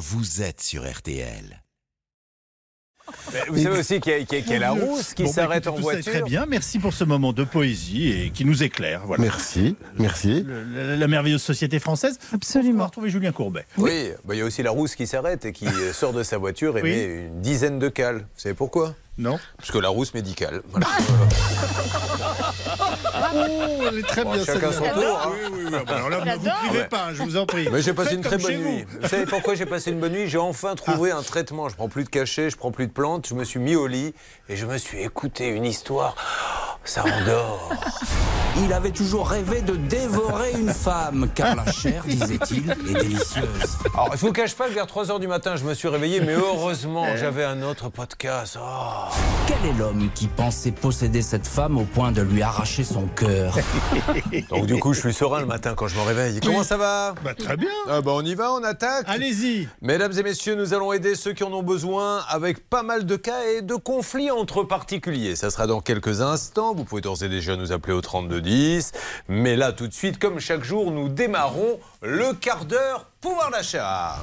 vous 0.00 0.40
êtes 0.42 0.60
sur 0.62 0.90
RTL. 0.90 1.62
Vous 3.48 3.58
savez 3.60 3.78
aussi 3.80 3.98
qu'il 4.00 4.12
y, 4.12 4.14
a- 4.34 4.38
y 4.56 4.58
la 4.58 4.70
rousse 4.70 5.14
qui 5.14 5.24
Bon, 5.24 5.28
bah, 5.30 5.34
s'arrête 5.34 5.66
en 5.66 5.72
tout 5.72 5.82
ça 5.82 5.90
est 5.90 5.94
voiture. 5.94 6.12
Très 6.12 6.22
bien, 6.22 6.46
merci 6.46 6.78
pour 6.78 6.92
ce 6.94 7.02
moment 7.02 7.32
de 7.32 7.42
poésie 7.42 8.08
et 8.12 8.30
qui 8.30 8.44
nous 8.44 8.62
éclaire. 8.62 9.02
Voilà. 9.04 9.22
Merci, 9.24 9.76
merci. 9.98 10.42
Le- 10.44 10.62
la, 10.62 10.96
la 10.96 11.08
merveilleuse 11.08 11.42
société 11.42 11.80
française. 11.80 12.18
Absolument. 12.32 12.74
On 12.76 12.78
va 12.78 12.86
retrouver 12.86 13.10
Julien 13.10 13.32
Courbet. 13.32 13.66
Oui, 13.78 14.10
bah, 14.24 14.34
il 14.36 14.38
y 14.38 14.40
a 14.42 14.44
aussi 14.44 14.62
la 14.62 14.70
rousse 14.70 14.94
qui 14.94 15.08
s'arrête 15.08 15.44
et 15.44 15.52
qui 15.52 15.66
sort 15.92 16.12
de 16.12 16.22
sa 16.22 16.38
voiture 16.38 16.78
et 16.78 16.82
Oui. 16.82 16.90
met 16.90 17.04
une 17.26 17.40
dizaine 17.40 17.78
de 17.80 17.88
cales. 17.88 18.18
Vous 18.18 18.40
savez 18.40 18.54
pourquoi? 18.54 18.94
Non 19.18 19.38
Parce 19.58 19.70
que 19.70 19.78
la 19.78 19.88
rousse 19.88 20.14
médicale. 20.14 20.62
Voilà. 20.68 20.86
Oh, 23.32 23.82
elle 23.88 23.98
est 23.98 24.02
très 24.02 24.24
Bon, 24.24 24.32
bien 24.32 24.44
chacun 24.44 24.72
son 24.72 24.82
tour, 24.82 25.20
hein. 25.24 25.30
Oui, 25.32 25.38
oui, 25.52 25.64
oui. 25.66 25.76
Ah, 25.78 25.84
bah, 25.86 25.94
alors 25.96 26.10
là, 26.10 26.24
ne 26.24 26.38
vous 26.38 26.50
privez 26.68 26.84
pas, 26.84 27.06
hein, 27.06 27.14
je 27.14 27.22
vous 27.22 27.36
en 27.36 27.46
prie. 27.46 27.68
Mais 27.70 27.80
j'ai 27.82 27.92
passé 27.92 28.10
Faites 28.10 28.18
une 28.18 28.24
très 28.24 28.38
bonne 28.38 28.56
nuit. 28.56 28.84
vous. 28.88 29.00
Vous 29.02 29.08
savez 29.08 29.26
pourquoi 29.26 29.54
j'ai 29.54 29.66
passé 29.66 29.90
une 29.92 30.00
bonne 30.00 30.12
nuit? 30.12 30.28
J'ai 30.28 30.38
enfin 30.38 30.74
trouvé 30.74 31.10
un 31.12 31.22
traitement. 31.22 31.68
Je 31.68 31.76
prends 31.76 31.88
plus 31.88 32.04
de 32.04 32.08
cachets, 32.08 32.50
je 32.50 32.56
prends 32.56 32.72
plus 32.72 32.86
de 32.86 32.92
plantes. 32.92 33.26
Je 33.28 33.34
me 33.34 33.44
suis 33.44 33.60
mis 33.60 33.76
au 33.76 33.86
lit 33.86 34.14
et 34.48 34.56
je 34.56 34.66
me 34.66 34.78
suis 34.78 35.00
écouté 35.02 35.48
une 35.48 35.64
histoire. 35.64 36.16
Ça 36.84 37.04
endort. 37.04 37.70
Il 38.62 38.72
avait 38.72 38.90
toujours 38.90 39.28
rêvé 39.28 39.60
de 39.60 39.76
dévorer 39.76 40.52
une 40.52 40.70
femme, 40.70 41.28
car 41.34 41.54
la 41.54 41.70
chair, 41.70 42.02
disait-il, 42.04 42.68
est 42.70 42.94
délicieuse. 42.94 43.78
Alors, 43.94 44.16
je 44.16 44.20
vous 44.20 44.32
cache 44.32 44.56
pas 44.56 44.66
que 44.66 44.74
vers 44.74 44.88
3 44.88 45.06
h 45.06 45.20
du 45.20 45.28
matin, 45.28 45.54
je 45.54 45.64
me 45.64 45.72
suis 45.72 45.86
réveillé, 45.86 46.20
mais 46.20 46.34
heureusement, 46.34 47.06
j'avais 47.16 47.44
un 47.44 47.62
autre 47.62 47.90
podcast. 47.90 48.58
Oh. 48.60 49.14
Quel 49.46 49.70
est 49.70 49.78
l'homme 49.78 50.10
qui 50.14 50.26
pensait 50.26 50.72
posséder 50.72 51.22
cette 51.22 51.46
femme 51.46 51.78
au 51.78 51.84
point 51.84 52.10
de 52.10 52.22
lui 52.22 52.42
arracher 52.42 52.82
son 52.82 53.06
cœur 53.06 53.56
Donc, 54.50 54.66
du 54.66 54.78
coup, 54.80 54.94
je 54.94 55.00
suis 55.00 55.14
serein 55.14 55.40
le 55.40 55.46
matin 55.46 55.74
quand 55.76 55.86
je 55.86 55.96
me 55.96 56.02
réveille. 56.02 56.40
Comment 56.40 56.64
ça 56.64 56.76
va? 56.76 57.14
Bah, 57.22 57.34
très 57.34 57.56
bien. 57.56 57.70
ah 57.88 58.00
bah, 58.00 58.12
On 58.14 58.24
y 58.24 58.34
va, 58.34 58.52
on 58.52 58.64
attaque 58.64 59.04
Allez-y. 59.06 59.68
Mesdames 59.80 60.12
et 60.18 60.22
messieurs, 60.24 60.56
nous 60.56 60.74
allons 60.74 60.92
aider 60.92 61.14
ceux 61.14 61.32
qui 61.32 61.44
en 61.44 61.52
ont 61.52 61.62
besoin 61.62 62.24
avec 62.28 62.68
pas 62.68 62.82
mal 62.82 63.06
de 63.06 63.16
cas 63.16 63.44
et 63.44 63.62
de 63.62 63.76
conflits 63.76 64.30
entre 64.30 64.64
particuliers. 64.64 65.36
Ça 65.36 65.50
sera 65.50 65.68
dans 65.68 65.80
quelques 65.80 66.20
instants. 66.20 66.69
Vous 66.74 66.84
pouvez 66.84 67.00
d'ores 67.00 67.22
et 67.22 67.28
déjà 67.28 67.56
nous 67.56 67.72
appeler 67.72 67.92
au 67.92 68.00
3210. 68.00 68.92
Mais 69.28 69.56
là, 69.56 69.72
tout 69.72 69.88
de 69.88 69.92
suite, 69.92 70.18
comme 70.18 70.38
chaque 70.38 70.64
jour, 70.64 70.90
nous 70.90 71.08
démarrons 71.08 71.78
le 72.02 72.32
quart 72.34 72.64
d'heure 72.64 73.06
pouvoir 73.20 73.50
d'achat. 73.50 74.16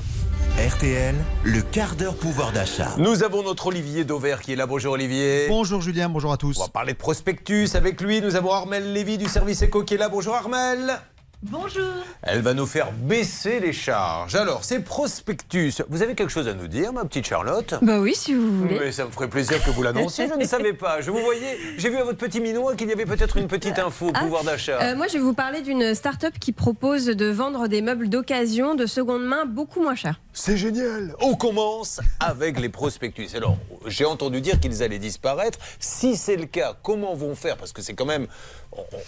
RTL, 0.58 1.16
le 1.44 1.62
quart 1.62 1.96
d'heure 1.96 2.16
pouvoir 2.16 2.52
d'achat. 2.52 2.96
Nous 2.98 3.24
avons 3.24 3.44
notre 3.44 3.68
Olivier 3.68 4.06
Dauvert 4.06 4.42
qui 4.42 4.54
est 4.54 4.56
là. 4.56 4.66
Bonjour 4.66 4.94
Olivier. 4.94 5.46
Bonjour 5.48 5.82
Julien, 5.82 6.10
bonjour 6.10 6.34
à 6.34 6.38
tous. 6.38 6.58
On 6.58 6.64
va 6.64 6.70
parler 6.70 6.94
de 6.94 6.98
prospectus 6.98 7.76
avec 7.76 8.02
lui. 8.02 8.22
Nous 8.22 8.36
avons 8.36 8.52
Armel 8.52 8.92
Lévy 8.92 9.20
du 9.20 9.28
service 9.28 9.62
éco 9.62 9.84
qui 9.84 9.94
est 9.94 9.98
là. 9.98 10.10
Bonjour 10.10 10.34
Armel. 10.34 11.00
Bonjour. 11.44 11.84
Elle 12.24 12.42
va 12.42 12.56
nous 12.56 12.66
faire 12.66 12.92
baisser 12.92 13.60
les 13.60 13.72
charges. 13.72 14.34
Alors, 14.34 14.64
ces 14.64 14.80
prospectus, 14.80 15.84
vous 15.88 16.02
avez 16.02 16.16
quelque 16.16 16.32
chose 16.32 16.48
à 16.48 16.56
nous 16.56 16.68
dire, 16.68 16.92
ma 16.94 17.06
petite 17.06 17.28
Charlotte? 17.28 17.76
Bah 17.84 18.00
oui, 18.00 18.16
si 18.16 18.34
vous 18.34 18.58
voulez. 18.62 18.80
Mais 18.80 18.92
ça 18.92 19.06
me 19.06 19.12
ferait 19.12 19.28
plaisir 19.28 19.64
que 19.64 19.70
vous 19.70 19.84
l'annonciez, 19.84 20.28
je 20.28 20.34
ne 20.34 20.46
savais 20.48 20.74
pas. 20.74 21.00
Je 21.02 21.12
vous 21.12 21.20
voyais, 21.20 21.60
j'ai 21.78 21.92
vu 21.92 21.98
à 21.98 22.04
votre 22.04 22.18
petit 22.18 22.42
minois 22.42 22.76
qu'il 22.76 22.90
y 22.90 22.92
avait 22.92 23.06
peut-être 23.06 23.38
une 23.38 23.48
petite 23.48 23.78
info, 23.78 24.10
Ah, 24.16 24.22
pouvoir 24.22 24.44
d'achat. 24.46 24.80
Euh, 24.82 24.96
moi, 24.96 25.06
je 25.08 25.14
vais 25.14 25.20
vous 25.20 25.36
parler 25.36 25.62
d'une 25.62 25.94
start-up 25.94 26.34
qui 26.40 26.54
propose 26.54 27.06
de 27.06 27.28
vendre 27.28 27.68
des 27.68 27.84
meubles 27.84 28.10
d'occasion 28.10 28.74
de 28.74 28.88
seconde 28.88 29.24
main 29.24 29.46
beaucoup 29.46 29.84
moins 29.84 29.96
cher. 29.96 30.20
C'est 30.34 30.58
génial. 30.58 31.14
On 31.22 31.36
commence 31.36 32.00
avec 32.20 32.60
les 32.60 32.70
prospectus. 32.70 33.28
Alors, 33.36 33.58
j'ai 33.86 34.06
entendu 34.06 34.42
dire 34.42 34.60
qu'ils 34.60 34.82
allaient 34.82 34.98
disparaître. 34.98 35.60
Si 35.80 36.16
c'est 36.18 36.36
le 36.36 36.46
cas, 36.48 36.76
comment 36.82 37.14
vont 37.14 37.36
faire? 37.36 37.58
Parce 37.58 37.74
que 37.74 37.84
c'est 37.84 37.94
quand 37.94 38.06
même 38.06 38.26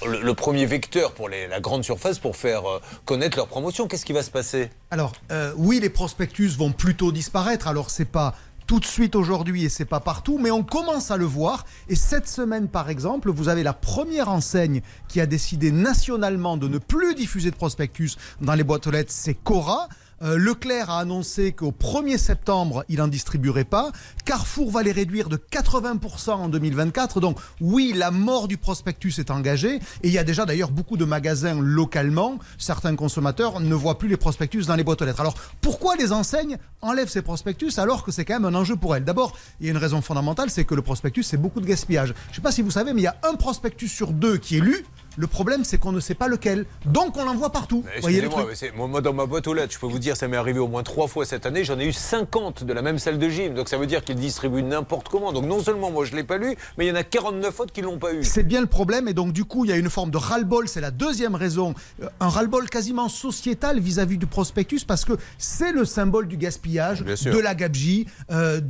le, 0.05 0.33
premier 0.33 0.65
vecteur 0.65 1.13
pour 1.13 1.29
les- 1.29 1.47
la 1.47 1.59
grande 1.59 1.83
surface 1.83 2.19
pour 2.19 2.35
faire 2.35 2.65
euh, 2.69 2.79
connaître 3.05 3.37
leur 3.37 3.47
promotion. 3.47 3.87
Qu'est-ce 3.87 4.05
qui 4.05 4.13
va 4.13 4.23
se 4.23 4.31
passer? 4.31 4.69
Alors, 4.91 5.13
euh, 5.31 5.53
oui, 5.57 5.79
les 5.79 5.89
prospectus 5.89 6.57
vont 6.57 6.71
plutôt 6.71 7.11
disparaître. 7.11 7.67
Alors, 7.67 7.89
c'est 7.89 8.05
pas 8.05 8.35
tout 8.67 8.79
de 8.79 8.85
suite 8.85 9.15
aujourd'hui 9.15 9.65
et 9.65 9.69
c'est 9.69 9.85
pas 9.85 9.99
partout, 9.99 10.37
mais 10.39 10.51
on 10.51 10.63
commence 10.63 11.09
à 11.09 11.17
le 11.17 11.25
voir. 11.25 11.65
Et 11.87 11.95
cette 11.95 12.27
semaine, 12.27 12.67
par 12.67 12.89
exemple, 12.89 13.31
vous 13.31 13.49
avez 13.49 13.63
la 13.63 13.73
première 13.73 14.29
enseigne 14.29 14.81
qui 15.07 15.19
a 15.19 15.25
décidé 15.25 15.71
nationalement 15.71 16.55
de 16.55 16.67
ne 16.67 16.77
plus 16.77 17.15
diffuser 17.15 17.49
de 17.49 17.55
prospectus 17.55 18.11
dans 18.41 18.53
les 18.53 18.63
boîtes 18.63 18.85
aux 18.85 18.91
lettres, 18.91 19.11
c'est 19.11 19.33
Cora. 19.33 19.89
Euh, 20.21 20.37
Leclerc 20.37 20.89
a 20.89 20.99
annoncé 20.99 21.53
qu'au 21.53 21.71
1er 21.71 22.17
septembre, 22.17 22.83
il 22.89 22.97
n'en 22.97 23.07
distribuerait 23.07 23.63
pas. 23.63 23.91
Carrefour 24.25 24.71
va 24.71 24.83
les 24.83 24.91
réduire 24.91 25.29
de 25.29 25.37
80% 25.37 26.31
en 26.31 26.49
2024. 26.49 27.19
Donc 27.19 27.37
oui, 27.61 27.93
la 27.95 28.11
mort 28.11 28.47
du 28.47 28.57
prospectus 28.57 29.19
est 29.19 29.31
engagée. 29.31 29.75
Et 30.03 30.07
il 30.07 30.11
y 30.11 30.17
a 30.17 30.23
déjà 30.23 30.45
d'ailleurs 30.45 30.71
beaucoup 30.71 30.97
de 30.97 31.05
magasins 31.05 31.59
localement. 31.59 32.37
Certains 32.57 32.95
consommateurs 32.95 33.59
ne 33.59 33.75
voient 33.75 33.97
plus 33.97 34.09
les 34.09 34.17
prospectus 34.17 34.65
dans 34.65 34.75
les 34.75 34.83
boîtes 34.83 35.01
aux 35.01 35.05
lettres. 35.05 35.21
Alors 35.21 35.35
pourquoi 35.61 35.95
les 35.95 36.11
enseignes 36.11 36.57
enlèvent 36.81 37.09
ces 37.09 37.21
prospectus 37.21 37.77
alors 37.77 38.03
que 38.03 38.11
c'est 38.11 38.25
quand 38.25 38.39
même 38.39 38.53
un 38.53 38.57
enjeu 38.57 38.75
pour 38.75 38.95
elles? 38.95 39.05
D'abord, 39.05 39.37
il 39.59 39.65
y 39.65 39.69
a 39.69 39.71
une 39.71 39.77
raison 39.77 40.01
fondamentale, 40.01 40.49
c'est 40.49 40.65
que 40.65 40.75
le 40.75 40.81
prospectus, 40.81 41.23
c'est 41.23 41.37
beaucoup 41.37 41.61
de 41.61 41.65
gaspillage. 41.65 42.13
Je 42.27 42.31
ne 42.31 42.35
sais 42.35 42.41
pas 42.41 42.51
si 42.51 42.61
vous 42.61 42.71
savez, 42.71 42.93
mais 42.93 43.01
il 43.01 43.05
y 43.05 43.07
a 43.07 43.17
un 43.23 43.35
prospectus 43.35 43.89
sur 43.89 44.11
deux 44.11 44.37
qui 44.37 44.57
est 44.57 44.61
lu. 44.61 44.85
Le 45.17 45.27
problème, 45.27 45.63
c'est 45.63 45.77
qu'on 45.77 45.91
ne 45.91 45.99
sait 45.99 46.13
pas 46.15 46.27
lequel. 46.27 46.65
Donc 46.85 47.17
on 47.17 47.25
l'envoie 47.25 47.51
partout. 47.51 47.83
Mais 47.85 47.99
Voyez 48.01 48.21
le 48.21 48.27
Excusez-moi, 48.27 48.43
truc 48.43 48.49
mais 48.61 48.67
c'est- 48.67 48.75
moi, 48.77 48.87
moi, 48.87 49.01
dans 49.01 49.13
ma 49.13 49.25
boîte 49.25 49.47
aux 49.47 49.53
lettres, 49.53 49.73
je 49.73 49.79
peux 49.79 49.87
vous 49.87 49.99
dire, 49.99 50.15
ça 50.15 50.27
m'est 50.27 50.37
arrivé 50.37 50.59
au 50.59 50.67
moins 50.67 50.83
trois 50.83 51.07
fois 51.07 51.25
cette 51.25 51.45
année. 51.45 51.63
J'en 51.63 51.77
ai 51.79 51.85
eu 51.85 51.93
50 51.93 52.63
de 52.63 52.73
la 52.73 52.81
même 52.81 52.99
salle 52.99 53.17
de 53.19 53.29
gym. 53.29 53.53
Donc 53.53 53.69
ça 53.69 53.77
veut 53.77 53.87
dire 53.87 54.03
qu'ils 54.03 54.15
distribuent 54.15 54.63
n'importe 54.63 55.09
comment. 55.09 55.33
Donc 55.33 55.45
non 55.45 55.61
seulement 55.61 55.91
moi 55.91 56.05
je 56.05 56.15
l'ai 56.15 56.23
pas 56.23 56.37
lu, 56.37 56.55
mais 56.77 56.85
il 56.85 56.89
y 56.89 56.91
en 56.91 56.95
a 56.95 57.03
49 57.03 57.59
autres 57.59 57.73
qui 57.73 57.81
l'ont 57.81 57.97
pas 57.97 58.13
eu. 58.13 58.23
C'est 58.23 58.43
bien 58.43 58.61
le 58.61 58.67
problème 58.67 59.07
et 59.07 59.13
donc 59.13 59.33
du 59.33 59.45
coup 59.45 59.65
il 59.65 59.69
y 59.69 59.73
a 59.73 59.77
une 59.77 59.89
forme 59.89 60.11
de 60.11 60.17
ras-le-bol, 60.17 60.67
c'est 60.67 60.81
la 60.81 60.91
deuxième 60.91 61.35
raison, 61.35 61.73
Euh, 62.01 62.07
un 62.19 62.29
ras-le-bol 62.29 62.69
quasiment 62.69 63.09
sociétal 63.09 63.79
vis-à-vis 63.79 64.17
du 64.17 64.25
prospectus 64.27 64.83
parce 64.85 65.03
que 65.05 65.13
c'est 65.37 65.71
le 65.71 65.85
symbole 65.85 66.27
du 66.27 66.37
gaspillage, 66.37 67.03
de 67.03 67.37
la 67.39 67.55
gabegie, 67.55 68.05
euh, 68.31 68.61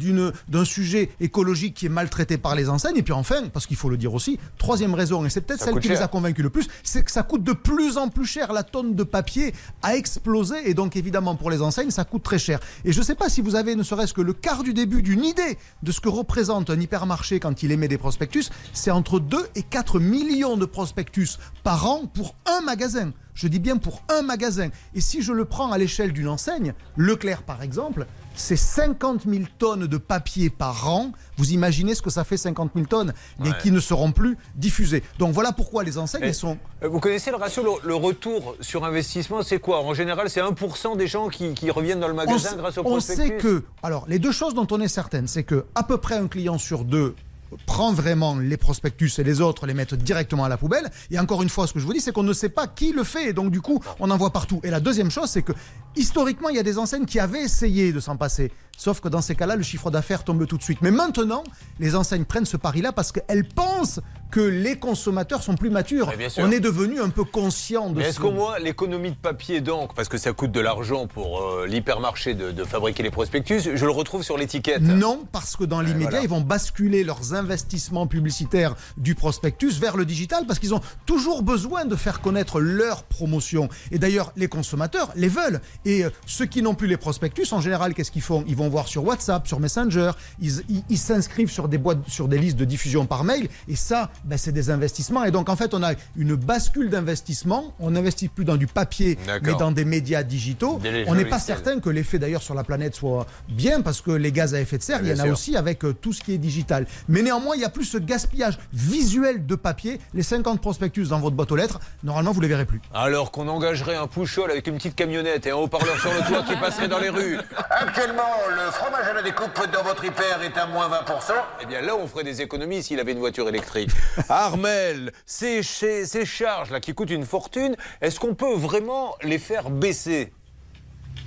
d'un 0.48 0.66
sujet 0.66 1.10
écologique 1.20 1.74
qui 1.76 1.86
est 1.86 1.90
maltraité 1.90 2.38
par 2.38 2.56
les 2.56 2.70
enseignes 2.70 2.98
et 2.98 3.04
puis 3.04 3.14
enfin, 3.14 3.48
parce 3.54 3.66
qu'il 3.68 3.78
faut 3.78 3.90
le 3.90 3.98
dire 3.98 4.14
aussi, 4.14 4.40
troisième 4.58 4.94
raison 4.94 5.26
et 5.26 5.30
c'est 5.30 5.42
peut-être 5.42 5.64
celle 5.64 5.80
qui 5.80 5.88
les 5.90 5.96
cher. 5.96 6.04
a 6.06 6.08
convaincus 6.08 6.29
le 6.38 6.50
plus, 6.50 6.68
c'est 6.84 7.04
que 7.04 7.12
ça 7.12 7.24
coûte 7.24 7.44
de 7.44 7.54
plus 7.54 7.98
en 7.98 8.10
plus 8.10 8.26
cher, 8.26 8.54
la 8.54 8.64
tonne 8.64 8.96
de 8.96 9.04
papier 9.04 9.54
a 9.82 9.96
explosé 9.96 10.70
et 10.70 10.74
donc 10.74 10.96
évidemment 10.96 11.36
pour 11.36 11.50
les 11.50 11.62
enseignes 11.62 11.92
ça 11.92 12.06
coûte 12.06 12.24
très 12.24 12.40
cher. 12.40 12.60
Et 12.86 12.92
je 12.92 13.00
ne 13.00 13.04
sais 13.04 13.16
pas 13.16 13.30
si 13.30 13.42
vous 13.42 13.56
avez 13.56 13.76
ne 13.76 13.84
serait-ce 13.84 14.14
que 14.14 14.22
le 14.22 14.34
quart 14.34 14.64
du 14.64 14.74
début 14.74 15.02
d'une 15.02 15.24
idée 15.24 15.58
de 15.84 15.92
ce 15.92 16.00
que 16.00 16.10
représente 16.10 16.70
un 16.70 16.80
hypermarché 16.80 17.40
quand 17.40 17.64
il 17.64 17.72
émet 17.72 17.88
des 17.88 17.98
prospectus, 17.98 18.50
c'est 18.74 18.92
entre 18.92 19.20
2 19.20 19.38
et 19.56 19.64
4 19.64 20.00
millions 20.00 20.58
de 20.58 20.66
prospectus 20.66 21.38
par 21.64 21.90
an 21.90 22.06
pour 22.06 22.36
un 22.46 22.62
magasin. 22.62 23.12
Je 23.34 23.48
dis 23.48 23.60
bien 23.60 23.78
pour 23.78 24.04
un 24.10 24.22
magasin. 24.22 24.70
Et 24.94 25.02
si 25.02 25.22
je 25.22 25.32
le 25.32 25.46
prends 25.46 25.72
à 25.72 25.78
l'échelle 25.78 26.12
d'une 26.12 26.28
enseigne, 26.28 26.74
Leclerc 26.98 27.44
par 27.44 27.64
exemple, 27.64 28.06
c'est 28.36 28.56
50 28.56 29.24
000 29.28 29.44
tonnes 29.58 29.88
de 29.88 29.98
papier 29.98 30.50
par 30.50 30.88
an. 30.90 31.12
Vous 31.38 31.52
imaginez 31.52 31.96
ce 31.96 32.02
que 32.02 32.10
ça 32.10 32.24
fait 32.24 32.38
50 32.38 32.72
000 32.74 32.86
tonnes, 32.88 33.14
mais 33.40 33.50
Ouais. 33.50 33.56
qui 33.62 33.72
ne 33.72 33.80
seront 33.80 34.12
plus 34.12 34.38
diffusées. 34.56 35.04
Donc 35.18 35.34
voilà 35.34 35.52
pourquoi 35.52 35.84
les 35.84 35.98
enseignes 35.98 36.24
elles 36.24 36.34
sont 36.36 36.58
Euh, 36.84 36.88
Vous 36.88 37.00
connaissez 37.00 37.32
le 37.32 37.38
ratio, 37.38 37.64
le, 37.64 37.88
le 37.88 37.96
retour 37.96 38.56
sur 38.62 38.86
investissement, 38.86 39.42
c'est 39.42 39.60
quoi? 39.60 39.82
En 39.84 39.94
général, 39.94 40.30
c'est 40.30 40.42
1% 40.42 40.96
des 40.98 41.08
gens 41.08 41.30
qui, 41.30 41.54
qui 41.54 41.70
reviennent 41.72 42.00
dans 42.00 42.08
le 42.08 42.14
on, 42.14 42.18
magasin 42.18 42.56
grâce 42.56 42.78
au 42.78 42.82
on 42.82 42.92
prospectus. 42.92 43.28
sait 43.28 43.38
que, 43.38 43.64
alors, 43.84 44.06
les 44.08 44.20
deux 44.20 44.32
choses 44.32 44.54
dont 44.54 44.68
on 44.72 44.80
est 44.80 44.88
certaine, 44.88 45.28
c'est 45.28 45.44
que 45.44 45.66
à 45.76 45.84
peu 45.84 45.98
près 45.98 46.16
un 46.16 46.28
client 46.28 46.58
sur 46.58 46.84
deux 46.86 47.16
prend 47.66 47.94
vraiment 47.94 48.38
les 48.38 48.58
prospectus 48.58 49.20
et 49.20 49.24
les 49.24 49.42
autres 49.42 49.66
les 49.66 49.74
mettent 49.74 49.96
directement 49.96 50.46
à 50.46 50.50
la 50.50 50.58
poubelle. 50.58 50.90
Et 51.12 51.20
encore 51.20 51.42
une 51.44 51.50
fois, 51.50 51.68
ce 51.68 51.74
que 51.74 51.80
je 51.80 51.86
vous 51.86 51.94
dis, 51.94 52.02
c'est 52.02 52.12
qu'on 52.12 52.24
ne 52.24 52.34
sait 52.34 52.50
pas 52.50 52.68
qui 52.68 52.92
le 52.92 53.04
fait. 53.04 53.30
Et 53.30 53.34
donc, 53.34 53.52
du 53.52 53.62
coup, 53.62 53.82
on 54.00 54.10
en 54.10 54.18
voit 54.18 54.32
partout. 54.32 54.60
Et 54.64 54.70
la 54.70 54.80
deuxième 54.80 55.12
chose, 55.12 55.30
c'est 55.30 55.42
que 55.44 55.54
historiquement, 55.96 56.50
il 56.50 56.56
y 56.56 56.60
a 56.60 56.64
des 56.64 56.78
enseignes 56.78 57.06
qui 57.06 57.20
avaient 57.20 57.44
essayé 57.44 57.92
de 57.92 58.00
s'en 58.00 58.18
passer. 58.18 58.52
Sauf 58.78 59.02
que 59.02 59.10
dans 59.10 59.22
ces 59.22 59.36
cas-là, 59.36 59.58
le 59.58 59.64
chiffre 59.64 59.92
d'affaires 59.92 60.24
tombe 60.24 60.46
tout 60.48 60.58
de 60.58 60.64
suite. 60.64 60.80
Mais 60.82 60.92
maintenant, 60.92 61.44
les 61.80 61.96
enseignes 61.96 62.24
prennent 62.24 62.46
ce 62.46 62.56
pari-là 62.56 62.94
parce 62.94 63.12
qu'elles 63.12 63.46
pensent 63.46 64.00
que 64.32 64.40
les 64.40 64.78
consommateurs 64.78 65.44
sont 65.44 65.56
plus 65.56 65.70
matures. 65.70 66.10
On 66.38 66.52
est 66.52 66.62
devenu 66.62 67.02
un 67.02 67.10
peu 67.10 67.26
conscient 67.26 67.90
de 67.90 67.98
Mais 67.98 68.04
ce 68.06 68.10
est-ce 68.10 68.20
qu'au 68.20 68.32
moins 68.32 68.58
l'économie 68.60 69.12
de 69.12 69.18
papier 69.18 69.60
d'encre, 69.60 69.94
parce 69.96 70.08
que 70.08 70.18
ça 70.18 70.32
coûte 70.32 70.52
de 70.52 70.60
l'argent 70.62 71.08
pour 71.08 71.42
euh, 71.42 71.66
l'hypermarché 71.68 72.36
de, 72.36 72.52
de 72.52 72.64
fabriquer 72.64 73.04
les 73.04 73.12
prospectus, 73.12 73.70
je 73.76 73.86
le 73.86 73.92
retrouve 73.92 74.24
sur 74.24 74.38
l'étiquette? 74.38 74.82
Non, 74.82 75.26
parce 75.32 75.58
que 75.58 75.66
dans 75.66 75.82
l'immédiat, 75.82 76.10
voilà. 76.10 76.24
ils 76.24 76.30
vont 76.30 76.42
basculer 76.42 77.04
leurs 77.04 77.34
investissements 77.40 78.08
publicitaires 78.08 78.76
du 78.98 79.16
prospectus 79.16 79.80
vers 79.80 79.98
le 79.98 80.06
digital 80.06 80.46
parce 80.46 80.60
qu'ils 80.60 80.74
ont 80.74 80.82
toujours 81.06 81.42
besoin 81.42 81.86
de 81.86 81.96
faire 81.96 82.22
connaître 82.22 82.60
leur 82.60 83.04
promotion. 83.04 83.70
Et 83.92 83.98
d'ailleurs, 83.98 84.32
les 84.36 84.48
consommateurs 84.48 85.12
les 85.16 85.28
veulent. 85.28 85.62
Et 85.86 86.06
euh, 86.06 86.10
ceux 86.26 86.46
qui 86.46 86.62
n'ont 86.62 86.76
plus 86.76 86.88
les 86.88 86.98
prospectus, 86.98 87.52
en 87.52 87.62
général, 87.62 87.94
qu'est-ce 87.94 88.12
qu'ils 88.12 88.22
font? 88.22 88.44
Ils 88.48 88.56
vont 88.56 88.70
voir 88.70 88.88
sur 88.88 89.04
WhatsApp, 89.06 89.48
sur 89.48 89.60
Messenger, 89.60 90.12
ils 90.40 90.98
s'inscrivent 90.98 91.52
sur 91.52 91.68
des 91.68 91.78
boîtes, 91.78 92.08
sur 92.08 92.28
des 92.28 92.38
listes 92.38 92.58
de 92.58 92.66
diffusion 92.66 93.06
par 93.06 93.24
mail. 93.24 93.48
Et 93.68 93.76
ça, 93.76 94.12
ben, 94.26 94.38
c'est 94.38 94.52
des 94.52 94.70
investissements. 94.70 95.24
Et 95.24 95.32
donc, 95.32 95.50
en 95.50 95.56
fait, 95.56 95.74
on 95.74 95.84
a 95.84 95.94
une 96.16 96.36
bascule 96.36 96.90
d'investissement. 96.90 97.74
On 97.80 97.92
n'investit 97.92 98.28
plus 98.28 98.46
dans 98.46 98.58
du 98.58 98.68
papier, 98.68 99.18
mais 99.44 99.56
dans 99.56 99.72
des 99.72 99.86
médias 99.86 100.24
digitaux. 100.24 100.80
Des 100.82 101.06
On 101.08 101.16
n'est 101.16 101.26
pas 101.26 101.40
certain 101.40 101.80
que 101.80 101.90
l'effet 101.90 102.20
d'ailleurs 102.20 102.42
sur 102.42 102.54
la 102.54 102.64
planète 102.64 102.96
soit 102.96 103.26
bien 103.50 103.82
parce 103.82 104.02
que 104.02 104.12
les 104.12 104.32
gaz 104.32 104.54
à 104.54 104.62
effet 104.62 104.78
de 104.78 104.84
serre, 104.84 105.00
il 105.02 105.10
y 105.10 105.12
en 105.12 105.20
a 105.20 105.24
sûr. 105.24 105.34
aussi 105.34 105.56
avec 105.56 105.84
euh, 105.84 105.94
tout 105.94 106.14
ce 106.14 106.22
qui 106.22 106.34
est 106.34 106.38
digital. 106.38 106.86
Mais 107.08 107.22
néanmoins, 107.30 107.56
il 107.56 107.62
y 107.62 107.66
a 107.66 107.70
plus 107.70 107.86
ce 107.86 108.00
gaspillage 108.00 108.58
visuel 108.74 109.46
de 109.46 109.54
papier. 109.54 110.00
Les 110.16 110.24
50 110.24 110.60
prospectus 110.62 111.10
dans 111.10 111.20
votre 111.20 111.36
boîte 111.36 111.52
aux 111.52 111.56
lettres, 111.56 111.80
normalement, 112.04 112.32
vous 112.32 112.42
les 112.42 112.48
verrez 112.48 112.66
plus. 112.66 112.82
Alors 112.92 113.30
qu'on 113.32 113.48
engagerait 113.48 113.96
un 113.96 114.08
pouchol 114.08 114.50
avec 114.50 114.66
une 114.66 114.78
petite 114.78 114.96
camionnette 114.96 115.46
et 115.46 115.52
un 115.52 115.56
haut-parleurs 115.58 116.00
sur 116.00 116.12
le 116.12 116.28
toit 116.28 116.42
qui 116.42 116.56
passeraient 116.56 116.88
dans 116.88 116.98
les 116.98 117.10
rues. 117.10 117.38
Actuellement, 117.70 118.24
le 118.50 118.72
fromage 118.72 119.06
à 119.08 119.14
la 119.14 119.22
découpe 119.22 119.60
dans 119.72 119.84
votre 119.84 120.04
hyper 120.04 120.42
est 120.42 120.58
à 120.58 120.66
moins 120.66 120.90
20%. 120.90 121.34
Eh 121.62 121.68
bien 121.68 121.82
là, 121.82 121.96
on 121.96 122.08
ferait 122.08 122.24
des 122.24 122.42
économies 122.42 122.82
s'il 122.82 123.00
avait 123.00 123.12
une 123.12 123.20
voiture 123.20 123.48
électrique. 123.48 123.92
Armel, 124.30 125.12
ces, 125.28 125.62
ces, 125.62 126.08
ces 126.08 126.26
charges 126.26 126.72
là 126.72 126.80
qui 126.80 126.96
coûtent 126.96 127.12
une 127.12 127.26
fortune, 127.26 127.76
est-ce 128.02 128.20
qu'on 128.20 128.34
peut 128.34 128.56
vraiment 128.56 129.16
les 129.22 129.38
faire 129.38 129.70
baisser? 129.70 130.34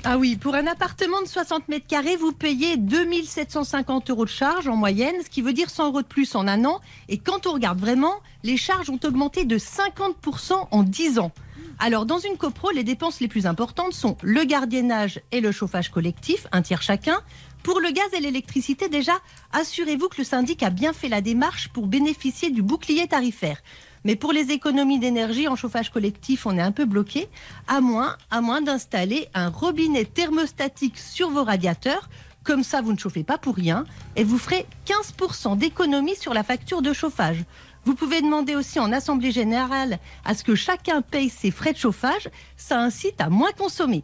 Ah 0.05 0.19
oui, 0.19 0.37
pour 0.37 0.57
un 0.57 0.67
appartement 0.67 1.23
de 1.23 1.29
60 1.29 1.69
mètres 1.69 1.87
carrés, 1.87 2.17
vous 2.17 2.33
payez 2.33 2.77
2750 2.77 4.11
euros 4.11 4.25
de 4.25 4.31
charges 4.31 4.67
en 4.67 4.75
moyenne, 4.75 5.15
ce 5.25 5.31
qui 5.31 5.43
veut 5.43 5.53
dire 5.53 5.71
100 5.71 5.87
euros 5.87 6.03
de 6.03 6.07
plus 6.09 6.35
en 6.35 6.49
un 6.49 6.65
an. 6.65 6.81
Et 7.09 7.19
quand 7.19 7.47
on 7.47 7.53
regarde 7.53 7.79
vraiment, 7.79 8.17
les 8.43 8.57
charges 8.57 8.91
ont 8.91 8.99
augmenté 9.05 9.45
de 9.45 9.57
50% 9.59 10.67
en 10.73 10.83
10 10.83 11.21
ans. 11.21 11.31
Alors, 11.79 12.05
dans 12.05 12.19
une 12.19 12.37
copro, 12.37 12.73
les 12.73 12.83
dépenses 12.83 13.21
les 13.21 13.29
plus 13.29 13.47
importantes 13.47 13.93
sont 13.93 14.17
le 14.23 14.43
gardiennage 14.43 15.21
et 15.31 15.41
le 15.41 15.53
chauffage 15.53 15.91
collectif, 15.91 16.49
un 16.51 16.63
tiers 16.63 16.83
chacun. 16.83 17.21
Pour 17.63 17.79
le 17.79 17.93
gaz 17.93 18.07
et 18.13 18.21
l'électricité, 18.21 18.89
déjà, 18.89 19.21
assurez-vous 19.53 20.09
que 20.09 20.19
le 20.19 20.25
syndic 20.25 20.65
a 20.65 20.71
bien 20.71 20.93
fait 20.93 21.09
la 21.09 21.21
démarche 21.21 21.69
pour 21.69 21.87
bénéficier 21.87 22.51
du 22.51 22.63
bouclier 22.63 23.07
tarifaire. 23.07 23.59
Mais 24.05 24.17
pour 24.17 24.33
les 24.33 24.51
économies 24.51 24.99
d'énergie 24.99 25.49
en 25.49 25.57
chauffage 25.57 25.91
collectif, 25.91 26.47
on 26.47 26.59
est 26.59 26.63
un 26.63 26.73
peu 26.73 26.85
bloqué, 26.85 27.29
à 27.69 27.81
moins, 27.81 28.17
à 28.31 28.41
moins 28.41 28.61
d'installer 28.61 29.29
un 29.35 29.49
robinet 29.49 30.05
thermostatique 30.05 30.99
sur 30.99 31.31
vos 31.31 31.45
radiateurs. 31.45 32.09
Comme 32.43 32.65
ça, 32.65 32.83
vous 32.83 32.93
ne 32.93 32.99
chauffez 32.99 33.23
pas 33.23 33.39
pour 33.39 33.55
rien 33.55 33.85
et 34.17 34.25
vous 34.25 34.39
ferez 34.39 34.67
15% 34.87 35.57
d'économie 35.57 36.17
sur 36.17 36.35
la 36.35 36.43
facture 36.43 36.83
de 36.83 36.93
chauffage. 36.93 37.45
Vous 37.85 37.95
pouvez 37.95 38.21
demander 38.21 38.57
aussi 38.57 38.81
en 38.81 38.93
assemblée 38.93 39.31
générale 39.31 39.99
à 40.25 40.35
ce 40.35 40.43
que 40.43 40.55
chacun 40.55 41.03
paye 41.03 41.29
ses 41.29 41.51
frais 41.51 41.73
de 41.73 41.79
chauffage. 41.79 42.29
Ça 42.57 42.81
incite 42.81 43.21
à 43.21 43.29
moins 43.29 43.53
consommer. 43.53 44.03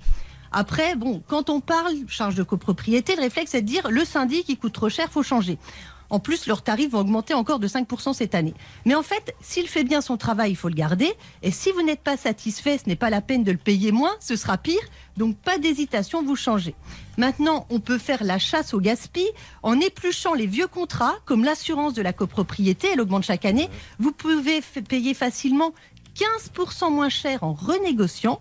Après, 0.52 0.94
bon, 0.94 1.22
quand 1.26 1.50
on 1.50 1.60
parle 1.60 1.94
charge 2.08 2.34
de 2.34 2.42
copropriété, 2.42 3.14
le 3.16 3.22
réflexe 3.22 3.54
est 3.54 3.62
de 3.62 3.66
dire 3.66 3.90
le 3.90 4.04
syndic 4.04 4.48
il 4.48 4.56
coûte 4.56 4.72
trop 4.72 4.88
cher, 4.88 5.10
faut 5.10 5.22
changer. 5.22 5.58
En 6.10 6.20
plus, 6.20 6.46
leurs 6.46 6.62
tarifs 6.62 6.90
vont 6.90 7.00
augmenter 7.00 7.34
encore 7.34 7.58
de 7.58 7.68
5% 7.68 8.14
cette 8.14 8.34
année. 8.34 8.54
Mais 8.86 8.94
en 8.94 9.02
fait, 9.02 9.34
s'il 9.40 9.68
fait 9.68 9.84
bien 9.84 10.00
son 10.00 10.16
travail, 10.16 10.52
il 10.52 10.56
faut 10.56 10.68
le 10.68 10.74
garder. 10.74 11.12
Et 11.42 11.50
si 11.50 11.70
vous 11.72 11.82
n'êtes 11.82 12.00
pas 12.00 12.16
satisfait, 12.16 12.78
ce 12.78 12.88
n'est 12.88 12.96
pas 12.96 13.10
la 13.10 13.20
peine 13.20 13.44
de 13.44 13.52
le 13.52 13.58
payer 13.58 13.92
moins, 13.92 14.14
ce 14.20 14.36
sera 14.36 14.56
pire. 14.56 14.80
Donc 15.16 15.36
pas 15.36 15.58
d'hésitation, 15.58 16.22
vous 16.22 16.36
changez. 16.36 16.74
Maintenant, 17.16 17.66
on 17.70 17.80
peut 17.80 17.98
faire 17.98 18.24
la 18.24 18.38
chasse 18.38 18.72
au 18.74 18.80
gaspille 18.80 19.30
en 19.62 19.78
épluchant 19.80 20.34
les 20.34 20.46
vieux 20.46 20.68
contrats, 20.68 21.16
comme 21.24 21.44
l'assurance 21.44 21.94
de 21.94 22.02
la 22.02 22.12
copropriété, 22.12 22.88
elle 22.92 23.00
augmente 23.00 23.24
chaque 23.24 23.44
année. 23.44 23.68
Vous 23.98 24.12
pouvez 24.12 24.60
payer 24.88 25.14
facilement 25.14 25.72
15% 26.16 26.90
moins 26.90 27.08
cher 27.08 27.42
en 27.42 27.52
renégociant. 27.52 28.40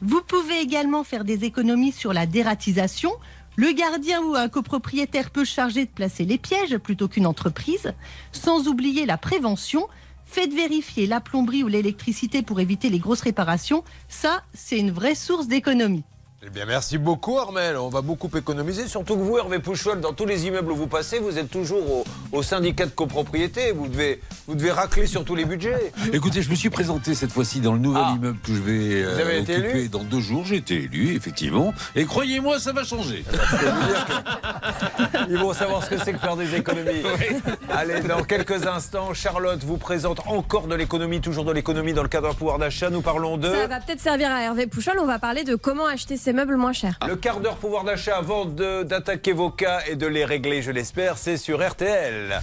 Vous 0.00 0.22
pouvez 0.22 0.60
également 0.60 1.02
faire 1.02 1.24
des 1.24 1.44
économies 1.44 1.92
sur 1.92 2.12
la 2.12 2.26
dératisation. 2.26 3.10
Le 3.58 3.72
gardien 3.72 4.22
ou 4.22 4.36
un 4.36 4.48
copropriétaire 4.48 5.30
peut 5.32 5.44
charger 5.44 5.84
de 5.84 5.90
placer 5.90 6.24
les 6.24 6.38
pièges 6.38 6.78
plutôt 6.78 7.08
qu'une 7.08 7.26
entreprise, 7.26 7.92
sans 8.30 8.68
oublier 8.68 9.04
la 9.04 9.18
prévention. 9.18 9.88
Faites 10.24 10.54
vérifier 10.54 11.08
la 11.08 11.20
plomberie 11.20 11.64
ou 11.64 11.66
l'électricité 11.66 12.42
pour 12.42 12.60
éviter 12.60 12.88
les 12.88 13.00
grosses 13.00 13.22
réparations. 13.22 13.82
Ça, 14.08 14.44
c'est 14.54 14.78
une 14.78 14.92
vraie 14.92 15.16
source 15.16 15.48
d'économie. 15.48 16.04
Eh 16.46 16.50
bien, 16.50 16.66
merci 16.66 16.98
beaucoup, 16.98 17.36
Armel. 17.40 17.76
On 17.76 17.88
va 17.88 18.00
beaucoup 18.00 18.30
économiser. 18.36 18.86
Surtout 18.86 19.16
que 19.16 19.22
vous, 19.22 19.38
Hervé 19.38 19.58
Pouchol, 19.58 20.00
dans 20.00 20.12
tous 20.12 20.24
les 20.24 20.46
immeubles 20.46 20.70
où 20.70 20.76
vous 20.76 20.86
passez, 20.86 21.18
vous 21.18 21.36
êtes 21.36 21.50
toujours 21.50 21.90
au, 21.90 22.04
au 22.30 22.44
syndicat 22.44 22.86
de 22.86 22.92
copropriété. 22.92 23.72
Vous 23.72 23.88
devez, 23.88 24.20
vous 24.46 24.54
devez 24.54 24.70
racler 24.70 25.08
sur 25.08 25.24
tous 25.24 25.34
les 25.34 25.44
budgets. 25.44 25.92
Écoutez, 26.12 26.42
je 26.42 26.50
me 26.50 26.54
suis 26.54 26.70
présenté 26.70 27.16
cette 27.16 27.32
fois-ci 27.32 27.58
dans 27.58 27.72
le 27.72 27.80
nouvel 27.80 28.02
Ah. 28.06 28.12
immeuble 28.14 28.38
que 28.38 28.54
je 28.54 28.60
vais 28.60 29.02
euh, 29.02 29.14
Vous 29.16 29.20
avez 29.20 29.38
été 29.40 29.54
élu 29.54 29.88
dans 29.88 30.04
deux 30.04 30.20
jours. 30.20 30.44
J'ai 30.46 30.56
été 30.56 30.74
élu, 30.84 31.16
effectivement. 31.16 31.74
Et 31.96 32.04
croyez-moi, 32.04 32.60
ça 32.60 32.72
va 32.72 32.84
changer. 32.84 33.24
Ils 35.28 35.38
vont 35.38 35.52
savoir 35.52 35.82
ce 35.82 35.90
que 35.90 35.98
c'est 35.98 36.12
que 36.12 36.18
faire 36.20 36.36
des 36.36 36.54
économies. 36.54 37.02
Allez, 37.68 38.00
dans 38.02 38.22
quelques 38.22 38.64
instants, 38.64 39.12
Charlotte 39.12 39.64
vous 39.64 39.76
présente 39.76 40.20
encore 40.28 40.68
de 40.68 40.76
l'économie, 40.76 41.20
toujours 41.20 41.44
de 41.44 41.52
l'économie 41.52 41.94
dans 41.94 42.02
le 42.04 42.08
cadre 42.08 42.28
d'un 42.28 42.34
pouvoir 42.34 42.58
d'achat. 42.58 42.90
Nous 42.90 43.02
parlons 43.02 43.38
de. 43.38 43.50
Ça 43.50 43.66
va 43.66 43.80
peut-être 43.80 44.00
servir 44.00 44.30
à 44.30 44.40
Hervé 44.44 44.68
Pouchol. 44.68 44.98
On 45.00 45.06
va 45.06 45.18
parler 45.18 45.42
de 45.42 45.56
comment 45.56 45.86
acheter 45.86 46.16
ses 46.16 46.27
meubles 46.32 46.56
moins 46.56 46.72
chers. 46.72 46.98
Le 47.06 47.16
quart 47.16 47.40
d'heure 47.40 47.56
pouvoir 47.56 47.84
d'achat 47.84 48.16
avant 48.16 48.44
de- 48.44 48.82
d'attaquer 48.82 49.32
vos 49.32 49.50
cas 49.50 49.80
et 49.88 49.96
de 49.96 50.06
les 50.06 50.24
régler, 50.24 50.62
je 50.62 50.70
l'espère, 50.70 51.18
c'est 51.18 51.36
sur 51.36 51.66
RTL. 51.66 52.40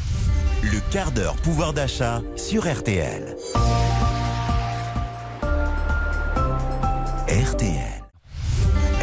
Le 0.64 0.80
quart 0.92 1.12
d'heure 1.12 1.36
pouvoir 1.36 1.74
d'achat 1.74 2.22
sur 2.36 2.64
RTL. 2.72 3.36
RTL. 7.28 8.05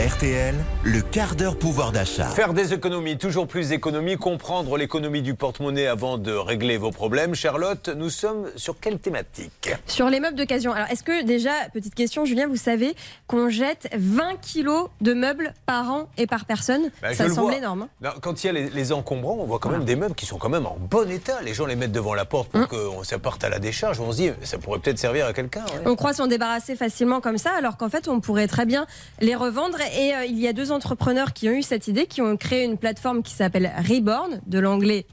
RTL, 0.04 0.56
le 0.82 1.00
quart 1.00 1.37
d'heure 1.37 1.56
pouvoir 1.56 1.93
d'achat. 1.93 2.26
Faire 2.26 2.54
des 2.54 2.72
économies, 2.75 3.19
toujours 3.19 3.46
plus 3.46 3.69
d'économies, 3.69 4.16
comprendre 4.16 4.76
l'économie 4.76 5.22
du 5.22 5.34
porte-monnaie 5.34 5.87
avant 5.87 6.19
de 6.19 6.32
régler 6.32 6.76
vos 6.76 6.90
problèmes. 6.90 7.37
Charlotte, 7.37 7.88
nous 7.94 8.10
sommes 8.10 8.49
sur 8.56 8.81
quelle 8.81 8.99
thématique? 8.99 9.70
Sur 9.87 10.10
les 10.10 10.19
meubles 10.19 10.37
d'occasion. 10.37 10.72
Alors, 10.72 10.88
est-ce 10.90 11.04
que 11.04 11.22
déjà, 11.25 11.52
petite 11.72 11.94
question, 11.94 12.25
Julien, 12.25 12.49
vous 12.49 12.56
savez 12.56 12.96
qu'on 13.28 13.49
jette 13.49 13.88
20 13.96 14.40
kilos 14.40 14.88
de 15.00 15.14
meubles 15.14 15.54
par 15.66 15.88
an 15.93 16.08
et 16.19 16.26
par 16.26 16.46
personne? 16.46 16.90
Je 17.08 17.14
Ça 17.14 17.28
le 17.28 17.32
semble 17.34 17.55
énorme. 17.55 17.82
hein. 17.82 17.88
Non, 18.00 18.10
Quand 18.20 18.43
il 18.43 18.46
y 18.48 18.50
a 18.50 18.52
les, 18.55 18.70
les 18.70 18.93
encombrants, 18.93 19.37
on 19.38 19.44
voit 19.44 19.60
quand 19.60 19.70
même 19.70 19.84
des 19.84 19.94
meubles 19.94 20.16
qui 20.16 20.26
sont 20.26 20.38
quand 20.38 20.48
même 20.48 20.66
en 20.66 20.78
bon 20.81 21.08
état. 21.12 21.40
Les 21.43 21.55
gens 21.55 21.66
les 21.66 21.76
mettent 21.76 21.93
devant 21.93 22.14
la 22.14 22.25
porte 22.25 22.50
pour 22.50 22.66
que 22.66 22.76
ça 23.05 23.20
parte 23.20 23.44
à 23.44 23.48
la 23.48 23.60
décharge. 23.60 24.00
On 24.00 24.10
se 24.10 24.16
dit, 24.16 24.31
ça 24.43 24.58
pourrait 24.58 24.81
peut-être 24.81 24.98
servir 24.98 25.26
à 25.26 25.32
quelqu'un. 25.32 25.64
ouais. 25.66 25.82
On 25.87 25.94
croit 25.94 26.12
s'en 26.12 26.26
débarrasser 26.26 26.75
facilement 26.75 27.20
comme 27.20 27.38
ça, 27.38 27.50
alors 27.56 27.76
qu'en 27.76 27.88
fait, 27.88 28.08
on 28.08 28.19
pourrait 28.19 28.48
très 28.48 28.66
bien 28.66 28.87
les 29.20 29.37
revendre. 29.37 29.78
Et 29.97 30.15
euh, 30.15 30.25
il 30.25 30.39
y 30.39 30.49
a 30.49 30.53
deux 30.53 30.73
entrepreneurs 30.73 31.33
qui 31.33 31.49
ont 31.49 31.53
eu 31.53 31.62
cette 31.62 31.89
idée, 31.89 32.06
qui 32.06 32.23
ont 32.23 32.37
créé 32.37 32.65
une 32.65 32.79
plateforme 32.79 33.23
qui 33.23 33.33
s'appelle 33.33 33.73
Reborn, 33.89 34.41
de 34.47 34.59
l'anglais 34.59 35.06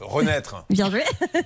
Renaître. 0.00 0.64
Bien 0.70 0.90
joué. 0.90 1.02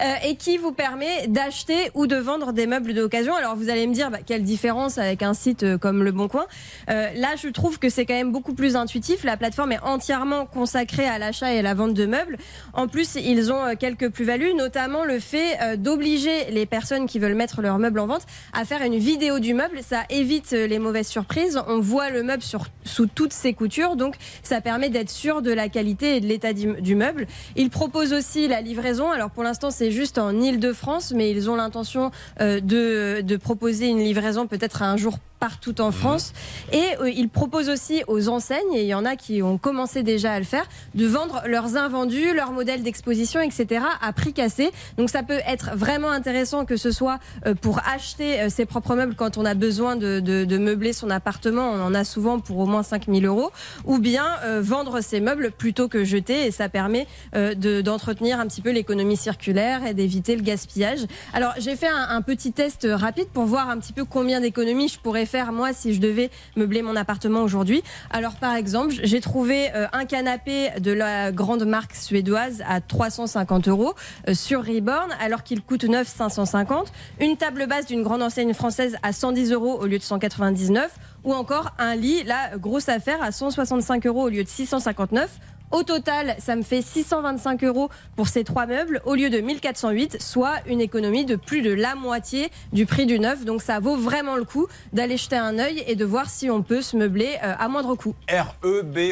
Euh, 0.00 0.14
et 0.24 0.36
qui 0.36 0.56
vous 0.56 0.72
permet 0.72 1.26
d'acheter 1.26 1.90
ou 1.94 2.06
de 2.06 2.16
vendre 2.16 2.52
des 2.52 2.66
meubles 2.66 2.94
d'occasion? 2.94 3.34
Alors 3.34 3.56
vous 3.56 3.68
allez 3.70 3.86
me 3.86 3.94
dire, 3.94 4.10
bah, 4.10 4.18
quelle 4.24 4.42
différence 4.42 4.98
avec 4.98 5.22
un 5.22 5.34
site 5.34 5.62
euh, 5.62 5.78
comme 5.78 6.02
Le 6.02 6.12
Bon 6.12 6.28
Coin 6.28 6.46
Euh, 6.88 7.08
Là, 7.14 7.28
je 7.36 7.48
trouve 7.48 7.78
que 7.78 7.88
c'est 7.88 8.06
quand 8.06 8.14
même 8.14 8.32
beaucoup 8.32 8.54
plus 8.54 8.76
intuitif. 8.76 9.24
La 9.24 9.36
plateforme 9.36 9.72
est 9.72 9.80
entièrement 9.82 10.46
consacrée 10.46 11.06
à 11.06 11.18
l'achat 11.18 11.52
et 11.52 11.58
à 11.58 11.62
la 11.62 11.74
vente 11.74 11.94
de 11.94 12.06
meubles. 12.06 12.38
En 12.72 12.88
plus, 12.88 13.16
ils 13.16 13.52
ont 13.52 13.74
quelques 13.78 14.10
plus-values, 14.10 14.54
notamment 14.54 15.04
le 15.04 15.18
fait 15.18 15.76
d'obliger 15.76 16.50
les 16.50 16.66
personnes 16.66 17.06
qui 17.06 17.18
veulent 17.18 17.34
mettre 17.34 17.60
leurs 17.62 17.78
meubles 17.78 18.00
en 18.00 18.06
vente 18.06 18.26
à 18.52 18.64
faire 18.64 18.82
une 18.82 18.96
vidéo 18.96 19.38
du 19.38 19.54
meuble. 19.54 19.80
Ça 19.82 20.04
évite 20.08 20.52
les 20.52 20.78
mauvaises 20.78 21.08
surprises. 21.08 21.60
On 21.66 21.80
voit 21.80 22.10
le 22.10 22.22
meuble 22.22 22.42
sous 22.84 23.06
toutes 23.06 23.32
ses 23.32 23.54
coutures, 23.54 23.96
donc 23.96 24.14
ça 24.42 24.60
permet 24.60 24.88
d'être 24.88 25.10
sûr 25.10 25.42
de 25.42 25.52
la 25.52 25.68
qualité 25.68 26.16
et 26.16 26.20
de 26.20 26.26
l'état 26.26 26.52
du 26.52 26.94
meuble. 26.94 27.26
Ils 27.56 27.70
proposent 27.70 27.89
aussi 27.98 28.48
la 28.48 28.60
livraison. 28.60 29.10
Alors 29.10 29.30
pour 29.30 29.42
l'instant, 29.42 29.70
c'est 29.70 29.90
juste 29.90 30.18
en 30.18 30.40
Ile-de-France, 30.40 31.12
mais 31.14 31.30
ils 31.30 31.50
ont 31.50 31.56
l'intention 31.56 32.10
euh, 32.40 32.60
de, 32.60 33.20
de 33.20 33.36
proposer 33.36 33.88
une 33.88 33.98
livraison 34.00 34.46
peut-être 34.46 34.82
un 34.82 34.96
jour 34.96 35.18
partout 35.40 35.80
en 35.80 35.90
France. 35.90 36.32
Et 36.72 36.82
euh, 37.00 37.10
ils 37.10 37.28
proposent 37.28 37.68
aussi 37.70 38.02
aux 38.06 38.28
enseignes, 38.28 38.72
et 38.74 38.82
il 38.82 38.86
y 38.86 38.94
en 38.94 39.04
a 39.04 39.16
qui 39.16 39.42
ont 39.42 39.58
commencé 39.58 40.02
déjà 40.02 40.32
à 40.32 40.38
le 40.38 40.44
faire, 40.44 40.66
de 40.94 41.06
vendre 41.06 41.42
leurs 41.46 41.76
invendus, 41.76 42.34
leurs 42.34 42.52
modèles 42.52 42.82
d'exposition, 42.82 43.40
etc. 43.40 43.82
à 44.02 44.12
prix 44.12 44.32
cassé. 44.32 44.70
Donc 44.98 45.10
ça 45.10 45.22
peut 45.22 45.40
être 45.46 45.70
vraiment 45.74 46.10
intéressant 46.10 46.64
que 46.64 46.76
ce 46.76 46.90
soit 46.92 47.18
euh, 47.46 47.54
pour 47.54 47.80
acheter 47.92 48.40
euh, 48.42 48.48
ses 48.50 48.66
propres 48.66 48.94
meubles 48.94 49.14
quand 49.16 49.38
on 49.38 49.44
a 49.44 49.54
besoin 49.54 49.96
de, 49.96 50.20
de- 50.20 50.44
de 50.44 50.58
meubler 50.58 50.92
son 50.92 51.10
appartement. 51.10 51.70
On 51.70 51.80
en 51.82 51.94
a 51.94 52.04
souvent 52.04 52.38
pour 52.38 52.58
au 52.58 52.66
moins 52.66 52.82
5000 52.82 53.24
euros. 53.26 53.50
Ou 53.86 53.98
bien 53.98 54.26
euh, 54.44 54.60
vendre 54.62 55.00
ses 55.00 55.20
meubles 55.20 55.50
plutôt 55.50 55.88
que 55.88 56.04
jeter. 56.04 56.46
Et 56.46 56.50
ça 56.50 56.68
permet 56.68 57.06
de- 57.34 57.80
d'entretenir 57.80 58.38
un 58.40 58.46
petit 58.46 58.60
peu 58.60 58.70
l'économie 58.70 59.16
circulaire 59.16 59.86
et 59.86 59.94
d'éviter 59.94 60.36
le 60.36 60.42
gaspillage. 60.42 61.00
Alors 61.32 61.52
j'ai 61.58 61.76
fait 61.76 61.88
un, 61.88 62.08
un 62.10 62.20
petit 62.22 62.52
test 62.52 62.86
rapide 62.90 63.28
pour 63.32 63.44
voir 63.44 63.70
un 63.70 63.78
petit 63.78 63.92
peu 63.92 64.04
combien 64.04 64.40
d'économies 64.40 64.88
je 64.88 64.98
pourrais 64.98 65.26
faire 65.30 65.52
moi 65.52 65.72
si 65.72 65.94
je 65.94 66.00
devais 66.00 66.30
meubler 66.56 66.82
mon 66.82 66.96
appartement 66.96 67.42
aujourd'hui. 67.42 67.82
Alors 68.10 68.34
par 68.34 68.56
exemple, 68.56 68.94
j'ai 69.02 69.20
trouvé 69.20 69.68
euh, 69.74 69.86
un 69.92 70.04
canapé 70.04 70.70
de 70.80 70.90
la 70.90 71.30
grande 71.30 71.64
marque 71.64 71.94
suédoise 71.94 72.62
à 72.66 72.80
350 72.80 73.68
euros 73.68 73.94
euh, 74.28 74.34
sur 74.34 74.64
Reborn 74.64 75.14
alors 75.20 75.44
qu'il 75.44 75.62
coûte 75.62 75.84
9 75.84 76.06
550. 76.06 76.92
Une 77.20 77.36
table 77.36 77.66
basse 77.68 77.86
d'une 77.86 78.02
grande 78.02 78.22
enseigne 78.22 78.54
française 78.54 78.96
à 79.02 79.12
110 79.12 79.52
euros 79.52 79.78
au 79.80 79.86
lieu 79.86 79.98
de 79.98 80.02
199 80.02 80.90
ou 81.22 81.32
encore 81.32 81.70
un 81.78 81.94
lit, 81.94 82.24
là, 82.24 82.56
grosse 82.56 82.88
affaire, 82.88 83.22
à 83.22 83.30
165 83.30 84.06
euros 84.06 84.24
au 84.24 84.28
lieu 84.28 84.42
de 84.42 84.48
659. 84.48 85.28
Au 85.70 85.84
total, 85.84 86.34
ça 86.38 86.56
me 86.56 86.62
fait 86.62 86.82
625 86.82 87.62
euros 87.64 87.90
pour 88.16 88.26
ces 88.26 88.42
trois 88.42 88.66
meubles 88.66 89.00
au 89.04 89.14
lieu 89.14 89.30
de 89.30 89.38
1408, 89.38 90.20
soit 90.20 90.54
une 90.66 90.80
économie 90.80 91.24
de 91.24 91.36
plus 91.36 91.62
de 91.62 91.72
la 91.72 91.94
moitié 91.94 92.50
du 92.72 92.86
prix 92.86 93.06
du 93.06 93.20
neuf. 93.20 93.44
Donc 93.44 93.62
ça 93.62 93.78
vaut 93.78 93.96
vraiment 93.96 94.34
le 94.36 94.44
coup 94.44 94.66
d'aller 94.92 95.16
jeter 95.16 95.36
un 95.36 95.60
œil 95.60 95.84
et 95.86 95.94
de 95.94 96.04
voir 96.04 96.28
si 96.28 96.50
on 96.50 96.62
peut 96.62 96.82
se 96.82 96.96
meubler 96.96 97.36
euh, 97.44 97.54
à 97.58 97.68
moindre 97.68 97.94
coût. 97.94 98.16
R-E-B-O-R-N.fr. 98.28 99.10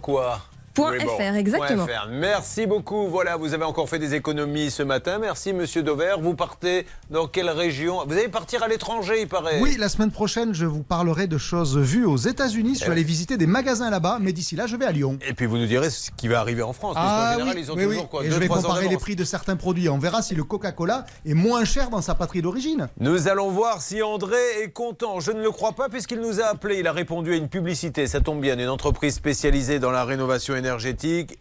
Quoi? 0.00 0.49
Point 0.74 0.92
Oui, 0.92 1.04
bon. 1.04 1.16
.fr, 1.16 1.34
exactement. 1.36 1.84
Point 1.84 1.94
.fr. 1.94 2.08
Merci 2.10 2.66
beaucoup. 2.66 3.08
Voilà, 3.08 3.36
vous 3.36 3.54
avez 3.54 3.64
encore 3.64 3.88
fait 3.88 3.98
des 3.98 4.14
économies 4.14 4.70
ce 4.70 4.82
matin. 4.84 5.18
Merci, 5.18 5.52
monsieur 5.52 5.82
Dover. 5.82 6.14
Vous 6.20 6.34
partez 6.34 6.86
dans 7.10 7.26
quelle 7.26 7.50
région? 7.50 8.04
Vous 8.06 8.12
allez 8.12 8.28
partir 8.28 8.62
à 8.62 8.68
l'étranger, 8.68 9.20
il 9.22 9.28
paraît. 9.28 9.60
Oui, 9.60 9.76
la 9.78 9.88
semaine 9.88 10.12
prochaine, 10.12 10.54
je 10.54 10.66
vous 10.66 10.82
parlerai 10.82 11.26
de 11.26 11.38
choses 11.38 11.76
vues 11.76 12.06
aux 12.06 12.16
États-Unis. 12.16 12.74
Je 12.76 12.82
suis 12.84 12.90
allé 12.90 13.02
visiter 13.02 13.36
des 13.36 13.46
magasins 13.46 13.90
là-bas, 13.90 14.18
mais 14.20 14.32
d'ici 14.32 14.54
là, 14.56 14.66
je 14.66 14.76
vais 14.76 14.84
à 14.86 14.92
Lyon. 14.92 15.18
Et 15.28 15.34
puis 15.34 15.46
vous 15.46 15.58
nous 15.58 15.66
direz 15.66 15.90
ce 15.90 16.10
qui 16.16 16.28
va 16.28 16.38
arriver 16.40 16.62
en 16.62 16.72
France. 16.72 16.94
parce 16.94 17.06
qu'en 17.06 17.12
Ah 17.12 17.32
général, 17.32 17.54
oui, 17.56 17.62
ils 17.64 17.72
ont 17.72 17.74
oui, 17.74 17.84
toujours 17.84 18.08
quoi 18.08 18.24
Et 18.24 18.28
deux, 18.28 18.34
je 18.34 18.38
vais 18.40 18.48
comparer 18.48 18.88
les 18.88 18.96
prix 18.96 19.16
de 19.16 19.24
certains 19.24 19.56
produits. 19.56 19.88
On 19.88 19.98
verra 19.98 20.22
si 20.22 20.34
le 20.34 20.44
Coca-Cola 20.44 21.04
est 21.26 21.34
moins 21.34 21.64
cher 21.64 21.90
dans 21.90 22.00
sa 22.00 22.14
patrie 22.14 22.42
d'origine. 22.42 22.88
Nous 23.00 23.26
allons 23.28 23.50
voir 23.50 23.82
si 23.82 24.02
André 24.02 24.38
est 24.62 24.70
content. 24.70 25.18
Je 25.20 25.32
ne 25.32 25.42
le 25.42 25.50
crois 25.50 25.72
pas 25.72 25.88
puisqu'il 25.88 26.20
nous 26.20 26.40
a 26.40 26.44
appelé. 26.44 26.78
Il 26.78 26.86
a 26.86 26.92
répondu 26.92 27.32
à 27.32 27.36
une 27.36 27.48
publicité, 27.48 28.06
ça 28.06 28.20
tombe 28.20 28.40
bien, 28.40 28.56
une 28.58 28.68
entreprise 28.68 29.14
spécialisée 29.14 29.78
dans 29.78 29.90
la 29.90 30.04
rénovation 30.04 30.54
énergétique. 30.54 30.69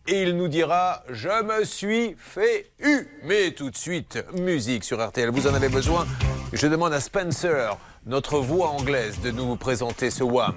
Et 0.07 0.23
il 0.23 0.35
nous 0.37 0.47
dira 0.47 1.03
Je 1.09 1.43
me 1.43 1.63
suis 1.63 2.15
fait 2.17 2.71
eu. 2.83 3.07
Mais 3.23 3.51
tout 3.51 3.69
de 3.69 3.77
suite, 3.77 4.23
musique 4.37 4.83
sur 4.83 5.05
RTL. 5.05 5.29
Vous 5.29 5.47
en 5.47 5.53
avez 5.53 5.69
besoin? 5.69 6.07
Je 6.51 6.65
demande 6.67 6.93
à 6.93 6.99
Spencer, 6.99 7.77
notre 8.07 8.39
voix 8.39 8.69
anglaise, 8.69 9.19
de 9.21 9.29
nous 9.29 9.55
présenter 9.55 10.09
ce 10.09 10.23
Wham. 10.23 10.55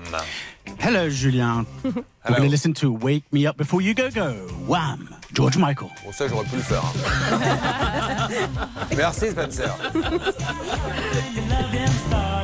Hello, 0.80 1.10
Julien. 1.10 1.66
We're 1.84 1.92
Hello. 2.24 2.36
going 2.38 2.48
to 2.48 2.50
listen 2.50 2.72
to 2.74 2.96
Wake 3.02 3.24
Me 3.32 3.46
Up 3.46 3.56
Before 3.58 3.82
You 3.82 3.94
Go 3.94 4.08
Go. 4.10 4.32
Wham! 4.66 5.08
George 5.34 5.56
Michael. 5.58 5.88
Bon, 6.04 6.12
ça, 6.12 6.28
j'aurais 6.28 6.44
pu 6.46 6.56
le 6.56 6.62
faire. 6.62 6.82
hein. 7.32 8.28
Merci, 8.96 9.30
Spencer. 9.30 9.74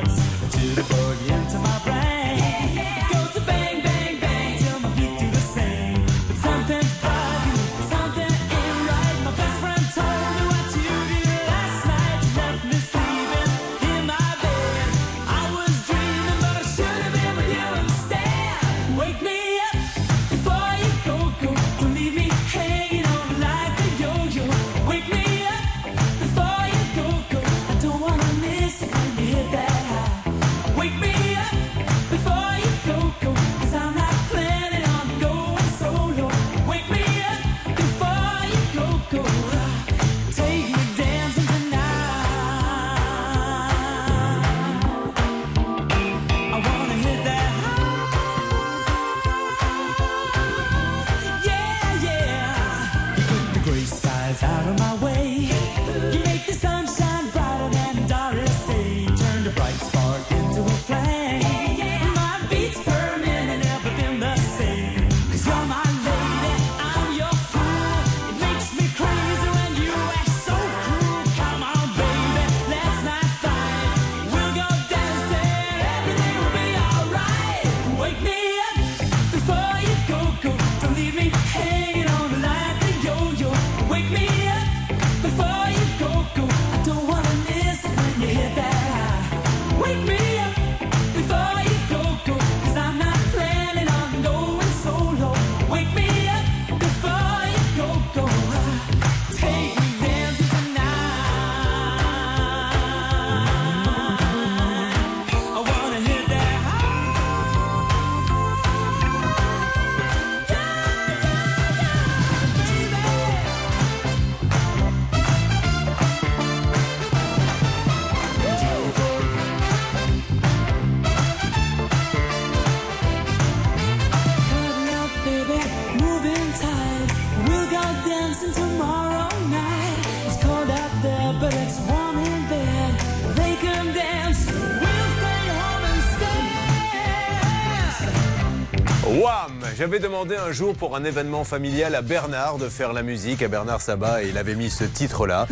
J'avais 139.79 139.99
demandé 139.99 140.35
un 140.35 140.51
jour 140.51 140.75
pour 140.75 140.97
un 140.97 141.05
événement 141.05 141.45
familial 141.45 141.95
à 141.95 142.01
Bernard 142.01 142.57
de 142.57 142.67
faire 142.67 142.91
la 142.91 143.01
musique, 143.01 143.41
à 143.41 143.47
Bernard 143.47 143.79
Sabat, 143.79 144.23
et 144.23 144.27
il 144.27 144.37
avait 144.37 144.55
mis 144.55 144.69
ce 144.69 144.83
titre-là. 144.83 145.47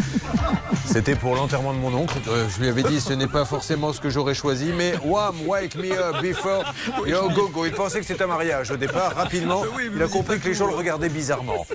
C'était 0.86 1.15
pour 1.15 1.34
l'enterrement 1.34 1.74
de 1.74 1.79
mon 1.79 1.93
oncle. 1.93 2.17
Euh, 2.27 2.46
je 2.50 2.60
lui 2.62 2.67
avais 2.67 2.84
dit 2.84 3.00
ce 3.00 3.13
n'est 3.13 3.27
pas 3.27 3.46
forcément 3.46 3.93
ce 3.93 4.01
que 4.01 4.10
j'aurais 4.10 4.34
choisi, 4.34 4.74
mais 4.75 4.96
Wham, 5.05 5.48
wake 5.48 5.75
me 5.75 5.93
up 5.93 6.22
before 6.22 6.65
you 7.05 7.29
go 7.34 7.48
go. 7.48 7.65
Il 7.65 7.72
pensait 7.72 8.01
que 8.01 8.05
c'était 8.05 8.25
un 8.25 8.27
mariage 8.27 8.69
au 8.69 8.75
départ. 8.75 9.15
Rapidement, 9.15 9.63
il 9.96 10.03
a 10.03 10.10
compris 10.10 10.41
que 10.41 10.50
les 10.50 10.53
gens 10.53 10.67
le 10.67 10.75
regardaient 10.75 11.07
bizarrement. 11.07 11.65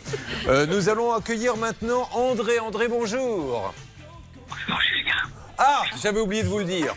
Euh, 0.47 0.67
nous 0.67 0.91
allons 0.91 1.15
accueillir 1.15 1.57
maintenant 1.57 2.07
André. 2.13 2.59
André, 2.59 2.87
bonjour. 2.87 3.73
Ah, 5.65 5.85
j'avais 6.03 6.19
oublié 6.19 6.43
de 6.43 6.49
vous 6.49 6.59
le 6.59 6.65
dire. 6.65 6.93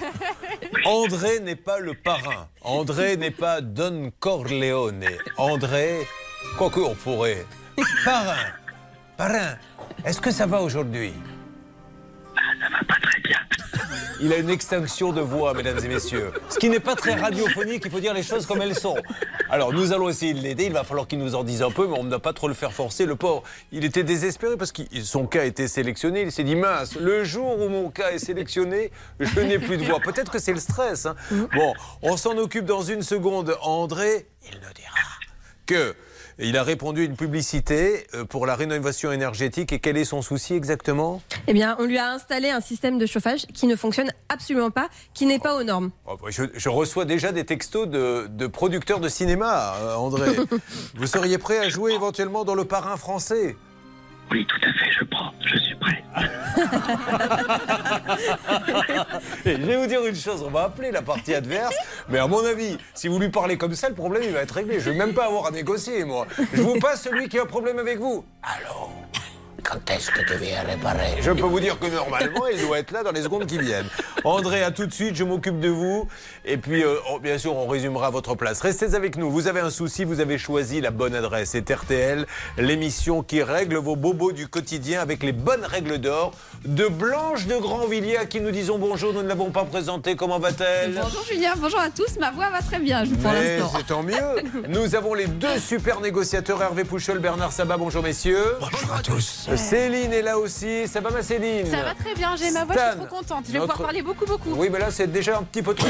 André 0.85 1.39
n'est 1.39 1.55
pas 1.55 1.77
le 1.79 1.93
parrain. 1.93 2.47
André 2.63 3.15
n'est 3.15 3.29
pas 3.29 3.61
Don 3.61 4.11
Corleone. 4.19 5.05
André, 5.37 6.07
quoique 6.57 6.79
on 6.79 6.95
pourrait. 6.95 7.45
Parrain, 8.03 8.47
parrain, 9.17 9.57
est-ce 10.03 10.19
que 10.19 10.31
ça 10.31 10.47
va 10.47 10.61
aujourd'hui? 10.61 11.13
Il 14.21 14.31
a 14.31 14.37
une 14.37 14.49
extinction 14.49 15.11
de 15.11 15.21
voix, 15.21 15.53
mesdames 15.53 15.79
et 15.83 15.87
messieurs. 15.87 16.31
Ce 16.49 16.57
qui 16.57 16.69
n'est 16.69 16.79
pas 16.79 16.95
très 16.95 17.15
radiophonique, 17.15 17.83
il 17.85 17.91
faut 17.91 17.99
dire 17.99 18.13
les 18.13 18.23
choses 18.23 18.45
comme 18.45 18.61
elles 18.61 18.75
sont. 18.75 18.95
Alors, 19.49 19.73
nous 19.73 19.91
allons 19.93 20.09
essayer 20.09 20.33
de 20.33 20.39
l'aider. 20.39 20.65
Il 20.65 20.73
va 20.73 20.83
falloir 20.83 21.07
qu'il 21.07 21.19
nous 21.19 21.35
en 21.35 21.43
dise 21.43 21.61
un 21.61 21.71
peu, 21.71 21.87
mais 21.87 21.97
on 21.99 22.03
ne 22.03 22.09
doit 22.09 22.21
pas 22.21 22.33
trop 22.33 22.47
le 22.47 22.53
faire 22.53 22.71
forcer. 22.73 23.05
Le 23.05 23.15
pauvre, 23.15 23.43
il 23.71 23.83
était 23.83 24.03
désespéré 24.03 24.55
parce 24.57 24.71
que 24.71 24.81
son 25.03 25.27
cas 25.27 25.41
a 25.41 25.45
été 25.45 25.67
sélectionné. 25.67 26.21
Il 26.21 26.31
s'est 26.31 26.43
dit 26.43 26.55
mince, 26.55 26.95
le 26.95 27.23
jour 27.23 27.59
où 27.59 27.67
mon 27.69 27.89
cas 27.89 28.11
est 28.11 28.19
sélectionné, 28.19 28.91
je 29.19 29.39
n'ai 29.41 29.59
plus 29.59 29.77
de 29.77 29.83
voix. 29.83 29.99
Peut-être 29.99 30.31
que 30.31 30.39
c'est 30.39 30.53
le 30.53 30.59
stress. 30.59 31.05
hein. 31.05 31.15
Bon, 31.53 31.73
on 32.01 32.15
s'en 32.17 32.37
occupe 32.37 32.65
dans 32.65 32.81
une 32.81 33.01
seconde. 33.01 33.55
André, 33.61 34.27
il 34.47 34.55
nous 34.55 34.73
dira 34.73 34.95
que. 35.65 35.95
Il 36.37 36.57
a 36.57 36.63
répondu 36.63 37.01
à 37.01 37.05
une 37.05 37.15
publicité 37.15 38.07
euh, 38.13 38.25
pour 38.25 38.45
la 38.45 38.55
rénovation 38.55 39.11
énergétique. 39.11 39.71
Et 39.71 39.79
quel 39.79 39.95
est 39.95 40.03
son 40.03 40.21
souci 40.21 40.53
exactement? 40.53 41.21
Eh 41.47 41.53
bien, 41.53 41.77
on 41.79 41.85
lui 41.85 41.97
a 41.97 42.11
installé 42.11 42.49
un 42.49 42.59
système 42.59 42.97
de 42.97 43.05
chauffage 43.05 43.45
qui 43.53 43.67
ne 43.67 43.75
fonctionne 43.77 44.11
absolument 44.27 44.69
pas, 44.69 44.89
qui 45.13 45.25
n'est 45.25 45.39
pas 45.39 45.55
aux 45.55 45.63
normes. 45.63 45.91
Oh, 46.05 46.17
bah, 46.21 46.27
je, 46.29 46.43
je 46.53 46.69
reçois 46.69 47.05
déjà 47.05 47.31
des 47.31 47.45
textos 47.45 47.87
de, 47.87 48.27
de 48.29 48.47
producteurs 48.47 48.99
de 48.99 49.07
cinéma, 49.07 49.75
euh, 49.77 49.95
André. 49.95 50.31
Vous 50.95 51.07
seriez 51.07 51.37
prêt 51.37 51.59
à 51.59 51.69
jouer 51.69 51.93
éventuellement 51.93 52.43
dans 52.43 52.55
le 52.55 52.65
parrain 52.65 52.97
français? 52.97 53.55
Oui, 54.31 54.45
tout 54.47 54.59
à 54.67 54.73
fait, 54.73 54.91
je 54.91 55.03
prends, 55.05 55.31
je 55.45 55.57
suis 55.57 55.75
prêt. 55.75 56.03
Je 59.45 59.51
vais 59.51 59.77
vous 59.77 59.87
dire 59.87 60.05
une 60.05 60.15
chose, 60.15 60.43
on 60.45 60.49
va 60.49 60.63
appeler 60.63 60.91
la 60.91 61.01
partie 61.01 61.33
adverse, 61.35 61.75
mais 62.09 62.19
à 62.19 62.27
mon 62.27 62.43
avis, 62.45 62.77
si 62.93 63.07
vous 63.07 63.19
lui 63.19 63.29
parlez 63.29 63.57
comme 63.57 63.75
ça, 63.75 63.89
le 63.89 63.95
problème 63.95 64.23
il 64.23 64.31
va 64.31 64.41
être 64.41 64.55
réglé. 64.55 64.79
Je 64.79 64.89
vais 64.89 64.97
même 64.97 65.13
pas 65.13 65.25
avoir 65.25 65.47
à 65.47 65.51
négocier, 65.51 66.03
moi. 66.05 66.25
Je 66.53 66.61
vous 66.61 66.79
passe 66.79 67.03
celui 67.03 67.29
qui 67.29 67.37
a 67.37 67.43
un 67.43 67.45
problème 67.45 67.79
avec 67.79 67.99
vous. 67.99 68.25
Allô 68.43 68.89
quand 69.69 69.89
est-ce 69.91 70.11
que 70.11 70.21
tu 70.21 70.37
viens 70.37 70.61
réparer 70.61 71.15
Je 71.21 71.31
peux 71.31 71.41
vous 71.45 71.59
dire 71.59 71.77
que 71.79 71.87
normalement, 71.87 72.45
il 72.51 72.61
doit 72.61 72.79
être 72.79 72.91
là 72.91 73.03
dans 73.03 73.11
les 73.11 73.23
secondes 73.23 73.45
qui 73.45 73.57
viennent. 73.57 73.87
André, 74.23 74.63
à 74.63 74.71
tout 74.71 74.85
de 74.85 74.93
suite, 74.93 75.15
je 75.15 75.23
m'occupe 75.23 75.59
de 75.59 75.69
vous. 75.69 76.07
Et 76.45 76.57
puis, 76.57 76.83
euh, 76.83 76.95
oh, 77.11 77.19
bien 77.19 77.37
sûr, 77.37 77.55
on 77.55 77.67
résumera 77.67 78.07
à 78.07 78.09
votre 78.09 78.35
place. 78.35 78.61
Restez 78.61 78.95
avec 78.95 79.17
nous. 79.17 79.29
Vous 79.31 79.47
avez 79.47 79.59
un 79.59 79.69
souci, 79.69 80.03
vous 80.03 80.19
avez 80.19 80.37
choisi 80.37 80.81
la 80.81 80.91
bonne 80.91 81.15
adresse. 81.15 81.49
C'est 81.51 81.69
RTL, 81.69 82.25
l'émission 82.57 83.23
qui 83.23 83.41
règle 83.43 83.77
vos 83.77 83.95
bobos 83.95 84.31
du 84.31 84.47
quotidien 84.47 85.01
avec 85.01 85.23
les 85.23 85.31
bonnes 85.31 85.65
règles 85.65 85.97
d'or 85.97 86.33
de 86.65 86.87
Blanche 86.87 87.45
de 87.45 87.57
Grandvilliers 87.57 88.17
à 88.17 88.25
qui 88.25 88.41
nous 88.41 88.51
disons 88.51 88.77
bonjour. 88.79 89.13
Nous 89.13 89.23
ne 89.23 89.27
l'avons 89.27 89.51
pas 89.51 89.65
présentée. 89.65 90.15
Comment 90.15 90.39
va-t-elle 90.39 90.99
Bonjour 91.01 91.23
Julien, 91.29 91.53
bonjour 91.57 91.79
à 91.79 91.89
tous. 91.89 92.17
Ma 92.19 92.31
voix 92.31 92.49
va 92.49 92.61
très 92.61 92.79
bien 92.79 93.03
pour 93.05 93.31
Mais 93.31 93.57
l'instant. 93.57 93.73
c'est 93.77 93.85
tant 93.87 94.03
mieux. 94.03 94.13
Nous 94.69 94.95
avons 94.95 95.13
les 95.13 95.27
deux 95.27 95.59
super 95.59 96.01
négociateurs, 96.01 96.61
Hervé 96.61 96.83
Pouchol, 96.83 97.19
Bernard 97.19 97.51
Sabat. 97.51 97.77
Bonjour 97.77 98.03
messieurs. 98.03 98.55
Bonjour 98.59 98.93
à 98.93 99.01
tous. 99.01 99.47
Céline 99.57 100.13
est 100.13 100.21
là 100.21 100.37
aussi. 100.37 100.87
Ça 100.87 100.99
va 101.01 101.09
ma 101.11 101.21
Céline 101.21 101.65
Ça 101.69 101.83
va 101.83 101.93
très 101.93 102.13
bien, 102.15 102.35
j'ai 102.35 102.51
ma 102.51 102.65
voix, 102.65 102.75
je 102.75 102.79
suis 102.79 102.89
Stan, 102.91 103.05
trop 103.05 103.15
contente. 103.17 103.43
Je 103.47 103.51
vais 103.53 103.59
notre- 103.59 103.71
pouvoir 103.73 103.87
parler 103.87 104.01
beaucoup, 104.01 104.25
beaucoup. 104.25 104.53
Oui, 104.55 104.69
mais 104.71 104.79
là, 104.79 104.91
c'est 104.91 105.07
déjà 105.11 105.37
un 105.37 105.43
petit 105.43 105.61
peu 105.61 105.73
trop. 105.73 105.87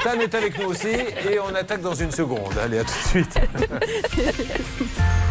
Stan 0.00 0.18
est 0.20 0.34
avec 0.34 0.58
nous 0.58 0.68
aussi 0.70 0.88
et 0.88 1.38
on 1.40 1.54
attaque 1.54 1.80
dans 1.82 1.94
une 1.94 2.10
seconde. 2.12 2.52
Allez, 2.62 2.78
à 2.80 2.84
tout 2.84 2.92
de 2.92 3.08
suite. 3.08 3.34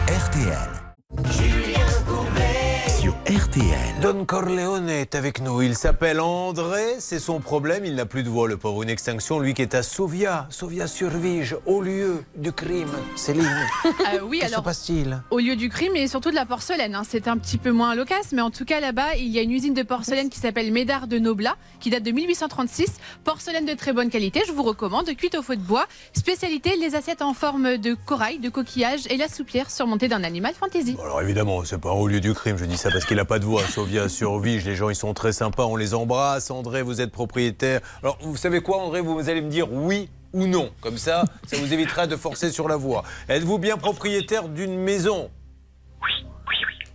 RTL. 0.07 0.69
Sur 1.31 1.45
RTL. 3.29 3.99
Don 4.01 4.25
Corleone 4.25 4.89
est 4.89 5.13
avec 5.13 5.39
nous. 5.39 5.61
Il 5.61 5.75
s'appelle 5.75 6.19
André. 6.19 6.95
C'est 6.97 7.19
son 7.19 7.39
problème. 7.39 7.85
Il 7.85 7.93
n'a 7.93 8.07
plus 8.07 8.23
de 8.23 8.29
voix, 8.29 8.47
le 8.47 8.57
pauvre. 8.57 8.81
Une 8.81 8.89
extinction, 8.89 9.39
lui 9.39 9.53
qui 9.53 9.61
est 9.61 9.75
à 9.75 9.83
Sovia. 9.83 10.47
Sovia 10.49 10.87
survige 10.87 11.55
au 11.67 11.79
lieu 11.81 12.23
du 12.35 12.51
crime. 12.51 12.89
Céline. 13.15 13.45
Euh, 14.11 14.21
oui, 14.23 14.39
Que 14.39 14.47
se 14.47 14.53
alors 14.53 14.63
passe-t-il? 14.63 15.21
au 15.29 15.37
lieu 15.37 15.55
du 15.55 15.69
crime 15.69 15.95
et 15.95 16.07
surtout 16.07 16.31
de 16.31 16.35
la 16.35 16.45
porcelaine. 16.47 16.95
hein. 16.95 17.03
C'est 17.07 17.27
un 17.27 17.37
petit 17.37 17.57
peu 17.59 17.71
moins 17.71 17.93
loquace, 17.93 18.31
mais 18.31 18.41
en 18.41 18.49
tout 18.49 18.65
cas 18.65 18.79
là-bas, 18.79 19.15
il 19.17 19.27
y 19.27 19.37
a 19.37 19.41
une 19.43 19.51
usine 19.51 19.73
de 19.75 19.83
porcelaine 19.83 20.29
qui 20.29 20.39
s'appelle 20.39 20.71
Médard 20.71 21.05
de 21.05 21.19
Noblat, 21.19 21.55
qui 21.79 21.91
date 21.91 22.01
de 22.03 22.11
1836. 22.11 22.87
Porcelaine 23.23 23.65
de 23.65 23.73
très 23.73 23.93
bonne 23.93 24.09
qualité, 24.09 24.41
je 24.47 24.51
vous 24.51 24.63
recommande, 24.63 25.13
cuite 25.15 25.35
au 25.35 25.43
feu 25.43 25.55
de 25.57 25.61
bois. 25.61 25.85
Spécialité, 26.13 26.75
les 26.77 26.95
assiettes 26.95 27.21
en 27.21 27.33
forme 27.35 27.77
de 27.77 27.93
corail, 27.93 28.39
de 28.39 28.49
coquillage 28.49 29.01
et 29.11 29.17
la 29.17 29.27
soupière 29.27 29.69
surmontée 29.69 30.07
d'un 30.07 30.23
animal 30.23 30.53
fantasy. 30.59 30.95
Alors 31.03 31.21
évidemment, 31.21 31.63
c'est 31.65 31.77
pas 31.79 31.91
au 31.91 32.07
lieu 32.07 32.19
du 32.21 32.33
crime, 32.33 32.57
je 32.57 32.65
dis 32.65 32.77
ça 32.77 32.89
parce 32.89 33.05
qu'il 33.05 33.18
n'a 33.19 33.25
pas 33.25 33.39
de 33.39 33.45
voix. 33.45 33.63
Sovia 33.63 34.07
survige, 34.07 34.65
les 34.65 34.77
gens 34.77 34.89
ils 34.89 34.95
sont 34.95 35.13
très 35.13 35.33
sympas, 35.33 35.65
on 35.65 35.75
les 35.75 35.93
embrasse. 35.93 36.51
André, 36.51 36.83
vous 36.83 37.01
êtes 37.01 37.11
propriétaire. 37.11 37.81
Alors 38.01 38.17
vous 38.21 38.37
savez 38.37 38.61
quoi 38.61 38.77
André, 38.77 39.01
vous 39.01 39.29
allez 39.29 39.41
me 39.41 39.49
dire 39.49 39.71
oui 39.73 40.09
ou 40.31 40.47
non. 40.47 40.71
Comme 40.79 40.97
ça, 40.97 41.25
ça 41.45 41.57
vous 41.57 41.73
évitera 41.73 42.07
de 42.07 42.15
forcer 42.15 42.49
sur 42.49 42.69
la 42.69 42.77
voie. 42.77 43.03
Êtes-vous 43.27 43.57
bien 43.57 43.75
propriétaire 43.75 44.47
d'une 44.47 44.77
maison? 44.77 45.29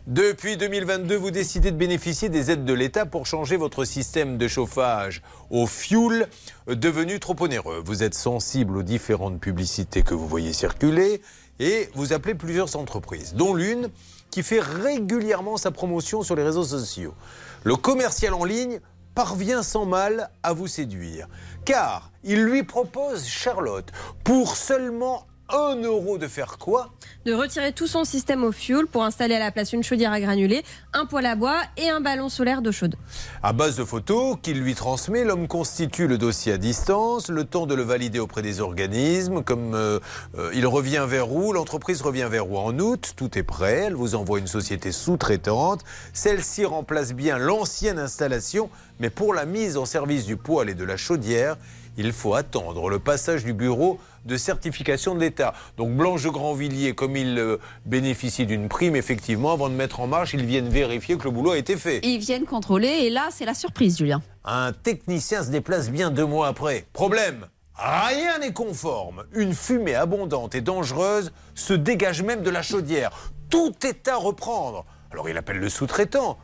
Depuis 0.06 0.56
2022, 0.56 1.14
vous 1.14 1.30
décidez 1.30 1.70
de 1.70 1.76
bénéficier 1.76 2.30
des 2.30 2.50
aides 2.50 2.64
de 2.64 2.74
l'État 2.74 3.04
pour 3.04 3.26
changer 3.26 3.56
votre 3.56 3.84
système 3.84 4.38
de 4.38 4.48
chauffage 4.48 5.20
au 5.50 5.66
fioul 5.66 6.26
devenu 6.66 7.20
trop 7.20 7.36
onéreux. 7.40 7.82
Vous 7.84 8.02
êtes 8.02 8.14
sensible 8.14 8.78
aux 8.78 8.82
différentes 8.82 9.40
publicités 9.40 10.02
que 10.02 10.14
vous 10.14 10.28
voyez 10.28 10.54
circuler 10.54 11.20
et 11.58 11.90
vous 11.94 12.14
appelez 12.14 12.34
plusieurs 12.34 12.76
entreprises, 12.76 13.34
dont 13.34 13.54
l'une 13.54 13.90
qui 14.34 14.42
fait 14.42 14.58
régulièrement 14.58 15.56
sa 15.56 15.70
promotion 15.70 16.24
sur 16.24 16.34
les 16.34 16.42
réseaux 16.42 16.64
sociaux. 16.64 17.14
Le 17.62 17.76
commercial 17.76 18.34
en 18.34 18.44
ligne 18.44 18.80
parvient 19.14 19.62
sans 19.62 19.86
mal 19.86 20.28
à 20.42 20.52
vous 20.52 20.66
séduire, 20.66 21.28
car 21.64 22.10
il 22.24 22.42
lui 22.42 22.64
propose 22.64 23.24
Charlotte 23.24 23.92
pour 24.24 24.56
seulement 24.56 25.28
1 25.50 25.82
euro 25.82 26.16
de 26.16 26.26
faire 26.26 26.56
quoi 26.58 26.90
De 27.26 27.34
retirer 27.34 27.72
tout 27.72 27.86
son 27.86 28.04
système 28.04 28.44
au 28.44 28.52
fuel 28.52 28.86
pour 28.86 29.04
installer 29.04 29.34
à 29.34 29.38
la 29.38 29.50
place 29.50 29.74
une 29.74 29.82
chaudière 29.82 30.10
à 30.10 30.18
granulés, 30.18 30.64
un 30.94 31.04
poêle 31.04 31.26
à 31.26 31.36
bois 31.36 31.60
et 31.76 31.90
un 31.90 32.00
ballon 32.00 32.30
solaire 32.30 32.62
d'eau 32.62 32.72
chaude. 32.72 32.96
À 33.42 33.52
base 33.52 33.76
de 33.76 33.84
photos 33.84 34.38
qu'il 34.40 34.60
lui 34.60 34.74
transmet, 34.74 35.22
l'homme 35.22 35.46
constitue 35.46 36.06
le 36.06 36.16
dossier 36.16 36.52
à 36.54 36.56
distance, 36.56 37.28
le 37.28 37.44
temps 37.44 37.66
de 37.66 37.74
le 37.74 37.82
valider 37.82 38.20
auprès 38.20 38.40
des 38.40 38.60
organismes. 38.62 39.42
Comme 39.42 39.74
euh, 39.74 40.00
euh, 40.38 40.50
il 40.54 40.66
revient 40.66 41.04
vers 41.06 41.30
où, 41.30 41.52
l'entreprise 41.52 42.00
revient 42.00 42.28
vers 42.30 42.50
où 42.50 42.56
En 42.56 42.78
août, 42.78 43.12
tout 43.14 43.38
est 43.38 43.42
prêt. 43.42 43.84
Elle 43.86 43.94
vous 43.94 44.14
envoie 44.14 44.38
une 44.38 44.46
société 44.46 44.92
sous-traitante. 44.92 45.84
Celle-ci 46.14 46.64
remplace 46.64 47.12
bien 47.12 47.36
l'ancienne 47.36 47.98
installation, 47.98 48.70
mais 48.98 49.10
pour 49.10 49.34
la 49.34 49.44
mise 49.44 49.76
en 49.76 49.84
service 49.84 50.24
du 50.24 50.36
poêle 50.36 50.70
et 50.70 50.74
de 50.74 50.84
la 50.84 50.96
chaudière, 50.96 51.58
il 51.96 52.12
faut 52.12 52.34
attendre 52.34 52.88
le 52.88 52.98
passage 52.98 53.44
du 53.44 53.52
bureau 53.52 53.98
de 54.24 54.36
certification 54.36 55.14
de 55.14 55.20
l'État. 55.20 55.54
Donc 55.76 55.94
Blanche 55.96 56.26
Grandvilliers, 56.26 56.94
comme 56.94 57.16
il 57.16 57.38
euh, 57.38 57.58
bénéficie 57.84 58.46
d'une 58.46 58.68
prime, 58.68 58.96
effectivement, 58.96 59.52
avant 59.52 59.68
de 59.68 59.74
mettre 59.74 60.00
en 60.00 60.06
marche, 60.06 60.34
ils 60.34 60.44
viennent 60.44 60.68
vérifier 60.68 61.16
que 61.16 61.24
le 61.24 61.30
boulot 61.30 61.52
a 61.52 61.58
été 61.58 61.76
fait. 61.76 62.00
Ils 62.02 62.18
viennent 62.18 62.46
contrôler 62.46 62.88
et 62.88 63.10
là, 63.10 63.28
c'est 63.30 63.44
la 63.44 63.54
surprise, 63.54 63.98
Julien. 63.98 64.22
Un 64.44 64.72
technicien 64.72 65.42
se 65.42 65.50
déplace 65.50 65.90
bien 65.90 66.10
deux 66.10 66.26
mois 66.26 66.48
après. 66.48 66.86
Problème 66.92 67.46
Rien 67.76 68.38
n'est 68.38 68.52
conforme. 68.52 69.24
Une 69.32 69.52
fumée 69.52 69.96
abondante 69.96 70.54
et 70.54 70.60
dangereuse 70.60 71.32
se 71.56 71.74
dégage 71.74 72.22
même 72.22 72.42
de 72.42 72.50
la 72.50 72.62
chaudière. 72.62 73.10
Tout 73.50 73.74
est 73.84 74.06
à 74.06 74.16
reprendre. 74.16 74.84
Alors 75.10 75.28
il 75.28 75.36
appelle 75.36 75.58
le 75.58 75.68
sous-traitant. 75.68 76.38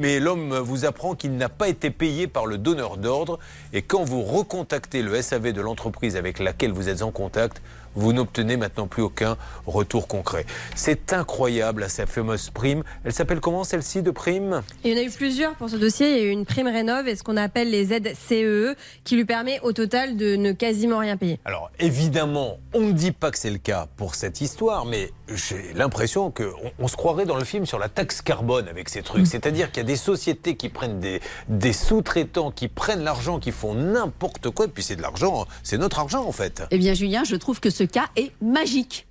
Mais 0.00 0.18
l'homme 0.18 0.56
vous 0.56 0.86
apprend 0.86 1.14
qu'il 1.14 1.36
n'a 1.36 1.50
pas 1.50 1.68
été 1.68 1.90
payé 1.90 2.26
par 2.26 2.46
le 2.46 2.56
donneur 2.56 2.96
d'ordre. 2.96 3.38
Et 3.74 3.82
quand 3.82 4.02
vous 4.02 4.22
recontactez 4.22 5.02
le 5.02 5.20
SAV 5.20 5.52
de 5.52 5.60
l'entreprise 5.60 6.16
avec 6.16 6.38
laquelle 6.38 6.72
vous 6.72 6.88
êtes 6.88 7.02
en 7.02 7.10
contact, 7.10 7.60
vous 7.94 8.12
n'obtenez 8.12 8.56
maintenant 8.56 8.86
plus 8.86 9.02
aucun 9.02 9.36
retour 9.66 10.08
concret. 10.08 10.46
C'est 10.74 11.12
incroyable 11.12 11.82
à 11.82 11.88
sa 11.88 12.06
fameuse 12.06 12.50
prime. 12.50 12.82
Elle 13.04 13.12
s'appelle 13.12 13.40
comment 13.40 13.64
celle-ci 13.64 14.02
de 14.02 14.10
prime? 14.10 14.62
Il 14.84 14.92
y 14.92 14.94
en 14.94 14.98
a 14.98 15.02
eu 15.02 15.10
plusieurs 15.10 15.54
pour 15.54 15.68
ce 15.70 15.76
dossier. 15.76 16.10
Il 16.10 16.16
y 16.18 16.20
a 16.20 16.24
eu 16.24 16.30
une 16.30 16.46
prime 16.46 16.68
rénov 16.68 17.08
et 17.08 17.16
ce 17.16 17.22
qu'on 17.22 17.36
appelle 17.36 17.70
les 17.70 17.92
aides 17.92 18.12
CEE 18.14 18.76
qui 19.04 19.16
lui 19.16 19.24
permet 19.24 19.60
au 19.60 19.72
total 19.72 20.16
de 20.16 20.36
ne 20.36 20.52
quasiment 20.52 20.98
rien 20.98 21.16
payer. 21.16 21.38
Alors 21.44 21.70
évidemment, 21.78 22.58
on 22.74 22.80
ne 22.80 22.92
dit 22.92 23.12
pas 23.12 23.30
que 23.30 23.38
c'est 23.38 23.50
le 23.50 23.58
cas 23.58 23.88
pour 23.96 24.14
cette 24.14 24.40
histoire, 24.40 24.84
mais 24.84 25.10
j'ai 25.28 25.72
l'impression 25.74 26.30
qu'on 26.30 26.52
on 26.78 26.88
se 26.88 26.96
croirait 26.96 27.26
dans 27.26 27.36
le 27.36 27.44
film 27.44 27.66
sur 27.66 27.78
la 27.78 27.88
taxe 27.88 28.22
carbone 28.22 28.68
avec 28.68 28.88
ces 28.88 29.02
trucs. 29.02 29.26
C'est-à-dire 29.26 29.70
qu'il 29.70 29.82
y 29.82 29.86
a 29.86 29.88
des 29.88 29.96
sociétés 29.96 30.56
qui 30.56 30.68
prennent 30.68 31.00
des, 31.00 31.20
des 31.48 31.72
sous-traitants, 31.72 32.50
qui 32.50 32.68
prennent 32.68 33.02
l'argent, 33.02 33.38
qui 33.38 33.52
font 33.52 33.74
n'importe 33.74 34.50
quoi, 34.50 34.66
et 34.66 34.68
puis 34.68 34.82
c'est 34.82 34.96
de 34.96 35.02
l'argent, 35.02 35.46
c'est 35.62 35.78
notre 35.78 35.98
argent 35.98 36.24
en 36.24 36.32
fait. 36.32 36.62
Eh 36.70 36.78
bien, 36.78 36.94
Julien, 36.94 37.24
je 37.24 37.36
trouve 37.36 37.60
que 37.60 37.70
ce 37.70 37.79
cas 37.84 38.08
est 38.16 38.32
magique. 38.40 39.06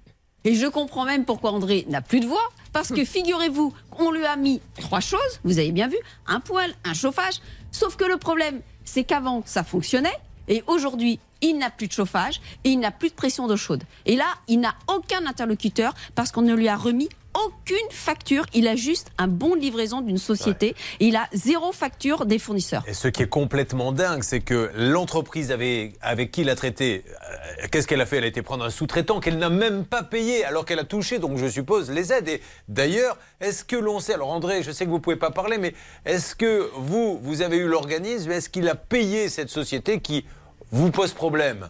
Et 0.45 0.55
je 0.55 0.67
comprends 0.67 1.05
même 1.05 1.25
pourquoi 1.25 1.51
André 1.51 1.85
n'a 1.89 2.01
plus 2.01 2.19
de 2.19 2.27
voix. 2.27 2.49
Parce 2.71 2.89
que 2.89 3.03
figurez-vous, 3.03 3.73
on 3.97 4.11
lui 4.11 4.25
a 4.25 4.35
mis 4.35 4.61
trois 4.79 4.99
choses, 4.99 5.39
vous 5.43 5.57
avez 5.57 5.71
bien 5.71 5.87
vu, 5.87 5.97
un 6.27 6.39
poêle, 6.39 6.73
un 6.85 6.93
chauffage. 6.93 7.41
Sauf 7.71 7.95
que 7.95 8.05
le 8.05 8.17
problème, 8.17 8.61
c'est 8.85 9.03
qu'avant, 9.03 9.41
ça 9.45 9.63
fonctionnait. 9.63 10.17
Et 10.47 10.63
aujourd'hui, 10.67 11.19
il 11.41 11.57
n'a 11.57 11.69
plus 11.69 11.87
de 11.87 11.93
chauffage 11.93 12.41
et 12.63 12.69
il 12.69 12.79
n'a 12.79 12.91
plus 12.91 13.09
de 13.09 13.13
pression 13.13 13.47
d'eau 13.47 13.57
chaude. 13.57 13.83
Et 14.05 14.15
là, 14.15 14.25
il 14.47 14.59
n'a 14.59 14.75
aucun 14.87 15.25
interlocuteur 15.25 15.93
parce 16.15 16.31
qu'on 16.31 16.41
ne 16.41 16.53
lui 16.53 16.67
a 16.67 16.75
remis 16.75 17.09
aucune 17.33 17.77
facture. 17.91 18.45
Il 18.53 18.67
a 18.67 18.75
juste 18.75 19.11
un 19.17 19.27
bon 19.27 19.55
de 19.55 19.61
livraison 19.61 20.01
d'une 20.01 20.17
société 20.17 20.75
et 20.99 21.05
il 21.07 21.15
a 21.15 21.27
zéro 21.33 21.71
facture 21.71 22.25
des 22.25 22.39
fournisseurs. 22.39 22.83
Et 22.87 22.93
ce 22.93 23.07
qui 23.07 23.23
est 23.23 23.27
complètement 23.29 23.91
dingue, 23.91 24.23
c'est 24.23 24.39
que 24.41 24.71
l'entreprise 24.75 25.51
avait- 25.51 25.93
avec 26.01 26.31
qui 26.31 26.41
il 26.41 26.49
a 26.49 26.55
traité, 26.55 27.03
euh, 27.07 27.67
qu'est-ce 27.71 27.87
qu'elle 27.87 28.01
a 28.01 28.05
fait? 28.05 28.17
Elle 28.17 28.23
a 28.23 28.27
été 28.27 28.41
prendre 28.41 28.65
un 28.65 28.69
sous-traitant 28.69 29.19
qu'elle 29.19 29.37
n'a 29.37 29.49
même 29.49 29.85
pas 29.85 30.03
payé, 30.03 30.43
alors 30.45 30.65
qu'elle 30.65 30.79
a 30.79 30.83
touché, 30.83 31.19
donc 31.19 31.37
je 31.37 31.47
suppose, 31.47 31.91
les 31.91 32.11
aides. 32.11 32.27
Et 32.29 32.41
d'ailleurs, 32.67 33.17
est-ce 33.39 33.63
que 33.63 33.75
l'on 33.75 33.99
sait, 33.99 34.13
alors 34.15 34.29
André, 34.31 34.63
je 34.63 34.71
sais 34.71 34.85
que 34.85 34.89
vous 34.89 34.97
ne 34.97 35.01
pouvez 35.01 35.15
pas 35.15 35.31
parler, 35.31 35.57
mais 35.57 35.73
est-ce 36.05 36.35
que 36.35 36.69
vous, 36.75 37.19
vous 37.21 37.41
avez 37.41 37.57
eu 37.57 37.67
l'organisme, 37.67 38.31
est-ce 38.31 38.49
qu'il 38.49 38.67
a 38.67 38.75
payé 38.75 39.29
cette 39.29 39.49
société 39.49 39.99
qui 40.01 40.25
vous 40.71 40.91
pose 40.91 41.13
problème? 41.13 41.69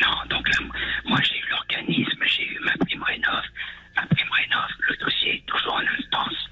Non, 0.00 0.36
donc 0.36 0.46
là, 0.48 0.64
moi 1.06 1.18
j'ai 1.22 1.36
eu 1.36 1.48
l'organisme, 1.50 2.20
j'ai 2.26 2.44
eu 2.44 2.58
ma. 2.64 2.72
Ma 3.98 4.06
prime 4.06 4.30
rénov, 4.30 4.70
le 4.88 4.96
dossier 4.96 5.34
est 5.34 5.46
toujours 5.46 5.74
en 5.74 5.80
instance. 5.98 6.48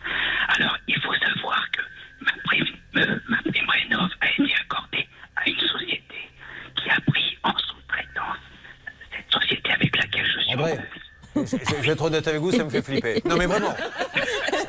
Alors 0.48 0.76
il 0.88 1.00
faut 1.00 1.14
savoir 1.14 1.70
que 1.70 1.82
ma 2.20 2.32
prime, 2.44 2.66
euh, 2.96 3.18
ma 3.28 3.37
prime 3.38 3.68
rénov 3.68 4.11
a 4.20 4.30
été 4.30 4.52
accordée 4.61 5.09
à 5.37 5.48
une 5.48 5.61
société 5.61 6.28
qui 6.74 6.90
a 6.90 7.00
pris 7.06 7.38
en 7.44 7.56
sous-traitance 7.56 8.38
cette 9.12 9.32
société 9.32 9.70
avec 9.70 9.96
laquelle 9.96 10.26
je 10.26 10.40
suis. 10.40 10.56
Je, 11.44 11.87
vais 11.87 11.92
être 11.92 12.05
honnête 12.05 12.27
avec 12.27 12.40
vous, 12.40 12.53
ça 12.53 12.64
me 12.64 12.70
fait 12.70 12.83
flipper. 12.83 13.22
Non 13.25 13.37
mais 13.37 13.46
vraiment, 13.46 13.75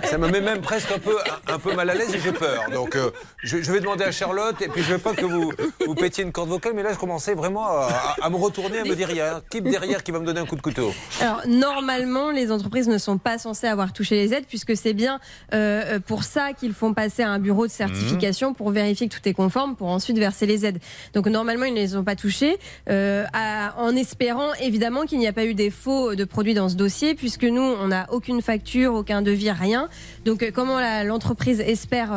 ça 0.09 0.17
me 0.17 0.29
met 0.29 0.41
même 0.41 0.61
presque 0.61 0.91
un 0.91 0.99
peu, 0.99 1.17
un, 1.47 1.59
peu 1.59 1.73
mal 1.73 1.89
à 1.89 1.93
l'aise 1.93 2.13
et 2.13 2.19
j'ai 2.19 2.31
peur. 2.31 2.63
Donc 2.73 2.95
euh, 2.95 3.11
je, 3.43 3.57
vais 3.57 3.79
demander 3.79 4.05
à 4.05 4.11
Charlotte 4.11 4.61
et 4.61 4.69
puis 4.69 4.81
je 4.81 4.93
veux 4.93 4.97
pas 4.97 5.13
que 5.13 5.25
vous, 5.25 5.51
pétiez 5.95 6.23
une 6.23 6.31
corde 6.31 6.49
vocale, 6.49 6.73
mais 6.75 6.83
là 6.83 6.93
je 6.93 6.97
commençais 6.97 7.33
vraiment 7.33 7.67
à, 7.67 8.29
me 8.29 8.35
retourner, 8.35 8.79
à 8.79 8.83
me 8.83 8.95
dire 8.95 9.09
il 9.09 9.17
y 9.17 9.21
a 9.21 9.37
un 9.37 9.41
type 9.49 9.65
derrière 9.65 10.03
qui 10.03 10.11
va 10.11 10.19
me 10.19 10.25
donner 10.25 10.39
un 10.39 10.45
coup 10.45 10.55
de 10.55 10.61
couteau. 10.61 10.93
Alors 11.21 11.41
normalement, 11.47 12.31
les 12.31 12.51
entreprises 12.51 12.87
ne 12.87 12.97
sont 12.97 13.17
pas 13.17 13.37
censées 13.37 13.67
avoir 13.67 13.91
touché 13.93 14.15
les 14.15 14.33
aides 14.33 14.45
puisque 14.47 14.77
c'est 14.77 14.93
bien 14.93 15.19
euh, 15.53 15.95
euh, 15.95 15.99
pour 15.99 16.23
ça 16.23 16.53
qu'ils 16.53 16.73
font 16.73 16.93
passer 16.93 17.23
à 17.23 17.29
un 17.29 17.39
bureau 17.39 17.67
de 17.67 17.71
certification 17.71 18.53
pour 18.53 18.71
vérifier 18.71 19.09
que 19.09 19.15
tout 19.15 19.27
est 19.27 19.33
conforme 19.33 19.75
pour 19.75 19.87
ensuite 19.87 20.17
verser 20.17 20.45
les 20.45 20.65
aides. 20.65 20.79
Donc 21.13 21.27
normalement, 21.27 21.65
ils 21.65 21.73
ne 21.73 21.79
les 21.79 21.95
ont 21.95 22.03
pas 22.03 22.15
touchés 22.15 22.57
à- 22.87 23.73
en 23.77 23.95
espérant 23.95 24.53
évidemment 24.61 25.03
qu'il 25.03 25.19
n'y 25.19 25.27
a 25.27 25.33
pas 25.33 25.45
eu 25.45 25.53
des 25.53 25.69
faux 25.69 26.15
de 26.15 26.23
produits 26.23 26.53
dans 26.57 26.69
ce 26.69 26.75
dossier 26.75 27.15
puisque 27.15 27.43
nous, 27.43 27.61
on 27.61 27.87
n'a 27.87 28.07
aucune 28.11 28.41
facture, 28.41 28.93
aucun 28.93 29.21
devis, 29.21 29.51
rien. 29.51 29.89
Donc 30.25 30.43
euh, 30.43 30.51
comment 30.53 30.79
l'entreprise 31.03 31.59
espère 31.59 32.09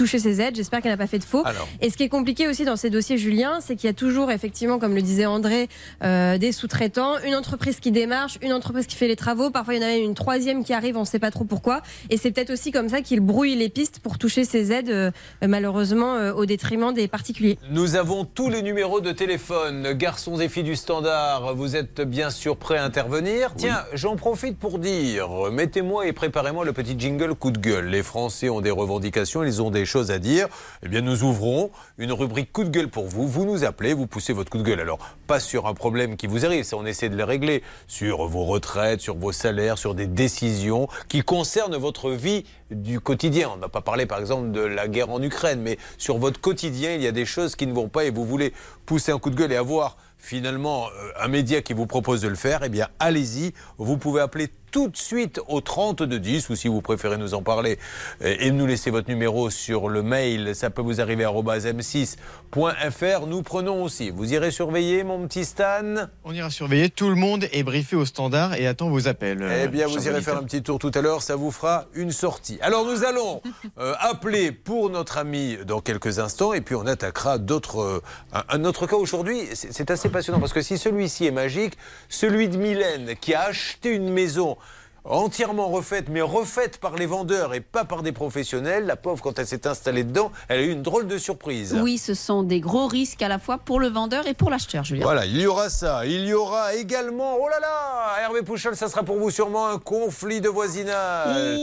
toucher 0.00 0.18
ses 0.18 0.40
aides 0.40 0.56
J'espère 0.56 0.80
qu'elle 0.80 0.92
n'a 0.92 0.96
pas 0.96 1.06
fait 1.06 1.18
de 1.18 1.24
faux. 1.24 1.42
Alors. 1.44 1.68
Et 1.82 1.90
ce 1.90 1.96
qui 1.98 2.04
est 2.04 2.08
compliqué 2.08 2.48
aussi 2.48 2.64
dans 2.64 2.76
ces 2.76 2.88
dossiers, 2.88 3.18
Julien, 3.18 3.58
c'est 3.60 3.76
qu'il 3.76 3.86
y 3.86 3.90
a 3.90 3.94
toujours, 3.94 4.30
effectivement, 4.30 4.78
comme 4.78 4.94
le 4.94 5.02
disait 5.02 5.26
André, 5.26 5.68
euh, 6.02 6.38
des 6.38 6.52
sous-traitants, 6.52 7.18
une 7.26 7.34
entreprise 7.34 7.80
qui 7.80 7.90
démarche, 7.90 8.38
une 8.40 8.54
entreprise 8.54 8.86
qui 8.86 8.96
fait 8.96 9.08
les 9.08 9.16
travaux. 9.16 9.50
Parfois, 9.50 9.74
il 9.74 9.82
y 9.82 9.84
en 9.84 9.86
a 9.86 9.90
même 9.90 10.02
une 10.02 10.14
troisième 10.14 10.64
qui 10.64 10.72
arrive, 10.72 10.96
on 10.96 11.00
ne 11.00 11.04
sait 11.04 11.18
pas 11.18 11.30
trop 11.30 11.44
pourquoi. 11.44 11.82
Et 12.08 12.16
c'est 12.16 12.30
peut-être 12.30 12.50
aussi 12.50 12.72
comme 12.72 12.88
ça 12.88 13.02
qu'il 13.02 13.20
brouille 13.20 13.54
les 13.56 13.68
pistes 13.68 14.00
pour 14.00 14.16
toucher 14.16 14.44
ces 14.44 14.72
aides, 14.72 14.88
euh, 14.88 15.10
malheureusement, 15.46 16.14
euh, 16.14 16.32
au 16.32 16.46
détriment 16.46 16.94
des 16.94 17.06
particuliers. 17.06 17.58
Nous 17.70 17.96
avons 17.96 18.24
tous 18.24 18.48
les 18.48 18.62
numéros 18.62 19.02
de 19.02 19.12
téléphone. 19.12 19.92
Garçons 19.92 20.40
et 20.40 20.48
filles 20.48 20.62
du 20.62 20.76
standard, 20.76 21.54
vous 21.54 21.76
êtes 21.76 22.00
bien 22.00 22.30
sûr 22.30 22.56
prêts 22.56 22.78
à 22.78 22.84
intervenir 22.84 23.52
Tiens, 23.56 23.84
j'en 23.92 24.16
profite 24.16 24.58
pour 24.58 24.78
dire, 24.78 25.28
mettez-moi 25.52 26.06
et 26.06 26.14
préparez-moi 26.14 26.64
le 26.64 26.72
petit 26.72 26.98
jingle 26.98 27.34
coup 27.34 27.50
de 27.50 27.58
gueule. 27.58 27.88
Les 27.88 28.02
Français 28.02 28.48
ont 28.48 28.62
des 28.62 28.70
revendications, 28.70 29.44
ils 29.44 29.60
ont 29.60 29.70
des 29.70 29.84
choses 29.90 30.10
à 30.10 30.18
dire. 30.18 30.48
Eh 30.82 30.88
bien, 30.88 31.00
nous 31.00 31.24
ouvrons 31.24 31.70
une 31.98 32.12
rubrique 32.12 32.52
coup 32.52 32.64
de 32.64 32.70
gueule 32.70 32.88
pour 32.88 33.06
vous. 33.06 33.28
Vous 33.28 33.44
nous 33.44 33.64
appelez, 33.64 33.92
vous 33.92 34.06
poussez 34.06 34.32
votre 34.32 34.50
coup 34.50 34.58
de 34.58 34.62
gueule. 34.62 34.80
Alors, 34.80 34.98
pas 35.26 35.40
sur 35.40 35.66
un 35.66 35.74
problème 35.74 36.16
qui 36.16 36.26
vous 36.26 36.46
arrive, 36.46 36.64
ça 36.64 36.76
on 36.76 36.86
essaie 36.86 37.08
de 37.08 37.16
les 37.16 37.24
régler. 37.24 37.62
Sur 37.86 38.26
vos 38.26 38.44
retraites, 38.44 39.00
sur 39.00 39.16
vos 39.16 39.32
salaires, 39.32 39.76
sur 39.76 39.94
des 39.94 40.06
décisions 40.06 40.88
qui 41.08 41.22
concernent 41.22 41.76
votre 41.76 42.10
vie 42.10 42.44
du 42.70 43.00
quotidien. 43.00 43.50
On 43.52 43.56
ne 43.56 43.62
va 43.62 43.68
pas 43.68 43.80
parler 43.80 44.06
par 44.06 44.20
exemple 44.20 44.52
de 44.52 44.60
la 44.60 44.88
guerre 44.88 45.10
en 45.10 45.22
Ukraine, 45.22 45.60
mais 45.60 45.78
sur 45.98 46.18
votre 46.18 46.40
quotidien, 46.40 46.94
il 46.94 47.02
y 47.02 47.06
a 47.06 47.12
des 47.12 47.26
choses 47.26 47.56
qui 47.56 47.66
ne 47.66 47.72
vont 47.72 47.88
pas 47.88 48.04
et 48.04 48.10
vous 48.10 48.24
voulez 48.24 48.52
pousser 48.86 49.12
un 49.12 49.18
coup 49.18 49.30
de 49.30 49.36
gueule 49.36 49.52
et 49.52 49.56
avoir 49.56 49.96
finalement 50.20 50.86
euh, 50.86 51.12
un 51.18 51.28
média 51.28 51.62
qui 51.62 51.72
vous 51.72 51.86
propose 51.86 52.20
de 52.20 52.28
le 52.28 52.34
faire, 52.34 52.60
eh 52.62 52.68
bien 52.68 52.88
allez-y, 52.98 53.52
vous 53.78 53.96
pouvez 53.96 54.20
appeler 54.20 54.48
tout 54.70 54.88
de 54.88 54.96
suite 54.96 55.40
au 55.48 55.60
30 55.60 56.02
de 56.02 56.18
10 56.18 56.48
ou 56.50 56.56
si 56.56 56.68
vous 56.68 56.80
préférez 56.80 57.16
nous 57.16 57.34
en 57.34 57.42
parler 57.42 57.78
euh, 58.22 58.36
et 58.38 58.50
nous 58.50 58.66
laisser 58.66 58.90
votre 58.90 59.08
numéro 59.08 59.50
sur 59.50 59.88
le 59.88 60.02
mail, 60.02 60.54
ça 60.54 60.70
peut 60.70 60.82
vous 60.82 61.00
arriver 61.00 61.24
à 61.24 61.30
m6.fr. 61.30 63.26
Nous 63.26 63.42
prenons 63.42 63.82
aussi. 63.82 64.10
Vous 64.10 64.32
irez 64.32 64.50
surveiller 64.50 65.04
mon 65.04 65.26
petit 65.26 65.44
Stan? 65.44 65.94
On 66.24 66.32
ira 66.32 66.50
surveiller. 66.50 66.90
Tout 66.90 67.08
le 67.08 67.14
monde 67.14 67.46
est 67.52 67.62
briefé 67.62 67.96
au 67.96 68.04
standard 68.04 68.54
et 68.54 68.66
attend 68.66 68.90
vos 68.90 69.08
appels. 69.08 69.46
Eh 69.64 69.68
bien, 69.68 69.86
vous 69.86 69.94
chers 69.94 70.12
irez 70.12 70.22
faire 70.22 70.36
un 70.36 70.42
petit 70.44 70.62
tour 70.62 70.78
tout 70.78 70.90
à 70.94 71.00
l'heure, 71.00 71.22
ça 71.22 71.36
vous 71.36 71.50
fera 71.50 71.86
une 71.94 72.12
sortie. 72.12 72.58
Alors, 72.62 72.84
nous 72.84 73.04
allons 73.04 73.42
euh, 73.78 73.94
appeler 74.00 74.52
pour 74.52 74.90
notre 74.90 75.18
ami 75.18 75.56
dans 75.66 75.80
quelques 75.80 76.18
instants, 76.18 76.52
et 76.52 76.60
puis 76.60 76.74
on 76.74 76.86
attaquera 76.86 77.38
d'autres. 77.38 77.80
euh, 77.80 78.02
un, 78.32 78.42
un 78.48 78.64
autre 78.64 78.86
cas 78.86 78.96
aujourd'hui. 78.96 79.40
C'est 79.52 79.90
assez 79.90 80.08
passionnant 80.08 80.40
parce 80.40 80.52
que 80.52 80.62
si 80.62 80.78
celui-ci 80.78 81.26
est 81.26 81.30
magique, 81.30 81.74
celui 82.08 82.48
de 82.48 82.56
Mylène 82.56 83.14
qui 83.20 83.34
a 83.34 83.42
acheté 83.42 83.90
une 83.90 84.10
maison 84.10 84.56
entièrement 85.04 85.68
refaite, 85.68 86.08
mais 86.08 86.20
refaite 86.22 86.78
par 86.78 86.96
les 86.96 87.06
vendeurs 87.06 87.54
et 87.54 87.60
pas 87.60 87.84
par 87.84 88.02
des 88.02 88.12
professionnels, 88.12 88.86
la 88.86 88.96
pauvre, 88.96 89.22
quand 89.22 89.38
elle 89.38 89.46
s'est 89.46 89.66
installée 89.66 90.04
dedans, 90.04 90.30
elle 90.48 90.60
a 90.60 90.62
eu 90.62 90.70
une 90.70 90.82
drôle 90.82 91.06
de 91.06 91.18
surprise. 91.18 91.76
Oui, 91.82 91.98
ce 91.98 92.14
sont 92.14 92.42
des 92.42 92.60
gros 92.60 92.86
risques 92.86 93.22
à 93.22 93.28
la 93.28 93.38
fois 93.38 93.58
pour 93.58 93.80
le 93.80 93.88
vendeur 93.88 94.26
et 94.26 94.34
pour 94.34 94.50
l'acheteur, 94.50 94.84
Julien. 94.84 95.02
Voilà, 95.04 95.26
il 95.26 95.40
y 95.40 95.46
aura 95.46 95.68
ça. 95.70 96.04
Il 96.06 96.24
y 96.26 96.34
aura 96.34 96.74
également, 96.74 97.36
oh 97.40 97.48
là 97.48 97.60
là, 97.60 98.22
Hervé 98.22 98.42
Pouchol, 98.42 98.76
ça 98.76 98.88
sera 98.88 99.02
pour 99.02 99.16
vous 99.18 99.30
sûrement 99.30 99.68
un 99.68 99.78
conflit 99.78 100.40
de 100.40 100.48
voisinage. 100.48 101.58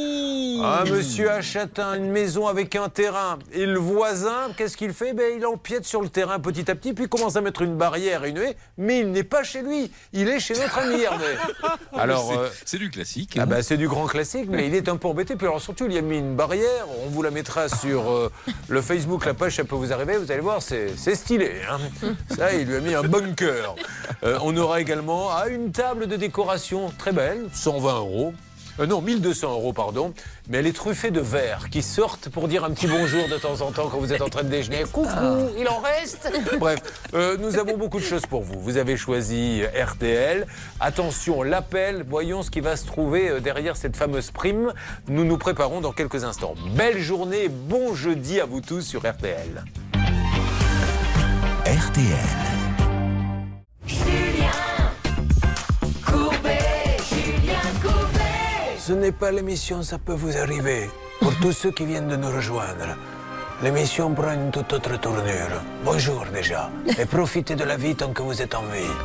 Un 0.64 0.86
monsieur 0.86 1.32
achète 1.32 1.80
un- 1.80 1.94
une 1.96 2.10
maison 2.12 2.48
avec 2.48 2.76
un 2.76 2.90
terrain. 2.90 3.38
Et 3.52 3.66
le 3.66 3.80
voisin, 3.80 4.50
qu'est-ce 4.58 4.76
qu'il 4.78 4.94
fait? 4.94 5.14
Ben, 5.14 5.34
Il 5.38 5.46
empiète 5.46 5.86
sur 5.86 6.02
le 6.02 6.10
terrain 6.10 6.40
petit 6.40 6.70
à 6.72 6.76
petit, 6.76 6.94
puis 6.94 7.08
commence 7.08 7.36
à 7.36 7.42
mettre 7.42 7.62
une 7.62 7.76
barrière 7.76 8.24
et 8.26 8.30
une 8.30 8.38
haie. 8.38 8.58
Mais 8.78 9.00
il 9.02 9.12
n'est 9.12 9.24
pas 9.24 9.44
chez 9.44 9.62
lui, 9.62 9.92
il 10.14 10.28
est 10.30 10.40
chez 10.40 10.54
notre 10.56 10.80
ami 10.80 11.02
Hervé. 11.02 11.36
Alors, 11.94 12.28
C'est- 12.32 12.38
euh, 12.38 12.50
c'est 12.66 12.78
du 12.78 12.90
classique. 12.90 13.27
Ah 13.38 13.46
bah, 13.46 13.62
c'est 13.62 13.78
du 13.78 13.88
grand 13.88 14.06
classique, 14.08 14.48
mais 14.50 14.68
il 14.68 14.74
est 14.76 14.88
un 14.90 14.98
peu 14.98 15.08
embêté. 15.08 15.36
Puis 15.36 15.46
alors 15.48 15.62
surtout, 15.62 15.86
il 15.86 15.94
y 15.94 15.98
a 15.98 16.02
mis 16.02 16.18
une 16.18 16.36
barrière. 16.36 16.86
On 17.06 17.10
vous 17.10 17.22
la 17.22 17.32
mettra 17.32 17.68
sur 17.70 18.10
euh, 18.12 18.32
le 18.68 18.82
Facebook, 18.82 19.26
la 19.26 19.34
page, 19.34 19.56
ça 19.58 19.64
peut 19.64 19.76
vous 19.76 19.92
arriver. 19.92 20.18
Vous 20.18 20.32
allez 20.32 20.42
voir, 20.42 20.62
c'est 20.62 20.96
c'est 20.98 21.16
stylé. 21.16 21.52
hein. 21.70 21.80
Ça, 22.36 22.54
il 22.54 22.68
lui 22.68 22.76
a 22.76 22.80
mis 22.80 22.94
un 22.96 23.04
bunker. 23.04 23.76
Euh, 24.24 24.40
on 24.44 24.56
aura 24.58 24.82
également 24.82 25.30
ah, 25.32 25.48
une 25.50 25.72
table 25.72 26.08
de 26.08 26.16
décoration 26.16 26.92
très 26.98 27.12
belle, 27.12 27.46
120 27.54 27.98
euros. 27.98 28.34
Euh, 28.80 28.86
non, 28.86 29.02
1200 29.02 29.52
euros, 29.52 29.74
pardon. 29.74 30.14
Mais 30.50 30.60
elle 30.60 30.68
est 30.68 30.76
truffée 30.76 31.12
de 31.12 31.20
verres 31.20 31.70
qui 31.70 31.82
sortent 31.82 32.30
pour 32.30 32.48
dire 32.48 32.64
un 32.64 32.72
petit 32.72 32.88
bonjour 32.88 33.28
de 33.28 33.38
temps 33.38 33.62
en 33.62 33.72
temps 33.72 33.90
quand 33.90 33.98
vous 33.98 34.14
êtes 34.14 34.22
en 34.22 34.30
train 34.30 34.44
de 34.44 34.50
déjeuner. 34.50 34.84
Coucou, 34.92 35.50
il 35.58 35.68
en 35.68 35.80
reste 35.80 36.32
Bref, 36.60 36.80
euh, 37.14 37.38
nous 37.38 37.58
avons 37.58 37.78
beaucoup 37.78 38.00
de 38.00 38.06
choses 38.06 38.26
pour 38.26 38.44
vous. 38.44 38.60
Vous 38.60 38.78
avez 38.78 38.98
choisi 38.98 39.64
RTL. 39.64 40.46
Attention, 40.80 41.44
l'appel, 41.44 42.06
voyons 42.08 42.44
ce 42.44 42.52
qui 42.52 42.62
va 42.62 42.76
se 42.76 42.86
trouver 42.86 43.30
euh, 43.30 43.40
derrière 43.40 43.76
cette 43.76 43.98
fameuse 43.98 44.32
prime. 44.32 44.74
Nous 45.08 45.24
nous 45.24 45.38
préparons 45.38 45.82
dans 45.82 45.92
quelques 45.92 46.24
instants. 46.24 46.56
Belle 46.76 47.00
journée, 47.00 47.50
bon 47.50 47.96
jeudi 47.96 48.40
à 48.40 48.46
vous 48.46 48.62
tous 48.62 48.82
sur 48.82 49.02
RTL. 49.02 49.64
RTL. 51.66 52.58
Ce 58.88 58.94
n'est 58.94 59.12
pas 59.12 59.32
l'émission, 59.32 59.84
ça 59.84 59.98
peut 60.00 60.14
vous 60.14 60.38
arriver. 60.38 60.90
Pour 61.20 61.36
tous 61.40 61.52
ceux 61.52 61.72
qui 61.72 61.86
viennent 61.86 62.08
de 62.08 62.16
nous 62.16 62.32
rejoindre, 62.32 62.96
l'émission 63.62 64.14
prend 64.14 64.32
une 64.32 64.50
toute 64.50 64.72
autre 64.72 64.98
tournure. 64.98 65.62
Bonjour 65.84 66.26
déjà, 66.34 66.70
et 66.98 67.06
profitez 67.06 67.56
de 67.58 67.66
la 67.66 67.76
vie 67.76 67.96
tant 67.96 68.14
que 68.14 68.22
vous 68.22 68.42
êtes 68.42 68.56
en 68.56 68.62
vie. 68.62 68.96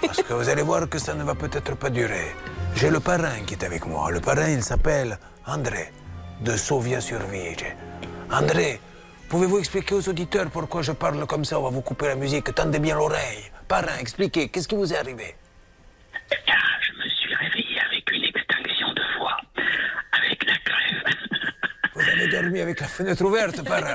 Parce 0.00 0.22
que 0.22 0.32
vous 0.32 0.48
allez 0.48 0.62
voir 0.62 0.88
que 0.88 0.98
ça 0.98 1.12
ne 1.12 1.22
va 1.22 1.34
peut-être 1.34 1.76
pas 1.76 1.90
durer. 1.90 2.28
J'ai 2.76 2.88
le 2.88 2.98
parrain 2.98 3.42
qui 3.46 3.52
est 3.52 3.64
avec 3.64 3.84
moi. 3.84 4.10
Le 4.10 4.20
parrain, 4.20 4.48
il 4.48 4.62
s'appelle 4.62 5.18
André, 5.46 5.92
de 6.40 6.56
Sovia-sur-Vige. 6.56 7.76
André, 8.32 8.80
pouvez-vous 9.28 9.58
expliquer 9.58 9.96
aux 9.96 10.08
auditeurs 10.08 10.48
pourquoi 10.50 10.80
je 10.80 10.92
parle 10.92 11.26
comme 11.26 11.44
ça? 11.44 11.58
On 11.60 11.62
va 11.64 11.68
vous 11.68 11.82
couper 11.82 12.06
la 12.08 12.14
musique, 12.16 12.54
tendez 12.54 12.78
bien 12.78 12.96
l'oreille. 12.96 13.50
Parrain, 13.68 13.98
expliquez, 14.00 14.48
qu'est-ce 14.48 14.66
qui 14.66 14.76
vous 14.76 14.94
est 14.94 14.96
arrivé 14.96 15.34
Ah, 16.48 16.52
je 16.80 16.92
me 16.92 17.08
suis 17.10 17.34
réveillé 17.34 17.80
avec 17.90 18.10
une 18.12 18.24
extinction 18.24 18.92
de 18.92 19.02
voix, 19.18 19.36
avec 20.12 20.44
la 20.44 20.54
grève. 20.64 21.14
Vous 22.04 22.10
avez 22.20 22.28
dormi 22.30 22.60
avec 22.60 22.80
la 22.80 22.86
fenêtre 22.86 23.24
ouverte, 23.24 23.62
parrain. 23.62 23.94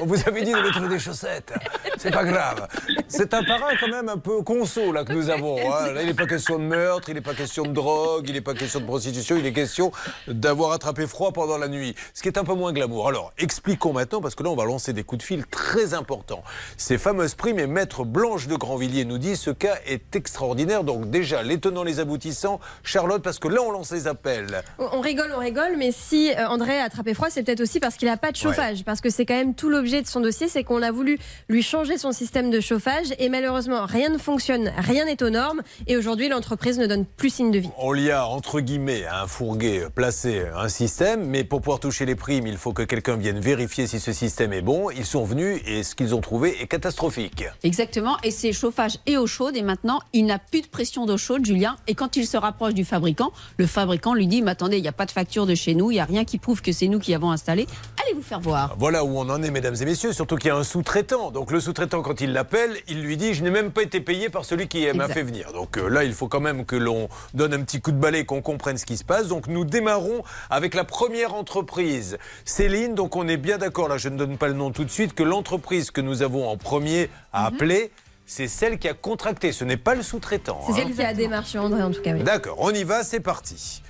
On 0.00 0.06
vous 0.06 0.16
avait 0.26 0.42
dit 0.42 0.52
de 0.52 0.58
mettre 0.60 0.88
des 0.88 0.98
chaussettes. 0.98 1.52
C'est 1.98 2.10
pas 2.10 2.24
grave. 2.24 2.66
C'est 3.08 3.34
un 3.34 3.42
parrain 3.44 3.74
quand 3.78 3.88
même 3.88 4.08
un 4.08 4.16
peu 4.16 4.42
conso 4.42 4.92
là 4.92 5.04
que 5.04 5.12
nous 5.12 5.28
avons. 5.28 5.58
hein. 5.58 5.92
Là, 5.92 6.02
il 6.02 6.06
n'est 6.06 6.14
pas 6.14 6.26
question 6.26 6.58
de 6.58 6.64
meurtre, 6.64 7.08
il 7.10 7.14
n'est 7.14 7.20
pas 7.20 7.34
question 7.34 7.64
de 7.64 7.72
drogue, 7.72 8.24
il 8.28 8.34
n'est 8.34 8.40
pas 8.40 8.54
question 8.54 8.80
de 8.80 8.86
prostitution, 8.86 9.36
il 9.36 9.44
est 9.44 9.52
question 9.52 9.92
d'avoir 10.26 10.72
attrapé 10.72 11.06
froid 11.06 11.32
pendant 11.32 11.58
la 11.58 11.68
nuit. 11.68 11.94
Ce 12.14 12.22
qui 12.22 12.28
est 12.28 12.38
un 12.38 12.44
peu 12.44 12.54
moins 12.54 12.72
glamour. 12.72 13.08
Alors, 13.08 13.32
expliquons 13.36 13.92
maintenant, 13.92 14.20
parce 14.22 14.34
que 14.34 14.42
là, 14.42 14.50
on 14.50 14.56
va 14.56 14.64
lancer 14.64 14.92
des 14.92 15.02
coups 15.02 15.18
de 15.18 15.26
fil 15.26 15.44
très 15.46 15.92
importants. 15.92 16.42
Ces 16.76 16.96
fameuses 16.98 17.34
primes 17.34 17.58
et 17.58 17.66
Maître 17.66 18.04
Blanche 18.04 18.46
de 18.46 18.56
Grandvilliers 18.56 19.04
nous 19.04 19.18
dit 19.18 19.36
ce 19.36 19.50
cas 19.50 19.74
est 19.86 20.16
extraordinaire. 20.16 20.84
Donc 20.84 21.10
déjà, 21.10 21.42
les 21.42 21.58
tenants, 21.60 21.82
les 21.84 22.00
aboutissants, 22.00 22.60
Charlotte, 22.84 23.22
parce 23.22 23.38
que 23.38 23.48
là, 23.48 23.60
on 23.62 23.70
lance 23.70 23.92
les 23.92 24.06
appels. 24.06 24.62
On 24.78 25.00
rigole, 25.00 25.32
on 25.36 25.40
rigole, 25.40 25.74
mais 25.76 25.90
si 25.92 26.32
euh, 26.32 26.46
André 26.48 26.78
a 26.80 26.84
attrapé 26.84 27.12
froid, 27.14 27.28
c'est 27.28 27.42
peut-être 27.42 27.49
aussi 27.58 27.80
parce 27.80 27.96
qu'il 27.96 28.08
n'a 28.08 28.16
pas 28.16 28.30
de 28.32 28.36
chauffage. 28.36 28.84
Parce 28.84 29.00
que 29.00 29.10
c'est 29.10 29.26
quand 29.26 29.34
même 29.34 29.54
tout 29.54 29.68
l'objet 29.68 30.02
de 30.02 30.06
son 30.06 30.20
dossier, 30.20 30.48
c'est 30.48 30.62
qu'on 30.62 30.82
a 30.82 30.90
voulu 30.90 31.18
lui 31.48 31.62
changer 31.62 31.98
son 31.98 32.12
système 32.12 32.50
de 32.50 32.60
chauffage 32.60 33.06
et 33.18 33.28
malheureusement, 33.28 33.86
rien 33.86 34.10
ne 34.10 34.18
fonctionne, 34.18 34.72
rien 34.76 35.06
n'est 35.06 35.22
aux 35.22 35.30
normes 35.30 35.62
et 35.86 35.96
aujourd'hui, 35.96 36.28
l'entreprise 36.28 36.78
ne 36.78 36.86
donne 36.86 37.04
plus 37.04 37.30
signe 37.30 37.50
de 37.50 37.58
vie. 37.58 37.70
On 37.78 37.92
lui 37.92 38.10
a, 38.10 38.26
entre 38.26 38.60
guillemets, 38.60 39.04
à 39.06 39.22
un 39.22 39.26
fourguet 39.26 39.86
placé 39.94 40.42
un 40.54 40.68
système, 40.68 41.24
mais 41.24 41.44
pour 41.44 41.60
pouvoir 41.60 41.80
toucher 41.80 42.06
les 42.06 42.14
primes, 42.14 42.46
il 42.46 42.56
faut 42.56 42.72
que 42.72 42.82
quelqu'un 42.82 43.16
vienne 43.16 43.40
vérifier 43.40 43.86
si 43.86 44.00
ce 44.00 44.12
système 44.12 44.52
est 44.52 44.62
bon. 44.62 44.90
Ils 44.90 45.06
sont 45.06 45.24
venus 45.24 45.60
et 45.66 45.82
ce 45.82 45.94
qu'ils 45.94 46.14
ont 46.14 46.20
trouvé 46.20 46.60
est 46.62 46.66
catastrophique. 46.66 47.44
Exactement, 47.62 48.16
et 48.22 48.30
c'est 48.30 48.52
chauffage 48.52 48.98
et 49.06 49.16
eau 49.16 49.26
chaude. 49.26 49.56
Et 49.56 49.62
maintenant, 49.62 50.00
il 50.12 50.26
n'a 50.26 50.38
plus 50.38 50.60
de 50.62 50.66
pression 50.66 51.06
d'eau 51.06 51.16
chaude, 51.16 51.44
Julien. 51.44 51.76
Et 51.86 51.94
quand 51.94 52.16
il 52.16 52.26
se 52.26 52.36
rapproche 52.36 52.74
du 52.74 52.84
fabricant, 52.84 53.32
le 53.56 53.66
fabricant 53.66 54.14
lui 54.14 54.26
dit 54.26 54.42
Mais 54.42 54.52
attendez, 54.52 54.76
il 54.76 54.82
n'y 54.82 54.88
a 54.88 54.92
pas 54.92 55.06
de 55.06 55.10
facture 55.10 55.46
de 55.46 55.54
chez 55.54 55.74
nous, 55.74 55.90
il 55.90 55.94
n'y 55.94 56.00
a 56.00 56.04
rien 56.04 56.24
qui 56.24 56.38
prouve 56.38 56.62
que 56.62 56.72
c'est 56.72 56.88
nous 56.88 56.98
qui 56.98 57.14
avons 57.14 57.30
installé. 57.40 57.66
Allez 58.02 58.14
vous 58.14 58.22
faire 58.22 58.40
voir. 58.40 58.76
Voilà 58.78 59.04
où 59.04 59.18
on 59.18 59.28
en 59.30 59.42
est, 59.42 59.50
mesdames 59.50 59.74
et 59.80 59.84
messieurs, 59.86 60.12
surtout 60.12 60.36
qu'il 60.36 60.48
y 60.48 60.50
a 60.50 60.56
un 60.56 60.64
sous-traitant. 60.64 61.30
Donc 61.30 61.50
le 61.50 61.60
sous-traitant, 61.60 62.02
quand 62.02 62.20
il 62.20 62.32
l'appelle, 62.32 62.76
il 62.86 63.02
lui 63.02 63.16
dit 63.16 63.32
Je 63.32 63.42
n'ai 63.42 63.50
même 63.50 63.70
pas 63.70 63.82
été 63.82 64.00
payé 64.00 64.28
par 64.28 64.44
celui 64.44 64.68
qui 64.68 64.86
m'a 64.92 65.08
fait 65.08 65.22
venir. 65.22 65.52
Donc 65.52 65.78
euh, 65.78 65.88
là, 65.88 66.04
il 66.04 66.12
faut 66.12 66.28
quand 66.28 66.40
même 66.40 66.66
que 66.66 66.76
l'on 66.76 67.08
donne 67.32 67.54
un 67.54 67.62
petit 67.62 67.80
coup 67.80 67.92
de 67.92 67.96
balai, 67.96 68.24
qu'on 68.26 68.42
comprenne 68.42 68.76
ce 68.76 68.84
qui 68.84 68.96
se 68.96 69.04
passe. 69.04 69.28
Donc 69.28 69.46
nous 69.46 69.64
démarrons 69.64 70.22
avec 70.50 70.74
la 70.74 70.84
première 70.84 71.34
entreprise. 71.34 72.18
Céline, 72.44 72.94
donc 72.94 73.16
on 73.16 73.26
est 73.26 73.38
bien 73.38 73.56
d'accord, 73.56 73.88
là 73.88 73.96
je 73.96 74.08
ne 74.08 74.18
donne 74.18 74.36
pas 74.36 74.48
le 74.48 74.54
nom 74.54 74.70
tout 74.70 74.84
de 74.84 74.90
suite, 74.90 75.14
que 75.14 75.22
l'entreprise 75.22 75.90
que 75.90 76.02
nous 76.02 76.22
avons 76.22 76.48
en 76.48 76.56
premier 76.58 77.08
à 77.32 77.46
appeler, 77.46 77.90
c'est 78.26 78.48
celle 78.48 78.78
qui 78.78 78.88
a 78.88 78.94
contracté. 78.94 79.52
Ce 79.52 79.64
n'est 79.64 79.78
pas 79.78 79.94
le 79.94 80.02
sous-traitant. 80.02 80.60
C'est 80.66 80.72
hein. 80.72 80.84
celle 80.84 80.94
qui 80.94 81.02
a 81.02 81.14
démarché 81.14 81.58
André, 81.58 81.82
en 81.82 81.90
tout 81.90 82.02
cas. 82.02 82.12
oui. 82.12 82.22
D'accord, 82.22 82.56
on 82.58 82.70
y 82.70 82.84
va, 82.84 83.02
c'est 83.02 83.20
parti. 83.20 83.82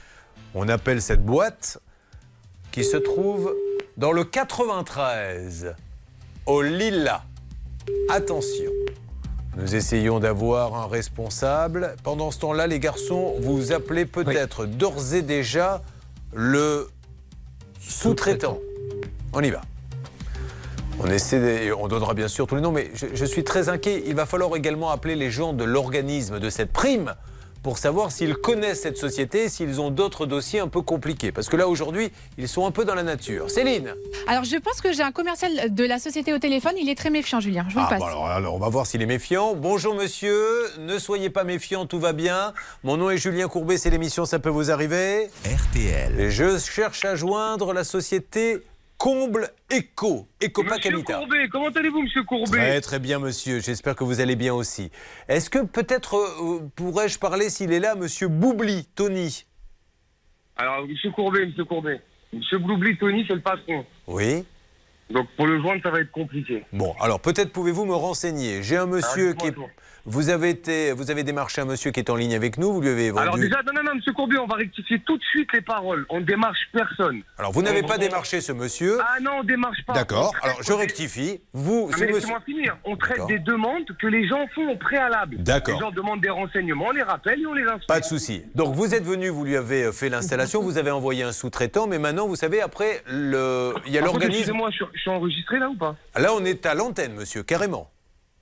On 0.54 0.68
appelle 0.68 1.02
cette 1.02 1.24
boîte 1.24 1.78
qui 2.72 2.84
se 2.84 2.96
trouve 2.96 3.54
dans 3.96 4.12
le 4.12 4.24
93, 4.24 5.74
au 6.46 6.62
Lilla. 6.62 7.24
Attention, 8.08 8.70
nous 9.56 9.74
essayons 9.74 10.20
d'avoir 10.20 10.74
un 10.76 10.86
responsable. 10.86 11.96
Pendant 12.02 12.30
ce 12.30 12.38
temps-là, 12.40 12.66
les 12.66 12.78
garçons, 12.78 13.34
vous 13.40 13.72
appelez 13.72 14.04
peut-être 14.04 14.66
d'ores 14.66 15.14
et 15.14 15.22
déjà 15.22 15.82
le 16.32 16.88
Sous-traitant. 17.80 18.58
On 19.32 19.42
y 19.42 19.50
va. 19.50 19.62
On 21.00 21.06
essaie, 21.06 21.72
on 21.72 21.88
donnera 21.88 22.14
bien 22.14 22.28
sûr 22.28 22.46
tous 22.46 22.56
les 22.56 22.60
noms, 22.60 22.72
mais 22.72 22.90
je, 22.94 23.06
je 23.14 23.24
suis 23.24 23.42
très 23.42 23.68
inquiet. 23.68 24.04
Il 24.06 24.14
va 24.14 24.26
falloir 24.26 24.54
également 24.54 24.90
appeler 24.90 25.16
les 25.16 25.30
gens 25.30 25.52
de 25.54 25.64
l'organisme 25.64 26.38
de 26.38 26.50
cette 26.50 26.72
prime 26.72 27.14
pour 27.62 27.78
savoir 27.78 28.10
s'ils 28.12 28.34
connaissent 28.36 28.82
cette 28.82 28.96
société, 28.96 29.48
s'ils 29.48 29.80
ont 29.80 29.90
d'autres 29.90 30.26
dossiers 30.26 30.60
un 30.60 30.68
peu 30.68 30.80
compliqués. 30.82 31.30
Parce 31.32 31.48
que 31.48 31.56
là, 31.56 31.68
aujourd'hui, 31.68 32.10
ils 32.38 32.48
sont 32.48 32.66
un 32.66 32.70
peu 32.70 32.84
dans 32.84 32.94
la 32.94 33.02
nature. 33.02 33.50
Céline 33.50 33.94
Alors, 34.26 34.44
je 34.44 34.56
pense 34.56 34.80
que 34.80 34.92
j'ai 34.92 35.02
un 35.02 35.12
commercial 35.12 35.74
de 35.74 35.84
la 35.84 35.98
société 35.98 36.32
au 36.32 36.38
téléphone. 36.38 36.72
Il 36.80 36.88
est 36.88 36.94
très 36.94 37.10
méfiant, 37.10 37.40
Julien. 37.40 37.66
Je 37.68 37.74
vous 37.74 37.80
le 37.80 37.86
Ah, 37.86 37.90
passe. 37.90 38.00
bon, 38.00 38.06
alors, 38.06 38.26
alors, 38.26 38.54
on 38.54 38.58
va 38.58 38.68
voir 38.68 38.86
s'il 38.86 39.02
est 39.02 39.06
méfiant. 39.06 39.54
Bonjour 39.54 39.94
monsieur, 39.94 40.42
ne 40.78 40.98
soyez 40.98 41.28
pas 41.30 41.44
méfiant, 41.44 41.86
tout 41.86 41.98
va 42.00 42.12
bien. 42.12 42.54
Mon 42.84 42.96
nom 42.96 43.10
est 43.10 43.18
Julien 43.18 43.48
Courbet, 43.48 43.76
c'est 43.76 43.90
l'émission 43.90 44.24
Ça 44.24 44.38
peut 44.38 44.48
vous 44.48 44.70
arriver. 44.70 45.28
RTL. 45.44 46.18
Et 46.18 46.30
je 46.30 46.58
cherche 46.58 47.04
à 47.04 47.14
joindre 47.14 47.72
la 47.72 47.84
société 47.84 48.62
Comble 49.00 49.48
Eco, 49.72 50.28
Ecopa 50.44 50.76
Monsieur. 50.76 51.02
Courbet, 51.02 51.48
comment 51.50 51.68
allez-vous, 51.68 52.02
monsieur 52.02 52.22
Courbet 52.22 52.58
Très 52.58 52.80
très 52.82 52.98
bien 52.98 53.18
monsieur, 53.18 53.58
j'espère 53.58 53.96
que 53.96 54.04
vous 54.04 54.20
allez 54.20 54.36
bien 54.36 54.52
aussi. 54.52 54.90
Est-ce 55.26 55.48
que 55.48 55.64
peut-être 55.64 56.16
euh, 56.16 56.68
pourrais-je 56.76 57.18
parler 57.18 57.48
s'il 57.48 57.72
est 57.72 57.80
là, 57.80 57.94
monsieur 57.94 58.28
Boubli, 58.28 58.84
Tony? 58.94 59.46
Alors, 60.58 60.86
monsieur 60.86 61.10
Courbet, 61.12 61.46
monsieur 61.46 61.64
Courbet. 61.64 62.02
Monsieur 62.30 62.58
Bloubli, 62.58 62.98
Tony, 62.98 63.24
c'est 63.26 63.34
le 63.34 63.40
patron. 63.40 63.86
Oui 64.06 64.44
Donc, 65.08 65.28
pour 65.34 65.46
le 65.46 65.62
joindre, 65.62 65.82
ça 65.82 65.90
va 65.90 66.00
être 66.00 66.12
compliqué. 66.12 66.66
Bon, 66.70 66.94
alors 67.00 67.20
peut-être 67.20 67.52
pouvez-vous 67.52 67.86
me 67.86 67.94
renseigner. 67.94 68.62
J'ai 68.62 68.76
un 68.76 68.84
monsieur 68.84 69.32
dites-moi 69.32 69.50
qui 69.50 69.60
est... 69.60 69.64
Vous 70.06 70.30
avez, 70.30 70.50
été, 70.50 70.92
vous 70.92 71.10
avez 71.10 71.22
démarché 71.22 71.60
un 71.60 71.64
monsieur 71.64 71.90
qui 71.90 72.00
est 72.00 72.10
en 72.10 72.16
ligne 72.16 72.34
avec 72.34 72.58
nous, 72.58 72.72
vous 72.72 72.80
lui 72.80 72.88
avez 72.88 73.10
vendu... 73.10 73.22
Alors, 73.22 73.36
déjà, 73.38 73.62
non, 73.66 73.72
non, 73.74 73.82
non, 73.84 73.94
monsieur 73.96 74.12
Courbet, 74.12 74.38
on 74.38 74.46
va 74.46 74.56
rectifier 74.56 74.98
tout 75.00 75.16
de 75.16 75.22
suite 75.24 75.52
les 75.52 75.60
paroles. 75.60 76.06
On 76.08 76.20
ne 76.20 76.24
démarche 76.24 76.58
personne. 76.72 77.22
Alors, 77.38 77.52
vous 77.52 77.62
n'avez 77.62 77.82
On- 77.84 77.88
pas 77.88 77.98
démarché 77.98 78.40
ce 78.40 78.52
monsieur. 78.52 78.98
Ah 79.02 79.20
non, 79.20 79.32
on 79.40 79.44
démarche 79.44 79.84
pas. 79.86 79.92
D'accord. 79.92 80.32
Alors, 80.42 80.62
je 80.62 80.72
rectifie. 80.72 81.40
Vous, 81.52 81.86
mais 81.88 81.92
monsieur. 81.92 82.06
laissez-moi 82.14 82.40
finir. 82.46 82.76
On 82.84 82.96
traite 82.96 83.26
des 83.28 83.38
demandes 83.38 83.84
que 84.00 84.06
les 84.06 84.26
gens 84.26 84.46
font 84.54 84.68
au 84.70 84.76
préalable. 84.76 85.36
D'accord. 85.38 85.74
Les 85.74 85.80
gens 85.80 85.90
demandent 85.90 86.20
des 86.20 86.30
renseignements, 86.30 86.86
on 86.88 86.92
les 86.92 87.02
rappelle 87.02 87.40
et 87.40 87.46
on 87.46 87.54
les 87.54 87.64
instruit. 87.64 87.86
Pas 87.86 88.00
de 88.00 88.04
souci. 88.04 88.42
Donc, 88.54 88.74
vous 88.74 88.94
êtes 88.94 89.04
venu, 89.04 89.28
vous 89.28 89.44
lui 89.44 89.56
avez 89.56 89.84
euh, 89.84 89.92
fait 89.92 90.08
l'installation, 90.08 90.62
vous 90.62 90.78
avez 90.78 90.90
envoyé 90.90 91.22
un 91.24 91.32
sous-traitant, 91.32 91.86
mais 91.86 91.98
maintenant, 91.98 92.26
vous 92.26 92.36
savez, 92.36 92.60
après, 92.62 93.02
le... 93.06 93.74
il 93.86 93.92
y 93.92 93.98
a 93.98 94.00
l'organisme. 94.00 94.30
Excusez-moi, 94.40 94.70
je 94.72 94.98
suis 94.98 95.10
enregistré 95.10 95.58
là 95.58 95.68
ou 95.68 95.76
pas? 95.76 95.96
Là, 96.16 96.32
on 96.34 96.44
est 96.44 96.64
à 96.66 96.74
l'antenne, 96.74 97.14
monsieur, 97.14 97.42
carrément. 97.42 97.90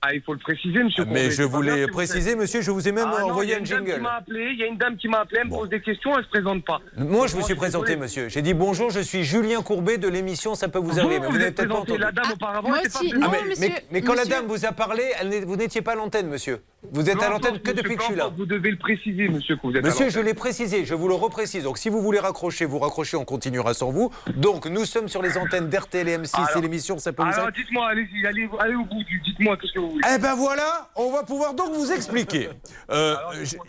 Ah, 0.01 0.13
il 0.13 0.21
faut 0.21 0.31
le 0.31 0.39
préciser, 0.39 0.81
monsieur 0.81 1.03
Mais 1.03 1.23
Courbet. 1.23 1.31
je 1.31 1.43
voulais 1.43 1.85
si 1.85 1.91
préciser, 1.91 2.35
monsieur, 2.35 2.61
je 2.61 2.71
vous 2.71 2.87
ai 2.87 2.93
même 2.93 3.09
Ah 3.13 3.19
non, 3.19 3.31
envoyé 3.31 3.55
a 3.55 3.57
un 3.59 3.65
jingle. 3.65 4.01
Il 4.29 4.55
y 4.57 4.63
a 4.63 4.67
une 4.67 4.77
dame 4.77 4.95
qui 4.95 5.09
m'a 5.09 5.19
appelé, 5.19 5.39
elle 5.41 5.47
me 5.49 5.53
pose 5.53 5.67
des 5.67 5.81
questions, 5.81 6.17
elle 6.17 6.23
se 6.23 6.29
présente 6.29 6.63
pas. 6.63 6.79
Moi, 6.97 7.27
je 7.27 7.35
me 7.35 7.41
suis 7.41 7.55
présenté, 7.55 7.97
monsieur. 7.97 8.29
J'ai 8.29 8.41
dit 8.41 8.53
bonjour, 8.53 8.91
je 8.91 9.01
suis 9.01 9.25
Julien 9.25 9.61
Courbet 9.61 9.97
de 9.97 10.07
l'émission 10.07 10.55
Ça 10.55 10.69
peut 10.69 10.79
vous 10.79 10.97
arriver. 10.99 11.17
Vous, 11.17 11.21
mais 11.23 11.27
vous 11.27 11.33
vous 11.33 11.37
peut-être 11.39 11.55
pas 11.57 11.63
présenté, 11.65 11.91
entendu. 11.91 11.99
la 12.01 12.11
dame 12.13 12.31
auparavant, 12.33 12.69
moi 12.69 12.77
pas. 12.81 12.87
Ah, 12.95 13.17
Non, 13.17 13.27
mais, 13.29 13.49
monsieur- 13.49 13.67
mais- 13.67 13.83
mais 13.91 14.01
quand 14.01 14.13
la 14.13 14.23
dame 14.25 14.45
vous 14.47 14.65
a 14.65 14.71
parlé, 14.71 15.03
elle 15.19 15.43
vous 15.45 15.57
n'étiez 15.57 15.81
pas 15.81 15.91
à 15.91 15.95
l'antenne, 15.95 16.27
monsieur. 16.27 16.61
Vous 16.93 17.09
êtes 17.09 17.21
à 17.21 17.29
l'antenne 17.29 17.59
que 17.59 17.71
depuis 17.71 17.97
que 17.97 18.01
je 18.03 18.07
suis 18.07 18.15
là. 18.15 18.31
Vous 18.37 18.45
devez 18.45 18.71
le 18.71 18.77
préciser, 18.77 19.27
monsieur, 19.27 19.57
que 19.57 19.61
vous 19.63 19.75
êtes 19.75 19.83
à 19.83 19.87
Monsieur, 19.89 20.09
je 20.09 20.21
l'ai 20.21 20.33
précisé, 20.33 20.85
je 20.85 20.93
vous 20.95 21.09
le 21.09 21.13
reprécise. 21.13 21.63
Donc, 21.63 21.77
si 21.77 21.89
vous 21.89 22.01
voulez 22.01 22.19
raccrocher, 22.19 22.63
vous 22.63 22.79
raccrochez, 22.79 23.17
on 23.17 23.25
continuera 23.25 23.73
sans 23.73 23.91
vous. 23.91 24.11
Donc, 24.37 24.65
nous 24.65 24.85
sommes 24.85 25.09
sur 25.09 25.21
les 25.21 25.37
antennes 25.37 25.67
d'RTL 25.67 26.07
et 26.07 26.17
M6 26.17 26.57
et 26.57 26.61
l'émission 26.61 26.97
Ça 26.99 27.11
peut 27.11 27.21
vous 27.23 27.27
Alors, 27.27 27.47
arriver. 27.47 27.57
dites-moi, 27.63 27.89
allez-y, 27.89 28.25
allez, 28.25 28.49
allez 28.59 28.75
au 28.75 28.85
bout, 28.85 29.03
du- 29.03 29.19
dites-moi 29.25 29.57
tout 29.57 29.67
ce 29.67 29.73
que 29.73 29.79
vous 29.79 29.88
Eh 30.15 30.17
ben 30.17 30.35
voilà, 30.35 30.89
on 30.95 31.11
va 31.11 31.23
pouvoir 31.23 31.53
donc 31.53 31.73
vous 31.73 31.91
expliquer. 31.91 32.49
Euh, 32.91 33.15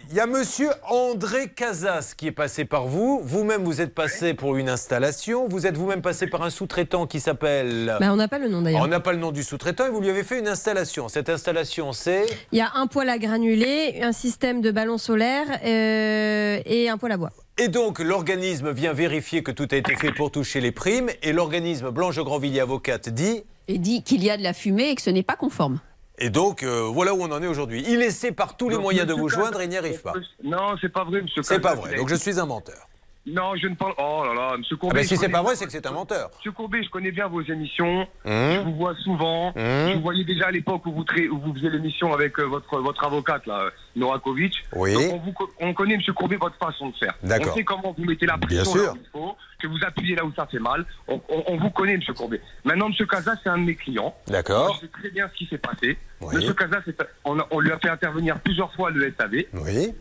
Il 0.08 0.16
y 0.16 0.20
a 0.20 0.24
monsieur 0.26 0.70
André 0.88 1.48
Casas 1.50 2.14
qui 2.16 2.26
est 2.28 2.32
passé 2.32 2.64
par 2.64 2.86
vous. 2.86 3.20
Vous-même, 3.22 3.64
vous 3.64 3.82
êtes 3.82 3.94
passé 3.94 4.32
pour 4.32 4.56
une 4.56 4.70
installation. 4.70 5.46
Vous 5.46 5.66
êtes 5.66 5.76
vous-même 5.76 6.00
passé 6.00 6.26
par 6.26 6.40
un 6.42 6.48
sous-traitant 6.48 7.06
qui 7.06 7.20
s'appelle. 7.20 7.98
Bah, 8.00 8.14
on 8.14 8.16
n'a 8.16 8.28
pas 8.28 8.38
le 8.38 8.48
nom 8.48 8.62
d'ailleurs. 8.62 8.80
On 8.80 8.86
n'a 8.86 9.00
pas 9.00 9.12
le 9.12 9.18
nom 9.18 9.30
du 9.30 9.42
sous-traitant 9.42 9.84
et 9.84 9.90
vous 9.90 10.00
lui 10.00 10.08
avez 10.08 10.24
fait 10.24 10.38
une 10.38 10.48
installation. 10.48 11.08
Cette 11.10 11.28
installation, 11.28 11.92
c'est. 11.92 12.24
Il 12.50 12.58
y 12.58 12.62
a 12.62 12.70
un 12.76 12.86
poêle 12.86 13.10
à 13.10 13.18
granulés, 13.18 14.00
un 14.02 14.12
système 14.12 14.62
de 14.62 14.70
ballon 14.70 14.96
solaire 14.96 15.46
euh, 15.62 16.62
et 16.64 16.88
un 16.88 16.96
poêle 16.96 17.12
à 17.12 17.16
bois. 17.18 17.30
Et 17.58 17.68
donc, 17.68 17.98
l'organisme 17.98 18.72
vient 18.72 18.94
vérifier 18.94 19.42
que 19.42 19.50
tout 19.50 19.68
a 19.70 19.76
été 19.76 19.94
fait 19.96 20.12
pour 20.12 20.30
toucher 20.30 20.62
les 20.62 20.72
primes. 20.72 21.10
Et 21.22 21.34
l'organisme 21.34 21.90
Blanche 21.90 22.18
Grandvilliers 22.20 22.60
Avocate 22.60 23.10
dit. 23.10 23.44
Et 23.68 23.76
dit 23.76 24.02
qu'il 24.02 24.24
y 24.24 24.30
a 24.30 24.38
de 24.38 24.42
la 24.42 24.54
fumée 24.54 24.88
et 24.88 24.94
que 24.94 25.02
ce 25.02 25.10
n'est 25.10 25.22
pas 25.22 25.36
conforme. 25.36 25.78
Et 26.20 26.28
donc, 26.30 26.62
euh, 26.62 26.82
voilà 26.92 27.14
où 27.14 27.22
on 27.22 27.32
en 27.32 27.42
est 27.42 27.46
aujourd'hui. 27.46 27.82
Il 27.88 28.02
essaie 28.02 28.32
par 28.32 28.56
tous 28.56 28.68
les 28.68 28.74
Donc, 28.76 28.82
moyens 28.82 29.06
de 29.06 29.14
vous 29.14 29.28
joindre 29.28 29.60
et 29.60 29.64
il 29.64 29.70
n'y 29.70 29.76
arrive 29.78 30.02
pas. 30.02 30.12
Non, 30.44 30.76
c'est 30.80 30.92
pas 30.92 31.04
vrai, 31.04 31.22
monsieur. 31.22 31.42
C'est 31.42 31.60
pas 31.60 31.74
vrai. 31.74 31.96
Donc, 31.96 32.08
je 32.08 32.14
suis 32.14 32.38
un 32.38 32.46
menteur. 32.46 32.86
Non, 33.26 33.54
je 33.54 33.66
ne 33.68 33.74
parle. 33.74 33.92
Oh 33.98 34.22
là 34.26 34.32
là, 34.34 34.56
monsieur 34.56 34.76
Ah 34.78 34.80
Courbet. 34.80 34.94
ben, 34.96 35.02
je 35.02 35.08
si 35.08 35.16
c'est 35.18 35.28
pas 35.28 35.38
bien- 35.38 35.42
vrai, 35.42 35.54
c'est 35.56 35.66
que 35.66 35.72
c'est 35.72 35.86
un 35.86 35.90
menteur. 35.92 36.30
Monsieur 36.38 36.52
Courbet, 36.52 36.82
je 36.82 36.88
connais 36.88 37.10
bien 37.10 37.28
vos 37.28 37.42
émissions. 37.42 38.00
Hum. 38.24 38.52
Je 38.54 38.60
vous 38.64 38.74
vois 38.76 38.94
souvent. 39.04 39.48
Hum. 39.48 39.54
Je 39.56 39.94
vous 39.96 40.00
voyais 40.00 40.24
déjà 40.24 40.46
à 40.46 40.50
l'époque 40.50 40.84
où 40.86 40.92
vous, 40.92 41.04
tra- 41.04 41.28
où 41.28 41.38
vous 41.38 41.52
faisiez 41.54 41.68
l'émission 41.70 42.12
avec 42.14 42.38
euh, 42.38 42.44
votre, 42.44 42.78
votre 42.80 43.04
avocate, 43.04 43.46
là, 43.46 43.68
Norakovic. 43.94 44.54
Oui. 44.74 44.94
Donc, 44.94 45.12
on, 45.12 45.18
vous 45.18 45.32
co- 45.32 45.50
on 45.60 45.74
connaît, 45.74 45.96
monsieur 45.98 46.14
Courbet, 46.14 46.36
votre 46.36 46.56
façon 46.56 46.88
de 46.88 46.96
faire. 46.96 47.14
D'accord. 47.22 47.52
On 47.52 47.56
sait 47.56 47.64
comment 47.64 47.94
vous 47.96 48.04
mettez 48.04 48.24
la 48.26 48.36
Bien 48.38 48.62
pression 48.62 48.72
sûr. 48.72 48.84
là 48.84 48.92
où 48.92 48.96
il 48.96 49.08
faut, 49.12 49.36
que 49.60 49.66
vous 49.68 49.78
appuyez 49.86 50.16
là 50.16 50.24
où 50.24 50.32
ça 50.34 50.46
fait 50.46 50.58
mal. 50.58 50.84
On, 51.06 51.20
on- 51.28 51.44
on 51.46 51.56
vous 51.58 51.70
connaît, 51.70 51.96
monsieur 51.96 52.14
Courbet. 52.14 52.40
Maintenant, 52.64 52.88
monsieur 52.88 53.06
Casas, 53.06 53.36
c'est 53.42 53.48
un 53.50 53.58
de 53.58 53.64
mes 53.64 53.74
clients. 53.76 54.14
D'accord. 54.26 54.74
Je 54.76 54.86
sais 54.86 54.92
très 54.92 55.10
bien 55.10 55.28
ce 55.28 55.34
qui 55.38 55.46
s'est 55.46 55.58
passé. 55.58 55.96
Oui. 56.20 56.54
Casas, 56.56 56.80
c'est- 56.84 56.96
on, 57.24 57.38
on 57.50 57.60
lui 57.60 57.70
a 57.70 57.78
fait 57.78 57.88
intervenir 57.90 58.38
plusieurs 58.40 58.72
fois 58.74 58.90
le 58.90 59.12
SAV. 59.16 59.44
Oui. 59.52 59.92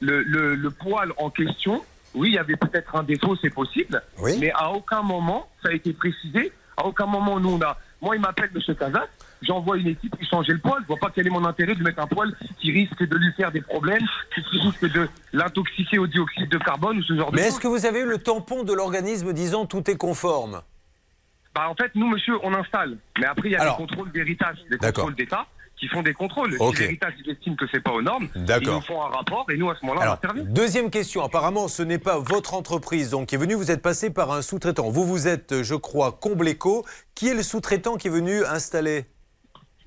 Le, 0.00 0.22
le, 0.22 0.54
le 0.54 0.70
poil 0.70 1.12
en 1.18 1.28
question, 1.30 1.84
oui, 2.14 2.28
il 2.30 2.34
y 2.34 2.38
avait 2.38 2.56
peut-être 2.56 2.94
un 2.96 3.02
défaut, 3.02 3.36
c'est 3.36 3.50
possible. 3.50 4.02
Oui. 4.18 4.36
Mais 4.40 4.50
à 4.52 4.70
aucun 4.70 5.02
moment, 5.02 5.48
ça 5.62 5.68
a 5.70 5.72
été 5.72 5.92
précisé. 5.92 6.52
À 6.76 6.86
aucun 6.86 7.06
moment, 7.06 7.38
nous, 7.40 7.50
on 7.54 7.60
a. 7.62 7.76
Moi, 8.00 8.16
il 8.16 8.22
m'appelle 8.22 8.50
Monsieur 8.54 8.74
Casas. 8.74 9.06
J'envoie 9.42 9.78
une 9.78 9.88
équipe 9.88 10.16
qui 10.18 10.26
changer 10.26 10.52
le 10.52 10.58
poil. 10.58 10.80
Je 10.82 10.86
vois 10.86 10.98
pas 10.98 11.10
quel 11.14 11.26
est 11.26 11.30
mon 11.30 11.44
intérêt 11.44 11.74
de 11.74 11.82
mettre 11.82 12.00
un 12.00 12.06
poil 12.06 12.32
qui 12.60 12.70
risque 12.72 13.02
de 13.06 13.16
lui 13.16 13.32
faire 13.32 13.50
des 13.50 13.60
problèmes, 13.62 14.06
qui 14.34 14.58
risque 14.58 14.92
de 14.92 15.08
l'intoxiquer 15.32 15.98
au 15.98 16.06
dioxyde 16.06 16.48
de 16.48 16.58
carbone 16.58 16.98
ou 16.98 17.02
ce 17.02 17.16
genre 17.16 17.30
de 17.30 17.36
Mais 17.36 17.42
est-ce 17.48 17.60
que 17.60 17.68
vous 17.68 17.86
avez 17.86 18.00
eu 18.00 18.06
le 18.06 18.18
tampon 18.18 18.62
de 18.64 18.72
l'organisme 18.72 19.32
disant 19.32 19.66
tout 19.66 19.90
est 19.90 19.96
conforme? 19.96 20.62
Bah, 21.54 21.68
en 21.68 21.74
fait, 21.74 21.90
nous, 21.94 22.08
monsieur, 22.08 22.34
on 22.42 22.54
installe. 22.54 22.96
Mais 23.18 23.26
après, 23.26 23.48
il 23.48 23.52
y 23.52 23.56
a 23.56 23.62
Alors. 23.62 23.76
des 23.76 23.86
contrôles 23.86 24.12
d'héritage, 24.12 24.56
des 24.70 24.78
contrôles 24.78 25.14
d'État 25.14 25.46
qui 25.76 25.88
font 25.88 26.02
des 26.02 26.12
contrôles. 26.12 26.54
Ok. 26.60 26.76
Si 26.76 26.82
l'héritage 26.82 27.14
estime 27.26 27.56
que 27.56 27.64
c'est 27.72 27.80
pas 27.80 27.92
aux 27.92 28.02
normes, 28.02 28.28
ils 28.34 28.66
nous 28.66 28.80
font 28.82 29.02
un 29.02 29.08
rapport 29.08 29.46
et 29.50 29.56
nous, 29.56 29.70
à 29.70 29.74
ce 29.80 29.86
moment-là, 29.86 30.10
on 30.10 30.12
intervient. 30.12 30.44
deuxième 30.44 30.90
question. 30.90 31.24
Apparemment, 31.24 31.68
ce 31.68 31.82
n'est 31.82 31.98
pas 31.98 32.18
votre 32.18 32.52
entreprise 32.52 33.10
donc, 33.10 33.28
qui 33.28 33.34
est 33.34 33.38
venue. 33.38 33.54
Vous 33.54 33.70
êtes 33.70 33.80
passé 33.80 34.10
par 34.10 34.30
un 34.30 34.42
sous-traitant. 34.42 34.90
Vous, 34.90 35.06
vous 35.06 35.26
êtes, 35.26 35.62
je 35.62 35.74
crois, 35.74 36.12
Combleco. 36.12 36.84
Qui 37.14 37.28
est 37.28 37.34
le 37.34 37.42
sous-traitant 37.42 37.96
qui 37.96 38.08
est 38.08 38.10
venu 38.10 38.44
installer? 38.44 39.06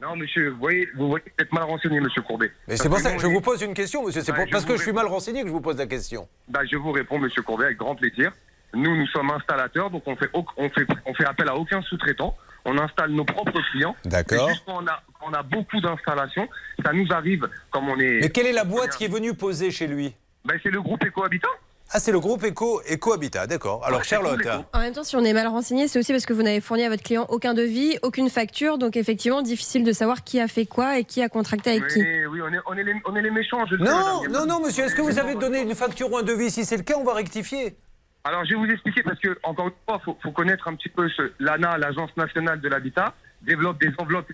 Non, 0.03 0.17
monsieur, 0.17 0.49
vous 0.49 0.57
voyez, 0.57 0.87
vous 0.97 1.07
voyez 1.07 1.23
peut-être 1.37 1.53
mal 1.53 1.63
renseigné, 1.63 2.01
monsieur 2.01 2.21
Courbet. 2.21 2.51
Mais 2.67 2.75
c'est 2.75 2.89
pour 2.89 2.99
ça 2.99 3.13
que 3.13 3.21
je 3.21 3.27
vous 3.27 3.39
pose 3.39 3.61
une 3.61 3.73
question, 3.73 4.05
monsieur. 4.05 4.21
C'est 4.21 4.33
Bah, 4.33 4.43
parce 4.51 4.65
que 4.65 4.75
je 4.75 4.81
suis 4.81 4.91
mal 4.91 5.07
renseigné 5.07 5.41
que 5.43 5.47
je 5.47 5.53
vous 5.53 5.61
pose 5.61 5.77
la 5.77 5.85
question. 5.87 6.27
Bah, 6.49 6.59
je 6.69 6.75
vous 6.75 6.91
réponds, 6.91 7.19
monsieur 7.19 7.41
Courbet, 7.41 7.65
avec 7.65 7.77
grand 7.77 7.95
plaisir. 7.95 8.33
Nous, 8.73 8.97
nous 8.97 9.07
sommes 9.07 9.29
installateurs, 9.31 9.89
donc 9.91 10.03
on 10.05 10.15
fait, 10.17 10.29
on 10.33 10.69
fait, 10.69 10.85
on 11.05 11.13
fait 11.13 11.25
appel 11.25 11.47
à 11.47 11.55
aucun 11.55 11.81
sous-traitant. 11.83 12.35
On 12.65 12.77
installe 12.77 13.11
nos 13.11 13.23
propres 13.23 13.61
clients. 13.71 13.95
D'accord. 14.03 14.49
Quand 14.65 14.83
on 14.83 14.87
a, 14.87 15.01
quand 15.19 15.27
on 15.29 15.33
a 15.33 15.43
beaucoup 15.43 15.79
d'installations, 15.79 16.49
ça 16.83 16.91
nous 16.91 17.07
arrive, 17.11 17.47
comme 17.71 17.87
on 17.87 17.97
est. 17.99 18.19
Mais 18.21 18.29
quelle 18.29 18.47
est 18.47 18.53
la 18.53 18.63
boîte 18.65 18.97
qui 18.97 19.05
est 19.05 19.09
venue 19.13 19.33
poser 19.33 19.71
chez 19.71 19.87
lui? 19.87 20.13
Bah, 20.43 20.55
c'est 20.61 20.71
le 20.71 20.81
groupe 20.81 21.03
Ecohabitat. 21.05 21.47
Ah, 21.95 21.99
c'est 21.99 22.11
le 22.11 22.19
groupe 22.19 22.43
Eco, 22.43 22.81
Ecohabitat, 22.91 23.45
d'accord. 23.45 23.85
Alors, 23.85 24.03
c'est 24.03 24.15
Charlotte. 24.15 24.39
En 24.73 24.79
même 24.79 24.93
temps, 24.93 25.03
si 25.03 25.15
on 25.15 25.23
est 25.23 25.31
mal 25.33 25.45
renseigné, 25.45 25.87
c'est 25.87 25.99
aussi 25.99 26.11
parce 26.11 26.25
que 26.25 26.33
vous 26.33 26.41
n'avez 26.41 26.59
fourni 26.59 26.83
à 26.83 26.89
votre 26.89 27.03
client 27.03 27.27
aucun 27.29 27.53
devis, 27.53 27.99
aucune 28.01 28.31
facture, 28.31 28.79
donc 28.79 28.97
effectivement 28.97 29.43
difficile 29.43 29.83
de 29.83 29.91
savoir 29.91 30.23
qui 30.23 30.39
a 30.39 30.47
fait 30.47 30.65
quoi 30.65 30.97
et 30.97 31.03
qui 31.03 31.21
a 31.21 31.29
contracté 31.29 31.69
avec 31.69 31.87
qui. 31.89 31.99
Oui, 32.01 32.25
oui, 32.25 32.41
on 32.41 32.51
est, 32.51 32.59
on 32.65 32.73
est, 32.73 32.83
les, 32.83 32.95
on 33.05 33.15
est 33.15 33.21
les 33.21 33.29
méchants, 33.29 33.63
je 33.67 33.75
le 33.75 33.85
sais, 33.85 33.91
non, 33.91 34.23
madame. 34.23 34.31
non, 34.31 34.45
non, 34.47 34.65
monsieur, 34.65 34.85
est-ce 34.85 34.95
que 34.95 35.03
vous 35.03 35.19
avez 35.19 35.35
donné 35.35 35.61
une 35.61 35.75
facture 35.75 36.11
ou 36.11 36.17
un 36.17 36.23
devis 36.23 36.49
Si 36.49 36.65
c'est 36.65 36.77
le 36.77 36.83
cas, 36.83 36.95
on 36.97 37.03
va 37.03 37.13
rectifier. 37.13 37.75
Alors, 38.23 38.43
je 38.45 38.55
vais 38.55 38.59
vous 38.65 38.71
expliquer 38.71 39.03
parce 39.03 39.19
que, 39.19 39.37
encore 39.43 39.67
une 39.67 39.73
fois, 39.85 39.99
il 40.01 40.05
faut, 40.05 40.17
faut 40.23 40.31
connaître 40.31 40.67
un 40.67 40.73
petit 40.75 40.89
peu 40.89 41.07
ce, 41.09 41.31
l'ANA, 41.39 41.77
l'Agence 41.77 42.09
nationale 42.17 42.59
de 42.59 42.69
l'habitat, 42.69 43.13
développe 43.43 43.79
des 43.79 43.91
enveloppes 43.99 44.31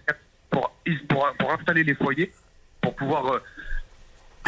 pour, 0.50 0.72
pour, 1.10 1.28
pour 1.38 1.52
installer 1.52 1.84
les 1.84 1.96
foyers, 1.96 2.32
pour 2.82 2.96
pouvoir. 2.96 3.34
euh, 3.34 3.40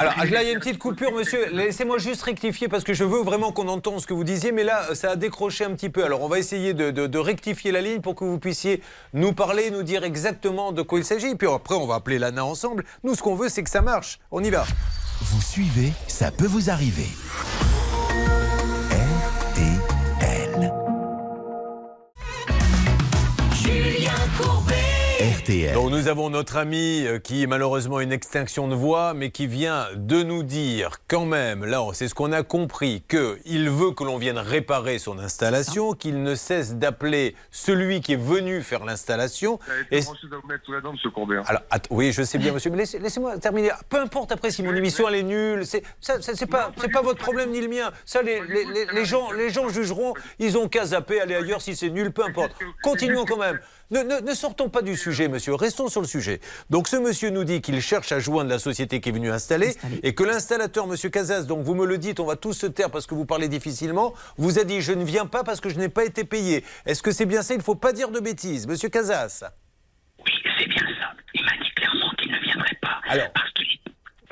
Alors 0.02 0.18
là, 0.32 0.42
il 0.42 0.48
y 0.48 0.50
a 0.50 0.54
une 0.54 0.60
petite 0.60 0.80
coupure, 0.80 1.12
monsieur. 1.12 1.50
Laissez-moi 1.54 1.98
juste 2.00 2.24
rectifier 2.24 2.68
parce 2.68 2.84
que 2.84 2.94
je 2.94 3.04
veux 3.04 3.22
vraiment 3.22 3.52
qu'on 3.52 3.68
entende 3.68 4.00
ce 4.02 4.08
que 4.08 4.14
vous 4.14 4.24
disiez, 4.24 4.52
mais 4.52 4.64
là, 4.64 4.96
ça 4.96 5.12
a 5.12 5.16
décroché 5.16 5.64
un 5.64 5.72
petit 5.76 5.90
peu. 5.90 6.04
Alors, 6.04 6.22
on 6.22 6.28
va 6.28 6.40
essayer 6.40 6.74
de, 6.74 6.90
de- 6.92 7.06
de 7.08 7.18
rectifier 7.20 7.72
la 7.72 7.82
ligne 7.82 8.02
pour 8.02 8.16
que 8.16 8.24
vous 8.24 8.40
puissiez 8.40 8.82
nous 9.14 9.34
parler, 9.34 9.70
nous 9.70 9.84
dire 9.84 10.04
exactement 10.04 10.72
de 10.72 10.82
quoi 10.82 11.00
il 11.00 11.06
s'agit. 11.06 11.36
Puis 11.36 11.48
après, 11.48 11.76
on 11.76 11.86
va 11.86 11.96
appeler 11.96 12.18
l'ANA 12.20 12.44
ensemble. 12.44 12.84
Nous, 13.04 13.14
ce 13.16 13.22
qu'on 13.22 13.36
veut, 13.36 13.50
c'est 13.50 13.64
que 13.64 13.70
ça 13.70 13.82
marche. 13.82 14.20
On 14.32 14.44
y 14.44 14.50
va. 14.50 14.66
Vous 15.22 15.42
suivez, 15.42 15.94
ça 16.08 16.32
peut 16.32 16.48
vous 16.48 16.70
arriver. 16.72 17.06
RTL. 25.42 25.74
Donc 25.74 25.90
nous 25.92 26.08
avons 26.08 26.30
notre 26.30 26.58
ami 26.58 27.06
euh, 27.06 27.20
qui 27.20 27.48
malheureusement 27.48 27.98
a 27.98 28.04
une 28.04 28.12
extinction 28.12 28.68
de 28.68 28.76
voix, 28.76 29.14
mais 29.14 29.32
qui 29.32 29.48
vient 29.48 29.88
de 29.96 30.24
nous 30.24 30.44
dire 30.44 30.98
quand 31.08 31.26
même, 31.26 31.66
là 31.66 31.82
c'est 31.94 32.08
ce 32.08 32.14
qu'on 32.16 32.32
a 32.32 32.44
compris, 32.44 33.04
qu'il 33.10 33.70
veut 33.70 33.92
que 33.92 34.04
l'on 34.04 34.18
vienne 34.18 34.38
réparer 34.38 35.00
son 35.00 35.18
installation, 35.20 35.94
qu'il 35.94 36.22
ne 36.24 36.36
cesse 36.36 36.76
d'appeler 36.76 37.36
celui 37.52 38.02
qui 38.02 38.14
est 38.14 38.22
venu 38.22 38.62
faire 38.62 38.86
l'installation. 38.86 39.60
Et... 39.92 40.02
Alors, 41.48 41.62
att- 41.72 41.88
oui, 41.90 42.12
je 42.12 42.24
sais 42.24 42.38
bien, 42.38 42.54
monsieur, 42.54 42.70
mais 42.72 42.78
laissez- 42.78 43.00
laissez-moi 43.00 43.38
terminer. 43.40 43.72
Peu 43.90 44.00
importe 44.00 44.32
après 44.32 44.52
si 44.52 44.64
mon 44.64 44.74
émission 44.76 45.08
elle 45.10 45.16
est 45.16 45.24
nulle, 45.24 45.66
c'est 45.66 45.84
ça, 46.00 46.22
ça, 46.22 46.34
c'est 46.36 46.46
pas, 46.46 46.72
c'est 46.80 46.92
pas 46.92 47.02
votre 47.02 47.20
problème 47.20 47.52
ni 47.52 47.62
le 47.62 47.68
mien. 47.68 47.92
Ça, 48.06 48.22
les, 48.22 48.42
les, 48.48 48.66
les- 48.66 48.86
les 48.94 49.06
gens, 49.06 49.32
les 49.32 49.50
gens 49.50 49.70
jugeront. 49.70 50.14
Ils 50.40 50.58
ont 50.58 50.68
qu'à 50.68 50.86
zapper, 50.86 51.20
aller 51.22 51.36
ailleurs 51.36 51.62
si 51.62 51.76
c'est 51.76 51.90
nul, 51.90 52.12
peu 52.12 52.24
importe. 52.24 52.52
Continuons 52.84 53.26
quand 53.26 53.38
même. 53.38 53.60
Ne, 53.92 54.04
ne- 54.04 54.22
ne 54.22 54.34
sortons 54.34 54.70
pas 54.70 54.82
du 54.82 54.96
sujet, 54.96 55.28
monsieur. 55.28 55.54
Restons 55.54 55.90
sur 55.90 56.00
le 56.02 56.08
sujet. 56.08 56.40
Donc, 56.70 56.88
ce 56.88 56.96
monsieur 56.96 57.30
nous 57.30 57.44
dit 57.44 57.62
qu'il 57.62 57.80
cherche 57.82 58.12
à 58.14 58.20
joindre 58.20 58.50
la 58.50 58.58
société 58.60 59.02
qui 59.02 59.10
est 59.10 59.12
venue 59.12 59.30
installer 59.32 59.76
et 60.02 60.16
que 60.16 60.24
l'installateur, 60.24 60.88
monsieur 60.88 61.10
Casas, 61.10 61.44
donc 61.44 61.64
vous 61.64 61.76
me 61.76 61.86
le 61.86 61.98
dites, 61.98 62.20
on 62.22 62.26
va 62.26 62.38
tous 62.38 62.54
se 62.54 62.68
taire 62.68 62.90
parce 62.90 63.06
que 63.06 63.16
vous 63.16 63.26
parlez 63.26 63.50
difficilement, 63.50 64.14
vous 64.38 64.60
a 64.60 64.64
dit 64.64 64.80
je 64.82 64.94
ne 64.94 65.04
viens 65.04 65.26
pas 65.26 65.44
parce 65.44 65.60
que 65.60 65.68
je 65.70 65.78
n'ai 65.78 65.90
pas 65.90 66.06
été 66.06 66.24
payé. 66.24 66.64
Est-ce 66.86 67.04
que 67.04 67.12
c'est 67.12 67.26
bien 67.26 67.42
ça? 67.42 67.54
Il 67.54 67.58
ne 67.58 67.64
faut 67.64 67.76
pas 67.76 67.92
dire 67.92 68.10
de 68.12 68.20
bêtises, 68.22 68.66
monsieur 68.66 68.88
Casas. 68.90 69.44
Oui, 70.26 70.32
c'est 70.58 70.68
bien 70.68 70.86
ça. 71.00 71.12
Il 71.34 71.44
m'a 71.44 71.52
dit 71.62 71.72
clairement 71.76 72.12
qu'il 72.18 72.32
ne 72.32 72.40
viendrait 72.40 72.78
pas. 72.82 73.02
Alors. 73.10 73.30
Parce 73.34 73.52
qu'il 73.52 73.66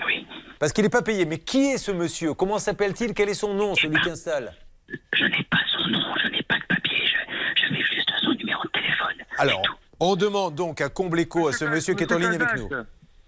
Oui. 0.06 0.26
Parce 0.58 0.72
qu'il 0.72 0.84
n'est 0.86 0.90
pas 0.90 1.02
payé. 1.02 1.26
Mais 1.26 1.38
qui 1.38 1.72
est 1.72 1.78
ce 1.78 1.92
monsieur? 1.92 2.34
Comment 2.34 2.60
s'appelle-t-il? 2.60 3.14
Quel 3.14 3.28
est 3.28 3.34
son 3.34 3.54
nom, 3.54 3.76
celui 3.76 4.00
qui 4.00 4.10
installe? 4.10 4.54
Je 4.88 5.26
n'ai 5.26 5.44
pas 5.52 5.60
son 5.78 5.90
nom, 5.90 6.00
je 6.24 6.30
n'ai 6.30 6.44
pas 6.44 6.56
de 6.58 6.64
papier. 6.68 6.98
Je- 7.06 7.62
J'avais 7.62 7.82
juste 7.84 8.10
son 8.24 8.32
numéro 8.34 8.64
de 8.64 8.70
téléphone. 8.70 9.16
Alors, 9.40 9.62
on 10.02 10.18
demande 10.18 10.56
donc 10.56 10.82
à 10.82 10.90
Combleco, 10.90 11.48
à 11.48 11.54
ce 11.54 11.64
monsieur 11.64 11.94
qui 11.94 12.04
est 12.04 12.12
en 12.12 12.18
ligne 12.18 12.36
avec 12.36 12.58
nous. 12.58 12.70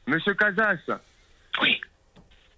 Monsieur 0.08 0.34
Casas. 0.34 0.76
Oui. 1.62 1.80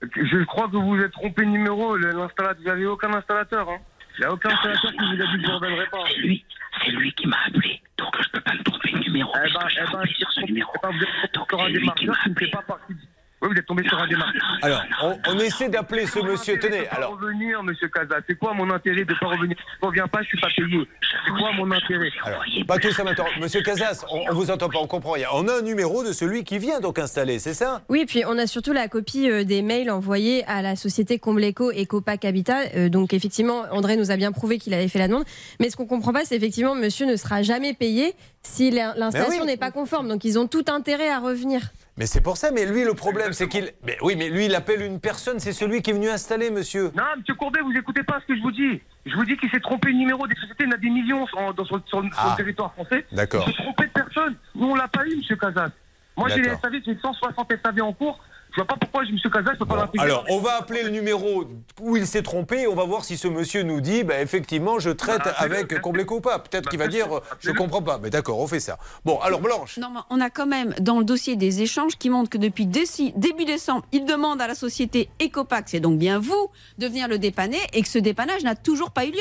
Je 0.01 0.43
crois 0.45 0.65
que 0.65 0.71
vous 0.71 0.95
vous 0.95 0.99
êtes 0.99 1.11
trompé 1.11 1.43
de 1.43 1.49
numéro. 1.49 1.95
L'installateur, 1.95 2.55
vous 2.57 2.67
n'avez 2.67 2.85
aucun 2.87 3.13
installateur. 3.13 3.69
Hein? 3.69 3.77
Il 4.17 4.21
n'y 4.21 4.25
a 4.25 4.33
aucun 4.33 4.49
installateur 4.49 4.91
qui 4.91 4.97
vous 4.97 5.21
a 5.21 5.27
dit 5.27 5.37
que 5.37 5.41
je 5.43 5.47
ne 5.47 5.53
reviendrai 5.53 5.85
pas. 5.85 6.03
C'est 6.07 6.21
lui, 6.21 6.45
c'est 6.83 6.91
lui 6.91 7.13
qui 7.13 7.27
m'a 7.27 7.37
appelé. 7.45 7.79
Donc 7.97 8.15
je 8.23 8.29
peux 8.31 8.41
pas 8.41 8.53
me 8.53 8.63
tromper 8.63 8.91
de 8.91 8.97
numéro. 8.97 9.31
Eh 9.35 9.53
ben, 9.53 9.67
eh 9.69 9.75
ben, 9.75 9.99
appelé 9.99 10.13
sur 10.15 10.31
ce 10.31 10.41
numéro. 10.41 10.71
eh 10.75 10.79
ben, 10.81 10.97
vous 10.97 11.03
êtes 11.03 11.37
un 11.37 11.45
c'est 11.57 11.69
lui 11.69 11.91
qui 11.95 12.07
m'a 12.07 12.13
ne 12.27 12.33
fait 12.35 12.47
pas 12.47 12.61
partie. 12.63 12.95
Oui, 13.43 13.49
vous 13.51 13.59
êtes 13.59 13.65
tombé 13.65 13.83
sur 13.87 13.97
un 13.99 14.07
démarcheur. 14.07 14.41
Alors, 14.61 14.81
on, 15.03 15.17
on 15.27 15.39
essaie 15.39 15.67
d'appeler 15.67 16.05
ce 16.07 16.19
monsieur. 16.19 16.57
Tenez, 16.59 16.83
pas 16.83 16.95
alors. 16.95 17.19
revenir, 17.19 17.61
monsieur 17.61 17.89
Casas. 17.89 18.21
C'est 18.27 18.35
quoi 18.35 18.53
mon 18.53 18.69
intérêt 18.71 19.03
de 19.03 19.13
ne 19.13 19.19
pas 19.19 19.25
revenir? 19.27 19.57
Je 19.59 19.85
ne 19.85 19.87
reviens 19.89 20.07
pas, 20.07 20.19
je 20.19 20.23
ne 20.23 20.27
suis 20.29 20.39
pas 20.39 20.47
payé. 20.55 20.87
C'est 21.25 21.31
quoi 21.31 21.51
mon 21.51 21.69
intérêt? 21.69 22.09
Alors, 22.23 22.41
pas 22.65 22.77
tout 22.77 22.91
ça 22.91 23.03
maintenant. 23.03 23.25
Monsieur 23.41 23.61
Casas, 23.61 24.05
on, 24.09 24.23
on 24.29 24.33
vous 24.33 24.49
entend 24.49 24.69
pas, 24.69 24.79
on 24.79 24.87
comprend 24.87 25.11
rien. 25.11 25.27
On 25.33 25.47
a 25.49 25.57
un 25.59 25.61
numéro 25.61 26.03
de 26.05 26.13
celui 26.13 26.45
qui 26.45 26.57
vient 26.57 26.79
donc 26.79 26.99
installer, 26.99 27.37
c'est 27.39 27.53
ça? 27.53 27.81
Oui, 27.89 28.01
et 28.01 28.05
puis 28.05 28.23
on 28.25 28.37
a 28.37 28.47
surtout 28.47 28.71
la 28.71 28.87
copie 28.87 29.29
euh, 29.29 29.43
des 29.43 29.61
mails 29.61 29.91
envoyés 29.91 30.45
à 30.45 30.61
la 30.61 30.77
société 30.77 31.19
Combleco 31.19 31.69
et 31.71 31.85
Copac 31.85 32.23
Habitat. 32.23 32.61
Euh, 32.75 32.87
donc 32.87 33.13
effectivement, 33.13 33.63
André 33.71 33.97
nous 33.97 34.09
a 34.09 34.15
bien 34.15 34.31
prouvé 34.31 34.57
qu'il 34.57 34.73
avait 34.73 34.87
fait 34.87 34.99
la 34.99 35.09
demande. 35.09 35.25
Mais 35.59 35.69
ce 35.69 35.75
qu'on 35.75 35.85
comprend 35.85 36.13
pas, 36.13 36.23
c'est 36.23 36.35
effectivement, 36.37 36.75
monsieur 36.75 37.05
ne 37.05 37.17
sera 37.17 37.41
jamais 37.41 37.73
payé 37.73 38.13
si 38.41 38.71
l'in- 38.71 38.93
l'installation 38.95 39.41
oui. 39.41 39.47
n'est 39.47 39.57
pas 39.57 39.71
conforme. 39.71 40.07
Donc 40.07 40.23
ils 40.23 40.39
ont 40.39 40.47
tout 40.47 40.63
intérêt 40.69 41.09
à 41.09 41.19
revenir. 41.19 41.61
Mais 41.97 42.07
c'est 42.07 42.21
pour 42.21 42.37
ça, 42.37 42.49
mais 42.49 42.65
lui, 42.65 42.83
le 42.83 42.95
problème, 42.95 43.33
c'est 43.33 43.47
qu'il. 43.47 43.71
Mais 43.83 43.97
oui, 44.01 44.15
mais 44.17 44.29
lui, 44.29 44.45
il 44.45 44.55
appelle 44.55 44.81
une 44.81 44.99
personne, 44.99 45.39
c'est 45.39 45.53
celui 45.53 45.83
qui 45.83 45.91
est 45.91 45.93
venu 45.93 46.09
installer, 46.09 46.49
monsieur. 46.49 46.91
Non, 46.95 47.03
monsieur 47.19 47.35
Courbet, 47.35 47.59
vous 47.61 47.71
écoutez 47.77 48.01
pas 48.01 48.19
ce 48.21 48.25
que 48.25 48.35
je 48.35 48.41
vous 48.41 48.51
dis. 48.51 48.81
Je 49.05 49.13
vous 49.15 49.25
dis 49.25 49.37
qu'il 49.37 49.49
s'est 49.51 49.59
trompé 49.59 49.91
de 49.91 49.97
numéro 49.97 50.25
des 50.27 50.33
sociétés. 50.35 50.63
Il 50.63 50.65
y 50.65 50.69
en 50.69 50.75
a 50.75 50.77
des 50.77 50.89
millions 50.89 51.27
sur, 51.27 51.53
dans- 51.53 51.65
sur- 51.65 51.81
sur 51.85 52.01
le- 52.01 52.09
sur 52.09 52.19
Ah. 52.19 52.29
le 52.31 52.35
territoire 52.37 52.73
français. 52.73 53.05
D'accord. 53.11 53.45
Il 53.47 53.53
s'est 53.55 53.61
trompé 53.61 53.85
de 53.85 53.91
personne. 53.91 54.35
Nous, 54.55 54.67
on 54.69 54.75
l'a 54.75 54.87
pas 54.87 55.05
eu, 55.05 55.15
monsieur 55.17 55.35
Casas. 55.35 55.69
Moi, 56.17 56.29
j'ai 56.29 56.41
les. 56.41 56.49
SAV, 56.49 56.81
j'ai 56.83 56.97
160 56.99 57.51
SAV 57.63 57.81
en 57.81 57.93
cours. 57.93 58.19
Je 58.53 58.57
vois 58.61 58.65
pas 58.65 58.75
pourquoi 58.79 59.03
Casas 59.33 59.53
ne 59.53 59.57
peut 59.57 59.65
pas 59.65 59.75
l'intégrer. 59.77 60.05
Alors, 60.05 60.25
on 60.29 60.39
va 60.39 60.57
appeler 60.57 60.83
le 60.83 60.89
numéro 60.89 61.45
où 61.81 61.97
il 61.97 62.05
s'est 62.05 62.21
trompé 62.21 62.61
et 62.61 62.67
on 62.67 62.75
va 62.75 62.83
voir 62.83 63.03
si 63.03 63.17
ce 63.17 63.27
monsieur 63.27 63.63
nous 63.63 63.81
dit, 63.81 64.03
bah, 64.03 64.21
effectivement, 64.21 64.77
je 64.77 64.91
traite 64.91 65.23
Bah, 65.25 65.33
avec 65.39 65.81
Combleco 65.81 66.17
ou 66.17 66.21
pas. 66.21 66.37
Peut-être 66.37 66.65
Bah, 66.65 66.69
qu'il 66.69 66.77
va 66.79 66.87
bien 66.87 67.05
dire, 67.07 67.07
je 67.11 67.33
appelez-le. 67.33 67.53
comprends 67.57 67.81
pas. 67.81 67.97
Mais 67.97 68.11
d'accord, 68.11 68.37
on 68.39 68.45
fait 68.47 68.59
ça. 68.59 68.77
Bon, 69.05 69.17
alors 69.19 69.41
Blanche. 69.41 69.77
Non, 69.77 69.89
mais 69.91 70.01
on 70.11 70.21
a 70.21 70.29
quand 70.29 70.45
même 70.45 70.73
dans 70.79 70.99
le 70.99 71.05
dossier 71.05 71.35
des 71.35 71.61
échanges 71.63 71.97
qui 71.97 72.11
montrent 72.11 72.29
que 72.29 72.37
depuis 72.37 72.67
déci- 72.67 73.11
début 73.17 73.45
décembre, 73.45 73.85
il 73.91 74.05
demande 74.05 74.39
à 74.39 74.47
la 74.47 74.55
société 74.55 75.09
Ecopac, 75.21 75.63
c'est 75.69 75.79
donc 75.79 75.97
bien 75.97 76.19
vous, 76.19 76.51
de 76.77 76.85
venir 76.85 77.07
le 77.07 77.17
dépanner 77.17 77.57
et 77.73 77.81
que 77.81 77.87
ce 77.87 77.97
dépannage 77.97 78.43
n'a 78.43 78.55
toujours 78.55 78.91
pas 78.91 79.05
eu 79.05 79.11
lieu. 79.11 79.17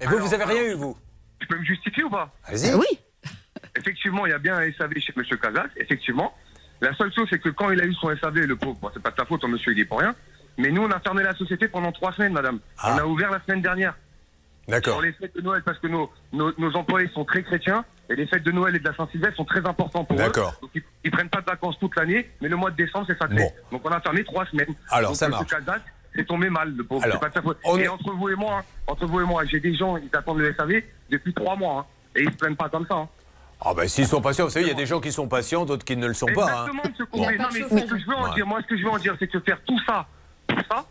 Et 0.00 0.06
vous, 0.06 0.18
vous 0.18 0.32
avez 0.32 0.44
rien 0.44 0.62
eu, 0.62 0.74
vous 0.74 0.96
Je 1.40 1.46
peux 1.48 1.58
me 1.58 1.64
justifier 1.64 2.04
ou 2.04 2.10
pas? 2.10 2.30
Allez-y. 2.44 2.72
oui. 2.74 2.86
Effectivement, 3.76 4.26
il 4.26 4.30
y 4.30 4.32
a 4.34 4.38
bien 4.38 4.56
un 4.56 4.70
SAV 4.72 4.92
chez 4.98 5.12
monsieur 5.16 5.36
Casas, 5.36 5.66
effectivement. 5.76 6.32
La 6.80 6.94
seule 6.94 7.12
chose, 7.12 7.26
c'est 7.30 7.38
que 7.38 7.48
quand 7.48 7.70
il 7.70 7.80
a 7.80 7.84
eu 7.84 7.94
son 7.94 8.14
SAV, 8.16 8.40
le 8.40 8.56
pauvre, 8.56 8.78
bon, 8.80 8.90
c'est 8.92 9.02
pas 9.02 9.10
de 9.10 9.16
ta 9.16 9.24
faute, 9.24 9.40
ton 9.40 9.48
monsieur, 9.48 9.72
il 9.72 9.80
est 9.80 9.84
pour 9.84 10.00
rien. 10.00 10.14
Mais 10.58 10.70
nous, 10.70 10.82
on 10.82 10.90
a 10.90 11.00
fermé 11.00 11.22
la 11.22 11.34
société 11.34 11.68
pendant 11.68 11.92
trois 11.92 12.12
semaines, 12.12 12.32
madame. 12.32 12.58
Ah. 12.78 12.94
On 12.94 12.98
a 12.98 13.04
ouvert 13.06 13.30
la 13.30 13.40
semaine 13.44 13.62
dernière. 13.62 13.94
D'accord. 14.68 14.94
Pour 14.94 15.02
les 15.02 15.12
fêtes 15.12 15.34
de 15.36 15.42
Noël, 15.42 15.62
parce 15.62 15.78
que 15.78 15.86
nos, 15.86 16.10
nos, 16.32 16.52
nos 16.58 16.74
employés 16.76 17.08
sont 17.14 17.24
très 17.24 17.42
chrétiens, 17.42 17.84
et 18.10 18.16
les 18.16 18.26
fêtes 18.26 18.42
de 18.42 18.50
Noël 18.52 18.74
et 18.74 18.78
de 18.80 18.84
la 18.88 18.94
Saint-Sylvestre 18.94 19.36
sont 19.36 19.44
très 19.44 19.64
importants 19.66 20.04
pour 20.04 20.16
eux. 20.16 20.20
D'accord. 20.20 20.54
Donc, 20.60 20.70
ils, 20.74 20.82
ils 21.04 21.10
prennent 21.10 21.28
pas 21.28 21.40
de 21.40 21.46
vacances 21.46 21.78
toute 21.78 21.94
l'année, 21.96 22.28
mais 22.40 22.48
le 22.48 22.56
mois 22.56 22.70
de 22.70 22.76
décembre, 22.76 23.04
c'est 23.08 23.18
sacré. 23.18 23.36
Bon. 23.36 23.52
Donc, 23.72 23.82
on 23.84 23.90
a 23.90 24.00
fermé 24.00 24.24
trois 24.24 24.44
semaines. 24.46 24.74
Alors, 24.90 25.10
Donc, 25.10 25.16
ça 25.18 25.28
monsieur 25.28 25.58
marche. 25.58 25.80
C'est 26.14 26.24
tombé 26.26 26.48
mal, 26.50 26.74
le 26.74 26.82
pauvre. 26.82 27.04
Alors, 27.04 27.20
C'est 27.22 27.42
pas 27.42 27.52
de 27.52 27.56
on 27.64 27.76
Et 27.76 27.88
entre 27.88 28.10
vous 28.12 28.28
et 28.30 28.34
moi, 28.34 28.58
hein, 28.60 28.64
entre 28.86 29.06
vous 29.06 29.20
et 29.20 29.24
moi, 29.24 29.44
j'ai 29.44 29.60
des 29.60 29.74
gens, 29.76 29.98
ils 29.98 30.08
attendent 30.16 30.38
le 30.38 30.52
SAV 30.54 30.82
depuis 31.10 31.34
trois 31.34 31.54
mois, 31.56 31.80
hein, 31.80 32.10
et 32.16 32.22
ils 32.22 32.30
se 32.32 32.36
plaignent 32.36 32.56
pas 32.56 32.68
comme 32.70 32.86
ça. 32.86 32.94
hein. 32.94 33.08
Ah, 33.60 33.72
ben, 33.74 33.88
s'ils 33.88 34.06
sont 34.06 34.20
patients, 34.20 34.44
vous 34.44 34.50
savez, 34.50 34.66
il 34.66 34.68
y 34.68 34.72
a 34.72 34.74
des 34.74 34.86
gens 34.86 35.00
qui 35.00 35.10
sont 35.12 35.28
patients, 35.28 35.64
d'autres 35.64 35.84
qui 35.84 35.96
ne 35.96 36.06
le 36.06 36.14
sont 36.14 36.26
pas. 36.26 36.66
hein. 36.66 36.70
Bon. 37.10 37.20
Non, 37.22 37.48
mais 37.52 37.60
ce 37.62 37.84
que 37.84 37.98
je 37.98 38.06
veux 38.06 38.14
en 38.14 38.24
Ouais. 38.28 38.34
dire, 38.34 38.46
moi, 38.46 38.60
ce 38.62 38.66
que 38.66 38.76
je 38.76 38.82
veux 38.84 38.90
en 38.90 38.98
dire, 38.98 39.16
c'est 39.18 39.28
que 39.28 39.40
faire 39.40 39.58
tout 39.66 39.78
ça, 39.86 40.06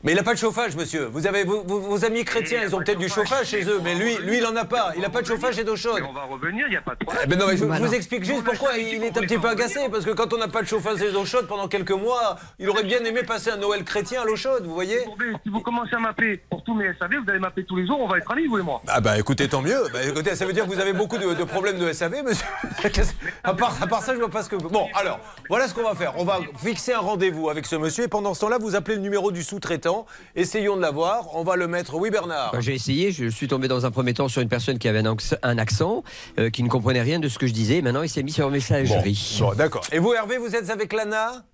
Mais 0.03 0.11
il 0.11 0.15
n'a 0.15 0.23
pas 0.23 0.33
de 0.33 0.39
chauffage, 0.39 0.75
monsieur. 0.75 1.05
Vous 1.11 1.27
avez 1.27 1.43
vos, 1.43 1.63
vos- 1.63 1.79
vos 1.79 2.05
amis 2.05 2.23
chrétiens, 2.23 2.61
ils 2.63 2.75
ont 2.75 2.79
peut-être 2.79 2.99
du 2.99 3.09
chauffage 3.09 3.47
chez 3.47 3.63
eux, 3.63 3.79
mais 3.83 3.95
lui, 3.95 4.15
lui, 4.17 4.37
il 4.37 4.45
en 4.45 4.55
a 4.55 4.65
pas. 4.65 4.91
Il 4.95 5.01
n'a 5.01 5.09
pas 5.09 5.21
de 5.21 5.27
chauffage 5.27 5.57
et 5.59 5.63
d'eau 5.63 5.75
chaude. 5.75 6.01
on 6.07 6.13
va 6.13 6.23
revenir, 6.23 6.65
il 6.67 6.71
n'y 6.71 6.77
a 6.77 6.81
pas 6.81 6.95
de 6.95 6.99
problème. 6.99 7.23
Eh 7.25 7.27
ben 7.27 7.39
non, 7.39 7.47
mais 7.47 7.57
je 7.57 7.65
vous 7.65 7.93
explique 7.93 8.23
juste 8.23 8.43
pourquoi 8.43 8.77
il 8.77 9.03
est 9.03 9.17
un 9.17 9.21
petit 9.21 9.37
peu 9.37 9.47
agacé. 9.49 9.79
Parce 9.91 10.05
que 10.05 10.11
quand 10.11 10.33
on 10.33 10.37
n'a 10.37 10.47
pas 10.47 10.61
de 10.61 10.67
chauffage 10.67 11.01
et 11.01 11.11
d'eau 11.11 11.25
chaude 11.25 11.47
pendant 11.47 11.67
quelques 11.67 11.91
mois, 11.91 12.37
il 12.59 12.69
aurait 12.69 12.83
bien 12.83 13.03
aimé 13.03 13.23
passer 13.23 13.49
un 13.51 13.57
Noël 13.57 13.83
chrétien 13.83 14.21
à 14.21 14.25
l'eau 14.25 14.35
chaude, 14.35 14.65
vous 14.65 14.73
voyez 14.73 14.99
Si 15.43 15.49
vous 15.49 15.61
commencez 15.61 15.95
à 15.95 15.99
m'appeler 15.99 16.41
pour 16.49 16.63
tous 16.63 16.73
mes 16.75 16.93
SAV, 16.99 17.15
vous 17.23 17.29
allez 17.29 17.39
m'appeler 17.39 17.65
tous 17.65 17.75
les 17.75 17.85
jours, 17.87 17.99
on 17.99 18.07
va 18.07 18.17
être 18.17 18.31
amis, 18.31 18.47
vous 18.47 18.59
et 18.59 18.63
moi. 18.63 18.81
Ah 18.87 19.01
bah 19.01 19.17
écoutez, 19.17 19.47
tant 19.47 19.61
mieux. 19.61 19.81
Bah, 19.93 19.99
écoutez, 20.03 20.35
ça 20.35 20.45
veut 20.45 20.53
dire 20.53 20.65
que 20.65 20.69
vous 20.73 20.79
avez 20.79 20.93
beaucoup 20.93 21.17
de, 21.17 21.33
de 21.33 21.43
problèmes 21.43 21.77
de 21.79 21.91
SAV, 21.91 22.23
monsieur. 22.23 22.45
à, 23.43 23.53
part, 23.53 23.75
à 23.81 23.87
part 23.87 24.01
ça, 24.03 24.13
je 24.13 24.19
vois 24.19 24.29
pas 24.29 24.43
ce 24.43 24.49
que... 24.49 24.55
Bon, 24.55 24.87
alors, 24.95 25.19
voilà 25.49 25.67
ce 25.67 25.73
qu'on 25.73 25.83
va 25.83 25.95
faire. 25.95 26.13
On 26.17 26.23
va 26.25 26.39
fixer 26.57 26.93
un 26.93 26.99
rendez-vous 26.99 27.49
avec 27.49 27.65
ce 27.65 27.75
monsieur 27.75 28.03
et 28.05 28.07
pendant 28.07 28.33
ce 28.33 28.41
temps-là, 28.41 28.57
vous 28.59 28.75
appelez 28.75 28.95
le 28.95 29.01
numéro 29.01 29.31
du 29.31 29.43
sous-traitant. 29.55 30.05
Essayons 30.35 30.75
de 30.75 30.81
l'avoir. 30.81 31.33
On 31.35 31.43
va 31.43 31.55
le 31.55 31.67
mettre... 31.67 31.95
Oui, 31.95 32.09
Bernard 32.09 32.51
Bah, 32.51 32.59
J'ai 32.59 32.73
essayé, 32.73 33.11
je 33.13 33.29
suis 33.29 33.47
tombé 33.47 33.67
dans 33.69 33.85
un 33.85 33.91
premier 33.91 34.13
temps 34.13 34.27
sur 34.27 34.41
une 34.41 34.49
personne 34.49 34.77
qui 34.77 34.87
avait 34.89 34.99
un, 34.99 35.13
acc- 35.13 35.37
un 35.43 35.57
accent, 35.57 36.03
euh, 36.39 36.49
qui 36.49 36.61
ne 36.61 36.67
comprenait 36.69 37.01
rien 37.01 37.19
de 37.19 37.29
ce 37.29 37.39
que 37.39 37.47
je 37.47 37.53
disais. 37.53 37.81
Maintenant, 37.81 38.01
il 38.01 38.09
s'est 38.09 38.23
mis 38.23 38.33
sur 38.33 38.49
messagerie. 38.51 39.37
Bon, 39.39 39.53
d'accord. 39.53 39.83
Et 39.93 39.99
vous, 39.99 40.13
Hervé, 40.13 40.37
vous 40.37 40.53
êtes 40.55 40.69
avec 40.69 40.91
Lana? 40.91 41.45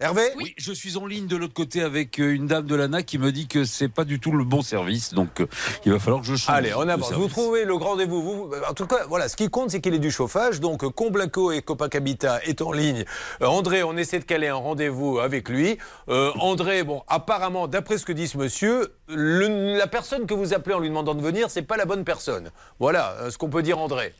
Hervé 0.00 0.22
Oui, 0.36 0.54
je 0.58 0.72
suis 0.72 0.96
en 0.96 1.06
ligne 1.06 1.28
de 1.28 1.36
l'autre 1.36 1.54
côté 1.54 1.80
avec 1.80 2.18
euh, 2.18 2.34
une 2.34 2.48
dame 2.48 2.66
de 2.66 2.74
l'ANA 2.74 3.04
qui 3.04 3.16
me 3.16 3.30
dit 3.30 3.46
que 3.46 3.64
c'est 3.64 3.88
pas 3.88 4.04
du 4.04 4.18
tout 4.18 4.32
le 4.32 4.42
bon 4.42 4.60
service, 4.60 5.14
donc 5.14 5.40
euh, 5.40 5.46
il 5.86 5.92
va 5.92 6.00
falloir 6.00 6.20
que 6.20 6.26
je 6.26 6.34
change. 6.34 6.54
Allez, 6.54 6.74
on 6.74 6.88
avance. 6.88 7.12
Vous 7.12 7.28
trouvez 7.28 7.64
le 7.64 7.74
rendez-vous. 7.74 8.20
Vous, 8.20 8.50
en 8.68 8.74
tout 8.74 8.88
cas, 8.88 9.06
voilà, 9.06 9.28
ce 9.28 9.36
qui 9.36 9.48
compte, 9.50 9.70
c'est 9.70 9.80
qu'il 9.80 9.94
ait 9.94 10.00
du 10.00 10.10
chauffage. 10.10 10.58
Donc, 10.58 10.82
Comblaco 10.94 11.52
et 11.52 11.62
Copac 11.62 11.94
Habitat 11.94 12.42
est 12.44 12.60
en 12.60 12.72
ligne. 12.72 13.04
Euh, 13.40 13.46
André, 13.46 13.84
on 13.84 13.96
essaie 13.96 14.18
de 14.18 14.24
caler 14.24 14.48
un 14.48 14.56
rendez-vous 14.56 15.20
avec 15.20 15.48
lui. 15.48 15.78
Euh, 16.08 16.32
André, 16.40 16.82
bon, 16.82 17.04
apparemment, 17.06 17.68
d'après 17.68 17.96
ce 17.96 18.04
que 18.04 18.12
dit 18.12 18.26
ce 18.26 18.36
monsieur, 18.36 18.96
le- 19.06 19.78
la 19.78 19.86
personne 19.86 20.26
que 20.26 20.34
vous 20.34 20.54
appelez 20.54 20.74
en 20.74 20.80
lui 20.80 20.88
demandant 20.88 21.14
de 21.14 21.22
venir, 21.22 21.50
c'est 21.50 21.62
pas 21.62 21.76
la 21.76 21.84
bonne 21.84 22.04
personne. 22.04 22.50
Voilà 22.80 23.12
euh, 23.20 23.30
ce 23.30 23.38
qu'on 23.38 23.48
peut 23.48 23.62
dire, 23.62 23.78
André. 23.78 24.12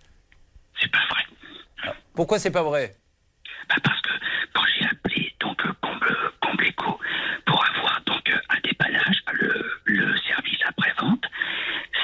C'est 0.80 0.90
pas 0.92 0.98
vrai. 1.10 1.92
Pourquoi 2.14 2.38
c'est 2.38 2.52
pas 2.52 2.62
vrai? 2.62 2.96
Bah 3.68 3.74
parce 3.82 4.00
que 4.02 4.08
quand 4.54 4.62
j'ai 4.78 4.86
appelé 4.86 5.23
euh, 5.23 5.23
Combleco 6.54 6.98
pour 7.46 7.64
avoir 7.66 8.00
donc 8.06 8.30
euh, 8.30 8.38
un 8.50 8.60
dépannage, 8.62 9.22
le, 9.32 9.80
le 9.84 10.16
service 10.18 10.58
après-vente, 10.66 11.24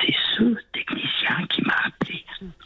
c'est 0.00 0.14
ce 0.36 0.56
technicien 0.72 1.46
qui 1.48 1.62
m'a 1.62 1.76
appelé. 1.84 2.24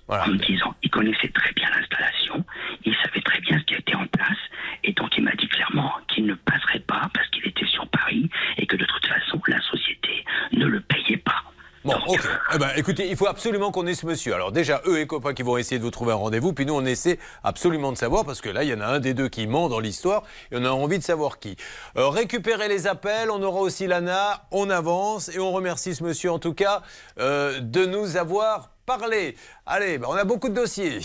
En 0.09 0.29
me 0.29 0.37
disant 0.37 0.75
il 0.83 0.91
connaissait 0.91 1.29
très 1.29 1.53
bien 1.53 1.69
l'installation, 1.71 2.45
il 2.85 2.95
savait 2.97 3.21
très 3.21 3.41
bien 3.41 3.59
ce 3.59 3.65
qui 3.65 3.75
était 3.75 3.95
en 3.97 4.07
place, 4.07 4.39
et 4.85 4.93
donc 4.93 5.17
il 5.17 5.25
m'a 5.25 5.35
dit 5.35 5.49
clairement 5.49 5.93
qu'il 6.09 6.27
ne 6.27 6.35
passerait 6.35 6.81
pas 6.81 7.11
parce 7.13 7.29
qu'il 7.31 7.47
était 7.47 7.67
sur 7.67 7.87
Paris 7.89 8.31
et 8.57 8.67
que 8.67 8.77
de 8.77 8.85
toute 8.85 9.07
façon 9.07 9.41
la 9.49 9.61
société 9.61 10.25
ne 10.53 10.67
le 10.67 10.81
payait 10.81 11.17
pas. 11.17 11.44
Bon, 11.85 11.95
ok. 12.07 12.21
Eh 12.55 12.59
ben, 12.59 12.71
écoutez, 12.77 13.09
il 13.11 13.17
faut 13.17 13.27
absolument 13.27 13.71
qu'on 13.71 13.87
ait 13.87 13.95
ce 13.95 14.07
monsieur. 14.07 14.35
Alors 14.35 14.53
déjà, 14.53 14.81
eux 14.87 15.01
et 15.01 15.07
copains 15.07 15.35
qui 15.35 15.43
vont 15.43 15.59
essayer 15.59 15.79
de 15.79 15.85
vous 15.85 15.91
trouver 15.91 16.13
un 16.13 16.17
rendez-vous, 16.17 16.55
puis 16.55 16.65
nous 16.65 16.75
on 16.75 16.85
essaie 16.85 17.19
absolument 17.43 17.93
de 17.93 17.99
savoir 17.99 18.25
parce 18.25 18.41
que 18.41 18.49
là, 18.49 18.65
il 18.65 18.71
y 18.71 18.75
en 18.75 18.81
a 18.81 18.87
un 18.87 19.01
des 19.01 19.13
deux 19.13 19.29
qui 19.29 19.47
ment 19.47 19.69
dans 19.69 19.81
l'histoire 19.81 20.23
et 20.51 20.57
on 20.57 20.65
a 20.65 20.71
envie 20.71 20.99
de 20.99 21.05
savoir 21.05 21.39
qui. 21.39 21.57
Euh, 21.99 22.09
récupérer 22.09 22.69
les 22.69 22.87
appels, 22.87 23.31
on 23.31 23.43
aura 23.43 23.61
aussi 23.61 23.87
l'ANA, 23.87 24.45
on 24.51 24.71
avance 24.71 25.29
et 25.29 25.39
on 25.39 25.53
remercie 25.53 25.95
ce 25.95 26.03
monsieur 26.03 26.33
en 26.33 26.39
tout 26.39 26.55
cas 26.55 26.83
euh, 27.21 27.61
de 27.61 27.85
nous 27.85 28.17
avoir 28.17 28.71
parlez. 28.87 29.37
Allez, 29.67 29.99
bah, 29.99 30.07
on 30.11 30.15
a 30.15 30.25
beaucoup 30.25 30.49
de 30.49 30.55
dossiers. 30.55 31.01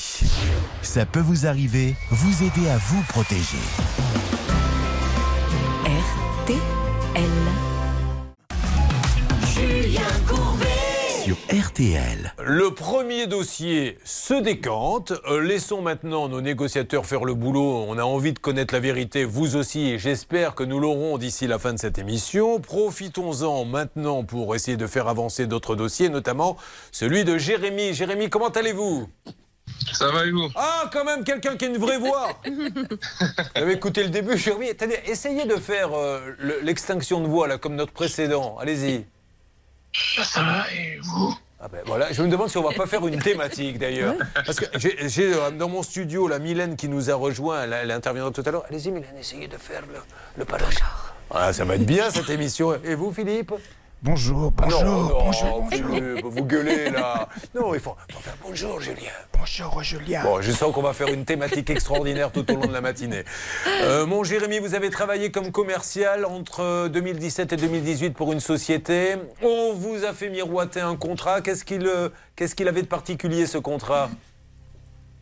Ça 0.82 1.06
peut 1.06 1.20
vous 1.20 1.46
arriver, 1.46 1.96
vous 2.10 2.44
aider 2.44 2.70
à 2.70 2.78
vous 2.78 3.02
protéger. 3.10 3.58
RTL. 11.52 12.34
Le 12.46 12.70
premier 12.76 13.26
dossier 13.26 13.98
se 14.06 14.36
décante. 14.36 15.14
Euh, 15.28 15.42
laissons 15.42 15.82
maintenant 15.82 16.30
nos 16.30 16.42
négociateurs 16.42 17.08
faire 17.08 17.26
le 17.26 17.34
boulot. 17.34 17.86
On 17.88 17.98
a 17.98 18.04
envie 18.04 18.34
de 18.34 18.40
connaître 18.40 18.72
la 18.72 18.80
vérité, 18.80 19.26
vous 19.26 19.56
aussi, 19.56 19.90
et 19.90 19.98
j'espère 19.98 20.54
que 20.54 20.64
nous 20.64 20.80
l'aurons 20.80 21.18
d'ici 21.18 21.48
la 21.48 21.58
fin 21.58 21.74
de 21.74 21.80
cette 21.80 21.98
émission. 21.98 22.60
Profitons-en 22.60 23.66
maintenant 23.66 24.24
pour 24.24 24.54
essayer 24.56 24.78
de 24.78 24.86
faire 24.86 25.08
avancer 25.08 25.48
d'autres 25.48 25.76
dossiers, 25.76 26.10
notamment 26.10 26.56
celui 26.92 27.24
de 27.24 27.40
Jérémy. 27.40 27.96
Jérémy, 27.96 28.30
comment 28.30 28.50
allez-vous? 28.50 29.10
Ça 29.94 30.12
va 30.12 30.26
et 30.28 30.32
vous 30.32 30.50
Ah, 30.56 30.88
quand 30.94 31.04
même, 31.04 31.24
quelqu'un 31.24 31.56
qui 31.58 31.66
a 31.66 31.68
une 31.70 31.78
vraie 31.78 31.98
voix 31.98 32.40
Vous 32.46 33.32
avez 33.56 33.74
écouté 33.74 34.04
le 34.04 34.10
début, 34.10 34.38
Jérémy? 34.38 34.68
Essayez 35.08 35.46
de 35.46 35.56
faire 35.56 35.98
euh, 35.98 36.20
le- 36.38 36.60
l'extinction 36.62 37.22
de 37.22 37.28
voix, 37.28 37.48
là, 37.48 37.58
comme 37.58 37.76
notre 37.76 37.94
précédent. 37.94 38.56
Allez-y. 38.62 39.06
Ça 39.94 40.44
va 40.44 40.66
et 40.72 41.00
vous 41.02 41.36
Ah 41.60 41.68
ben 41.68 41.82
voilà, 41.86 42.12
je 42.12 42.22
me 42.22 42.28
demande 42.30 42.50
si 42.50 42.58
on 42.58 42.64
va 42.64 42.74
pas 42.76 42.86
faire 42.86 43.06
une 43.08 43.20
thématique 43.20 43.80
d'ailleurs. 43.80 44.16
Parce 44.34 44.60
que 44.60 44.66
j'ai 44.78 45.34
euh, 45.34 45.52
dans 45.52 45.68
mon 45.70 45.84
studio 45.84 46.28
la 46.28 46.40
Mylène 46.40 46.76
qui 46.76 46.88
nous 46.88 47.10
a 47.10 47.16
rejoint, 47.16 47.64
elle, 47.64 47.74
elle 47.74 47.92
interviendra 47.92 48.32
tout 48.32 48.44
à 48.46 48.52
l'heure. 48.52 48.66
Allez-y 48.70 48.92
Mylène, 48.92 49.18
essayez 49.20 49.48
de 49.48 49.58
faire 49.58 49.82
le, 49.92 50.00
le 50.38 50.46
parage. 50.46 50.76
Voilà, 51.30 51.54
ça 51.54 51.66
va 51.66 51.76
être 51.76 51.86
bien 51.86 52.10
cette 52.10 52.30
émission. 52.30 52.80
Et 52.84 52.96
vous 52.96 53.12
Philippe? 53.12 53.52
Bonjour, 54.02 54.50
bonjour, 54.52 54.84
non, 54.86 55.04
non, 55.10 55.30
bonjour, 55.70 56.32
vous 56.32 56.46
gueulez 56.46 56.90
là. 56.90 57.28
Non, 57.54 57.74
il 57.74 57.82
faut, 57.82 57.98
faut 58.10 58.20
faire 58.22 58.38
bonjour 58.42 58.80
Julien. 58.80 59.12
Bonjour, 59.38 59.84
Julien. 59.84 60.24
Bon, 60.24 60.42
je 60.42 60.54
sens 60.54 60.74
qu'on 60.74 60.82
va 60.82 60.94
faire 60.94 61.10
une 61.10 61.26
thématique 61.26 61.70
extraordinaire 61.70 62.32
tout 62.32 62.50
au 62.50 62.56
long 62.56 62.68
de 62.68 62.72
la 62.72 62.80
matinée. 62.80 63.26
Euh, 63.68 64.06
mon 64.06 64.24
Jérémy, 64.24 64.60
vous 64.60 64.74
avez 64.74 64.90
travaillé 64.90 65.32
comme 65.32 65.52
commercial 65.52 66.24
entre 66.24 66.88
2017 66.88 67.52
et 67.52 67.58
2018 67.58 68.12
pour 68.12 68.32
une 68.32 68.40
société. 68.40 69.16
On 69.42 69.74
vous 69.74 70.06
a 70.06 70.14
fait 70.14 70.30
miroiter 70.30 70.80
un 70.80 70.96
contrat. 70.96 71.42
Qu'est-ce 71.42 71.66
qu'il 71.66 71.86
euh, 71.86 72.08
qu'est-ce 72.38 72.56
qu'il 72.56 72.70
avait 72.70 72.84
de 72.84 72.88
particulier 72.88 73.48
ce 73.48 73.58
contrat? 73.58 74.10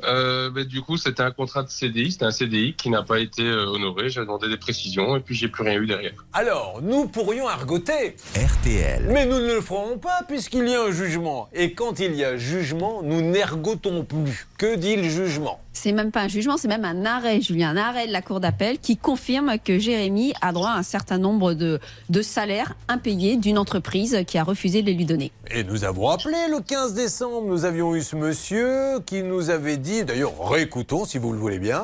Euh, 0.03 0.49
bah, 0.49 0.63
Du 0.63 0.81
coup, 0.81 0.97
c'était 0.97 1.23
un 1.23 1.31
contrat 1.31 1.63
de 1.63 1.69
CDI. 1.69 2.11
C'était 2.11 2.25
un 2.25 2.31
CDI 2.31 2.73
qui 2.75 2.89
n'a 2.89 3.03
pas 3.03 3.19
été 3.19 3.43
euh, 3.43 3.65
honoré. 3.65 4.09
J'ai 4.09 4.21
demandé 4.21 4.47
des 4.47 4.57
précisions 4.57 5.15
et 5.17 5.19
puis 5.19 5.35
j'ai 5.35 5.47
plus 5.47 5.63
rien 5.63 5.79
eu 5.79 5.87
derrière. 5.87 6.13
Alors, 6.33 6.79
nous 6.81 7.07
pourrions 7.07 7.47
argoter. 7.47 8.15
RTL. 8.35 9.07
Mais 9.09 9.25
nous 9.25 9.39
ne 9.39 9.55
le 9.55 9.61
ferons 9.61 9.97
pas 9.97 10.21
puisqu'il 10.27 10.67
y 10.67 10.75
a 10.75 10.83
un 10.83 10.91
jugement. 10.91 11.49
Et 11.53 11.73
quand 11.73 11.99
il 11.99 12.15
y 12.15 12.23
a 12.23 12.37
jugement, 12.37 13.01
nous 13.03 13.21
n'ergotons 13.21 14.03
plus. 14.03 14.47
Que 14.57 14.75
dit 14.75 14.95
le 14.95 15.09
jugement? 15.09 15.59
C'est 15.77 15.91
même 15.91 16.11
pas 16.11 16.21
un 16.21 16.27
jugement, 16.27 16.57
c'est 16.57 16.67
même 16.67 16.85
un 16.85 17.05
arrêt, 17.05 17.39
Julien, 17.39 17.69
un 17.69 17.77
arrêt 17.77 18.07
de 18.07 18.11
la 18.11 18.23
Cour 18.23 18.39
d'appel 18.39 18.79
qui 18.79 18.97
confirme 18.97 19.59
que 19.63 19.77
Jérémy 19.77 20.33
a 20.41 20.51
droit 20.51 20.71
à 20.71 20.77
un 20.77 20.81
certain 20.83 21.19
nombre 21.19 21.53
de, 21.53 21.79
de 22.09 22.21
salaires 22.23 22.73
impayés 22.87 23.37
d'une 23.37 23.59
entreprise 23.59 24.23
qui 24.25 24.39
a 24.39 24.43
refusé 24.43 24.81
de 24.81 24.87
les 24.87 24.95
lui 24.95 25.05
donner. 25.05 25.31
Et 25.51 25.63
nous 25.63 25.83
avons 25.83 26.09
appelé 26.09 26.35
le 26.49 26.61
15 26.61 26.95
décembre. 26.95 27.45
Nous 27.45 27.63
avions 27.63 27.93
eu 27.93 28.01
ce 28.01 28.15
monsieur 28.15 28.99
qui 29.05 29.21
nous 29.21 29.51
avait 29.51 29.77
dit, 29.77 30.03
d'ailleurs, 30.03 30.49
réécoutons 30.49 31.05
si 31.05 31.19
vous 31.19 31.31
le 31.31 31.37
voulez 31.37 31.59
bien. 31.59 31.83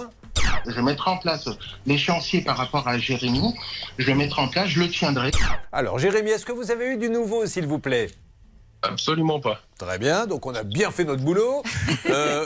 Je 0.66 0.82
mettrai 0.82 1.12
en 1.12 1.18
place 1.18 1.48
l'échéancier 1.86 2.42
par 2.42 2.58
rapport 2.58 2.88
à 2.88 2.98
Jérémy. 2.98 3.54
Je 4.00 4.08
le 4.08 4.16
mettrai 4.16 4.42
en 4.42 4.48
place, 4.48 4.70
je 4.70 4.80
le 4.80 4.90
tiendrai. 4.90 5.30
Alors, 5.72 6.00
Jérémy, 6.00 6.32
est-ce 6.32 6.48
que 6.48 6.52
vous 6.52 6.72
avez 6.72 6.94
eu 6.94 6.98
du 6.98 7.10
nouveau, 7.10 7.46
s'il 7.46 7.68
vous 7.68 7.80
plaît? 7.80 8.10
Absolument 8.82 9.40
pas. 9.40 9.62
Très 9.86 9.98
bien, 10.00 10.26
donc 10.28 10.46
on 10.46 10.56
a 10.56 10.64
bien 10.64 10.92
fait 10.92 11.04
notre 11.04 11.22
boulot. 11.24 11.64
Euh, 12.10 12.46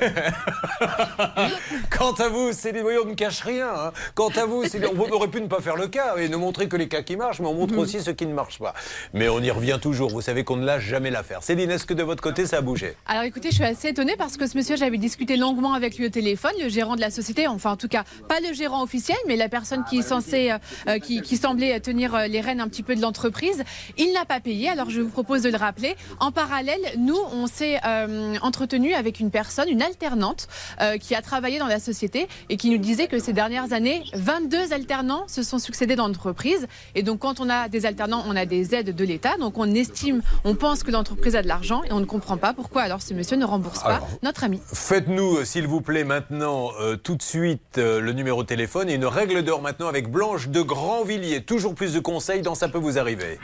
Quant 1.90 2.12
à 2.12 2.28
vous, 2.28 2.52
Céline, 2.52 2.82
voyons, 2.82 3.02
on 3.04 3.08
ne 3.08 3.14
cache 3.14 3.40
rien. 3.40 3.68
hein. 3.74 3.92
Quant 4.14 4.28
à 4.36 4.44
vous, 4.44 4.64
Céline, 4.64 4.90
on 4.96 5.10
aurait 5.10 5.28
pu 5.28 5.40
ne 5.40 5.46
pas 5.46 5.60
faire 5.60 5.76
le 5.76 5.86
cas 5.88 6.16
et 6.16 6.28
ne 6.28 6.36
montrer 6.36 6.68
que 6.68 6.76
les 6.76 6.88
cas 6.88 7.02
qui 7.02 7.16
marchent, 7.16 7.40
mais 7.40 7.46
on 7.46 7.54
montre 7.54 7.76
aussi 7.78 8.00
ceux 8.00 8.12
qui 8.12 8.26
ne 8.26 8.34
marchent 8.34 8.58
pas. 8.58 8.74
Mais 9.14 9.28
on 9.28 9.40
y 9.40 9.50
revient 9.50 9.78
toujours. 9.80 10.10
Vous 10.10 10.20
savez 10.20 10.44
qu'on 10.44 10.56
ne 10.56 10.66
lâche 10.66 10.84
jamais 10.84 11.10
l'affaire. 11.10 11.42
Céline, 11.42 11.70
est-ce 11.70 11.86
que 11.86 11.94
de 11.94 12.02
votre 12.02 12.22
côté, 12.22 12.46
ça 12.46 12.58
a 12.58 12.60
bougé? 12.60 12.94
Alors 13.06 13.22
écoutez, 13.24 13.50
je 13.50 13.56
suis 13.56 13.64
assez 13.64 13.88
étonnée 13.88 14.14
parce 14.16 14.36
que 14.36 14.46
ce 14.46 14.56
monsieur, 14.56 14.76
j'avais 14.76 14.98
discuté 14.98 15.36
longuement 15.36 15.72
avec 15.74 15.96
lui 15.96 16.06
au 16.06 16.10
téléphone, 16.10 16.52
le 16.62 16.68
gérant 16.68 16.96
de 16.96 17.00
la 17.00 17.10
société, 17.10 17.46
enfin 17.48 17.72
en 17.72 17.76
tout 17.76 17.88
cas 17.88 18.04
pas 18.28 18.40
le 18.40 18.52
gérant 18.52 18.82
officiel, 18.82 19.16
mais 19.26 19.36
la 19.36 19.48
personne 19.48 19.84
qui 19.88 19.98
est 19.98 20.02
censée, 20.02 20.50
euh, 20.52 20.58
euh, 20.88 20.98
qui, 20.98 21.22
qui 21.22 21.36
semblait 21.36 21.80
tenir 21.80 22.14
euh, 22.14 22.26
les 22.26 22.40
rênes 22.40 22.60
un 22.60 22.68
petit 22.68 22.82
peu 22.82 22.94
de 22.94 23.00
l'entreprise. 23.00 23.64
Il 23.96 24.12
n'a 24.12 24.24
pas 24.24 24.40
payé, 24.40 24.68
alors 24.68 24.90
je 24.90 25.00
vous 25.00 25.08
propose 25.08 25.42
de 25.42 25.50
le 25.50 25.56
rappeler. 25.56 25.96
En 26.20 26.30
parallèle, 26.46 26.80
nous, 26.98 27.18
on 27.32 27.46
s'est 27.46 27.78
euh, 27.84 28.36
entretenu 28.42 28.94
avec 28.94 29.20
une 29.20 29.30
personne, 29.30 29.68
une 29.68 29.82
alternante, 29.82 30.48
euh, 30.80 30.96
qui 30.98 31.14
a 31.14 31.22
travaillé 31.22 31.58
dans 31.58 31.66
la 31.66 31.80
société 31.80 32.28
et 32.48 32.56
qui 32.56 32.70
nous 32.70 32.78
disait 32.78 33.08
que 33.08 33.18
ces 33.18 33.32
dernières 33.32 33.72
années, 33.72 34.04
22 34.14 34.72
alternants 34.72 35.26
se 35.28 35.42
sont 35.42 35.58
succédés 35.58 35.96
dans 35.96 36.06
l'entreprise. 36.06 36.66
Et 36.94 37.02
donc 37.02 37.20
quand 37.20 37.40
on 37.40 37.50
a 37.50 37.68
des 37.68 37.86
alternants, 37.86 38.24
on 38.28 38.36
a 38.36 38.46
des 38.46 38.74
aides 38.74 38.94
de 38.94 39.04
l'État. 39.04 39.36
Donc 39.38 39.58
on 39.58 39.72
estime, 39.74 40.22
on 40.44 40.54
pense 40.54 40.82
que 40.82 40.90
l'entreprise 40.90 41.36
a 41.36 41.42
de 41.42 41.48
l'argent 41.48 41.82
et 41.84 41.92
on 41.92 42.00
ne 42.00 42.04
comprend 42.04 42.36
pas 42.36 42.52
pourquoi 42.52 42.82
alors 42.82 43.02
ce 43.02 43.14
monsieur 43.14 43.36
ne 43.36 43.44
rembourse 43.44 43.82
pas 43.82 43.96
Alors, 43.96 44.08
notre 44.22 44.44
ami. 44.44 44.60
Faites-nous, 44.72 45.38
euh, 45.38 45.44
s'il 45.44 45.66
vous 45.66 45.80
plaît, 45.80 46.04
maintenant, 46.04 46.70
euh, 46.80 46.96
tout 46.96 47.16
de 47.16 47.22
suite, 47.22 47.78
euh, 47.78 48.00
le 48.00 48.12
numéro 48.12 48.42
de 48.42 48.48
téléphone 48.48 48.88
et 48.88 48.94
une 48.94 49.06
règle 49.06 49.42
d'or 49.42 49.62
maintenant 49.62 49.88
avec 49.88 50.10
Blanche 50.10 50.48
de 50.48 50.60
Grandvilliers. 50.60 51.42
Toujours 51.42 51.74
plus 51.74 51.92
de 51.92 52.00
conseils 52.00 52.42
dans 52.42 52.54
Ça 52.54 52.68
peut 52.68 52.78
vous 52.78 52.98
arriver. 52.98 53.38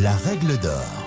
La 0.00 0.16
règle 0.16 0.58
d'or. 0.58 1.05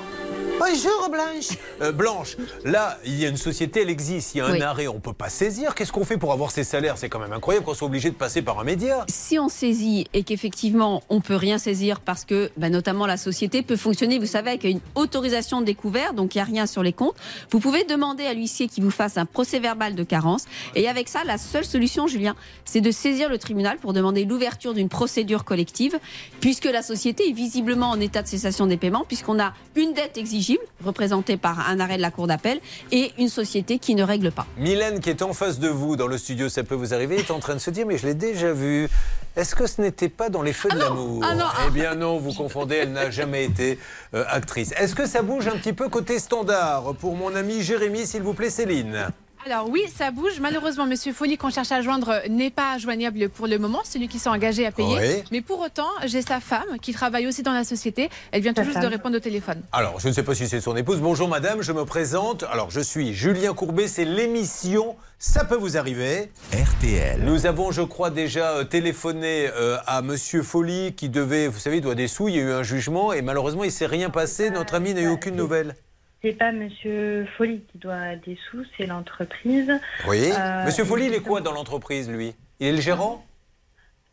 Bonjour 0.60 1.10
Blanche. 1.10 1.58
Euh, 1.82 1.92
Blanche, 1.94 2.36
là, 2.66 2.98
il 3.06 3.16
y 3.18 3.26
a 3.26 3.30
une 3.30 3.38
société, 3.38 3.82
elle 3.82 3.90
existe, 3.90 4.36
il 4.36 4.40
y 4.40 4.42
a 4.42 4.46
un 4.48 4.52
Oui. 4.52 4.62
arrêt, 4.62 4.88
on 4.88 4.96
ne 4.96 5.00
peut 5.00 5.14
pas 5.14 5.30
saisir. 5.30 5.74
Qu'est-ce 5.74 5.94
qu'on 5.94 6.04
fait 6.04 6.18
pour 6.18 6.34
avoir 6.34 6.52
ces 6.52 6.66
salaires? 6.66 6.98
C'est 6.98 7.08
quand 7.08 7.20
même 7.20 7.32
incroyable 7.32 7.66
qu'on 7.66 7.74
soit 7.74 7.88
obligé 7.88 8.10
de 8.10 8.16
passer 8.16 8.42
par 8.42 8.60
un 8.60 8.66
média. 8.66 9.06
Si 9.08 9.40
on 9.40 9.48
saisit 9.48 10.08
et 10.14 10.24
qu'effectivement 10.24 11.02
on 11.10 11.22
peut 11.22 11.36
rien 11.36 11.58
saisir 11.60 12.02
parce 12.02 12.26
que 12.26 12.52
bah, 12.58 12.70
notamment 12.70 13.06
la 13.06 13.16
société 13.16 13.62
peut 13.62 13.78
fonctionner, 13.78 14.20
vous 14.20 14.26
savez, 14.26 14.50
avec 14.50 14.66
une 14.66 14.82
autorisation 14.96 15.62
de 15.62 15.66
découvert, 15.66 16.14
donc 16.14 16.36
il 16.36 16.40
n'y 16.40 16.42
a 16.42 16.46
rien 16.46 16.66
sur 16.66 16.84
les 16.84 16.94
comptes, 16.94 17.16
vous 17.52 17.60
pouvez 17.60 17.86
demander 17.86 18.26
à 18.26 18.34
l'huissier 18.34 18.68
qui 18.68 18.82
vous 18.82 18.92
fasse 18.92 19.18
un 19.18 19.26
procès 19.26 19.60
verbal 19.60 19.96
de 19.96 20.04
carence. 20.04 20.44
Et 20.76 20.90
avec 20.90 21.08
ça, 21.08 21.24
la 21.24 21.38
seule 21.38 21.66
solution, 21.66 22.08
Julien, 22.08 22.36
c'est 22.66 22.82
de 22.82 22.92
saisir 22.92 23.30
le 23.30 23.38
tribunal 23.38 23.78
pour 23.78 23.94
demander 23.94 24.26
l'ouverture 24.26 24.74
d'une 24.74 24.90
procédure 24.90 25.46
collective, 25.46 25.98
puisque 26.42 26.66
la 26.66 26.82
société 26.82 27.30
est 27.30 27.34
visiblement 27.34 27.90
en 27.92 28.00
état 28.02 28.22
de 28.22 28.28
cessation 28.28 28.68
des 28.68 28.78
paiements, 28.78 29.06
puisqu'on 29.08 29.40
a 29.40 29.54
une 29.76 29.94
dette 29.94 30.18
exigible, 30.50 30.64
représentée 30.84 31.38
par 31.38 31.70
un 31.70 31.80
arrêt 31.80 31.98
de 31.98 32.02
la 32.02 32.12
Cour 32.12 32.28
d'appel, 32.28 32.60
et 32.92 33.12
une 33.18 33.30
société 33.30 33.80
qui 33.80 33.96
ne 33.96 34.04
règle 34.04 34.32
pas. 34.32 34.48
Mylène, 34.58 35.00
qui 35.00 35.10
est 35.10 35.22
en 35.22 35.34
face 35.34 35.60
de 35.60 35.68
vous 35.68 35.96
dans 35.96 36.08
le 36.08 36.18
studio, 36.18 36.50
ça 36.50 36.64
peut 36.64 36.76
vous 36.76 36.94
arriver, 36.94 37.18
est 37.18 37.32
en 37.32 37.40
train 37.40 37.54
de 37.56 37.60
se 37.60 37.70
dire, 37.70 37.86
mais 37.86 37.98
je 37.98 38.08
l'ai 38.08 38.14
déjà 38.14 38.52
vu. 38.52 38.90
Est-ce 39.36 39.56
que 39.56 39.68
ce 39.68 39.82
n'était 39.82 40.10
pas 40.10 40.30
dans 40.30 40.42
les 40.42 40.54
feux 40.54 40.70
de 40.70 40.78
l'amour 40.78 41.22
Ah 41.24 41.36
ah. 41.40 41.54
Eh 41.68 41.72
bien 41.72 41.96
non, 41.96 42.18
vous 42.18 42.34
confondez, 42.34 42.78
elle 42.78 42.92
n'a 42.92 43.12
jamais 43.12 43.46
été 43.46 43.80
euh, 44.14 44.26
actrice. 44.28 44.74
Est-ce 44.78 44.96
que 44.96 45.06
ça 45.06 45.22
bouge 45.22 45.48
un 45.48 45.58
petit 45.58 45.74
peu 45.74 45.88
côté 45.88 46.20
standard 46.20 46.96
Pour 47.00 47.16
mon 47.16 47.36
ami 47.36 47.62
Jérémy, 47.62 48.06
s'il 48.08 48.24
vous 48.24 48.34
plaît, 48.34 48.50
Céline? 48.50 49.10
Alors 49.46 49.70
oui, 49.70 49.82
ça 49.96 50.12
bouge. 50.12 50.40
Malheureusement, 50.42 50.86
Monsieur 50.86 51.14
Folly, 51.14 51.38
qu'on 51.38 51.50
cherche 51.50 51.72
à 51.72 51.82
joindre, 51.82 52.22
n'est 52.30 52.50
pas 52.50 52.78
joignable 52.78 53.30
pour 53.30 53.48
le 53.48 53.58
moment, 53.58 53.80
celui 53.86 54.10
qui 54.10 54.20
s'est 54.20 54.30
engagé 54.30 54.66
à 54.66 54.72
payer. 54.72 54.98
Oui. 55.00 55.24
Mais 55.32 55.42
pour 55.42 55.60
autant, 55.62 55.88
j'ai 56.06 56.22
sa 56.22 56.42
femme 56.42 56.78
qui 56.82 56.94
travaille 56.94 57.26
aussi 57.26 57.42
dans 57.42 57.54
la 57.54 57.64
société. 57.64 58.10
Elle 58.32 58.42
vient 58.42 58.54
tout 58.54 58.64
juste 58.64 58.80
de 58.82 58.86
répondre 58.88 59.16
au 59.16 59.20
téléphone. 59.20 59.62
Alors, 59.72 60.00
je 60.00 60.10
ne 60.10 60.14
sais 60.14 60.24
pas 60.24 60.36
si 60.36 60.48
c'est 60.48 60.60
son 60.60 60.76
épouse. 60.76 61.00
Bonjour 61.00 61.30
madame, 61.30 61.62
je 61.62 61.72
me 61.72 61.86
présente. 61.86 62.44
Alors, 62.52 62.70
je 62.70 62.82
suis 62.82 63.14
Julien 63.14 63.54
Courbet, 63.54 63.88
c'est 63.88 64.06
l'émission 64.06 64.98
Ça 65.20 65.46
peut 65.46 65.56
vous 65.56 65.78
arriver. 65.78 66.32
RTL. 66.54 67.22
Nous 67.24 67.46
avons, 67.46 67.72
je 67.72 67.82
crois, 67.82 68.10
déjà 68.10 68.52
euh, 68.52 68.64
téléphoné 68.66 69.50
euh, 69.54 69.78
à 69.88 70.02
monsieur 70.02 70.44
Folly 70.44 70.94
qui 70.94 71.10
devait, 71.10 71.48
vous 71.48 71.60
savez, 71.60 71.78
il 71.78 71.82
doit 71.82 71.96
des 71.96 72.08
sous, 72.08 72.28
il 72.28 72.36
y 72.36 72.40
a 72.40 72.44
eu 72.44 72.52
un 72.52 72.64
jugement 72.64 73.14
et 73.14 73.22
malheureusement, 73.22 73.64
il 73.64 73.68
ne 73.68 73.72
s'est 73.72 73.86
rien 73.86 74.10
passé. 74.10 74.50
Notre 74.50 74.76
ami 74.76 74.94
n'a 74.94 75.02
eu 75.02 75.10
aucune 75.10 75.36
nouvelle. 75.36 75.76
C'est 76.22 76.34
pas 76.34 76.52
Monsieur 76.52 77.26
Folly 77.38 77.62
qui 77.72 77.78
doit 77.78 78.16
des 78.18 78.38
sous, 78.50 78.66
c'est 78.78 78.86
l'entreprise. 78.86 79.72
Oui. 80.08 80.32
Euh, 80.38 80.66
monsieur 80.66 80.84
Folly, 80.84 81.06
il 81.06 81.14
est 81.14 81.22
quoi 81.22 81.40
dans 81.40 81.54
l'entreprise, 81.54 82.10
lui? 82.10 82.36
Il 82.60 82.68
est 82.68 82.72
le 82.74 82.82
gérant? 82.82 83.26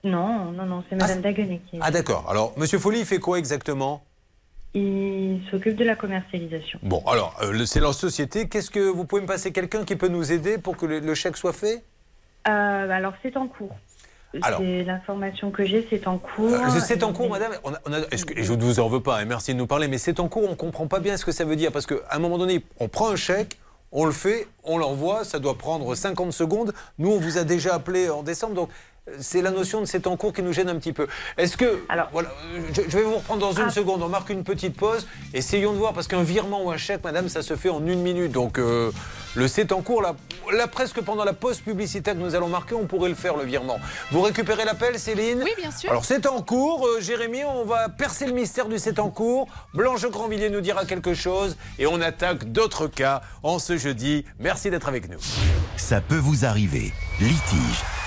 Non, 0.05 0.53
non, 0.53 0.67
non, 0.67 0.85
c'est 0.89 0.95
Madame 0.95 1.21
Daguenet 1.21 1.61
qui 1.69 1.77
est. 1.77 1.81
Ah 1.83 1.91
d'accord. 1.91 2.27
Alors, 2.31 2.57
monsieur 2.57 2.79
Folly, 2.79 3.01
il 3.01 3.07
fait 3.07 3.19
quoi 3.19 3.41
exactement? 3.41 4.05
Il 4.73 5.41
s'occupe 5.51 5.75
de 5.75 5.85
la 5.85 5.97
commercialisation. 5.97 6.79
Bon, 6.83 7.03
alors, 7.07 7.35
euh, 7.43 7.65
c'est 7.65 7.81
leur 7.81 7.95
société. 7.95 8.49
Qu'est-ce 8.49 8.71
que 8.71 8.79
vous 8.79 9.05
pouvez 9.05 9.23
me 9.23 9.27
passer 9.27 9.51
quelqu'un 9.51 9.85
qui 9.85 9.97
peut 9.97 10.09
nous 10.09 10.31
aider 10.31 10.59
pour 10.59 10.77
que 10.77 10.87
le, 10.87 11.01
le 11.01 11.15
chèque 11.15 11.37
soit 11.37 11.55
fait? 11.55 11.83
Euh, 12.47 12.91
alors 12.91 13.15
c'est 13.23 13.37
en 13.37 13.49
cours. 13.49 13.75
L'information 14.85 15.51
que 15.51 15.65
j'ai, 15.65 15.87
c'est 15.91 16.07
en 16.07 16.19
cours. 16.19 16.53
Euh, 16.53 16.81
C'est 16.85 17.03
en 17.03 17.13
cours, 17.13 17.29
madame. 17.31 17.53
On 17.65 17.73
a- 17.75 17.79
on 17.87 17.93
a- 17.93 18.01
est-ce 18.11 18.25
que- 18.25 18.39
et 18.39 18.43
je 18.43 18.53
ne 18.53 18.63
vous 18.63 18.81
en 18.81 18.89
veux 18.89 19.01
pas, 19.01 19.23
et 19.23 19.25
merci 19.25 19.53
de 19.55 19.59
nous 19.59 19.67
parler, 19.67 19.89
mais 19.89 19.99
c'est 19.99 20.21
en 20.21 20.29
cours, 20.29 20.45
on 20.47 20.51
ne 20.51 20.55
comprend 20.55 20.87
pas 20.87 21.01
bien 21.01 21.17
ce 21.17 21.25
que 21.25 21.33
ça 21.33 21.45
veut 21.45 21.57
dire. 21.57 21.73
Parce 21.73 21.87
qu'à 21.87 21.97
un 22.11 22.19
moment 22.19 22.39
donné, 22.39 22.65
on 22.81 22.89
prend 22.89 23.09
un 23.11 23.17
chèque, 23.17 23.59
on 23.93 24.05
le 24.05 24.13
fait, 24.13 24.47
on 24.65 24.79
l'envoie, 24.79 25.25
ça 25.25 25.39
doit 25.39 25.57
prendre 25.57 25.95
50 25.95 26.33
secondes. 26.33 26.73
Nous, 26.99 27.11
on 27.11 27.19
vous 27.19 27.39
a 27.39 27.45
déjà 27.45 27.75
appelé 27.75 28.11
en 28.11 28.23
décembre. 28.23 28.55
Donc, 28.55 28.69
c'est 29.21 29.43
la 29.43 29.51
notion 29.51 29.81
de 29.81 29.87
c'est 29.87 30.07
en 30.07 30.17
cours 30.17 30.33
qui 30.33 30.43
nous 30.43 30.53
gêne 30.53 30.69
un 30.69 30.77
petit 30.77 30.93
peu. 30.93 31.07
Est-ce 31.39 31.57
que. 31.57 31.81
voilà, 32.13 32.33
je, 32.73 32.83
je 32.89 32.97
vais 32.99 33.03
vous 33.05 33.17
reprendre 33.17 33.41
dans 33.41 33.53
une 33.53 33.69
Ah. 33.69 33.71
seconde. 33.71 34.03
On 34.03 34.09
marque 34.09 34.31
une 34.31 34.45
petite 34.45 34.77
pause. 34.77 35.07
Essayons 35.35 35.73
de 35.73 35.79
voir, 35.79 35.93
parce 35.93 36.09
qu'un 36.09 36.23
virement 36.23 36.65
ou 36.65 36.71
un 36.71 36.77
chèque, 36.77 37.05
madame, 37.05 37.29
ça 37.29 37.43
se 37.43 37.57
fait 37.57 37.69
en 37.71 37.85
une 37.87 38.01
minute. 38.03 38.33
Donc, 38.33 38.59
euh, 38.59 38.91
le 39.35 39.49
c'est 39.49 39.71
en 39.73 39.83
cours, 39.83 40.03
là, 40.03 40.17
là, 40.53 40.67
presque 40.67 41.01
pendant 41.03 41.25
la 41.25 41.33
pause 41.35 41.61
publicitaire 41.61 42.15
que 42.15 42.19
nous 42.19 42.35
allons 42.35 42.49
marquer, 42.49 42.75
on 42.75 42.87
pourrait 42.87 43.09
le 43.11 43.15
faire, 43.15 43.37
le 43.37 43.45
virement. 43.45 43.79
Vous 44.11 44.23
récupérez 44.23 44.65
l'appel, 44.65 44.99
Céline 44.99 45.43
Oui, 45.45 45.53
bien 45.57 45.71
sûr. 45.71 45.91
Alors, 45.91 46.05
c'est 46.05 46.27
en 46.27 46.43
cours. 46.43 46.87
Euh, 46.87 47.01
Jérémy, 47.01 47.45
on 47.45 47.65
va 47.65 47.89
percer 47.89 48.27
le 48.27 48.33
mystère 48.33 48.67
du 48.67 48.79
c'est 48.79 48.99
en 48.99 49.11
cours. 49.11 49.47
Blanche 49.75 50.07
Grandvilliers 50.07 50.51
nous 50.51 50.61
dira 50.63 50.85
quelque 50.85 51.15
chose. 51.15 51.57
Et 51.79 51.87
on 51.87 52.01
attaque 52.01 52.51
d'autres 52.51 52.87
cas 52.89 53.21
en 53.43 53.59
ce 53.59 53.77
jeudi. 53.77 54.25
Merci 54.41 54.71
d'être 54.71 54.89
avec 54.89 55.09
nous. 55.09 55.19
Ça 55.77 56.01
peut 56.01 56.17
vous 56.19 56.45
arriver. 56.45 56.93
Litige, 57.21 57.83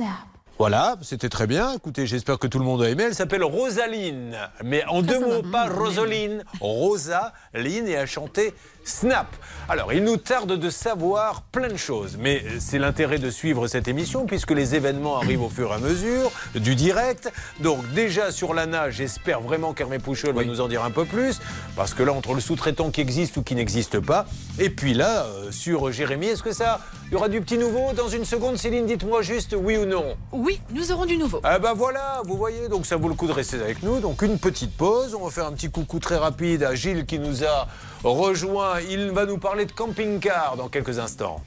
Snap. 0.00 0.30
Voilà, 0.58 0.96
c'était 1.00 1.30
très 1.30 1.46
bien. 1.46 1.72
Écoutez, 1.72 2.06
j'espère 2.06 2.38
que 2.38 2.46
tout 2.46 2.58
le 2.58 2.66
monde 2.66 2.82
a 2.82 2.90
aimé. 2.90 3.04
Elle 3.06 3.14
s'appelle 3.14 3.42
Rosaline. 3.42 4.36
Mais 4.62 4.84
en 4.86 5.00
deux 5.00 5.18
mots, 5.18 5.42
pas 5.42 5.66
Rosaline. 5.66 6.44
Rosaline 6.60 7.86
et 7.86 7.96
a 7.96 8.04
chanté 8.04 8.52
Snap. 8.84 9.28
Alors, 9.68 9.92
il 9.92 10.02
nous 10.02 10.16
tarde 10.16 10.58
de 10.58 10.70
savoir 10.70 11.42
plein 11.42 11.68
de 11.68 11.76
choses. 11.76 12.16
Mais 12.18 12.42
c'est 12.58 12.78
l'intérêt 12.78 13.18
de 13.18 13.30
suivre 13.30 13.68
cette 13.68 13.86
émission 13.86 14.26
puisque 14.26 14.50
les 14.50 14.74
événements 14.74 15.18
arrivent 15.18 15.42
au 15.42 15.48
fur 15.48 15.70
et 15.70 15.74
à 15.74 15.78
mesure 15.78 16.32
du 16.54 16.74
direct. 16.74 17.32
Donc, 17.60 17.88
déjà 17.92 18.32
sur 18.32 18.52
l'ANA, 18.52 18.90
j'espère 18.90 19.40
vraiment 19.40 19.72
qu'Hermé 19.72 19.98
Pouchol 19.98 20.34
va 20.34 20.44
nous 20.44 20.60
en 20.60 20.68
dire 20.68 20.82
un 20.82 20.90
peu 20.90 21.04
plus. 21.04 21.40
Parce 21.76 21.94
que 21.94 22.02
là, 22.02 22.12
entre 22.12 22.34
le 22.34 22.40
sous-traitant 22.40 22.90
qui 22.90 23.00
existe 23.00 23.36
ou 23.36 23.42
qui 23.42 23.54
n'existe 23.54 24.00
pas. 24.00 24.26
Et 24.58 24.70
puis 24.70 24.92
là, 24.92 25.24
euh, 25.24 25.52
sur 25.52 25.92
Jérémy, 25.92 26.26
est-ce 26.26 26.42
que 26.42 26.52
ça. 26.52 26.80
Il 27.10 27.14
y 27.14 27.16
aura 27.16 27.28
du 27.28 27.40
petit 27.40 27.58
nouveau 27.58 27.92
dans 27.96 28.08
une 28.08 28.24
seconde 28.24 28.56
Céline, 28.56 28.86
dites-moi 28.86 29.22
juste 29.22 29.56
oui 29.58 29.76
ou 29.76 29.84
non. 29.84 30.16
Oui, 30.30 30.60
nous 30.72 30.92
aurons 30.92 31.06
du 31.06 31.16
nouveau. 31.16 31.40
Ah 31.42 31.58
ben 31.58 31.72
voilà, 31.74 32.22
vous 32.24 32.36
voyez, 32.36 32.68
donc 32.68 32.86
ça 32.86 32.96
vaut 32.96 33.08
le 33.08 33.14
coup 33.14 33.26
de 33.26 33.32
rester 33.32 33.56
avec 33.56 33.82
nous. 33.82 33.98
Donc 33.98 34.22
une 34.22 34.38
petite 34.38 34.76
pause, 34.76 35.16
on 35.16 35.24
va 35.24 35.30
faire 35.30 35.46
un 35.46 35.52
petit 35.52 35.70
coucou 35.70 35.98
très 35.98 36.16
rapide 36.16 36.62
à 36.62 36.76
Gilles 36.76 37.06
qui 37.06 37.18
nous 37.18 37.42
a 37.42 37.66
rejoint. 38.02 38.80
Il 38.90 39.10
va 39.10 39.26
nous 39.26 39.38
parler 39.38 39.66
de 39.66 39.72
camping-car 39.72 40.56
dans 40.56 40.68
quelques 40.68 40.98
instants. 40.98 41.42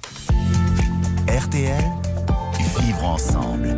RTL, 1.28 1.84
vivre 2.80 3.04
ensemble. 3.06 3.78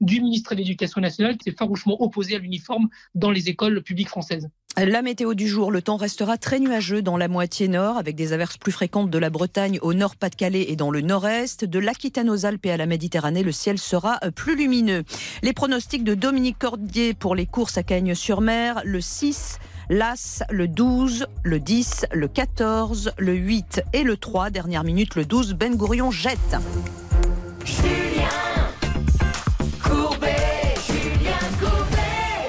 du 0.00 0.20
ministre 0.20 0.54
de 0.54 0.58
l'Éducation 0.60 1.00
nationale 1.00 1.36
qui 1.36 1.50
s'est 1.50 1.56
farouchement 1.56 2.02
opposé 2.02 2.36
à 2.36 2.38
l'uniforme 2.38 2.88
dans 3.14 3.30
les 3.30 3.48
écoles 3.48 3.82
publiques 3.82 4.08
françaises. 4.08 4.48
La 4.76 5.02
météo 5.02 5.34
du 5.34 5.46
jour, 5.46 5.70
le 5.70 5.82
temps 5.82 5.96
restera 5.96 6.36
très 6.36 6.58
nuageux 6.58 7.00
dans 7.00 7.16
la 7.16 7.28
moitié 7.28 7.68
nord, 7.68 7.96
avec 7.96 8.16
des 8.16 8.32
averses 8.32 8.56
plus 8.56 8.72
fréquentes 8.72 9.08
de 9.08 9.18
la 9.18 9.30
Bretagne 9.30 9.78
au 9.82 9.94
nord 9.94 10.16
Pas-de-Calais 10.16 10.66
et 10.68 10.74
dans 10.74 10.90
le 10.90 11.00
nord-est. 11.00 11.64
De 11.64 11.78
l'Aquitaine 11.78 12.28
aux 12.28 12.44
Alpes 12.44 12.66
et 12.66 12.72
à 12.72 12.76
la 12.76 12.86
Méditerranée, 12.86 13.44
le 13.44 13.52
ciel 13.52 13.78
sera 13.78 14.18
euh, 14.24 14.32
plus 14.32 14.56
lumineux. 14.56 15.04
Les 15.42 15.52
pronostics 15.52 16.02
de 16.02 16.14
Dominique 16.14 16.58
Cordier 16.58 17.14
pour 17.14 17.36
les 17.36 17.46
courses 17.46 17.78
à 17.78 17.84
Cagnes-sur-Mer, 17.84 18.82
le 18.84 19.00
6, 19.00 19.60
l'As, 19.88 20.42
le 20.50 20.68
12, 20.68 21.26
le 21.42 21.60
10, 21.60 22.06
le 22.12 22.28
14, 22.28 23.12
le 23.18 23.34
8 23.34 23.82
et 23.92 24.02
le 24.02 24.16
3. 24.16 24.50
Dernière 24.50 24.84
minute, 24.84 25.14
le 25.14 25.24
12, 25.24 25.54
Ben 25.54 25.76
Gourion 25.76 26.10
jette. 26.10 26.38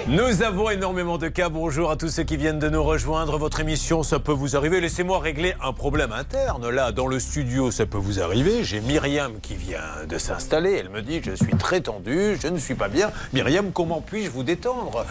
Nous 0.08 0.44
avons 0.44 0.70
énormément 0.70 1.18
de 1.18 1.30
cas. 1.30 1.50
Bonjour 1.50 1.90
à 1.90 1.96
tous 1.96 2.10
ceux 2.10 2.22
qui 2.24 2.38
viennent 2.38 2.60
de 2.60 2.70
nous 2.70 2.84
rejoindre. 2.84 3.40
Votre 3.40 3.62
émission, 3.62 4.04
ça 4.04 4.20
peut 4.20 4.32
vous 4.34 4.56
arriver. 4.56 4.80
Laissez-moi 4.80 5.18
régler 5.20 5.56
un 5.64 5.74
problème 5.74 6.12
interne. 6.12 6.70
Là, 6.70 6.92
dans 6.92 7.08
le 7.08 7.20
studio, 7.20 7.72
ça 7.72 7.88
peut 7.88 7.98
vous 7.98 8.20
arriver. 8.22 8.64
J'ai 8.64 8.82
Myriam 8.82 9.40
qui 9.42 9.56
vient 9.56 9.80
de 10.08 10.18
s'installer. 10.20 10.74
Elle 10.80 10.90
me 10.90 11.02
dit 11.02 11.22
Je 11.26 11.32
suis 11.32 11.56
très 11.58 11.82
tendue, 11.82 12.38
je 12.40 12.48
ne 12.50 12.58
suis 12.60 12.76
pas 12.76 12.88
bien. 12.88 13.12
Myriam, 13.34 13.72
comment 13.72 14.00
puis-je 14.00 14.30
vous 14.30 14.44
détendre? 14.44 15.08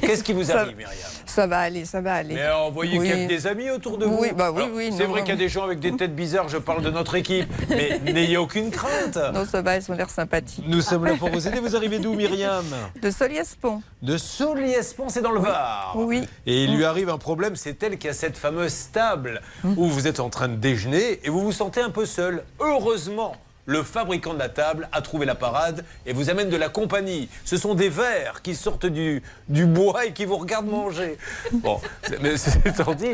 Qu'est-ce 0.00 0.24
qui 0.24 0.32
vous 0.32 0.44
Ça- 0.44 0.60
arrive, 0.62 0.76
Myriam? 0.78 0.96
Ça 1.26 1.46
va 1.46 1.58
aller, 1.58 1.84
ça 1.84 2.00
va 2.00 2.14
aller. 2.14 2.34
Mais 2.34 2.40
alors, 2.42 2.68
vous 2.68 2.74
voyez 2.74 2.98
Oui. 2.98 3.10
qu'il 3.10 3.20
y 3.20 3.24
a 3.24 3.26
des 3.28 3.46
amis 3.46 3.70
autour 3.70 3.98
de 3.98 4.06
vous 4.06 4.16
Oui, 4.18 4.28
bah 4.34 4.50
oui, 4.52 4.62
Alors, 4.62 4.74
oui, 4.76 4.90
C'est 4.96 5.04
vrai 5.04 5.20
qu'il 5.20 5.30
y 5.30 5.36
a 5.36 5.36
des 5.36 5.50
gens 5.50 5.64
avec 5.64 5.80
des 5.80 5.94
têtes 5.94 6.14
bizarres, 6.16 6.48
je 6.48 6.56
parle 6.56 6.82
de 6.82 6.88
notre 6.90 7.14
équipe. 7.16 7.52
Mais 7.68 8.00
n'ayez 8.12 8.38
aucune 8.38 8.70
crainte. 8.70 9.18
Non, 9.34 9.44
ça 9.44 9.60
va, 9.60 9.76
ils 9.76 9.92
ont 9.92 9.94
l'air 9.94 10.08
sympathiques. 10.08 10.64
Nous 10.66 10.80
sommes 10.80 11.04
là 11.04 11.12
pour 11.18 11.28
vous 11.28 11.46
aider. 11.46 11.60
Vous 11.60 11.76
arrivez 11.76 11.98
d'où, 11.98 12.14
Myriam? 12.14 12.64
De 13.02 13.10
Soliespont. 13.10 13.82
De 14.00 14.13
Soliespont, 14.18 15.08
c'est 15.08 15.22
dans 15.22 15.30
le 15.32 15.40
Var. 15.40 15.92
Oui. 15.96 16.26
Et 16.46 16.64
il 16.64 16.76
lui 16.76 16.84
arrive 16.84 17.08
un 17.08 17.18
problème, 17.18 17.56
c'est 17.56 17.82
elle 17.82 17.98
qui 17.98 18.08
a 18.08 18.12
cette 18.12 18.36
fameuse 18.36 18.88
table 18.92 19.40
où 19.64 19.86
vous 19.86 20.06
êtes 20.06 20.20
en 20.20 20.28
train 20.30 20.48
de 20.48 20.56
déjeuner 20.56 21.20
et 21.24 21.30
vous 21.30 21.40
vous 21.40 21.52
sentez 21.52 21.80
un 21.80 21.90
peu 21.90 22.06
seul. 22.06 22.44
Heureusement, 22.60 23.36
le 23.66 23.82
fabricant 23.82 24.34
de 24.34 24.38
la 24.38 24.50
table 24.50 24.88
a 24.92 25.00
trouvé 25.00 25.24
la 25.24 25.34
parade 25.34 25.84
et 26.04 26.12
vous 26.12 26.28
amène 26.28 26.50
de 26.50 26.56
la 26.56 26.68
compagnie. 26.68 27.30
Ce 27.46 27.56
sont 27.56 27.74
des 27.74 27.88
verres 27.88 28.42
qui 28.42 28.54
sortent 28.54 28.84
du, 28.84 29.22
du 29.48 29.64
bois 29.64 30.04
et 30.04 30.12
qui 30.12 30.26
vous 30.26 30.36
regardent 30.36 30.66
manger. 30.68 31.16
Bon, 31.52 31.80
c'est- 32.02 32.20
mais 32.20 32.36
c'est 32.36 32.66
étant 32.66 32.92
dit, 32.92 33.12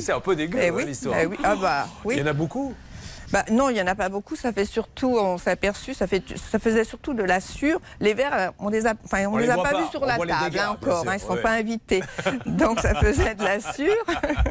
c'est 0.00 0.12
un 0.12 0.20
peu 0.20 0.34
dégueu 0.36 0.58
Eh 0.62 0.68
hein, 0.68 0.72
oui, 0.74 0.86
l'histoire. 0.86 1.16
eh 1.20 1.26
oui. 1.26 1.36
Ah 1.44 1.54
bah, 1.56 1.86
oui. 2.04 2.14
Il 2.16 2.20
y 2.20 2.22
en 2.22 2.26
a 2.28 2.32
beaucoup. 2.32 2.72
Bah, 3.34 3.44
non, 3.50 3.68
il 3.68 3.74
n'y 3.74 3.82
en 3.82 3.86
a 3.88 3.96
pas 3.96 4.08
beaucoup. 4.08 4.36
Ça 4.36 4.52
fait 4.52 4.64
surtout, 4.64 5.18
on 5.18 5.38
s'est 5.38 5.50
aperçu, 5.50 5.92
ça, 5.92 6.06
fait, 6.06 6.22
ça 6.38 6.60
faisait 6.60 6.84
surtout 6.84 7.14
de 7.14 7.24
la 7.24 7.40
sûre. 7.40 7.80
Les 7.98 8.14
verres, 8.14 8.32
euh, 8.32 8.48
on 8.60 8.68
les 8.68 8.86
a, 8.86 8.94
enfin, 9.04 9.26
on 9.26 9.34
On 9.34 9.36
les 9.38 9.46
les 9.46 9.50
a 9.50 9.56
pas, 9.56 9.70
pas. 9.70 9.78
vus 9.80 9.88
sur 9.90 10.02
On 10.02 10.06
la 10.06 10.16
table 10.18 10.32
dégâts, 10.50 10.58
hein, 10.60 10.76
encore. 10.80 11.00
sûr, 11.02 11.10
hein, 11.10 11.14
ils 11.16 11.20
ne 11.22 11.26
sont 11.26 11.32
ouais. 11.34 11.42
pas 11.42 11.50
invités. 11.50 12.00
donc 12.46 12.78
ça 12.78 12.94
faisait 12.94 13.34
de 13.34 13.42
la 13.42 13.58
sûre. 13.60 14.04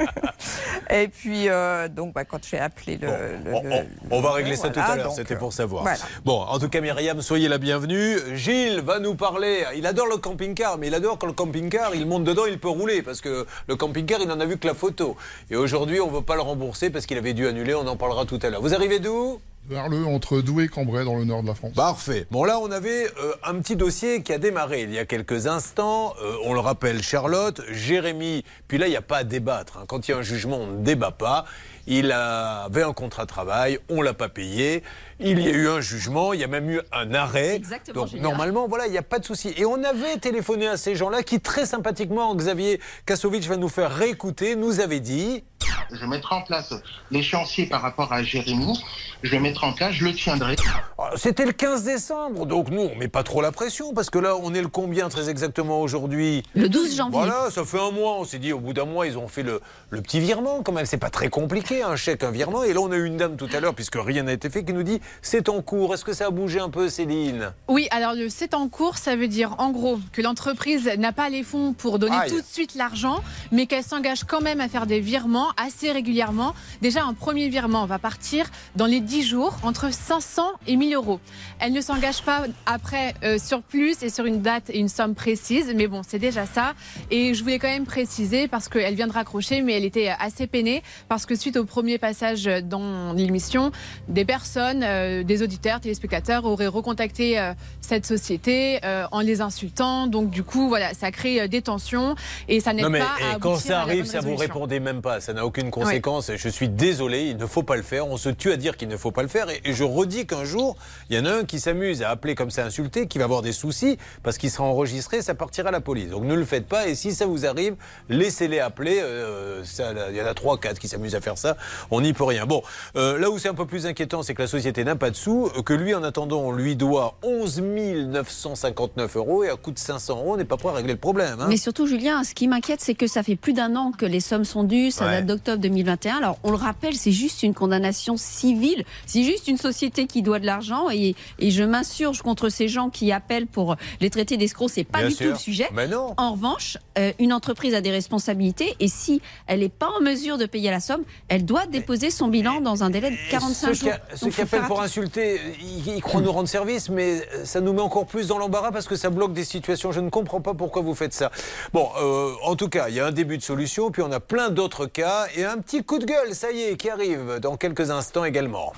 Et 0.90 1.08
puis, 1.08 1.48
euh, 1.50 1.88
donc, 1.88 2.14
bah, 2.14 2.26
quand 2.26 2.40
j'ai 2.46 2.60
appelé 2.60 2.98
le. 2.98 3.08
le- 3.08 3.54
On, 3.54 3.64
le- 3.64 3.86
on 4.12 4.22
va 4.22 4.32
régler 4.34 4.56
ça 4.58 4.70
tout 4.70 4.80
à 4.80 4.96
l'heure, 4.98 5.14
c'était 5.14 5.36
euh, 5.36 5.38
pour 5.38 5.54
savoir. 5.54 5.84
voilà. 5.84 5.98
Bon, 6.26 6.42
en 6.42 6.60
tout 6.60 6.68
cas, 6.70 6.82
Myriam, 6.82 7.22
soyez 7.22 7.48
la 7.48 7.58
bienvenue. 7.58 8.18
Gilles 8.36 8.82
va 8.82 9.00
nous 9.00 9.16
parler. 9.16 9.64
Il 9.76 9.88
adore 9.88 10.08
le 10.08 10.18
camping-car, 10.18 10.78
mais 10.78 10.88
il 10.88 10.96
adore 10.96 11.18
quand 11.18 11.28
le 11.28 11.34
camping-car, 11.34 11.96
il 11.96 12.06
monte 12.06 12.24
dedans, 12.26 12.46
il 12.48 12.60
peut 12.60 12.68
rouler, 12.70 13.02
parce 13.02 13.22
que 13.22 13.46
le 13.68 13.76
camping-car, 13.76 14.20
il 14.22 14.28
n'en 14.28 14.40
a 14.40 14.46
vu 14.46 14.58
que 14.58 14.68
la 14.68 14.74
photo. 14.74 15.16
Et 15.50 15.56
aujourd'hui, 15.56 16.00
on 16.02 16.08
ne 16.12 16.16
veut 16.16 16.22
pas 16.22 16.36
le 16.36 16.42
rembourser 16.42 16.90
parce 16.90 17.06
qu'il 17.06 17.18
avait 17.18 17.34
dû 17.34 17.48
annuler, 17.48 17.74
on 17.74 17.88
en 17.88 17.96
parlera 17.96 18.26
tout 18.26 18.40
à 18.44 18.50
l'heure. 18.50 18.62
Vous 18.74 18.80
arrivez 18.80 18.98
d'où 18.98 19.40
Vers 19.70 19.88
le 19.88 20.04
entre 20.04 20.42
Douai 20.42 20.64
et 20.64 20.68
Cambrai, 20.68 21.06
dans 21.06 21.16
le 21.16 21.26
nord 21.26 21.44
de 21.44 21.48
la 21.48 21.54
France. 21.54 21.74
Parfait. 21.76 22.26
Bon, 22.32 22.44
là, 22.44 22.58
on 22.58 22.72
avait 22.72 23.06
euh, 23.06 23.34
un 23.44 23.54
petit 23.60 23.76
dossier 23.76 24.24
qui 24.24 24.34
a 24.34 24.40
démarré 24.40 24.82
il 24.82 24.92
y 24.92 24.98
a 24.98 25.06
quelques 25.06 25.46
instants. 25.46 26.16
Euh, 26.24 26.38
on 26.44 26.56
le 26.56 26.60
rappelle, 26.60 27.04
Charlotte, 27.04 27.62
Jérémy. 27.70 28.44
Puis 28.68 28.80
là, 28.80 28.88
il 28.88 28.90
n'y 28.90 28.96
a 28.96 29.04
pas 29.04 29.18
à 29.18 29.24
débattre. 29.24 29.78
hein. 29.78 29.84
Quand 29.88 30.08
il 30.08 30.12
y 30.12 30.14
a 30.16 30.18
un 30.18 30.24
jugement, 30.24 30.58
on 30.58 30.66
ne 30.66 30.84
débat 30.84 31.12
pas. 31.12 31.46
Il 31.86 32.12
avait 32.12 32.82
un 32.82 32.94
contrat 32.94 33.24
de 33.24 33.28
travail, 33.28 33.78
on 33.90 34.02
l'a 34.02 34.14
pas 34.14 34.30
payé. 34.30 34.84
Il 35.20 35.40
y 35.40 35.50
a 35.50 35.52
eu 35.52 35.68
un 35.68 35.82
jugement, 35.82 36.34
il 36.34 36.40
y 36.40 36.44
a 36.44 36.48
même 36.48 36.70
eu 36.70 36.80
un 36.94 37.14
arrêt. 37.14 37.56
Exactement, 37.56 38.06
Donc 38.06 38.14
normalement, 38.14 38.68
voilà, 38.68 38.88
il 38.88 38.92
n'y 38.92 38.98
a 38.98 39.04
pas 39.04 39.20
de 39.20 39.26
souci. 39.26 39.54
Et 39.58 39.66
on 39.66 39.84
avait 39.84 40.18
téléphoné 40.18 40.68
à 40.68 40.78
ces 40.78 40.96
gens-là 40.96 41.24
qui, 41.24 41.40
très 41.42 41.66
sympathiquement, 41.66 42.34
Xavier 42.36 42.80
Kasovic 43.06 43.46
va 43.48 43.58
nous 43.58 43.70
faire 43.70 43.94
réécouter, 43.94 44.56
nous 44.56 44.80
avait 44.80 45.02
dit. 45.02 45.44
Je 45.92 46.06
mettrai 46.06 46.36
en 46.36 46.42
place 46.42 46.74
l'échéancier 47.12 47.66
par 47.66 47.82
rapport 47.82 48.12
à 48.14 48.24
Jérémy. 48.24 48.80
Je 49.22 49.32
le 49.36 49.40
mettrai 49.42 49.68
en 49.68 49.74
place, 49.74 49.94
je 49.94 50.06
le 50.06 50.14
tiendrai. 50.14 50.56
Ah, 50.98 51.12
C'était 51.16 51.46
le 51.46 51.52
15 51.54 51.84
décembre, 51.84 52.46
donc 52.46 52.70
nous, 52.70 52.82
on 52.82 52.96
met 52.96 53.08
pas 53.08 53.24
trop 53.24 53.42
la 53.42 53.52
pression, 53.52 53.94
parce 53.94 54.10
que 54.10 54.20
là, 54.20 54.36
on 54.42 54.54
est 54.54 54.62
le 54.62 54.68
combien 54.68 55.10
très 55.10 55.30
exactement 55.30 55.80
aujourd'hui? 55.82 56.44
Le 56.56 56.68
12 56.70 56.96
janvier. 56.96 57.12
Voilà, 57.20 57.50
ça 57.52 57.64
fait 57.64 57.80
un 57.80 57.92
mois. 57.92 58.18
On 58.20 58.26
s'est 58.26 58.40
dit, 58.40 58.52
au 58.54 58.60
bout 58.60 58.74
d'un 58.74 58.86
mois, 58.86 59.08
ils 59.08 59.18
ont 59.18 59.28
fait 59.28 59.44
le, 59.44 59.62
le 59.92 60.02
petit 60.02 60.20
virement 60.20 60.62
quand 60.64 60.72
même. 60.74 60.86
C'est 60.86 60.98
pas 60.98 61.10
très 61.10 61.30
compliqué, 61.30 61.84
un 61.84 61.96
chèque, 61.96 62.24
un 62.24 62.32
virement. 62.32 62.64
Et 62.64 62.74
là, 62.74 62.80
on 62.82 62.92
a 62.92 62.96
eu 62.98 63.06
une 63.06 63.18
dame 63.18 63.38
tout 63.38 63.50
à 63.54 63.60
l'heure, 63.60 63.76
puisque 63.76 63.96
rien 63.98 64.24
n'a 64.24 64.34
été 64.34 64.50
fait, 64.50 64.64
qui 64.66 64.74
nous 64.74 64.84
dit, 64.84 65.00
c'est 65.22 65.48
en 65.50 65.62
cours. 65.62 65.94
Est-ce 65.94 66.04
que 66.04 66.14
ça 66.14 66.26
a 66.28 66.30
bougé 66.30 66.60
un 66.60 66.70
peu, 66.70 66.90
Céline? 66.90 67.52
Oui, 67.68 67.88
alors 67.92 68.14
le 68.14 68.28
c'est 68.30 68.54
en 68.56 68.68
cours, 68.68 68.98
ça 68.98 69.16
veut 69.16 69.28
dire 69.28 69.56
en 69.60 69.70
gros 69.72 70.00
que 70.12 70.22
l'entreprise 70.22 70.90
n'a 70.98 71.12
pas 71.12 71.30
les 71.30 71.44
fonds 71.44 71.74
pour 71.74 72.00
donner 72.00 72.16
Aïe. 72.16 72.30
tout 72.30 72.42
de 72.42 72.46
suite 72.46 72.76
l'argent, 72.76 73.24
mais 73.52 73.68
qu'elle 73.68 73.84
s'engage 73.84 74.24
quand 74.24 74.42
même 74.42 74.60
à 74.60 74.68
faire 74.68 74.86
des 74.88 75.00
virements 75.00 75.50
assez 75.58 75.92
régulièrement. 75.92 76.54
Déjà, 76.82 77.04
un 77.04 77.14
premier 77.14 77.50
virement 77.50 77.86
va 77.86 78.00
partir 78.00 78.46
dans 78.76 78.86
les 78.86 79.00
10 79.00 79.24
jours 79.24 79.58
entre 79.64 79.94
500 79.94 80.44
et 80.68 80.76
1000 80.76 80.96
euros. 80.96 81.20
Elle 81.60 81.74
ne 81.74 81.82
s'engage 81.82 82.22
pas 82.22 82.44
après 82.66 83.14
euh, 83.24 83.38
sur 83.38 83.62
plus 83.62 84.04
et 84.04 84.10
sur 84.10 84.26
une 84.26 84.42
date 84.42 84.70
et 84.70 84.80
une 84.80 84.90
somme 84.90 85.16
précise, 85.16 85.72
mais 85.76 85.88
bon, 85.88 86.02
c'est 86.08 86.20
déjà 86.20 86.46
ça. 86.46 86.74
Et 87.12 87.34
je 87.34 87.44
voulais 87.44 87.60
quand 87.60 87.68
même 87.68 87.86
préciser 87.86 88.48
parce 88.48 88.70
qu'elle 88.70 88.96
vient 88.96 89.08
de 89.08 89.14
raccrocher, 89.14 89.62
mais 89.62 89.74
elle 89.74 89.86
était 89.86 90.12
assez 90.20 90.48
peinée 90.48 90.84
parce 91.10 91.26
que 91.26 91.36
suite 91.36 91.58
au 91.58 91.66
premier 91.66 91.98
passage 91.98 92.46
dans 92.64 93.14
l'émission, 93.14 93.72
des 94.08 94.26
personnes, 94.26 94.84
euh, 94.84 95.24
des 95.24 95.42
auditeurs, 95.44 95.80
téléspectateurs 95.80 96.46
auraient 96.46 96.68
recontacté 96.68 97.40
euh, 97.40 97.54
cette 97.82 98.06
société 98.06 98.80
en 99.12 99.20
les 99.22 99.42
insultant. 99.42 100.08
Donc 100.08 100.30
du 100.30 100.44
coup, 100.44 100.68
voilà, 100.68 100.94
ça 100.94 101.12
crée 101.12 101.48
des 101.48 101.62
tensions 101.62 102.16
et 102.48 102.60
ça 102.60 102.74
n'aide 102.74 102.86
Non 102.86 102.90
mais 102.90 103.00
pas 103.00 103.06
à 103.32 103.36
et 103.36 103.40
quand 103.40 103.56
ça 103.58 103.82
arrive, 103.82 104.06
ça 104.06 104.20
vous 104.22 104.36
répondez 104.36 104.80
même 104.80 105.02
pas, 105.02 105.20
ça 105.20 105.34
n'a 105.34 105.43
aucune 105.46 105.72
conséquence. 105.72 106.30
Et 106.30 106.38
Je 106.38 106.50
suis 106.50 106.70
désolé, 106.70 107.24
il 107.30 107.38
ne 107.38 107.46
faut 107.46 107.64
pas 107.64 107.76
le 107.76 107.84
faire. 107.84 108.08
On 108.08 108.18
se 108.18 108.30
tue 108.30 108.52
à 108.52 108.58
dire 108.58 108.78
qu'il 108.78 108.88
ne 108.88 108.98
faut 108.98 109.12
pas 109.12 109.22
le 109.22 109.28
faire. 109.28 109.50
Et, 109.50 109.62
et 109.66 109.74
je 109.74 109.84
redis 109.84 110.26
qu'un 110.26 110.44
jour, 110.46 110.76
il 111.10 111.18
y 111.18 111.20
en 111.20 111.26
a 111.26 111.32
un 111.32 111.44
qui 111.44 111.60
s'amuse 111.60 112.02
à 112.04 112.10
appeler 112.10 112.36
comme 112.36 112.52
ça, 112.52 112.66
insulter, 112.66 113.08
qui 113.08 113.18
va 113.18 113.26
avoir 113.26 113.42
des 113.42 113.52
soucis 113.54 113.98
parce 114.24 114.38
qu'il 114.38 114.50
sera 114.52 114.64
enregistré, 114.66 115.22
ça 115.22 115.36
partira 115.36 115.70
à 115.70 115.72
la 115.72 115.82
police. 115.82 116.10
Donc 116.10 116.24
ne 116.24 116.34
le 116.36 116.46
faites 116.46 116.68
pas. 116.68 116.88
Et 116.88 116.96
si 116.96 117.14
ça 117.14 117.26
vous 117.26 117.46
arrive, 117.46 117.76
laissez-les 118.10 118.60
appeler. 118.60 119.00
Euh, 119.02 119.64
ça, 119.64 119.92
il 120.10 120.16
y 120.16 120.22
en 120.22 120.26
a 120.26 120.34
trois, 120.34 120.58
quatre 120.60 120.80
qui 120.80 120.88
s'amusent 120.88 121.16
à 121.16 121.22
faire 121.22 121.38
ça. 121.38 121.58
On 121.92 122.02
n'y 122.02 122.14
peut 122.14 122.24
rien. 122.24 122.46
Bon, 122.46 122.62
euh, 122.96 123.18
là 123.20 123.30
où 123.30 123.38
c'est 123.40 123.50
un 123.50 123.54
peu 123.54 123.66
plus 123.66 123.86
inquiétant, 123.86 124.24
c'est 124.24 124.34
que 124.34 124.42
la 124.42 124.48
société 124.48 124.84
n'a 124.84 124.96
pas 124.96 125.10
de 125.10 125.16
sous, 125.16 125.50
euh, 125.58 125.62
que 125.62 125.74
lui, 125.74 125.94
en 125.96 126.04
attendant, 126.04 126.40
on 126.42 126.52
lui 126.52 126.76
doit 126.76 127.16
11 127.24 127.62
959 127.62 129.16
euros 129.18 129.44
et 129.44 129.50
à 129.50 129.56
coût 129.56 129.72
de 129.72 129.80
500 129.80 130.18
euros, 130.18 130.34
on 130.34 130.38
n'est 130.38 130.46
pas 130.46 130.58
prêt 130.58 130.70
à 130.70 130.74
régler 130.74 130.94
le 130.94 131.00
problème. 131.00 131.40
hein. 131.40 131.46
Mais 131.50 131.58
surtout, 131.58 131.88
Julien, 131.88 132.24
ce 132.24 132.34
qui 132.34 132.48
m'inquiète, 132.48 132.82
c'est 132.82 132.96
que 132.96 133.08
ça 133.08 133.24
fait 133.24 133.36
plus 133.36 133.54
d'un 133.54 133.76
an 133.76 133.92
que 133.92 134.06
les 134.06 134.20
sommes 134.20 134.46
sont 134.46 134.64
dues. 134.64 134.92
Ça 134.92 135.06
Ouais. 135.06 135.22
date 135.22 135.26
d'octobre 135.34 135.58
2021. 135.58 136.18
Alors, 136.18 136.38
on 136.44 136.52
le 136.52 136.58
rappelle, 136.58 136.96
c'est 136.96 137.12
juste 137.12 137.44
une 137.44 137.54
condamnation 137.54 138.18
civile. 138.18 138.84
C'est 139.06 139.24
juste 139.24 139.48
une 139.48 139.58
société 139.58 140.06
qui 140.06 140.22
doit 140.22 140.40
de 140.40 140.46
l'argent. 140.46 140.90
Et, 140.92 141.16
et 141.40 141.52
je 141.52 141.64
m'insurge 141.64 142.22
contre 142.22 142.50
ces 142.50 142.68
gens 142.68 142.90
qui 142.90 143.12
appellent 143.12 143.48
pour 143.48 143.76
les 144.02 144.10
traiter 144.10 144.38
d'escrocs. 144.38 144.70
C'est 144.70 144.84
pas 144.84 145.00
Bien 145.00 145.10
du 145.10 145.16
sûr. 145.16 145.26
tout 145.28 145.32
le 145.34 145.38
sujet. 145.40 145.70
Mais 145.74 145.88
non. 145.88 146.14
En 146.18 146.34
revanche, 146.34 146.78
euh, 146.98 147.12
une 147.20 147.34
entreprise 147.34 147.74
a 147.74 147.82
des 147.82 147.92
responsabilités. 147.92 148.76
Et 148.80 148.88
si 148.88 149.22
elle 149.48 149.60
n'est 149.62 149.70
pas 149.70 149.90
en 150.00 150.02
mesure 150.02 150.38
de 150.38 150.46
payer 150.46 150.70
la 150.72 150.80
somme, 150.80 151.04
elle 151.28 151.46
doit 151.46 151.66
déposer 151.66 152.10
son 152.12 152.28
bilan 152.28 152.62
dans 152.62 152.84
un 152.84 152.90
délai 152.90 153.12
de 153.12 153.18
45 153.32 153.68
ceux 153.68 153.74
jours. 153.74 153.90
Ceux 154.16 154.30
qui 154.30 154.42
appellent 154.42 154.64
pour 154.68 154.82
insulter, 154.82 155.40
ils, 155.62 155.96
ils 155.96 156.02
croient 156.02 156.22
nous 156.22 156.32
rendre 156.32 156.48
service, 156.50 156.90
mais 156.90 157.22
ça 157.44 157.62
nous 157.62 157.74
met 157.74 157.82
encore 157.82 158.06
plus 158.06 158.28
dans 158.28 158.38
l'embarras 158.38 158.72
parce 158.72 158.88
que 158.88 158.96
ça 158.96 159.10
bloque 159.10 159.34
des 159.34 159.46
situations. 159.46 159.92
Je 159.92 160.00
ne 160.00 160.10
comprends 160.10 160.42
pas 160.42 160.54
pourquoi 160.54 160.82
vous 160.82 160.96
faites 160.96 161.14
ça. 161.14 161.32
Bon, 161.74 161.90
euh, 162.02 162.32
en 162.44 162.56
tout 162.56 162.70
cas, 162.70 162.90
il 162.90 162.96
y 162.96 163.00
a 163.00 163.06
un 163.06 163.12
début 163.12 163.38
de 163.38 163.44
solution, 163.44 163.92
puis 163.92 164.02
on 164.02 164.12
a 164.12 164.20
plein 164.20 164.50
d'autres 164.50 164.86
cas 164.86 165.23
et 165.36 165.46
un 165.46 165.58
petit 165.58 165.84
coup 165.84 166.00
de 166.00 166.06
gueule, 166.06 166.34
ça 166.34 166.52
y 166.52 166.62
est, 166.64 166.78
qui 166.78 166.90
arrive 166.90 167.40
dans 167.40 167.58
quelques 167.58 167.92
instants 167.92 168.26
également. 168.26 168.74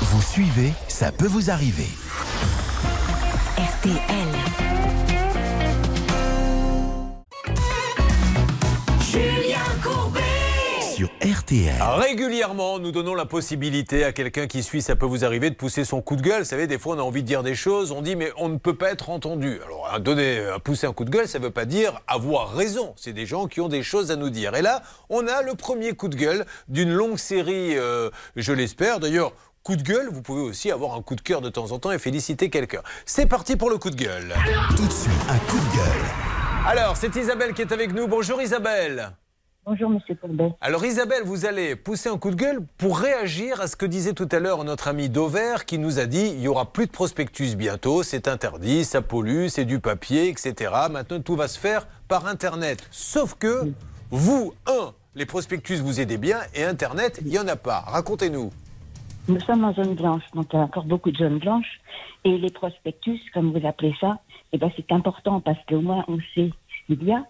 Vous 0.00 0.22
suivez, 0.22 0.72
ça 0.88 1.12
peut 1.12 1.26
vous 1.26 1.50
arriver. 1.50 1.88
RTL. 3.56 3.98
Julien 9.00 9.58
Courbet. 9.82 10.27
Sur 10.98 11.12
RTL. 11.22 11.80
Régulièrement, 11.80 12.80
nous 12.80 12.90
donnons 12.90 13.14
la 13.14 13.24
possibilité 13.24 14.02
à 14.02 14.10
quelqu'un 14.10 14.48
qui 14.48 14.64
suit, 14.64 14.82
ça 14.82 14.96
peut 14.96 15.06
vous 15.06 15.24
arriver, 15.24 15.48
de 15.48 15.54
pousser 15.54 15.84
son 15.84 16.02
coup 16.02 16.16
de 16.16 16.22
gueule. 16.22 16.40
Vous 16.40 16.48
savez, 16.48 16.66
des 16.66 16.76
fois, 16.76 16.96
on 16.96 16.98
a 16.98 17.02
envie 17.02 17.22
de 17.22 17.26
dire 17.28 17.44
des 17.44 17.54
choses, 17.54 17.92
on 17.92 18.02
dit, 18.02 18.16
mais 18.16 18.32
on 18.36 18.48
ne 18.48 18.56
peut 18.56 18.74
pas 18.74 18.90
être 18.90 19.08
entendu. 19.08 19.60
Alors, 19.64 19.88
à 19.92 20.00
donner, 20.00 20.40
à 20.40 20.58
pousser 20.58 20.88
un 20.88 20.92
coup 20.92 21.04
de 21.04 21.10
gueule, 21.10 21.28
ça 21.28 21.38
ne 21.38 21.44
veut 21.44 21.52
pas 21.52 21.66
dire 21.66 22.00
avoir 22.08 22.52
raison. 22.52 22.94
C'est 22.96 23.12
des 23.12 23.26
gens 23.26 23.46
qui 23.46 23.60
ont 23.60 23.68
des 23.68 23.84
choses 23.84 24.10
à 24.10 24.16
nous 24.16 24.28
dire. 24.28 24.56
Et 24.56 24.60
là, 24.60 24.82
on 25.08 25.28
a 25.28 25.42
le 25.42 25.54
premier 25.54 25.92
coup 25.92 26.08
de 26.08 26.16
gueule 26.16 26.44
d'une 26.66 26.90
longue 26.90 27.18
série, 27.18 27.78
euh, 27.78 28.10
je 28.34 28.52
l'espère. 28.52 28.98
D'ailleurs, 28.98 29.34
coup 29.62 29.76
de 29.76 29.84
gueule, 29.84 30.08
vous 30.10 30.22
pouvez 30.22 30.42
aussi 30.42 30.72
avoir 30.72 30.96
un 30.96 31.02
coup 31.02 31.14
de 31.14 31.20
cœur 31.20 31.40
de 31.42 31.48
temps 31.48 31.70
en 31.70 31.78
temps 31.78 31.92
et 31.92 32.00
féliciter 32.00 32.50
quelqu'un. 32.50 32.82
C'est 33.06 33.26
parti 33.26 33.54
pour 33.54 33.70
le 33.70 33.78
coup 33.78 33.90
de 33.90 34.02
gueule. 34.02 34.34
Tout 34.76 34.84
de 34.84 34.92
suite, 34.92 35.12
un 35.28 35.38
coup 35.48 35.58
de 35.58 35.76
gueule. 35.76 36.06
Alors, 36.66 36.96
c'est 36.96 37.14
Isabelle 37.14 37.54
qui 37.54 37.62
est 37.62 37.70
avec 37.70 37.94
nous. 37.94 38.08
Bonjour 38.08 38.42
Isabelle. 38.42 39.12
Bonjour, 39.70 39.90
monsieur 39.90 40.14
Courbet. 40.14 40.54
Alors 40.62 40.82
Isabelle, 40.86 41.24
vous 41.26 41.44
allez 41.44 41.76
pousser 41.76 42.08
un 42.08 42.16
coup 42.16 42.30
de 42.30 42.36
gueule 42.36 42.60
pour 42.78 42.98
réagir 42.98 43.60
à 43.60 43.66
ce 43.66 43.76
que 43.76 43.84
disait 43.84 44.14
tout 44.14 44.28
à 44.32 44.38
l'heure 44.38 44.64
notre 44.64 44.88
ami 44.88 45.10
Dover 45.10 45.56
qui 45.66 45.76
nous 45.76 45.98
a 45.98 46.06
dit 46.06 46.32
il 46.34 46.40
y 46.40 46.48
aura 46.48 46.72
plus 46.72 46.86
de 46.86 46.90
prospectus 46.90 47.54
bientôt, 47.54 48.02
c'est 48.02 48.28
interdit, 48.28 48.82
ça 48.86 49.02
pollue, 49.02 49.48
c'est 49.48 49.66
du 49.66 49.78
papier, 49.78 50.30
etc. 50.30 50.72
Maintenant 50.90 51.20
tout 51.20 51.36
va 51.36 51.48
se 51.48 51.58
faire 51.58 51.86
par 52.08 52.26
Internet. 52.26 52.88
Sauf 52.90 53.34
que 53.34 53.70
vous, 54.10 54.54
un, 54.66 54.94
les 55.14 55.26
prospectus 55.26 55.82
vous 55.82 56.00
aidez 56.00 56.16
bien 56.16 56.38
et 56.54 56.64
Internet, 56.64 57.20
il 57.22 57.28
n'y 57.28 57.38
en 57.38 57.46
a 57.46 57.56
pas. 57.56 57.80
Racontez-nous. 57.80 58.50
nous 59.28 59.40
sommes 59.40 59.64
en 59.64 59.74
zone 59.74 59.96
blanche, 59.96 60.22
donc 60.32 60.46
il 60.50 60.56
y 60.56 60.58
a 60.60 60.62
encore 60.62 60.84
beaucoup 60.84 61.10
de 61.10 61.18
zones 61.18 61.40
blanches. 61.40 61.82
Et 62.24 62.38
les 62.38 62.50
prospectus, 62.50 63.20
comme 63.34 63.52
vous 63.52 63.66
appelez 63.66 63.94
ça, 64.00 64.16
eh 64.54 64.56
ben, 64.56 64.70
c'est 64.76 64.90
important 64.92 65.40
parce 65.42 65.58
qu'au 65.68 65.82
moins 65.82 66.06
on 66.08 66.16
sait 66.34 66.50
ce 66.88 66.94
qu'il 66.94 67.04
y 67.04 67.12
a. 67.12 67.22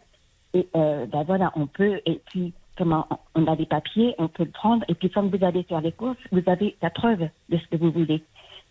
Et 0.54 0.68
euh, 0.76 1.06
ben 1.06 1.22
voilà, 1.24 1.52
on 1.56 1.66
peut, 1.66 2.00
et 2.06 2.20
puis 2.26 2.52
comment 2.76 3.06
on 3.34 3.46
a 3.46 3.56
des 3.56 3.66
papiers, 3.66 4.14
on 4.18 4.28
peut 4.28 4.44
le 4.44 4.50
prendre. 4.50 4.84
Et 4.88 4.94
puis 4.94 5.10
quand 5.10 5.26
vous 5.26 5.44
allez 5.44 5.62
faire 5.64 5.80
les 5.80 5.92
courses, 5.92 6.16
vous 6.32 6.42
avez 6.46 6.76
la 6.80 6.90
preuve 6.90 7.28
de 7.48 7.58
ce 7.58 7.66
que 7.66 7.76
vous 7.76 7.90
voulez. 7.90 8.22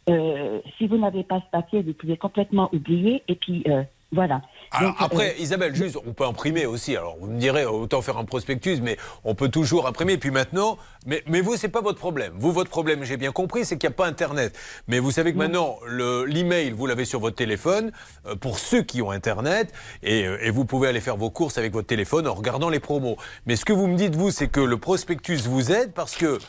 Euh, 0.10 0.62
si 0.78 0.88
vous 0.88 0.98
n'avez 0.98 1.24
pas 1.24 1.42
ce 1.42 1.52
papier, 1.52 1.82
vous 1.82 1.94
pouvez 1.94 2.18
complètement 2.18 2.70
oublier. 2.74 3.24
Et 3.28 3.36
puis 3.36 3.64
euh, 3.68 3.84
voilà. 4.14 4.42
Alors 4.72 4.92
Donc, 4.92 5.02
après, 5.02 5.32
euh, 5.32 5.42
Isabelle, 5.42 5.76
juste, 5.76 5.98
on 6.06 6.14
peut 6.14 6.26
imprimer 6.26 6.66
aussi. 6.66 6.96
Alors 6.96 7.18
vous 7.20 7.28
me 7.28 7.38
direz, 7.40 7.66
autant 7.66 8.02
faire 8.02 8.18
un 8.18 8.24
prospectus, 8.26 8.80
mais 8.82 8.98
on 9.26 9.36
peut 9.36 9.50
toujours 9.50 9.86
imprimer. 9.86 10.18
Puis 10.18 10.32
maintenant, 10.32 10.78
mais, 11.06 11.24
mais 11.28 11.42
vous, 11.42 11.58
c'est 11.58 11.68
pas 11.68 11.82
votre 11.82 12.00
problème. 12.00 12.34
Vous, 12.38 12.52
votre 12.54 12.70
problème, 12.70 13.04
j'ai 13.04 13.18
bien 13.18 13.32
compris, 13.34 13.66
c'est 13.66 13.78
qu'il 13.78 13.90
n'y 13.90 13.94
a 13.94 13.98
pas 13.98 14.08
Internet. 14.08 14.58
Mais 14.88 15.00
vous 15.00 15.12
savez 15.12 15.34
que 15.34 15.38
maintenant, 15.38 15.78
le- 15.86 16.24
l'email, 16.26 16.72
vous 16.72 16.86
l'avez 16.88 17.04
sur 17.06 17.20
votre 17.20 17.36
téléphone, 17.36 17.92
euh, 18.26 18.36
pour 18.36 18.60
ceux 18.60 18.82
qui 18.82 19.02
ont 19.02 19.12
Internet, 19.12 19.74
et, 20.04 20.26
euh, 20.26 20.38
et 20.42 20.52
vous 20.52 20.64
pouvez 20.64 20.88
aller 20.88 21.02
faire 21.02 21.18
vos 21.18 21.30
courses 21.30 21.58
avec 21.58 21.74
votre 21.74 21.88
téléphone 21.88 22.28
en 22.28 22.34
regardant 22.34 22.70
les 22.70 22.80
promos. 22.80 23.18
Mais 23.46 23.56
ce 23.58 23.66
que 23.66 23.74
vous 23.74 23.88
me 23.88 23.96
dites, 23.98 24.16
vous, 24.16 24.32
c'est 24.32 24.48
que 24.48 24.62
le 24.62 24.78
prospectus 24.78 25.48
vous 25.48 25.72
aide 25.72 25.92
parce 25.94 26.16
que 26.16 26.40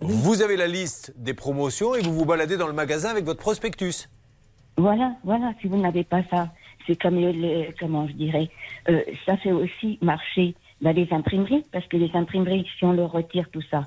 vous 0.00 0.42
avez 0.42 0.56
la 0.56 0.68
liste 0.68 1.12
des 1.16 1.34
promotions 1.34 1.96
et 1.96 2.00
vous 2.00 2.14
vous 2.14 2.24
baladez 2.24 2.56
dans 2.56 2.68
le 2.68 2.72
magasin 2.72 3.08
avec 3.10 3.24
votre 3.24 3.40
prospectus. 3.40 4.08
Voilà, 4.76 5.16
voilà, 5.24 5.52
si 5.60 5.66
vous 5.66 5.76
n'avez 5.76 6.04
pas 6.04 6.20
ça, 6.30 6.50
c'est 6.88 7.00
comme 7.00 7.20
le, 7.20 7.66
comment 7.78 8.08
je 8.08 8.12
dirais, 8.14 8.48
euh, 8.88 9.00
ça 9.24 9.36
fait 9.36 9.52
aussi 9.52 9.98
marcher 10.02 10.54
dans 10.80 10.90
les 10.92 11.06
imprimeries, 11.12 11.64
parce 11.72 11.86
que 11.86 11.96
les 11.96 12.10
imprimeries, 12.14 12.66
si 12.78 12.84
on 12.84 12.92
leur 12.92 13.12
retire 13.12 13.48
tout 13.52 13.62
ça, 13.70 13.86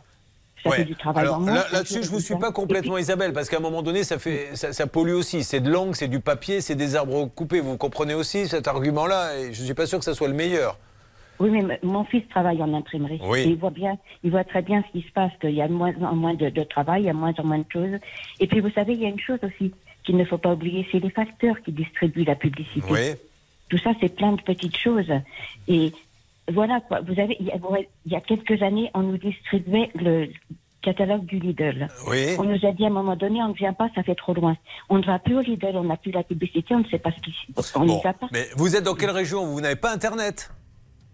ça 0.64 0.70
Ouais. 0.70 0.76
fait 0.78 0.86
du 0.86 0.96
travail 0.96 1.24
Alors 1.24 1.38
en 1.38 1.42
moins. 1.42 1.56
là-dessus, 1.74 2.04
je 2.04 2.10
vous 2.10 2.18
tout 2.18 2.24
suis 2.24 2.36
pas 2.36 2.52
complètement 2.52 2.98
Isabelle, 3.00 3.34
parce 3.34 3.50
qu'à 3.50 3.58
un 3.58 3.62
moment 3.62 3.82
donné, 3.82 4.04
ça 4.04 4.20
fait, 4.20 4.50
ça, 4.56 4.72
ça 4.74 4.86
pollue 4.88 5.14
aussi. 5.14 5.44
C'est 5.44 5.60
de 5.60 5.72
l'angle, 5.72 5.96
c'est 5.96 6.08
du 6.08 6.20
papier, 6.20 6.62
c'est 6.62 6.76
des 6.76 6.96
arbres 6.96 7.26
coupés. 7.26 7.60
Vous 7.62 7.78
comprenez 7.78 8.14
aussi 8.14 8.48
cet 8.48 8.68
argument-là, 8.68 9.40
et 9.40 9.54
je 9.54 9.64
suis 9.64 9.74
pas 9.74 9.88
sûr 9.88 9.98
que 9.98 10.06
ça 10.06 10.14
soit 10.14 10.28
le 10.28 10.36
meilleur. 10.36 10.78
Oui, 11.40 11.50
mais 11.50 11.80
mon 11.82 12.04
fils 12.04 12.22
travaille 12.30 12.62
en 12.62 12.72
imprimerie. 12.76 13.20
Oui. 13.24 13.40
Et 13.40 13.48
il 13.48 13.56
voit 13.58 13.72
bien, 13.72 13.98
il 14.24 14.30
voit 14.30 14.44
très 14.44 14.62
bien 14.62 14.84
ce 14.88 14.92
qui 15.00 15.04
se 15.08 15.12
passe, 15.12 15.32
qu'il 15.42 15.56
y 15.56 15.62
a 15.64 15.68
de 15.68 15.74
moins 15.74 15.94
en 16.04 16.16
moins 16.16 16.36
de, 16.36 16.50
de 16.50 16.64
travail, 16.64 17.02
il 17.02 17.06
y 17.06 17.10
a 17.10 17.14
de 17.14 17.18
moins 17.18 17.34
en 17.40 17.44
moins 17.44 17.58
de 17.58 17.66
choses. 17.74 17.98
Et 18.40 18.46
puis, 18.46 18.60
vous 18.60 18.70
savez, 18.70 18.94
il 18.94 19.02
y 19.02 19.06
a 19.06 19.10
une 19.10 19.20
chose 19.20 19.40
aussi 19.42 19.72
qu'il 20.04 20.18
ne 20.18 20.26
faut 20.26 20.38
pas 20.38 20.54
oublier, 20.54 20.88
c'est 20.92 21.00
les 21.00 21.10
facteurs 21.10 21.62
qui 21.62 21.72
distribuent 21.72 22.24
la 22.24 22.36
publicité. 22.36 22.86
Oui. 22.90 23.14
Tout 23.70 23.78
ça, 23.78 23.92
c'est 24.02 24.16
plein 24.16 24.34
de 24.34 24.42
petites 24.42 24.78
choses. 24.78 25.12
Et 25.68 25.94
voilà, 26.52 26.82
quoi. 26.82 27.02
Vous 27.02 27.20
avez, 27.20 27.38
il 27.40 27.48
y 28.06 28.16
a, 28.16 28.22
quelques 28.22 28.62
années, 28.62 28.92
on 28.94 29.02
nous 29.02 29.18
distribuait 29.18 29.90
le 29.96 30.28
catalogue 30.82 31.26
du 31.26 31.40
Lidl. 31.40 31.88
Oui. 32.08 32.36
On 32.40 32.44
nous 32.44 32.66
a 32.66 32.72
dit 32.72 32.84
à 32.84 32.88
un 32.88 32.92
moment 32.92 33.16
donné, 33.16 33.42
on 33.42 33.50
ne 33.50 33.54
vient 33.54 33.74
pas, 33.74 33.90
ça 33.96 34.04
fait 34.04 34.16
trop 34.16 34.34
loin. 34.34 34.58
On 34.90 34.98
ne 34.98 35.06
va 35.06 35.20
plus 35.20 35.38
au 35.38 35.42
Lidl, 35.42 35.76
on 35.76 35.84
n'a 35.84 35.98
plus 35.98 36.12
la 36.12 36.24
publicité, 36.24 36.74
on 36.74 36.80
ne 36.80 36.88
sait 36.88 36.98
pas 36.98 37.12
ce 37.12 37.22
qui 37.22 37.34
on 37.76 37.86
Bon, 37.86 38.02
pas. 38.02 38.16
mais 38.32 38.48
vous 38.56 38.76
êtes 38.76 38.84
dans 38.84 38.96
quelle 38.96 39.12
région? 39.12 39.46
Vous 39.46 39.62
n'avez 39.62 39.76
pas 39.76 39.92
Internet? 39.94 40.52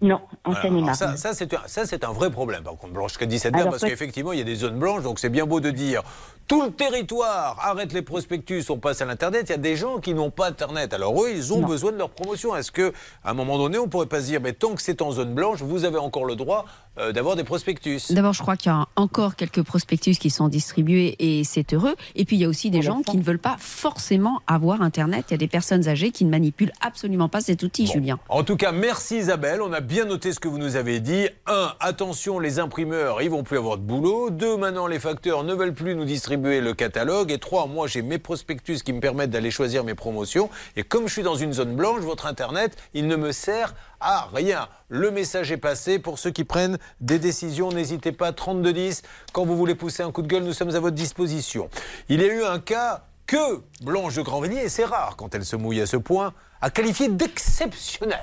Non, 0.02 0.22
en 0.44 0.54
Seine-et-Marne. 0.54 0.94
ça, 0.94 1.18
ça, 1.18 1.34
c'est 1.34 2.04
un, 2.04 2.12
vrai 2.12 2.30
problème, 2.30 2.64
par 2.64 2.76
contre, 2.78 2.94
Blanche 2.94 3.18
17 3.18 3.56
Alors, 3.56 3.70
parce 3.70 3.82
peut- 3.82 3.90
qu'effectivement, 3.90 4.32
il 4.32 4.38
y 4.38 4.42
a 4.42 4.46
des 4.46 4.56
zones 4.56 4.78
blanches, 4.78 5.02
donc 5.04 5.18
c'est 5.18 5.30
bien 5.30 5.46
beau 5.46 5.60
de 5.60 5.72
dire 5.72 6.04
tout 6.48 6.62
le 6.62 6.72
territoire 6.72 7.58
arrête 7.62 7.92
les 7.92 8.02
prospectus, 8.02 8.64
on 8.70 8.78
passe 8.78 9.02
à 9.02 9.06
l'Internet. 9.06 9.48
Il 9.50 9.52
y 9.52 9.56
a 9.56 9.58
des 9.58 9.76
gens 9.76 10.00
qui 10.00 10.14
n'ont 10.14 10.32
pas 10.32 10.48
Internet. 10.48 10.94
Alors 10.94 11.22
eux, 11.22 11.30
ils 11.30 11.52
ont 11.52 11.62
besoin 11.62 11.92
de 11.92 11.98
leur 11.98 12.10
promotion. 12.10 12.56
Est-ce 12.56 12.72
que, 12.72 12.94
à 13.26 13.32
un 13.32 13.34
moment 13.34 13.58
donné, 13.58 13.78
on 13.78 13.90
pourrait 13.90 14.06
pas 14.06 14.22
se 14.22 14.28
dire, 14.28 14.40
mais 14.42 14.54
tant 14.54 14.74
que 14.74 14.82
c'est 14.82 15.02
en 15.02 15.12
zone 15.12 15.34
blanche, 15.34 15.62
vous 15.62 15.84
avez 15.84 15.98
encore 15.98 16.24
le 16.24 16.38
droit 16.38 16.66
euh, 17.00 17.12
d'avoir 17.12 17.36
des 17.36 17.44
prospectus? 17.44 18.14
D'abord, 18.14 18.32
je 18.32 18.42
crois 18.42 18.56
qu'il 18.56 18.72
y 18.72 18.76
a 18.76 18.88
encore 18.96 19.36
quelques 19.36 19.62
prospectus 19.62 20.20
qui 20.20 20.30
sont 20.30 20.48
distribués 20.48 21.18
et 21.20 21.44
c'est 21.44 21.74
heureux. 21.74 21.96
Et 22.16 22.24
puis, 22.24 22.38
il 22.38 22.40
y 22.40 22.46
a 22.46 22.48
aussi 22.48 22.70
des 22.70 22.82
gens 22.82 23.02
qui 23.02 23.18
ne 23.18 23.24
veulent 23.24 23.40
pas 23.40 23.58
forcément 23.60 24.42
avoir 24.48 24.82
Internet. 24.82 25.26
Il 25.30 25.34
y 25.34 25.36
a 25.36 25.38
des 25.38 25.50
personnes 25.50 25.90
âgées 25.90 26.12
qui 26.12 26.24
ne 26.24 26.30
manipulent 26.30 26.74
absolument 26.80 27.28
pas 27.28 27.42
cet 27.42 27.62
outil, 27.64 27.88
Julien. 27.88 28.20
En 28.30 28.44
tout 28.44 28.56
cas, 28.56 28.72
merci 28.72 29.18
Isabelle. 29.18 29.62
On 29.62 29.74
a 29.74 29.82
bien 29.82 30.06
noté 30.06 30.32
ce 30.32 30.40
que 30.40 30.48
vous 30.48 30.60
nous 30.60 30.78
avez 30.78 31.02
dit. 31.02 31.28
Un, 31.46 31.74
attention, 31.82 32.40
les 32.40 32.60
imprimeurs, 32.60 33.22
ils 33.22 33.30
vont 33.30 33.44
plus 33.44 33.58
avoir 33.58 33.78
de 33.78 33.84
boulot. 33.84 34.30
Deux, 34.30 34.56
maintenant, 34.56 34.88
les 34.88 35.00
facteurs 35.00 35.44
ne 35.44 35.54
veulent 35.54 35.74
plus 35.74 35.94
nous 35.94 36.06
distribuer 36.06 36.37
le 36.44 36.74
catalogue. 36.74 37.32
Et 37.32 37.38
trois, 37.38 37.68
moi, 37.68 37.88
j'ai 37.88 38.02
mes 38.02 38.18
prospectus 38.18 38.84
qui 38.84 38.94
me 38.94 39.00
permettent 39.00 39.30
d'aller 39.30 39.52
choisir 39.52 39.84
mes 39.84 39.96
promotions. 39.96 40.50
Et 40.76 40.84
comme 40.84 41.08
je 41.08 41.14
suis 41.14 41.24
dans 41.24 41.36
une 41.36 41.54
zone 41.54 41.76
blanche, 41.76 42.02
votre 42.02 42.26
Internet, 42.26 42.78
il 42.94 43.08
ne 43.08 43.16
me 43.16 43.32
sert 43.32 43.76
à 44.00 44.30
rien. 44.34 44.68
Le 44.90 45.12
message 45.12 45.52
est 45.52 45.58
passé. 45.58 46.00
Pour 46.00 46.20
ceux 46.20 46.32
qui 46.32 46.44
prennent 46.44 46.78
des 47.02 47.20
décisions, 47.20 47.72
n'hésitez 47.72 48.12
pas. 48.12 48.32
3210. 48.32 49.02
Quand 49.34 49.46
vous 49.46 49.58
voulez 49.58 49.76
pousser 49.76 50.04
un 50.04 50.12
coup 50.12 50.22
de 50.22 50.28
gueule, 50.28 50.44
nous 50.44 50.54
sommes 50.54 50.76
à 50.76 50.80
votre 50.80 50.96
disposition. 50.96 51.70
Il 52.10 52.22
y 52.22 52.24
a 52.24 52.34
eu 52.34 52.44
un 52.44 52.60
cas 52.60 53.04
que 53.26 53.62
Blanche 53.82 54.16
de 54.16 54.22
Grandvilliers, 54.22 54.64
et 54.64 54.70
c'est 54.70 54.86
rare 54.86 55.16
quand 55.18 55.36
elle 55.36 55.44
se 55.44 55.58
mouille 55.58 55.82
à 55.82 55.86
ce 55.86 55.98
point, 55.98 56.34
a 56.62 56.70
qualifié 56.70 57.08
d'exceptionnel. 57.10 58.18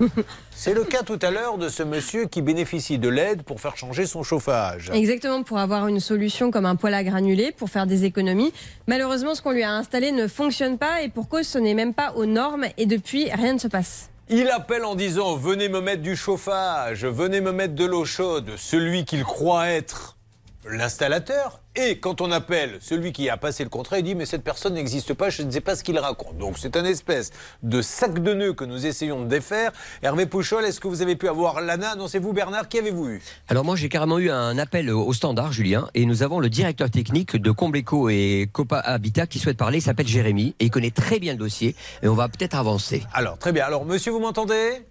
C'est 0.50 0.74
le 0.74 0.84
cas 0.84 1.02
tout 1.02 1.18
à 1.22 1.30
l'heure 1.30 1.58
de 1.58 1.68
ce 1.68 1.82
monsieur 1.82 2.26
qui 2.26 2.42
bénéficie 2.42 2.98
de 2.98 3.08
l'aide 3.08 3.42
pour 3.42 3.60
faire 3.60 3.76
changer 3.76 4.06
son 4.06 4.22
chauffage. 4.22 4.90
Exactement, 4.92 5.42
pour 5.42 5.58
avoir 5.58 5.88
une 5.88 6.00
solution 6.00 6.50
comme 6.50 6.66
un 6.66 6.76
poêle 6.76 6.94
à 6.94 7.02
granulés, 7.02 7.52
pour 7.52 7.70
faire 7.70 7.86
des 7.86 8.04
économies. 8.04 8.52
Malheureusement, 8.86 9.34
ce 9.34 9.42
qu'on 9.42 9.52
lui 9.52 9.64
a 9.64 9.72
installé 9.72 10.12
ne 10.12 10.28
fonctionne 10.28 10.78
pas 10.78 11.02
et 11.02 11.08
pour 11.08 11.28
cause, 11.28 11.46
ce 11.46 11.58
n'est 11.58 11.74
même 11.74 11.94
pas 11.94 12.12
aux 12.12 12.26
normes 12.26 12.66
et 12.76 12.86
depuis, 12.86 13.30
rien 13.30 13.54
ne 13.54 13.58
se 13.58 13.68
passe. 13.68 14.10
Il 14.28 14.48
appelle 14.48 14.84
en 14.84 14.94
disant 14.94 15.36
Venez 15.36 15.68
me 15.68 15.80
mettre 15.80 16.02
du 16.02 16.16
chauffage, 16.16 17.04
venez 17.04 17.40
me 17.40 17.52
mettre 17.52 17.74
de 17.74 17.84
l'eau 17.84 18.04
chaude. 18.04 18.52
Celui 18.56 19.04
qu'il 19.04 19.24
croit 19.24 19.68
être 19.68 20.16
l'installateur. 20.64 21.60
Et 21.74 21.98
quand 21.98 22.20
on 22.20 22.30
appelle 22.30 22.78
celui 22.80 23.12
qui 23.12 23.30
a 23.30 23.36
passé 23.36 23.64
le 23.64 23.70
contrat, 23.70 23.98
il 23.98 24.04
dit 24.04 24.14
Mais 24.14 24.26
cette 24.26 24.44
personne 24.44 24.74
n'existe 24.74 25.14
pas, 25.14 25.30
je 25.30 25.42
ne 25.42 25.50
sais 25.50 25.60
pas 25.60 25.74
ce 25.74 25.82
qu'il 25.82 25.98
raconte. 25.98 26.36
Donc 26.38 26.58
c'est 26.58 26.76
un 26.76 26.84
espèce 26.84 27.30
de 27.62 27.80
sac 27.80 28.22
de 28.22 28.34
nœuds 28.34 28.52
que 28.52 28.64
nous 28.64 28.86
essayons 28.86 29.22
de 29.22 29.28
défaire. 29.28 29.72
Hervé 30.02 30.26
Pouchol, 30.26 30.64
est-ce 30.64 30.80
que 30.80 30.88
vous 30.88 31.02
avez 31.02 31.16
pu 31.16 31.28
avoir 31.28 31.60
l'ANA? 31.60 31.94
Non, 31.96 32.08
c'est 32.08 32.18
vous, 32.18 32.32
Bernard. 32.32 32.68
Qui 32.68 32.78
avez-vous 32.78 33.08
eu? 33.08 33.22
Alors 33.48 33.64
moi 33.64 33.76
j'ai 33.76 33.88
carrément 33.88 34.18
eu 34.18 34.30
un 34.30 34.58
appel 34.58 34.90
au 34.90 35.02
au 35.06 35.12
standard, 35.12 35.52
Julien, 35.52 35.88
et 35.94 36.06
nous 36.06 36.22
avons 36.22 36.38
le 36.40 36.48
directeur 36.48 36.90
technique 36.90 37.36
de 37.36 37.50
Combleco 37.50 38.08
et 38.08 38.48
Copa 38.52 38.78
Habitat 38.78 39.26
qui 39.26 39.38
souhaite 39.38 39.56
parler, 39.56 39.78
il 39.78 39.82
s'appelle 39.82 40.06
Jérémy, 40.06 40.54
et 40.60 40.66
il 40.66 40.70
connaît 40.70 40.90
très 40.90 41.18
bien 41.18 41.32
le 41.32 41.38
dossier, 41.38 41.74
et 42.02 42.08
on 42.08 42.14
va 42.14 42.28
peut-être 42.28 42.54
avancer. 42.54 43.02
Alors 43.12 43.38
très 43.38 43.52
bien. 43.52 43.64
Alors 43.64 43.84
monsieur, 43.84 44.12
vous 44.12 44.20
m'entendez? 44.20 44.86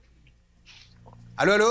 Allô, 1.37 1.53
allô? 1.53 1.65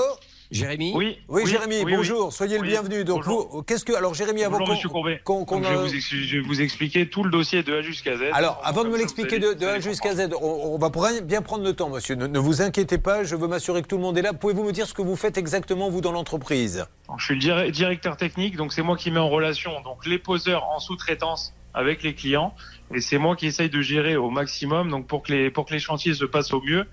Jérémy 0.50 0.92
Oui, 0.96 1.16
oui, 1.28 1.46
Jérémy, 1.46 1.76
oui, 1.76 1.82
oui. 1.84 1.96
bonjour, 1.96 2.32
soyez 2.32 2.56
le 2.56 2.62
Oui, 2.62 2.68
bienvenu. 2.70 3.04
Donc, 3.04 3.24
vous, 3.24 3.62
qu'est-ce 3.62 3.84
que. 3.84 3.92
Alors, 3.92 4.14
Jérémy, 4.14 4.42
avant 4.42 4.58
Bonjour, 4.58 4.66
qu'on- 4.66 4.72
Monsieur 4.74 4.88
Courbet. 4.88 5.20
qu'on- 5.24 5.44
qu'on 5.44 5.56
Donc, 5.60 5.64
je, 5.66 5.70
vais 5.70 5.78
a- 5.78 5.82
vous 5.82 5.94
ex- 5.94 6.10
je 6.14 6.36
vais 6.38 6.42
vous 6.42 6.60
expliquer 6.60 7.08
tout 7.08 7.22
le 7.22 7.30
dossier 7.30 7.62
de 7.62 7.72
A 7.74 7.82
jusqu'à 7.82 8.16
Z. 8.16 8.22
Alors, 8.32 8.60
avant 8.64 8.82
de 8.82 8.88
me 8.88 8.98
l'expliquer 8.98 9.38
de, 9.38 9.64
A 9.64 9.78
jusqu'à 9.78 10.12
Z, 10.16 10.30
on, 10.40 10.74
on 10.74 10.78
va 10.78 10.90
bien 11.22 11.40
prendre 11.40 11.62
le 11.62 11.72
temps, 11.72 11.88
monsieur. 11.88 12.16
Ne, 12.16 12.26
ne 12.26 12.38
vous 12.40 12.62
inquiétez 12.62 12.98
pas, 12.98 13.22
je 13.22 13.36
veux 13.36 13.46
m'assurer 13.46 13.82
que 13.82 13.86
tout 13.86 13.96
le 13.96 14.02
monde 14.02 14.18
est 14.18 14.22
là. 14.22 14.32
Pouvez-vous 14.32 14.64
me 14.64 14.72
dire 14.72 14.88
ce 14.88 14.94
que 14.94 15.02
vous 15.02 15.14
faites 15.14 15.38
exactement, 15.38 15.88
vous, 15.88 16.00
dans 16.00 16.12
l'entreprise? 16.12 16.84
Je 17.16 17.24
suis 17.24 17.34
le 17.34 17.40
dir- 17.40 17.70
directeur 17.70 18.16
technique, 18.16 18.56
donc 18.56 18.72
c'est 18.72 18.82
moi 18.82 18.96
qui 18.96 19.12
mets 19.12 19.20
en 19.20 19.28
relation 19.28 19.80
donc 19.82 20.04
les 20.04 20.18
poseurs 20.18 20.64
en 20.64 20.80
sous-traitance 20.80 21.52
avec 21.74 22.02
les 22.02 22.14
clients, 22.14 22.52
et 22.92 23.00
c'est 23.00 23.18
moi 23.18 23.36
qui 23.36 23.46
essaye 23.46 23.70
de 23.70 23.80
gérer 23.80 24.16
au 24.16 24.30
maximum, 24.30 24.90
donc 24.90 25.06
pour 25.06 25.22
que 25.22 25.32
les 25.32 25.50
pour 25.50 25.66
que 25.66 25.72
les 25.74 25.78
chantiers 25.78 26.14
se 26.14 26.24
passent 26.24 26.52
au 26.52 26.60
mieux 26.60 26.86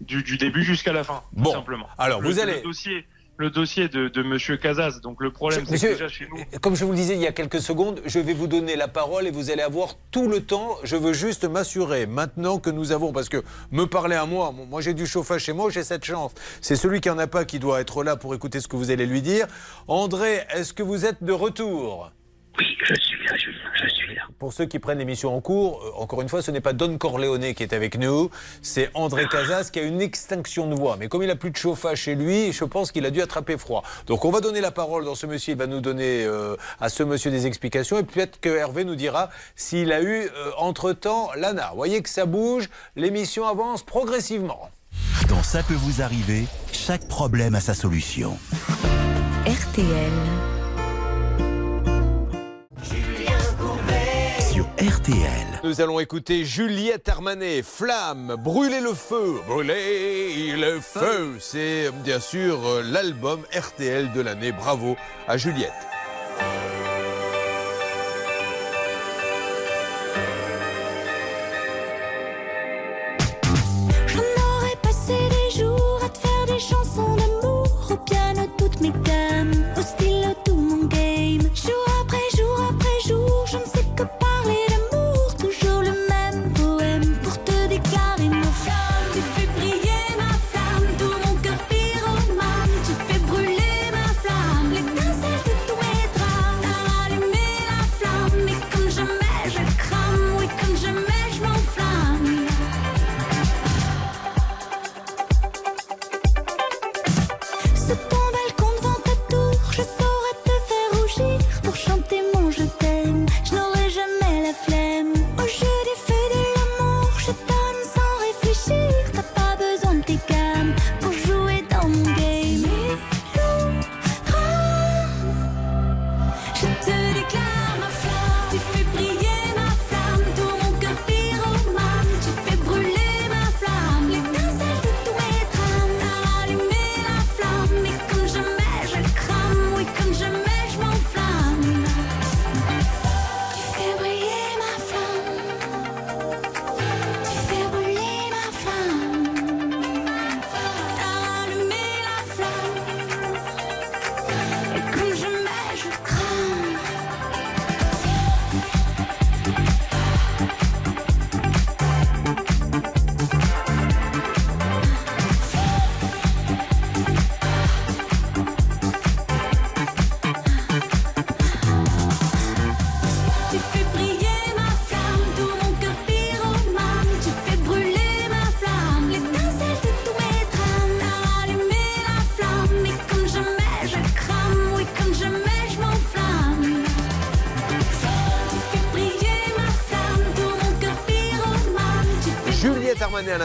du, 0.00 0.22
du 0.22 0.36
début 0.36 0.62
jusqu'à 0.62 0.92
la 0.92 1.04
fin, 1.04 1.22
tout 1.36 1.42
Bon. 1.42 1.52
simplement. 1.52 1.86
Alors, 1.98 2.20
Le- 2.20 2.28
vous 2.28 2.38
allez- 2.40 2.56
le 2.56 2.62
dossier 2.62 3.04
le 3.38 3.50
dossier 3.50 3.88
de, 3.88 4.08
de 4.08 4.22
Monsieur 4.22 4.56
Casas. 4.56 5.00
Donc 5.02 5.20
le 5.20 5.30
problème, 5.30 5.66
c'est 5.66 5.88
que 5.88 5.92
déjà 5.92 6.08
chez 6.08 6.26
nous. 6.26 6.58
Comme 6.62 6.74
je 6.74 6.86
vous 6.86 6.92
le 6.92 6.96
disais 6.96 7.16
il 7.16 7.20
y 7.20 7.26
a 7.26 7.32
quelques 7.32 7.60
secondes, 7.60 8.00
je 8.06 8.18
vais 8.18 8.32
vous 8.32 8.46
donner 8.46 8.76
la 8.76 8.88
parole 8.88 9.26
et 9.26 9.30
vous 9.30 9.50
allez 9.50 9.60
avoir 9.60 9.90
tout 10.10 10.26
le 10.26 10.40
temps. 10.40 10.78
Je 10.84 10.96
veux 10.96 11.12
juste 11.12 11.44
m'assurer 11.44 12.06
maintenant 12.06 12.58
que 12.58 12.70
nous 12.70 12.92
avons, 12.92 13.12
parce 13.12 13.28
que 13.28 13.42
me 13.72 13.84
parler 13.84 14.16
à 14.16 14.24
moi, 14.24 14.52
moi 14.70 14.80
j'ai 14.80 14.94
du 14.94 15.04
chauffage 15.06 15.42
chez 15.44 15.52
moi, 15.52 15.68
j'ai 15.68 15.84
cette 15.84 16.06
chance. 16.06 16.32
C'est 16.62 16.76
celui 16.76 17.02
qui 17.02 17.10
en 17.10 17.18
a 17.18 17.26
pas 17.26 17.44
qui 17.44 17.58
doit 17.58 17.78
être 17.82 18.02
là 18.04 18.16
pour 18.16 18.34
écouter 18.34 18.58
ce 18.58 18.68
que 18.68 18.76
vous 18.76 18.90
allez 18.90 19.04
lui 19.04 19.20
dire. 19.20 19.46
André, 19.86 20.40
est-ce 20.54 20.72
que 20.72 20.82
vous 20.82 21.04
êtes 21.04 21.22
de 21.22 21.32
retour? 21.32 22.10
Oui, 22.58 22.64
je 22.88 22.94
suis 22.94 23.22
là, 23.26 23.36
Julien, 23.36 23.70
je 23.84 23.88
suis 23.94 24.14
là. 24.14 24.22
Pour 24.38 24.52
ceux 24.52 24.66
qui 24.66 24.78
prennent 24.78 24.98
l'émission 24.98 25.34
en 25.34 25.40
cours, 25.40 25.80
euh, 25.82 26.02
encore 26.02 26.20
une 26.20 26.28
fois, 26.28 26.42
ce 26.42 26.50
n'est 26.50 26.60
pas 26.60 26.74
Don 26.74 26.98
Corleone 26.98 27.54
qui 27.54 27.62
est 27.62 27.72
avec 27.72 27.98
nous, 27.98 28.30
c'est 28.60 28.90
André 28.92 29.26
Casas 29.28 29.70
qui 29.72 29.78
a 29.78 29.82
une 29.82 30.02
extinction 30.02 30.68
de 30.68 30.74
voix. 30.74 30.96
Mais 30.98 31.08
comme 31.08 31.22
il 31.22 31.30
a 31.30 31.36
plus 31.36 31.50
de 31.50 31.56
chauffage 31.56 32.02
chez 32.02 32.14
lui, 32.14 32.52
je 32.52 32.64
pense 32.64 32.92
qu'il 32.92 33.06
a 33.06 33.10
dû 33.10 33.22
attraper 33.22 33.56
froid. 33.56 33.82
Donc 34.06 34.26
on 34.26 34.30
va 34.30 34.40
donner 34.40 34.60
la 34.60 34.70
parole 34.70 35.06
dans 35.06 35.14
ce 35.14 35.26
monsieur, 35.26 35.52
il 35.52 35.58
va 35.58 35.66
nous 35.66 35.80
donner 35.80 36.24
euh, 36.24 36.54
à 36.80 36.90
ce 36.90 37.02
monsieur 37.02 37.30
des 37.30 37.46
explications 37.46 37.98
et 37.98 38.02
peut-être 38.02 38.38
que 38.38 38.50
Hervé 38.50 38.84
nous 38.84 38.94
dira 38.94 39.30
s'il 39.54 39.90
a 39.90 40.02
eu 40.02 40.24
euh, 40.24 40.50
entre-temps 40.58 41.30
l'ANA. 41.34 41.70
Vous 41.70 41.76
voyez 41.76 42.02
que 42.02 42.10
ça 42.10 42.26
bouge, 42.26 42.68
l'émission 42.94 43.46
avance 43.46 43.82
progressivement. 43.82 44.68
Dans 45.30 45.42
Ça 45.42 45.62
peut 45.62 45.74
vous 45.74 46.02
arriver, 46.02 46.44
chaque 46.72 47.08
problème 47.08 47.54
a 47.54 47.60
sa 47.60 47.72
solution. 47.72 48.36
RTL. 49.46 50.55
RTL. 54.78 55.60
Nous 55.64 55.80
allons 55.80 56.00
écouter 56.00 56.44
Juliette 56.44 57.08
Armanet, 57.08 57.62
Flamme, 57.62 58.36
Brûler 58.38 58.82
le 58.82 58.92
feu, 58.92 59.40
Brûler 59.48 60.54
le 60.54 60.80
feu. 60.80 61.38
C'est 61.40 61.90
bien 62.04 62.20
sûr 62.20 62.58
euh, 62.66 62.82
l'album 62.82 63.40
RTL 63.58 64.12
de 64.12 64.20
l'année. 64.20 64.52
Bravo 64.52 64.98
à 65.28 65.38
Juliette. 65.38 65.72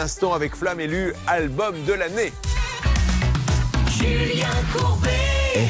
L'instant 0.02 0.34
avec 0.34 0.56
Flamme 0.56 0.80
élu 0.80 1.14
album 1.28 1.76
de 1.86 1.93
l'année. 1.93 2.34
Julien 3.88 4.47
Courbet. 4.76 5.10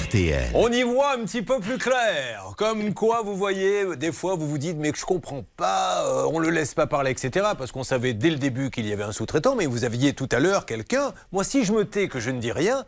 RTL. 0.05 0.51
On 0.53 0.71
y 0.71 0.83
voit 0.83 1.15
un 1.15 1.25
petit 1.25 1.41
peu 1.41 1.59
plus 1.59 1.77
clair. 1.77 2.53
Comme 2.55 2.93
quoi, 2.93 3.23
vous 3.23 3.35
voyez, 3.35 3.97
des 3.97 4.13
fois, 4.13 4.35
vous 4.35 4.47
vous 4.47 4.57
dites, 4.57 4.77
mais 4.77 4.93
je 4.95 5.03
comprends 5.03 5.43
pas, 5.57 6.05
euh, 6.05 6.29
on 6.31 6.39
le 6.39 6.49
laisse 6.49 6.73
pas 6.73 6.87
parler, 6.87 7.11
etc. 7.11 7.45
Parce 7.57 7.73
qu'on 7.73 7.83
savait 7.83 8.13
dès 8.13 8.29
le 8.29 8.37
début 8.37 8.71
qu'il 8.71 8.87
y 8.87 8.93
avait 8.93 9.03
un 9.03 9.11
sous-traitant, 9.11 9.55
mais 9.55 9.65
vous 9.65 9.83
aviez 9.83 10.13
tout 10.13 10.29
à 10.31 10.39
l'heure 10.39 10.65
quelqu'un. 10.65 11.11
Moi, 11.33 11.43
si 11.43 11.65
je 11.65 11.73
me 11.73 11.83
tais 11.83 12.07
que 12.07 12.21
je 12.21 12.31
ne 12.31 12.39
dis 12.39 12.53
rien, 12.53 12.85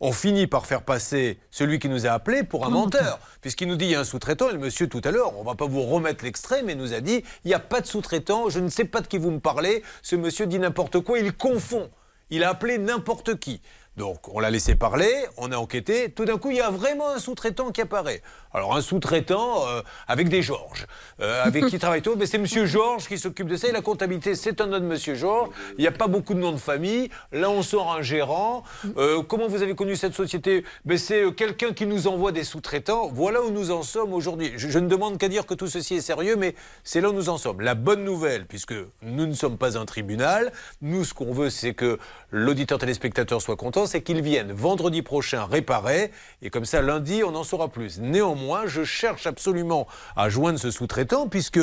on 0.00 0.12
finit 0.12 0.46
par 0.46 0.66
faire 0.66 0.82
passer 0.82 1.38
celui 1.50 1.78
qui 1.78 1.88
nous 1.88 2.06
a 2.06 2.10
appelé 2.10 2.44
pour 2.44 2.66
un 2.66 2.70
menteur. 2.70 3.18
Puisqu'il 3.40 3.68
nous 3.68 3.76
dit 3.76 3.86
il 3.86 3.90
y 3.92 3.94
a 3.94 4.00
un 4.00 4.04
sous-traitant, 4.04 4.50
et 4.50 4.52
le 4.52 4.58
monsieur 4.58 4.88
tout 4.88 5.00
à 5.04 5.10
l'heure, 5.10 5.38
on 5.38 5.42
va 5.42 5.54
pas 5.54 5.66
vous 5.66 5.82
remettre 5.82 6.24
l'extrait, 6.24 6.62
mais 6.62 6.74
nous 6.74 6.92
a 6.92 7.00
dit 7.00 7.24
il 7.44 7.48
n'y 7.48 7.54
a 7.54 7.60
pas 7.60 7.80
de 7.80 7.86
sous-traitant, 7.86 8.48
je 8.48 8.60
ne 8.60 8.68
sais 8.68 8.84
pas 8.84 9.00
de 9.00 9.06
qui 9.06 9.18
vous 9.18 9.30
me 9.30 9.40
parlez, 9.40 9.82
ce 10.02 10.16
monsieur 10.16 10.46
dit 10.46 10.58
n'importe 10.58 11.00
quoi, 11.00 11.18
il 11.18 11.32
confond. 11.32 11.90
Il 12.30 12.44
a 12.44 12.50
appelé 12.50 12.78
n'importe 12.78 13.38
qui. 13.38 13.60
Donc 13.98 14.32
on 14.32 14.38
l'a 14.38 14.48
laissé 14.48 14.76
parler, 14.76 15.12
on 15.36 15.50
a 15.50 15.56
enquêté, 15.56 16.08
tout 16.08 16.24
d'un 16.24 16.38
coup 16.38 16.50
il 16.50 16.58
y 16.58 16.60
a 16.60 16.70
vraiment 16.70 17.08
un 17.10 17.18
sous-traitant 17.18 17.72
qui 17.72 17.80
apparaît. 17.80 18.22
Alors 18.54 18.76
un 18.76 18.80
sous-traitant 18.80 19.66
euh, 19.66 19.82
avec 20.06 20.28
des 20.28 20.40
Georges, 20.40 20.86
euh, 21.20 21.42
avec 21.42 21.66
qui 21.66 21.78
travaille 21.80 22.00
tout, 22.00 22.14
mais 22.16 22.26
c'est 22.26 22.38
Monsieur 22.38 22.64
Georges 22.64 23.08
qui 23.08 23.18
s'occupe 23.18 23.48
de 23.48 23.56
ça, 23.56 23.66
et 23.66 23.72
la 23.72 23.80
comptabilité 23.80 24.36
c'est 24.36 24.60
un 24.60 24.66
nom 24.66 24.78
de 24.78 24.84
Monsieur 24.84 25.16
Georges, 25.16 25.50
il 25.76 25.80
n'y 25.80 25.88
a 25.88 25.92
pas 25.92 26.06
beaucoup 26.06 26.34
de 26.34 26.38
noms 26.38 26.52
de 26.52 26.58
famille, 26.58 27.10
là 27.32 27.50
on 27.50 27.62
sort 27.62 27.92
un 27.92 28.00
gérant. 28.02 28.62
Euh, 28.98 29.24
comment 29.24 29.48
vous 29.48 29.62
avez 29.62 29.74
connu 29.74 29.96
cette 29.96 30.14
société? 30.14 30.64
Ben, 30.84 30.96
C'est 30.96 31.34
quelqu'un 31.34 31.72
qui 31.72 31.84
nous 31.84 32.06
envoie 32.06 32.30
des 32.30 32.44
sous-traitants, 32.44 33.10
voilà 33.12 33.42
où 33.42 33.50
nous 33.50 33.72
en 33.72 33.82
sommes 33.82 34.12
aujourd'hui. 34.12 34.52
Je, 34.56 34.68
je 34.68 34.78
ne 34.78 34.86
demande 34.86 35.18
qu'à 35.18 35.28
dire 35.28 35.44
que 35.44 35.54
tout 35.54 35.66
ceci 35.66 35.96
est 35.96 36.00
sérieux, 36.00 36.36
mais 36.36 36.54
c'est 36.84 37.00
là 37.00 37.10
où 37.10 37.12
nous 37.12 37.30
en 37.30 37.36
sommes. 37.36 37.60
La 37.62 37.74
bonne 37.74 38.04
nouvelle, 38.04 38.46
puisque 38.46 38.74
nous 39.02 39.26
ne 39.26 39.34
sommes 39.34 39.58
pas 39.58 39.76
un 39.76 39.86
tribunal, 39.86 40.52
nous 40.82 41.02
ce 41.02 41.14
qu'on 41.14 41.32
veut 41.32 41.50
c'est 41.50 41.74
que 41.74 41.98
l'auditeur 42.30 42.78
téléspectateur 42.78 43.42
soit 43.42 43.56
content, 43.56 43.87
c'est 43.88 44.02
qu'il 44.02 44.22
vienne 44.22 44.52
vendredi 44.52 45.02
prochain 45.02 45.46
réparer, 45.46 46.12
et 46.42 46.50
comme 46.50 46.64
ça 46.64 46.80
lundi 46.80 47.24
on 47.24 47.34
en 47.34 47.42
saura 47.42 47.68
plus. 47.68 47.98
Néanmoins, 47.98 48.66
je 48.66 48.84
cherche 48.84 49.26
absolument 49.26 49.88
à 50.14 50.28
joindre 50.28 50.60
ce 50.60 50.70
sous-traitant, 50.70 51.26
puisque 51.26 51.60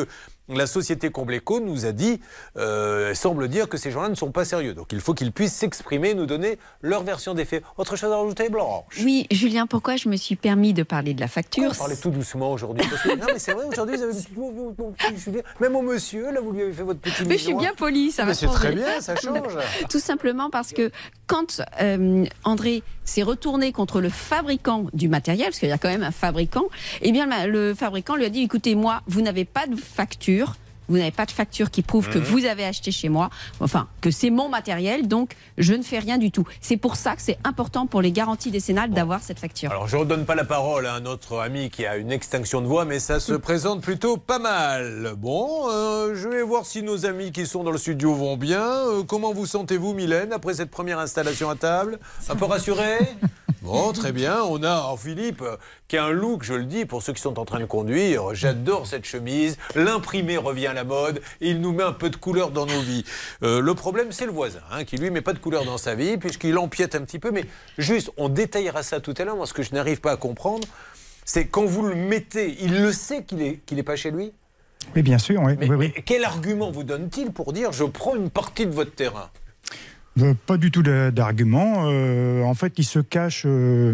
la 0.48 0.68
société 0.68 1.10
Combleco 1.10 1.60
nous 1.60 1.86
a 1.86 1.91
dit, 1.91 2.20
euh, 2.58 3.14
semble 3.16 3.48
dire 3.48 3.68
que 3.68 3.78
ces 3.78 3.91
gens-là 3.91 4.10
ne 4.10 4.16
sont 4.16 4.32
pas 4.32 4.46
sérieux. 4.46 4.74
Donc 4.74 4.91
il 4.91 5.00
faut 5.00 5.14
qu'ils 5.14 5.32
puissent 5.32 5.54
s'exprimer, 5.54 6.14
nous 6.14 6.26
donner 6.26 6.58
leur 6.82 7.04
version 7.04 7.34
des 7.34 7.46
faits. 7.46 7.64
Autre 7.78 7.96
chose 7.96 8.12
à 8.12 8.18
rajouter, 8.18 8.50
Blanche? 8.50 9.02
Oui, 9.04 9.28
Julien, 9.32 9.68
pourquoi 9.68 9.96
je 9.96 10.10
me 10.10 10.16
suis 10.16 10.36
permis 10.36 10.74
de 10.74 10.84
parler 10.84 11.14
de 11.14 11.22
la 11.22 11.28
facture 11.28 11.72
On 11.72 11.76
parlait 11.76 11.96
tout 11.96 12.12
doucement 12.12 12.52
aujourd'hui? 12.52 12.86
Non, 13.18 13.26
mais 13.34 13.39
c'est 13.39 13.54
vrai, 13.54 13.66
aujourd'hui, 13.66 13.98
vous 13.98 14.76
avez 15.28 15.43
Même 15.60 15.76
au 15.76 15.82
monsieur, 15.82 16.32
là, 16.32 16.41
vous 16.41 16.52
lui 16.52 16.62
avez 16.62 16.74
fait 16.74 16.84
votre 16.84 17.00
petit 17.00 17.24
Mais 17.26 17.38
je 17.38 17.43
suis 17.43 17.54
bien 17.56 17.74
polie, 17.76 18.12
ça 18.12 18.24
Mais 18.24 18.30
va 18.30 18.36
c'est 18.36 18.48
très 18.48 18.74
bien, 18.74 19.02
ça 19.02 19.16
change. 19.16 19.58
Tout 19.89 20.00
simplement 20.00 20.50
parce 20.50 20.72
que 20.72 20.91
quand 21.28 21.62
euh, 21.82 22.26
André 22.43 22.84
s'est 23.04 23.24
retourné 23.24 23.72
contre 23.72 24.02
le 24.02 24.10
fabricant 24.10 24.86
du 24.93 25.08
matériel, 25.08 25.48
parce 25.48 25.60
qu'il 25.60 25.70
y 25.70 25.72
a 25.72 25.78
quand 25.78 25.89
même 25.89 26.04
un 26.04 26.12
fabricant, 26.12 26.66
eh 27.02 27.12
bien 27.12 27.48
le 27.48 27.56
le 27.56 27.74
fabricant 27.74 28.16
lui 28.16 28.26
a 28.26 28.30
dit 28.30 28.41
écoutez, 28.41 28.76
moi, 28.76 29.02
vous 29.08 29.22
n'avez 29.22 29.46
pas 29.46 29.66
de 29.66 29.76
facture. 29.76 30.35
Vous 30.88 30.98
n'avez 31.00 31.10
pas 31.10 31.26
de 31.26 31.32
facture 31.32 31.72
qui 31.72 31.82
prouve 31.82 32.10
que 32.12 32.20
Mhm. 32.20 32.24
vous 32.26 32.46
avez 32.46 32.64
acheté 32.64 32.92
chez 32.92 33.10
moi, 33.10 33.32
enfin 33.60 33.88
que 34.02 34.12
c'est 34.12 34.30
mon 34.30 34.50
matériel, 34.50 35.08
donc 35.08 35.36
je 35.58 35.74
ne 35.74 35.82
fais 35.82 35.98
rien 35.98 36.20
du 36.20 36.30
tout. 36.30 36.46
C'est 36.62 36.78
pour 36.78 36.96
ça 36.96 37.16
que 37.16 37.24
c'est 37.24 37.40
important 37.44 37.88
pour 37.88 38.04
les 38.04 38.12
garanties 38.12 38.52
décennales 38.52 38.92
d'avoir 38.92 39.24
cette 39.24 39.40
facture. 39.40 39.72
Alors, 39.72 39.88
je 39.88 39.96
ne 39.96 40.02
redonne 40.02 40.26
pas 40.26 40.36
la 40.36 40.46
parole 40.46 40.86
à 40.86 41.00
notre 41.00 41.40
ami 41.40 41.72
qui 41.72 41.88
a 41.88 41.98
une 41.98 42.12
extinction 42.12 42.62
de 42.62 42.68
voix, 42.68 42.86
mais 42.86 43.00
ça 43.00 43.20
se 43.20 43.34
présente 43.34 43.82
plutôt 43.82 44.18
pas 44.18 44.38
mal. 44.38 45.16
Bon, 45.18 45.68
euh, 45.72 46.14
je 46.14 46.28
vais 46.28 46.44
voir 46.44 46.68
si 46.68 46.84
nos 46.84 47.08
amis 47.08 47.32
qui 47.32 47.48
sont 47.48 47.64
dans 47.64 47.72
le 47.72 47.80
studio 47.80 48.14
vont 48.14 48.38
bien. 48.38 48.62
Euh, 48.62 49.02
comment 49.04 49.34
vous 49.34 49.48
sentez-vous, 49.48 49.96
Mylène, 49.96 50.34
après 50.34 50.54
cette 50.54 50.70
première 50.70 51.00
installation 51.00 51.50
à 51.50 51.56
table? 51.56 51.98
Un 52.30 52.36
peu 52.36 52.46
rassuré 52.46 53.00
Bon, 53.66 53.93
très 53.93 54.11
bien. 54.11 54.43
On 54.43 54.61
a 54.61 54.70
alors, 54.70 54.99
Philippe 54.99 55.41
euh, 55.41 55.57
qui 55.88 55.97
a 55.97 56.05
un 56.05 56.11
look, 56.11 56.43
je 56.43 56.53
le 56.53 56.66
dis, 56.66 56.86
pour 56.86 57.01
ceux 57.01 57.13
qui 57.13 57.22
sont 57.22 57.39
en 57.39 57.45
train 57.45 57.59
de 57.59 57.66
conduire. 57.66 58.36
J'adore 58.36 58.86
cette 58.86 59.05
chemise. 59.05 59.57
L'imprimé 59.74 60.38
revient 60.38 60.68
à 60.68 60.74
la 60.74 60.84
mode. 60.84 61.20
Et 61.41 61.49
il 61.49 61.61
nous 61.61 61.72
met 61.72 61.82
un 61.82 61.91
peu 61.91 62.11
de 62.11 62.16
couleur 62.16 62.51
dans 62.51 62.68
nos 62.68 62.80
vies. 62.82 63.03
Euh, 63.41 63.61
le 63.61 63.74
problème, 63.74 64.11
c'est 64.11 64.28
le 64.28 64.32
voisin, 64.32 64.59
hein, 64.72 64.84
qui 64.84 64.97
lui 64.97 65.09
met 65.09 65.22
pas 65.22 65.34
de 65.34 65.39
couleur 65.39 65.66
dans 65.66 65.80
sa 65.80 65.95
vie, 65.95 66.18
puisqu'il 66.18 66.59
empiète 66.59 66.93
un 66.93 67.01
petit 67.01 67.18
peu. 67.18 67.32
Mais 67.32 67.45
juste, 67.80 68.11
on 68.18 68.30
détaillera 68.30 68.84
ça 68.84 68.99
tout 68.99 69.16
à 69.18 69.24
l'heure. 69.24 69.36
Moi, 69.36 69.47
ce 69.47 69.53
que 69.53 69.63
je 69.63 69.74
n'arrive 69.74 69.99
pas 69.99 70.11
à 70.11 70.18
comprendre, 70.18 70.68
c'est 71.26 71.47
quand 71.47 71.66
vous 71.66 71.88
le 71.88 71.95
mettez, 71.95 72.55
il 72.61 72.80
le 72.84 72.91
sait 72.93 73.24
qu'il 73.24 73.41
est, 73.41 73.61
qu'il 73.66 73.80
est 73.80 73.84
pas 73.84 73.95
chez 73.95 74.11
lui? 74.11 74.32
Oui, 74.95 75.01
bien 75.01 75.18
sûr, 75.18 75.41
oui. 75.41 75.55
Mais, 75.57 75.68
oui, 75.68 75.76
oui. 75.76 75.91
mais 75.95 76.03
quel 76.03 76.24
argument 76.24 76.70
vous 76.70 76.84
donne-t-il 76.84 77.32
pour 77.32 77.51
dire 77.51 77.72
je 77.72 77.84
prends 77.84 78.16
une 78.16 78.30
partie 78.30 78.68
de 78.68 78.72
votre 78.72 78.93
terrain? 78.93 79.32
Euh, 79.32 79.45
pas 80.45 80.57
du 80.57 80.72
tout 80.72 80.82
d'argument. 80.82 81.89
Euh, 81.89 82.41
en 82.43 82.53
fait, 82.53 82.74
il 82.78 82.84
se 82.84 82.99
cache. 82.99 83.43
euh, 83.45 83.93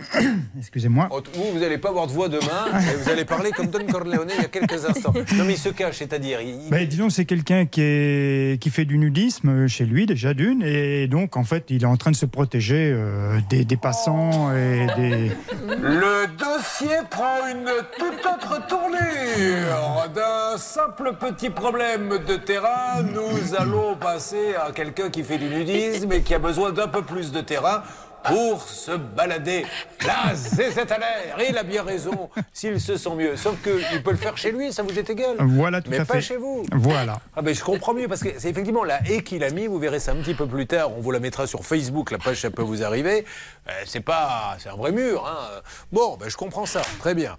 Excusez-moi. 0.58 1.08
Vous, 1.34 1.52
vous 1.52 1.58
n'allez 1.60 1.78
pas 1.78 1.88
avoir 1.90 2.06
de 2.06 2.12
voix 2.12 2.28
demain, 2.28 2.66
et 2.92 2.96
vous 2.96 3.08
allez 3.10 3.24
parler 3.24 3.50
comme 3.50 3.66
Don 3.68 3.84
Corleone 3.90 4.28
il 4.36 4.42
y 4.42 4.44
a 4.44 4.48
quelques 4.48 4.84
instants. 4.84 5.12
Non, 5.36 5.44
mais 5.44 5.54
il 5.54 5.58
se 5.58 5.68
cache, 5.70 5.96
c'est-à-dire. 5.98 6.40
il- 6.40 6.68
Ben, 6.70 6.86
disons, 6.86 7.10
c'est 7.10 7.24
quelqu'un 7.24 7.66
qui, 7.66 7.80
est, 7.82 8.60
qui 8.62 8.70
fait 8.70 8.84
du 8.84 8.98
nudisme 8.98 9.66
chez 9.66 9.84
lui, 9.84 10.06
déjà 10.06 10.34
d'une, 10.34 10.62
et 10.62 11.06
donc, 11.06 11.36
en 11.36 11.44
fait, 11.44 11.64
il 11.70 11.82
est 11.82 11.86
en 11.86 11.96
train 11.96 12.10
de 12.10 12.16
se 12.16 12.26
protéger 12.26 12.92
euh, 12.92 13.38
des, 13.48 13.64
des 13.64 13.76
passants 13.76 14.52
et 14.54 14.86
des. 14.96 15.30
Le 15.68 16.26
dossier 16.36 16.96
prend 17.10 17.46
une 17.50 17.70
toute 17.98 18.26
autre 18.26 18.66
tournure. 18.66 20.08
D'un 20.14 20.58
simple 20.58 21.12
petit 21.18 21.50
problème 21.50 22.18
de 22.26 22.36
terrain, 22.36 23.02
nous 23.02 23.54
allons 23.56 23.96
passer 23.96 24.54
à 24.56 24.72
quelqu'un 24.72 25.10
qui 25.10 25.22
fait 25.22 25.38
du 25.38 25.46
nudisme 25.46 26.12
et 26.12 26.22
qui 26.22 26.34
a 26.34 26.38
besoin 26.38 26.72
d'un 26.72 26.88
peu 26.88 27.02
plus 27.02 27.32
de 27.32 27.40
terrain 27.40 27.82
pour 28.24 28.62
se 28.62 28.92
balader. 28.92 29.64
Là, 30.06 30.34
c'est 30.34 30.70
cet 30.72 30.90
l'air. 30.90 31.36
Il 31.48 31.56
a 31.56 31.62
bien 31.62 31.82
raison 31.82 32.30
s'il 32.52 32.80
se 32.80 32.96
sent 32.96 33.14
mieux. 33.16 33.36
Sauf 33.36 33.56
qu'il 33.62 34.02
peut 34.02 34.10
le 34.10 34.16
faire 34.16 34.36
chez 34.36 34.52
lui, 34.52 34.72
ça 34.72 34.82
vous 34.82 34.98
est 34.98 35.08
égal. 35.08 35.36
Voilà, 35.38 35.80
tout 35.80 35.90
Mais 35.90 36.00
à 36.00 36.04
pas 36.04 36.14
fait. 36.14 36.20
chez 36.20 36.36
vous. 36.36 36.64
Voilà. 36.72 37.20
Ah 37.36 37.42
ben 37.42 37.54
je 37.54 37.62
comprends 37.62 37.94
mieux 37.94 38.08
parce 38.08 38.22
que 38.22 38.28
c'est 38.38 38.50
effectivement 38.50 38.84
la 38.84 39.00
haie 39.08 39.22
qu'il 39.22 39.42
a 39.44 39.50
mis, 39.50 39.66
vous 39.66 39.78
verrez 39.78 40.00
ça 40.00 40.12
un 40.12 40.16
petit 40.16 40.34
peu 40.34 40.46
plus 40.46 40.66
tard, 40.66 40.90
on 40.96 41.00
vous 41.00 41.10
la 41.10 41.20
mettra 41.20 41.46
sur 41.46 41.64
Facebook, 41.64 42.10
la 42.10 42.18
page 42.18 42.40
ça 42.40 42.50
peut 42.50 42.62
vous 42.62 42.82
arriver. 42.82 43.24
Euh, 43.68 43.72
c'est 43.86 44.00
pas, 44.00 44.56
c'est 44.58 44.68
un 44.68 44.76
vrai 44.76 44.92
mur. 44.92 45.26
hein. 45.26 45.60
Bon, 45.92 46.16
ben 46.18 46.28
je 46.28 46.36
comprends 46.36 46.66
ça, 46.66 46.82
très 46.98 47.14
bien. 47.14 47.36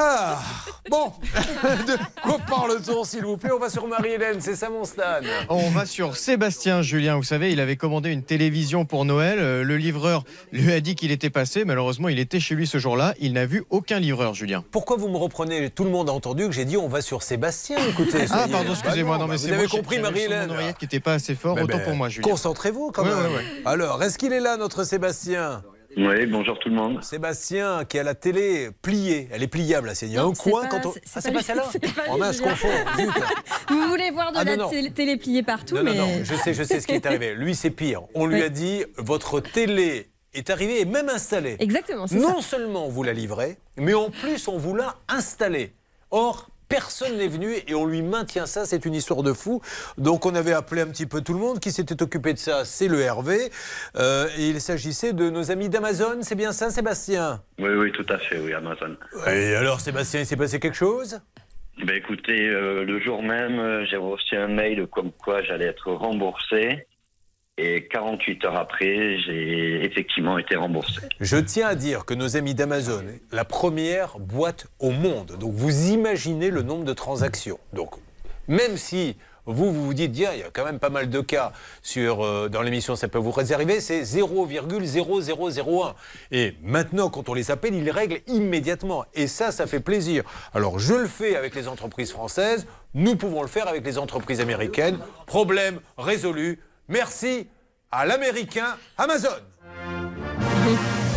Ah, 0.00 0.38
bon, 0.88 1.12
de 1.86 1.96
quoi 2.22 2.38
parle-t-on 2.48 3.02
s'il 3.02 3.24
vous 3.24 3.36
plaît? 3.36 3.50
On 3.52 3.58
va 3.58 3.68
sur 3.68 3.88
Marie-Hélène, 3.88 4.40
c'est 4.40 4.54
ça 4.54 4.70
mon 4.70 4.84
Stan? 4.84 5.02
On 5.48 5.70
va 5.70 5.86
sur 5.86 6.16
Sébastien 6.16 6.82
Julien. 6.82 7.16
Vous 7.16 7.24
savez, 7.24 7.50
il 7.50 7.58
avait 7.58 7.74
commandé 7.74 8.10
une 8.10 8.22
télévision 8.22 8.84
pour 8.84 9.04
Noël. 9.04 9.38
Euh, 9.40 9.64
Le 9.64 9.76
livreur 9.76 10.22
lui 10.52 10.72
a 10.72 10.78
dit 10.80 10.94
qu'il 10.94 11.10
était 11.10 11.30
passé. 11.30 11.64
Malheureusement, 11.64 12.08
il 12.08 12.20
était 12.20 12.38
chez 12.38 12.54
lui 12.54 12.68
ce 12.68 12.78
jour-là. 12.78 13.14
Il 13.18 13.32
n'a 13.32 13.44
vu 13.44 13.64
aucun 13.70 13.98
livreur, 13.98 14.34
Julien. 14.34 14.62
Pourquoi 14.70 14.96
vous 14.96 15.08
me 15.08 15.16
reprenez? 15.16 15.68
Tout 15.70 15.82
le 15.82 15.90
monde 15.90 16.08
a 16.08 16.12
entendu 16.12 16.46
que 16.46 16.52
j'ai 16.52 16.64
dit 16.64 16.76
on 16.76 16.86
va 16.88 17.00
sur 17.00 17.24
Sébastien. 17.24 17.78
Écoutez, 17.88 18.26
Ah, 18.30 18.46
pardon, 18.50 18.70
excusez-moi. 18.74 19.18
Non, 19.18 19.26
mais 19.26 19.34
vous 19.36 19.42
c'est 19.42 19.48
avez 19.48 19.56
moi, 19.56 19.66
j'ai- 19.68 19.76
compris, 19.78 19.98
Marie-Hélène. 19.98 20.52
qui 20.78 20.84
n'était 20.84 21.00
pas 21.00 21.14
assez 21.14 21.34
fort. 21.34 21.56
Mais 21.56 21.62
Autant 21.62 21.78
ben, 21.78 21.84
pour 21.84 21.94
moi, 21.96 22.08
Julien. 22.08 22.28
Concentrez-vous 22.28 22.92
quand 22.92 23.02
Ouais, 23.02 23.08
même. 23.08 23.18
ouais, 23.32 23.36
ouais. 23.38 23.62
Alors, 23.64 24.00
est-ce 24.02 24.16
qu'il 24.16 24.32
est 24.32 24.40
là, 24.40 24.56
notre 24.56 24.84
Sébastien? 24.84 25.62
Oui, 25.96 26.26
bonjour 26.26 26.58
tout 26.58 26.68
le 26.68 26.74
monde. 26.76 27.02
Sébastien 27.02 27.84
qui 27.86 27.98
a 27.98 28.02
la 28.02 28.14
télé 28.14 28.68
pliée. 28.82 29.28
Elle 29.32 29.42
est 29.42 29.48
pliable, 29.48 29.88
la 29.88 29.94
Il 30.02 30.08
y 30.12 30.18
a 30.18 30.22
Non, 30.22 30.30
un 30.30 30.34
coin 30.34 30.62
pas- 30.62 30.68
quand 30.68 30.86
on. 30.86 30.92
Ah, 30.94 31.00
c'est 31.04 31.20
c'est 31.22 31.32
pas 31.32 31.42
celle-là 31.42 31.64
Oh 32.12 32.16
mince, 32.18 32.36
je 32.36 32.42
confonds. 32.42 32.68
Vous 33.70 33.88
voulez 33.88 34.10
voir 34.10 34.30
de 34.32 34.38
Ah, 34.38 34.44
la 34.44 34.56
non, 34.56 34.70
non. 34.70 34.90
télé, 34.92 35.16
pliée 35.16 35.42
partout, 35.42 35.74
Non, 35.76 35.82
mais. 35.82 35.94
non, 35.94 36.06
non, 36.06 36.20
je 36.24 36.34
sais, 36.34 36.52
je 36.54 36.62
sais 36.62 36.80
ce 36.80 36.86
qui 36.86 36.92
est 36.94 37.06
arrivé. 37.06 37.34
Lui, 37.34 37.54
c'est 37.54 37.70
pire. 37.70 38.02
On 38.14 38.26
lui 38.26 38.36
Oui. 38.36 38.42
a 38.42 38.48
dit 38.50 38.84
votre 38.98 39.40
télé 39.40 40.10
est 40.34 40.50
arrivée 40.50 40.80
et 40.80 40.84
même 40.84 41.08
installée. 41.08 41.56
Exactement, 41.58 42.06
c'est 42.06 42.16
Non 42.16 42.42
ça. 42.42 42.48
seulement 42.50 42.86
on 42.86 42.90
vous 42.90 43.02
l'a 43.02 43.14
livrée, 43.14 43.56
mais 43.76 43.94
en 43.94 44.10
plus 44.10 44.46
on 44.46 44.58
vous 44.58 44.74
l'a 44.74 44.94
installée. 45.08 45.72
Or, 46.10 46.50
personne 46.68 47.16
n'est 47.16 47.28
venu 47.28 47.54
et 47.66 47.74
on 47.74 47.86
lui 47.86 48.02
maintient 48.02 48.46
ça. 48.46 48.64
C'est 48.64 48.84
une 48.84 48.94
histoire 48.94 49.22
de 49.22 49.32
fou. 49.32 49.60
Donc, 49.96 50.26
on 50.26 50.34
avait 50.34 50.52
appelé 50.52 50.82
un 50.82 50.86
petit 50.88 51.06
peu 51.06 51.20
tout 51.20 51.32
le 51.32 51.40
monde. 51.40 51.60
Qui 51.60 51.72
s'était 51.72 52.02
occupé 52.02 52.32
de 52.32 52.38
ça 52.38 52.64
C'est 52.64 52.88
le 52.88 53.00
Hervé. 53.00 53.50
Euh, 53.96 54.28
et 54.36 54.48
il 54.48 54.60
s'agissait 54.60 55.12
de 55.12 55.30
nos 55.30 55.50
amis 55.50 55.68
d'Amazon. 55.68 56.18
C'est 56.22 56.34
bien 56.34 56.52
ça, 56.52 56.70
Sébastien? 56.70 57.42
Oui, 57.58 57.70
oui, 57.70 57.92
tout 57.92 58.06
à 58.08 58.18
fait, 58.18 58.38
oui, 58.38 58.52
Amazon. 58.52 58.96
Et 59.26 59.54
alors, 59.54 59.80
Sébastien, 59.80 60.20
il 60.20 60.26
s'est 60.26 60.36
passé 60.36 60.60
quelque 60.60 60.76
chose? 60.76 61.20
Ben 61.84 61.94
écoutez, 61.94 62.48
euh, 62.48 62.82
le 62.84 63.00
jour 63.00 63.22
même, 63.22 63.60
euh, 63.60 63.86
j'ai 63.86 63.96
reçu 63.96 64.36
un 64.36 64.48
mail 64.48 64.88
comme 64.88 65.12
quoi 65.12 65.42
j'allais 65.42 65.66
être 65.66 65.92
remboursé. 65.92 66.86
Et 67.60 67.88
48 67.90 68.44
heures 68.44 68.56
après, 68.56 69.18
j'ai 69.18 69.84
effectivement 69.84 70.38
été 70.38 70.54
remboursé. 70.54 71.00
Je 71.20 71.36
tiens 71.36 71.66
à 71.66 71.74
dire 71.74 72.04
que 72.04 72.14
nos 72.14 72.36
amis 72.36 72.54
d'Amazon, 72.54 73.04
la 73.32 73.44
première 73.44 74.20
boîte 74.20 74.68
au 74.78 74.92
monde. 74.92 75.36
Donc 75.40 75.52
vous 75.54 75.90
imaginez 75.90 76.50
le 76.50 76.62
nombre 76.62 76.84
de 76.84 76.92
transactions. 76.92 77.58
Donc 77.72 77.96
même 78.46 78.76
si 78.76 79.16
vous 79.44 79.72
vous, 79.72 79.86
vous 79.86 79.94
dites, 79.94 80.16
il 80.16 80.20
y 80.20 80.26
a 80.26 80.50
quand 80.52 80.64
même 80.64 80.78
pas 80.78 80.90
mal 80.90 81.08
de 81.10 81.20
cas 81.20 81.52
sur, 81.82 82.22
euh, 82.22 82.48
dans 82.48 82.60
l'émission, 82.62 82.96
ça 82.96 83.08
peut 83.08 83.18
vous 83.18 83.30
réserver, 83.30 83.80
c'est 83.80 84.02
0,0001. 84.02 85.94
Et 86.30 86.54
maintenant, 86.62 87.08
quand 87.08 87.30
on 87.30 87.34
les 87.34 87.50
appelle, 87.50 87.74
ils 87.74 87.90
règlent 87.90 88.20
immédiatement. 88.26 89.06
Et 89.14 89.26
ça, 89.26 89.50
ça 89.50 89.66
fait 89.66 89.80
plaisir. 89.80 90.22
Alors 90.54 90.78
je 90.78 90.94
le 90.94 91.08
fais 91.08 91.34
avec 91.34 91.54
les 91.54 91.66
entreprises 91.66 92.12
françaises, 92.12 92.66
nous 92.94 93.16
pouvons 93.16 93.42
le 93.42 93.48
faire 93.48 93.66
avec 93.68 93.84
les 93.84 93.98
entreprises 93.98 94.40
américaines. 94.40 94.98
Problème 95.26 95.80
résolu. 95.96 96.60
Merci 96.88 97.48
à 97.90 98.06
l'américain 98.06 98.76
Amazon. 98.96 99.28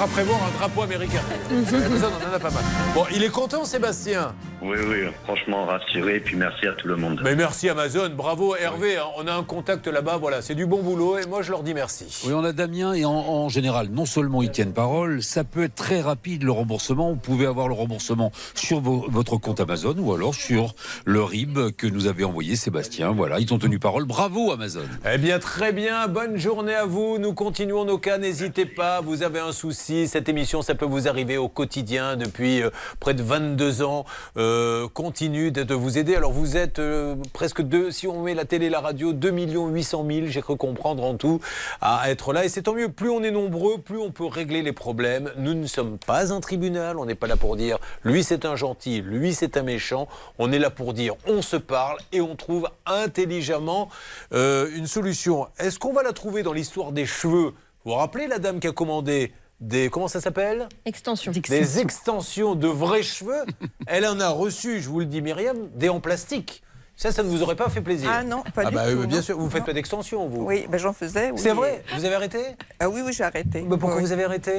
Faudra 0.00 0.14
prévoir 0.14 0.40
un 0.42 0.58
drapeau 0.58 0.80
américain. 0.80 1.20
Amazon, 1.50 2.08
on 2.08 2.30
en 2.30 2.34
a 2.34 2.38
pas 2.38 2.50
mal. 2.50 2.62
Bon, 2.94 3.04
il 3.14 3.22
est 3.22 3.28
content, 3.28 3.66
Sébastien 3.66 4.34
Oui, 4.62 4.78
oui, 4.88 4.96
franchement 5.24 5.66
rassuré. 5.66 6.16
Et 6.16 6.20
puis 6.20 6.36
merci 6.36 6.66
à 6.66 6.72
tout 6.72 6.88
le 6.88 6.96
monde. 6.96 7.20
Mais 7.22 7.36
merci 7.36 7.68
Amazon, 7.68 8.08
bravo 8.16 8.56
Hervé, 8.56 8.96
hein. 8.96 9.04
on 9.18 9.26
a 9.26 9.34
un 9.34 9.42
contact 9.42 9.86
là-bas, 9.88 10.16
voilà, 10.16 10.40
c'est 10.40 10.54
du 10.54 10.64
bon 10.64 10.82
boulot 10.82 11.18
et 11.18 11.26
moi 11.26 11.42
je 11.42 11.50
leur 11.50 11.62
dis 11.62 11.74
merci. 11.74 12.22
Oui, 12.26 12.32
on 12.32 12.42
a 12.44 12.52
Damien 12.52 12.94
et 12.94 13.04
en, 13.04 13.12
en 13.12 13.50
général, 13.50 13.88
non 13.90 14.06
seulement 14.06 14.42
ils 14.42 14.50
tiennent 14.50 14.72
parole, 14.72 15.22
ça 15.22 15.44
peut 15.44 15.64
être 15.64 15.74
très 15.74 16.00
rapide 16.00 16.44
le 16.44 16.52
remboursement. 16.52 17.10
Vous 17.10 17.16
pouvez 17.16 17.44
avoir 17.44 17.68
le 17.68 17.74
remboursement 17.74 18.32
sur 18.54 18.80
votre 18.80 19.36
compte 19.36 19.60
Amazon 19.60 19.96
ou 19.98 20.14
alors 20.14 20.34
sur 20.34 20.74
le 21.04 21.22
RIB 21.22 21.76
que 21.76 21.86
nous 21.86 22.06
avait 22.06 22.24
envoyé 22.24 22.56
Sébastien. 22.56 23.10
Voilà, 23.12 23.38
ils 23.38 23.52
ont 23.52 23.58
tenu 23.58 23.78
parole. 23.78 24.06
Bravo 24.06 24.50
Amazon. 24.50 24.80
Eh 25.12 25.18
bien 25.18 25.38
très 25.38 25.72
bien, 25.74 26.08
bonne 26.08 26.38
journée 26.38 26.74
à 26.74 26.86
vous, 26.86 27.18
nous 27.18 27.34
continuons 27.34 27.84
nos 27.84 27.98
cas, 27.98 28.16
n'hésitez 28.16 28.64
pas, 28.64 29.02
vous 29.02 29.22
avez 29.22 29.40
un 29.40 29.52
souci, 29.52 29.89
cette 30.06 30.28
émission 30.28 30.62
ça 30.62 30.74
peut 30.74 30.84
vous 30.84 31.08
arriver 31.08 31.36
au 31.36 31.48
quotidien 31.48 32.16
depuis 32.16 32.62
euh, 32.62 32.70
près 33.00 33.14
de 33.14 33.22
22 33.22 33.82
ans, 33.82 34.04
euh, 34.36 34.88
continue 34.88 35.50
de, 35.50 35.74
vous 35.74 35.98
aider. 35.98 36.14
Alors 36.14 36.32
vous 36.32 36.56
êtes 36.56 36.78
euh, 36.78 37.16
presque 37.32 37.62
deux, 37.62 37.90
si 37.90 38.06
on 38.06 38.22
met 38.22 38.34
la 38.34 38.44
télé 38.44 38.66
et 38.66 38.70
la 38.70 38.80
radio, 38.80 39.12
2 39.12 39.30
800 39.30 40.06
000, 40.08 40.26
j'ai 40.26 40.42
cru 40.42 40.56
comprendre 40.56 41.02
en 41.02 41.16
tout, 41.16 41.40
à 41.80 42.10
être 42.10 42.32
là 42.32 42.44
et 42.44 42.48
c'est 42.48 42.62
tant 42.62 42.74
mieux, 42.74 42.88
plus 42.88 43.10
on 43.10 43.22
est 43.22 43.30
nombreux, 43.30 43.78
plus 43.78 43.98
on 43.98 44.10
peut 44.10 44.26
régler 44.26 44.62
les 44.62 44.72
problèmes. 44.72 45.32
Nous 45.36 45.54
ne 45.54 45.66
sommes 45.66 45.98
pas 45.98 46.32
un 46.32 46.40
tribunal, 46.40 46.98
on 46.98 47.06
n'est 47.06 47.14
pas 47.14 47.26
là 47.26 47.36
pour 47.36 47.56
dire 47.56 47.78
lui 48.04 48.22
c'est 48.22 48.44
un 48.44 48.56
gentil, 48.56 49.00
lui 49.00 49.34
c'est 49.34 49.56
un 49.56 49.62
méchant, 49.62 50.08
on 50.38 50.52
est 50.52 50.58
là 50.58 50.70
pour 50.70 50.94
dire 50.94 51.14
on 51.26 51.42
se 51.42 51.56
parle 51.56 51.98
et 52.12 52.20
on 52.20 52.36
trouve 52.36 52.68
intelligemment 52.86 53.88
une 54.32 54.86
solution. 54.86 55.48
Est-ce 55.58 55.78
qu'on 55.78 55.92
va 55.92 56.02
la 56.02 56.12
trouver 56.12 56.42
dans 56.42 56.52
l'histoire 56.52 56.92
des 56.92 57.06
cheveux? 57.06 57.52
Vous 57.84 57.92
vous 57.92 57.96
rappelez 57.96 58.26
la 58.26 58.38
dame 58.38 58.60
qui 58.60 58.66
a 58.66 58.72
commandé 58.72 59.32
des... 59.60 59.90
Comment 59.90 60.08
ça 60.08 60.20
s'appelle? 60.20 60.68
Extension. 60.84 61.32
Des 61.32 61.78
extensions 61.78 62.54
de 62.54 62.68
vrais 62.68 63.02
cheveux. 63.02 63.44
Elle 63.86 64.06
en 64.06 64.18
a 64.20 64.28
reçu, 64.28 64.80
je 64.80 64.88
vous 64.88 65.00
le 65.00 65.06
dis 65.06 65.22
Myriam, 65.22 65.68
des 65.74 65.88
en 65.88 66.00
plastique. 66.00 66.62
Ça, 66.96 67.12
ça 67.12 67.22
ne 67.22 67.28
vous 67.28 67.42
aurait 67.42 67.56
pas 67.56 67.70
fait 67.70 67.80
plaisir 67.80 68.10
Ah 68.12 68.22
non, 68.22 68.42
pas 68.54 68.62
ah 68.66 68.68
du 68.68 68.74
bah, 68.74 68.84
tout, 68.84 68.98
euh, 68.98 69.06
Bien 69.06 69.16
non. 69.18 69.22
sûr, 69.22 69.38
vous 69.38 69.46
ne 69.46 69.50
faites 69.50 69.64
pas 69.64 69.72
d'extension, 69.72 70.28
vous 70.28 70.44
Oui, 70.44 70.66
ben 70.68 70.76
j'en 70.76 70.92
faisais. 70.92 71.30
oui. 71.30 71.38
C'est 71.38 71.52
vrai? 71.52 71.82
Vous 71.96 72.04
avez 72.04 72.14
arrêté? 72.14 72.38
Ah 72.78 72.90
oui, 72.90 73.00
oui, 73.04 73.12
j'ai 73.14 73.24
arrêté. 73.24 73.62
Mais 73.62 73.78
pourquoi 73.78 73.96
Oui. 73.96 74.02
vous 74.02 74.12
avez 74.12 74.24
arrêté? 74.24 74.52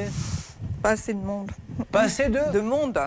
Pas 0.81 0.91
assez 0.91 1.13
de 1.13 1.19
monde. 1.19 1.51
Pas 1.91 2.01
assez 2.01 2.29
de 2.29 2.39
De 2.51 2.59
monde 2.59 2.97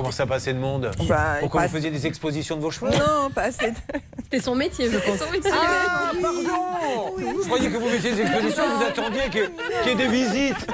Comment 0.00 0.12
ça, 0.12 0.24
pas 0.26 0.36
assez 0.36 0.54
de 0.54 0.58
monde 0.58 0.90
Bah, 1.06 1.36
Pourquoi 1.40 1.60
pas 1.60 1.66
vous 1.66 1.74
faisiez 1.74 1.90
des 1.90 2.06
expositions 2.06 2.56
de 2.56 2.62
vos 2.62 2.70
cheveux 2.70 2.90
Non, 2.90 3.28
pas 3.34 3.42
assez 3.42 3.70
de... 3.70 3.76
C'était 4.22 4.40
son 4.42 4.54
métier, 4.54 4.88
je 4.90 4.96
pense. 4.96 5.18
Ah, 5.52 6.12
pardon 6.22 7.16
Je 7.18 7.46
croyais 7.46 7.68
que 7.68 7.76
vous 7.76 7.88
mettiez 7.90 8.12
des 8.14 8.22
expositions, 8.22 8.62
vous 8.78 8.84
attendiez 8.84 9.22
que- 9.24 9.48
qu'il 9.82 9.88
y 9.88 9.90
ait 9.90 9.94
des 9.96 10.08
visites. 10.08 10.66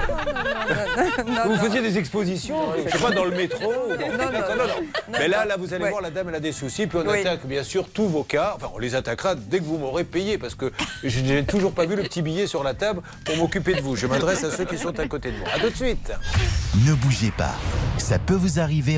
vous 1.45 1.55
faisiez 1.57 1.81
des 1.81 1.97
expositions, 1.97 2.55
je 2.85 2.89
sais 2.89 2.97
pas, 3.03 3.11
dans 3.11 3.25
le 3.25 3.31
métro. 3.31 3.73
Non, 3.89 3.97
non, 3.97 4.65
non. 4.67 4.87
Mais 5.11 5.27
là, 5.27 5.43
là, 5.45 5.57
vous 5.57 5.73
allez 5.73 5.83
Ouais. 5.83 5.89
voir, 5.89 6.01
la 6.01 6.11
dame, 6.11 6.29
elle 6.29 6.35
a 6.35 6.39
des 6.39 6.51
soucis. 6.53 6.87
Puis 6.87 6.97
on 6.97 7.09
Oui. 7.09 7.19
attaque, 7.19 7.45
bien 7.45 7.63
sûr, 7.63 7.89
tous 7.89 8.07
vos 8.07 8.23
cas. 8.23 8.53
Enfin, 8.55 8.69
on 8.75 8.79
les 8.79 8.95
attaquera 8.95 9.35
dès 9.35 9.59
que 9.59 9.65
vous 9.65 9.77
m'aurez 9.77 10.03
payé, 10.05 10.37
parce 10.37 10.55
que 10.55 10.71
je 11.03 11.19
n'ai 11.19 11.43
toujours 11.43 11.73
pas 11.73 11.85
vu 11.85 11.95
le 11.95 12.03
petit 12.03 12.21
billet 12.21 12.47
sur 12.47 12.63
la 12.63 12.73
table 12.75 13.01
pour 13.25 13.35
m'occuper 13.37 13.73
de 13.73 13.81
vous. 13.81 13.95
Je 13.97 14.07
m'adresse 14.07 14.43
à 14.45 14.51
ceux 14.51 14.65
qui 14.65 14.77
sont 14.77 14.97
à 14.99 15.07
côté 15.07 15.31
de 15.31 15.37
moi. 15.39 15.47
À 15.53 15.59
tout 15.59 15.69
de 15.69 15.75
suite. 15.75 16.11
Ne 16.85 16.93
bougez 16.93 17.31
pas. 17.35 17.55
Ça 17.97 18.19
peut 18.19 18.35
vous 18.35 18.59
arriver 18.59 18.97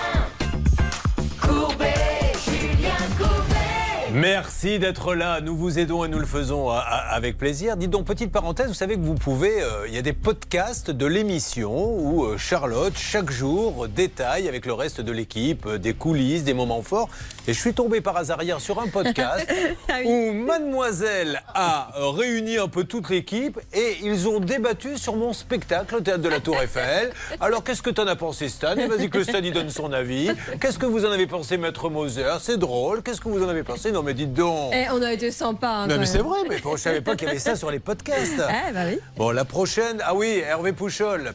Merci 4.13 4.77
d'être 4.77 5.15
là. 5.15 5.39
Nous 5.39 5.55
vous 5.55 5.79
aidons 5.79 6.03
et 6.03 6.09
nous 6.09 6.19
le 6.19 6.25
faisons 6.25 6.69
à- 6.69 6.79
à- 6.79 7.15
avec 7.15 7.37
plaisir. 7.37 7.77
Dites 7.77 7.91
donc, 7.91 8.05
petite 8.05 8.31
parenthèse, 8.31 8.67
vous 8.67 8.73
savez 8.73 8.95
que 8.95 9.01
vous 9.01 9.15
pouvez. 9.15 9.61
euh, 9.61 9.87
Il 9.87 9.93
y 9.93 9.97
a 9.97 10.01
des 10.01 10.11
podcasts 10.11 10.91
de 10.91 11.05
l'émission 11.05 11.71
où 11.97 12.25
euh, 12.25 12.37
Charlotte, 12.37 12.93
chaque 12.97 13.31
jour, 13.31 13.87
détaille 13.87 14.49
avec 14.49 14.65
le 14.65 14.73
reste 14.73 14.99
de 14.99 15.11
l'équipe 15.13 15.65
euh, 15.65 15.77
des 15.77 15.93
coulisses, 15.93 16.43
des 16.43 16.53
moments 16.53 16.81
forts. 16.81 17.07
Et 17.47 17.53
je 17.53 17.59
suis 17.59 17.73
tombé 17.73 18.01
par 18.01 18.17
hasard 18.17 18.43
hier 18.43 18.59
sur 18.59 18.81
un 18.81 18.87
podcast 18.87 19.47
où 20.05 20.31
Mademoiselle 20.33 21.41
a 21.53 21.91
euh, 21.97 22.09
réuni 22.09 22.57
un 22.57 22.67
peu 22.67 22.83
toute 22.83 23.09
l'équipe 23.09 23.59
et 23.73 23.97
ils 24.03 24.27
ont 24.27 24.39
débattu 24.41 24.97
sur 24.97 25.15
mon 25.15 25.31
spectacle 25.31 25.95
au 25.95 26.01
théâtre 26.01 26.21
de 26.21 26.29
la 26.29 26.39
Tour 26.41 26.61
Eiffel. 26.61 27.11
Alors, 27.39 27.63
qu'est-ce 27.63 27.81
que 27.81 27.89
t'en 27.89 28.07
as 28.07 28.15
pensé, 28.17 28.49
Stan? 28.49 28.75
Vas-y, 28.75 29.09
que 29.09 29.19
le 29.19 29.23
Stan 29.23 29.39
il 29.41 29.53
donne 29.53 29.69
son 29.69 29.93
avis. 29.93 30.29
Qu'est-ce 30.59 30.77
que 30.79 30.85
vous 30.85 31.05
en 31.05 31.11
avez 31.11 31.27
pensé, 31.27 31.57
Maître 31.57 31.89
Moser? 31.89 32.27
C'est 32.41 32.57
drôle. 32.57 33.01
Qu'est-ce 33.03 33.21
que 33.21 33.29
vous 33.29 33.43
en 33.43 33.47
avez 33.49 33.63
pensé 33.63 33.91
Non, 34.01 34.07
mais 34.07 34.13
dites 34.15 34.33
donc. 34.33 34.73
Eh, 34.73 34.87
on 34.91 34.99
a 35.03 35.13
été 35.13 35.29
sympa. 35.29 35.67
hein, 35.67 35.87
Non, 35.87 35.99
mais 35.99 36.07
c'est 36.07 36.17
vrai, 36.23 36.39
mais 36.49 36.57
bon, 36.59 36.75
je 36.75 36.81
savais 36.81 37.01
pas 37.01 37.15
qu'il 37.15 37.27
y 37.27 37.29
avait 37.31 37.39
ça 37.39 37.55
sur 37.55 37.69
les 37.69 37.77
podcasts. 37.79 38.31
Eh, 38.69 38.73
bah 38.73 38.79
oui. 38.87 38.97
Bon, 39.15 39.29
la 39.29 39.45
prochaine, 39.45 40.01
ah 40.03 40.15
oui, 40.15 40.41
Hervé 40.43 40.73
Pouchol. 40.73 41.33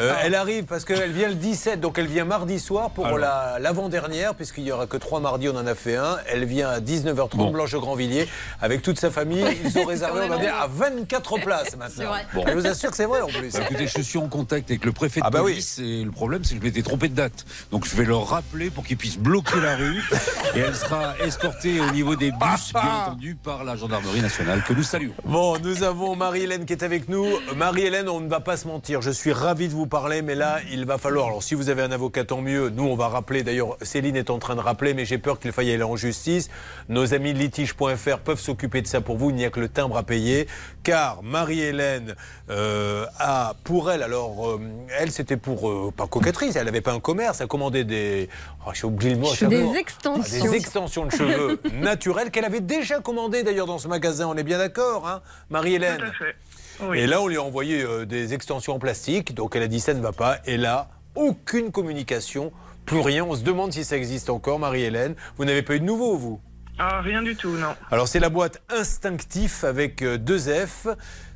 Euh, 0.00 0.14
Elle 0.22 0.34
arrive 0.34 0.64
parce 0.64 0.84
qu'elle 0.86 1.12
vient 1.12 1.28
le 1.28 1.34
17, 1.34 1.80
donc 1.80 1.98
elle 1.98 2.06
vient 2.06 2.24
mardi 2.24 2.58
soir 2.60 2.90
pour 2.90 3.04
Alors. 3.06 3.18
la- 3.18 3.58
l'avant-dernière, 3.60 4.34
puisqu'il 4.34 4.64
y 4.64 4.72
aura 4.72 4.86
que 4.86 4.96
trois 4.96 5.20
mardis, 5.20 5.48
on 5.50 5.56
en 5.56 5.66
a 5.66 5.74
fait 5.74 5.96
un. 5.96 6.16
Elle 6.32 6.44
vient 6.46 6.70
à 6.70 6.80
19h30, 6.80 7.36
Bon. 7.36 7.50
Blanche 7.50 7.74
Grandvilliers, 7.74 8.26
avec 8.62 8.80
toute 8.80 8.98
sa 8.98 9.10
famille. 9.10 9.44
Ils 9.64 9.78
ont 9.78 9.84
réservé, 9.84 10.22
on 10.24 10.28
va 10.28 10.38
dire, 10.38 10.54
à 10.54 10.66
24 10.66 11.38
places 11.44 11.76
maintenant. 11.76 12.06
vrai. 12.08 12.26
Bon. 12.34 12.44
Je 12.46 12.52
vous 12.54 12.66
assure 12.66 12.90
que 12.90 12.96
c'est 12.96 13.04
vrai 13.04 13.20
en 13.20 13.26
plus. 13.28 13.52
Bah, 13.52 13.60
écoutez, 13.64 13.86
je 13.86 14.00
suis 14.00 14.18
en 14.18 14.28
contact 14.28 14.70
avec 14.70 14.84
le 14.86 14.92
préfet 14.92 15.20
de 15.20 15.26
Ah 15.26 15.30
bah 15.30 15.40
oui. 15.44 15.62
et 15.80 16.04
le 16.04 16.10
problème, 16.10 16.42
c'est 16.44 16.54
que 16.54 16.60
je 16.60 16.64
m'étais 16.66 16.82
trompé 16.82 17.08
de 17.08 17.14
date. 17.14 17.44
Donc 17.70 17.86
je 17.86 17.94
vais 17.94 18.04
leur 18.06 18.26
rappeler 18.28 18.70
pour 18.70 18.84
qu'ils 18.84 18.96
puissent 18.96 19.18
bloquer 19.18 19.60
la 19.60 19.76
rue 19.76 20.02
et 20.56 20.60
elle 20.60 20.74
sera 20.74 21.14
escortée 21.24 21.80
au 21.80 21.90
niveau 21.98 22.16
des 22.16 22.30
bus, 22.40 22.72
bien 22.72 23.06
entendu, 23.06 23.34
par 23.34 23.64
la 23.64 23.76
gendarmerie 23.76 24.22
nationale, 24.22 24.62
que 24.62 24.72
nous 24.72 24.82
saluons. 24.82 25.14
Bon, 25.24 25.58
nous 25.58 25.82
avons 25.82 26.14
Marie-Hélène 26.14 26.64
qui 26.64 26.72
est 26.72 26.84
avec 26.84 27.08
nous. 27.08 27.26
Marie-Hélène, 27.56 28.08
on 28.08 28.20
ne 28.20 28.28
va 28.28 28.40
pas 28.40 28.56
se 28.56 28.68
mentir, 28.68 29.02
je 29.02 29.10
suis 29.10 29.32
ravi 29.32 29.68
de 29.68 29.72
vous 29.72 29.86
parler, 29.86 30.22
mais 30.22 30.36
là, 30.36 30.58
il 30.70 30.84
va 30.86 30.98
falloir. 30.98 31.26
Alors, 31.26 31.42
si 31.42 31.54
vous 31.54 31.70
avez 31.70 31.82
un 31.82 31.90
avocat, 31.90 32.24
tant 32.24 32.40
mieux. 32.40 32.70
Nous, 32.70 32.84
on 32.84 32.94
va 32.94 33.08
rappeler. 33.08 33.42
D'ailleurs, 33.42 33.76
Céline 33.82 34.16
est 34.16 34.30
en 34.30 34.38
train 34.38 34.54
de 34.54 34.60
rappeler, 34.60 34.94
mais 34.94 35.04
j'ai 35.04 35.18
peur 35.18 35.40
qu'il 35.40 35.50
faille 35.50 35.72
aller 35.72 35.82
en 35.82 35.96
justice. 35.96 36.48
Nos 36.88 37.14
amis 37.14 37.34
de 37.34 37.38
litige.fr 37.38 38.18
peuvent 38.24 38.40
s'occuper 38.40 38.80
de 38.80 38.86
ça 38.86 39.00
pour 39.00 39.16
vous. 39.16 39.30
Il 39.30 39.36
n'y 39.36 39.44
a 39.44 39.50
que 39.50 39.60
le 39.60 39.68
timbre 39.68 39.96
à 39.96 40.04
payer. 40.04 40.46
Car 40.84 41.22
Marie-Hélène 41.22 42.14
euh, 42.50 43.06
a, 43.18 43.54
pour 43.64 43.90
elle, 43.90 44.02
alors, 44.02 44.50
euh, 44.50 44.60
elle, 44.98 45.10
c'était 45.10 45.36
pour, 45.36 45.68
euh, 45.68 45.92
pas 45.94 46.06
coquetterie, 46.06 46.50
elle 46.54 46.64
n'avait 46.64 46.80
pas 46.80 46.92
un 46.92 47.00
commerce, 47.00 47.40
elle 47.40 47.48
commandait 47.48 47.84
des. 47.84 48.28
Oh, 48.66 48.70
j'ai 48.72 48.86
oublié 48.86 49.14
le 49.14 49.20
mot. 49.20 49.28
Des 49.48 49.76
extensions. 49.76 50.44
Ah, 50.44 50.48
Des 50.48 50.54
extensions 50.54 51.06
de 51.06 51.10
cheveux 51.10 51.60
naturelles 51.88 52.30
qu'elle 52.30 52.44
avait 52.44 52.60
déjà 52.60 53.00
commandées 53.00 53.42
d'ailleurs 53.42 53.66
dans 53.66 53.78
ce 53.78 53.88
magasin. 53.88 54.26
On 54.28 54.36
est 54.36 54.42
bien 54.42 54.58
d'accord, 54.58 55.08
hein, 55.08 55.22
Marie-Hélène 55.48 55.98
Tout 55.98 56.04
à 56.04 56.12
fait. 56.12 56.36
Oui. 56.80 56.98
Et 56.98 57.06
là, 57.06 57.22
on 57.22 57.28
lui 57.28 57.38
a 57.38 57.42
envoyé 57.42 57.82
euh, 57.82 58.04
des 58.04 58.34
extensions 58.34 58.74
en 58.74 58.78
plastique. 58.78 59.34
Donc 59.34 59.56
elle 59.56 59.62
a 59.62 59.68
dit 59.68 59.80
ça 59.80 59.94
ne 59.94 60.00
va 60.00 60.12
pas. 60.12 60.36
Et 60.44 60.58
là, 60.58 60.90
aucune 61.14 61.72
communication, 61.72 62.52
plus 62.84 63.00
rien. 63.00 63.24
On 63.24 63.34
se 63.34 63.42
demande 63.42 63.72
si 63.72 63.84
ça 63.84 63.96
existe 63.96 64.28
encore, 64.28 64.58
Marie-Hélène. 64.58 65.14
Vous 65.38 65.46
n'avez 65.46 65.62
pas 65.62 65.76
eu 65.76 65.80
de 65.80 65.86
nouveau, 65.86 66.16
vous? 66.18 66.40
Ah, 66.78 67.00
rien 67.00 67.22
du 67.22 67.34
tout, 67.34 67.50
non. 67.56 67.74
alors 67.90 68.06
c'est 68.06 68.20
la 68.20 68.28
boîte 68.28 68.60
Instinctif 68.68 69.64
avec 69.64 70.02
euh, 70.02 70.16
deux 70.18 70.38
F. 70.38 70.86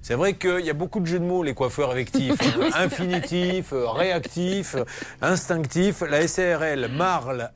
C'est 0.05 0.15
vrai 0.15 0.35
qu'il 0.35 0.61
y 0.65 0.71
a 0.71 0.73
beaucoup 0.73 0.99
de 0.99 1.07
jeux 1.07 1.21
de 1.21 1.25
mots, 1.25 1.45
les 1.45 1.55
coiffeurs 1.55 1.91
affectifs. 1.93 2.35
hein. 2.61 2.71
Infinitif, 2.75 3.73
euh, 3.73 3.89
réactif, 3.89 4.75
instinctif. 5.21 6.01
La 6.09 6.27
SARL 6.27 6.89
Marle 6.89 7.51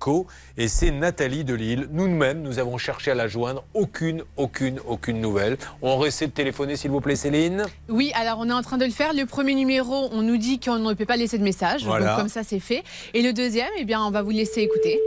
Co. 0.00 0.26
Et 0.56 0.66
c'est 0.66 0.90
Nathalie 0.90 1.44
de 1.44 1.54
Lille. 1.54 1.88
Nous-mêmes, 1.92 2.42
nous 2.42 2.58
avons 2.58 2.76
cherché 2.76 3.12
à 3.12 3.14
la 3.14 3.28
joindre. 3.28 3.64
Aucune, 3.74 4.24
aucune, 4.36 4.80
aucune 4.86 5.20
nouvelle. 5.20 5.56
On 5.80 6.04
essaie 6.04 6.26
de 6.26 6.32
téléphoner, 6.32 6.74
s'il 6.76 6.90
vous 6.90 7.00
plaît, 7.00 7.14
Céline? 7.16 7.64
Oui, 7.88 8.10
alors 8.16 8.38
on 8.40 8.48
est 8.48 8.52
en 8.52 8.62
train 8.62 8.78
de 8.78 8.84
le 8.84 8.90
faire. 8.90 9.12
Le 9.14 9.24
premier 9.24 9.54
numéro, 9.54 10.08
on 10.12 10.22
nous 10.22 10.38
dit 10.38 10.58
qu'on 10.58 10.78
ne 10.78 10.94
peut 10.94 11.06
pas 11.06 11.16
laisser 11.16 11.38
de 11.38 11.44
message. 11.44 11.84
Voilà. 11.84 12.08
Donc 12.08 12.16
comme 12.18 12.28
ça, 12.28 12.42
c'est 12.42 12.60
fait. 12.60 12.82
Et 13.14 13.22
le 13.22 13.32
deuxième, 13.32 13.70
eh 13.78 13.84
bien, 13.84 14.02
on 14.02 14.10
va 14.10 14.22
vous 14.22 14.30
laisser 14.30 14.60
écouter. 14.62 14.98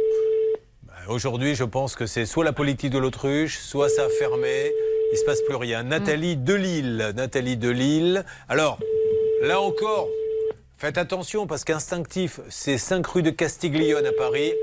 Aujourd'hui, 1.07 1.53
je 1.53 1.63
pense 1.63 1.95
que 1.95 2.07
c'est 2.07 2.25
soit 2.25 2.43
la 2.43 2.53
politique 2.53 2.89
de 2.89 2.97
l'autruche, 2.97 3.59
soit 3.59 3.89
ça 3.89 4.05
a 4.05 4.09
fermé. 4.09 4.71
Il 5.11 5.17
se 5.17 5.23
passe 5.23 5.41
plus 5.43 5.55
rien. 5.55 5.83
Nathalie 5.83 6.35
Delille. 6.35 7.11
Nathalie 7.15 7.57
Delille. 7.57 8.23
Alors, 8.49 8.79
là 9.43 9.61
encore, 9.61 10.09
faites 10.77 10.97
attention 10.97 11.45
parce 11.45 11.63
qu'instinctif, 11.63 12.39
c'est 12.49 12.79
5 12.79 13.05
rue 13.05 13.21
de 13.21 13.29
Castiglione 13.29 14.05
à 14.05 14.13
Paris. 14.13 14.53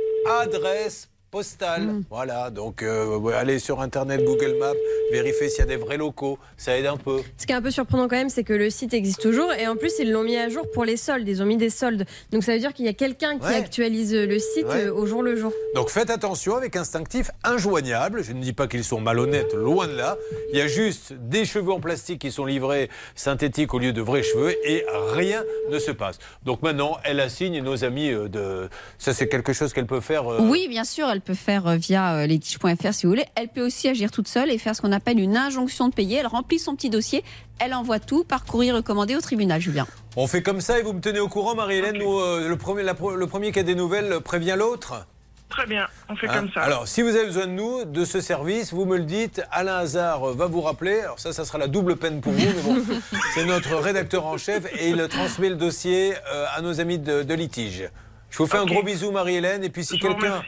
Adresse 0.41 1.12
postale. 1.33 2.03
Voilà, 2.11 2.51
donc 2.51 2.83
euh, 2.83 3.19
allez 3.35 3.59
sur 3.59 3.81
Internet, 3.81 4.23
Google 4.23 4.55
Maps, 4.61 4.75
vérifiez 5.11 5.49
s'il 5.49 5.61
y 5.61 5.63
a 5.63 5.65
des 5.67 5.77
vrais 5.77 5.97
locaux. 5.97 6.39
Ça 6.59 6.77
aide 6.77 6.85
un 6.85 6.99
peu. 6.99 7.21
Ce 7.39 7.47
qui 7.47 7.53
est 7.53 7.57
un 7.57 7.63
peu 7.63 7.71
surprenant 7.71 8.07
quand 8.07 8.17
même, 8.17 8.29
c'est 8.29 8.45
que 8.45 8.53
le 8.53 8.69
site 8.69 8.93
existe 8.93 9.23
toujours 9.23 9.51
et 9.55 9.67
en 9.67 9.75
plus 9.77 9.95
ils 9.99 10.13
l'ont 10.13 10.25
mis 10.25 10.37
à 10.37 10.51
jour 10.51 10.71
pour 10.75 10.85
les 10.85 10.99
soldes. 10.99 11.27
Ils 11.27 11.43
ont 11.43 11.47
mis 11.47 11.57
des 11.57 11.71
soldes. 11.71 12.05
Donc 12.33 12.45
ça 12.45 12.53
veut 12.53 12.59
dire 12.59 12.75
qu'il 12.75 12.85
y 12.85 12.89
a 12.89 12.93
quelqu'un 12.93 13.39
qui 13.39 13.47
Ouais. 13.47 13.55
actualise 13.57 14.15
le 14.15 14.39
site 14.39 14.67
Ouais. 14.67 14.85
euh, 14.89 14.95
au 14.95 15.07
jour 15.07 15.23
le 15.23 15.35
jour. 15.37 15.53
Donc 15.75 15.89
faites 15.89 16.11
attention 16.11 16.55
avec 16.55 16.77
instinctif, 16.77 17.31
injoignable. 17.45 18.23
Je 18.23 18.33
ne 18.35 18.43
dis 18.43 18.53
pas 18.53 18.67
qu'ils 18.69 18.85
sont 18.85 19.01
malhonnêtes, 19.01 19.55
loin 19.55 19.89
de 19.89 19.95
là. 19.97 20.19
Il 20.53 20.59
y 20.59 20.61
a 20.61 20.67
juste 20.67 21.15
des 21.15 21.47
cheveux 21.47 21.73
en 21.73 21.81
plastique 21.81 22.21
qui 22.21 22.31
sont 22.31 22.45
livrés 22.45 22.91
synthétiques 23.15 23.73
au 23.73 23.79
lieu 23.79 23.95
de 23.95 24.03
vrais 24.03 24.23
cheveux 24.23 24.55
et 24.69 24.85
rien 25.15 25.43
ne 25.71 25.79
se 25.79 25.93
passe. 25.93 26.19
Donc 26.45 26.61
maintenant, 26.61 26.99
elle 27.05 27.21
assigne 27.21 27.63
nos 27.63 27.85
amis 27.85 28.11
euh, 28.11 28.29
de. 28.29 28.69
Ça, 28.99 29.15
c'est 29.15 29.29
quelque 29.29 29.55
chose 29.55 29.73
qu'elle 29.73 29.87
peut 29.87 30.01
faire. 30.01 30.31
euh, 30.31 30.39
Oui, 30.43 30.69
bien 30.69 30.85
sûr, 30.85 31.09
elle 31.11 31.22
peut 31.23 31.35
faire 31.35 31.67
euh, 31.67 31.77
via 31.77 32.15
euh, 32.17 32.27
litige.fr 32.27 32.93
si 32.93 33.07
vous 33.07 33.13
voulez. 33.13 33.25
Elle 33.35 33.49
peut 33.49 33.65
aussi 33.65 33.89
agir 33.89 34.11
toute 34.11 34.29
seule 34.29 34.51
et 34.51 34.59
faire 34.59 34.77
ce 34.77 34.83
qu'on 34.83 34.93
appelle 34.93 35.19
une 35.19 35.37
injonction 35.37 35.89
de 35.89 35.95
payer. 35.95 36.19
Elle 36.19 36.27
remplit 36.27 36.59
son 36.59 36.75
petit 36.77 36.91
dossier, 36.91 37.25
elle 37.59 37.73
envoie 37.75 37.99
tout 38.01 38.25
par 38.25 38.45
courrier 38.45 38.73
recommandé 38.73 39.17
au 39.17 39.21
tribunal, 39.21 39.61
Julien. 39.61 39.87
On 40.17 40.27
fait 40.27 40.43
comme 40.43 40.61
ça 40.61 40.79
et 40.79 40.83
vous 40.83 40.93
me 40.93 41.01
tenez 41.01 41.21
au 41.21 41.29
courant, 41.29 41.55
Marie-Hélène. 41.55 41.97
Euh, 42.03 42.49
le, 42.49 42.57
premier, 42.57 42.83
la 42.83 42.95
pro- 42.95 43.15
le 43.17 43.27
premier 43.27 43.51
qui 43.53 43.59
a 43.61 43.63
des 43.63 43.75
nouvelles 43.75 44.21
prévient 44.21 44.57
l'autre. 44.59 45.07
Très 45.49 45.67
bien, 45.67 45.87
on 46.09 46.17
fait 46.17 46.29
Hein 46.29 46.35
comme 46.35 46.51
ça. 46.55 46.63
Alors, 46.63 46.89
si 46.89 47.03
vous 47.03 47.11
avez 47.15 47.27
besoin 47.27 47.47
de 47.47 47.53
nous, 47.53 47.85
de 47.85 48.07
ce 48.07 48.23
service, 48.23 48.73
vous 48.73 48.87
me 48.87 48.97
le 48.97 49.05
dites. 49.05 49.43
Alain 49.51 49.77
Hazard 49.81 50.33
va 50.33 50.47
vous 50.47 50.63
rappeler. 50.63 51.01
Alors, 51.01 51.19
ça, 51.21 51.35
ça 51.35 51.45
sera 51.45 51.59
la 51.59 51.67
double 51.69 51.97
peine 51.97 52.23
pour 52.23 52.33
vous. 52.33 52.39
Mais 52.41 52.63
bon, 52.63 52.83
c'est 53.35 53.45
notre 53.45 53.75
rédacteur 53.77 54.25
en 54.25 54.39
chef 54.39 54.65
et 54.81 54.89
il 54.89 55.07
transmet 55.09 55.51
le 55.51 55.57
dossier 55.57 56.15
euh, 56.33 56.47
à 56.57 56.63
nos 56.63 56.81
amis 56.81 56.99
de, 56.99 57.23
de 57.23 57.35
litige. 57.35 57.91
Je 58.31 58.39
vous 58.39 58.47
fais 58.47 58.57
un 58.57 58.65
gros 58.65 58.83
bisou, 58.83 59.11
Marie-Hélène. 59.11 59.63
Et 59.63 59.69
puis, 59.69 59.85
si 59.85 59.99
quelqu'un. 59.99 60.43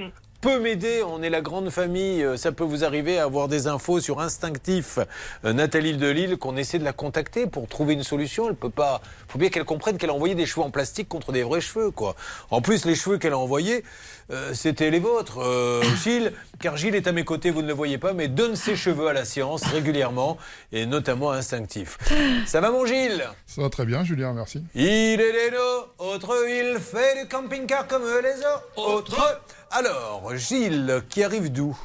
Peut 0.45 0.61
m'aider, 0.61 1.03
on 1.03 1.23
est 1.23 1.31
la 1.31 1.41
grande 1.41 1.71
famille, 1.71 2.23
euh, 2.23 2.37
ça 2.37 2.53
peut 2.53 2.65
vous 2.65 2.85
arriver 2.85 3.19
à 3.19 3.25
avoir 3.25 3.49
des 3.49 3.67
infos 3.67 4.01
sur 4.01 4.21
Instinctif, 4.21 4.99
euh, 5.47 5.55
Nathalie 5.55 5.97
de 5.97 6.07
Lille, 6.07 6.37
qu'on 6.37 6.59
essaie 6.59 6.79
de 6.79 6.85
la 6.85 6.93
contacter 6.93 7.47
pour 7.47 7.67
trouver 7.67 7.95
une 7.95 8.03
solution. 8.03 8.51
Elle 8.51 8.55
peut 8.55 8.69
pas. 8.69 9.01
faut 9.27 9.39
bien 9.39 9.49
qu'elle 9.49 9.65
comprenne 9.65 9.97
qu'elle 9.97 10.11
a 10.11 10.13
envoyé 10.13 10.35
des 10.35 10.45
cheveux 10.45 10.67
en 10.67 10.71
plastique 10.71 11.09
contre 11.09 11.33
des 11.33 11.45
vrais 11.45 11.63
cheveux, 11.63 11.91
quoi. 11.91 12.15
En 12.51 12.61
plus, 12.61 12.85
les 12.85 12.95
cheveux 12.95 13.17
qu'elle 13.17 13.33
a 13.33 13.39
envoyés, 13.39 13.85
euh, 14.31 14.55
c'était 14.55 14.91
les 14.91 15.01
vôtres, 15.01 15.39
euh, 15.39 15.83
Gilles, 16.03 16.33
car 16.61 16.77
Gilles 16.77 16.95
est 16.95 17.07
à 17.07 17.13
mes 17.13 17.25
côtés, 17.25 17.51
vous 17.51 17.63
ne 17.63 17.69
le 17.69 17.75
voyez 17.75 17.99
pas, 17.99 18.13
mais 18.13 18.29
donne 18.29 18.57
ses 18.57 18.77
cheveux 18.77 19.09
à 19.09 19.13
la 19.13 19.25
science 19.25 19.65
régulièrement, 19.65 20.37
et 20.73 20.87
notamment 20.87 21.31
à 21.31 21.37
Instinctif. 21.37 21.99
Ça 22.47 22.61
va, 22.61 22.71
mon 22.71 22.87
Gilles? 22.87 23.25
Ça 23.47 23.63
va 23.63 23.71
très 23.71 23.85
bien, 23.85 24.05
Julien, 24.05 24.33
merci. 24.33 24.63
il 24.75 24.85
est 24.85 25.17
des 25.17 25.57
autres, 25.99 26.35
il 26.49 26.79
fait 26.81 27.23
du 27.23 27.29
camping-car 27.29 27.87
comme 27.87 28.03
les 28.03 28.87
autres. 28.87 29.41
Alors, 29.77 30.37
Gilles, 30.37 31.03
qui 31.09 31.25
arrive 31.25 31.51
d'où 31.51 31.77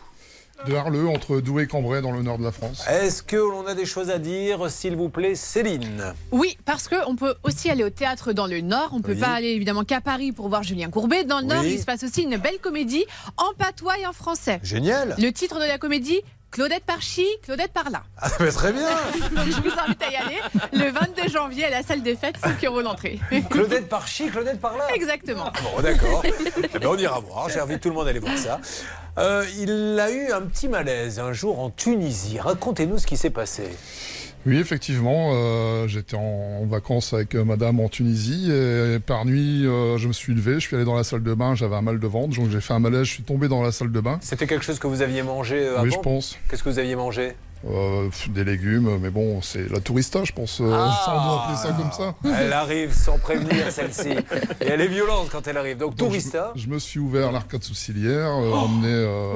De 0.68 0.76
Harleux, 0.76 1.08
entre 1.08 1.42
Douai 1.42 1.64
et 1.64 1.68
Cambrai, 1.68 2.04
dans 2.04 2.12
le 2.12 2.22
nord 2.22 2.38
de 2.38 2.44
la 2.44 2.52
France. 2.52 2.86
Est-ce 2.88 3.24
que 3.24 3.36
l'on 3.36 3.66
a 3.66 3.74
des 3.74 3.88
choses 3.88 4.12
à 4.12 4.20
dire, 4.20 4.70
s'il 4.70 4.96
vous 4.96 5.10
plaît, 5.10 5.34
Céline? 5.34 6.14
Oui, 6.32 6.56
parce 6.66 6.88
qu'on 6.88 7.16
peut 7.16 7.34
aussi 7.42 7.68
aller 7.72 7.84
au 7.84 7.90
théâtre 7.90 8.32
dans 8.32 8.46
le 8.46 8.62
Nord. 8.62 8.90
On 8.94 8.98
ne 8.98 9.02
peut 9.02 9.14
Oui. 9.14 9.20
pas 9.20 9.30
aller 9.34 9.48
évidemment 9.50 9.84
qu'à 9.86 10.02
Paris 10.02 10.32
pour 10.32 10.50
voir 10.50 10.62
Julien 10.62 10.92
Courbet. 10.92 11.24
Dans 11.24 11.40
le 11.40 11.46
Nord, 11.48 11.64
il 11.66 11.80
se 11.80 11.86
passe 11.86 12.04
aussi 12.04 12.22
une 12.22 12.38
belle 12.38 12.60
comédie 12.60 13.06
en 13.38 13.54
patois 13.58 13.98
et 13.98 14.06
en 14.06 14.14
français. 14.14 14.60
Génial 14.62 15.16
Le 15.18 15.32
titre 15.32 15.56
de 15.60 15.66
la 15.66 15.80
comédie 15.80 16.22
Claudette 16.52 16.84
par-ci, 16.84 17.28
Claudette 17.44 17.72
par-là. 17.72 18.04
Ah, 18.18 18.28
bah, 18.40 18.52
Très 18.52 18.74
bien 18.74 18.88
je 19.46 19.62
vous 19.62 19.80
invite 19.80 20.02
à 20.02 20.12
y 20.12 20.16
aller 20.16 20.40
le 20.74 20.92
22 20.92 21.30
janvier 21.30 21.66
à 21.66 21.70
la 21.70 21.84
salle 21.84 22.02
des 22.02 22.16
fêtes, 22.16 22.38
5 22.38 22.64
euros 22.66 22.82
l'entrée. 22.82 23.20
Claudette 23.50 23.88
par-ci, 23.88 24.30
Claudette 24.30 24.60
par-là 24.60 24.88
Exactement. 24.96 25.52
Bon, 25.64 25.82
d'accord. 25.82 26.24
Eh 26.26 26.80
ben, 26.80 26.88
on 26.88 26.98
ira 26.98 27.20
voir. 27.20 27.50
J'invite 27.50 27.82
tout 27.82 27.90
le 27.90 27.96
monde 27.96 28.08
à 28.08 28.10
aller 28.10 28.20
voir 28.20 28.38
ça. 28.38 28.60
Euh, 29.18 29.46
il 29.58 30.00
a 30.00 30.10
eu 30.12 30.32
un 30.32 30.42
petit 30.42 30.68
malaise 30.68 31.20
un 31.20 31.34
jour 31.34 31.60
en 31.60 31.70
Tunisie. 31.70 32.40
Racontez-nous 32.40 32.98
ce 32.98 33.06
qui 33.08 33.18
s'est 33.18 33.30
passé. 33.30 33.70
Oui, 34.46 34.58
effectivement, 34.58 35.32
euh, 35.34 35.88
j'étais 35.88 36.16
en, 36.16 36.66
vacances 36.66 37.14
avec 37.14 37.36
euh, 37.36 37.44
madame 37.44 37.80
en 37.80 37.90
Tunisie 37.90 38.52
et 38.52 39.00
par 39.00 39.26
nuit, 39.26 39.66
euh, 39.66 39.98
je 39.98 40.08
me 40.08 40.14
suis 40.14 40.34
levé, 40.34 40.56
je 40.56 40.60
suis 40.60 40.76
allé 40.76 40.86
dans 40.86 40.96
la 40.96 41.04
salle 41.04 41.24
de 41.24 41.34
bain, 41.34 41.56
j'avais 41.56 41.76
un 41.76 41.82
mal 41.82 42.00
de 42.00 42.08
ventre, 42.08 42.36
donc 42.36 42.50
j'ai 42.50 42.62
fait 42.62 42.74
un 42.74 42.80
malaise, 42.80 43.04
je 43.04 43.14
suis 43.14 43.24
tombé 43.24 43.48
dans 43.48 43.62
la 43.62 43.72
salle 43.72 43.92
de 43.92 44.00
bain. 44.00 44.20
C'était 44.22 44.48
quelque 44.48 44.64
chose 44.64 44.80
que 44.80 44.88
vous 44.88 45.02
aviez 45.02 45.24
mangé 45.24 45.68
avant 45.68 45.84
Oui, 45.84 45.92
je 45.92 46.00
pense. 46.00 46.38
Qu'est-ce 46.50 46.64
que 46.64 46.70
vous 46.70 46.80
aviez 46.80 46.96
mangé? 46.96 47.34
Euh, 47.68 48.08
des 48.30 48.46
légumes, 48.46 48.98
mais 49.02 49.10
bon, 49.10 49.42
c'est 49.42 49.70
la 49.70 49.82
tourista, 49.82 50.24
je 50.24 50.32
pense. 50.32 50.62
euh, 50.62 50.72
Ah. 50.74 51.02
ça, 51.06 51.12
on 51.14 51.26
doit 51.28 51.44
appeler 51.44 51.58
ça 51.58 51.74
comme 51.78 51.92
ça. 51.92 52.16
Elle 52.40 52.54
arrive 52.54 52.94
sans 52.94 53.18
prévenir, 53.18 53.70
celle-ci. 53.70 54.12
Et 54.62 54.68
elle 54.68 54.80
est 54.80 54.88
violente 54.88 55.28
quand 55.30 55.46
elle 55.46 55.58
arrive. 55.58 55.76
Donc, 55.78 55.90
Donc, 55.96 56.08
tourista. 56.08 56.54
Je 56.56 56.68
me 56.68 56.80
suis 56.80 57.02
ouvert 57.02 57.34
l'arcade 57.34 57.62
sourcilière, 57.62 58.30
euh, 58.30 58.52
emmené, 58.54 58.88
euh, 58.94 59.34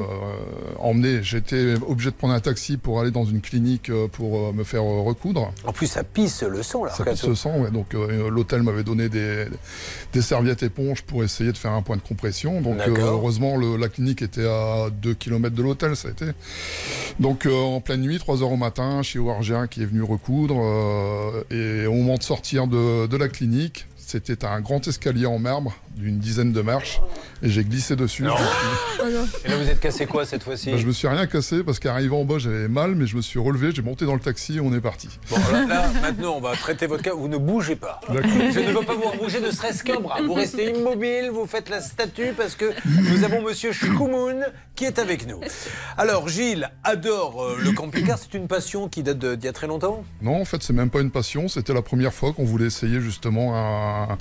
emmené. 0.80 1.22
J'étais 1.22 1.74
obligé 1.86 2.12
de 2.12 2.16
prendre 2.16 2.34
un 2.34 2.40
taxi 2.40 2.78
pour 2.78 3.02
aller 3.02 3.12
dans 3.12 3.26
une 3.26 3.42
clinique 3.42 3.92
pour 4.14 4.54
me 4.54 4.64
faire 4.64 4.84
recoudre. 4.84 5.52
En 5.66 5.74
plus, 5.74 5.88
ça 5.88 6.06
pisse 6.06 6.44
le 6.44 6.64
sang, 6.64 6.84
Ça 6.84 6.90
l'arcade 7.00 7.16
pisse 7.16 7.28
le 7.28 7.36
sang, 7.36 7.58
ouais. 7.60 7.72
Donc 7.72 7.94
l'hôtel 7.94 8.64
m'avait 8.64 8.86
donné 8.86 9.10
des, 9.10 9.48
des 10.14 10.22
serviettes 10.22 10.64
éponges 10.64 11.02
pour 11.02 11.26
essayer 11.26 11.52
de 11.52 11.58
faire 11.58 11.72
un 11.72 11.82
point 11.82 11.98
de 11.98 12.02
compression. 12.02 12.62
Donc 12.62 12.78
heureusement, 12.88 13.58
le- 13.58 13.76
la 13.76 13.90
clinique 13.90 14.22
était 14.22 14.48
à 14.48 14.88
2 14.90 15.14
km 15.14 15.54
de 15.54 15.62
l'hôtel, 15.64 15.98
ça 15.98 16.08
a 16.08 16.12
été. 16.12 16.26
Donc 17.20 17.46
en 17.52 17.82
pleine 17.82 18.00
nuit, 18.02 18.13
3 18.20 18.42
heures 18.42 18.52
au 18.52 18.58
matin, 18.58 19.02
chirurgien 19.04 19.68
qui 19.68 19.82
est 19.82 19.86
venu 19.86 20.04
recoudre. 20.04 20.56
euh, 20.60 21.44
et 21.84 21.88
au 21.88 21.94
moment 21.94 22.18
de 22.18 22.24
sortir 22.24 22.68
de, 22.68 23.08
de 23.08 23.18
la 23.18 23.28
clinique, 23.28 23.88
c'était 23.98 24.46
un 24.46 24.62
grand 24.62 24.88
escalier 24.88 25.26
en 25.26 25.40
marbre 25.40 25.74
d'une 25.96 26.18
dizaine 26.20 26.52
de 26.54 26.62
marches 26.62 27.02
et 27.42 27.50
j'ai 27.50 27.64
glissé 27.64 27.96
dessus. 27.96 28.24
Non. 28.24 28.34
Oh 28.38 29.04
Et 29.46 29.48
là, 29.50 29.58
vous 29.58 29.70
êtes 29.70 29.80
cassé 29.80 30.06
quoi 30.06 30.26
cette 30.26 30.44
fois-ci 30.44 30.72
Bah, 30.72 30.78
je 30.78 30.86
me 30.88 30.92
suis 30.92 31.08
rien 31.08 31.26
cassé 31.28 31.64
parce 31.64 31.80
qu'arrivant 31.80 32.22
en 32.22 32.26
bas 32.26 32.38
j'avais 32.40 32.68
mal 32.68 32.96
mais 32.96 33.06
je 33.06 33.16
me 33.16 33.22
suis 33.22 33.40
relevé, 33.40 33.72
j'ai 33.74 33.82
monté 33.82 34.06
dans 34.06 34.14
le 34.14 34.20
taxi 34.20 34.58
et 34.58 34.60
on 34.60 34.74
est 34.74 34.82
parti. 34.82 35.10
Bon, 35.30 35.38
là, 35.52 35.66
là, 35.66 35.86
maintenant, 36.02 36.36
on 36.38 36.42
va 36.42 36.56
traiter 36.56 36.88
votre 36.88 37.04
cas. 37.04 37.14
Vous 37.14 37.28
ne 37.28 37.38
bougez 37.38 37.76
pas. 37.76 38.00
Je 38.10 38.60
ne 38.60 38.72
veux 38.74 38.86
pas 38.86 38.94
vous 38.96 39.02
voir 39.02 39.16
bouger 39.18 39.40
ne 39.42 39.52
serait-ce 39.52 39.84
qu'un 39.84 40.00
bras. 40.00 40.22
Vous 40.22 40.34
restez 40.34 40.70
immobile, 40.72 41.30
vous 41.32 41.46
faites 41.46 41.70
la 41.70 41.82
statue 41.82 42.34
parce 42.36 42.56
que 42.56 42.72
nous 42.86 43.24
avons 43.24 43.42
monsieur 43.42 43.72
Chikoumoun 43.72 44.46
qui 44.76 44.86
est 44.86 44.98
avec 45.00 45.28
nous. 45.28 45.40
Alors, 45.98 46.30
Gilles 46.30 46.72
adore 46.84 47.44
euh, 47.44 47.58
le 47.64 47.72
camping-car. 47.74 48.18
C'est 48.18 48.34
une 48.34 48.48
passion 48.48 48.88
qui 48.90 49.04
date 49.04 49.20
de- 49.20 49.36
d'il 49.36 49.46
y 49.46 49.48
a 49.48 49.54
très 49.54 49.68
longtemps? 49.68 50.04
Non, 50.24 50.42
en 50.42 50.46
fait, 50.46 50.64
c'est 50.64 50.74
même 50.74 50.90
pas 50.90 51.02
une 51.02 51.12
passion. 51.12 51.48
C'était 51.48 51.74
la 51.76 51.84
première 51.84 52.12
fois 52.14 52.34
qu'on 52.34 52.44
voulait 52.46 52.66
essayer 52.66 53.00
justement 53.00 53.56
un, 53.56 54.18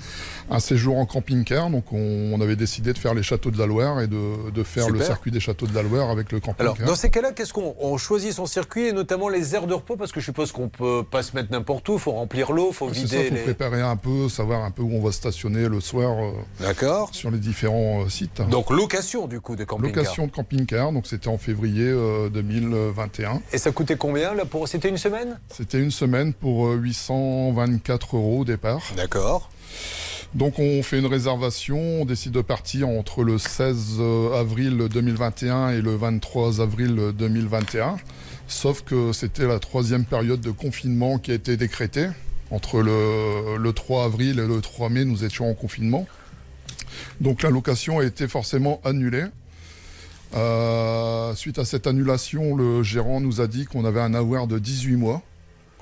un 0.51 0.61
séjour 0.61 0.99
en 0.99 1.07
camping-car. 1.07 1.62
Donc 1.71 1.93
on, 1.93 2.33
on 2.35 2.41
avait 2.41 2.57
décidé 2.57 2.93
de 2.93 2.99
faire 2.99 3.15
les 3.15 3.23
châteaux 3.23 3.51
de 3.51 3.59
la 3.59 3.67
Loire 3.67 4.01
et 4.01 4.07
de, 4.07 4.51
de 4.51 4.63
faire 4.63 4.91
le 4.91 5.03
circuit 5.03 5.31
des 5.31 5.41
châteaux 5.41 5.67
de 5.67 5.75
la 5.75 5.83
Loire 5.83 6.11
avec 6.11 6.33
le 6.33 6.41
Alors, 6.45 6.57
camping-car. 6.57 6.87
dans 6.87 6.95
ces 6.95 7.11
cas-là, 7.11 7.33
qu'est-ce 7.33 7.53
qu'on 7.53 7.75
on 7.81 7.97
choisit 7.99 8.33
son 8.33 8.47
circuit 8.47 8.89
et 8.89 8.93
notamment 8.93 9.29
les 9.29 9.55
aires 9.55 9.67
de 9.67 9.75
repos 9.75 9.97
Parce 9.97 10.13
que 10.13 10.21
je 10.21 10.25
suppose 10.27 10.53
qu'on 10.53 10.69
peut 10.69 11.03
pas 11.09 11.23
se 11.23 11.35
mettre 11.37 11.51
n'importe 11.53 11.89
où, 11.89 11.95
il 11.95 11.99
faut 12.01 12.13
remplir 12.13 12.53
l'eau, 12.53 12.69
il 12.71 12.75
faut 12.75 12.89
ça, 12.89 12.95
vider 12.95 13.17
il 13.23 13.29
faut 13.29 13.35
les. 13.35 13.41
préparer 13.43 13.81
un 13.81 13.97
peu, 13.97 14.29
savoir 14.29 14.65
un 14.65 14.71
peu 14.71 14.83
où 14.83 14.93
on 14.95 15.03
va 15.03 15.13
stationner 15.13 15.69
le 15.69 15.81
soir 15.81 16.17
D'accord. 16.61 17.11
sur 17.13 17.31
les 17.31 17.39
différents 17.39 18.03
euh, 18.05 18.09
sites. 18.09 18.41
Donc, 18.51 18.71
location 18.71 19.27
du 19.27 19.41
coup 19.41 19.57
de 19.57 19.65
camping-car. 19.65 20.03
Location 20.03 20.27
de 20.27 20.33
camping-car, 20.33 20.93
donc 20.93 21.07
c'était 21.07 21.29
en 21.29 21.39
février 21.39 21.87
euh, 21.87 22.29
2021. 22.29 23.41
Et 23.53 23.59
ça 23.59 23.71
coûtait 23.73 23.97
combien 23.97 24.35
là 24.35 24.45
pour 24.45 24.69
C'était 24.69 24.89
une 24.89 24.99
semaine? 24.99 25.39
C'était 25.51 25.79
une 25.79 25.91
semaine 25.91 26.33
pour 26.33 26.67
euh, 26.69 26.77
824 26.77 28.17
euros 28.17 28.41
au 28.41 28.45
départ. 28.45 28.81
D'accord. 28.97 29.51
Donc 30.35 30.59
on 30.59 30.83
fait 30.83 30.99
une 30.99 31.07
réservation, 31.07 31.79
on 31.79 32.05
décide 32.07 32.33
de 32.33 32.41
partir 32.41 32.89
entre 32.89 33.23
le 33.23 33.37
16 33.37 34.01
avril 34.35 34.89
2021 34.91 35.71
et 35.71 35.83
le 35.83 35.95
23 35.95 36.61
avril 36.61 37.13
2021. 37.19 37.97
Sauf 38.49 38.83
que 38.83 39.13
c'était 39.13 39.47
la 39.47 39.59
troisième 39.59 40.05
période 40.05 40.41
de 40.41 40.51
confinement 40.51 41.19
qui 41.19 41.33
a 41.33 41.35
été 41.35 41.57
décrétée. 41.57 42.09
Entre 42.51 42.83
le, 42.83 43.57
le 43.57 43.73
3 43.73 44.05
avril 44.05 44.39
et 44.39 44.47
le 44.47 44.61
3 44.61 44.91
mai, 44.91 45.05
nous 45.05 45.25
étions 45.25 45.51
en 45.51 45.55
confinement. 45.55 46.07
Donc 47.21 47.43
la 47.43 47.51
location 47.51 47.99
a 47.99 48.05
été 48.05 48.29
forcément 48.29 48.81
annulée. 48.85 49.25
Euh, 50.35 51.35
suite 51.35 51.59
à 51.59 51.65
cette 51.65 51.87
annulation, 51.87 52.57
le 52.57 52.83
gérant 52.83 53.21
nous 53.21 53.41
a 53.41 53.47
dit 53.47 53.67
qu'on 53.67 53.85
avait 53.85 54.01
un 54.01 54.15
avoir 54.15 54.47
de 54.47 54.59
18 54.59 54.97
mois, 54.97 55.23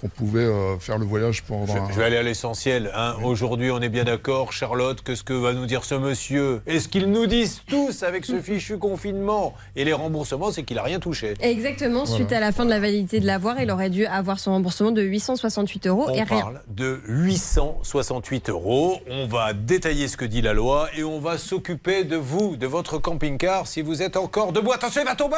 qu'on 0.00 0.08
pouvait 0.08 0.40
euh, 0.44 0.78
faire 0.78 0.98
le 0.98 1.04
voyage 1.04 1.42
pendant 1.42 1.66
Je, 1.74 1.78
un- 1.78 1.90
je 1.90 1.94
vais 1.98 2.04
aller 2.04 2.16
à 2.16 2.22
l'essentiel. 2.22 2.90
hein. 2.94 3.14
Aujourd'hui, 3.22 3.70
on 3.70 3.80
est 3.80 3.88
bien 3.88 4.04
d'accord, 4.04 4.52
Charlotte, 4.52 5.02
que 5.02 5.14
ce 5.14 5.22
que 5.22 5.32
va 5.34 5.52
nous 5.52 5.66
dire 5.66 5.84
ce 5.84 5.94
monsieur, 5.94 6.62
et 6.66 6.80
ce 6.80 6.88
qu'ils 6.88 7.10
nous 7.10 7.26
disent 7.26 7.60
tous 7.68 8.02
avec 8.02 8.24
ce 8.24 8.40
fichu 8.40 8.78
confinement 8.78 9.54
et 9.76 9.84
les 9.84 9.92
remboursements, 9.92 10.50
c'est 10.52 10.62
qu'il 10.62 10.76
n'a 10.76 10.82
rien 10.82 11.00
touché. 11.00 11.34
Exactement, 11.40 12.06
suite 12.06 12.32
à 12.32 12.40
la 12.40 12.52
fin 12.52 12.64
de 12.64 12.70
la 12.70 12.80
validité 12.80 13.20
de 13.20 13.26
l'avoir, 13.26 13.60
il 13.60 13.70
aurait 13.70 13.90
dû 13.90 14.06
avoir 14.06 14.38
son 14.40 14.52
remboursement 14.52 14.90
de 14.90 15.02
868 15.02 15.86
euros 15.86 16.06
On 16.08 16.14
et 16.14 16.22
rien. 16.22 16.40
parle 16.40 16.60
de 16.68 17.00
868 17.08 18.48
euros. 18.50 18.98
On 19.10 19.26
va 19.26 19.52
détailler 19.52 20.08
ce 20.08 20.16
que 20.16 20.24
dit 20.24 20.40
la 20.42 20.52
loi 20.54 20.88
et 20.96 21.04
on 21.04 21.20
va 21.20 21.36
s'occuper 21.38 22.04
de 22.04 22.16
vous, 22.16 22.56
de 22.56 22.66
votre 22.66 22.98
camping-car, 22.98 23.66
si 23.66 23.82
vous 23.82 24.02
êtes 24.02 24.16
encore 24.16 24.52
debout. 24.52 24.72
Attention, 24.72 25.02
il 25.02 25.06
va 25.06 25.14
tomber 25.14 25.36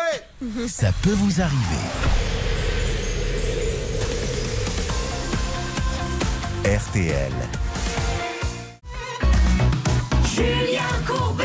Ça 0.69 0.91
peut 1.03 1.11
vous 1.15 1.41
arriver. 1.41 2.32
RTL. 6.65 7.33
Julien 10.25 10.81
Courbet 11.05 11.45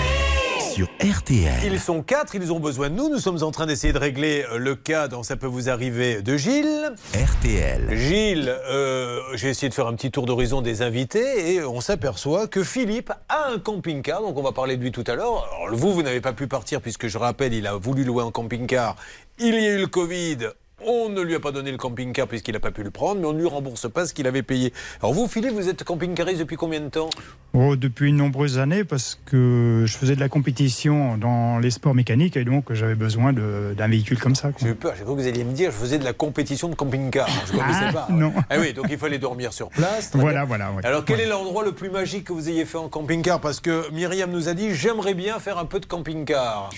Sur 0.60 0.88
RTL. 1.02 1.56
Ils 1.66 1.80
sont 1.80 2.04
quatre, 2.04 2.36
ils 2.36 2.54
ont 2.54 2.60
besoin 2.60 2.92
de 2.92 2.94
nous. 2.94 3.10
Nous 3.10 3.18
sommes 3.18 3.42
en 3.42 3.50
train 3.50 3.66
d'essayer 3.66 3.94
de 3.94 3.98
régler 3.98 4.46
euh, 4.52 4.60
le 4.60 4.76
cas 4.76 5.08
dont 5.08 5.24
ça 5.24 5.36
peut 5.36 5.48
vous 5.48 5.70
arriver 5.70 6.22
de 6.22 6.38
Gilles. 6.38 6.94
RTL. 7.16 7.98
Gilles, 7.98 8.56
euh, 8.70 9.20
j'ai 9.34 9.50
essayé 9.50 9.70
de 9.70 9.74
faire 9.74 9.88
un 9.88 9.96
petit 9.96 10.12
tour 10.12 10.28
d'horizon 10.28 10.62
des 10.62 10.84
invités 10.84 11.56
et 11.56 11.64
on 11.64 11.82
s'aperçoit 11.82 12.46
que 12.46 12.64
Philippe 12.64 13.12
a 13.28 13.48
un 13.48 13.58
camping-car, 13.58 14.22
donc 14.22 14.38
on 14.38 14.44
va 14.44 14.52
parler 14.52 14.78
de 14.78 14.84
lui 14.84 14.92
tout 14.92 15.04
à 15.08 15.16
l'heure. 15.16 15.50
Alors, 15.64 15.76
vous, 15.76 15.94
vous 15.94 16.04
n'avez 16.04 16.22
pas 16.22 16.34
pu 16.34 16.46
partir 16.46 16.80
puisque 16.80 17.08
je 17.08 17.18
rappelle, 17.18 17.56
il 17.56 17.66
a 17.66 17.76
voulu 17.76 18.04
louer 18.04 18.24
un 18.24 18.30
camping-car. 18.30 18.96
Il 19.40 19.56
y 19.56 19.66
a 19.66 19.74
eu 19.74 19.80
le 19.80 19.88
Covid. 19.88 20.50
On 20.86 21.10
ne 21.10 21.22
lui 21.22 21.34
a 21.34 21.40
pas 21.40 21.52
donné 21.52 21.72
le 21.72 21.78
camping-car 21.78 22.28
puisqu'il 22.28 22.52
n'a 22.54 22.60
pas 22.60 22.70
pu 22.70 22.84
le 22.84 22.92
prendre, 22.92 23.20
mais 23.20 23.26
on 23.26 23.34
ne 23.34 23.40
lui 23.40 23.48
rembourse 23.48 23.90
pas 23.92 24.06
ce 24.06 24.14
qu'il 24.14 24.28
avait 24.28 24.44
payé. 24.44 24.72
Alors 25.02 25.12
vous, 25.12 25.28
Philippe, 25.28 25.54
vous 25.54 25.70
êtes 25.70 25.84
camping-cariste 25.84 26.38
depuis 26.40 26.56
combien 26.56 26.80
de 26.80 26.90
temps? 26.90 27.10
Oh, 27.54 27.76
depuis 27.76 28.12
de 28.12 28.18
nombreuses 28.18 28.60
années, 28.60 28.84
parce 28.84 29.20
que 29.26 29.86
je 29.88 29.98
faisais 29.98 30.16
de 30.16 30.20
la 30.20 30.30
compétition 30.30 31.18
dans 31.18 31.58
les 31.58 31.72
sports 31.72 31.96
mécaniques 31.96 32.38
et 32.38 32.46
donc 32.46 32.72
j'avais 32.74 32.94
besoin 32.94 33.34
d'un 33.34 33.88
véhicule 33.88 34.20
comme 34.20 34.36
ça. 34.36 34.52
J'ai 34.62 34.70
eu 34.70 34.76
peur, 34.76 34.94
j'ai 34.96 35.04
cru 35.04 35.16
que 35.16 35.22
vous 35.22 35.28
alliez 35.28 35.44
me 35.44 35.52
dire 35.54 35.72
je 35.72 35.78
faisais 35.78 35.98
de 35.98 36.04
la 36.04 36.14
compétition 36.14 36.70
de 36.70 36.76
camping-car. 36.76 37.28
Je 37.48 37.54
ne 37.54 37.58
connaissais 37.58 37.86
Ah, 37.88 37.94
pas. 37.94 38.08
non. 38.12 38.32
Ah 38.48 38.58
oui, 38.60 38.74
donc 38.74 38.86
il 38.92 39.00
fallait 39.00 39.18
dormir 39.18 39.54
sur 39.54 39.70
place. 39.70 40.12
Voilà, 40.14 40.42
bien. 40.42 40.46
voilà. 40.46 40.72
ouais. 40.74 40.86
Alors 40.86 41.04
quel 41.06 41.18
Ouais. 41.18 41.24
est 41.24 41.28
l'endroit 41.28 41.66
le 41.66 41.72
plus 41.72 41.90
magique 41.90 42.26
que 42.26 42.34
vous 42.34 42.50
ayez 42.50 42.66
fait 42.66 42.78
en 42.78 42.88
camping-car 42.88 43.42
Parce 43.42 43.60
que 43.62 43.92
Myriam 43.92 44.30
nous 44.30 44.48
a 44.48 44.54
dit 44.54 44.76
j'aimerais 44.76 45.16
bien 45.16 45.40
faire 45.40 45.58
un 45.58 45.66
peu 45.66 45.80
de 45.80 45.88
camping-car. 45.88 46.70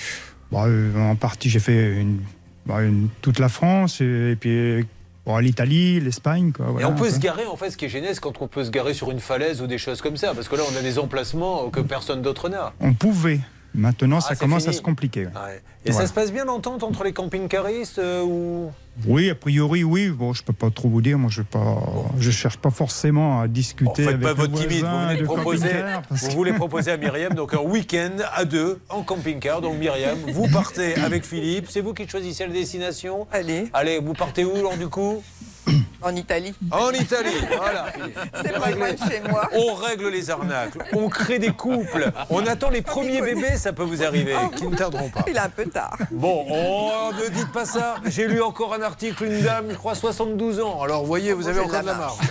Bon, 0.54 0.64
euh, 0.66 0.98
en 1.12 1.16
partie, 1.18 1.50
j'ai 1.50 1.60
fait 1.60 1.98
une- 2.00 2.22
bah, 2.70 2.82
une- 2.84 3.10
toute 3.22 3.40
la 3.40 3.50
France 3.50 4.00
et, 4.02 4.38
puis 4.40 4.86
bon, 5.26 5.38
l'Italie, 5.40 6.00
l'Espagne. 6.00 6.52
quoi, 6.52 6.68
Et 6.80 6.86
on 6.86 6.94
peut 6.96 7.10
se 7.10 7.20
garer, 7.20 7.46
en 7.46 7.56
fait, 7.58 7.72
ce 7.72 7.78
qui 7.78 7.86
est 7.86 7.90
gênant, 7.90 8.08
c'est 8.14 8.20
quand 8.22 8.42
on 8.42 8.48
peut 8.48 8.64
se 8.64 8.70
garer 8.72 8.94
sur 8.94 9.12
une 9.12 9.20
falaise 9.20 9.62
ou 9.62 9.68
des 9.68 9.78
choses 9.78 10.02
comme 10.02 10.18
ça. 10.18 10.34
Parce 10.34 10.48
que 10.48 10.56
là, 10.56 10.64
on 10.72 10.78
a 10.78 10.82
des 10.82 11.00
emplacements 11.00 11.70
que 11.70 11.80
personne 11.82 12.22
d'autre 12.22 12.48
n'a. 12.50 12.72
On 12.80 12.94
pouvait. 12.94 13.40
Maintenant, 13.76 14.18
Ah, 14.18 14.22
ça 14.22 14.30
c'est 14.30 14.40
commence 14.40 14.64
fini. 14.64 14.76
à 14.76 14.78
se 14.78 14.82
compliquer. 14.82 15.26
Ouais. 15.26 15.62
Et 15.86 15.92
Voilà. 15.92 16.06
ça 16.06 16.08
se 16.08 16.14
passe 16.14 16.32
bien 16.32 16.46
l'entente 16.46 16.82
entre 16.84 17.04
les 17.04 17.14
camping-caristes 17.14 18.00
euh, 18.00 18.24
ou... 18.24 18.72
Oui, 19.08 19.30
a 19.30 19.36
priori, 19.36 19.84
oui. 19.84 20.10
Bon, 20.10 20.34
je 20.34 20.44
peux 20.44 20.54
pas 20.54 20.70
trop 20.70 20.90
vous 20.90 21.02
dire. 21.02 21.18
Moi, 21.18 21.30
je 21.32 21.42
pas, 21.42 21.78
je 22.18 22.32
cherche 22.32 22.58
pas 22.58 22.70
forcément 22.70 23.40
à 23.42 23.48
discuter 23.48 24.04
Faites 24.04 24.08
avec 24.16 24.22
pas 24.22 24.34
votre 24.34 24.54
timide, 24.54 24.84
vous 24.84 25.08
venez 25.08 25.18
de 25.22 25.26
proposer, 25.26 25.70
vous 26.10 26.28
que- 26.28 26.34
voulez 26.34 26.54
proposer 26.64 26.92
à 26.92 26.98
Myriam 26.98 27.34
donc 27.34 27.54
un 27.54 27.62
week-end 27.62 28.12
à 28.36 28.44
deux 28.46 28.80
en 28.90 29.04
camping-car. 29.04 29.62
Donc 29.62 29.78
Myriam, 29.78 30.18
vous 30.34 30.48
partez 30.52 30.96
avec 30.96 31.26
Philippe, 31.26 31.68
c'est 31.70 31.82
vous 31.82 31.94
qui 31.94 32.08
choisissez 32.08 32.46
la 32.46 32.54
destination. 32.54 33.26
Allez. 33.32 33.70
Allez, 33.74 34.00
vous 34.00 34.14
partez 34.14 34.44
où 34.44 34.56
alors 34.56 34.76
du 34.78 34.88
coup? 34.90 35.24
En 36.02 36.16
Italie. 36.16 36.56
En 36.72 36.92
Italie, 36.92 37.36
voilà. 37.58 37.88
C'est 38.42 38.54
pas 38.54 38.72
loin 38.72 38.94
de 38.94 38.98
chez 38.98 39.20
moi. 39.30 39.50
On 39.54 39.74
règle 39.74 40.08
les 40.08 40.30
arnaques, 40.30 40.72
on 40.94 41.10
crée 41.10 41.40
des 41.40 41.52
couples, 41.52 42.10
on 42.30 42.46
attend 42.48 42.70
les 42.70 42.82
premiers 42.82 43.22
bébés, 43.22 43.58
ça 43.58 43.74
peut 43.74 43.84
vous 43.84 44.02
arriver, 44.02 44.34
qui 44.56 44.66
ne 44.66 44.76
tarderont 44.78 45.10
pas. 45.10 45.26
Il 45.28 45.36
est 45.36 45.40
un 45.40 45.50
peu 45.50 45.66
tard. 45.66 45.98
Bon, 46.12 46.46
oh, 46.50 47.12
ne 47.22 47.28
dites 47.30 47.52
pas 47.52 47.66
ça. 47.66 47.96
J'ai 48.06 48.30
lu 48.30 48.42
encore 48.42 48.74
un 48.76 48.79
article, 48.82 49.26
une 49.26 49.42
dame, 49.42 49.68
je 49.70 49.76
crois 49.76 49.96
72 49.96 50.60
ans. 50.60 50.82
Alors, 50.82 51.06
voyez, 51.06 51.34
vous 51.34 51.48
avez 51.48 51.60
encore 51.60 51.82
de 51.82 51.86
la 51.86 51.94
la 51.94 51.98
marge. 51.98 52.18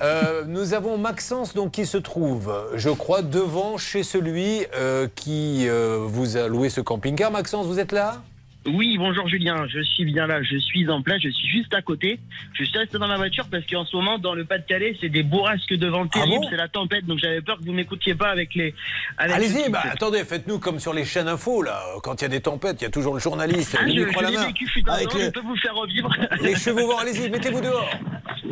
Euh, 0.00 0.42
nous 0.46 0.74
avons 0.74 0.96
Maxence 0.98 1.54
donc 1.54 1.72
qui 1.72 1.86
se 1.86 1.98
trouve, 1.98 2.52
je 2.74 2.88
crois, 2.88 3.22
devant 3.22 3.76
chez 3.76 4.02
celui 4.02 4.66
euh, 4.74 5.06
qui 5.14 5.68
euh, 5.68 5.98
vous 6.00 6.36
a 6.36 6.48
loué 6.48 6.70
ce 6.70 6.80
camping-car. 6.80 7.30
Maxence, 7.30 7.66
vous 7.66 7.78
êtes 7.78 7.92
là? 7.92 8.22
Oui, 8.64 8.96
bonjour 8.96 9.26
Julien, 9.28 9.66
je 9.66 9.80
suis 9.82 10.04
bien 10.04 10.28
là, 10.28 10.40
je 10.42 10.56
suis 10.56 10.88
en 10.88 11.02
place, 11.02 11.20
je 11.20 11.30
suis 11.30 11.48
juste 11.48 11.74
à 11.74 11.82
côté. 11.82 12.20
Je 12.52 12.62
suis 12.62 12.78
resté 12.78 12.96
dans 12.96 13.08
ma 13.08 13.16
voiture 13.16 13.44
parce 13.50 13.64
qu'en 13.66 13.84
ce 13.84 13.96
moment, 13.96 14.18
dans 14.20 14.34
le 14.34 14.44
Pas-de-Calais, 14.44 14.96
c'est 15.00 15.08
des 15.08 15.24
bourrasques 15.24 15.74
de 15.74 15.88
vent 15.88 16.04
Ah 16.06 16.08
terribles, 16.20 16.42
bon 16.42 16.48
c'est 16.48 16.56
la 16.56 16.68
tempête, 16.68 17.04
donc 17.04 17.18
j'avais 17.18 17.40
peur 17.40 17.58
que 17.58 17.64
vous 17.64 17.72
m'écoutiez 17.72 18.14
pas 18.14 18.28
avec 18.30 18.54
les. 18.54 18.72
Allez-y, 19.18 19.64
le- 19.64 19.70
bah, 19.72 19.82
attendez, 19.90 20.22
faites-nous 20.24 20.60
comme 20.60 20.78
sur 20.78 20.92
les 20.94 21.04
chaînes 21.04 21.26
info, 21.26 21.62
là. 21.62 21.82
Quand 22.04 22.20
il 22.20 22.22
y 22.22 22.26
a 22.26 22.28
des 22.28 22.40
tempêtes, 22.40 22.76
il 22.80 22.84
y 22.84 22.86
a 22.86 22.90
toujours 22.90 23.14
le 23.14 23.20
journaliste, 23.20 23.76
Ah, 23.80 23.84
je, 23.88 23.94
je 23.94 24.22
la 24.22 24.30
main. 24.30 24.46
vécu, 24.46 24.70
Avec 24.86 25.10
je 25.10 25.30
peux 25.30 25.40
vous 25.40 25.56
faire 25.56 25.74
revivre. 25.74 26.08
Les 26.42 26.54
chevaux 26.54 26.86
vont, 26.86 26.98
allez-y, 26.98 27.30
mettez-vous 27.30 27.62
dehors. 27.62 27.90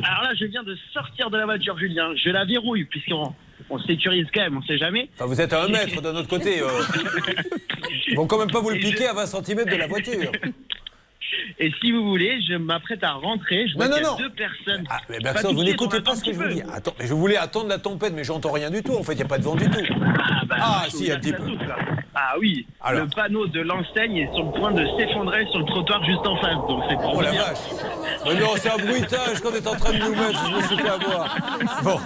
Alors 0.03 0.23
là, 0.25 0.31
je 0.35 0.45
viens 0.47 0.65
de 0.65 0.77
sortir 0.93 1.31
de 1.31 1.37
la 1.37 1.45
voiture, 1.45 1.79
Julien. 1.79 2.11
Je 2.17 2.31
la 2.31 2.45
verrouille, 2.45 2.85
puisqu'on 2.85 3.33
on 3.71 3.79
sécurise 3.79 4.27
quand 4.35 4.41
même, 4.41 4.57
on 4.59 4.63
sait 4.63 4.79
jamais. 4.79 5.09
Enfin, 5.15 5.27
vous 5.27 5.41
êtes 5.41 5.53
à 5.53 5.63
un 5.65 5.69
mètre 5.73 6.01
d'un 6.03 6.15
autre 6.17 6.29
côté. 6.29 6.61
euh. 6.61 6.67
Ils 8.09 8.17
vont 8.17 8.27
quand 8.27 8.39
même 8.39 8.51
pas 8.51 8.61
vous 8.61 8.71
le 8.71 8.79
piquer 8.79 9.07
à 9.07 9.13
20 9.15 9.27
cm 9.27 9.65
de 9.65 9.77
la 9.77 9.87
voiture. 9.87 10.33
Et 11.59 11.71
si 11.81 11.93
vous 11.93 12.05
voulez, 12.05 12.41
je 12.49 12.55
m'apprête 12.55 13.05
à 13.05 13.13
rentrer. 13.13 13.67
Je 13.69 13.75
vois 13.77 13.89
Non, 13.89 13.97
y 13.97 14.01
non, 14.03 14.09
a 14.09 14.11
non. 14.13 14.17
deux 14.19 14.31
personnes. 14.31 14.85
Ah, 14.91 14.99
mais 15.09 15.19
Pas 15.19 15.33
Maxence, 15.35 15.53
vous 15.55 15.63
n'écoutez 15.65 16.01
pas 16.01 16.17
ce 16.17 16.25
que 16.25 16.33
je 16.33 16.39
vous 16.39 16.49
dis. 16.49 16.63
Attends, 16.73 16.95
mais 16.99 17.07
je 17.07 17.15
voulais 17.15 17.37
attendre 17.37 17.69
la 17.69 17.79
tempête, 17.79 18.13
mais 18.15 18.25
j'entends 18.25 18.53
rien 18.53 18.71
du 18.71 18.83
tout. 18.83 18.95
En 18.95 19.03
fait, 19.03 19.13
il 19.13 19.17
n'y 19.17 19.23
a 19.23 19.27
pas 19.29 19.39
de 19.39 19.45
vent 19.45 19.55
du 19.55 19.69
tout. 19.71 19.79
Ah, 19.91 20.41
bah, 20.47 20.57
Ah, 20.61 20.85
si, 20.89 21.07
vous 21.07 21.13
un 21.13 21.19
petit 21.19 21.33
peu. 21.33 21.45
Ah 22.13 22.35
oui, 22.41 22.67
Alors. 22.83 23.05
le 23.05 23.09
panneau 23.15 23.47
de 23.47 23.61
l'enseigne 23.61 24.17
est 24.17 24.35
sur 24.35 24.45
le 24.45 24.51
point 24.53 24.73
de 24.73 24.85
s'effondrer 24.99 25.47
sur 25.53 25.61
le 25.61 25.65
trottoir 25.67 26.05
juste 26.05 26.27
en 26.27 26.37
face. 26.41 26.55
Donc 26.69 26.83
c'est 26.89 26.97
pour 26.97 27.15
Oh 27.17 27.21
la 27.21 27.31
vache 27.31 27.59
Mais 28.27 28.35
Non, 28.35 28.49
c'est 28.57 28.69
un 28.71 28.77
bruitage 28.77 29.41
qu'on 29.41 29.55
est 29.55 29.67
en 29.67 29.77
train 29.77 29.93
de 29.93 29.99
nous 29.99 30.11
mettre, 30.11 30.45
je 30.47 30.57
me 30.57 30.63
suis 30.63 30.77
fait 30.77 30.89
avoir. 30.89 31.37
Bon, 31.85 32.01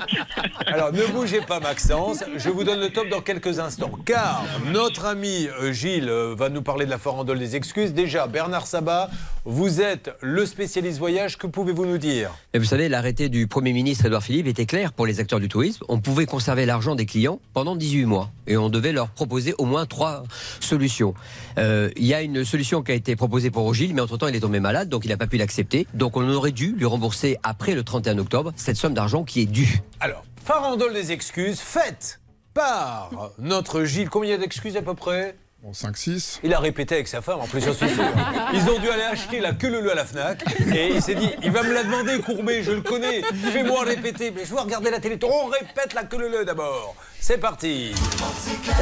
alors 0.66 0.92
ne 0.92 1.04
bougez 1.06 1.40
pas 1.40 1.58
Maxence, 1.58 2.22
je 2.36 2.50
vous 2.50 2.64
donne 2.64 2.80
le 2.80 2.90
top 2.90 3.08
dans 3.08 3.22
quelques 3.22 3.58
instants. 3.58 3.90
Car 4.04 4.44
notre 4.72 5.06
ami 5.06 5.48
euh, 5.60 5.72
Gilles 5.72 6.08
euh, 6.10 6.34
va 6.36 6.48
nous 6.50 6.62
parler 6.62 6.84
de 6.84 6.90
la 6.90 6.98
farandole 6.98 7.38
des 7.38 7.56
excuses. 7.56 7.94
Déjà, 7.94 8.26
Bernard 8.26 8.66
Sabat, 8.66 9.03
vous 9.44 9.80
êtes 9.80 10.10
le 10.20 10.46
spécialiste 10.46 10.98
voyage, 10.98 11.38
que 11.38 11.46
pouvez-vous 11.46 11.86
nous 11.86 11.98
dire? 11.98 12.30
Et 12.52 12.58
vous 12.58 12.64
savez, 12.64 12.88
l'arrêté 12.88 13.28
du 13.28 13.46
Premier 13.46 13.72
ministre 13.72 14.06
Édouard 14.06 14.22
Philippe 14.22 14.46
était 14.46 14.66
clair 14.66 14.92
pour 14.92 15.06
les 15.06 15.20
acteurs 15.20 15.40
du 15.40 15.48
tourisme. 15.48 15.84
On 15.88 16.00
pouvait 16.00 16.26
conserver 16.26 16.66
l'argent 16.66 16.94
des 16.94 17.06
clients 17.06 17.40
pendant 17.52 17.76
18 17.76 18.04
mois. 18.06 18.30
Et 18.46 18.56
on 18.56 18.68
devait 18.68 18.92
leur 18.92 19.08
proposer 19.08 19.54
au 19.58 19.64
moins 19.64 19.86
trois 19.86 20.22
solutions. 20.60 21.14
Euh, 21.58 21.90
Il 21.96 22.04
y 22.06 22.14
a 22.14 22.22
une 22.22 22.44
solution 22.44 22.82
qui 22.82 22.92
a 22.92 22.94
été 22.94 23.16
proposée 23.16 23.50
pour 23.50 23.72
Gilles, 23.74 23.94
mais 23.94 24.00
entre-temps, 24.02 24.28
il 24.28 24.36
est 24.36 24.40
tombé 24.40 24.60
malade, 24.60 24.88
donc 24.88 25.04
il 25.04 25.08
n'a 25.08 25.16
pas 25.16 25.26
pu 25.26 25.36
l'accepter. 25.36 25.86
Donc 25.94 26.16
on 26.16 26.28
aurait 26.28 26.52
dû 26.52 26.72
lui 26.76 26.84
rembourser 26.84 27.38
après 27.42 27.74
le 27.74 27.82
31 27.82 28.18
octobre 28.18 28.52
cette 28.56 28.76
somme 28.76 28.94
d'argent 28.94 29.24
qui 29.24 29.40
est 29.40 29.46
due. 29.46 29.80
Alors, 30.00 30.24
farandole 30.44 30.92
des 30.92 31.12
excuses, 31.12 31.60
faite 31.60 32.20
par 32.52 33.32
notre 33.38 33.84
Gilles. 33.84 34.08
Combien 34.10 34.38
d'excuses 34.38 34.76
à 34.76 34.82
peu 34.82 34.94
près? 34.94 35.36
Bon, 35.64 35.72
5-6. 35.72 36.40
Il 36.44 36.52
a 36.52 36.60
répété 36.60 36.96
avec 36.96 37.08
sa 37.08 37.22
femme, 37.22 37.40
en 37.40 37.46
plus, 37.46 37.64
j'en 37.64 37.72
suis 37.72 37.88
sûr. 37.88 38.04
Ils 38.52 38.68
ont 38.68 38.78
dû 38.78 38.90
aller 38.90 39.04
acheter 39.04 39.40
la 39.40 39.52
queue 39.52 39.70
leu 39.70 39.90
à 39.90 39.94
la 39.94 40.04
Fnac. 40.04 40.44
Et 40.74 40.92
il 40.92 41.00
s'est 41.00 41.14
dit, 41.14 41.30
il 41.42 41.50
va 41.52 41.62
me 41.62 41.72
la 41.72 41.84
demander, 41.84 42.20
Courbet, 42.20 42.62
je 42.62 42.72
le 42.72 42.82
connais. 42.82 43.22
Fais-moi 43.22 43.82
répéter. 43.82 44.30
Mais 44.30 44.44
je 44.44 44.50
veux 44.50 44.60
regarder 44.60 44.90
la 44.90 45.00
télé. 45.00 45.18
On 45.22 45.46
répète 45.46 45.94
la 45.94 46.04
queue 46.04 46.18
leu 46.18 46.44
d'abord. 46.44 46.94
C'est 47.18 47.38
parti. 47.38 47.94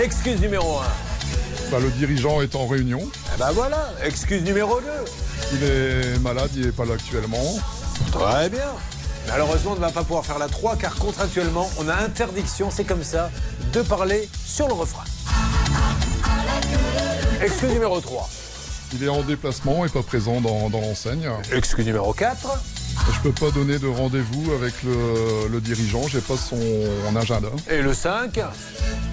Excuse 0.03 0.41
numéro 0.41 0.81
1. 0.81 0.83
Bah, 1.71 1.79
le 1.79 1.89
dirigeant 1.91 2.43
est 2.43 2.57
en 2.57 2.67
réunion. 2.67 3.09
Eh 3.33 3.39
ben 3.39 3.53
voilà, 3.53 3.91
excuse 4.03 4.43
numéro 4.43 4.81
2. 4.81 4.87
Il 5.53 5.63
est 5.63 6.19
malade, 6.19 6.51
il 6.57 6.67
n'est 6.67 6.73
pas 6.73 6.85
là 6.85 6.95
actuellement. 6.95 7.61
Très 8.11 8.49
bien. 8.49 8.73
Malheureusement, 9.29 9.71
on 9.71 9.77
ne 9.77 9.81
va 9.81 9.91
pas 9.91 10.03
pouvoir 10.03 10.27
faire 10.27 10.41
la 10.41 10.49
3 10.49 10.75
car 10.79 10.97
contractuellement, 10.97 11.71
on 11.79 11.89
a 11.89 11.95
interdiction, 11.95 12.73
c'est 12.73 12.83
comme 12.83 13.05
ça, 13.05 13.31
de 13.73 13.83
parler 13.83 14.29
sur 14.45 14.67
le 14.67 14.75
refrain. 14.75 15.05
Excuse 17.43 17.71
numéro 17.73 18.01
3. 18.01 18.29
Il 18.95 19.05
est 19.05 19.09
en 19.09 19.23
déplacement 19.23 19.85
et 19.87 19.89
pas 19.89 20.03
présent 20.03 20.41
dans, 20.41 20.69
dans 20.69 20.81
l'enseigne. 20.81 21.29
Excuse 21.53 21.87
numéro 21.87 22.13
4. 22.13 22.37
Je 23.15 23.21
peux 23.21 23.33
pas 23.33 23.51
donner 23.51 23.79
de 23.79 23.87
rendez-vous 23.89 24.53
avec 24.53 24.75
le, 24.85 25.49
le 25.51 25.61
dirigeant, 25.61 26.07
j'ai 26.09 26.21
pas 26.21 26.37
son 26.37 26.59
agenda. 27.17 27.49
Et 27.71 27.81
le 27.81 27.95
5 27.95 28.39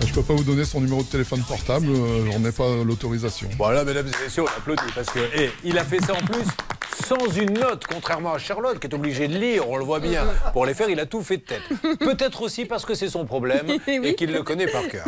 Je 0.06 0.14
peux 0.14 0.22
pas 0.22 0.34
vous 0.34 0.44
donner 0.44 0.65
son 0.65 0.81
numéro 0.81 1.02
de 1.02 1.07
téléphone 1.07 1.41
portable, 1.48 1.88
euh, 1.90 2.30
j'en 2.31 2.44
ai 2.45 2.52
pas 2.52 2.68
l'autorisation. 2.86 3.49
Voilà, 3.57 3.84
mesdames 3.86 4.07
et 4.07 4.23
messieurs, 4.23 4.44
on 4.44 4.48
applaudit 4.48 4.91
parce 4.94 5.10
que 5.10 5.19
eh, 5.36 5.49
il 5.64 5.77
a 5.77 5.86
fait 5.86 6.02
ça 6.06 6.14
en 6.14 6.26
plus 6.26 6.44
sans 7.10 7.27
une 7.36 7.53
note, 7.53 7.86
contrairement 7.91 8.34
à 8.34 8.38
Charlotte 8.38 8.77
qui 8.77 8.86
est 8.86 8.94
obligée 8.94 9.27
de 9.27 9.36
lire, 9.36 9.68
on 9.68 9.77
le 9.77 9.84
voit 9.84 9.99
bien. 9.99 10.27
Pour 10.53 10.68
les 10.68 10.76
faire, 10.76 10.91
il 10.91 10.99
a 10.99 11.07
tout 11.07 11.23
fait 11.23 11.38
de 11.38 11.41
tête. 11.41 11.64
Peut-être 11.99 12.44
aussi 12.44 12.65
parce 12.65 12.86
que 12.86 12.94
c'est 12.94 13.10
son 13.10 13.26
problème 13.26 13.65
et 13.88 14.14
qu'il 14.14 14.31
le 14.31 14.44
connaît 14.44 14.68
par 14.68 14.88
cœur. 14.88 15.06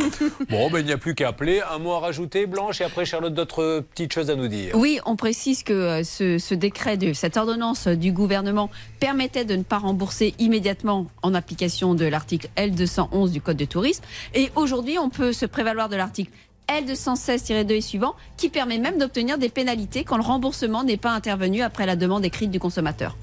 Bon, 0.50 0.68
ben 0.68 0.80
il 0.80 0.86
n'y 0.86 0.92
a 0.92 0.98
plus 0.98 1.14
qu'à 1.14 1.28
appeler. 1.28 1.60
Un 1.60 1.78
mot 1.78 1.92
à 1.92 2.00
rajouter, 2.00 2.46
Blanche, 2.46 2.80
et 2.80 2.84
après 2.84 3.04
Charlotte, 3.04 3.32
d'autres 3.32 3.84
petites 3.90 4.12
choses 4.12 4.30
à 4.30 4.34
nous 4.34 4.48
dire. 4.48 4.74
Oui, 4.74 4.98
on 5.06 5.14
précise 5.14 5.62
que 5.62 5.72
euh, 5.72 6.02
ce, 6.02 6.38
ce 6.38 6.54
décret, 6.56 6.96
de, 6.96 7.12
cette 7.12 7.36
ordonnance 7.36 7.86
du 7.86 8.10
gouvernement 8.10 8.68
permettait 8.98 9.44
de 9.44 9.54
ne 9.54 9.62
pas 9.62 9.78
rembourser 9.78 10.34
immédiatement 10.40 11.06
en 11.22 11.34
application 11.34 11.94
de 11.94 12.06
l'article 12.06 12.48
L211 12.56 13.30
du 13.30 13.40
Code 13.40 13.56
de 13.56 13.64
tourisme. 13.64 14.02
Et 14.34 14.50
aujourd'hui, 14.56 14.98
on 14.98 15.08
peut 15.08 15.32
se 15.32 15.46
prévaloir 15.46 15.88
de 15.88 15.94
l'article 15.94 16.32
L216-2 16.80 17.72
et 17.72 17.80
suivant, 17.80 18.14
qui 18.36 18.48
permet 18.48 18.78
même 18.78 18.98
d'obtenir 18.98 19.38
des 19.38 19.48
pénalités 19.48 20.04
quand 20.04 20.16
le 20.16 20.22
remboursement 20.22 20.84
n'est 20.84 20.96
pas 20.96 21.10
intervenu 21.10 21.62
après 21.62 21.86
la 21.86 21.96
demande 21.96 22.24
écrite 22.24 22.50
du 22.50 22.58
consommateur. 22.58 23.16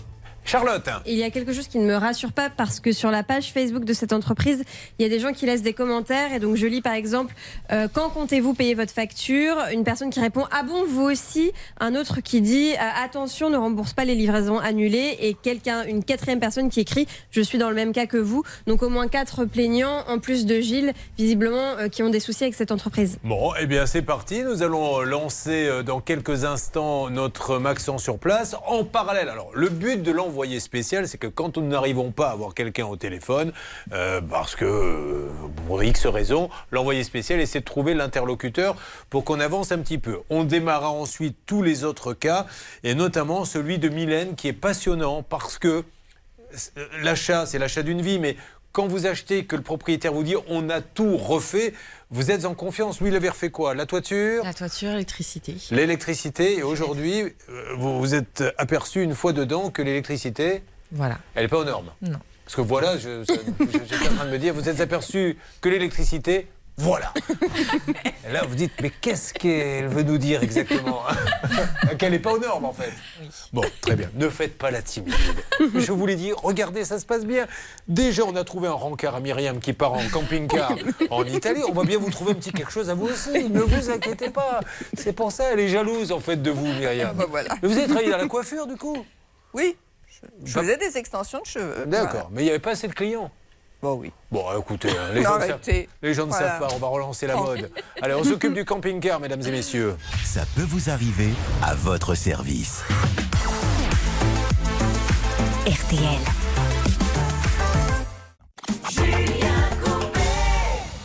Charlotte 0.50 0.90
Il 1.06 1.14
y 1.14 1.22
a 1.22 1.30
quelque 1.30 1.54
chose 1.54 1.68
qui 1.68 1.78
ne 1.78 1.86
me 1.86 1.94
rassure 1.94 2.32
pas 2.32 2.50
parce 2.50 2.80
que 2.80 2.92
sur 2.92 3.12
la 3.12 3.22
page 3.22 3.54
Facebook 3.54 3.86
de 3.86 3.94
cette 3.94 4.14
entreprise, 4.14 4.64
il 4.98 5.04
y 5.04 5.06
a 5.06 5.10
des 5.10 5.20
gens 5.20 5.32
qui 5.32 5.46
laissent 5.46 5.62
des 5.62 5.74
commentaires 5.74 6.34
et 6.34 6.40
donc 6.40 6.56
je 6.56 6.66
lis 6.66 6.82
par 6.82 6.94
exemple 6.94 7.36
euh, 7.72 7.88
quand 7.94 8.10
comptez-vous 8.10 8.56
payer 8.56 8.74
votre 8.74 8.92
facture? 8.92 9.58
Une 9.72 9.84
personne 9.84 10.10
qui 10.10 10.20
répond 10.20 10.46
ah 10.52 10.64
bon 10.64 10.86
vous 10.88 11.04
aussi? 11.04 11.52
Un 11.80 11.94
autre 11.94 12.22
qui 12.22 12.42
dit 12.42 12.72
euh, 12.72 13.04
attention 13.04 13.52
ne 13.52 13.58
rembourse 13.58 13.94
pas 13.94 14.06
les 14.06 14.16
livraisons 14.16 14.58
annulées 14.58 15.18
et 15.20 15.36
quelqu'un 15.36 15.84
une 15.84 16.04
quatrième 16.04 16.40
personne 16.40 16.72
qui 16.72 16.80
écrit 16.80 17.08
je 17.30 17.42
suis 17.42 17.60
dans 17.60 17.70
le 17.70 17.76
même 17.76 17.92
cas 17.92 18.08
que 18.08 18.18
vous 18.18 18.42
donc 18.66 18.82
au 18.82 18.90
moins 18.90 19.08
quatre 19.08 19.46
plaignants 19.46 20.04
en 20.08 20.18
plus 20.18 20.48
de 20.48 20.60
Gilles 20.62 20.94
visiblement 21.16 21.78
euh, 21.78 21.90
qui 21.90 22.02
ont 22.02 22.10
des 22.10 22.20
soucis 22.20 22.46
avec 22.46 22.56
cette 22.56 22.72
entreprise. 22.72 23.20
Bon, 23.24 23.52
eh 23.60 23.68
bien 23.68 23.86
c'est 23.86 24.02
parti. 24.02 24.42
Nous 24.42 24.64
allons 24.64 25.02
lancer 25.02 25.84
dans 25.86 26.02
quelques 26.02 26.44
instants 26.44 27.12
notre 27.12 27.60
Maxent 27.60 28.00
sur 28.00 28.18
place. 28.18 28.56
En 28.66 28.84
parallèle, 28.84 29.30
alors 29.30 29.52
le 29.54 29.70
but 29.70 30.02
de 30.02 30.12
spécial, 30.60 31.08
c'est 31.08 31.18
que 31.18 31.28
quand 31.28 31.58
nous 31.58 31.68
n'arrivons 31.68 32.12
pas 32.12 32.30
à 32.30 32.32
avoir 32.32 32.54
quelqu'un 32.54 32.86
au 32.86 32.96
téléphone, 32.96 33.52
euh, 33.92 34.22
parce 34.22 34.56
que 34.56 34.66
euh, 34.66 35.30
pour 35.68 35.84
X 35.84 36.06
raisons, 36.08 36.50
l'envoyé 36.72 37.04
spécial 37.04 37.40
essaie 37.40 37.60
de 37.60 37.66
trouver 37.66 37.94
l'interlocuteur 37.94 38.76
pour 39.10 39.24
qu'on 39.24 39.40
avance 39.40 39.72
un 39.72 39.80
petit 39.80 39.98
peu. 39.98 40.20
On 40.30 40.44
démarrera 40.44 40.92
ensuite 40.92 41.36
tous 41.46 41.62
les 41.62 41.84
autres 41.84 42.14
cas, 42.14 42.46
et 42.84 42.96
notamment 42.96 43.46
celui 43.46 43.80
de 43.80 43.90
Mylène 43.90 44.36
qui 44.36 44.48
est 44.48 44.54
passionnant 44.54 45.24
parce 45.24 45.58
que 45.58 45.84
euh, 46.78 46.86
l'achat, 47.04 47.46
c'est 47.46 47.60
l'achat 47.60 47.84
d'une 47.84 48.02
vie, 48.02 48.20
mais 48.20 48.36
quand 48.72 48.88
vous 48.88 49.06
achetez, 49.08 49.46
que 49.46 49.56
le 49.56 49.62
propriétaire 49.62 50.14
vous 50.14 50.24
dit 50.24 50.36
on 50.48 50.70
a 50.70 50.82
tout 50.82 51.18
refait, 51.18 51.74
vous 52.12 52.32
êtes 52.32 52.46
en 52.46 52.54
confiance. 52.54 53.02
Lui, 53.02 53.10
il 53.10 53.16
avait 53.16 53.30
refait 53.30 53.50
quoi? 53.50 53.74
La 53.76 53.86
toiture? 53.86 54.44
La 54.44 54.54
toiture, 54.54 54.90
l'électricité. 54.92 55.56
L'électricité. 55.72 56.58
Et 56.58 56.64
aujourd'hui, 56.64 57.22
euh, 57.50 57.74
vous 57.78 58.00
vous 58.00 58.16
êtes 58.16 58.44
aperçu 58.58 59.02
une 59.04 59.16
fois 59.16 59.34
dedans 59.34 59.70
que 59.72 59.82
l'électricité, 59.82 60.64
Voilà. 60.92 61.18
elle 61.36 61.44
n'est 61.44 61.48
pas 61.50 61.58
aux 61.60 61.66
normes. 61.66 61.92
Non. 62.02 62.20
Parce 62.46 62.56
que 62.56 62.62
voilà, 62.62 62.98
je- 62.98 63.24
je- 63.24 63.34
je- 63.66 63.78
j'étais 63.88 64.08
en 64.10 64.16
train 64.16 64.26
de 64.26 64.32
me 64.32 64.40
dire, 64.40 64.54
vous 64.56 64.68
êtes 64.70 64.80
aperçu 64.82 65.38
que 65.62 65.70
l'électricité, 65.70 66.48
voilà. 66.80 67.14
Et 68.28 68.32
là, 68.32 68.44
vous 68.48 68.56
dites, 68.56 68.72
mais 68.82 68.90
qu'est-ce 68.90 69.34
qu'elle 69.34 69.88
veut 69.88 70.04
nous 70.04 70.18
dire 70.18 70.42
exactement 70.42 71.02
Qu'elle 71.98 72.14
n'est 72.14 72.20
pas 72.20 72.32
aux 72.32 72.40
normes, 72.40 72.64
en 72.64 72.72
fait. 72.72 72.94
Bon, 73.52 73.64
très 73.82 73.98
bien. 73.98 74.10
Ne 74.16 74.30
faites 74.30 74.58
pas 74.58 74.72
la 74.72 74.82
timide. 74.82 75.14
Je 75.60 75.92
vous 75.92 76.06
l'ai 76.06 76.16
dit, 76.16 76.32
regardez, 76.32 76.86
ça 76.86 76.98
se 76.98 77.06
passe 77.06 77.26
bien. 77.26 77.48
Déjà, 77.90 78.24
on 78.24 78.36
a 78.38 78.46
trouvé 78.46 78.70
un 78.70 78.74
rencard 78.74 79.16
à 79.16 79.20
Myriam 79.20 79.60
qui 79.60 79.74
part 79.74 79.92
en 79.92 80.08
camping-car 80.10 80.72
en 81.10 81.26
Italie. 81.26 81.64
On 81.68 81.74
va 81.74 81.84
bien 81.84 81.98
vous 81.98 82.10
trouver 82.10 82.32
un 82.32 82.36
petit 82.36 82.54
quelque 82.54 82.72
chose 82.72 82.90
à 82.90 82.94
vous 82.94 83.08
aussi. 83.08 83.50
Ne 83.50 83.60
vous 83.60 83.90
inquiétez 83.90 84.30
pas. 84.30 84.62
C'est 84.98 85.14
pour 85.14 85.34
ça, 85.34 85.52
elle 85.52 85.60
est 85.60 85.68
jalouse, 85.68 86.14
en 86.14 86.22
fait, 86.22 86.42
de 86.42 86.50
vous, 86.50 86.66
Myriam. 86.66 87.14
Bah, 87.16 87.26
voilà. 87.30 87.56
Mais 87.62 87.68
vous 87.68 87.78
avez 87.78 87.88
travaillé 87.88 88.10
dans 88.10 88.18
la 88.18 88.28
coiffure, 88.28 88.68
du 88.68 88.78
coup? 88.78 89.06
Oui. 89.54 89.76
Je 90.46 90.52
faisais 90.52 90.78
des 90.78 90.98
extensions 90.98 91.42
de 91.42 91.46
cheveux. 91.46 91.86
D'accord, 91.88 92.30
mais 92.32 92.42
il 92.42 92.46
n'y 92.46 92.52
avait 92.52 92.60
pas 92.60 92.72
assez 92.72 92.88
de 92.88 92.94
clients. 92.94 93.32
Bon, 93.82 93.94
oui. 93.94 94.12
Bon, 94.30 94.44
écoutez, 94.60 94.90
hein, 94.90 95.14
les, 95.14 95.24
gens 95.24 95.38
ne 95.40 95.46
savent, 95.46 95.60
les 96.02 96.14
gens 96.14 96.26
ne 96.26 96.32
Voilà. 96.32 96.48
savent 96.60 96.68
pas, 96.68 96.76
on 96.76 96.80
va 96.80 96.88
relancer 96.88 97.28
la 97.28 97.38
mode. 97.38 97.72
Allez, 98.02 98.14
on 98.14 98.26
s'occupe 98.26 98.54
du 98.54 98.66
camping-car, 98.66 99.22
mesdames 99.22 99.42
et 99.42 99.52
messieurs. 99.52 99.96
Ça 100.26 100.42
peut 100.56 100.66
vous 100.68 100.90
arriver 100.90 101.30
à 101.64 101.76
votre 101.76 102.14
service. 102.14 102.84
RTL. 105.66 106.20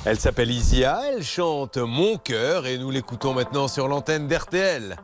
Elle 0.06 0.18
s'appelle 0.18 0.51
Isia, 0.51 1.01
elle 1.12 1.22
chante 1.22 1.78
Mon 1.78 2.18
cœur 2.18 2.66
et 2.66 2.76
nous 2.76 2.90
l'écoutons 2.90 3.34
maintenant 3.34 3.68
sur 3.68 3.86
l'antenne 3.88 4.26
d'RTL. 4.26 4.96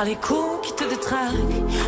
Par 0.00 0.06
les 0.06 0.16
coups 0.16 0.66
qui 0.66 0.72
te 0.72 0.84
détraquent. 0.84 1.34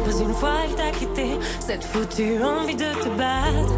Mais 0.06 0.20
une 0.20 0.34
fois 0.34 0.56
il 0.68 0.74
t'a 0.74 0.90
quitté, 0.90 1.38
cette 1.60 1.82
foutue 1.82 2.42
envie 2.42 2.74
de 2.74 2.92
te 3.02 3.08
battre 3.16 3.71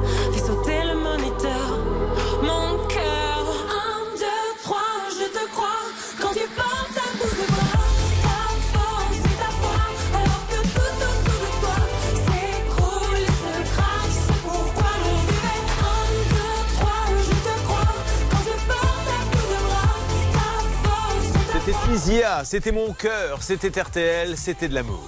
C'était 22.42 22.72
mon 22.72 22.92
cœur, 22.92 23.42
c'était 23.42 23.80
RTL, 23.80 24.36
c'était 24.36 24.68
de 24.68 24.74
l'amour. 24.74 25.00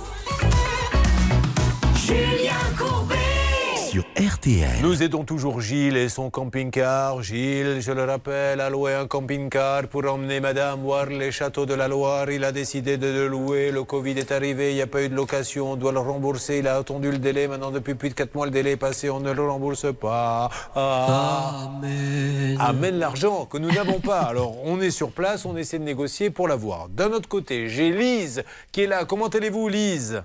RTL. 4.26 4.80
Nous 4.82 5.04
aidons 5.04 5.22
toujours 5.24 5.60
Gilles 5.60 5.96
et 5.96 6.08
son 6.08 6.30
camping-car. 6.30 7.22
Gilles, 7.22 7.80
je 7.80 7.92
le 7.92 8.02
rappelle, 8.02 8.60
a 8.60 8.68
loué 8.68 8.94
un 8.94 9.06
camping-car 9.06 9.86
pour 9.86 10.04
emmener 10.04 10.40
madame 10.40 10.80
voir 10.80 11.06
les 11.06 11.30
châteaux 11.30 11.64
de 11.64 11.74
la 11.74 11.86
Loire. 11.86 12.28
Il 12.30 12.42
a 12.42 12.50
décidé 12.50 12.96
de 12.96 13.06
le 13.06 13.28
louer. 13.28 13.70
Le 13.70 13.84
Covid 13.84 14.18
est 14.18 14.32
arrivé, 14.32 14.72
il 14.72 14.74
n'y 14.74 14.82
a 14.82 14.88
pas 14.88 15.04
eu 15.04 15.08
de 15.08 15.14
location. 15.14 15.72
On 15.72 15.76
doit 15.76 15.92
le 15.92 16.00
rembourser. 16.00 16.58
Il 16.58 16.66
a 16.66 16.76
attendu 16.76 17.12
le 17.12 17.18
délai. 17.18 17.46
Maintenant, 17.46 17.70
depuis 17.70 17.94
plus 17.94 18.08
de 18.08 18.14
4 18.14 18.34
mois, 18.34 18.46
le 18.46 18.52
délai 18.52 18.72
est 18.72 18.76
passé. 18.76 19.10
On 19.10 19.20
ne 19.20 19.30
le 19.30 19.42
rembourse 19.48 19.86
pas. 19.94 20.50
Ah. 20.74 21.70
Amen. 21.76 22.56
Amène 22.58 22.98
l'argent 22.98 23.44
que 23.44 23.58
nous 23.58 23.70
n'avons 23.70 24.00
pas. 24.00 24.22
Alors, 24.22 24.56
on 24.64 24.80
est 24.80 24.90
sur 24.90 25.12
place, 25.12 25.44
on 25.44 25.56
essaie 25.56 25.78
de 25.78 25.84
négocier 25.84 26.30
pour 26.30 26.48
l'avoir. 26.48 26.88
D'un 26.88 27.12
autre 27.12 27.28
côté, 27.28 27.68
j'ai 27.68 27.92
Lise 27.92 28.42
qui 28.72 28.82
est 28.82 28.86
là. 28.88 29.04
Comment 29.04 29.28
allez-vous, 29.28 29.68
Lise? 29.68 30.24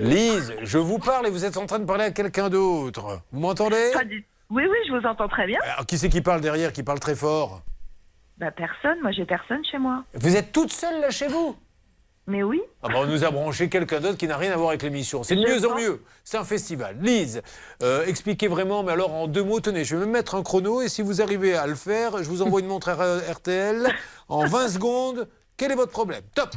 Lise, 0.00 0.54
je 0.62 0.78
vous 0.78 0.98
parle 0.98 1.26
et 1.26 1.30
vous 1.30 1.44
êtes 1.44 1.56
en 1.56 1.66
train 1.66 1.78
de 1.78 1.84
parler 1.84 2.04
à 2.04 2.10
quelqu'un 2.10 2.48
d'autre. 2.48 3.20
Vous 3.32 3.40
m'entendez 3.40 3.90
Oui, 4.50 4.62
oui, 4.68 4.76
je 4.88 4.92
vous 4.96 5.06
entends 5.06 5.28
très 5.28 5.46
bien. 5.46 5.58
Alors, 5.74 5.86
Qui 5.86 5.98
c'est 5.98 6.08
qui 6.08 6.20
parle 6.20 6.40
derrière, 6.40 6.72
qui 6.72 6.82
parle 6.82 7.00
très 7.00 7.14
fort 7.14 7.62
Bah, 8.38 8.50
personne, 8.50 9.00
moi 9.02 9.12
j'ai 9.12 9.24
personne 9.24 9.64
chez 9.64 9.78
moi. 9.78 10.04
Vous 10.14 10.36
êtes 10.36 10.52
toute 10.52 10.72
seule 10.72 11.00
là 11.00 11.10
chez 11.10 11.28
vous 11.28 11.56
Mais 12.26 12.42
oui. 12.42 12.60
ah 12.82 12.88
bah, 12.88 12.94
On 12.98 13.06
nous 13.06 13.24
a 13.24 13.30
branché 13.30 13.68
quelqu'un 13.68 14.00
d'autre 14.00 14.16
qui 14.18 14.26
n'a 14.26 14.36
rien 14.36 14.52
à 14.52 14.56
voir 14.56 14.70
avec 14.70 14.82
l'émission. 14.82 15.22
C'est 15.22 15.36
de 15.36 15.42
mieux 15.42 15.66
en 15.70 15.76
mieux. 15.76 16.02
C'est 16.24 16.36
un 16.38 16.44
festival. 16.44 16.96
Lise, 17.00 17.42
euh, 17.82 18.04
expliquez 18.06 18.48
vraiment, 18.48 18.82
mais 18.82 18.92
alors 18.92 19.12
en 19.14 19.26
deux 19.28 19.44
mots, 19.44 19.60
tenez, 19.60 19.84
je 19.84 19.96
vais 19.96 20.06
me 20.06 20.10
mettre 20.12 20.34
un 20.34 20.42
chrono 20.42 20.82
et 20.82 20.88
si 20.88 21.02
vous 21.02 21.22
arrivez 21.22 21.54
à 21.54 21.66
le 21.66 21.74
faire, 21.74 22.22
je 22.22 22.28
vous 22.28 22.42
envoie 22.42 22.60
une 22.60 22.66
montre 22.66 22.90
RTL 22.90 23.88
en 24.28 24.46
20 24.46 24.68
secondes. 24.68 25.28
Quel 25.56 25.72
est 25.72 25.76
votre 25.76 25.92
problème? 25.92 26.22
Top 26.34 26.50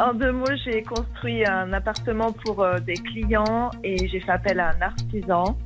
En 0.00 0.12
deux 0.12 0.32
mots, 0.32 0.44
j'ai 0.64 0.82
construit 0.82 1.46
un 1.46 1.72
appartement 1.72 2.32
pour 2.32 2.62
euh, 2.62 2.80
des 2.80 2.94
clients 2.94 3.70
et 3.84 4.08
j'ai 4.08 4.18
fait 4.18 4.32
appel 4.32 4.58
à 4.58 4.70
un 4.70 4.82
artisan. 4.82 5.56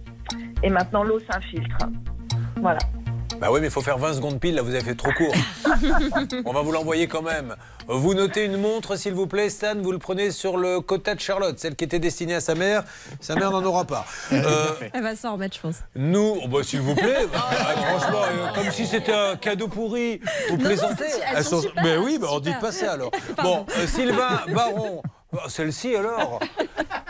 Et 0.62 0.68
maintenant, 0.68 1.02
l'eau 1.02 1.18
s'infiltre. 1.20 1.78
Voilà. 2.56 2.80
Bah 3.40 3.48
oui, 3.50 3.60
mais 3.60 3.68
il 3.68 3.70
faut 3.70 3.80
faire 3.80 3.96
20 3.96 4.14
secondes 4.14 4.38
pile, 4.38 4.56
là 4.56 4.62
vous 4.62 4.74
avez 4.74 4.84
fait 4.84 4.96
trop 4.96 5.12
court. 5.12 5.34
On 6.44 6.52
va 6.52 6.60
vous 6.60 6.72
l'envoyer 6.72 7.06
quand 7.06 7.22
même. 7.22 7.54
Vous 7.90 8.12
notez 8.14 8.44
une 8.44 8.58
montre, 8.58 8.96
s'il 8.96 9.14
vous 9.14 9.26
plaît, 9.26 9.48
Stan, 9.48 9.74
vous 9.80 9.92
le 9.92 9.98
prenez 9.98 10.30
sur 10.30 10.58
le 10.58 10.80
quota 10.80 11.14
de 11.14 11.20
Charlotte, 11.20 11.58
celle 11.58 11.74
qui 11.74 11.84
était 11.84 11.98
destinée 11.98 12.34
à 12.34 12.40
sa 12.40 12.54
mère. 12.54 12.84
Sa 13.20 13.34
mère 13.34 13.50
n'en 13.50 13.64
aura 13.64 13.84
pas. 13.84 14.04
Euh, 14.32 14.66
Elle 14.92 15.02
va 15.02 15.16
s'en 15.16 15.32
remettre, 15.32 15.56
je 15.56 15.60
pense. 15.62 15.76
nous, 15.96 16.38
oh 16.42 16.48
bah, 16.48 16.58
s'il 16.62 16.80
vous 16.80 16.94
plaît, 16.94 17.26
bah, 17.32 17.38
franchement, 17.98 18.22
euh, 18.24 18.52
comme 18.54 18.70
si 18.70 18.86
c'était 18.86 19.12
un 19.12 19.36
cadeau 19.36 19.68
pourri. 19.68 20.20
Vous 20.50 20.56
Non, 20.58 20.64
plaisantez 20.64 21.04
non, 21.04 21.24
elles 21.36 21.44
sont 21.44 21.60
super, 21.62 21.82
Mais 21.82 21.96
oui, 21.96 22.18
bah, 22.20 22.28
on 22.30 22.40
dit 22.40 22.52
pas 22.60 22.72
ça 22.72 22.92
alors. 22.92 23.10
Pardon. 23.36 23.64
Bon, 23.66 23.72
euh, 23.78 23.86
Sylvain 23.86 24.42
Baron. 24.54 25.02
Ah, 25.32 25.48
Celle-ci 25.48 25.94
alors 25.96 26.40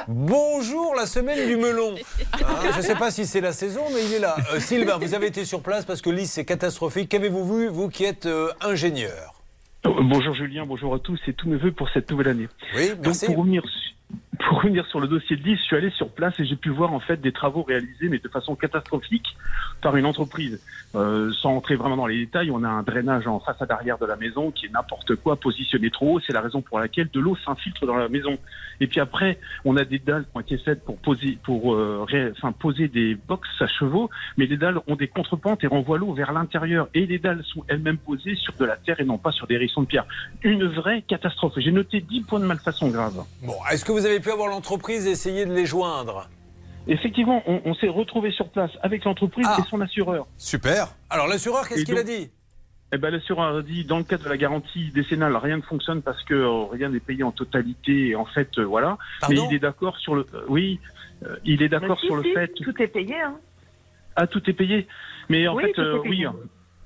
Bonjour 0.07 0.95
la 0.95 1.07
semaine 1.07 1.47
du 1.47 1.57
melon. 1.57 1.95
Hein, 2.35 2.39
je 2.73 2.79
ne 2.79 2.83
sais 2.83 2.95
pas 2.95 3.11
si 3.11 3.27
c'est 3.27 3.41
la 3.41 3.53
saison, 3.53 3.83
mais 3.93 4.05
il 4.05 4.15
est 4.15 4.19
là. 4.19 4.37
Euh, 4.55 4.61
Sylvain, 4.61 4.97
vous 4.99 5.13
avez 5.15 5.27
été 5.27 5.45
sur 5.45 5.61
place 5.61 5.85
parce 5.85 6.01
que 6.01 6.11
Lise, 6.11 6.31
c'est 6.31 6.45
catastrophique. 6.45 7.11
Qu'avez-vous 7.11 7.57
vu, 7.59 7.69
vous 7.69 7.89
qui 7.89 8.05
êtes 8.05 8.27
euh, 8.27 8.51
ingénieur? 8.61 9.11
Euh, 9.11 9.38
Bonjour 9.85 10.35
Julien, 10.35 10.65
bonjour 10.67 10.95
à 10.95 10.99
tous 10.99 11.19
et 11.29 11.33
tous 11.33 11.49
mes 11.49 11.57
voeux 11.57 11.73
pour 11.73 11.89
cette 11.91 12.11
nouvelle 12.11 12.29
année. 12.29 12.49
Oui, 12.77 12.89
Donc 12.91 13.07
merci. 13.07 13.27
pour 13.27 13.37
revenir, 13.39 13.63
pour 14.39 14.59
revenir 14.59 14.87
sur 14.87 15.01
le 15.01 15.09
dossier 15.09 15.37
de 15.37 15.43
Lise, 15.43 15.59
je 15.59 15.63
suis 15.65 15.77
allé 15.77 15.91
sur 15.91 16.11
place 16.11 16.35
et 16.39 16.45
j'ai 16.45 16.57
pu 16.57 16.71
voir 16.71 16.93
en 16.93 17.01
fait 17.01 17.21
des 17.21 17.33
travaux 17.33 17.63
réalisés 17.63 18.09
mais 18.09 18.19
de 18.19 18.29
façon 18.29 18.55
catastrophique 18.55 19.37
par 19.81 19.97
une 19.97 20.07
entreprise. 20.07 20.61
Euh, 20.95 21.31
sans 21.43 21.55
entrer 21.55 21.77
vraiment 21.77 21.97
dans 21.97 22.07
les 22.07 22.19
détails, 22.19 22.51
on 22.51 22.65
a 22.65 22.69
un 22.69 22.83
drainage 22.83 23.27
en 23.27 23.41
façade 23.41 23.71
arrière 23.71 23.99
de 23.99 24.07
la 24.07 24.17
maison 24.17 24.51
qui 24.51 24.67
est 24.67 24.71
n'importe 24.71 25.17
quoi, 25.17 25.37
positionné 25.37 25.91
trop 25.91 26.15
haut. 26.17 26.21
C'est 26.21 26.33
la 26.33 26.41
raison 26.41 26.63
pour 26.63 26.79
laquelle 26.79 27.09
de 27.13 27.21
l'eau 27.21 27.37
s'infiltre 27.37 27.87
dans 27.87 27.97
la 27.97 28.09
maison. 28.09 28.39
Et 28.81 28.87
puis 28.87 29.01
après, 29.01 29.39
on 29.65 29.77
a 29.77 29.85
des 29.85 29.99
dalles 29.99 30.25
qui 30.25 30.37
ont 30.37 30.41
été 30.41 30.59
faites 30.59 30.85
pour 30.85 30.99
poser, 30.99 31.39
pour 31.43 31.75
euh, 31.75 32.07
enfin, 32.37 32.53
poser 32.53 32.89
des 32.89 33.15
boxes 33.15 33.49
à 33.61 33.67
chevaux, 33.67 34.09
mais 34.37 34.47
les 34.47 34.57
dalles 34.57 34.79
ont 34.87 34.97
des 34.97 35.09
contrepentes 35.09 35.63
et 35.65 35.67
renvoient 35.67 35.99
l'eau 35.99 36.13
vers 36.13 36.33
l'intérieur. 36.33 36.89
Et 36.95 37.07
les 37.07 37.19
dalles 37.19 37.43
sont 37.45 37.65
elles-mêmes 37.69 37.99
posées 37.99 38.37
sur 38.37 38.55
de 38.55 38.65
la 38.65 38.77
terre 38.77 39.01
et 39.01 39.05
non 39.05 39.19
pas 39.19 39.33
sur 39.33 39.47
des 39.47 39.55
hérissons 39.55 39.83
de 39.83 39.87
pierre. 39.87 40.07
Une 40.43 40.65
vraie 40.65 41.03
catastrophe. 41.03 41.55
J'ai 41.59 41.73
noté 41.73 42.01
10 42.01 42.23
points 42.23 42.41
de 42.41 42.47
malfaçon 42.47 42.89
grave. 42.89 43.25
Bon, 43.43 43.55
est-ce 43.71 43.85
que 43.85 43.93
vous 43.93 44.07
avez 44.07 44.21
avoir 44.31 44.49
l'entreprise 44.49 45.07
et 45.07 45.11
essayer 45.11 45.45
de 45.47 45.53
les 45.55 45.67
joindre 45.67 46.29
Effectivement, 46.87 47.43
on, 47.47 47.61
on 47.67 47.75
s'est 47.75 47.89
retrouvé 47.89 48.31
sur 48.31 48.49
place 48.49 48.71
avec 48.83 49.05
l'entreprise 49.05 49.47
et 49.59 49.63
son 49.69 49.81
assureur. 49.83 50.27
Super. 50.39 50.89
Alors 51.11 51.27
l'assureur, 51.27 51.69
qu'est-ce 51.69 51.85
qu'il 51.85 51.99
a 51.99 52.03
dit? 52.03 52.31
Eh 52.91 52.97
ben, 52.97 53.11
l'assureur 53.11 53.57
a 53.57 53.63
dit, 53.63 53.85
dans 53.85 53.99
le 53.99 54.05
cadre 54.05 54.25
de 54.25 54.31
la 54.31 54.39
garantie 54.39 54.91
décennale, 54.93 55.37
rien 55.37 55.59
ne 55.59 55.63
fonctionne 55.63 56.01
parce 56.01 56.23
que 56.25 56.33
euh, 56.33 56.65
rien 56.73 56.89
n'est 56.89 57.01
payé 57.01 57.23
en 57.23 57.33
totalité. 57.33 58.09
Et 58.09 58.17
en 58.17 58.25
fait, 58.25 58.49
euh, 58.57 58.65
voilà. 58.65 58.97
Pardon? 59.21 59.43
Mais 59.43 59.49
il 59.51 59.55
est 59.55 59.59
d'accord 59.59 59.99
sur 59.99 60.15
le. 60.15 60.25
euh, 60.33 60.41
oui, 60.49 60.81
euh, 61.27 61.37
il 61.45 61.63
est 61.63 61.69
d'accord 61.69 62.01
si, 62.01 62.07
sur 62.07 62.17
le 62.17 62.23
si, 62.23 62.33
fait. 62.33 62.49
Tout 62.55 62.83
est 62.83 62.87
payé, 62.87 63.21
hein. 63.21 63.35
Ah, 64.17 64.27
tout 64.27 64.41
est 64.49 64.55
payé. 64.55 64.87
Mais 65.29 65.47
en 65.47 65.57
Oui, 65.57 65.65
fait, 65.65 65.79
euh, 65.79 65.99
oui. 66.07 66.25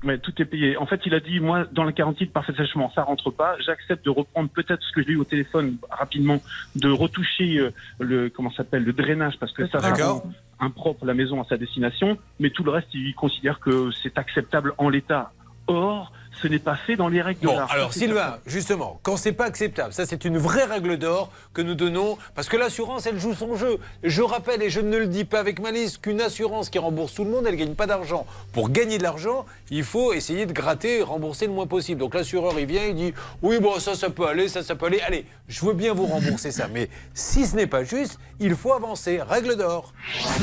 Mais 0.03 0.19
tout 0.19 0.33
est 0.39 0.45
payé. 0.45 0.77
En 0.77 0.87
fait, 0.87 1.01
il 1.07 1.15
a 1.15 1.21
dit, 1.21 1.39
moi, 1.39 1.65
dans 1.71 1.85
la 1.85 1.93
garantie 1.93 2.27
de 2.27 2.31
parfait 2.31 2.53
sèchement, 2.55 2.91
ça 2.95 3.03
rentre 3.03 3.31
pas. 3.31 3.57
J'accepte 3.65 4.05
de 4.05 4.11
reprendre 4.11 4.49
peut-être 4.51 4.83
ce 4.83 4.93
que 4.93 5.03
j'ai 5.03 5.13
eu 5.13 5.17
au 5.17 5.25
téléphone 5.25 5.77
rapidement, 5.91 6.43
de 6.75 6.91
retoucher 6.91 7.59
euh, 7.59 7.71
le 8.01 8.29
comment 8.29 8.51
s'appelle 8.51 8.85
le 8.85 8.93
drainage 8.93 9.39
parce 9.39 9.53
que 9.53 9.67
ça, 9.69 9.79
rend 9.79 10.23
impropre 10.59 11.05
la 11.05 11.15
maison 11.15 11.41
à 11.41 11.45
sa 11.45 11.57
destination. 11.57 12.19
Mais 12.41 12.51
tout 12.51 12.65
le 12.65 12.71
reste, 12.71 12.89
il 12.95 13.15
considère 13.15 13.61
que 13.61 13.91
c'est 14.03 14.19
acceptable 14.19 14.75
en 14.79 14.89
l'état. 14.89 15.33
Or, 15.67 16.13
ce 16.41 16.49
n'est 16.49 16.59
pas 16.59 16.77
fait 16.77 16.97
dans 16.97 17.09
les 17.09 17.21
règles 17.23 17.47
Bon, 17.47 17.53
de 17.53 17.59
l'art. 17.59 17.71
alors 17.73 17.93
Sylvain, 17.93 18.39
justement, 18.47 18.99
quand 19.03 19.17
c'est 19.17 19.33
pas 19.33 19.45
acceptable, 19.45 19.93
ça 19.93 20.07
c'est 20.07 20.25
une 20.25 20.39
vraie 20.39 20.65
règle 20.65 20.97
d'or 20.97 21.31
que 21.55 21.61
nous 21.63 21.75
donnons, 21.75 22.17
parce 22.35 22.49
que 22.49 22.57
l'assurance, 22.57 23.07
elle 23.07 23.19
joue 23.21 23.35
son 23.35 23.55
jeu. 23.57 23.79
Je 24.03 24.23
rappelle, 24.23 24.63
et 24.63 24.71
je 24.71 24.81
ne 24.81 24.97
le 24.97 25.07
dis 25.07 25.25
pas 25.25 25.39
avec 25.41 25.61
malice, 25.61 25.99
qu'une 25.99 26.21
assurance 26.21 26.71
qui 26.71 26.79
rembourse 26.79 27.15
tout 27.15 27.25
le 27.25 27.31
monde, 27.31 27.45
elle 27.47 27.57
gagne 27.57 27.75
pas 27.75 27.87
d'argent. 27.87 28.27
Pour 28.53 28.71
gagner 28.71 28.99
de 28.99 29.03
l'argent, 29.03 29.45
il 29.71 29.85
faut 29.85 30.13
essayer 30.13 30.47
de 30.47 30.53
gratter 30.53 30.99
et 30.99 31.03
rembourser 31.03 31.47
le 31.47 31.53
moins 31.53 31.67
possible. 31.67 32.01
Donc 32.01 32.15
l'assureur, 32.15 32.55
il 32.59 32.67
vient, 32.67 32.87
il 32.87 32.95
dit, 32.95 33.15
oui, 33.43 33.59
bon, 33.61 33.79
ça, 33.79 33.95
ça 33.95 34.11
peut 34.11 34.27
aller, 34.27 34.49
ça, 34.49 34.63
ça 34.63 34.75
peut 34.75 34.87
aller. 34.87 35.01
Allez, 35.03 35.27
je 35.49 35.65
veux 35.65 35.75
bien 35.75 35.93
vous 35.95 36.07
rembourser 36.07 36.51
ça, 36.51 36.67
mais 36.73 36.89
si 37.15 37.47
ce 37.47 37.55
n'est 37.57 37.67
pas 37.67 37.85
juste, 37.85 38.19
il 38.41 38.55
faut 38.57 38.73
avancer. 38.73 39.21
Règle 39.23 39.57
d'or. 39.57 39.93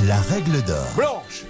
La 0.08 0.22
règle 0.22 0.62
d'or. 0.64 0.86
Blanche. 0.96 1.44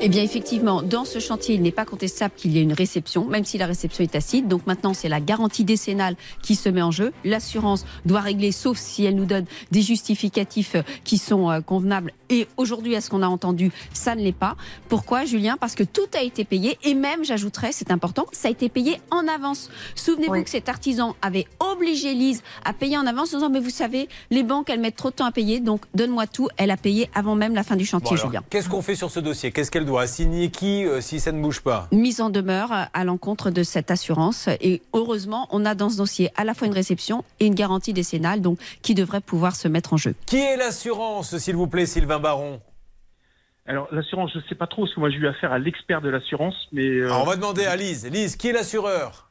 Eh 0.00 0.08
bien, 0.08 0.22
effectivement, 0.22 0.82
dans 0.82 1.04
ce 1.04 1.18
chantier, 1.18 1.56
il 1.56 1.62
n'est 1.62 1.72
pas 1.72 1.84
contestable 1.84 2.32
qu'il 2.36 2.52
y 2.52 2.58
ait 2.58 2.62
une 2.62 2.72
réception, 2.72 3.26
même 3.26 3.44
si 3.44 3.58
la 3.58 3.66
réception 3.66 4.04
est 4.04 4.12
tacite. 4.12 4.46
Donc 4.46 4.64
maintenant, 4.66 4.94
c'est 4.94 5.08
la 5.08 5.20
garantie 5.20 5.64
décennale 5.64 6.14
qui 6.40 6.54
se 6.54 6.68
met 6.68 6.82
en 6.82 6.92
jeu. 6.92 7.12
L'assurance 7.24 7.84
doit 8.06 8.20
régler, 8.20 8.52
sauf 8.52 8.78
si 8.78 9.04
elle 9.04 9.16
nous 9.16 9.24
donne 9.24 9.46
des 9.72 9.82
justificatifs 9.82 10.76
qui 11.02 11.18
sont 11.18 11.50
euh, 11.50 11.60
convenables. 11.60 12.12
Et 12.30 12.46
aujourd'hui, 12.56 12.96
à 12.96 13.00
ce 13.00 13.10
qu'on 13.10 13.22
a 13.22 13.28
entendu, 13.28 13.72
ça 13.92 14.14
ne 14.14 14.22
l'est 14.22 14.32
pas. 14.32 14.56
Pourquoi, 14.88 15.24
Julien? 15.24 15.56
Parce 15.58 15.74
que 15.74 15.82
tout 15.82 16.08
a 16.14 16.22
été 16.22 16.44
payé, 16.44 16.78
et 16.84 16.94
même, 16.94 17.24
j'ajouterais, 17.24 17.72
c'est 17.72 17.90
important, 17.90 18.26
ça 18.32 18.48
a 18.48 18.50
été 18.50 18.68
payé 18.68 19.00
en 19.10 19.26
avance. 19.28 19.70
Souvenez-vous 19.94 20.44
que 20.44 20.50
cet 20.50 20.68
artisan 20.68 21.16
avait 21.22 21.46
obligé 21.60 22.14
Lise 22.14 22.42
à 22.64 22.72
payer 22.72 22.96
en 22.96 23.06
avance, 23.06 23.32
en 23.34 23.38
disant, 23.38 23.50
mais 23.50 23.60
vous 23.60 23.70
savez, 23.70 24.08
les 24.30 24.42
banques, 24.42 24.70
elles 24.70 24.80
mettent 24.80 24.96
trop 24.96 25.10
de 25.10 25.14
temps 25.14 25.26
à 25.26 25.32
payer, 25.32 25.60
donc 25.60 25.82
donne-moi 25.94 26.26
tout. 26.26 26.48
Elle 26.56 26.70
a 26.70 26.76
payé 26.76 27.10
avant 27.14 27.34
même 27.34 27.54
la 27.54 27.62
fin 27.62 27.76
du 27.76 27.84
Bon, 27.84 27.90
chantier, 27.90 28.16
alors, 28.16 28.26
Julien. 28.26 28.42
Qu'est-ce 28.50 28.68
qu'on 28.68 28.82
fait 28.82 28.94
sur 28.94 29.10
ce 29.10 29.20
dossier? 29.20 29.52
Qu'est-ce 29.52 29.70
qu'elle 29.70 29.86
doit 29.86 30.02
assigner? 30.02 30.50
Qui 30.50 30.84
euh, 30.84 31.00
si 31.00 31.20
ça 31.20 31.32
ne 31.32 31.40
bouge 31.40 31.60
pas? 31.60 31.88
Mise 31.92 32.20
en 32.20 32.30
demeure 32.30 32.72
à 32.92 33.04
l'encontre 33.04 33.50
de 33.50 33.62
cette 33.62 33.90
assurance. 33.90 34.48
Et 34.60 34.82
heureusement, 34.92 35.48
on 35.50 35.64
a 35.64 35.74
dans 35.74 35.88
ce 35.88 35.96
dossier 35.96 36.30
à 36.36 36.44
la 36.44 36.54
fois 36.54 36.66
une 36.66 36.74
réception 36.74 37.24
et 37.40 37.46
une 37.46 37.54
garantie 37.54 37.92
décennale, 37.92 38.40
donc 38.40 38.58
qui 38.82 38.94
devrait 38.94 39.20
pouvoir 39.20 39.56
se 39.56 39.68
mettre 39.68 39.94
en 39.94 39.96
jeu? 39.96 40.14
Qui 40.26 40.38
est 40.38 40.56
l'assurance, 40.56 41.36
s'il 41.38 41.56
vous 41.56 41.66
plaît, 41.66 41.86
Sylvain 41.86 42.17
Baron 42.18 42.60
Alors, 43.66 43.88
l'assurance, 43.92 44.30
je 44.32 44.38
ne 44.38 44.42
sais 44.48 44.54
pas 44.54 44.66
trop, 44.66 44.82
parce 44.82 44.94
que 44.94 45.00
moi, 45.00 45.10
j'ai 45.10 45.16
eu 45.18 45.26
affaire 45.28 45.52
à 45.52 45.58
l'expert 45.58 46.00
de 46.00 46.08
l'assurance, 46.08 46.56
mais. 46.72 46.86
euh, 46.88 47.06
Alors, 47.06 47.22
on 47.22 47.26
va 47.26 47.36
demander 47.36 47.66
à 47.66 47.76
Lise. 47.76 48.06
Lise, 48.10 48.36
qui 48.36 48.48
est 48.48 48.52
l'assureur 48.52 49.28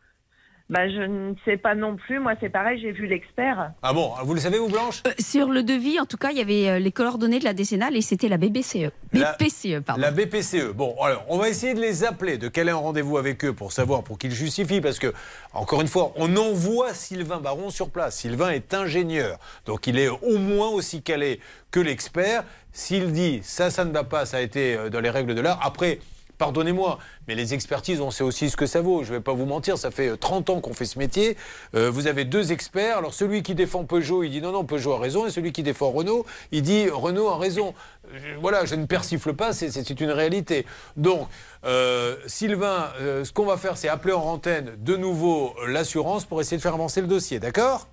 Bah, 0.69 0.87
je 0.89 1.01
ne 1.01 1.33
sais 1.45 1.55
pas 1.57 1.75
non 1.75 1.95
plus. 1.95 2.19
Moi, 2.19 2.33
c'est 2.41 2.49
pareil, 2.49 2.79
j'ai 2.81 2.91
vu 2.91 3.07
l'expert. 3.07 3.71
Ah 3.81 3.93
bon, 3.93 4.11
vous 4.23 4.33
le 4.33 4.39
savez, 4.41 4.59
vous, 4.59 4.67
Blanche 4.69 5.01
Euh, 5.07 5.11
Sur 5.17 5.47
le 5.49 5.63
devis, 5.63 5.97
en 5.99 6.05
tout 6.05 6.17
cas, 6.17 6.31
il 6.31 6.37
y 6.37 6.41
avait 6.41 6.69
euh, 6.69 6.77
les 6.79 6.91
coordonnées 6.91 7.39
de 7.39 7.45
la 7.45 7.53
décennale 7.53 7.95
et 7.95 8.01
c'était 8.01 8.27
la 8.27 8.35
BBCE. 8.37 8.91
La- 9.13 9.31
BPCE, 9.39 9.79
pardon. 9.79 10.01
La 10.01 10.11
BPCE. 10.11 10.73
Bon, 10.75 10.93
alors, 11.01 11.23
on 11.29 11.37
va 11.37 11.47
essayer 11.49 11.73
de 11.73 11.79
les 11.79 12.03
appeler, 12.03 12.37
de 12.37 12.49
caler 12.49 12.71
un 12.71 12.75
rendez-vous 12.75 13.17
avec 13.17 13.43
eux 13.45 13.53
pour 13.53 13.71
savoir, 13.71 14.03
pour 14.03 14.17
qu'ils 14.19 14.33
justifient, 14.33 14.81
parce 14.81 14.99
que, 14.99 15.13
encore 15.53 15.79
une 15.81 15.87
fois, 15.87 16.11
on 16.17 16.35
envoie 16.35 16.93
Sylvain 16.93 17.39
Baron 17.39 17.69
sur 17.69 17.89
place. 17.89 18.17
Sylvain 18.17 18.49
est 18.51 18.73
ingénieur, 18.73 19.39
donc 19.65 19.87
il 19.87 19.97
est 19.97 20.09
au 20.09 20.37
moins 20.37 20.67
aussi 20.67 21.01
calé 21.01 21.39
que 21.71 21.79
l'expert. 21.79 22.43
S'il 22.77 23.11
dit 23.11 23.39
ça, 23.41 23.71
ça 23.71 23.85
ne 23.85 23.91
va 23.91 24.03
pas, 24.03 24.27
ça 24.27 24.37
a 24.37 24.41
été 24.41 24.75
euh, 24.75 24.89
dans 24.91 24.99
les 24.99 25.09
règles 25.09 25.33
de 25.33 25.41
l'art. 25.41 25.59
Après. 25.63 25.99
Pardonnez-moi, 26.37 26.99
mais 27.27 27.33
les 27.33 27.55
expertises, 27.55 27.99
on 27.99 28.11
sait 28.11 28.23
aussi 28.23 28.51
ce 28.51 28.55
que 28.55 28.67
ça 28.67 28.79
vaut. 28.79 29.03
Je 29.03 29.11
ne 29.11 29.17
vais 29.17 29.23
pas 29.23 29.33
vous 29.33 29.47
mentir, 29.47 29.75
ça 29.79 29.89
fait 29.89 30.09
euh, 30.09 30.17
30 30.17 30.51
ans 30.51 30.61
qu'on 30.61 30.75
fait 30.75 30.85
ce 30.85 30.99
métier. 30.99 31.35
Euh, 31.73 31.89
vous 31.89 32.05
avez 32.05 32.25
deux 32.25 32.51
experts. 32.51 32.99
Alors 32.99 33.15
celui 33.15 33.41
qui 33.41 33.55
défend 33.55 33.85
Peugeot, 33.85 34.21
il 34.21 34.29
dit 34.29 34.39
non, 34.39 34.51
non, 34.51 34.63
Peugeot 34.63 34.93
a 34.93 34.99
raison. 34.99 35.25
Et 35.25 35.31
celui 35.31 35.51
qui 35.51 35.63
défend 35.63 35.89
Renault, 35.89 36.27
il 36.51 36.61
dit 36.61 36.89
Renault 36.91 37.27
a 37.29 37.39
raison. 37.39 37.73
Je- 38.13 38.35
voilà, 38.39 38.65
je 38.65 38.75
ne 38.75 38.85
persifle 38.85 39.33
pas, 39.33 39.51
c'est- 39.51 39.89
une 39.99 40.11
réalité. 40.11 40.67
Donc, 40.95 41.27
euh, 41.65 42.15
Sylvain, 42.27 42.91
euh, 43.01 43.23
ce 43.25 43.31
qu'on 43.31 43.47
va 43.47 43.57
faire, 43.57 43.75
c'est 43.75 43.87
appeler 43.89 44.13
en 44.13 44.21
antenne 44.21 44.75
de 44.77 44.95
nouveau 44.95 45.55
euh, 45.63 45.71
l'assurance 45.71 46.25
pour 46.25 46.39
essayer 46.39 46.57
de 46.57 46.61
faire 46.61 46.75
avancer 46.75 47.01
le 47.01 47.07
dossier, 47.07 47.39
d'accord? 47.39 47.87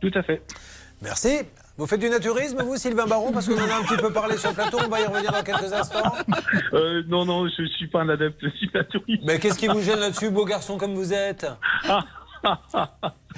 Tout 0.00 0.12
à 0.14 0.22
fait. 0.22 0.40
Merci. 1.02 1.40
Vous 1.78 1.86
faites 1.86 2.00
du 2.00 2.10
naturisme, 2.10 2.60
vous, 2.64 2.76
Sylvain 2.76 3.06
Baron 3.06 3.30
Parce 3.30 3.46
qu'on 3.46 3.54
en 3.54 3.70
a 3.70 3.76
un 3.76 3.84
petit 3.84 3.96
peu 3.96 4.12
parlé 4.12 4.36
sur 4.36 4.48
le 4.48 4.56
plateau, 4.56 4.78
on 4.84 4.88
va 4.88 5.00
y 5.00 5.06
revenir 5.06 5.30
dans 5.30 5.44
quelques 5.44 5.72
instants. 5.72 6.12
Euh, 6.72 7.04
non, 7.06 7.24
non, 7.24 7.48
je 7.48 7.64
suis 7.76 7.86
pas 7.86 8.00
un 8.00 8.08
adepte 8.08 8.44
du 8.44 8.70
naturisme. 8.74 9.22
Mais 9.24 9.38
qu'est-ce 9.38 9.58
qui 9.58 9.68
vous 9.68 9.80
gêne 9.80 10.00
là-dessus, 10.00 10.30
beau 10.30 10.44
garçon 10.44 10.76
comme 10.76 10.94
vous 10.94 11.14
êtes? 11.14 11.46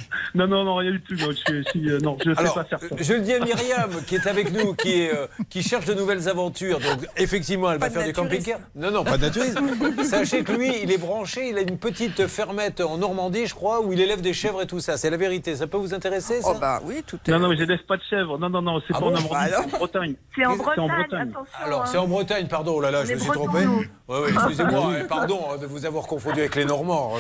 Non, 0.35 0.47
non, 0.47 0.65
non, 0.65 0.77
rien 0.77 0.93
du 0.93 1.01
tout. 1.01 1.15
Non, 1.15 1.31
je, 1.33 1.53
euh, 1.91 1.99
non, 2.01 2.17
je 2.25 2.33
sais 2.33 2.39
Alors, 2.39 2.55
pas 2.55 2.65
faire 2.65 2.79
ça. 2.81 2.87
je 2.99 3.13
le 3.15 3.21
dis 3.21 3.33
à 3.33 3.41
Myriam, 3.41 3.91
qui 4.07 4.15
est 4.15 4.27
avec 4.29 4.53
nous, 4.53 4.75
qui, 4.75 5.03
est, 5.03 5.13
euh, 5.13 5.27
qui 5.49 5.63
cherche 5.63 5.87
de 5.87 5.95
nouvelles 5.95 6.29
aventures. 6.29 6.79
Donc, 6.79 7.07
effectivement, 7.17 7.71
elle 7.73 7.79
va 7.79 7.89
de 7.89 7.93
faire 7.93 8.03
du 8.03 8.09
naturisme. 8.11 8.31
camping-car. 8.31 8.61
Non, 8.77 8.91
non, 8.93 9.03
pas 9.05 9.17
de 9.19 9.23
naturisme. 9.23 10.05
Sachez 10.05 10.45
que 10.45 10.53
lui, 10.53 10.73
il 10.83 10.93
est 10.93 10.99
branché, 10.99 11.49
il 11.49 11.59
a 11.59 11.63
une 11.63 11.79
petite 11.79 12.27
fermette 12.29 12.81
en 12.81 12.99
Normandie, 12.99 13.47
je 13.47 13.55
crois, 13.55 13.81
où 13.81 13.93
il 13.93 14.01
élève 14.01 14.21
des 14.21 14.33
chèvres 14.33 14.63
et 14.63 14.67
tout 14.67 14.79
ça. 14.81 14.97
C'est 14.97 15.11
la 15.11 15.17
vérité. 15.17 15.57
Ça 15.57 15.67
peut 15.67 15.79
vous 15.79 15.95
intéresser, 15.95 16.41
ça? 16.43 16.53
Oh 16.55 16.59
bah 16.61 16.81
oui, 16.85 17.03
tout 17.07 17.19
Non, 17.27 17.41
non, 17.41 17.49
mais 17.49 17.57
j'élève 17.57 17.85
pas 17.89 17.97
de 17.97 18.03
chèvres. 18.09 18.39
Non, 18.39 18.49
non, 18.49 18.63
non, 18.63 18.81
c'est 18.87 18.95
Ah 18.95 19.01
pas 19.01 19.01
bon 19.01 19.07
en 19.09 19.11
Normandie, 19.11 19.31
Bah 19.33 19.39
alors 19.41 19.65
c'est 19.69 19.75
en 19.75 19.79
Bretagne. 19.79 20.15
C'est 20.37 20.47
en 20.47 20.57
Bretagne, 20.57 20.85
en 20.85 20.89
Bretagne. 20.89 21.29
attention. 21.31 21.59
Alors, 21.65 21.83
hein. 21.83 21.87
c'est 21.87 21.99
en 21.99 22.07
Bretagne, 22.07 22.47
pardon, 22.47 22.75
oh 22.77 22.81
là 22.81 22.91
là, 22.93 23.03
je 23.05 23.09
Les 23.09 23.15
me 23.17 23.21
suis 23.21 23.31
trompé. 23.31 23.67
Oui, 23.67 23.87
oui, 24.09 24.17
excusez-moi, 24.33 24.93
pardon 25.09 25.41
de 25.61 25.67
vous 25.67 25.87
avoir 25.87 26.07
confondu 26.07 26.41
avec 26.41 26.55
les 26.57 26.65
Normands. 26.65 27.13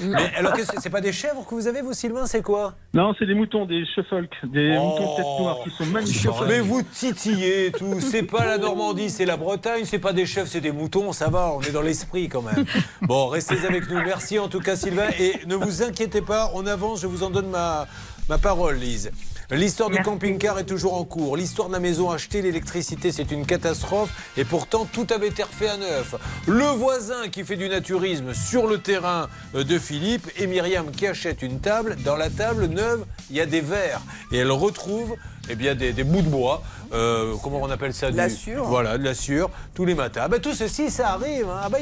Mais 0.00 0.30
alors, 0.36 0.54
c'est 0.78 0.90
pas 0.90 1.00
des 1.00 1.12
chèvres 1.12 1.44
que 1.46 1.54
vous 1.54 1.66
avez, 1.66 1.82
vous, 1.82 1.92
Sylvain? 1.92 2.21
C'est 2.26 2.42
quoi 2.42 2.74
Non, 2.94 3.14
c'est 3.18 3.26
des 3.26 3.34
moutons, 3.34 3.66
des 3.66 3.84
shuffle, 3.86 4.28
des 4.44 4.76
Oh. 4.78 4.82
moutons 4.84 5.16
tête 5.16 5.24
noire 5.40 5.58
qui 5.64 5.70
sont 5.70 5.86
magnifiques. 5.86 6.30
Mais 6.46 6.60
vous 6.60 6.82
titillez 6.82 7.66
et 7.66 7.72
tout. 7.72 8.00
C'est 8.00 8.22
pas 8.22 8.44
la 8.46 8.58
Normandie, 8.58 9.10
c'est 9.10 9.24
la 9.26 9.36
Bretagne. 9.36 9.84
C'est 9.84 9.98
pas 9.98 10.12
des 10.12 10.26
chefs, 10.26 10.48
c'est 10.48 10.60
des 10.60 10.72
moutons. 10.72 11.12
Ça 11.12 11.28
va, 11.28 11.52
on 11.54 11.60
est 11.62 11.72
dans 11.72 11.82
l'esprit 11.82 12.28
quand 12.28 12.42
même. 12.42 12.64
Bon, 13.02 13.26
restez 13.28 13.66
avec 13.66 13.88
nous. 13.90 13.96
Merci 14.02 14.38
en 14.38 14.48
tout 14.48 14.60
cas, 14.60 14.76
Sylvain. 14.76 15.08
Et 15.18 15.34
ne 15.46 15.56
vous 15.56 15.82
inquiétez 15.82 16.22
pas, 16.22 16.50
on 16.54 16.66
avance. 16.66 17.00
Je 17.02 17.06
vous 17.06 17.22
en 17.22 17.30
donne 17.30 17.48
ma, 17.48 17.86
ma 18.28 18.38
parole, 18.38 18.76
Lise. 18.76 19.10
L'histoire 19.52 19.90
du 19.90 20.00
camping-car 20.00 20.58
est 20.58 20.64
toujours 20.64 20.94
en 20.94 21.04
cours. 21.04 21.36
L'histoire 21.36 21.68
de 21.68 21.74
la 21.74 21.78
maison 21.78 22.10
achetée, 22.10 22.40
l'électricité, 22.40 23.12
c'est 23.12 23.30
une 23.30 23.44
catastrophe. 23.44 24.08
Et 24.38 24.44
pourtant, 24.46 24.86
tout 24.90 25.06
avait 25.14 25.28
été 25.28 25.42
refait 25.42 25.68
à 25.68 25.76
neuf. 25.76 26.14
Le 26.46 26.64
voisin 26.64 27.28
qui 27.30 27.44
fait 27.44 27.56
du 27.56 27.68
naturisme 27.68 28.32
sur 28.32 28.66
le 28.66 28.78
terrain 28.78 29.28
euh, 29.54 29.62
de 29.62 29.78
Philippe 29.78 30.26
et 30.38 30.46
Myriam 30.46 30.90
qui 30.90 31.06
achète 31.06 31.42
une 31.42 31.60
table. 31.60 31.96
Dans 32.02 32.16
la 32.16 32.30
table 32.30 32.64
neuve, 32.64 33.04
il 33.28 33.36
y 33.36 33.42
a 33.42 33.46
des 33.46 33.60
verres. 33.60 34.00
Et 34.32 34.38
elle 34.38 34.50
retrouve 34.50 35.16
eh 35.50 35.54
bien, 35.54 35.74
des, 35.74 35.92
des 35.92 36.04
bouts 36.04 36.22
de 36.22 36.28
bois. 36.30 36.62
Euh, 36.94 37.34
comment 37.42 37.60
on 37.60 37.70
appelle 37.70 37.92
ça? 37.92 38.10
De 38.10 38.16
la 38.16 38.30
sûre. 38.30 38.64
Voilà, 38.64 38.96
de 38.96 39.04
la 39.04 39.14
sûre, 39.14 39.50
tous 39.74 39.84
les 39.84 39.94
matins. 39.94 40.22
Ah 40.24 40.28
ben, 40.28 40.40
tout 40.40 40.54
ceci, 40.54 40.90
ça 40.90 41.10
arrive. 41.10 41.46
hein. 41.50 41.60
Ah 41.62 41.68
ben, 41.68 41.78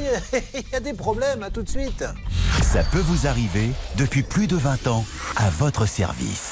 il 0.53 0.59
y 0.59 0.63
y, 0.73 0.75
a 0.75 0.81
des 0.81 0.93
problèmes. 0.93 1.41
À 1.41 1.49
tout 1.49 1.61
de 1.63 1.69
suite. 1.69 2.03
Ça 2.61 2.83
peut 2.83 2.99
vous 2.99 3.27
arriver 3.27 3.69
depuis 3.97 4.23
plus 4.23 4.47
de 4.47 4.57
20 4.57 4.87
ans 4.87 5.05
à 5.37 5.49
votre 5.49 5.85
service. 5.85 6.51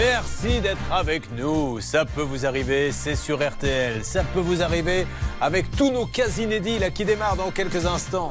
Merci 0.00 0.62
d'être 0.62 0.90
avec 0.90 1.30
nous. 1.36 1.78
Ça 1.80 2.06
peut 2.06 2.22
vous 2.22 2.46
arriver, 2.46 2.90
c'est 2.90 3.14
sur 3.14 3.46
RTL. 3.46 4.02
Ça 4.02 4.24
peut 4.24 4.40
vous 4.40 4.62
arriver 4.62 5.06
avec 5.42 5.70
tous 5.76 5.90
nos 5.90 6.06
cas 6.06 6.28
inédits 6.38 6.78
là, 6.78 6.88
qui 6.88 7.04
démarrent 7.04 7.36
dans 7.36 7.50
quelques 7.50 7.84
instants. 7.84 8.30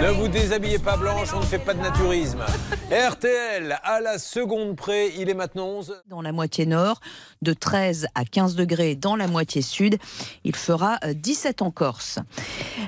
Ne 0.00 0.10
vous 0.10 0.26
déshabillez 0.28 0.78
pas 0.78 0.96
blanche, 0.96 1.34
on 1.34 1.40
ne 1.40 1.44
fait 1.44 1.58
pas 1.58 1.74
de 1.74 1.82
naturisme. 1.82 2.38
RTL, 2.90 3.78
à 3.82 4.00
la 4.00 4.18
seconde 4.18 4.74
près, 4.74 5.12
il 5.18 5.28
est 5.28 5.34
maintenant 5.34 5.66
11. 5.66 6.02
Dans 6.06 6.22
la 6.22 6.32
moitié 6.32 6.64
nord, 6.64 7.00
de 7.42 7.52
13 7.52 8.06
à 8.14 8.24
15 8.24 8.54
degrés 8.54 8.94
dans 8.94 9.16
la 9.16 9.26
moitié 9.26 9.60
sud. 9.60 9.98
Il 10.44 10.56
fera 10.56 10.98
euh, 11.04 11.12
17 11.12 11.60
en 11.60 11.70
Corse. 11.70 12.20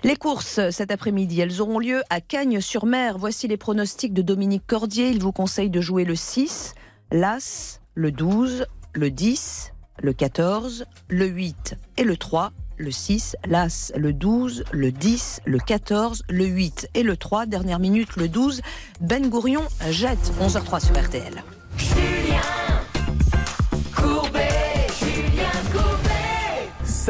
Les 0.03 0.17
courses 0.17 0.61
euh, 0.61 0.71
cet 0.71 0.91
après-midi, 0.91 1.43
elles 1.43 1.61
auront 1.61 1.79
lieu 1.79 2.03
à 2.09 2.23
Cagnes-sur-Mer. 2.23 3.19
Voici 3.19 3.49
les 3.49 3.59
pronostics 3.59 4.15
de 4.15 4.23
Dominique 4.23 4.67
Cordier. 4.67 5.11
Il 5.11 5.21
vous 5.21 5.33
conseille 5.33 5.69
de 5.69 5.83
jouer 5.83 6.07
le 6.07 6.15
6, 6.15 6.75
l'As, 7.11 7.81
le 7.95 8.13
12, 8.13 8.67
le 8.95 9.11
10, 9.11 9.73
le 10.03 10.13
14, 10.13 10.85
le 11.09 11.27
8 11.27 11.77
et 11.97 12.05
le 12.05 12.17
3. 12.17 12.53
Le 12.77 12.91
6, 12.91 13.37
l'As, 13.47 13.93
le 13.95 14.15
12, 14.15 14.65
le 14.73 14.91
10, 14.91 15.43
le 15.45 15.59
14, 15.59 16.23
le 16.31 16.47
8 16.47 16.89
et 16.95 17.03
le 17.03 17.17
3. 17.17 17.45
Dernière 17.45 17.79
minute, 17.79 18.17
le 18.17 18.29
12. 18.29 18.63
Ben 19.03 19.29
Gourion 19.29 19.65
jette 19.91 20.33
11h03 20.41 20.87
sur 20.87 20.99
RTL. 20.99 21.45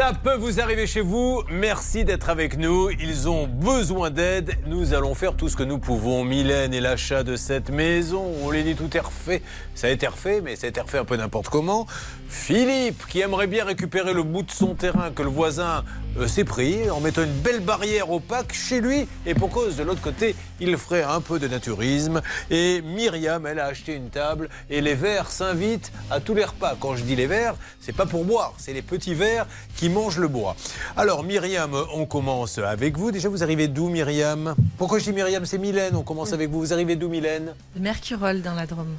Ça 0.00 0.14
peut 0.14 0.36
vous 0.36 0.62
arriver 0.62 0.86
chez 0.86 1.02
vous. 1.02 1.42
Merci 1.50 2.06
d'être 2.06 2.30
avec 2.30 2.56
nous. 2.56 2.88
Ils 2.88 3.28
ont 3.28 3.46
besoin 3.46 4.08
d'aide. 4.08 4.56
Nous 4.66 4.94
allons 4.94 5.14
faire 5.14 5.34
tout 5.34 5.50
ce 5.50 5.56
que 5.56 5.62
nous 5.62 5.76
pouvons. 5.76 6.24
Mylène 6.24 6.72
et 6.72 6.80
l'achat 6.80 7.22
de 7.22 7.36
cette 7.36 7.68
maison. 7.68 8.24
On 8.42 8.50
l'a 8.50 8.62
dit, 8.62 8.74
tout 8.74 8.96
est 8.96 9.00
refait. 9.00 9.42
Ça 9.74 9.88
a 9.88 9.90
été 9.90 10.06
refait, 10.06 10.40
mais 10.40 10.56
ça 10.56 10.68
a 10.68 10.70
été 10.70 10.80
refait 10.80 10.96
un 10.96 11.04
peu 11.04 11.16
n'importe 11.16 11.50
comment. 11.50 11.86
Philippe, 12.30 13.06
qui 13.08 13.20
aimerait 13.20 13.46
bien 13.46 13.66
récupérer 13.66 14.14
le 14.14 14.22
bout 14.22 14.42
de 14.42 14.50
son 14.50 14.74
terrain 14.74 15.10
que 15.10 15.22
le 15.22 15.28
voisin 15.28 15.84
euh, 16.16 16.26
s'est 16.26 16.44
pris 16.44 16.88
en 16.90 17.00
mettant 17.00 17.22
une 17.22 17.32
belle 17.32 17.60
barrière 17.60 18.10
opaque 18.10 18.54
chez 18.54 18.80
lui. 18.80 19.06
Et 19.26 19.34
pour 19.34 19.50
cause 19.50 19.76
de 19.76 19.82
l'autre 19.82 20.00
côté, 20.00 20.34
il 20.60 20.78
ferait 20.78 21.02
un 21.02 21.20
peu 21.20 21.38
de 21.38 21.46
naturisme. 21.46 22.22
Et 22.50 22.80
Myriam, 22.80 23.46
elle 23.46 23.58
a 23.58 23.66
acheté 23.66 23.96
une 23.96 24.08
table. 24.08 24.48
Et 24.70 24.80
les 24.80 24.94
verres 24.94 25.30
s'invitent 25.30 25.92
à 26.10 26.20
tous 26.20 26.34
les 26.34 26.44
repas. 26.44 26.74
Quand 26.80 26.96
je 26.96 27.02
dis 27.02 27.16
les 27.16 27.26
verres, 27.26 27.56
c'est 27.80 27.94
pas 27.94 28.06
pour 28.06 28.24
boire, 28.24 28.54
c'est 28.56 28.72
les 28.72 28.82
petits 28.82 29.14
verres 29.14 29.46
qui 29.76 29.89
mangent 29.92 30.18
le 30.18 30.28
bois. 30.28 30.56
Alors 30.96 31.22
Myriam, 31.24 31.76
on 31.94 32.06
commence 32.06 32.58
avec 32.58 32.96
vous. 32.96 33.10
Déjà, 33.10 33.28
vous 33.28 33.42
arrivez 33.42 33.68
d'où 33.68 33.88
Myriam? 33.88 34.54
Pourquoi 34.78 34.98
je 34.98 35.04
dis 35.04 35.12
Myriam? 35.12 35.44
C'est 35.46 35.58
Mylène. 35.58 35.96
On 35.96 36.02
commence 36.02 36.32
avec 36.32 36.50
vous. 36.50 36.60
Vous 36.60 36.72
arrivez 36.72 36.96
d'où 36.96 37.08
Mylène? 37.08 37.54
Mercurol 37.76 38.42
dans 38.42 38.54
la 38.54 38.66
Drôme. 38.66 38.96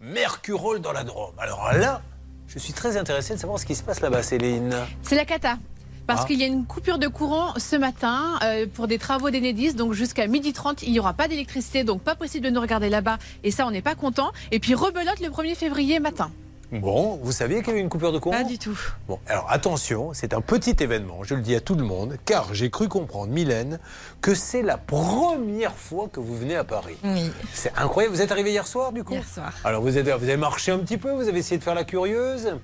Mercurol 0.00 0.80
dans 0.80 0.92
la 0.92 1.04
Drôme. 1.04 1.32
Alors 1.38 1.72
là, 1.72 2.00
je 2.46 2.58
suis 2.58 2.72
très 2.72 2.96
intéressé 2.96 3.34
de 3.34 3.38
savoir 3.38 3.58
ce 3.58 3.66
qui 3.66 3.74
se 3.74 3.82
passe 3.82 4.00
là-bas, 4.00 4.22
Céline. 4.22 4.74
C'est 5.02 5.16
la 5.16 5.24
cata. 5.24 5.58
Parce 6.06 6.22
Ah. 6.22 6.26
qu'il 6.26 6.38
y 6.40 6.44
a 6.44 6.46
une 6.46 6.64
coupure 6.64 6.98
de 6.98 7.06
courant 7.06 7.52
ce 7.58 7.76
matin 7.76 8.38
euh, 8.42 8.66
pour 8.72 8.88
des 8.88 8.98
travaux 8.98 9.28
d'Enedis. 9.28 9.74
Donc 9.74 9.92
jusqu'à 9.92 10.26
12h30, 10.26 10.78
il 10.82 10.92
n'y 10.92 11.00
aura 11.00 11.12
pas 11.12 11.28
d'électricité. 11.28 11.84
Donc 11.84 12.00
pas 12.00 12.14
possible 12.14 12.46
de 12.46 12.50
nous 12.50 12.60
regarder 12.62 12.88
là-bas. 12.88 13.18
Et 13.44 13.50
ça, 13.50 13.66
on 13.66 13.70
n'est 13.70 13.82
pas 13.82 13.94
content. 13.94 14.30
Et 14.50 14.58
puis 14.60 14.74
rebelote 14.74 15.20
le 15.20 15.28
1er 15.28 15.54
février 15.54 16.00
matin. 16.00 16.30
Bon, 16.70 17.18
vous 17.22 17.32
saviez 17.32 17.62
qu'il 17.62 17.72
y 17.72 17.76
a 17.76 17.78
eu 17.78 17.82
une 17.82 17.88
coupure 17.88 18.12
de 18.12 18.18
courant? 18.18 18.36
Pas 18.36 18.44
du 18.44 18.58
tout. 18.58 18.78
Bon, 19.06 19.18
alors 19.26 19.46
attention, 19.50 20.10
c'est 20.12 20.34
un 20.34 20.42
petit 20.42 20.76
événement, 20.80 21.24
je 21.24 21.34
le 21.34 21.40
dis 21.40 21.54
à 21.54 21.60
tout 21.60 21.74
le 21.74 21.84
monde, 21.84 22.16
car 22.26 22.52
j'ai 22.52 22.68
cru 22.68 22.88
comprendre, 22.88 23.32
Mylène, 23.32 23.78
que 24.20 24.34
c'est 24.34 24.60
la 24.62 24.76
première 24.76 25.74
fois 25.74 26.08
que 26.12 26.20
vous 26.20 26.36
venez 26.36 26.56
à 26.56 26.64
Paris. 26.64 26.96
Oui. 27.04 27.30
C'est 27.54 27.72
incroyable. 27.76 28.14
Vous 28.14 28.20
êtes 28.20 28.32
arrivé 28.32 28.50
hier 28.50 28.66
soir, 28.66 28.92
du 28.92 29.02
coup? 29.02 29.14
Hier 29.14 29.26
soir. 29.26 29.52
Alors 29.64 29.80
vous, 29.80 29.96
êtes, 29.96 30.06
vous 30.06 30.10
avez 30.10 30.36
marché 30.36 30.70
un 30.70 30.78
petit 30.78 30.98
peu, 30.98 31.10
vous 31.10 31.28
avez 31.28 31.38
essayé 31.38 31.56
de 31.56 31.64
faire 31.64 31.74
la 31.74 31.84
curieuse? 31.84 32.54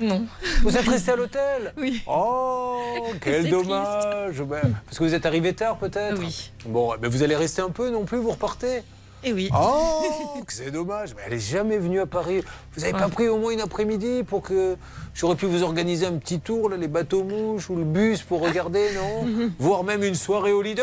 Non. 0.00 0.26
Vous 0.62 0.76
êtes 0.76 0.88
resté 0.88 1.12
à 1.12 1.16
l'hôtel? 1.16 1.72
Oui. 1.76 2.02
Oh, 2.08 2.80
quel 3.20 3.48
dommage 3.48 4.42
Ben, 4.42 4.74
Parce 4.86 4.98
que 4.98 5.04
vous 5.04 5.14
êtes 5.14 5.26
arrivé 5.26 5.52
tard, 5.54 5.76
peut-être? 5.76 6.18
Oui. 6.18 6.50
Bon, 6.66 6.94
ben 7.00 7.08
vous 7.08 7.22
allez 7.22 7.36
rester 7.36 7.62
un 7.62 7.70
peu 7.70 7.90
non 7.90 8.04
plus, 8.04 8.18
vous 8.18 8.32
repartez? 8.32 8.82
Et 9.24 9.32
oui. 9.32 9.48
Oh, 9.56 10.04
c'est 10.48 10.70
dommage. 10.70 11.14
Mais 11.14 11.22
elle 11.26 11.34
est 11.34 11.38
jamais 11.38 11.78
venue 11.78 12.00
à 12.00 12.06
Paris. 12.06 12.42
Vous 12.74 12.80
n'avez 12.80 12.92
pas 12.92 13.08
pris 13.08 13.28
au 13.28 13.38
moins 13.38 13.52
une 13.52 13.60
après-midi 13.60 14.24
pour 14.24 14.42
que 14.42 14.76
j'aurais 15.14 15.36
pu 15.36 15.46
vous 15.46 15.62
organiser 15.62 16.06
un 16.06 16.14
petit 16.14 16.40
tour, 16.40 16.68
là, 16.68 16.76
les 16.76 16.88
bateaux 16.88 17.22
mouches 17.22 17.70
ou 17.70 17.76
le 17.76 17.84
bus 17.84 18.22
pour 18.22 18.40
regarder, 18.40 18.90
non? 18.94 19.50
Voire 19.58 19.84
même 19.84 20.02
une 20.02 20.14
soirée 20.14 20.52
au 20.52 20.62
Lido. 20.62 20.82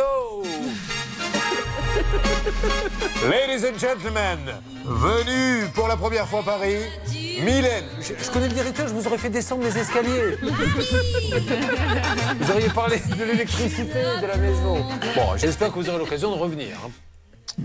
Ladies 3.30 3.66
and 3.66 3.78
gentlemen, 3.78 4.40
venu 4.86 5.66
pour 5.74 5.88
la 5.88 5.98
première 5.98 6.28
fois 6.28 6.40
à 6.40 6.44
Paris, 6.44 6.78
Mylène. 7.44 7.86
Je, 8.00 8.14
je 8.24 8.32
connais 8.32 8.48
le 8.48 8.54
directeur, 8.54 8.88
je 8.88 8.94
vous 8.94 9.06
aurais 9.08 9.18
fait 9.18 9.30
descendre 9.30 9.64
les 9.64 9.78
escaliers. 9.78 10.38
Vous 12.40 12.52
auriez 12.52 12.70
parlé 12.70 12.98
de 13.18 13.24
l'électricité 13.24 14.02
de 14.22 14.26
la 14.26 14.38
maison. 14.38 14.78
Bon, 15.16 15.36
j'espère 15.36 15.70
que 15.70 15.76
vous 15.76 15.90
aurez 15.90 16.00
l'occasion 16.00 16.32
de 16.32 16.40
revenir. 16.40 16.78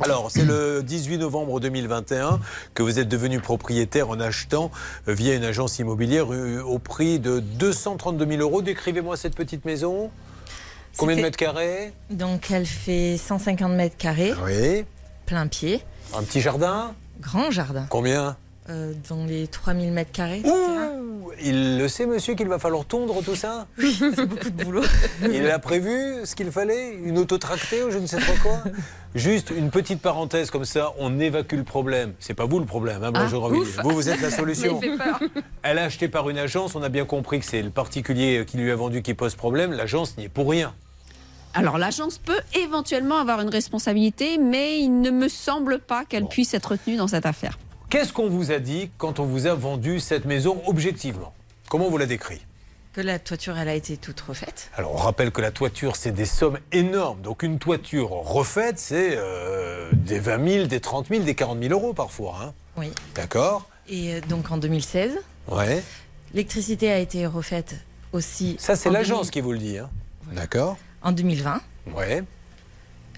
Alors, 0.00 0.30
c'est 0.30 0.44
le 0.44 0.82
18 0.82 1.18
novembre 1.18 1.60
2021 1.60 2.40
que 2.74 2.82
vous 2.82 2.98
êtes 2.98 3.08
devenu 3.08 3.40
propriétaire 3.40 4.08
en 4.10 4.18
achetant 4.20 4.70
euh, 5.08 5.14
via 5.14 5.34
une 5.34 5.44
agence 5.44 5.78
immobilière 5.78 6.32
euh, 6.32 6.60
au 6.62 6.78
prix 6.78 7.18
de 7.20 7.38
232 7.40 8.26
000 8.26 8.40
euros. 8.42 8.60
Décrivez-moi 8.60 9.16
cette 9.16 9.34
petite 9.36 9.64
maison. 9.64 10.10
Combien 10.96 11.16
de 11.16 11.22
mètres 11.22 11.36
carrés? 11.38 11.92
Donc 12.10 12.50
elle 12.50 12.66
fait 12.66 13.16
150 13.16 13.72
mètres 13.72 13.96
carrés, 13.96 14.32
Oui. 14.44 14.84
plein 15.26 15.46
pied, 15.48 15.80
Un 16.16 16.22
petit 16.22 16.40
jardin? 16.40 16.92
Grand 17.20 17.50
jardin, 17.50 17.86
Combien? 17.90 18.36
Euh, 18.70 18.92
dans 19.08 19.24
les 19.26 19.46
3000 19.46 19.92
mètres 19.92 20.12
carrés. 20.12 20.42
Il 21.42 21.78
le 21.78 21.88
sait, 21.88 22.06
monsieur, 22.06 22.34
qu'il 22.34 22.48
va 22.48 22.58
falloir 22.58 22.84
tondre 22.84 23.22
tout 23.22 23.34
ça 23.34 23.66
Oui, 23.78 23.94
c'est 23.98 24.24
beaucoup 24.24 24.50
de 24.50 24.64
boulot. 24.64 24.82
Il 25.22 25.48
a 25.50 25.58
prévu 25.58 26.24
ce 26.24 26.34
qu'il 26.34 26.50
fallait 26.50 26.94
Une 26.94 27.18
autotractée 27.18 27.82
ou 27.82 27.90
je 27.90 27.98
ne 27.98 28.06
sais 28.06 28.18
trop 28.18 28.34
quoi 28.42 28.62
Juste 29.14 29.50
une 29.50 29.70
petite 29.70 30.00
parenthèse 30.00 30.50
comme 30.50 30.64
ça, 30.64 30.92
on 30.98 31.18
évacue 31.20 31.56
le 31.56 31.64
problème. 31.64 32.14
C'est 32.20 32.34
pas 32.34 32.46
vous 32.46 32.58
le 32.58 32.66
problème, 32.66 33.02
hein, 33.04 33.12
Ah. 33.14 33.26
Vous, 33.26 33.90
vous 33.90 34.08
êtes 34.08 34.20
la 34.20 34.30
solution. 34.30 34.80
Elle 35.62 35.78
a 35.78 35.84
acheté 35.84 36.08
par 36.08 36.30
une 36.30 36.38
agence, 36.38 36.74
on 36.74 36.82
a 36.82 36.88
bien 36.88 37.04
compris 37.04 37.40
que 37.40 37.46
c'est 37.46 37.62
le 37.62 37.70
particulier 37.70 38.44
qui 38.46 38.56
lui 38.56 38.70
a 38.70 38.76
vendu 38.76 39.02
qui 39.02 39.14
pose 39.14 39.34
problème. 39.34 39.72
L'agence 39.72 40.16
n'y 40.16 40.24
est 40.24 40.28
pour 40.28 40.48
rien. 40.48 40.74
Alors 41.54 41.78
l'agence 41.78 42.18
peut 42.18 42.40
éventuellement 42.54 43.18
avoir 43.18 43.40
une 43.40 43.48
responsabilité, 43.48 44.38
mais 44.38 44.80
il 44.80 45.00
ne 45.00 45.10
me 45.10 45.28
semble 45.28 45.78
pas 45.78 46.04
qu'elle 46.04 46.26
puisse 46.26 46.52
être 46.54 46.74
tenue 46.76 46.96
dans 46.96 47.06
cette 47.06 47.26
affaire. 47.26 47.58
Qu'est-ce 47.94 48.12
qu'on 48.12 48.28
vous 48.28 48.50
a 48.50 48.58
dit 48.58 48.90
quand 48.98 49.20
on 49.20 49.24
vous 49.24 49.46
a 49.46 49.54
vendu 49.54 50.00
cette 50.00 50.24
maison 50.24 50.60
objectivement? 50.66 51.32
Comment 51.68 51.86
on 51.86 51.90
vous 51.90 51.96
l'a 51.96 52.06
décrit 52.06 52.40
Que 52.92 53.00
la 53.00 53.20
toiture, 53.20 53.56
elle 53.56 53.68
a 53.68 53.74
été 53.76 53.96
toute 53.96 54.20
refaite. 54.20 54.68
Alors, 54.76 54.94
on 54.94 54.96
rappelle 54.96 55.30
que 55.30 55.40
la 55.40 55.52
toiture, 55.52 55.94
c'est 55.94 56.10
des 56.10 56.24
sommes 56.24 56.58
énormes. 56.72 57.20
Donc, 57.20 57.44
une 57.44 57.60
toiture 57.60 58.10
refaite, 58.10 58.80
c'est 58.80 59.10
euh, 59.16 59.90
des 59.92 60.18
20 60.18 60.48
000, 60.54 60.66
des 60.66 60.80
30 60.80 61.06
000, 61.08 61.22
des 61.22 61.36
40 61.36 61.62
000 61.62 61.72
euros 61.72 61.92
parfois. 61.94 62.36
hein. 62.42 62.52
Oui. 62.76 62.90
D'accord? 63.14 63.68
Et 63.88 64.14
euh, 64.14 64.20
donc 64.28 64.50
en 64.50 64.56
2016, 64.56 65.12
Ouais. 65.46 65.80
l'électricité 66.32 66.90
a 66.90 66.98
été 66.98 67.28
refaite 67.28 67.76
aussi. 68.12 68.56
Ça, 68.58 68.74
c'est 68.74 68.88
en 68.88 68.92
l'agence 68.92 69.26
2000 69.26 69.30
qui 69.30 69.40
vous 69.40 69.52
le 69.52 69.58
dit. 69.58 69.78
hein. 69.78 69.88
D'accord? 70.32 70.78
En 71.00 71.12
2020, 71.12 71.60
Ouais. 71.94 72.24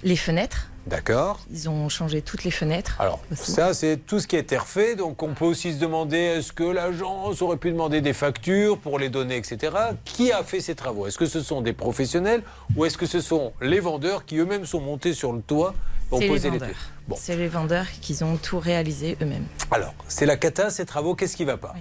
les 0.02 0.16
fenêtres, 0.16 0.68
D'accord. 0.86 1.40
ils 1.50 1.68
ont 1.68 1.88
changé 1.88 2.22
toutes 2.22 2.44
les 2.44 2.52
fenêtres. 2.52 2.94
Alors, 3.00 3.20
ça, 3.34 3.74
c'est 3.74 3.96
tout 3.96 4.20
ce 4.20 4.26
qui 4.28 4.36
a 4.36 4.38
été 4.38 4.56
refait. 4.56 4.94
Donc, 4.94 5.20
on 5.22 5.34
peut 5.34 5.44
aussi 5.44 5.72
se 5.74 5.78
demander 5.78 6.16
est-ce 6.18 6.52
que 6.52 6.62
l'agence 6.62 7.42
aurait 7.42 7.56
pu 7.56 7.72
demander 7.72 8.00
des 8.00 8.12
factures 8.12 8.78
pour 8.78 8.98
les 9.00 9.08
données, 9.08 9.36
etc. 9.36 9.74
Qui 10.04 10.30
a 10.30 10.44
fait 10.44 10.60
ces 10.60 10.76
travaux? 10.76 11.08
Est-ce 11.08 11.18
que 11.18 11.26
ce 11.26 11.40
sont 11.42 11.60
des 11.60 11.72
professionnels 11.72 12.42
ou 12.76 12.84
est-ce 12.84 12.96
que 12.96 13.06
ce 13.06 13.20
sont 13.20 13.52
les 13.60 13.80
vendeurs 13.80 14.24
qui 14.24 14.36
eux-mêmes 14.36 14.64
sont 14.64 14.80
montés 14.80 15.12
sur 15.12 15.32
le 15.32 15.40
toit 15.40 15.74
pour 16.08 16.20
les 16.20 16.28
poser 16.28 16.50
les 16.50 16.58
vendeurs. 16.58 16.68
pieds 16.68 16.78
Bon. 17.08 17.16
C'est 17.18 17.36
les 17.36 17.48
vendeurs 17.48 17.86
qui 18.00 18.22
ont 18.22 18.36
tout 18.36 18.60
réalisé 18.60 19.16
eux-mêmes. 19.20 19.46
Alors, 19.72 19.94
c'est 20.06 20.26
la 20.26 20.36
cata, 20.36 20.70
ces 20.70 20.86
travaux, 20.86 21.14
qu'est-ce 21.16 21.36
qui 21.36 21.44
va 21.44 21.56
pas? 21.56 21.74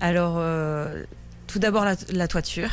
Alors, 0.00 0.36
euh, 0.38 1.04
tout 1.46 1.58
d'abord, 1.58 1.84
la, 1.84 1.96
la 2.10 2.28
toiture. 2.28 2.70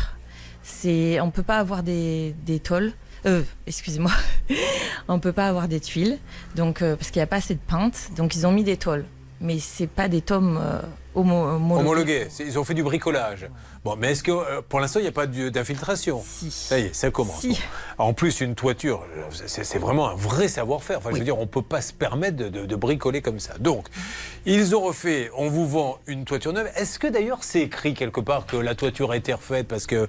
On 0.85 1.31
peut 1.31 1.43
pas 1.43 1.57
avoir 1.57 1.83
des, 1.83 2.33
des 2.45 2.59
tôles. 2.59 2.93
Euh, 3.25 3.43
excusez-moi. 3.67 4.11
on 5.07 5.19
peut 5.19 5.31
pas 5.31 5.47
avoir 5.47 5.67
des 5.67 5.79
tuiles. 5.79 6.17
Donc, 6.55 6.81
euh, 6.81 6.95
parce 6.95 7.11
qu'il 7.11 7.19
n'y 7.19 7.23
a 7.23 7.27
pas 7.27 7.37
assez 7.37 7.55
de 7.55 7.59
peintes. 7.59 8.09
Donc, 8.15 8.35
ils 8.35 8.45
ont 8.47 8.51
mis 8.51 8.63
des 8.63 8.77
tôles. 8.77 9.05
Mais 9.41 9.57
c'est 9.59 9.87
pas 9.87 10.07
des 10.09 10.21
tomes 10.21 10.59
euh, 10.61 10.81
homo- 11.15 11.55
homologués. 11.79 12.27
Ils 12.39 12.59
ont 12.59 12.63
fait 12.65 12.73
du 12.73 12.83
bricolage. 12.83 13.47
Bon, 13.85 13.95
mais 13.95 14.11
est-ce 14.11 14.21
que 14.23 14.31
euh, 14.31 14.61
pour 14.67 14.81
l'instant, 14.81 14.99
il 14.99 15.03
n'y 15.03 15.07
a 15.07 15.13
pas 15.13 15.27
d'infiltration 15.27 16.21
Ça 16.49 16.77
y 16.79 16.87
est, 16.87 16.93
ça 16.93 17.09
commence. 17.11 17.45
Bon. 17.45 17.55
En 17.97 18.13
plus, 18.13 18.41
une 18.41 18.53
toiture, 18.55 19.05
c'est 19.45 19.77
vraiment 19.79 20.09
un 20.09 20.15
vrai 20.15 20.49
savoir-faire. 20.49 20.97
Enfin, 20.97 21.11
je 21.13 21.17
veux 21.19 21.23
dire, 21.23 21.37
on 21.37 21.43
ne 21.43 21.47
peut 21.47 21.61
pas 21.61 21.81
se 21.81 21.93
permettre 21.93 22.35
de, 22.35 22.49
de- 22.49 22.65
de 22.65 22.75
bricoler 22.75 23.21
comme 23.21 23.39
ça. 23.39 23.53
Donc, 23.59 23.87
ils 24.45 24.75
ont 24.75 24.81
refait, 24.81 25.31
on 25.37 25.47
vous 25.47 25.67
vend 25.67 25.99
une 26.07 26.25
toiture 26.25 26.51
neuve. 26.51 26.69
Est-ce 26.75 26.99
que 26.99 27.07
d'ailleurs, 27.07 27.39
c'est 27.43 27.61
écrit 27.61 27.93
quelque 27.93 28.19
part 28.19 28.45
que 28.45 28.57
la 28.57 28.75
toiture 28.75 29.11
a 29.11 29.17
été 29.17 29.31
refaite 29.33 29.67
Parce 29.69 29.87
qu'il 29.87 30.07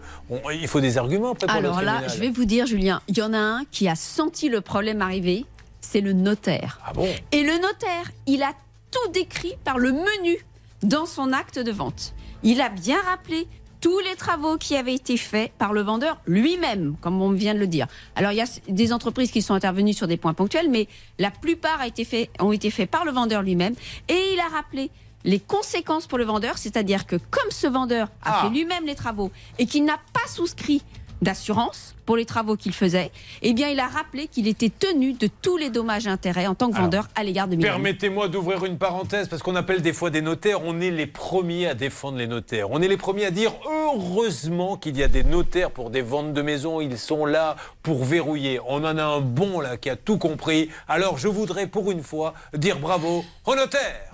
faut 0.66 0.81
des 0.81 0.98
arguments 0.98 1.32
après 1.32 1.47
pour 1.47 1.61
le 1.61 1.69
Alors 1.69 1.82
là, 1.82 2.09
je 2.09 2.19
vais 2.19 2.31
vous 2.31 2.44
dire, 2.47 2.66
Julien, 2.66 3.01
il 3.07 3.16
y 3.16 3.23
en 3.23 3.32
a 3.32 3.39
un 3.39 3.62
qui 3.70 3.89
a 3.89 3.94
senti 3.94 4.48
le 4.48 4.61
problème 4.61 5.01
arriver, 5.02 5.47
c'est 5.81 6.01
le 6.01 6.12
notaire. 6.15 6.81
Ah 6.85 6.93
bon? 6.93 7.09
Et 7.31 7.43
le 7.44 7.55
notaire, 7.55 8.11
il 8.27 8.43
a 8.43 8.52
tout 8.91 9.11
décrit 9.12 9.55
par 9.65 9.79
le 9.79 9.93
menu 9.93 10.37
dans 10.83 11.07
son 11.07 11.33
acte 11.33 11.59
de 11.59 11.73
vente. 11.73 12.15
Il 12.43 12.61
a 12.61 12.69
bien 12.69 13.01
rappelé 13.03 13.47
tous 13.81 13.99
les 14.01 14.15
travaux 14.15 14.59
qui 14.59 14.77
avaient 14.77 14.95
été 14.95 15.17
faits 15.17 15.53
par 15.59 15.73
le 15.73 15.81
vendeur 15.83 16.19
lui-même, 16.27 16.97
comme 17.01 17.21
on 17.23 17.31
vient 17.31 17.55
de 17.55 17.59
le 17.59 17.67
dire. 17.67 17.87
Alors 18.15 18.33
il 18.33 18.37
y 18.37 18.43
a 18.43 18.47
des 18.69 18.93
entreprises 18.93 19.31
qui 19.31 19.41
sont 19.41 19.55
intervenues 19.55 19.95
sur 19.95 20.07
des 20.07 20.17
points 20.19 20.35
ponctuels, 20.35 20.69
mais 20.71 20.87
la 21.19 21.31
plupart 21.31 21.81
a 21.81 21.87
été 21.87 22.05
fait, 22.05 22.29
ont 22.41 22.53
été 22.53 22.71
faits 22.71 22.91
par 22.91 23.05
le 23.05 23.12
vendeur 23.12 23.43
lui-même. 23.43 23.75
Et 24.09 24.33
il 24.35 24.41
a 24.41 24.49
rappelé 24.49 24.91
les 25.25 25.39
conséquences 25.41 26.07
pour 26.07 26.17
le 26.19 26.25
vendeur, 26.25 26.57
c'est-à-dire 26.59 27.07
que 27.07 27.17
comme 27.17 27.51
ce 27.51 27.67
vendeur 27.67 28.09
a 28.23 28.41
Ah. 28.41 28.43
fait 28.45 28.51
lui-même 28.51 28.87
les 28.87 28.95
travaux 28.95 29.31
et 29.59 29.67
qu'il 29.67 29.85
n'a 29.85 29.99
pas 30.12 30.27
souscrit 30.29 30.83
d'assurance 31.22 31.94
pour 32.06 32.16
les 32.16 32.24
travaux 32.24 32.56
qu'il 32.56 32.72
faisait, 32.72 33.12
eh 33.42 33.52
bien 33.52 33.68
il 33.68 33.78
a 33.78 33.86
rappelé 33.86 34.26
qu'il 34.26 34.48
était 34.48 34.70
tenu 34.70 35.12
de 35.12 35.28
tous 35.42 35.56
les 35.56 35.70
dommages 35.70 36.06
et 36.06 36.10
intérêts 36.10 36.47
en 36.47 36.55
tant 36.55 36.70
que 36.70 36.74
Alors, 36.74 36.86
vendeur 36.86 37.09
à 37.14 37.22
l'égard 37.22 37.47
de. 37.47 37.56
Permettez-moi 37.56 38.28
d'ouvrir 38.28 38.64
une 38.64 38.78
parenthèse 38.78 39.28
parce 39.28 39.42
qu'on 39.42 39.55
appelle 39.55 39.82
des 39.82 39.92
fois 39.92 40.10
des 40.10 40.22
notaires. 40.22 40.60
On 40.64 40.80
est 40.80 40.90
les 40.90 41.06
premiers 41.06 41.68
à 41.68 41.74
défendre 41.74 42.18
les 42.18 42.26
notaires. 42.26 42.70
On 42.70 42.82
est 42.82 42.88
les 42.88 42.97
premiers 42.97 43.26
à 43.26 43.30
dire 43.30 43.52
heureusement 43.66 44.76
qu'il 44.76 44.97
y 44.97 45.02
a 45.02 45.09
des 45.09 45.22
notaires 45.24 45.70
pour 45.70 45.90
des 45.90 46.02
ventes 46.02 46.32
de 46.32 46.42
maisons. 46.42 46.80
Ils 46.80 46.98
sont 46.98 47.26
là 47.26 47.56
pour 47.82 48.05
verrouiller. 48.05 48.60
On 48.66 48.84
en 48.84 48.98
a 48.98 49.05
un 49.05 49.20
bon 49.20 49.60
là 49.60 49.76
qui 49.76 49.90
a 49.90 49.97
tout 49.97 50.18
compris. 50.18 50.68
Alors 50.88 51.18
je 51.18 51.28
voudrais 51.28 51.66
pour 51.66 51.90
une 51.90 52.02
fois 52.02 52.34
dire 52.55 52.78
bravo 52.78 53.24
aux 53.47 53.55
notaires. 53.55 54.10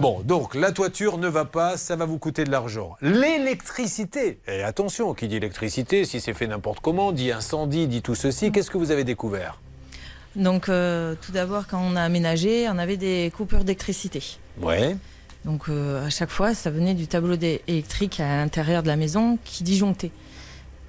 Bon, 0.00 0.20
donc 0.22 0.54
la 0.54 0.70
toiture 0.70 1.18
ne 1.18 1.28
va 1.28 1.44
pas, 1.44 1.76
ça 1.76 1.96
va 1.96 2.04
vous 2.04 2.18
coûter 2.18 2.44
de 2.44 2.50
l'argent. 2.50 2.96
L'électricité, 3.00 4.38
et 4.46 4.62
attention, 4.62 5.14
qui 5.14 5.28
dit 5.28 5.36
électricité, 5.36 6.04
si 6.04 6.20
c'est 6.20 6.34
fait 6.34 6.46
n'importe 6.46 6.80
comment, 6.80 7.12
dit 7.12 7.32
incendie, 7.32 7.86
dit 7.86 8.02
tout 8.02 8.14
ceci, 8.14 8.52
qu'est-ce 8.52 8.70
que 8.70 8.78
vous 8.78 8.90
avez 8.90 9.04
découvert? 9.04 9.60
Donc, 10.36 10.68
euh, 10.68 11.14
tout 11.22 11.32
d'abord, 11.32 11.66
quand 11.66 11.80
on 11.80 11.96
a 11.96 12.02
aménagé, 12.02 12.68
on 12.68 12.76
avait 12.76 12.96
des 12.96 13.32
coupures 13.34 13.60
d'électricité. 13.60 14.22
Ouais. 14.60 14.96
Donc, 15.44 15.68
euh, 15.68 16.06
à 16.06 16.10
chaque 16.10 16.30
fois, 16.30 16.54
ça 16.54 16.70
venait 16.70 16.94
du 16.94 17.06
tableau 17.06 17.36
électrique 17.68 18.20
à 18.20 18.36
l'intérieur 18.36 18.82
de 18.82 18.88
la 18.88 18.96
maison 18.96 19.38
qui 19.44 19.62
disjonctait. 19.62 20.10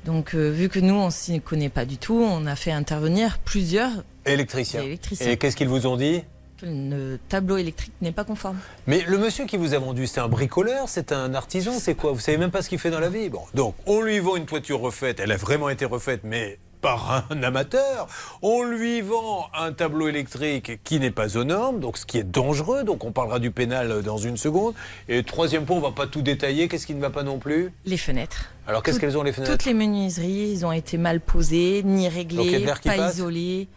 Donc, 0.06 0.34
euh, 0.34 0.50
vu 0.50 0.68
que 0.68 0.80
nous, 0.80 0.96
on 0.96 1.10
s'y 1.10 1.40
connaît 1.42 1.70
pas 1.70 1.86
du 1.86 1.98
tout, 1.98 2.22
on 2.22 2.46
a 2.46 2.56
fait 2.56 2.72
intervenir 2.72 3.40
plusieurs. 3.40 3.92
Électricien. 4.26 4.82
Électricien. 4.82 5.30
Et 5.30 5.38
qu'est-ce 5.38 5.56
qu'ils 5.56 5.70
vous 5.70 5.88
ont 5.88 5.98
dit? 5.98 6.24
Le 6.68 7.20
tableau 7.30 7.58
électrique 7.58 7.94
n'est 8.02 8.12
pas 8.12 8.24
conforme. 8.24 8.58
Mais 8.88 9.04
le 9.08 9.20
monsieur 9.20 9.46
qui 9.46 9.56
vous 9.56 9.76
a 9.76 9.78
vendu, 9.78 10.08
c'est 10.08 10.20
un 10.20 10.28
bricoleur, 10.28 10.90
c'est 10.90 11.12
un 11.12 11.36
artisan, 11.36 11.74
c'est 11.80 11.94
quoi? 11.94 12.12
Vous 12.12 12.20
savez 12.20 12.38
même 12.38 12.50
pas 12.50 12.64
ce 12.64 12.70
qu'il 12.70 12.80
fait 12.80 12.90
dans 12.90 13.00
la 13.00 13.10
vie. 13.10 13.30
Bon, 13.30 13.42
donc 13.54 13.76
on 13.86 14.02
lui 14.02 14.18
vend 14.18 14.36
une 14.36 14.46
toiture 14.46 14.80
refaite, 14.80 15.20
elle 15.20 15.32
a 15.32 15.38
vraiment 15.38 15.70
été 15.70 15.86
refaite, 15.86 16.22
mais 16.24 16.58
par 16.82 17.26
un 17.32 17.44
amateur. 17.44 18.08
On 18.42 18.64
lui 18.64 19.02
vend 19.02 19.48
un 19.60 19.74
tableau 19.74 20.08
électrique 20.08 20.84
qui 20.84 21.00
n'est 21.00 21.12
pas 21.12 21.38
aux 21.38 21.44
normes, 21.44 21.80
donc 21.80 21.98
ce 21.98 22.06
qui 22.06 22.18
est 22.18 22.24
dangereux. 22.24 22.84
Donc 22.84 23.04
on 23.06 23.12
parlera 23.12 23.40
du 23.40 23.52
pénal 23.52 24.04
dans 24.04 24.18
une 24.18 24.38
seconde. 24.38 24.74
Et 25.08 25.24
troisième 25.24 25.66
point, 25.66 25.78
on 25.78 25.82
va 25.82 25.92
pas 25.92 26.08
tout 26.08 26.22
détailler. 26.22 26.68
Qu'est-ce 26.68 26.86
qui 26.86 26.94
ne 26.94 27.02
va 27.02 27.10
pas 27.10 27.24
non 27.24 27.40
plus? 27.40 27.72
Les 27.86 27.98
fenêtres. 27.98 28.52
Alors 28.68 28.84
qu'est-ce 28.84 29.00
qu'elles 29.00 29.18
ont 29.18 29.24
les 29.24 29.34
fenêtres? 29.34 29.52
Toutes 29.52 29.66
les 29.66 29.74
menuiseries, 29.74 30.52
ils 30.52 30.66
ont 30.66 30.72
été 30.72 30.98
mal 30.98 31.22
posées, 31.22 31.82
ni 31.84 32.06
Donc, 32.06 32.14
réglées, 32.14 32.66
qui 32.82 32.88
pas 32.88 33.12
isolées. 33.12 33.68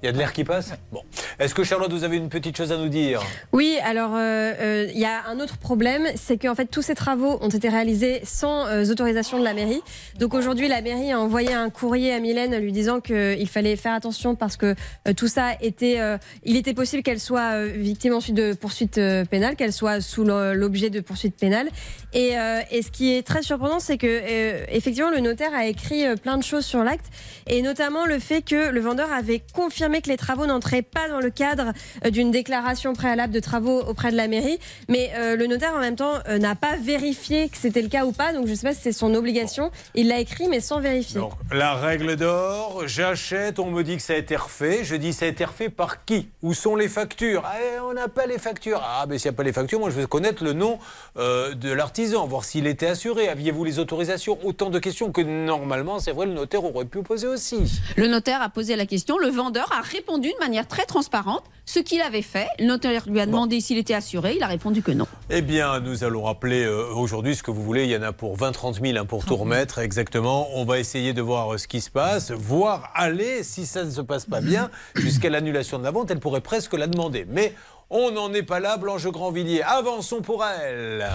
Il 0.00 0.06
y 0.06 0.08
a 0.08 0.12
de 0.12 0.18
l'air 0.18 0.32
qui 0.32 0.44
passe 0.44 0.74
Bon. 0.92 1.02
Est-ce 1.40 1.56
que 1.56 1.64
Charlotte, 1.64 1.92
vous 1.92 2.04
avez 2.04 2.16
une 2.16 2.28
petite 2.28 2.56
chose 2.56 2.70
à 2.70 2.76
nous 2.76 2.88
dire? 2.88 3.20
Oui, 3.52 3.78
alors 3.84 4.14
euh, 4.14 4.52
euh, 4.60 4.86
il 4.92 4.98
y 4.98 5.04
a 5.04 5.26
un 5.28 5.40
autre 5.40 5.58
problème, 5.58 6.06
c'est 6.14 6.36
qu'en 6.36 6.54
fait 6.54 6.66
tous 6.66 6.82
ces 6.82 6.94
travaux 6.94 7.38
ont 7.40 7.48
été 7.48 7.68
réalisés 7.68 8.20
sans 8.22 8.66
euh, 8.66 8.84
autorisation 8.90 9.40
de 9.40 9.44
la 9.44 9.54
mairie. 9.54 9.80
Donc 10.20 10.34
aujourd'hui, 10.34 10.68
la 10.68 10.82
mairie 10.82 11.10
a 11.10 11.18
envoyé 11.18 11.52
un 11.52 11.68
courrier 11.68 12.12
à 12.12 12.20
Mylène 12.20 12.56
lui 12.58 12.70
disant 12.70 13.00
qu'il 13.00 13.48
fallait 13.48 13.74
faire 13.74 13.92
attention 13.92 14.36
parce 14.36 14.56
que 14.56 14.76
tout 15.16 15.26
ça 15.26 15.54
était, 15.60 15.98
il 16.44 16.56
était 16.56 16.74
possible 16.74 17.02
qu'elle 17.02 17.20
soit 17.20 17.64
victime 17.66 18.14
ensuite 18.14 18.36
de 18.36 18.52
poursuites 18.52 19.00
pénales, 19.30 19.56
qu'elle 19.56 19.72
soit 19.72 20.00
sous 20.00 20.24
l'objet 20.24 20.90
de 20.90 21.00
poursuites 21.00 21.36
pénales. 21.36 21.68
Et, 22.12 22.34
et 22.70 22.82
ce 22.82 22.90
qui 22.90 23.14
est 23.14 23.26
très 23.26 23.42
surprenant, 23.42 23.80
c'est 23.80 23.98
que 23.98 24.22
effectivement 24.70 25.10
le 25.10 25.20
notaire 25.20 25.54
a 25.54 25.66
écrit 25.66 26.04
plein 26.16 26.36
de 26.36 26.42
choses 26.42 26.64
sur 26.64 26.84
l'acte 26.84 27.06
et 27.46 27.62
notamment 27.62 28.06
le 28.06 28.18
fait 28.18 28.42
que 28.42 28.70
le 28.70 28.80
vendeur 28.80 29.12
avait 29.12 29.42
confirmé 29.54 29.87
confirmé 29.88 30.02
que 30.02 30.10
les 30.10 30.18
travaux 30.18 30.44
n'entraient 30.44 30.82
pas 30.82 31.08
dans 31.08 31.20
le 31.20 31.30
cadre 31.30 31.72
euh, 32.04 32.10
d'une 32.10 32.30
déclaration 32.30 32.92
préalable 32.92 33.32
de 33.32 33.40
travaux 33.40 33.80
auprès 33.80 34.10
de 34.10 34.16
la 34.16 34.28
mairie. 34.28 34.58
Mais 34.88 35.10
euh, 35.14 35.34
le 35.34 35.46
notaire, 35.46 35.72
en 35.74 35.80
même 35.80 35.96
temps, 35.96 36.12
euh, 36.28 36.36
n'a 36.38 36.54
pas 36.54 36.76
vérifié 36.76 37.48
que 37.48 37.56
c'était 37.56 37.80
le 37.80 37.88
cas 37.88 38.04
ou 38.04 38.12
pas. 38.12 38.34
Donc 38.34 38.46
je 38.46 38.50
ne 38.50 38.56
sais 38.56 38.66
pas 38.66 38.74
si 38.74 38.82
c'est 38.82 38.92
son 38.92 39.14
obligation. 39.14 39.70
Il 39.94 40.08
l'a 40.08 40.18
écrit, 40.18 40.46
mais 40.48 40.60
sans 40.60 40.80
vérifier. 40.80 41.20
Donc, 41.20 41.32
la 41.50 41.74
règle 41.74 42.16
d'or, 42.16 42.82
j'achète, 42.86 43.58
on 43.58 43.70
me 43.70 43.82
dit 43.82 43.96
que 43.96 44.02
ça 44.02 44.12
a 44.12 44.16
été 44.16 44.36
refait. 44.36 44.84
Je 44.84 44.94
dis 44.94 45.14
ça 45.14 45.24
a 45.24 45.28
été 45.28 45.44
refait 45.46 45.70
par 45.70 46.04
qui? 46.04 46.28
Où 46.42 46.52
sont 46.52 46.76
les 46.76 46.88
factures? 46.88 47.42
Ah, 47.46 47.56
eh, 47.58 47.80
On 47.80 47.94
n'a 47.94 48.08
pas 48.08 48.26
les 48.26 48.38
factures. 48.38 48.82
Ah, 48.84 49.06
mais 49.08 49.16
s'il 49.16 49.30
n'y 49.30 49.34
a 49.34 49.38
pas 49.38 49.42
les 49.42 49.54
factures, 49.54 49.80
moi 49.80 49.88
je 49.88 49.94
veux 49.94 50.06
connaître 50.06 50.44
le 50.44 50.52
nom 50.52 50.78
euh, 51.16 51.54
de 51.54 51.72
l'artisan, 51.72 52.26
voir 52.26 52.44
s'il 52.44 52.66
était 52.66 52.88
assuré. 52.88 53.28
Aviez-vous 53.28 53.64
les 53.64 53.78
autorisations? 53.78 54.38
Autant 54.44 54.68
de 54.68 54.78
questions 54.78 55.12
que 55.12 55.22
normalement, 55.22 55.98
c'est 55.98 56.12
vrai, 56.12 56.26
le 56.26 56.34
notaire 56.34 56.62
aurait 56.64 56.84
pu 56.84 57.02
poser 57.02 57.26
aussi. 57.26 57.80
Le 57.96 58.06
notaire 58.06 58.42
a 58.42 58.50
posé 58.50 58.76
la 58.76 58.84
question, 58.84 59.16
le 59.16 59.28
vendeur 59.28 59.72
a 59.72 59.77
répondu 59.80 60.28
de 60.28 60.38
manière 60.38 60.66
très 60.66 60.84
transparente 60.84 61.44
ce 61.64 61.80
qu'il 61.80 62.00
avait 62.00 62.22
fait. 62.22 62.48
Le 62.58 62.66
notaire 62.66 63.04
lui 63.06 63.20
a 63.20 63.26
demandé 63.26 63.60
s'il 63.60 63.76
était 63.76 63.94
assuré, 63.94 64.34
il 64.36 64.42
a 64.42 64.46
répondu 64.46 64.82
que 64.82 64.90
non. 64.90 65.06
Eh 65.28 65.42
bien, 65.42 65.80
nous 65.80 66.02
allons 66.02 66.22
rappeler 66.22 66.64
euh, 66.64 66.92
aujourd'hui 66.94 67.36
ce 67.36 67.42
que 67.42 67.50
vous 67.50 67.62
voulez. 67.62 67.84
Il 67.84 67.90
y 67.90 67.96
en 67.96 68.02
a 68.02 68.12
pour 68.12 68.36
20, 68.36 68.52
30 68.52 68.80
000 68.80 68.96
hein, 68.96 69.04
pour 69.04 69.24
tout 69.24 69.36
remettre. 69.36 69.78
Exactement. 69.78 70.48
On 70.54 70.64
va 70.64 70.78
essayer 70.78 71.12
de 71.12 71.20
voir 71.20 71.52
euh, 71.52 71.58
ce 71.58 71.68
qui 71.68 71.80
se 71.82 71.90
passe, 71.90 72.30
voir 72.30 72.90
aller, 72.94 73.42
si 73.42 73.66
ça 73.66 73.84
ne 73.84 73.90
se 73.90 74.00
passe 74.00 74.24
pas 74.24 74.40
bien, 74.40 74.70
jusqu'à 74.94 75.28
l'annulation 75.28 75.78
de 75.78 75.84
la 75.84 75.90
vente. 75.90 76.10
Elle 76.10 76.20
pourrait 76.20 76.40
presque 76.40 76.72
la 76.72 76.86
demander. 76.86 77.26
Mais 77.28 77.52
on 77.90 78.10
n'en 78.10 78.32
est 78.32 78.42
pas 78.42 78.60
là, 78.60 78.78
Blanche 78.78 79.06
Grandvilliers. 79.06 79.62
Avançons 79.62 80.22
pour 80.22 80.44
elle. 80.44 81.06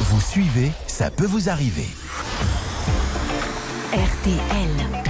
Vous 0.00 0.20
suivez, 0.20 0.72
ça 0.86 1.10
peut 1.10 1.26
vous 1.26 1.48
arriver. 1.48 1.88
RTL. 3.92 5.09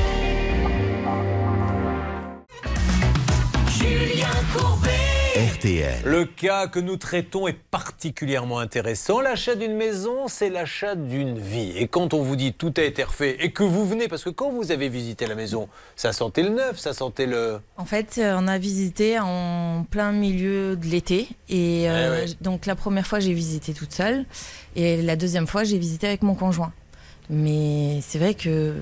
RTL. 5.60 5.94
Le 6.04 6.24
cas 6.24 6.66
que 6.68 6.80
nous 6.80 6.96
traitons 6.96 7.46
est 7.46 7.56
particulièrement 7.70 8.58
intéressant. 8.60 9.20
L'achat 9.20 9.54
d'une 9.54 9.74
maison, 9.74 10.26
c'est 10.26 10.48
l'achat 10.48 10.94
d'une 10.94 11.38
vie. 11.38 11.72
Et 11.76 11.86
quand 11.86 12.14
on 12.14 12.22
vous 12.22 12.36
dit 12.36 12.52
tout 12.54 12.72
a 12.78 12.82
été 12.82 13.04
refait 13.04 13.36
et 13.40 13.50
que 13.52 13.62
vous 13.62 13.86
venez, 13.86 14.08
parce 14.08 14.24
que 14.24 14.30
quand 14.30 14.50
vous 14.50 14.72
avez 14.72 14.88
visité 14.88 15.26
la 15.26 15.34
maison, 15.34 15.68
ça 15.96 16.12
sentait 16.12 16.42
le 16.42 16.48
neuf, 16.50 16.78
ça 16.78 16.94
sentait 16.94 17.26
le. 17.26 17.60
En 17.76 17.84
fait, 17.84 18.16
euh, 18.18 18.36
on 18.38 18.48
a 18.48 18.56
visité 18.58 19.18
en 19.20 19.84
plein 19.90 20.12
milieu 20.12 20.76
de 20.76 20.86
l'été. 20.86 21.28
Et 21.50 21.90
euh, 21.90 22.22
Eh 22.24 22.30
ouais. 22.30 22.36
donc, 22.40 22.64
la 22.66 22.74
première 22.74 23.06
fois, 23.06 23.20
j'ai 23.20 23.34
visité 23.34 23.74
toute 23.74 23.92
seule. 23.92 24.24
Et 24.76 25.02
la 25.02 25.16
deuxième 25.16 25.46
fois, 25.46 25.64
j'ai 25.64 25.78
visité 25.78 26.06
avec 26.06 26.22
mon 26.22 26.34
conjoint. 26.34 26.72
Mais 27.28 28.00
c'est 28.02 28.18
vrai 28.18 28.34
que. 28.34 28.74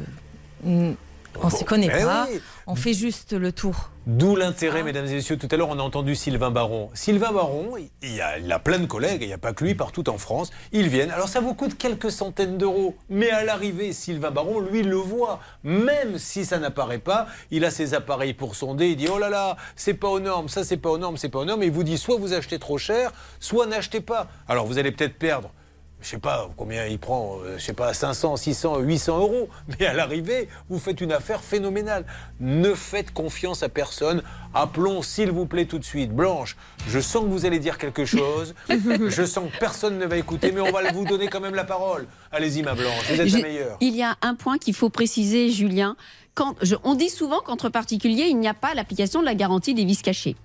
On 1.43 1.47
ne 1.47 1.53
se 1.53 1.65
connaît 1.65 1.89
eh 1.95 2.05
pas. 2.05 2.27
oui. 2.31 2.41
On 2.67 2.75
fait 2.75 2.95
juste 2.95 3.33
le 3.33 3.53
tour. 3.53 3.91
D'où 4.07 4.37
l'intérêt, 4.37 4.83
mesdames 4.83 5.07
et 5.07 5.15
messieurs. 5.15 5.37
Tout 5.37 5.49
à 5.51 5.57
l'heure, 5.57 5.69
on 5.69 5.79
a 5.79 5.83
entendu 5.83 6.15
Sylvain 6.15 6.51
Baron. 6.51 6.91
Sylvain 6.95 7.33
Baron, 7.33 7.75
il, 8.03 8.15
y 8.15 8.21
a, 8.21 8.39
il 8.39 8.51
a 8.51 8.59
plein 8.59 8.79
de 8.79 8.87
collègues, 8.87 9.23
il 9.23 9.29
n'y 9.29 9.35
a 9.35 9.39
pas 9.39 9.53
que 9.53 9.65
lui, 9.65 9.75
partout 9.75 10.09
en 10.09 10.19
France. 10.19 10.51
Ils 10.73 10.89
viennent. 10.89 11.11
Alors, 11.11 11.29
ça 11.29 11.41
vous 11.41 11.55
coûte 11.55 11.77
quelques 11.77 12.11
centaines 12.11 12.59
d'euros. 12.59 12.97
Mais 13.09 13.31
à 13.31 13.45
l'arrivée, 13.45 13.93
Sylvain 13.93 14.31
Baron, 14.31 14.61
lui, 14.61 14.83
le 14.83 14.97
voit. 14.97 15.41
Même 15.63 16.19
si 16.19 16.45
ça 16.45 16.59
n'apparaît 16.59 16.99
pas, 16.99 17.27
il 17.51 17.65
a 17.65 17.71
ses 17.71 17.95
appareils 17.95 18.35
pour 18.35 18.55
sonder. 18.55 18.89
Il 18.89 18.97
dit 18.97 19.09
Oh 19.13 19.19
là 19.19 19.29
là, 19.29 19.57
c'est 19.77 19.95
pas 19.95 20.09
aux 20.09 20.21
normes, 20.21 20.49
ça, 20.49 20.65
c'est 20.65 20.77
pas 20.77 20.91
aux 20.91 20.99
normes, 20.99 21.17
c'est 21.17 21.29
pas 21.29 21.41
aux 21.41 21.45
normes. 21.45 21.63
Et 21.63 21.67
il 21.67 21.73
vous 21.73 21.85
dit 21.85 21.99
soit 21.99 22.17
vous 22.17 22.33
achetez 22.33 22.59
trop 22.59 22.79
cher, 22.79 23.13
soit 23.41 23.67
n'achetez 23.67 24.01
pas. 24.01 24.29
Alors, 24.49 24.67
vous 24.67 24.79
allez 24.79 24.93
peut-être 24.93 25.19
perdre 25.19 25.51
je 26.01 26.09
sais 26.09 26.19
pas 26.19 26.49
combien 26.57 26.87
il 26.87 26.99
prend, 26.99 27.39
euh, 27.45 27.59
je 27.59 27.65
sais 27.65 27.73
pas, 27.73 27.93
500, 27.93 28.37
600, 28.37 28.79
800 28.79 29.19
euros. 29.19 29.49
Mais 29.81 29.87
à 29.87 29.93
l'arrivée, 29.93 30.49
vous 30.69 30.79
faites 30.79 31.01
une 31.01 31.13
affaire 31.13 31.41
phénoménale. 31.43 32.05
Ne 32.41 32.73
faites 32.75 33.13
confiance 33.13 33.63
à 33.63 33.69
personne. 33.69 34.23
Appelons, 34.55 35.03
s'il 35.03 35.31
vous 35.33 35.47
plaît, 35.47 35.65
tout 35.67 35.79
de 35.79 35.85
suite. 35.85 36.13
Blanche, 36.13 36.57
je 36.89 37.01
sens 37.01 37.25
que 37.25 37.29
vous 37.29 37.47
allez 37.47 37.59
dire 37.59 37.79
quelque 37.79 38.05
chose. 38.05 38.55
je 38.69 39.25
sens 39.27 39.51
que 39.53 39.59
personne 39.59 39.99
ne 39.99 40.07
va 40.07 40.17
écouter, 40.17 40.53
mais 40.53 40.61
on 40.61 40.71
va 40.71 40.93
vous 40.93 41.05
donner 41.05 41.27
quand 41.29 41.41
même 41.41 41.55
la 41.57 41.65
parole. 41.65 42.07
Allez-y, 42.31 42.63
ma 42.63 42.75
Blanche, 42.75 43.11
vous 43.11 43.21
êtes 43.21 43.33
la 43.33 43.41
meilleure. 43.41 43.77
Il 43.81 43.97
y 43.97 44.03
a 44.03 44.17
un 44.23 44.35
point 44.35 44.59
qu'il 44.59 44.75
faut 44.75 44.91
préciser, 44.91 45.51
Julien. 45.51 45.97
Quand, 46.35 46.55
je- 46.63 46.77
on 46.85 46.95
dit 46.95 47.09
souvent 47.11 47.41
qu'entre 47.41 47.69
particuliers, 47.69 48.27
il 48.29 48.39
n'y 48.39 48.47
a 48.49 48.55
pas 48.55 48.73
l'application 48.75 49.21
de 49.21 49.25
la 49.27 49.35
garantie 49.35 49.75
des 49.75 49.85
vices 49.85 50.03
cachés. 50.03 50.37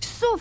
Sauf 0.00 0.40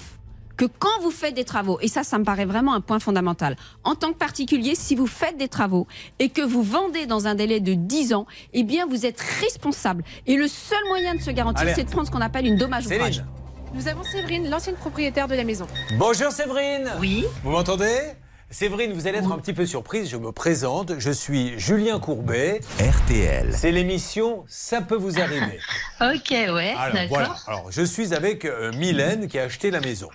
que 0.61 0.67
quand 0.77 1.01
vous 1.01 1.09
faites 1.09 1.33
des 1.33 1.43
travaux, 1.43 1.79
et 1.81 1.87
ça, 1.87 2.03
ça 2.03 2.19
me 2.19 2.23
paraît 2.23 2.45
vraiment 2.45 2.75
un 2.75 2.81
point 2.81 2.99
fondamental, 2.99 3.55
en 3.83 3.95
tant 3.95 4.13
que 4.13 4.17
particulier, 4.19 4.75
si 4.75 4.93
vous 4.93 5.07
faites 5.07 5.35
des 5.35 5.47
travaux 5.47 5.87
et 6.19 6.29
que 6.29 6.43
vous 6.43 6.61
vendez 6.61 7.07
dans 7.07 7.25
un 7.25 7.33
délai 7.33 7.59
de 7.59 7.73
10 7.73 8.13
ans, 8.13 8.27
eh 8.53 8.61
bien, 8.61 8.85
vous 8.85 9.07
êtes 9.07 9.19
responsable. 9.19 10.03
Et 10.27 10.35
le 10.35 10.47
seul 10.47 10.77
moyen 10.87 11.15
de 11.15 11.21
se 11.21 11.31
garantir, 11.31 11.67
c'est 11.73 11.85
de 11.85 11.89
prendre 11.89 12.05
ce 12.05 12.11
qu'on 12.11 12.21
appelle 12.21 12.45
une 12.45 12.57
dommage 12.57 12.83
Céline. 12.83 13.01
ouvrage. 13.01 13.23
Nous 13.73 13.87
avons 13.87 14.03
Séverine, 14.03 14.51
l'ancienne 14.51 14.75
propriétaire 14.75 15.27
de 15.27 15.33
la 15.33 15.45
maison. 15.45 15.65
Bonjour 15.97 16.31
Séverine. 16.31 16.91
Oui. 16.99 17.25
Vous 17.43 17.49
m'entendez? 17.49 18.11
Séverine, 18.51 18.91
vous 18.91 19.07
allez 19.07 19.19
être 19.19 19.31
un 19.31 19.37
petit 19.37 19.53
peu 19.53 19.65
surprise. 19.65 20.09
Je 20.09 20.17
me 20.17 20.33
présente. 20.33 20.99
Je 20.99 21.09
suis 21.09 21.57
Julien 21.57 22.01
Courbet. 22.01 22.59
RTL. 22.81 23.53
C'est 23.55 23.71
l'émission 23.71 24.43
Ça 24.49 24.81
peut 24.81 24.95
vous 24.97 25.19
arriver. 25.19 25.59
Ok, 26.01 26.31
ouais, 26.31 26.73
Alors, 26.75 26.93
d'accord. 26.95 27.07
voilà. 27.09 27.35
Alors, 27.45 27.71
je 27.71 27.83
suis 27.83 28.15
avec 28.15 28.43
euh, 28.45 28.71
Mylène 28.73 29.27
qui 29.27 29.37
a 29.37 29.43
acheté 29.43 29.69
la 29.69 29.79
maison. 29.81 30.09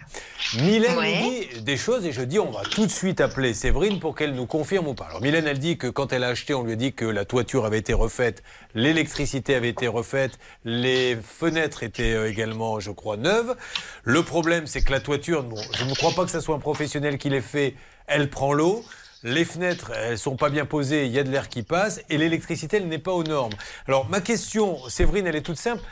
Mylène 0.57 0.99
Ouais. 0.99 1.21
nous 1.23 1.31
dit 1.55 1.61
des 1.63 1.77
choses 1.77 2.05
et 2.05 2.11
je 2.11 2.23
dis 2.23 2.41
on 2.41 2.51
va 2.51 2.63
tout 2.63 2.87
de 2.87 2.91
suite 2.91 3.21
appeler 3.21 3.55
Séverine 3.55 4.01
pour 4.01 4.17
qu'elle 4.17 4.35
nous 4.35 4.47
confirme 4.47 4.89
ou 4.89 4.95
pas. 4.95 5.05
Alors, 5.11 5.23
Mylène, 5.23 5.47
elle 5.47 5.61
dit 5.61 5.79
que 5.79 5.87
quand 5.87 6.13
elle 6.13 6.25
a 6.25 6.29
acheté, 6.29 6.55
on 6.55 6.65
lui 6.65 6.73
a 6.73 6.77
dit 6.77 6.93
que 6.93 7.05
la 7.05 7.25
toiture 7.25 7.65
avait 7.67 7.79
été 7.79 7.95
refaite, 7.95 8.43
l'électricité 8.75 9.55
avait 9.55 9.69
été 9.69 9.87
refaite, 9.87 10.41
les 10.65 11.17
fenêtres 11.23 11.85
étaient 11.85 12.15
euh, 12.15 12.29
également, 12.29 12.81
je 12.81 12.91
crois, 12.91 13.17
neuves. 13.17 13.55
Le 14.03 14.25
problème, 14.25 14.67
c'est 14.67 14.83
que 14.83 14.91
la 14.91 14.99
toiture, 15.01 15.45
bon, 15.45 15.61
je 15.79 15.85
ne 15.85 15.95
crois 15.95 16.11
pas 16.17 16.25
que 16.25 16.33
ce 16.33 16.41
soit 16.41 16.57
un 16.57 16.61
professionnel 16.61 17.17
qui 17.17 17.31
l'ait 17.31 17.41
fait, 17.41 17.77
elle 18.07 18.31
prend 18.31 18.53
l'eau. 18.53 18.85
Les 19.23 19.45
fenêtres, 19.45 19.91
elles 19.93 20.19
sont 20.19 20.37
pas 20.37 20.51
bien 20.51 20.67
posées, 20.67 21.07
il 21.07 21.13
y 21.13 21.19
a 21.19 21.25
de 21.25 21.31
l'air 21.31 21.49
qui 21.49 21.63
passe, 21.63 22.01
et 22.11 22.19
l'électricité, 22.19 22.77
elle 22.77 22.87
n'est 22.87 22.99
pas 22.99 23.13
aux 23.13 23.25
normes. 23.25 23.55
Alors, 23.89 24.09
ma 24.09 24.21
question, 24.21 24.79
Séverine, 24.89 25.27
elle 25.27 25.35
est 25.37 25.43
toute 25.43 25.57
simple. 25.57 25.83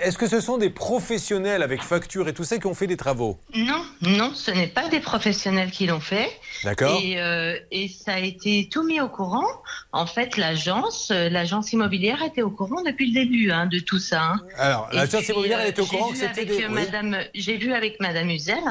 Est-ce 0.00 0.16
que 0.16 0.28
ce 0.28 0.40
sont 0.40 0.58
des 0.58 0.70
professionnels 0.70 1.60
avec 1.60 1.82
facture 1.82 2.28
et 2.28 2.32
tout 2.32 2.44
ça 2.44 2.58
qui 2.58 2.66
ont 2.68 2.74
fait 2.74 2.86
des 2.86 2.96
travaux? 2.96 3.40
Non, 3.52 3.84
non, 4.00 4.32
ce 4.32 4.52
n'est 4.52 4.68
pas 4.68 4.88
des 4.88 5.00
professionnels 5.00 5.72
qui 5.72 5.86
l'ont 5.86 5.98
fait. 6.00 6.30
D'accord. 6.62 7.00
Et, 7.02 7.20
euh, 7.20 7.58
et 7.72 7.88
ça 7.88 8.14
a 8.14 8.20
été 8.20 8.68
tout 8.70 8.84
mis 8.84 9.00
au 9.00 9.08
courant. 9.08 9.44
En 9.90 10.06
fait, 10.06 10.36
l'agence, 10.36 11.10
euh, 11.10 11.28
l'agence 11.28 11.72
immobilière 11.72 12.22
était 12.22 12.42
au 12.42 12.50
courant 12.50 12.80
depuis 12.82 13.08
le 13.12 13.24
début 13.24 13.50
hein, 13.50 13.66
de 13.66 13.80
tout 13.80 13.98
ça. 13.98 14.22
hein. 14.22 14.40
Alors, 14.56 14.88
l'agence 14.92 15.28
immobilière, 15.28 15.58
elle 15.58 15.66
euh, 15.66 15.70
était 15.70 15.82
au 15.82 15.86
courant 15.86 16.10
que 16.12 16.16
c'était 16.16 16.44
des... 16.44 16.58
Oui. 16.58 16.66
Madame, 16.70 17.18
J'ai 17.34 17.56
vu 17.56 17.74
avec 17.74 17.98
Madame 17.98 18.30
Uzel, 18.30 18.62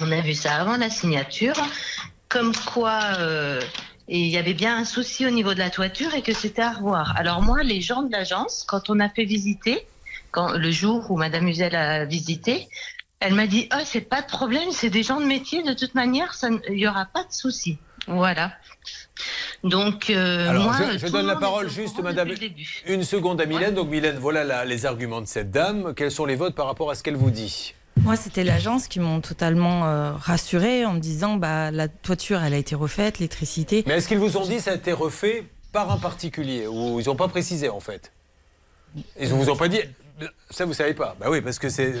on 0.00 0.12
a 0.12 0.20
vu 0.20 0.34
ça 0.34 0.56
avant 0.56 0.76
la 0.76 0.90
signature, 0.90 1.56
comme 2.28 2.52
quoi 2.54 3.00
euh, 3.18 3.60
il 4.08 4.26
y 4.26 4.36
avait 4.36 4.54
bien 4.54 4.76
un 4.76 4.84
souci 4.84 5.26
au 5.26 5.30
niveau 5.30 5.54
de 5.54 5.58
la 5.58 5.70
toiture 5.70 6.14
et 6.14 6.22
que 6.22 6.34
c'était 6.34 6.62
à 6.62 6.72
revoir. 6.72 7.14
Alors 7.16 7.42
moi, 7.42 7.62
les 7.62 7.80
gens 7.80 8.02
de 8.02 8.12
l'agence, 8.12 8.64
quand 8.68 8.90
on 8.90 9.00
a 9.00 9.08
fait 9.08 9.24
visiter, 9.24 9.86
quand, 10.32 10.52
le 10.52 10.70
jour 10.70 11.10
où 11.10 11.16
Madame 11.16 11.48
Uzel 11.48 11.74
a 11.74 12.04
visité, 12.04 12.68
elle 13.20 13.34
m'a 13.34 13.46
dit 13.46 13.68
oh 13.74 13.80
c'est 13.84 14.02
pas 14.02 14.20
de 14.20 14.26
problème, 14.26 14.70
c'est 14.70 14.90
des 14.90 15.02
gens 15.02 15.20
de 15.20 15.24
métier, 15.26 15.62
de 15.62 15.72
toute 15.72 15.94
manière, 15.94 16.34
il 16.68 16.78
y 16.78 16.86
aura 16.86 17.06
pas 17.06 17.24
de 17.24 17.32
souci. 17.32 17.78
Voilà. 18.06 18.52
Donc 19.64 20.10
euh, 20.10 20.50
Alors, 20.50 20.64
moi, 20.64 20.76
je, 20.96 21.06
donne 21.08 21.26
la 21.26 21.36
parole 21.36 21.70
juste, 21.70 21.98
madame, 22.00 22.28
une 22.86 23.02
seconde 23.02 23.40
à 23.40 23.46
Mylène. 23.46 23.74
Donc, 23.74 23.88
Mylène, 23.88 24.18
voilà 24.18 24.44
la- 24.44 24.64
les 24.64 24.84
arguments 24.84 25.22
de 25.22 25.26
cette 25.26 25.50
dame. 25.50 25.94
Quels 25.96 26.10
sont 26.10 26.26
les 26.26 26.36
votes 26.36 26.54
par 26.54 26.66
rapport 26.66 26.90
à 26.90 26.94
ce 26.94 27.02
qu'elle 27.02 27.16
vous 27.16 27.30
dit? 27.30 27.74
Moi, 28.02 28.16
c'était 28.16 28.44
l'agence 28.44 28.86
qui 28.88 29.00
m'ont 29.00 29.20
totalement 29.20 29.86
euh, 29.86 30.12
rassurée 30.12 30.84
en 30.84 30.92
me 30.94 31.00
disant 31.00 31.36
bah, 31.36 31.70
la 31.70 31.88
toiture, 31.88 32.42
elle 32.42 32.54
a 32.54 32.58
été 32.58 32.74
refaite, 32.74 33.18
l'électricité. 33.18 33.82
Mais 33.86 33.94
est-ce 33.94 34.06
qu'ils 34.08 34.18
vous 34.18 34.36
ont 34.36 34.46
dit 34.46 34.56
que 34.56 34.62
ça 34.62 34.72
a 34.72 34.74
été 34.74 34.92
refait 34.92 35.44
par 35.72 35.90
un 35.90 35.96
particulier? 35.98 36.66
Ou 36.68 37.00
ils 37.00 37.06
n'ont 37.06 37.16
pas 37.16 37.28
précisé, 37.28 37.68
en 37.68 37.80
fait? 37.80 38.12
Ils 39.20 39.28
ne 39.28 39.34
vous 39.34 39.50
ont 39.50 39.56
pas 39.56 39.68
dit... 39.68 39.80
Ça, 40.50 40.64
vous 40.64 40.72
savez 40.72 40.94
pas. 40.94 41.14
Bah 41.20 41.26
oui, 41.28 41.42
parce 41.42 41.58
que 41.58 41.68
c'est... 41.68 41.96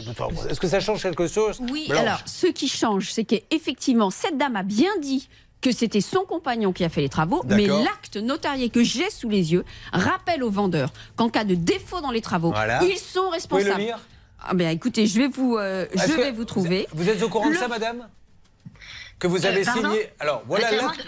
Est-ce 0.48 0.60
que 0.60 0.68
ça 0.68 0.80
change 0.80 1.02
quelque 1.02 1.26
chose? 1.26 1.58
Oui, 1.70 1.86
Blanche. 1.88 2.00
alors 2.00 2.20
ce 2.24 2.46
qui 2.46 2.66
change, 2.68 3.10
c'est 3.12 3.24
qu'effectivement, 3.24 4.10
cette 4.10 4.38
dame 4.38 4.56
a 4.56 4.62
bien 4.62 4.88
dit 5.02 5.28
que 5.60 5.70
c'était 5.72 6.00
son 6.00 6.20
compagnon 6.24 6.72
qui 6.72 6.82
a 6.84 6.88
fait 6.88 7.02
les 7.02 7.08
travaux, 7.10 7.42
mais 7.46 7.66
l'acte 7.66 8.16
notarié 8.16 8.70
que 8.70 8.82
j'ai 8.82 9.10
sous 9.10 9.28
les 9.28 9.52
yeux 9.52 9.64
rappelle 9.92 10.42
aux 10.42 10.50
vendeurs 10.50 10.92
qu'en 11.16 11.28
cas 11.28 11.44
de 11.44 11.54
défaut 11.54 12.00
dans 12.00 12.10
les 12.10 12.22
travaux, 12.22 12.52
Voilà. 12.52 12.82
ils 12.84 12.96
sont 12.96 13.20
Vous 13.20 13.24
pouvez 13.26 13.32
responsables. 13.32 13.70
le 13.80 13.84
lire? 13.84 13.98
Ah 14.48 14.54
ben 14.54 14.68
écoutez, 14.70 15.06
je 15.06 15.18
vais 15.18 15.28
vous, 15.28 15.56
euh, 15.56 15.86
je 15.94 15.98
Est-ce 15.98 16.12
que 16.12 16.20
vais 16.20 16.32
vous 16.32 16.44
trouver. 16.44 16.86
Vous 16.92 17.08
êtes 17.08 17.22
au 17.22 17.28
courant 17.28 17.50
de 17.50 17.56
ça, 17.56 17.68
madame? 17.68 18.08
Que 19.18 19.26
vous 19.26 19.44
Euh, 19.46 19.48
avez 19.48 19.62
pardon 19.64 19.90
signé... 19.90 20.08
Alors, 20.20 20.42
voilà 20.46 20.70
l'acte... 20.70 21.04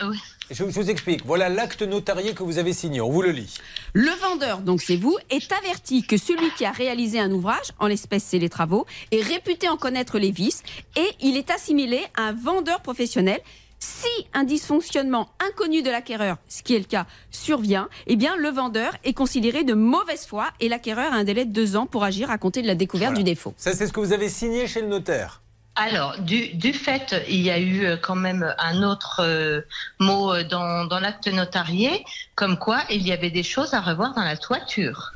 Je, 0.50 0.54
je 0.54 0.62
vous 0.64 0.88
explique. 0.90 1.26
Voilà 1.26 1.50
l'acte 1.50 1.82
notarié 1.82 2.32
que 2.32 2.42
vous 2.42 2.56
avez 2.58 2.72
signé. 2.72 3.02
On 3.02 3.10
vous 3.10 3.20
le 3.20 3.30
lit. 3.32 3.54
Le 3.92 4.10
vendeur, 4.12 4.60
donc 4.60 4.80
c'est 4.80 4.96
vous, 4.96 5.16
est 5.28 5.52
averti 5.52 6.02
que 6.06 6.16
celui 6.16 6.50
qui 6.56 6.64
a 6.64 6.70
réalisé 6.72 7.20
un 7.20 7.30
ouvrage, 7.30 7.72
en 7.78 7.86
l'espèce 7.86 8.24
c'est 8.24 8.38
les 8.38 8.48
travaux, 8.48 8.86
est 9.12 9.20
réputé 9.22 9.68
en 9.68 9.76
connaître 9.76 10.18
les 10.18 10.30
vices 10.30 10.62
et 10.96 11.06
il 11.20 11.36
est 11.36 11.50
assimilé 11.50 12.00
à 12.16 12.22
un 12.28 12.32
vendeur 12.32 12.80
professionnel 12.80 13.40
Si 13.80 14.08
un 14.34 14.44
dysfonctionnement 14.44 15.28
inconnu 15.40 15.82
de 15.82 15.90
l'acquéreur, 15.90 16.36
ce 16.48 16.62
qui 16.62 16.74
est 16.74 16.78
le 16.80 16.84
cas, 16.84 17.06
survient, 17.30 17.88
eh 18.06 18.16
bien 18.16 18.36
le 18.36 18.48
vendeur 18.48 18.92
est 19.04 19.12
considéré 19.12 19.62
de 19.64 19.74
mauvaise 19.74 20.26
foi 20.26 20.48
et 20.60 20.68
l'acquéreur 20.68 21.12
a 21.12 21.16
un 21.16 21.24
délai 21.24 21.44
de 21.44 21.52
deux 21.52 21.76
ans 21.76 21.86
pour 21.86 22.02
agir 22.04 22.30
à 22.30 22.38
compter 22.38 22.62
de 22.62 22.66
la 22.66 22.74
découverte 22.74 23.12
Voilà. 23.12 23.24
du 23.24 23.30
défaut. 23.30 23.54
Ça, 23.56 23.72
c'est 23.72 23.86
ce 23.86 23.92
que 23.92 24.00
vous 24.00 24.12
avez 24.12 24.28
signé 24.28 24.66
chez 24.66 24.80
le 24.82 24.88
notaire. 24.88 25.42
Alors, 25.76 26.18
du, 26.18 26.48
du 26.54 26.72
fait, 26.72 27.14
il 27.28 27.40
y 27.40 27.50
a 27.52 27.58
eu 27.60 27.84
euh, 27.86 27.96
quand 27.96 28.16
même 28.16 28.52
un 28.58 28.82
autre 28.82 29.20
euh, 29.22 29.60
mot 30.00 30.32
euh, 30.34 30.42
dans, 30.42 30.86
dans 30.86 30.98
l'acte 30.98 31.28
notarié, 31.28 32.04
comme 32.34 32.58
quoi 32.58 32.80
il 32.90 33.06
y 33.06 33.12
avait 33.12 33.30
des 33.30 33.44
choses 33.44 33.74
à 33.74 33.80
revoir 33.80 34.12
dans 34.14 34.24
la 34.24 34.36
toiture. 34.36 35.12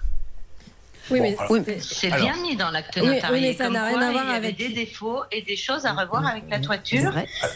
Oui, 1.50 1.62
mais 1.66 1.78
C'est 1.80 2.10
Alors- 2.12 2.26
bien 2.32 2.42
mis 2.42 2.56
dans 2.56 2.70
l'acte 2.70 2.94
Oui, 2.96 3.02
oui, 3.08 3.14
notarié. 3.16 3.40
mais 3.40 3.54
ça 3.54 3.68
n'a 3.70 3.84
rien 3.84 3.98
quoi 3.98 4.06
à 4.06 4.10
voir 4.12 4.24
il 4.24 4.28
y 4.28 4.34
avait 4.36 4.46
avec- 4.48 4.56
des 4.58 4.68
défauts 4.70 5.22
et 5.30 5.42
des 5.42 5.56
choses 5.56 5.84
à 5.86 5.92
revoir 5.92 6.26
avec 6.26 6.44
la 6.50 6.58
toiture. 6.60 7.12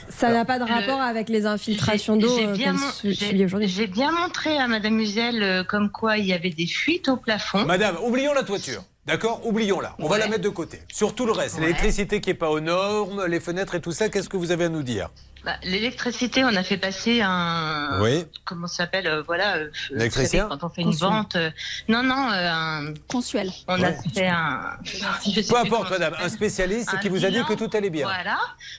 Ça 0.09 0.31
n'a 0.31 0.45
pas 0.45 0.59
de 0.59 0.65
rapport 0.65 1.01
avec 1.01 1.29
les 1.29 1.47
infiltrations 1.47 2.17
d'eau 2.17 2.35
J'ai 2.37 2.47
euh, 2.47 2.53
bien, 2.53 2.73
mon- 2.75 3.61
j'ai 3.63 3.87
bien 3.87 4.13
montré 4.13 4.57
à 4.59 4.69
Madame 4.69 4.95
Musel 4.95 5.43
euh, 5.43 5.65
comme 5.65 5.91
quoi 5.91 6.19
il 6.19 6.27
y 6.27 6.33
avait 6.33 6.51
des 6.51 6.67
fuites 6.67 7.09
au 7.09 7.17
plafond. 7.17 7.65
Madame, 7.65 7.97
oublions 8.03 8.33
la 8.35 8.43
toiture. 8.43 8.83
D'accord? 9.07 9.41
Oublions-la. 9.47 9.95
On 10.01 10.09
va 10.09 10.19
la 10.19 10.27
mettre 10.27 10.43
de 10.43 10.49
côté. 10.49 10.81
Sur 10.93 11.15
tout 11.15 11.27
le 11.27 11.33
reste, 11.33 11.61
l'électricité 11.61 12.21
qui 12.21 12.31
n'est 12.31 12.35
pas 12.35 12.51
aux 12.51 12.59
normes, 12.59 13.25
les 13.27 13.39
fenêtres 13.39 13.77
et 13.77 13.81
tout 13.81 13.93
ça, 13.93 14.09
qu'est-ce 14.09 14.29
que 14.29 14.37
vous 14.37 14.51
avez 14.51 14.65
à 14.65 14.69
nous 14.69 14.83
dire? 14.83 15.11
Bah, 15.47 15.55
L'électricité, 15.63 16.43
on 16.45 16.49
a 16.57 16.65
fait 16.65 16.77
passer 16.77 17.21
un. 17.23 18.01
Oui. 18.03 18.25
Comment 18.45 18.67
ça 18.67 18.79
s'appelle 18.79 19.07
euh, 19.07 19.23
Voilà. 19.25 19.59
euh, 19.59 19.69
vous 19.91 19.97
Électricien 20.01 20.49
savez, 20.49 20.59
Quand 20.61 20.67
on 20.67 20.71
fait 20.71 20.83
une 20.83 20.89
Consuel. 20.89 21.09
vente. 21.09 21.37
euh, 21.37 21.51
non, 21.89 22.03
non, 22.03 22.31
euh, 22.33 22.51
un. 22.53 22.95
Consuel. 23.09 23.53
On 23.69 23.81
a 23.81 23.93
fait 23.93 24.27
un. 24.27 24.73
je 24.85 25.41
sais 25.41 25.43
Peu 25.49 25.57
importe, 25.57 25.91
madame, 25.91 26.15
un 26.21 26.29
spécialiste 26.29 26.91
Un 26.95 26.97
qui 26.97 27.09
vous 27.09 27.25
a 27.25 27.31
dit 27.31 27.45
que 27.49 27.53
tout 27.55 27.71
allait 27.75 27.91
bien. 27.91 28.07
Voilà. 28.09 28.39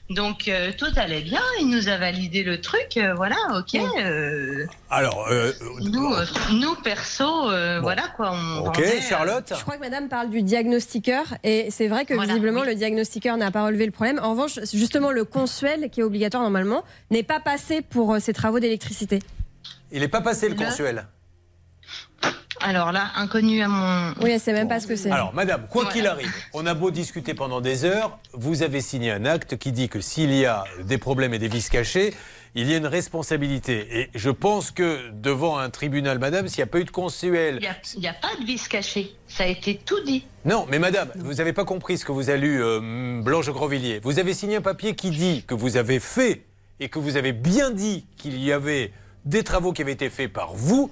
Donc 0.10 0.50
euh, 0.50 0.74
tout 0.78 0.92
allait 0.98 1.22
bien. 1.22 1.40
Il 1.62 1.70
nous 1.70 1.88
a 1.88 1.96
validé 1.98 2.44
le 2.44 2.60
truc. 2.60 2.98
euh, 2.98 3.14
voilà, 3.16 3.38
ok. 3.58 3.80
euh, 4.00 4.66
Alors, 4.90 5.26
euh, 5.32 5.54
nous, 5.80 6.14
euh, 6.14 6.26
nous 6.52 6.76
perso, 6.76 7.50
euh, 7.50 7.80
voilà 7.82 8.04
quoi. 8.18 8.32
On 8.34 8.64
vendait, 8.64 8.98
euh, 8.98 9.42
Je 9.56 9.62
crois 9.62 9.76
que 9.76 9.82
madame 9.82 10.10
parle 10.10 10.30
du 10.30 10.42
diagnostiqueur 10.42 11.24
et 11.46 11.72
c'est 11.72 11.88
vrai 11.88 12.04
que 12.04 12.14
visiblement 12.20 12.64
le 12.64 12.76
diagnostiqueur 12.76 13.38
n'a 13.38 13.52
pas 13.52 13.64
relevé 13.66 13.86
le 13.86 13.92
problème. 13.94 14.20
En 14.22 14.32
revanche, 14.32 14.60
justement, 14.74 15.12
le 15.12 15.24
consuel 15.24 15.90
qui 15.90 16.02
est 16.02 16.04
obligatoire 16.04 16.44
normalement 16.58 16.84
n'est 17.12 17.24
pas 17.24 17.40
passé 17.40 17.82
pour 17.82 18.14
euh, 18.14 18.20
ces 18.20 18.34
travaux 18.34 18.60
d'électricité. 18.60 19.20
il 19.92 20.00
n'est 20.02 20.08
pas 20.08 20.22
passé 20.22 20.50
le 20.50 20.56
Le- 20.56 20.66
consuel. 20.66 21.06
Alors 22.62 22.92
là, 22.92 23.12
inconnu 23.16 23.62
à 23.62 23.68
mon. 23.68 24.14
Oui, 24.24 24.32
elle 24.32 24.40
sait 24.40 24.52
même 24.52 24.68
pas 24.68 24.80
ce 24.80 24.88
que 24.88 24.96
c'est. 24.96 25.12
Alors, 25.12 25.32
madame, 25.34 25.68
quoi 25.70 25.84
Voilà. 25.84 25.94
qu'il 25.96 26.08
arrive, 26.08 26.34
on 26.54 26.66
a 26.66 26.74
beau 26.74 26.90
discuter 26.90 27.36
pendant 27.36 27.62
des 27.62 27.86
heures, 27.86 28.18
vous 28.34 28.64
avez 28.64 28.82
signé 28.82 29.12
un 29.12 29.26
acte 29.26 29.58
qui 29.58 29.72
dit 29.72 29.90
que 29.90 30.02
s'il 30.02 30.34
y 30.34 30.46
a 30.48 30.64
des 30.84 30.98
problèmes 30.98 31.36
et 31.36 31.40
des 31.40 31.48
vices 31.50 31.70
cachés, 31.70 32.16
il 32.58 32.68
y 32.68 32.74
a 32.74 32.78
une 32.78 32.88
responsabilité. 32.88 34.00
Et 34.00 34.10
je 34.16 34.32
pense 34.32 34.72
que 34.72 35.12
devant 35.12 35.60
un 35.60 35.70
tribunal, 35.70 36.18
madame, 36.18 36.48
s'il 36.48 36.58
n'y 36.58 36.64
a 36.64 36.72
pas 36.72 36.80
eu 36.80 36.86
de 36.86 36.92
consuel. 36.92 37.60
Il 37.94 38.00
n'y 38.00 38.08
a, 38.08 38.14
pas 38.14 38.36
de 38.40 38.46
vis 38.46 38.68
caché. 38.68 39.14
Ça 39.28 39.44
a 39.44 39.48
été 39.48 39.80
tout 39.86 40.04
dit. 40.04 40.26
Non, 40.44 40.66
mais 40.68 40.80
madame, 40.80 41.12
vous 41.18 41.36
n'avez 41.36 41.54
pas 41.54 41.66
compris 41.66 42.00
ce 42.00 42.06
que 42.06 42.12
vous 42.12 42.32
a 42.32 42.36
lu 42.36 42.64
euh, 42.64 43.22
Blanche 43.22 43.52
Grandvilliers. 43.52 44.00
Vous 44.02 44.18
avez 44.18 44.34
signé 44.34 44.56
un 44.56 44.62
papier 44.62 44.96
qui 44.96 45.12
dit 45.12 45.44
que 45.46 45.54
vous 45.54 45.78
avez 45.78 46.00
fait 46.00 46.46
et 46.80 46.90
que 46.90 46.98
vous 46.98 47.16
avez 47.16 47.32
bien 47.32 47.70
dit 47.70 48.08
qu'il 48.18 48.44
y 48.44 48.52
avait 48.52 48.92
des 49.26 49.44
travaux 49.44 49.72
qui 49.72 49.84
avaient 49.84 49.92
été 49.92 50.10
faits 50.10 50.34
par 50.34 50.56
vous, 50.56 50.90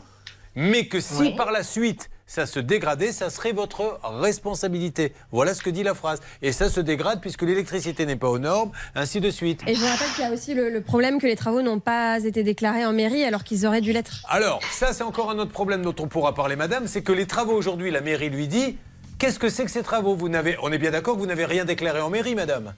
mais 0.53 0.85
que 0.85 0.99
si 0.99 1.15
Oui. 1.19 1.35
par 1.35 1.51
la 1.51 1.63
suite 1.63 2.11
ça 2.27 2.45
se 2.45 2.59
dégradait, 2.59 3.11
ça 3.11 3.29
serait 3.29 3.51
votre 3.51 3.99
responsabilité. 4.03 5.13
Voilà 5.31 5.53
ce 5.53 5.61
que 5.61 5.69
dit 5.69 5.83
la 5.83 5.93
phrase. 5.93 6.19
Et 6.41 6.51
ça 6.51 6.69
se 6.69 6.79
dégrade 6.79 7.21
puisque 7.21 7.43
l'électricité 7.43 8.05
n'est 8.05 8.15
pas 8.15 8.29
aux 8.29 8.39
normes, 8.39 8.71
ainsi 8.95 9.21
de 9.21 9.29
suite. 9.29 9.61
Et 9.67 9.75
je 9.75 9.79
vous 9.79 9.85
rappelle 9.87 10.09
qu'il 10.15 10.23
y 10.23 10.27
a 10.27 10.31
aussi 10.31 10.53
le, 10.53 10.69
le 10.69 10.81
problème 10.81 11.19
que 11.19 11.27
les 11.27 11.35
travaux 11.35 11.61
n'ont 11.61 11.79
pas 11.79 12.23
été 12.23 12.43
déclarés 12.43 12.85
en 12.85 12.93
mairie 12.93 13.23
alors 13.23 13.43
qu'ils 13.43 13.65
auraient 13.65 13.81
dû 13.81 13.93
l'être. 13.93 14.23
Alors, 14.29 14.59
ça, 14.71 14.93
c'est 14.93 15.03
encore 15.03 15.29
un 15.29 15.39
autre 15.39 15.51
problème 15.51 15.81
dont 15.81 15.95
on 15.99 16.07
pourra 16.07 16.33
parler, 16.33 16.55
madame, 16.55 16.87
c'est 16.87 17.01
que 17.03 17.11
les 17.11 17.27
travaux 17.27 17.53
aujourd'hui, 17.53 17.91
la 17.91 18.01
mairie 18.01 18.29
lui 18.29 18.47
dit 18.47 18.77
Qu'est-ce 19.17 19.39
que 19.39 19.47
c'est 19.49 19.63
que 19.63 19.71
ces 19.71 19.83
travaux? 19.83 20.15
Vous 20.15 20.27
n'avez, 20.27 20.57
On 20.61 20.71
est 20.71 20.77
bien 20.77 20.91
d'accord 20.91 21.15
que 21.15 21.19
vous 21.19 21.25
n'avez 21.25 21.45
rien 21.45 21.63
déclaré 21.63 22.01
en 22.01 22.09
mairie, 22.09 22.35
madame? 22.35 22.73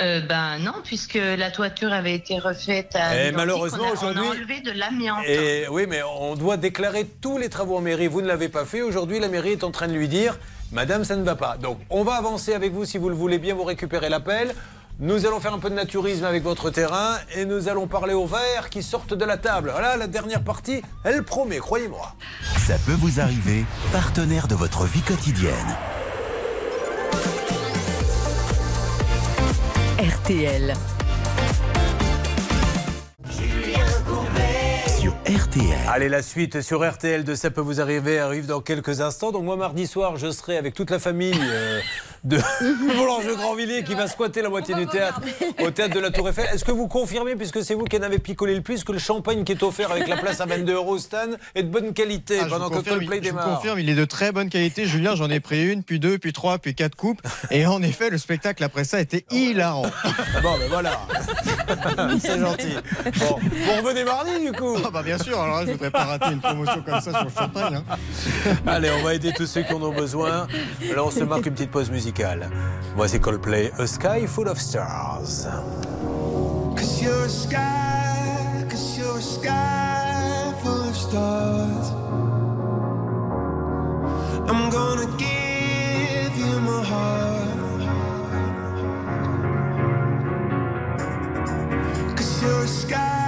Euh, 0.00 0.20
ben 0.22 0.58
non, 0.58 0.74
puisque 0.82 1.14
la 1.14 1.50
toiture 1.52 1.92
avait 1.92 2.14
été 2.14 2.38
refaite 2.38 2.96
à. 2.96 3.14
Et 3.14 3.18
l'identique, 3.18 3.36
malheureusement, 3.36 3.88
aujourd'hui- 3.92 4.22
On 4.26 4.30
a 4.32 4.34
enlevé 4.34 4.60
de 4.60 4.72
l'amiante. 4.72 5.24
Et 5.26 5.66
oui, 5.70 5.86
mais 5.88 6.02
on 6.18 6.34
doit 6.34 6.56
déclarer 6.56 7.06
tous 7.20 7.38
les 7.38 7.48
travaux 7.48 7.76
en 7.76 7.80
mairie. 7.80 8.08
Vous 8.08 8.20
ne 8.20 8.26
l'avez 8.26 8.48
pas 8.48 8.64
fait. 8.64 8.82
Aujourd'hui, 8.82 9.20
la 9.20 9.28
mairie 9.28 9.52
est 9.52 9.62
en 9.64 9.70
train 9.70 9.86
de 9.86 9.92
lui 9.92 10.08
dire 10.08 10.36
Madame, 10.72 11.04
ça 11.04 11.14
ne 11.14 11.22
va 11.22 11.36
pas. 11.36 11.56
Donc, 11.56 11.78
on 11.90 12.02
va 12.02 12.14
avancer 12.14 12.54
avec 12.54 12.72
vous 12.72 12.84
si 12.84 12.98
vous 12.98 13.08
le 13.08 13.14
voulez 13.14 13.38
bien. 13.38 13.54
Vous 13.54 13.62
récupérez 13.62 14.08
l'appel. 14.08 14.52
Nous 14.98 15.26
allons 15.26 15.38
faire 15.40 15.52
un 15.54 15.58
peu 15.58 15.70
de 15.70 15.74
naturisme 15.74 16.24
avec 16.24 16.42
votre 16.42 16.70
terrain 16.70 17.16
et 17.36 17.44
nous 17.44 17.68
allons 17.68 17.86
parler 17.88 18.14
aux 18.14 18.26
verts 18.26 18.70
qui 18.70 18.82
sortent 18.82 19.14
de 19.14 19.24
la 19.24 19.36
table. 19.36 19.70
Voilà, 19.72 19.96
la 19.96 20.06
dernière 20.06 20.42
partie, 20.42 20.82
elle 21.04 21.24
promet, 21.24 21.58
croyez-moi. 21.58 22.14
Ça 22.66 22.74
peut 22.86 22.92
vous 22.92 23.18
arriver, 23.20 23.64
partenaire 23.92 24.46
de 24.48 24.54
votre 24.54 24.84
vie 24.84 25.02
quotidienne. 25.02 25.76
RTL. 30.04 30.93
RTL. 35.26 35.64
Allez, 35.88 36.10
la 36.10 36.20
suite 36.20 36.60
sur 36.60 36.86
RTL 36.86 37.24
de 37.24 37.34
Ça 37.34 37.50
peut 37.50 37.62
vous 37.62 37.80
arriver 37.80 38.18
arrive 38.18 38.44
dans 38.44 38.60
quelques 38.60 39.00
instants. 39.00 39.32
Donc 39.32 39.44
moi, 39.44 39.56
mardi 39.56 39.86
soir, 39.86 40.18
je 40.18 40.30
serai 40.30 40.58
avec 40.58 40.74
toute 40.74 40.90
la 40.90 40.98
famille 40.98 41.32
euh, 41.40 41.80
de 42.24 42.36
de 43.24 43.34
Grandvilliers 43.34 43.84
qui 43.84 43.94
va 43.94 44.06
squatter 44.06 44.42
la 44.42 44.50
moitié 44.50 44.74
du 44.74 44.86
théâtre 44.86 45.22
au 45.62 45.70
théâtre 45.70 45.94
de 45.94 46.00
la 46.00 46.10
Tour 46.10 46.28
Eiffel. 46.28 46.46
Est-ce 46.52 46.64
que 46.64 46.72
vous 46.72 46.88
confirmez, 46.88 47.36
puisque 47.36 47.64
c'est 47.64 47.72
vous 47.72 47.84
qui 47.84 47.96
en 47.96 48.02
avez 48.02 48.18
picolé 48.18 48.54
le 48.54 48.60
plus, 48.60 48.84
que 48.84 48.92
le 48.92 48.98
champagne 48.98 49.44
qui 49.44 49.52
est 49.52 49.62
offert 49.62 49.90
avec 49.90 50.08
la 50.08 50.18
place 50.18 50.42
à 50.42 50.46
22 50.46 50.74
euros 50.74 50.94
au 50.94 50.98
Stan 50.98 51.28
est 51.54 51.62
de 51.62 51.68
bonne 51.68 51.94
qualité 51.94 52.38
Ah, 52.40 52.44
je 52.44 52.50
pendant 52.50 52.68
que 52.68 52.76
confirme, 52.76 52.98
Coldplay 52.98 53.16
je 53.18 53.22
démarre 53.22 53.56
confirme, 53.56 53.78
il 53.78 53.88
est 53.88 53.94
de 53.94 54.04
très 54.04 54.30
bonne 54.30 54.50
qualité. 54.50 54.84
Julien, 54.84 55.14
j'en 55.14 55.30
ai 55.30 55.40
pris 55.40 55.72
une, 55.72 55.84
puis 55.84 56.00
deux, 56.00 56.18
puis 56.18 56.34
trois, 56.34 56.58
puis 56.58 56.74
quatre 56.74 56.96
coupes. 56.96 57.22
Et 57.50 57.64
en 57.64 57.82
effet, 57.82 58.10
le 58.10 58.18
spectacle 58.18 58.62
après 58.62 58.84
ça 58.84 59.00
était 59.00 59.24
hilarant. 59.30 59.86
Bon, 60.42 60.58
ben 60.58 60.68
voilà. 60.68 61.00
c'est 62.20 62.38
gentil. 62.38 62.74
Bon, 63.20 63.38
vous 63.38 63.82
revenez 63.82 64.04
mardi 64.04 64.32
du 64.40 64.52
coup 64.52 64.76
Ah 64.84 64.90
bah 64.90 65.02
bien 65.14 65.24
sûr, 65.24 65.40
alors 65.40 65.60
là, 65.60 65.66
je 65.66 65.72
voudrais 65.72 65.90
pas 65.90 66.04
rater 66.04 66.32
une 66.32 66.40
promotion 66.40 66.82
comme 66.82 67.00
ça 67.00 67.10
sur 67.12 67.24
le 67.24 67.30
champagne. 67.30 67.76
hein. 67.88 67.96
Allez, 68.66 68.90
on 68.98 69.02
va 69.04 69.14
aider 69.14 69.32
tous 69.36 69.46
ceux 69.46 69.62
qui 69.62 69.72
en 69.72 69.82
ont 69.82 69.92
besoin. 69.94 70.46
Là, 70.94 71.04
on 71.04 71.10
se 71.10 71.22
marque 71.24 71.46
une 71.46 71.54
petite 71.54 71.70
pause 71.70 71.90
musicale. 71.90 72.48
Voici 72.96 73.20
Coldplay, 73.20 73.72
A 73.78 73.86
Sky 73.86 74.26
Full 74.26 74.48
of 74.48 74.58
Stars. 74.58 75.46
Cause 76.76 77.02
you're 77.02 77.24
a 77.24 77.28
sky, 77.28 78.66
cause 78.68 78.98
you're 78.98 79.18
a 79.18 79.22
sky 79.22 80.52
full 80.62 80.88
of 80.88 80.96
stars. 80.96 81.92
I'm 84.48 84.68
gonna 84.70 85.06
give 85.16 86.36
you 86.36 86.60
my 86.60 86.82
heart. 86.82 87.80
Cause 92.16 92.42
you're 92.42 92.64
a 92.64 92.66
sky, 92.68 93.23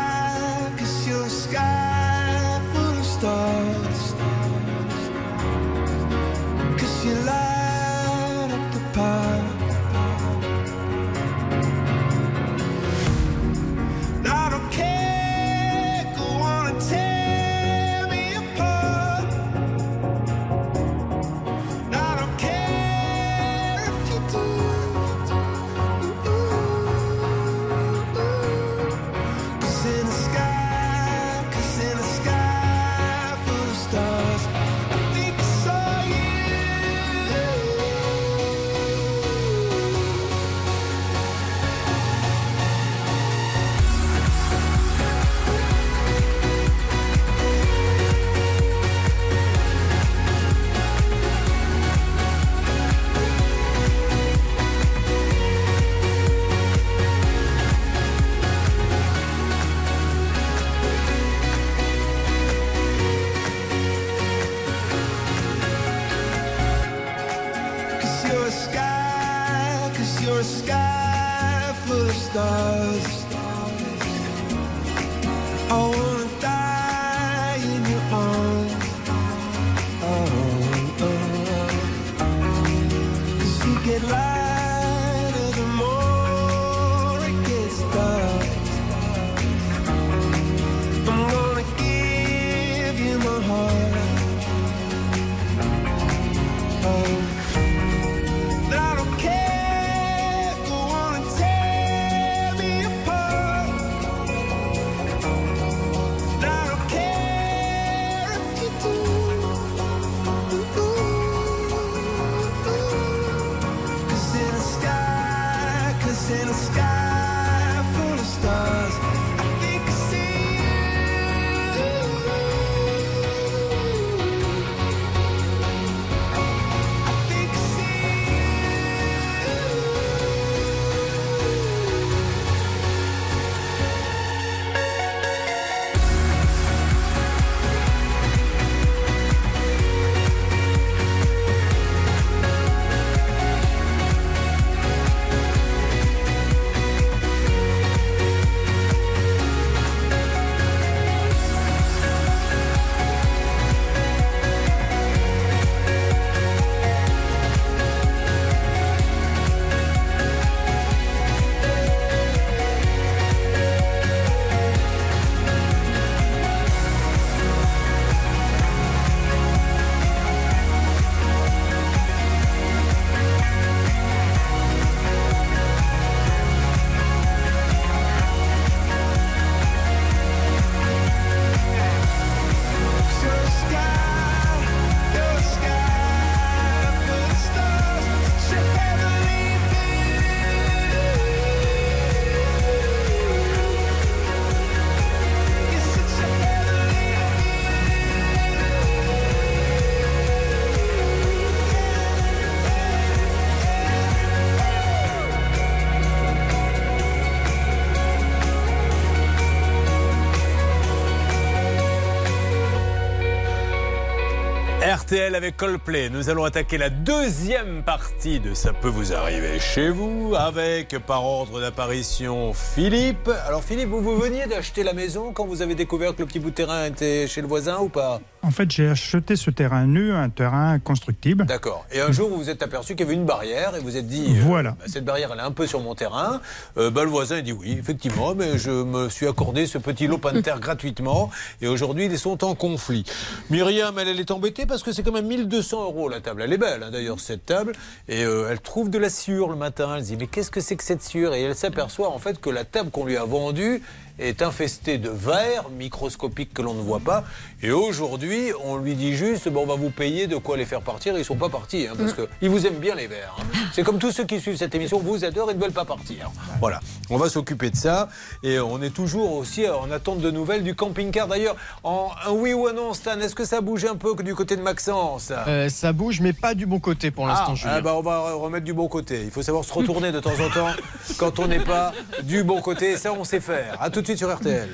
Avec 215.13 215.57
Coldplay. 215.57 216.11
Nous 216.11 216.31
allons 216.31 216.43
attaquer 216.43 216.79
la 216.79 216.91
deuxième 216.91 217.85
partie 217.85 218.41
de 218.41 218.55
Ça 218.55 218.73
peut 218.73 218.89
vous 218.89 219.13
arriver 219.13 219.61
chez 219.61 219.89
vous 219.89 220.35
avec 220.37 220.99
par 220.99 221.25
ordre 221.25 221.61
d'apparition 221.61 222.53
Philippe. 222.53 223.31
Alors 223.47 223.63
Philippe, 223.63 223.89
vous, 223.89 224.01
vous 224.01 224.17
veniez 224.17 224.47
d'acheter 224.47 224.83
la 224.83 224.95
maison 224.95 225.33
quand 225.33 225.47
vous 225.47 225.63
avez 225.63 225.77
découvert 225.77 226.17
que 226.17 226.23
le 226.23 226.27
petit 226.27 226.41
bout 226.41 226.51
de 226.51 226.57
terrain 226.57 226.87
était 226.87 227.29
chez 227.29 227.41
le 227.41 227.47
voisin 227.47 227.79
ou 227.79 227.89
pas? 227.89 228.21
En 228.47 228.53
fait, 228.53 228.71
j'ai 228.71 228.89
acheté 228.89 229.35
ce 229.35 229.51
terrain 229.51 229.87
nu, 229.87 230.13
un 230.13 230.29
terrain 230.29 230.79
constructible. 230.79 231.47
D'accord. 231.47 231.85
Et 231.91 232.01
un 232.01 232.13
jour, 232.13 232.29
vous 232.29 232.37
vous 232.37 232.49
êtes 232.49 232.63
aperçu 232.63 232.95
qu'il 232.95 233.01
y 233.01 233.09
avait 233.09 233.15
une 233.19 233.25
barrière 233.25 233.75
et 233.75 233.81
vous 233.81 233.87
vous 233.87 233.97
êtes 233.97 234.07
dit, 234.07 234.25
euh, 234.29 234.41
Voilà. 234.45 234.71
bah, 234.79 234.85
cette 234.87 235.05
barrière, 235.05 235.31
elle 235.33 235.41
est 235.41 235.43
un 235.43 235.51
peu 235.51 235.67
sur 235.67 235.81
mon 235.81 235.97
terrain. 235.97 236.41
Euh, 236.79 236.89
bah, 236.89 237.03
le 237.03 237.11
voisin, 237.11 237.39
il 237.39 237.43
dit 237.43 237.53
oui, 237.53 237.77
effectivement, 237.77 238.37
mais 238.37 238.57
je 238.57 238.71
me 238.71 239.09
suis 239.09 239.27
accordé 239.27 239.67
ce 239.67 239.79
petit 239.79 240.07
lopin 240.07 240.33
de 240.33 240.41
terre 240.43 240.61
gratuitement 240.67 241.29
et 241.61 241.67
aujourd'hui, 241.67 242.05
ils 242.05 242.19
sont 242.21 242.45
en 242.45 242.55
conflit. 242.55 243.05
Myriam, 243.51 243.99
elle, 243.99 244.07
elle 244.07 244.21
est 244.21 244.31
embêtée 244.31 244.65
parce 244.65 244.85
que 244.85 244.93
c'est 244.93 245.03
quand 245.03 245.11
même 245.13 245.27
1200 245.27 245.83
euros 245.83 246.09
la 246.09 246.21
table. 246.21 246.43
Elle 246.43 246.53
est 246.53 246.59
belle, 246.59 246.85
hein, 246.85 246.91
d'ailleurs, 246.93 247.19
cette 247.19 247.47
table. 247.47 247.73
Et 248.09 248.23
euh, 248.25 248.47
elle 248.49 248.61
trouve 248.61 248.91
de 248.91 248.99
la 248.99 249.11
sciure 249.11 249.49
le 249.51 249.57
matin. 249.57 249.97
Elle 249.97 250.05
se 250.05 250.11
dit, 250.11 250.17
mais 250.17 250.29
qu'est-ce 250.29 250.53
que 250.53 250.61
c'est 250.61 250.77
que 250.77 250.85
cette 250.85 251.03
sciure? 251.03 251.35
Et 251.35 251.43
elle 251.43 251.57
s'aperçoit 251.57 252.11
en 252.11 252.21
fait 252.21 252.41
que 252.41 252.51
la 252.51 252.65
table 252.65 252.91
qu'on 252.93 253.05
lui 253.07 253.17
a 253.17 253.25
vendue 253.25 253.83
est 254.19 254.43
infestée 254.43 254.99
de 254.99 255.09
vers 255.11 255.69
microscopiques 255.71 256.53
que 256.55 256.63
l'on 256.63 256.75
ne 256.75 256.81
voit 256.83 257.01
pas. 257.01 257.25
Et 257.63 257.71
aujourd'hui, 257.71 258.51
on 258.65 258.77
lui 258.77 258.95
dit 258.95 259.15
juste, 259.15 259.49
bon, 259.49 259.63
on 259.63 259.67
va 259.67 259.75
vous 259.75 259.91
payer 259.91 260.27
de 260.27 260.37
quoi 260.37 260.57
les 260.57 260.65
faire 260.65 260.81
partir. 260.83 261.17
Ils 261.19 261.25
sont 261.25 261.37
pas 261.37 261.49
partis, 261.49 261.87
hein, 261.87 261.95
parce 261.99 262.13
qu'ils 262.15 262.49
vous 262.51 262.67
aiment 262.67 262.79
bien 262.79 262.95
les 262.95 263.07
vers. 263.07 263.37
hein. 263.39 263.45
C'est 263.73 263.83
comme 263.83 263.99
tous 263.99 264.13
ceux 264.13 264.25
qui 264.25 264.41
suivent 264.41 264.57
cette 264.57 264.75
émission, 264.75 264.99
vous 264.99 265.25
adorent 265.25 265.51
et 265.51 265.55
ne 265.55 265.61
veulent 265.61 265.73
pas 265.73 265.85
partir. 265.85 266.31
Voilà, 266.61 266.81
on 267.11 267.17
va 267.17 267.29
s'occuper 267.29 267.71
de 267.71 267.77
ça. 267.77 268.09
Et 268.43 268.59
on 268.59 268.81
est 268.83 268.91
toujours 268.95 269.35
aussi 269.35 269.69
en 269.69 269.91
attente 269.91 270.21
de 270.21 270.31
nouvelles 270.31 270.63
du 270.65 270.75
camping-car. 270.75 271.29
D'ailleurs, 271.29 271.57
en 271.83 272.11
un 272.27 272.31
oui 272.33 272.53
ou 272.55 272.67
un 272.67 272.73
non, 272.73 272.95
Stan, 272.95 273.19
est-ce 273.21 273.35
que 273.35 273.45
ça 273.45 273.61
bouge 273.61 273.85
un 273.85 273.97
peu 273.97 274.15
que 274.15 274.23
du 274.23 274.35
côté 274.35 274.57
de 274.57 274.63
Maxence? 274.63 275.33
Euh, 275.47 275.69
ça 275.69 275.93
bouge, 275.93 276.21
mais 276.21 276.33
pas 276.33 276.55
du 276.55 276.67
bon 276.67 276.81
côté 276.81 277.11
pour 277.11 277.27
l'instant, 277.27 277.53
ah, 277.53 277.55
Julien. 277.55 277.75
ah 277.77 277.81
bah 277.81 277.95
on 277.97 278.03
va 278.03 278.33
remettre 278.33 278.65
du 278.65 278.73
bon 278.75 278.89
côté. 278.89 279.23
Il 279.25 279.31
faut 279.31 279.43
savoir 279.43 279.65
se 279.65 279.73
retourner 279.73 280.13
de 280.13 280.21
temps 280.21 280.31
en 280.41 280.49
temps 280.51 280.71
quand 281.19 281.39
on 281.39 281.47
n'est 281.47 281.61
pas 281.61 281.93
du 282.23 282.45
bon 282.45 282.61
côté. 282.61 282.93
Et 282.93 282.97
ça, 282.97 283.13
on 283.13 283.25
sait 283.25 283.41
faire. 283.41 283.77
A 283.81 283.91
tout 283.91 284.06
de 284.07 284.17
suite 284.17 284.19
sur 284.19 284.35
RTL. 284.35 284.69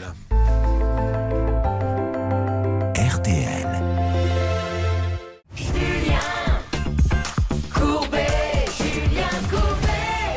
RTL. 2.97 3.63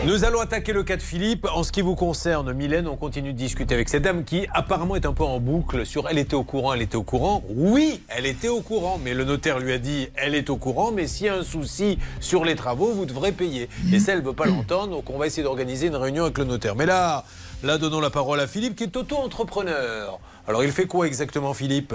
Nous 0.06 0.24
allons 0.24 0.40
attaquer 0.40 0.72
le 0.72 0.84
cas 0.84 0.96
de 0.96 1.02
Philippe. 1.02 1.48
En 1.54 1.64
ce 1.64 1.72
qui 1.72 1.82
vous 1.82 1.96
concerne, 1.96 2.54
Mylène, 2.54 2.88
on 2.88 2.96
continue 2.96 3.34
de 3.34 3.38
discuter 3.38 3.74
avec 3.74 3.90
cette 3.90 4.04
dame 4.04 4.24
qui 4.24 4.46
apparemment 4.54 4.96
est 4.96 5.06
un 5.06 5.14
peu 5.14 5.24
en 5.24 5.40
boucle 5.40 5.86
sur 5.86 6.08
elle 6.08 6.20
était 6.20 6.36
au 6.36 6.44
courant, 6.44 6.74
elle 6.74 6.84
était 6.84 6.96
au 6.96 7.04
courant. 7.04 7.44
Oui, 7.50 8.02
elle 8.08 8.28
était 8.28 8.48
au 8.48 8.62
courant, 8.62 9.00
mais 9.04 9.14
le 9.14 9.26
notaire 9.26 9.60
lui 9.60 9.74
a 9.74 9.80
dit 9.80 10.10
elle 10.16 10.36
est 10.36 10.50
au 10.50 10.58
courant, 10.58 10.92
mais 10.92 11.08
s'il 11.08 11.26
y 11.26 11.30
a 11.30 11.36
un 11.36 11.44
souci 11.44 11.98
sur 12.20 12.46
les 12.46 12.56
travaux, 12.56 12.94
vous 12.94 13.06
devrez 13.06 13.32
payer. 13.32 13.68
Et 13.92 14.00
ça, 14.00 14.14
elle 14.14 14.20
ne 14.20 14.26
veut 14.26 14.34
pas 14.34 14.46
l'entendre, 14.46 14.92
donc 14.92 15.10
on 15.10 15.18
va 15.18 15.26
essayer 15.26 15.44
d'organiser 15.44 15.88
une 15.88 15.96
réunion 15.96 16.24
avec 16.24 16.38
le 16.38 16.46
notaire. 16.46 16.76
Mais 16.76 16.86
là, 16.86 17.26
là, 17.66 17.78
donnons 17.78 18.00
la 18.00 18.10
parole 18.10 18.40
à 18.40 18.48
Philippe 18.48 18.76
qui 18.76 18.84
est 18.84 18.96
auto-entrepreneur. 18.96 20.20
Alors, 20.48 20.64
il 20.64 20.72
fait 20.72 20.86
quoi 20.86 21.08
exactement, 21.08 21.54
Philippe? 21.54 21.94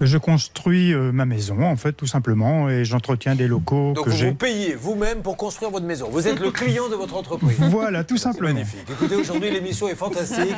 Je 0.00 0.18
construis 0.18 0.92
euh, 0.92 1.12
ma 1.12 1.24
maison, 1.24 1.62
en 1.64 1.76
fait, 1.76 1.92
tout 1.92 2.06
simplement, 2.06 2.68
et 2.68 2.84
j'entretiens 2.84 3.34
des 3.36 3.46
locaux 3.46 3.92
Donc 3.92 4.06
que 4.06 4.10
vous 4.10 4.16
j'ai. 4.16 4.28
vous 4.30 4.34
payez 4.34 4.74
vous-même 4.74 5.22
pour 5.22 5.36
construire 5.36 5.70
votre 5.70 5.86
maison. 5.86 6.08
Vous 6.10 6.26
êtes 6.26 6.40
le 6.40 6.50
client 6.52 6.88
de 6.88 6.96
votre 6.96 7.14
entreprise. 7.16 7.58
Voilà, 7.60 8.02
tout 8.02 8.16
simplement. 8.16 8.54
Magnifique. 8.54 8.86
Écoutez, 8.90 9.14
aujourd'hui 9.14 9.50
l'émission 9.50 9.88
est 9.88 9.94
fantastique. 9.94 10.54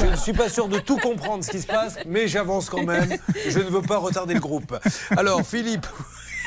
Je 0.00 0.06
ne 0.06 0.16
suis 0.16 0.32
pas 0.32 0.48
sûr 0.48 0.68
de 0.68 0.78
tout 0.78 0.96
comprendre 0.98 1.44
ce 1.44 1.50
qui 1.50 1.60
se 1.60 1.66
passe, 1.66 1.98
mais 2.06 2.28
j'avance 2.28 2.70
quand 2.70 2.84
même. 2.84 3.08
Je 3.48 3.58
ne 3.58 3.64
veux 3.64 3.82
pas 3.82 3.98
retarder 3.98 4.34
le 4.34 4.40
groupe. 4.40 4.76
Alors 5.16 5.42
Philippe, 5.44 5.86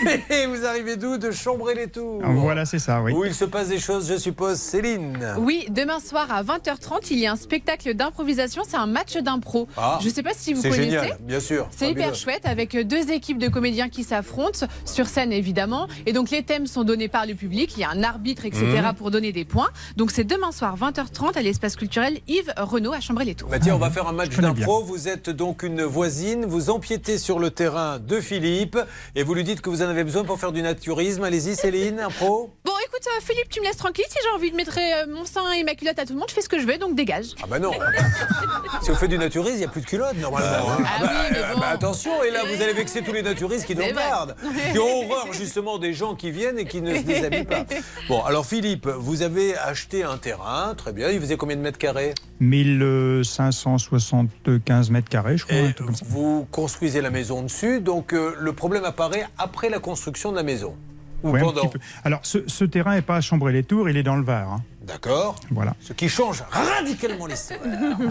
vous 0.03 0.65
arrivez 0.65 0.95
d'où? 0.97 1.17
De 1.17 1.31
chambrer 1.31 1.75
les 1.75 1.87
tours. 1.87 2.21
Voilà, 2.23 2.65
c'est 2.65 2.79
ça, 2.79 3.01
oui. 3.01 3.13
Où 3.13 3.25
il 3.25 3.33
se 3.33 3.45
passe 3.45 3.67
des 3.69 3.79
choses, 3.79 4.07
je 4.09 4.17
suppose, 4.17 4.57
Céline? 4.57 5.17
Oui, 5.39 5.65
demain 5.69 5.99
soir 5.99 6.27
à 6.31 6.43
20h30, 6.43 7.07
il 7.11 7.19
y 7.19 7.27
a 7.27 7.31
un 7.33 7.35
spectacle 7.35 7.93
d'improvisation, 7.93 8.61
c'est 8.67 8.77
un 8.77 8.85
match 8.87 9.17
d'impro. 9.17 9.67
Ah, 9.77 9.97
Je 10.01 10.07
ne 10.07 10.13
sais 10.13 10.23
pas 10.23 10.33
si 10.35 10.53
vous 10.53 10.61
c'est 10.61 10.69
connaissez. 10.69 10.91
génial, 10.91 11.17
bien 11.21 11.39
sûr. 11.39 11.67
C'est 11.75 11.89
hyper 11.91 12.15
chouette 12.15 12.45
avec 12.45 12.75
deux 12.87 13.11
équipes 13.11 13.37
de 13.39 13.47
comédiens 13.47 13.89
qui 13.89 14.03
s'affrontent 14.03 14.67
sur 14.85 15.07
scène 15.07 15.31
évidemment 15.33 15.87
et 16.05 16.13
donc 16.13 16.29
les 16.31 16.43
thèmes 16.43 16.67
sont 16.67 16.83
donnés 16.83 17.07
par 17.07 17.25
le 17.25 17.33
public, 17.35 17.73
il 17.75 17.81
y 17.81 17.83
a 17.83 17.89
un 17.89 18.03
arbitre 18.03 18.45
etc 18.45 18.65
Mhm. 18.65 18.93
pour 18.95 19.11
donner 19.11 19.31
des 19.31 19.45
points. 19.45 19.69
Donc 19.97 20.11
c'est 20.11 20.23
demain 20.23 20.51
soir 20.51 20.75
20h30 20.77 21.37
à 21.37 21.41
l'espace 21.41 21.75
culturel 21.75 22.19
Yves 22.27 22.53
Renaud 22.57 22.93
à 22.93 22.99
Chambray-les-Tours. 22.99 23.49
Bah 23.49 23.59
tiens, 23.59 23.75
on 23.75 23.79
va 23.79 23.89
faire 23.89 24.07
un 24.07 24.13
match 24.13 24.37
d'impro. 24.37 24.83
Vous 24.83 25.07
êtes 25.07 25.29
donc 25.29 25.63
une 25.63 25.83
voisine, 25.83 26.45
vous 26.45 26.69
empiétez 26.69 27.17
sur 27.17 27.39
le 27.39 27.49
terrain 27.51 27.99
de 27.99 28.19
Philippe 28.19 28.77
et 29.15 29.23
vous 29.23 29.33
lui 29.33 29.43
dites 29.43 29.61
que 29.61 29.69
vous 29.69 29.81
en 29.89 29.93
avez 29.93 30.03
besoin 30.03 30.23
pour 30.23 30.39
faire 30.39 30.51
du 30.51 30.61
naturisme. 30.61 31.23
Allez-y, 31.23 31.55
Céline, 31.55 31.99
impro. 31.99 32.53
Bon, 32.63 32.71
écoutez, 32.71 32.85
écoute, 32.89 33.07
euh, 33.07 33.21
Philippe, 33.25 33.49
tu 33.49 33.59
me 33.61 33.65
laisses 33.65 33.77
tranquille. 33.77 34.05
Si 34.09 34.17
j'ai 34.23 34.29
envie 34.35 34.51
de 34.51 34.55
mettre 34.55 34.77
euh, 34.77 35.05
mon 35.13 35.25
sein 35.25 35.51
et 35.53 35.63
ma 35.63 35.75
culotte 35.75 35.99
à 35.99 36.05
tout 36.05 36.13
le 36.13 36.19
monde, 36.19 36.27
je 36.29 36.33
fais 36.33 36.41
ce 36.41 36.49
que 36.49 36.59
je 36.59 36.65
veux, 36.65 36.77
donc 36.77 36.95
dégage. 36.95 37.27
Ah 37.41 37.45
bah 37.47 37.59
non. 37.59 37.71
si 38.81 38.89
vous 38.89 38.95
faites 38.95 39.09
du 39.09 39.17
naturisme, 39.17 39.55
il 39.55 39.59
n'y 39.59 39.65
a 39.65 39.69
plus 39.69 39.81
de 39.81 39.85
culottes 39.85 40.17
normalement. 40.17 40.47
hein. 40.71 40.77
Ah 40.85 41.01
bah, 41.01 41.09
oui, 41.11 41.27
mais 41.31 41.53
bon. 41.53 41.59
bah, 41.59 41.67
attention, 41.69 42.23
et 42.23 42.31
là 42.31 42.43
vous 42.43 42.61
allez 42.61 42.73
vexer 42.73 43.01
tous 43.01 43.13
les 43.13 43.21
naturistes 43.21 43.65
qui 43.65 43.75
nous 43.75 43.81
C'est 43.83 43.91
vrai. 43.93 44.03
regardent. 44.05 44.35
Qui 44.71 44.79
ont 44.79 45.03
horreur 45.05 45.33
justement 45.33 45.77
des 45.77 45.93
gens 45.93 46.15
qui 46.15 46.31
viennent 46.31 46.59
et 46.59 46.65
qui 46.65 46.81
ne 46.81 46.95
se 46.95 47.01
déshabillent 47.01 47.43
pas. 47.45 47.65
Bon, 48.09 48.21
alors 48.23 48.45
Philippe, 48.45 48.87
vous 48.87 49.21
avez 49.21 49.55
acheté 49.57 50.03
un 50.03 50.17
terrain, 50.17 50.73
très 50.75 50.91
bien. 50.93 51.09
Il 51.09 51.19
faisait 51.19 51.37
combien 51.37 51.55
de 51.55 51.61
mètres 51.61 51.77
carrés? 51.77 52.13
1575 52.39 54.91
mètres 54.91 55.09
carrés, 55.09 55.37
je 55.37 55.45
crois. 55.45 55.57
Et 55.57 55.75
vous 56.05 56.47
construisez 56.51 57.01
la 57.01 57.09
maison 57.09 57.41
dessus, 57.43 57.81
donc 57.81 58.13
euh, 58.13 58.33
le 58.39 58.53
problème 58.53 58.85
apparaît 58.85 59.27
après 59.37 59.69
la 59.69 59.79
construction 59.79 60.31
de 60.31 60.37
la 60.37 60.43
maison. 60.43 60.75
Ou 61.23 61.31
Ouais, 61.31 61.41
pendant. 61.41 61.69
Alors, 62.03 62.19
ce, 62.23 62.39
ce 62.47 62.63
terrain 62.65 62.95
n'est 62.95 63.01
pas 63.01 63.17
à 63.17 63.21
Chambray-les-Tours, 63.21 63.89
il 63.89 63.97
est 63.97 64.03
dans 64.03 64.15
le 64.15 64.23
Var. 64.23 64.51
hein. 64.53 64.63
D'accord. 64.87 65.35
Voilà. 65.51 65.75
Ce 65.81 65.93
qui 65.93 66.09
change 66.09 66.43
radicalement 66.49 67.27
l'histoire. 67.27 67.59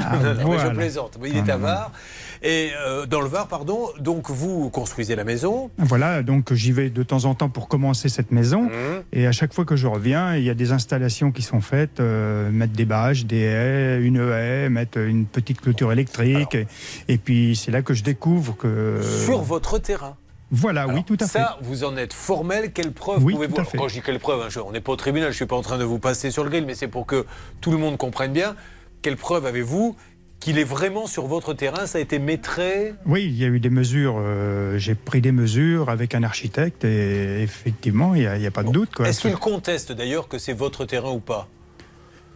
Ah, 0.00 0.16
voilà. 0.44 0.68
Je 0.70 0.74
plaisante. 0.76 1.18
Il 1.24 1.36
est 1.36 1.42
Ah, 1.48 1.54
à 1.54 1.56
non, 1.56 1.62
Var. 1.64 1.92
Et 2.40 2.70
euh, 2.86 3.04
dans 3.04 3.20
le 3.20 3.26
Var, 3.26 3.48
pardon. 3.48 3.88
Donc 3.98 4.30
vous 4.30 4.70
construisez 4.70 5.16
la 5.16 5.24
maison. 5.24 5.70
Voilà, 5.78 6.22
donc 6.22 6.52
j'y 6.52 6.70
vais 6.70 6.88
de 6.88 7.02
temps 7.02 7.24
en 7.24 7.34
temps 7.34 7.48
pour 7.48 7.66
commencer 7.66 8.08
cette 8.08 8.30
maison. 8.30 8.62
Mmh. 8.64 8.70
Et 9.12 9.26
à 9.26 9.32
chaque 9.32 9.54
fois 9.54 9.64
que 9.64 9.74
je 9.74 9.88
reviens, 9.88 10.36
il 10.36 10.44
y 10.44 10.50
a 10.50 10.54
des 10.54 10.70
installations 10.70 11.32
qui 11.32 11.42
sont 11.42 11.60
faites, 11.60 11.98
euh, 11.98 12.48
mettre 12.52 12.74
des 12.74 12.84
bâches, 12.84 13.24
des 13.24 13.40
haies, 13.40 14.00
une 14.00 14.18
haie, 14.32 14.68
mettre 14.68 14.98
une 14.98 15.26
petite 15.26 15.60
clôture 15.60 15.90
électrique. 15.90 16.54
et, 16.54 16.68
et 17.08 17.18
puis 17.18 17.56
c'est 17.56 17.72
là 17.72 17.82
que 17.82 17.92
je 17.94 18.04
découvre 18.04 18.56
que... 18.56 19.00
Sur 19.24 19.40
votre 19.42 19.78
terrain. 19.78 20.14
Voilà, 20.50 20.88
oui, 20.88 21.04
tout 21.04 21.16
à 21.20 21.26
fait. 21.26 21.40
Ça, 21.40 21.58
vous 21.60 21.84
en 21.84 21.96
êtes 21.96 22.12
formel. 22.14 22.72
Quelle 22.72 22.92
preuve 22.92 23.22
Oui, 23.22 23.34
pouvez-vous. 23.34 23.56
Quand 23.76 23.88
je 23.88 23.94
dis 23.94 24.00
quelle 24.02 24.18
preuve, 24.18 24.40
hein, 24.42 24.46
je- 24.48 24.60
on 24.60 24.72
n'est 24.72 24.80
pas 24.80 24.92
au 24.92 24.96
tribunal, 24.96 25.26
je 25.28 25.34
ne 25.34 25.36
suis 25.36 25.46
pas 25.46 25.56
en 25.56 25.62
train 25.62 25.76
de 25.78 25.84
vous 25.84 25.98
passer 25.98 26.30
sur 26.30 26.42
le 26.44 26.50
grill, 26.50 26.64
mais 26.64 26.74
c'est 26.74 26.88
pour 26.88 27.06
que 27.06 27.26
tout 27.60 27.70
le 27.70 27.76
monde 27.76 27.98
comprenne 27.98 28.32
bien. 28.32 28.56
Quelle 29.02 29.16
preuve 29.16 29.44
avez-vous 29.44 29.94
qu'il 30.40 30.58
est 30.58 30.64
vraiment 30.64 31.06
sur 31.06 31.26
votre 31.26 31.52
terrain? 31.52 31.84
Ça 31.86 31.98
a 31.98 32.00
été 32.00 32.18
maîtrisé 32.18 32.94
Oui, 33.04 33.24
il 33.24 33.36
y 33.36 33.44
a 33.44 33.48
eu 33.48 33.60
des 33.60 33.68
mesures. 33.70 34.16
euh, 34.18 34.78
J'ai 34.78 34.94
pris 34.94 35.20
des 35.20 35.32
mesures 35.32 35.90
avec 35.90 36.14
un 36.14 36.22
architecte 36.22 36.84
et 36.84 37.42
effectivement, 37.42 38.14
il 38.14 38.22
n'y 38.22 38.26
a, 38.26 38.36
il 38.36 38.42
y 38.42 38.46
a 38.46 38.50
pas 38.50 38.62
de 38.62 38.70
doute. 38.70 38.88
Est-ce 39.04 39.20
qu'il 39.20 39.36
conteste 39.36 39.92
d'ailleurs 39.92 40.28
que 40.28 40.38
c'est 40.38 40.54
votre 40.54 40.84
terrain 40.86 41.10
ou 41.10 41.20
pas? 41.20 41.46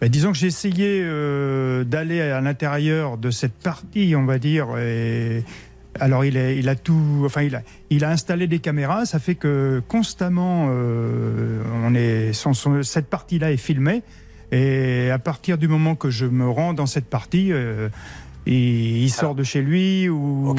Ben, 0.02 0.08
disons 0.10 0.32
que 0.32 0.38
j'ai 0.38 0.48
essayé 0.48 1.00
euh, 1.02 1.84
d'aller 1.84 2.20
à 2.20 2.40
l'intérieur 2.40 3.16
de 3.18 3.30
cette 3.30 3.54
partie, 3.54 4.14
on 4.16 4.24
va 4.26 4.38
dire. 4.38 4.76
Et 4.78 5.44
alors 6.00 6.24
il, 6.24 6.36
est, 6.36 6.56
il 6.58 6.68
a 6.68 6.74
tout, 6.74 7.22
enfin 7.24 7.42
il 7.42 7.54
a, 7.54 7.62
il 7.90 8.04
a 8.04 8.10
installé 8.10 8.46
des 8.46 8.58
caméras. 8.58 9.04
Ça 9.06 9.18
fait 9.18 9.34
que 9.34 9.82
constamment, 9.88 10.68
euh, 10.70 11.62
on 11.84 11.94
est, 11.94 12.32
son- 12.32 12.54
son- 12.54 12.82
cette 12.82 13.08
partie-là 13.08 13.52
est 13.52 13.56
filmée. 13.56 14.02
Et 14.54 15.10
à 15.10 15.18
partir 15.18 15.56
du 15.56 15.66
moment 15.66 15.94
que 15.94 16.10
je 16.10 16.26
me 16.26 16.46
rends 16.48 16.74
dans 16.74 16.84
cette 16.86 17.06
partie, 17.08 17.52
euh, 17.52 17.88
il, 18.46 19.02
il 19.02 19.10
sort 19.10 19.34
de 19.34 19.42
chez 19.42 19.60
lui 19.62 20.08
ou. 20.08 20.54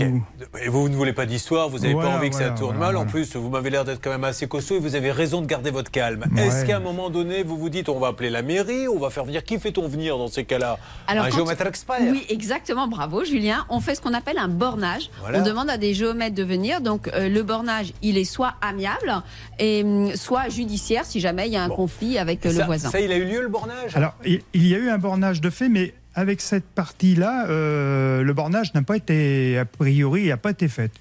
Et 0.61 0.69
vous 0.69 0.89
ne 0.89 0.95
voulez 0.95 1.13
pas 1.13 1.25
d'histoire, 1.25 1.69
vous 1.69 1.79
n'avez 1.79 1.93
Voilà, 1.93 2.09
pas 2.11 2.15
envie 2.17 2.29
que 2.29 2.35
ça 2.35 2.49
tourne 2.51 2.77
voilà, 2.77 2.93
mal. 2.93 2.97
En 2.97 3.05
plus, 3.05 3.35
vous 3.35 3.49
m'avez 3.49 3.69
l'air 3.69 3.85
d'être 3.85 4.01
quand 4.01 4.09
même 4.09 4.23
assez 4.23 4.47
costaud 4.47 4.75
et 4.75 4.79
vous 4.79 4.95
avez 4.95 5.11
raison 5.11 5.41
de 5.41 5.45
garder 5.47 5.71
votre 5.71 5.91
calme. 5.91 6.25
Ouais. 6.35 6.47
Est-ce 6.47 6.65
qu'à 6.65 6.77
un 6.77 6.81
moment 6.81 7.09
donné, 7.09 7.43
vous 7.43 7.57
vous 7.57 7.69
dites 7.69 7.89
on 7.89 7.99
va 7.99 8.07
appeler 8.07 8.29
la 8.29 8.41
mairie, 8.41 8.87
on 8.87 8.99
va 8.99 9.09
faire 9.09 9.25
venir 9.25 9.43
qui 9.43 9.59
fait-on 9.59 9.87
venir 9.87 10.17
dans 10.17 10.27
ces 10.27 10.45
cas-là 10.45 10.77
Un 11.07 11.29
géomètre 11.29 11.65
expert 11.65 11.97
Oui, 12.01 12.25
exactement, 12.29 12.87
bravo 12.87 13.23
Julien. 13.25 13.65
On 13.69 13.79
fait 13.79 13.95
ce 13.95 14.01
qu'on 14.01 14.13
appelle 14.13 14.37
un 14.37 14.47
bornage. 14.47 15.09
Voilà. 15.21 15.39
On 15.39 15.43
demande 15.43 15.69
à 15.69 15.77
des 15.77 15.93
géomètres 15.93 16.35
de 16.35 16.43
venir. 16.43 16.81
Donc 16.81 17.07
euh, 17.09 17.29
le 17.29 17.43
bornage, 17.43 17.93
il 18.01 18.17
est 18.17 18.23
soit 18.23 18.53
amiable 18.61 19.21
et 19.59 19.83
hum, 19.83 20.15
soit 20.15 20.49
judiciaire 20.49 21.05
si 21.05 21.19
jamais 21.19 21.47
il 21.47 21.53
y 21.53 21.57
a 21.57 21.63
un 21.63 21.69
conflit 21.69 22.17
avec 22.17 22.45
euh, 22.45 22.49
le 22.49 22.55
ça, 22.59 22.65
voisin. 22.65 22.89
ça, 22.89 22.99
il 22.99 23.11
a 23.11 23.17
eu 23.17 23.25
lieu 23.25 23.41
le 23.41 23.47
bornage? 23.49 23.95
Alors, 23.95 24.13
il, 24.25 24.41
il 24.53 24.67
y 24.67 24.75
a 24.75 24.77
eu 24.77 24.89
un 24.89 24.97
bornage 24.97 25.41
de 25.41 25.49
fait, 25.49 25.69
mais 25.69 25.93
avec 26.15 26.41
cette 26.41 26.65
partie-là, 26.65 27.47
euh, 27.47 28.21
le 28.23 28.33
bornage 28.33 28.73
n'a 28.73 28.81
pas 28.81 28.97
été, 28.97 29.57
a 29.57 29.65
priori, 29.65 30.27
n'a 30.27 30.37
pas 30.37 30.51
été 30.51 30.67
fait. 30.67 30.91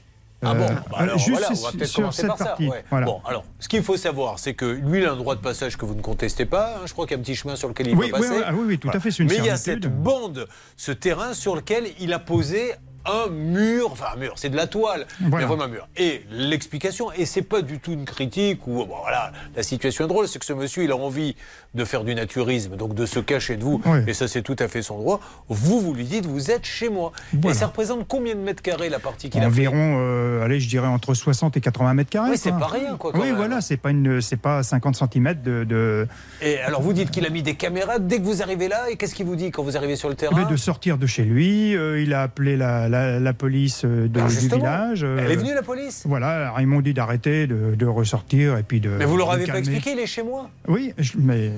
Ah 0.44 0.55
bon 0.55 0.64
Euh, 0.64 0.68
Bah 0.90 0.97
alors, 0.97 1.18
juste 1.18 1.30
voilà, 1.30 1.47
on 1.51 1.51
va 1.51 1.56
sur 1.56 1.72
peut-être 1.72 1.93
commencer 1.94 2.26
par 2.26 2.39
ça. 2.39 2.44
partie. 2.47 2.68
ouais. 2.68 2.84
Voilà. 2.90 3.06
Bon, 3.06 3.20
alors, 3.26 3.44
ce 3.60 3.68
qu'il 3.68 3.82
faut 3.82 3.97
savoir, 3.97 4.40
c'est 4.40 4.55
que 4.55 4.64
lui, 4.64 4.98
il 4.98 5.06
a 5.06 5.12
un 5.12 5.16
droit 5.16 5.36
de 5.36 5.40
passage 5.40 5.76
que 5.76 5.84
vous 5.84 5.94
ne 5.94 6.01
contestez 6.02 6.47
pas. 6.47 6.76
hein. 6.78 6.80
Je 6.86 6.93
crois 6.93 7.06
qu'il 7.06 7.14
y 7.16 7.16
a 7.16 7.20
un 7.20 7.22
petit 7.22 7.36
chemin 7.36 7.55
sur 7.55 7.68
lequel 7.68 7.86
il 7.89 7.94
Oui, 7.97 8.10
peut 8.10 8.16
oui, 8.16 8.20
passer. 8.22 8.36
oui, 8.39 8.43
ah 8.44 8.51
oui, 8.52 8.64
oui, 8.66 8.78
tout 8.78 8.89
à 8.93 8.98
fait, 8.98 9.10
une 9.10 9.28
Mais 9.28 9.36
il 9.36 9.44
y 9.44 9.51
a 9.51 9.56
cette 9.56 9.86
bande, 9.86 10.48
ce 10.76 10.90
terrain 10.90 11.32
sur 11.34 11.55
lequel 11.55 11.84
il 12.01 12.12
a 12.12 12.18
posé 12.18 12.72
un 13.05 13.31
mur, 13.31 13.89
enfin 13.93 14.07
un 14.15 14.19
mur, 14.19 14.33
c'est 14.37 14.49
de 14.51 14.57
la 14.57 14.66
toile, 14.66 15.07
Voilà. 15.20 15.37
mais 15.39 15.49
vraiment 15.49 15.65
un 15.65 15.69
mur. 15.69 15.89
Et 15.97 16.24
l'explication, 16.31 17.11
et 17.12 17.24
c'est 17.27 17.43
pas 17.43 17.62
du 17.62 17.79
tout 17.79 17.93
une 17.93 18.05
critique 18.05 18.66
ou 18.66 18.85
bon, 18.85 18.97
voilà, 19.03 19.33
la 19.57 19.62
situation 19.62 20.05
est 20.05 20.09
drôle, 20.09 20.29
c'est 20.29 20.39
que 20.39 20.45
ce 20.45 20.53
monsieur, 20.53 20.85
il 20.85 20.91
a 20.93 20.97
envie 20.97 21.35
de 21.74 21.85
faire 21.85 22.05
du 22.05 22.15
naturisme, 22.15 22.77
donc 22.77 22.95
de 22.95 23.07
se 23.07 23.19
cacher 23.19 23.57
de 23.57 23.65
vous, 23.65 23.81
et 24.07 24.12
ça 24.15 24.29
c'est 24.29 24.43
tout 24.43 24.57
à 24.59 24.69
fait 24.69 24.83
son 24.83 24.99
droit. 24.99 25.20
Vous, 25.49 25.81
vous 25.81 25.95
lui 25.95 26.05
dites, 26.05 26.27
vous 26.27 26.51
êtes 26.51 26.65
chez 26.65 26.89
moi. 26.91 27.12
Voilà. 27.33 27.57
Et 27.57 27.59
ça 27.59 27.66
représente 27.66 28.07
combien 28.07 28.35
de 28.35 28.41
mètres 28.41 28.62
carrés 28.62 28.89
la 28.89 28.99
partie 28.99 29.31
qu'il 29.31 29.43
a 29.43 29.47
Environ, 29.47 29.97
euh, 30.01 30.45
allez, 30.45 30.61
je 30.61 30.69
dirais 30.69 30.87
entre 30.89 31.15
60 31.15 31.57
et 31.57 31.61
80 31.61 31.95
mètres 31.95 32.11
carrés. 32.11 32.31
Oui, 32.31 32.39
c'est 32.39 32.51
pas 32.53 32.66
rien, 32.66 32.97
quoi, 32.97 33.12
quand 33.12 33.19
Oui, 33.20 33.27
même. 33.29 33.37
voilà, 33.37 33.61
c'est 33.61 33.77
pas 33.77 33.91
une, 33.91 34.20
c'est 34.20 34.37
pas 34.37 34.62
50 34.62 34.97
cm 34.97 35.35
de, 35.43 35.65
de, 35.65 36.07
Et 36.41 36.59
alors 36.61 36.83
vous 36.83 36.93
dites 36.93 37.11
qu'il 37.11 37.27
a 37.27 37.31
mis 37.31 37.43
des 37.43 37.55
caméras 37.55 37.99
dès 37.99 38.19
que 38.19 38.24
vous 38.24 38.43
arrivez 38.43 38.69
là, 38.69 38.91
et 38.91 38.97
qu'est-ce 38.97 39.15
qu'il 39.15 39.27
vous 39.27 39.37
dit 39.37 39.51
quand 39.51 39.62
vous 39.62 39.77
arrivez 39.77 39.97
sur 39.97 40.09
le 40.09 40.15
terrain? 40.15 40.37
mais 40.37 40.51
de 40.51 40.57
sortir 40.57 40.99
de 40.99 41.07
chez 41.07 41.24
lui. 41.24 41.74
euh, 41.74 42.01
il 42.03 42.12
a 42.15 42.23
appelé 42.23 42.57
la, 42.57 42.89
la- 42.93 43.19
la 43.19 43.32
police 43.32 43.82
euh, 43.85 44.06
de, 44.09 44.20
du 44.20 44.48
village. 44.48 45.02
euh, 45.05 45.19
Elle 45.19 45.32
est 45.32 45.36
venue 45.36 45.55
la 45.55 45.62
police 45.62 46.02
Voilà, 46.06 46.28
alors 46.47 46.60
ils 46.60 46.66
m'ont 46.66 46.81
dit 46.81 46.94
d'arrêter, 46.94 47.47
de, 47.47 47.74
de 47.74 47.86
ressortir 47.86 48.56
et 48.59 48.62
puis 48.62 48.81
de. 48.81 48.90
Mais 48.90 49.05
vous 49.05 49.16
leur 49.16 49.31
avez 49.32 49.47
pas 49.47 49.59
expliqué, 49.59 49.93
il 49.93 49.98
est 49.98 50.06
chez 50.06 50.23
moi 50.23 50.48
Oui, 50.69 50.93
je- 50.98 51.12
mais 51.19 51.51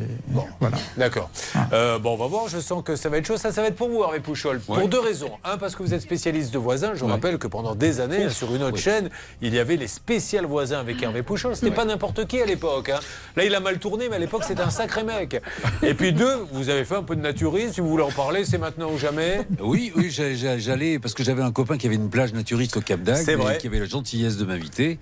voilà. 0.60 0.76
D'accord. 0.96 1.30
Ah. 1.54 1.68
Euh, 1.72 1.98
bon, 1.98 2.14
on 2.14 2.16
va 2.16 2.26
voir. 2.26 2.48
Je 2.48 2.58
sens 2.60 2.82
que 2.84 2.96
ça 2.96 3.08
va 3.08 3.18
être 3.18 3.26
chaud. 3.26 3.36
Ça, 3.36 3.52
ça 3.52 3.60
va 3.62 3.68
être 3.68 3.76
pour 3.76 3.88
vous, 3.90 4.02
Hervé 4.02 4.20
Pouchol. 4.20 4.60
Pour 4.60 4.88
deux 4.88 5.00
raisons. 5.00 5.30
Un, 5.44 5.58
parce 5.58 5.74
que 5.76 5.82
vous 5.82 5.92
êtes 5.94 6.00
spécialiste 6.02 6.52
de 6.52 6.58
voisins. 6.58 6.92
Je 6.94 7.04
rappelle 7.04 7.38
que 7.38 7.46
pendant 7.48 7.74
des 7.74 8.00
années, 8.00 8.28
sur 8.30 8.54
une 8.54 8.62
autre 8.62 8.78
chaîne, 8.78 9.10
il 9.42 9.52
y 9.54 9.58
avait 9.58 9.76
les 9.76 9.88
spéciales 9.88 10.46
voisins 10.46 10.78
avec 10.80 11.02
Hervé 11.02 11.22
Pouchol. 11.22 11.56
C'était 11.56 11.70
pas 11.74 11.84
n'importe 11.84 12.26
qui 12.26 12.40
à 12.40 12.46
l'époque. 12.46 12.90
hein. 12.90 13.00
Là, 13.36 13.44
il 13.44 13.54
a 13.54 13.60
mal 13.60 13.78
tourné, 13.78 14.08
mais 14.08 14.16
à 14.16 14.18
l'époque, 14.20 14.44
c'était 14.46 14.62
un 14.62 14.70
sacré 14.70 15.02
mec. 15.02 15.40
Et 15.82 15.94
puis 15.94 16.12
deux, 16.12 16.36
vous 16.52 16.68
avez 16.68 16.84
fait 16.84 16.94
un 16.96 17.02
peu 17.02 17.16
de 17.16 17.20
naturisme. 17.22 17.72
Si 17.72 17.80
vous 17.80 17.88
voulez 17.88 18.04
en 18.04 18.10
parler, 18.12 18.44
c'est 18.44 18.58
maintenant 18.58 18.90
ou 18.92 18.98
jamais. 18.98 19.40
Oui, 19.60 19.92
oui, 19.96 20.10
j'a- 20.10 20.34
j'a- 20.34 20.58
j'allais 20.58 20.98
parce 21.00 21.14
que 21.14 21.23
j'avais 21.24 21.42
un 21.42 21.52
copain 21.52 21.76
qui 21.78 21.86
avait 21.86 21.96
une 21.96 22.10
plage 22.10 22.32
naturiste 22.32 22.76
au 22.76 22.80
Cap 22.80 23.00
d'Agde, 23.02 23.24
C'est 23.24 23.32
et 23.32 23.36
vrai. 23.36 23.58
qui 23.58 23.66
avait 23.66 23.80
la 23.80 23.86
gentillesse 23.86 24.36
de 24.36 24.44
m'inviter, 24.44 24.98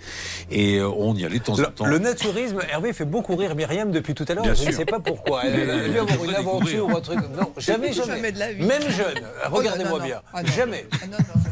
et 0.50 0.78
euh, 0.78 0.88
on 0.88 1.14
y 1.14 1.24
allait 1.24 1.38
de 1.38 1.44
temps 1.44 1.56
Le, 1.56 1.66
en 1.66 1.70
temps. 1.70 1.86
le 1.86 1.98
naturisme, 1.98 2.60
Hervé 2.70 2.92
fait 2.92 3.04
beaucoup 3.04 3.36
rire 3.36 3.54
Myriam 3.54 3.90
depuis 3.90 4.14
tout 4.14 4.24
à 4.28 4.34
l'heure. 4.34 4.44
Bien 4.44 4.54
Je 4.54 4.64
ne 4.66 4.72
sais 4.72 4.84
pas 4.84 5.00
pourquoi. 5.00 5.42
Elle, 5.44 5.70
a 5.70 5.88
dû 5.88 5.98
avoir 5.98 6.24
une 6.24 6.34
aventure 6.34 6.86
ou 6.86 6.96
un 6.96 7.00
truc. 7.00 7.18
Non, 7.36 7.52
jamais, 7.58 7.92
jamais. 7.92 8.12
Jamais 8.16 8.32
de 8.32 8.38
la 8.38 8.52
vie. 8.52 8.64
Même 8.64 8.82
jeune. 8.90 9.20
Regardez-moi 9.50 9.92
non, 9.92 9.98
non. 9.98 10.04
bien. 10.04 10.20
Ah, 10.32 10.42
non. 10.42 10.52
jamais. 10.52 10.86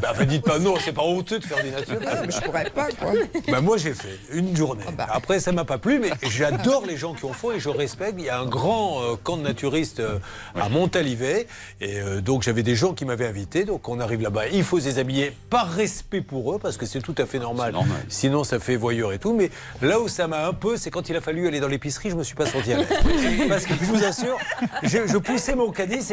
Bah, 0.01 0.09
enfin, 0.11 0.25
dites 0.25 0.43
pas 0.43 0.57
non, 0.59 0.75
c'est 0.83 0.93
pas 0.93 1.03
honteux 1.03 1.39
de 1.39 1.43
faire 1.45 1.63
du 1.63 1.69
naturel. 1.69 2.29
Je 2.29 2.39
pourrais 2.41 2.69
pas, 2.69 2.87
quoi. 2.99 3.11
Bah, 3.49 3.61
moi, 3.61 3.77
j'ai 3.77 3.93
fait 3.93 4.17
une 4.31 4.55
journée. 4.55 4.83
Ah, 4.87 4.91
bah. 4.91 5.07
Après, 5.11 5.39
ça 5.39 5.51
m'a 5.51 5.65
pas 5.65 5.77
plu, 5.77 5.99
mais 5.99 6.09
j'adore 6.29 6.85
les 6.85 6.97
gens 6.97 7.13
qui 7.13 7.25
en 7.25 7.33
font 7.33 7.51
et 7.51 7.59
je 7.59 7.69
respecte. 7.69 8.15
Il 8.17 8.25
y 8.25 8.29
a 8.29 8.39
un 8.39 8.45
grand 8.45 9.01
euh, 9.03 9.15
camp 9.21 9.37
de 9.37 9.43
naturistes 9.43 9.99
euh, 9.99 10.17
à 10.59 10.69
Montalivet. 10.69 11.47
Et 11.81 11.99
euh, 11.99 12.21
donc, 12.21 12.43
j'avais 12.43 12.63
des 12.63 12.75
gens 12.75 12.93
qui 12.93 13.05
m'avaient 13.05 13.27
invité. 13.27 13.65
Donc, 13.65 13.87
on 13.89 13.99
arrive 13.99 14.21
là-bas. 14.21 14.47
Il 14.61 14.65
faut 14.65 14.79
se 14.79 14.85
déshabiller 14.85 15.35
par 15.49 15.71
respect 15.71 16.21
pour 16.21 16.53
eux, 16.53 16.59
parce 16.59 16.77
que 16.77 16.85
c'est 16.85 17.01
tout 17.01 17.15
à 17.17 17.25
fait 17.25 17.39
normal. 17.39 17.73
Sinon, 18.09 18.43
ça 18.43 18.59
fait 18.59 18.75
voyeur 18.75 19.11
et 19.11 19.17
tout. 19.17 19.33
Mais 19.33 19.49
là 19.81 19.99
où 19.99 20.07
ça 20.07 20.27
m'a 20.27 20.45
un 20.45 20.53
peu, 20.53 20.77
c'est 20.77 20.91
quand 20.91 21.09
il 21.09 21.15
a 21.15 21.21
fallu 21.21 21.47
aller 21.47 21.59
dans 21.59 21.67
l'épicerie, 21.67 22.11
je 22.11 22.15
me 22.15 22.23
suis 22.23 22.35
pas 22.35 22.45
senti 22.45 22.71
à 22.71 22.77
l'aise. 22.77 22.87
parce 23.49 23.65
que 23.65 23.73
je 23.73 23.85
vous 23.85 24.03
assure, 24.03 24.37
je, 24.83 25.07
je 25.07 25.17
poussais 25.17 25.55
mon 25.55 25.71
caddie. 25.71 26.07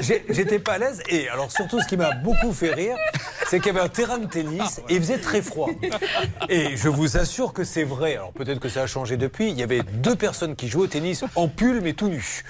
J'étais 0.00 0.58
pas 0.58 0.72
à 0.72 0.78
l'aise. 0.78 1.00
Et 1.08 1.28
alors, 1.28 1.52
surtout, 1.52 1.80
ce 1.80 1.86
qui 1.86 1.96
m'a 1.96 2.10
beaucoup 2.10 2.52
fait 2.52 2.74
rire, 2.74 2.96
c'est 3.48 3.60
qu'il 3.60 3.72
y 3.72 3.76
avait 3.76 3.84
un 3.84 3.88
terrain 3.88 4.18
de 4.18 4.26
tennis 4.26 4.80
et 4.88 4.96
il 4.96 5.00
faisait 5.00 5.18
très 5.18 5.42
froid. 5.42 5.68
Et 6.48 6.76
je 6.76 6.88
vous 6.88 7.16
assure 7.16 7.52
que 7.52 7.62
c'est 7.62 7.84
vrai. 7.84 8.16
Alors 8.16 8.32
peut-être 8.32 8.58
que 8.58 8.68
ça 8.68 8.82
a 8.82 8.86
changé 8.86 9.16
depuis. 9.16 9.50
Il 9.50 9.58
y 9.58 9.62
avait 9.62 9.82
deux 9.82 10.16
personnes 10.16 10.56
qui 10.56 10.68
jouaient 10.68 10.84
au 10.84 10.88
tennis 10.88 11.24
en 11.36 11.46
pull 11.48 11.80
mais 11.80 11.92
tout 11.92 12.08
nu. 12.08 12.42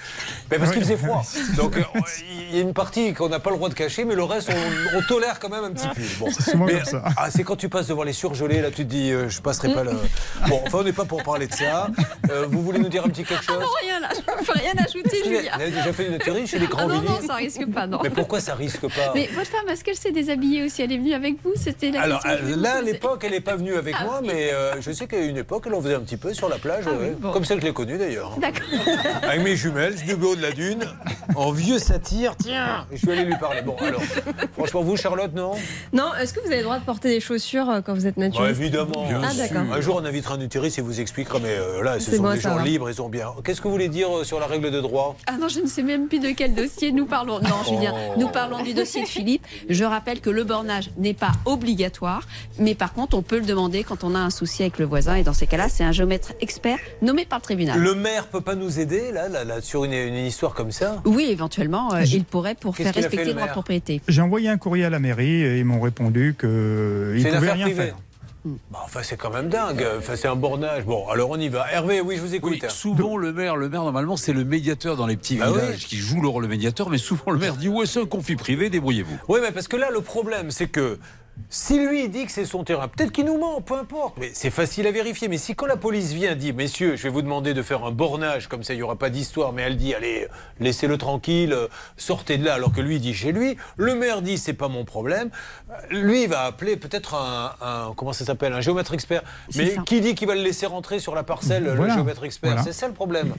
Mais 0.49 0.57
parce 0.57 0.71
qu'il 0.71 0.81
faisait 0.81 0.97
froid. 0.97 1.23
Donc 1.57 1.77
euh, 1.77 1.83
il 2.49 2.55
y 2.55 2.59
a 2.59 2.61
une 2.61 2.73
partie 2.73 3.13
qu'on 3.13 3.29
n'a 3.29 3.39
pas 3.39 3.51
le 3.51 3.57
droit 3.57 3.69
de 3.69 3.73
cacher, 3.75 4.05
mais 4.05 4.15
le 4.15 4.23
reste 4.23 4.49
on, 4.49 4.97
on 4.97 5.01
tolère 5.03 5.26
quand 5.39 5.49
même 5.49 5.63
un 5.63 5.71
petit 5.71 5.87
pull. 5.89 6.03
Bon. 6.19 6.27
C'est 6.31 6.51
souvent 6.51 6.65
Mais, 6.65 6.73
comme 6.75 6.85
ça. 6.85 7.03
ah, 7.17 7.29
c'est 7.29 7.43
quand 7.43 7.55
tu 7.55 7.69
passes 7.69 7.87
devant 7.87 8.03
les 8.03 8.13
surgelés, 8.13 8.61
là 8.61 8.69
tu 8.69 8.77
te 8.77 8.81
dis 8.89 9.11
euh, 9.11 9.29
je 9.29 9.41
passerai 9.41 9.73
pas 9.73 9.83
le. 9.83 9.91
Bon, 10.47 10.61
enfin 10.65 10.79
on 10.79 10.83
n'est 10.83 10.93
pas 10.93 11.05
pour 11.05 11.23
parler 11.23 11.47
de 11.47 11.53
ça. 11.53 11.87
Euh, 12.31 12.45
vous 12.49 12.61
voulez 12.63 12.79
nous 12.79 12.89
dire 12.89 13.03
un 13.05 13.09
petit 13.09 13.23
quelque 13.23 13.43
chose 13.43 13.59
Non, 13.59 13.65
rien, 13.81 13.99
là, 13.99 14.09
je 14.15 14.45
peux 14.45 14.53
rien 14.59 14.73
ajouter, 14.77 15.17
Vous 15.23 15.29
Julien. 15.29 15.51
avez 15.53 15.71
déjà 15.71 15.93
fait 15.93 16.05
du 16.05 16.11
naturisme 16.11 16.45
chez 16.47 16.59
les 16.59 16.65
Ah 16.65 16.75
grands 16.75 16.87
non, 16.87 16.95
non, 17.01 17.17
villes 17.17 17.27
ça 17.27 17.35
risque 17.35 17.65
pas, 17.71 17.87
non. 17.87 17.99
Mais 18.03 18.09
pourquoi 18.09 18.39
ça 18.39 18.55
risque 18.55 18.81
pas 18.87 19.11
Mais 19.13 19.27
votre 19.33 19.49
femme, 19.49 19.67
est-ce 19.69 19.83
qu'elle 19.83 19.95
s'est 19.95 20.11
déshabillée 20.11 20.63
aussi? 20.65 20.81
Elle 20.81 20.91
est 20.91 20.97
venue 20.97 21.13
avec 21.13 21.35
vous? 21.43 21.53
C'était 21.55 21.91
la 21.91 22.01
Alors 22.01 22.21
là, 22.25 22.33
à 22.77 22.79
vous 22.79 22.85
l'époque, 22.85 23.23
elle 23.23 23.31
n'est 23.31 23.41
pas 23.41 23.55
venue 23.55 23.75
avec 23.75 23.95
Ah 23.99 24.03
moi, 24.03 24.19
oui. 24.21 24.29
mais 24.33 24.51
euh, 24.53 24.79
je 24.81 24.91
sais 24.91 25.07
qu'à 25.07 25.19
une 25.19 25.37
époque, 25.37 25.63
elle 25.67 25.73
en 25.73 25.81
faisait 25.81 25.95
un 25.95 25.99
petit 26.01 26.17
peu 26.17 26.33
sur 26.33 26.49
la 26.49 26.57
plage, 26.57 26.83
Ah 26.87 26.91
oui, 26.99 27.07
ouais. 27.07 27.15
bon. 27.19 27.31
comme 27.31 27.45
celle 27.45 27.57
que 27.57 27.63
je 27.63 27.67
l'ai 27.67 27.73
connue 27.73 27.97
d'ailleurs. 27.97 28.35
D'accord. 28.39 28.63
Avec 29.23 29.41
mes 29.43 29.55
jumelles, 29.55 29.95
du 29.95 30.13
haut 30.13 30.35
de 30.35 30.41
la 30.41 30.51
dune, 30.51 30.83
en 31.35 31.51
vieux 31.51 31.79
satire, 31.79 32.35
tiens 32.37 32.85
Et 32.91 32.95
je 32.97 33.01
suis 33.01 33.11
allé 33.11 33.23
lui 33.23 33.35
parler. 33.37 33.61
Bon, 33.61 33.75
alors, 33.81 34.01
franchement, 34.53 34.81
vous, 34.81 34.95
Charlotte, 35.17 35.35
non 35.35 35.51
Non, 35.93 36.11
est-ce 36.21 36.33
que 36.33 36.39
vous 36.41 36.47
avez 36.47 36.57
le 36.57 36.63
droit 36.63 36.77
de 36.79 36.85
porter 36.85 37.09
des 37.09 37.19
chaussures 37.19 37.69
euh, 37.69 37.81
quand 37.81 37.93
vous 37.93 38.05
êtes 38.05 38.15
Bah, 38.17 38.25
naturiste 38.25 38.59
Évidemment. 38.61 39.05
Ah, 39.23 39.33
d'accord. 39.35 39.63
Un 39.73 39.81
jour, 39.81 39.99
on 40.01 40.05
invitera 40.05 40.35
un 40.35 40.37
nutériste 40.37 40.77
et 40.77 40.81
vous 40.81 40.99
expliquera, 40.99 41.39
mais 41.39 41.49
euh, 41.57 41.81
là, 41.83 41.99
ce 41.99 42.15
sont 42.15 42.21
bon 42.23 42.33
des 42.33 42.39
gens 42.39 42.57
libres, 42.59 42.89
ils 42.89 43.01
ont 43.01 43.09
bien. 43.09 43.29
Qu'est-ce 43.43 43.59
que 43.61 43.65
vous 43.67 43.71
voulez 43.73 43.89
dire 43.89 44.15
euh, 44.19 44.23
sur 44.23 44.39
la 44.39 44.45
règle 44.45 44.69
de 44.69 44.79
droit? 44.79 45.15
Ah 45.25 45.37
non, 45.39 45.47
je 45.47 45.59
ne 45.59 45.65
sais 45.67 45.81
même 45.81 46.07
plus 46.07 46.19
de 46.19 46.29
quel 46.29 46.53
dossier 46.53 46.91
nous 46.91 47.05
parlons. 47.05 47.39
Non, 47.39 47.63
Julien, 47.67 47.93
Oh. 47.97 48.13
nous 48.19 48.27
parlons 48.27 48.61
du 48.63 48.73
dossier 48.73 49.01
de 49.01 49.07
Philippe. 49.07 49.43
Je 49.69 49.83
rappelle 49.83 50.21
que 50.21 50.29
le 50.29 50.43
bornage 50.43 50.89
n'est 50.97 51.13
pas 51.15 51.31
obligatoire, 51.45 52.21
mais 52.59 52.75
par 52.75 52.93
contre, 52.93 53.17
on 53.17 53.21
peut 53.23 53.39
le 53.39 53.45
demander 53.45 53.83
quand 53.83 54.03
on 54.03 54.13
a 54.13 54.19
un 54.19 54.29
souci 54.29 54.61
avec 54.61 54.77
le 54.77 54.85
voisin. 54.85 55.15
Et 55.15 55.23
dans 55.23 55.33
ces 55.33 55.47
cas-là, 55.47 55.67
c'est 55.69 55.83
un 55.83 55.91
géomètre 55.91 56.33
expert 56.41 56.77
nommé 57.01 57.25
par 57.25 57.39
le 57.39 57.43
tribunal. 57.43 57.79
Le 57.79 57.95
maire 57.95 58.27
peut 58.27 58.41
pas 58.41 58.55
nous 58.55 58.79
aider, 58.79 59.11
là, 59.11 59.29
là, 59.29 59.43
là, 59.43 59.61
sur 59.61 59.83
une, 59.83 59.93
une 59.93 60.15
histoire 60.15 60.53
comme 60.53 60.71
ça? 60.71 61.01
Oui, 61.05 61.25
éventuellement, 61.29 61.93
euh, 61.93 62.03
il 62.03 62.23
pourrait 62.23 62.55
pour 62.55 62.75
faire 62.75 62.93
respecter 62.93 63.17
le 63.17 63.23
le 63.23 63.31
droit 63.31 63.41
de 63.41 63.45
maire? 63.47 63.53
propriété. 63.53 64.01
J'ai 64.07 64.21
envoyé 64.21 64.49
un 64.49 64.57
courrier 64.57 64.85
à 64.85 64.89
la 64.89 64.99
mairie 65.07 65.43
et 65.43 65.59
ils 65.59 65.65
m'ont 65.65 65.79
répondu 65.81 66.35
qu'ils 66.39 66.49
ne 66.49 67.13
C'est 67.17 67.29
une 67.29 67.35
pouvaient 67.35 67.37
affaire 67.37 67.53
rien 67.55 67.65
privée. 67.65 67.83
faire. 67.83 67.95
Bah, 68.71 68.79
enfin, 68.85 69.01
c'est 69.03 69.17
quand 69.17 69.29
même 69.29 69.49
dingue. 69.49 69.85
Enfin, 69.97 70.15
c'est 70.15 70.27
un 70.27 70.35
bornage. 70.35 70.85
Bon, 70.85 71.07
alors 71.09 71.29
on 71.31 71.37
y 71.39 71.49
va. 71.49 71.65
Hervé, 71.71 71.99
oui, 71.99 72.15
je 72.15 72.21
vous 72.21 72.33
écoute. 72.35 72.53
Oui, 72.61 72.69
souvent 72.69 73.17
le 73.17 73.33
maire, 73.33 73.57
le 73.57 73.67
maire 73.67 73.83
normalement 73.83 74.15
c'est 74.15 74.31
le 74.31 74.45
médiateur 74.45 74.95
dans 74.95 75.05
les 75.07 75.17
petits 75.17 75.35
Bah 75.37 75.47
villages 75.51 75.75
oui. 75.79 75.85
qui 75.85 75.97
joue 75.97 76.21
le 76.21 76.27
rôle 76.29 76.43
de 76.43 76.47
médiateur, 76.47 76.89
mais 76.89 76.97
souvent 76.97 77.31
le 77.31 77.39
maire 77.39 77.55
dit 77.57 77.67
ouais 77.67 77.85
c'est 77.85 78.01
un 78.01 78.05
conflit 78.05 78.35
privé, 78.37 78.69
débrouillez-vous. 78.69 79.17
Oui, 79.27 79.39
mais 79.41 79.51
parce 79.51 79.67
que 79.67 79.75
là, 79.75 79.89
le 79.91 79.99
problème, 80.01 80.51
c'est 80.51 80.67
que 80.67 80.97
si 81.49 81.79
lui 81.79 82.03
il 82.05 82.11
dit 82.11 82.25
que 82.25 82.31
c'est 82.31 82.45
son 82.45 82.63
terrain, 82.63 82.87
peut-être 82.87 83.11
qu'il 83.11 83.25
nous 83.25 83.37
ment, 83.37 83.61
peu 83.61 83.75
importe. 83.77 84.17
Mais 84.17 84.31
c'est 84.33 84.49
facile 84.49 84.85
à 84.87 84.91
vérifier. 84.91 85.27
Mais 85.27 85.37
si 85.37 85.55
quand 85.55 85.65
la 85.65 85.77
police 85.77 86.11
vient 86.11 86.35
dit, 86.35 86.51
messieurs, 86.53 86.95
je 86.95 87.03
vais 87.03 87.09
vous 87.09 87.21
demander 87.21 87.53
de 87.53 87.61
faire 87.61 87.85
un 87.85 87.91
bornage, 87.91 88.47
comme 88.47 88.63
ça 88.63 88.73
il 88.73 88.77
n'y 88.77 88.83
aura 88.83 88.95
pas 88.97 89.09
d'histoire, 89.09 89.53
mais 89.53 89.61
elle 89.61 89.77
dit, 89.77 89.93
allez, 89.93 90.27
laissez-le 90.59 90.97
tranquille, 90.97 91.53
euh, 91.53 91.67
sortez 91.95 92.37
de 92.37 92.45
là, 92.45 92.55
alors 92.55 92.73
que 92.73 92.81
lui 92.81 92.95
il 92.95 93.01
dit 93.01 93.13
chez 93.13 93.31
lui, 93.31 93.55
le 93.77 93.95
maire 93.95 94.21
dit, 94.21 94.37
c'est 94.37 94.53
pas 94.53 94.67
mon 94.67 94.83
problème. 94.85 95.29
Euh, 95.69 95.73
Lui 96.01 96.23
il 96.23 96.29
va 96.29 96.41
appeler 96.43 96.75
peut-être 96.77 97.15
un, 97.15 97.53
un- 97.61 97.93
comment 97.95 98.13
ça 98.13 98.25
s'appelle, 98.25 98.53
un 98.53 98.61
géomètre 98.61 98.93
expert. 98.93 99.21
Mais 99.55 99.75
ça. 99.75 99.81
qui 99.83 100.01
dit 100.01 100.15
qu'il 100.15 100.27
va 100.27 100.35
le 100.35 100.41
laisser 100.41 100.65
rentrer 100.65 100.99
sur 100.99 101.15
la 101.15 101.23
parcelle, 101.23 101.63
le 101.63 101.89
géomètre 101.89 102.23
expert? 102.23 102.49
Voilà. 102.51 102.63
C'est 102.63 102.73
ça 102.73 102.87
le 102.87 102.93
problème. 102.93 103.33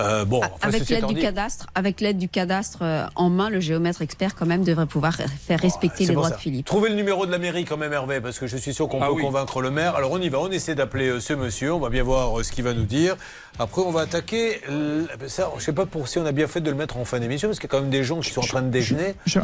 Euh, 0.00 0.24
bon, 0.24 0.38
enfin, 0.38 0.48
avec 0.68 0.88
l'aide 0.88 1.06
du 1.06 1.14
dit- 1.14 1.20
cadastre, 1.20 1.66
avec 1.74 2.00
l'aide 2.00 2.18
du 2.18 2.28
cadastre 2.28 2.78
euh, 2.82 3.04
en 3.14 3.28
main, 3.30 3.50
le 3.50 3.60
géomètre 3.60 4.02
expert 4.02 4.34
quand 4.34 4.46
même 4.46 4.64
devrait 4.64 4.86
pouvoir 4.86 5.14
faire 5.16 5.60
respecter 5.60 6.04
C'est 6.04 6.10
les 6.10 6.14
droits 6.14 6.28
ça. 6.30 6.34
de 6.36 6.40
Philippe. 6.40 6.66
Trouvez 6.66 6.88
le 6.88 6.94
numéro 6.96 7.26
de 7.26 7.30
la 7.30 7.38
mairie 7.38 7.64
quand 7.64 7.76
même, 7.76 7.92
Hervé, 7.92 8.20
parce 8.20 8.38
que 8.38 8.46
je 8.46 8.56
suis 8.56 8.72
sûr 8.74 8.88
qu'on 8.88 9.02
Ah 9.02 9.06
peut 9.06 9.12
oui. 9.12 9.22
convaincre 9.22 9.60
le 9.60 9.70
maire. 9.70 9.94
Alors 9.96 10.10
on 10.12 10.20
y 10.20 10.28
va, 10.28 10.40
on 10.40 10.50
essaie 10.50 10.74
d'appeler 10.74 11.08
euh, 11.08 11.20
ce 11.20 11.32
monsieur, 11.34 11.72
on 11.74 11.78
va 11.78 11.90
bien 11.90 12.02
voir 12.02 12.38
euh, 12.38 12.42
ce 12.42 12.50
qu'il 12.52 12.64
va 12.64 12.72
nous 12.74 12.84
dire. 12.84 13.16
Après, 13.58 13.82
on 13.82 13.90
va 13.90 14.02
attaquer. 14.02 14.60
Ça, 15.26 15.50
je 15.58 15.62
sais 15.64 15.72
pas 15.72 15.84
pour 15.84 16.08
si 16.08 16.18
on 16.18 16.24
a 16.24 16.32
bien 16.32 16.46
fait 16.46 16.60
de 16.60 16.70
le 16.70 16.76
mettre 16.76 16.96
en 16.96 17.04
fin 17.04 17.18
d'émission, 17.18 17.48
parce 17.48 17.58
qu'il 17.58 17.68
y 17.68 17.70
a 17.70 17.76
quand 17.76 17.82
même 17.82 17.90
des 17.90 18.04
gens 18.04 18.20
qui 18.20 18.30
sont 18.30 18.40
en 18.40 18.46
train 18.46 18.62
de 18.62 18.70
déjeuner. 18.70 19.14
Je- 19.26 19.38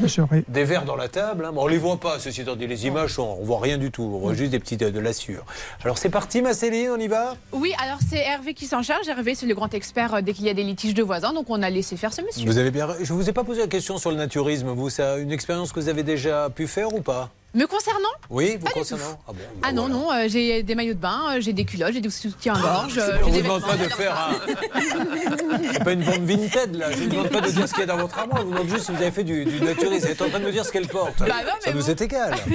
Des 0.48 0.64
verres 0.64 0.84
dans 0.84 0.96
la 0.96 1.08
table. 1.08 1.44
hein. 1.44 1.52
Bon, 1.52 1.64
on 1.64 1.66
les 1.66 1.76
voit 1.76 1.98
pas, 1.98 2.18
ceci 2.18 2.40
étant 2.42 2.56
dit. 2.56 2.66
Les 2.66 2.86
images, 2.86 3.14
sont, 3.14 3.36
on 3.40 3.44
voit 3.44 3.60
rien 3.60 3.76
du 3.78 3.90
tout. 3.90 4.10
On 4.14 4.18
voit 4.20 4.34
juste 4.34 4.52
des 4.52 4.58
petites 4.60 4.82
de 4.84 5.00
l'assure. 5.00 5.44
Alors 5.84 5.98
c'est 5.98 6.08
parti, 6.08 6.40
ma 6.40 6.54
Céline, 6.54 6.90
on 6.96 6.98
y 7.00 7.08
va? 7.08 7.34
Oui, 7.52 7.72
alors 7.82 7.98
c'est 8.08 8.18
Hervé 8.24 8.54
qui 8.54 8.66
s'en 8.66 8.82
charge. 8.82 9.08
Hervé, 9.08 9.34
c'est 9.34 9.46
le 9.46 9.54
grand 9.54 9.74
expert 9.74 10.14
euh, 10.14 10.20
qu'il 10.22 10.45
y 10.46 10.50
a 10.50 10.54
des 10.54 10.64
litiges 10.64 10.94
de 10.94 11.02
voisins, 11.02 11.32
donc 11.32 11.46
on 11.48 11.62
a 11.62 11.70
laissé 11.70 11.96
faire 11.96 12.12
ce 12.12 12.22
monsieur. 12.22 12.46
Vous 12.46 12.58
avez 12.58 12.70
bien. 12.70 12.88
Je 13.00 13.12
vous 13.12 13.28
ai 13.28 13.32
pas 13.32 13.44
posé 13.44 13.60
la 13.60 13.66
question 13.66 13.98
sur 13.98 14.10
le 14.10 14.16
naturisme. 14.16 14.68
Vous, 14.68 14.90
c'est 14.90 15.22
une 15.22 15.32
expérience 15.32 15.72
que 15.72 15.80
vous 15.80 15.88
avez 15.88 16.02
déjà 16.02 16.50
pu 16.50 16.66
faire 16.66 16.94
ou 16.94 17.00
pas? 17.00 17.30
Me 17.54 17.64
concernant 17.66 18.08
Oui, 18.28 18.56
vous 18.58 18.64
Pas 18.66 18.72
du 18.72 18.80
concernant 18.80 19.04
tout. 19.12 19.18
Ah 19.28 19.32
bon 19.32 19.38
Ah 19.62 19.72
non, 19.72 19.88
non, 19.88 20.12
euh, 20.12 20.26
j'ai 20.28 20.62
des 20.62 20.74
maillots 20.74 20.92
de 20.92 20.98
bain, 20.98 21.20
euh, 21.30 21.40
j'ai 21.40 21.54
des 21.54 21.64
culottes, 21.64 21.94
j'ai 21.94 22.02
des 22.02 22.10
soutiens-gorge. 22.10 22.98
euh, 22.98 23.16
On 23.22 23.32
j'ai 23.32 23.38
vous 23.38 23.42
demande 23.42 23.62
pas 23.62 23.76
de 23.78 23.84
faire 23.84 24.14
un. 24.14 25.62
C'est 25.72 25.82
pas 25.84 25.92
une 25.92 26.02
vente 26.02 26.20
vintage 26.20 26.68
là. 26.72 26.90
Je 26.92 26.98
ne 26.98 27.04
vous 27.04 27.10
demande 27.10 27.28
pas 27.30 27.40
de 27.40 27.48
dire 27.50 27.66
ce 27.66 27.72
qu'il 27.72 27.80
y 27.80 27.84
a 27.84 27.86
dans 27.86 27.96
votre 27.96 28.18
armoire. 28.18 28.40
Je 28.40 28.44
vous 28.46 28.52
demande 28.52 28.68
juste 28.68 28.84
si 28.86 28.92
vous 28.92 29.00
avez 29.00 29.10
fait 29.10 29.24
du, 29.24 29.46
du 29.46 29.58
naturisme. 29.62 30.04
Vous 30.06 30.12
êtes 30.12 30.20
en 30.22 30.28
train 30.28 30.40
de 30.40 30.44
me 30.44 30.52
dire 30.52 30.66
ce 30.66 30.72
qu'elle 30.72 30.86
porte. 30.86 31.18
Bah 31.20 31.26
non, 31.46 31.52
Ça 31.64 31.72
nous 31.72 31.80
bon. 31.82 31.86
est 31.88 32.00
égal. 32.02 32.34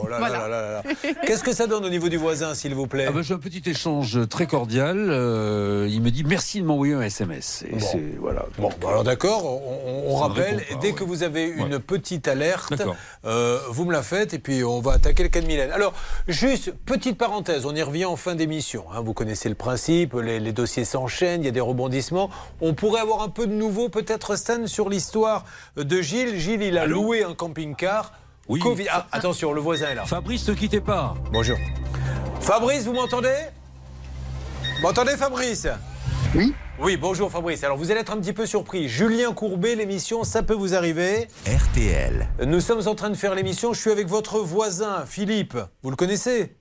Oh 0.00 0.06
là 0.08 0.18
là 0.20 0.26
Voilà. 0.28 0.38
là 0.38 0.48
là 0.48 0.82
là. 0.84 1.12
Qu'est-ce 1.26 1.42
que 1.44 1.52
ça 1.52 1.66
donne 1.66 1.84
au 1.84 1.90
niveau 1.90 2.08
du 2.08 2.16
voisin, 2.16 2.54
s'il 2.54 2.74
vous 2.74 2.86
plaît 2.86 3.06
Ah 3.08 3.12
ben, 3.12 3.22
j'ai 3.22 3.34
un 3.34 3.38
petit 3.38 3.62
échange 3.68 4.26
très 4.28 4.46
cordial. 4.46 4.96
euh, 5.10 5.86
il 5.90 6.00
me 6.00 6.10
dit 6.10 6.24
merci 6.24 6.60
de 6.62 6.66
m'envoyer 6.66 6.94
un 6.94 7.02
SMS. 7.02 7.64
Et 7.68 7.74
Bon. 7.76 7.86
c'est 7.92 8.14
voilà. 8.18 8.46
Bon, 8.58 8.70
bah 8.80 8.88
alors 8.88 9.04
d'accord, 9.04 9.44
on, 9.44 10.06
on- 10.06 10.14
ne 10.16 10.20
rappelle, 10.22 10.64
dès 10.80 10.88
ouais. 10.88 10.94
que 10.94 11.04
vous 11.04 11.22
avez 11.22 11.44
une 11.44 11.78
petite 11.78 12.26
alerte, 12.28 12.72
vous 13.70 13.84
me 13.88 13.92
la 13.92 14.02
faites 14.02 14.34
et 14.34 14.38
puis 14.38 14.62
on 14.62 14.80
va 14.80 14.92
attaquer 14.92 15.24
le 15.24 15.28
cas 15.28 15.40
de 15.40 15.46
Mylène. 15.46 15.72
Alors, 15.72 15.92
juste, 16.28 16.72
petite 16.86 17.18
parenthèse, 17.18 17.66
on 17.66 17.74
y 17.74 17.82
revient 17.82 18.04
en 18.04 18.16
fin 18.16 18.34
d'émission. 18.36 18.84
hein. 18.92 19.00
vous 19.00 19.14
connaissez 19.14 19.48
le 19.48 19.54
principe, 19.56 20.14
les, 20.14 20.38
les 20.38 20.52
dossiers 20.52 20.84
s'enchaînent, 20.84 21.42
il 21.42 21.46
y 21.46 21.48
a 21.48 21.52
des 21.52 21.60
rebondissements. 21.60 22.30
On 22.60 22.74
pourrait 22.74 23.00
avoir 23.00 23.22
un 23.22 23.28
peu 23.28 23.46
de 23.46 23.52
nouveau, 23.52 23.88
peut-être, 23.88 24.36
Stan, 24.36 24.66
sur 24.66 24.88
l'histoire 24.88 25.44
de 25.76 26.00
Gilles. 26.00 26.38
Gilles, 26.38 26.62
il 26.62 26.78
a 26.78 26.82
Allô 26.82 27.02
loué 27.02 27.24
un 27.24 27.34
camping-car. 27.34 28.12
Oui. 28.48 28.60
Covid. 28.60 28.86
Ah, 28.90 29.06
attention, 29.12 29.52
le 29.52 29.60
voisin 29.60 29.88
est 29.88 29.94
là. 29.94 30.04
Fabrice, 30.06 30.48
ne 30.48 30.54
quittez 30.54 30.80
pas. 30.80 31.14
Bonjour. 31.32 31.58
Fabrice, 32.40 32.84
vous 32.84 32.94
m'entendez? 32.94 33.34
M'entendez, 34.82 35.16
Fabrice? 35.16 35.66
Oui. 36.34 36.52
Oui, 36.78 36.96
bonjour 36.96 37.30
Fabrice. 37.30 37.64
Alors 37.64 37.78
vous 37.78 37.90
allez 37.90 38.00
être 38.00 38.12
un 38.12 38.20
petit 38.20 38.34
peu 38.34 38.44
surpris. 38.44 38.88
Julien 38.88 39.32
Courbet, 39.32 39.74
l'émission, 39.74 40.24
ça 40.24 40.42
peut 40.42 40.54
vous 40.54 40.74
arriver. 40.74 41.26
RTL. 41.46 42.28
Nous 42.46 42.60
sommes 42.60 42.86
en 42.86 42.94
train 42.94 43.10
de 43.10 43.16
faire 43.16 43.34
l'émission. 43.34 43.72
Je 43.72 43.80
suis 43.80 43.90
avec 43.90 44.06
votre 44.06 44.38
voisin, 44.40 45.06
Philippe. 45.06 45.56
Vous 45.82 45.90
le 45.90 45.96
connaissez? 45.96 46.56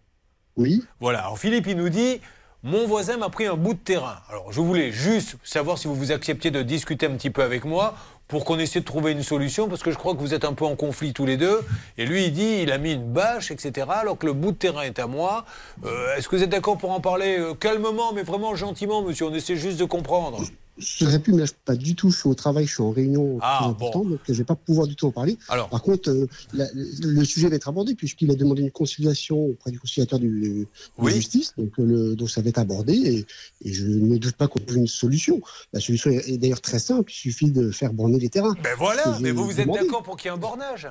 Oui. 0.56 0.86
Voilà. 1.02 1.20
Alors 1.20 1.38
Philippe, 1.38 1.68
il 1.68 1.76
nous 1.76 1.90
dit 1.90 2.22
Mon 2.64 2.88
voisin 2.88 3.18
m'a 3.18 3.30
pris 3.30 3.46
un 3.46 3.56
bout 3.56 3.74
de 3.74 3.80
terrain. 3.80 4.18
Alors 4.30 4.52
je 4.54 4.62
voulais 4.62 4.92
juste 4.92 5.36
savoir 5.44 5.78
si 5.78 5.88
vous 5.88 5.96
vous 5.96 6.12
acceptiez 6.14 6.50
de 6.50 6.62
discuter 6.62 7.06
un 7.06 7.16
petit 7.18 7.30
peu 7.30 7.44
avec 7.44 7.66
moi 7.66 7.96
pour 8.28 8.44
qu'on 8.46 8.60
essaie 8.60 8.82
de 8.82 8.86
trouver 8.86 9.12
une 9.14 9.24
solution 9.24 9.68
parce 9.68 9.84
que 9.84 9.92
je 9.92 9.98
crois 9.98 10.14
que 10.14 10.20
vous 10.20 10.34
êtes 10.34 10.46
un 10.46 10.54
peu 10.54 10.66
en 10.66 10.76
conflit 10.76 11.14
tous 11.14 11.26
les 11.26 11.38
deux. 11.38 11.62
Et 11.98 12.06
lui, 12.06 12.26
il 12.26 12.34
dit 12.34 12.60
il 12.64 12.72
a 12.72 12.78
mis 12.78 12.94
une 12.94 13.04
bâche, 13.12 13.52
etc. 13.52 13.88
alors 13.90 14.18
que 14.18 14.26
le 14.26 14.34
bout 14.34 14.52
de 14.52 14.58
terrain 14.58 14.82
est 14.82 15.00
à 15.00 15.08
moi. 15.08 15.46
Euh, 15.86 16.16
Est-ce 16.16 16.28
que 16.28 16.36
vous 16.36 16.44
êtes 16.44 16.50
d'accord 16.50 16.78
pour 16.78 16.92
en 16.92 17.00
parler 17.00 17.40
euh, 17.40 17.54
calmement, 17.54 18.14
mais 18.14 18.24
vraiment 18.24 18.56
gentiment, 18.56 19.02
monsieur? 19.02 19.28
On 19.28 19.34
essaie 19.34 19.56
juste 19.56 19.80
de 19.80 19.86
comprendre. 19.86 20.42
J'aurais 20.80 21.20
pu, 21.20 21.32
mais 21.32 21.40
là, 21.40 21.46
je 21.46 21.50
suis 21.52 21.60
pas 21.66 21.76
du 21.76 21.96
tout. 21.96 22.12
Je 22.12 22.18
suis 22.20 22.30
au 22.30 22.36
travail, 22.36 22.66
je 22.68 22.74
suis 22.74 22.84
en 22.84 22.92
réunion 22.92 23.40
Ah, 23.42 23.58
très 23.62 23.70
importante, 23.70 24.10
donc 24.10 24.20
je 24.28 24.34
vais 24.34 24.44
pas 24.44 24.56
pouvoir 24.56 24.86
du 24.88 24.96
tout 24.96 25.08
en 25.08 25.12
parler. 25.12 25.38
Alors. 25.50 25.70
Par 25.70 25.82
contre, 25.82 26.10
euh, 26.10 26.28
la- 26.54 26.68
le 26.74 27.24
sujet 27.26 27.50
va 27.50 27.56
être 27.56 27.68
abordé 27.68 27.96
puisqu'il 27.96 28.30
a 28.30 28.36
demandé 28.36 28.62
une 28.62 28.72
conciliation 28.72 29.38
auprès 29.46 29.72
du 29.72 29.80
conciliateur 29.80 30.20
du, 30.20 30.30
de 30.42 30.68
Oui. 31.00 31.14
justice, 31.14 31.54
donc, 31.58 31.72
euh, 31.80 31.84
le, 31.86 32.16
donc 32.16 32.30
ça 32.30 32.42
va 32.42 32.50
être 32.50 32.60
abordé 32.60 32.94
et, 32.94 33.26
et 33.68 33.74
je 33.74 33.86
ne 33.88 34.18
doute 34.18 34.36
pas 34.36 34.48
qu'on 34.48 34.60
trouve 34.60 34.78
une 34.78 34.88
solution. 34.88 35.42
La 35.74 35.80
solution 35.80 36.12
est, 36.12 36.30
est 36.30 36.38
d'ailleurs 36.38 36.62
très 36.62 36.80
simple. 36.80 37.12
Il 37.12 37.16
suffit 37.16 37.52
de 37.52 37.72
faire 37.72 37.94
borner 37.94 38.20
les 38.20 38.30
terrains. 38.30 38.56
Ben 38.64 38.76
voilà, 38.78 39.18
mais 39.20 39.32
vous, 39.32 39.46
vous 39.46 39.60
êtes 39.60 39.68
d'accord 39.72 40.04
pour 40.04 40.16
qu'il 40.16 40.28
y 40.30 40.30
ait 40.32 40.36
un 40.36 40.40
bornage? 40.40 40.88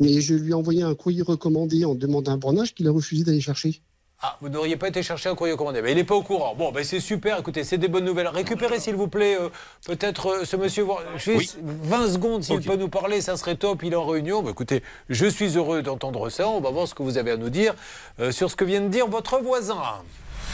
Mais 0.00 0.20
je 0.20 0.34
lui 0.34 0.50
ai 0.50 0.54
envoyé 0.54 0.82
un 0.82 0.94
courrier 0.94 1.22
recommandé 1.22 1.84
en 1.84 1.94
demandant 1.94 2.32
un 2.32 2.36
bornage 2.36 2.72
qu'il 2.74 2.86
a 2.86 2.90
refusé 2.92 3.24
d'aller 3.24 3.40
chercher. 3.40 3.82
Ah, 4.20 4.36
vous 4.40 4.48
n'auriez 4.48 4.76
pas 4.76 4.88
été 4.88 5.00
chercher 5.04 5.28
un 5.28 5.36
courrier 5.36 5.56
commandé. 5.56 5.80
Mais 5.80 5.92
il 5.92 5.94
n'est 5.94 6.02
pas 6.02 6.16
au 6.16 6.22
courant. 6.22 6.56
Bon, 6.56 6.72
ben 6.72 6.82
c'est 6.82 6.98
super. 6.98 7.38
Écoutez, 7.38 7.62
c'est 7.62 7.78
des 7.78 7.86
bonnes 7.86 8.04
nouvelles. 8.04 8.26
Récupérez, 8.26 8.80
s'il 8.80 8.96
vous 8.96 9.06
plaît, 9.06 9.38
euh, 9.40 9.48
peut-être 9.86 10.30
euh, 10.30 10.44
ce 10.44 10.56
monsieur. 10.56 10.84
Juste 11.16 11.58
20 11.62 12.14
secondes, 12.14 12.42
s'il 12.42 12.60
peut 12.60 12.74
nous 12.74 12.88
parler, 12.88 13.20
ça 13.20 13.36
serait 13.36 13.54
top. 13.54 13.84
Il 13.84 13.92
est 13.92 13.96
en 13.96 14.06
réunion. 14.06 14.42
Ben, 14.42 14.50
écoutez, 14.50 14.82
je 15.08 15.26
suis 15.26 15.56
heureux 15.56 15.82
d'entendre 15.82 16.30
ça. 16.30 16.48
On 16.48 16.60
va 16.60 16.70
voir 16.70 16.88
ce 16.88 16.94
que 16.94 17.04
vous 17.04 17.16
avez 17.16 17.30
à 17.30 17.36
nous 17.36 17.50
dire 17.50 17.74
euh, 18.18 18.32
sur 18.32 18.50
ce 18.50 18.56
que 18.56 18.64
vient 18.64 18.80
de 18.80 18.88
dire 18.88 19.06
votre 19.06 19.38
voisin. 19.38 19.80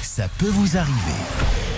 Ça 0.03 0.28
peut 0.39 0.51
vous 0.51 0.77
arriver. 0.77 1.73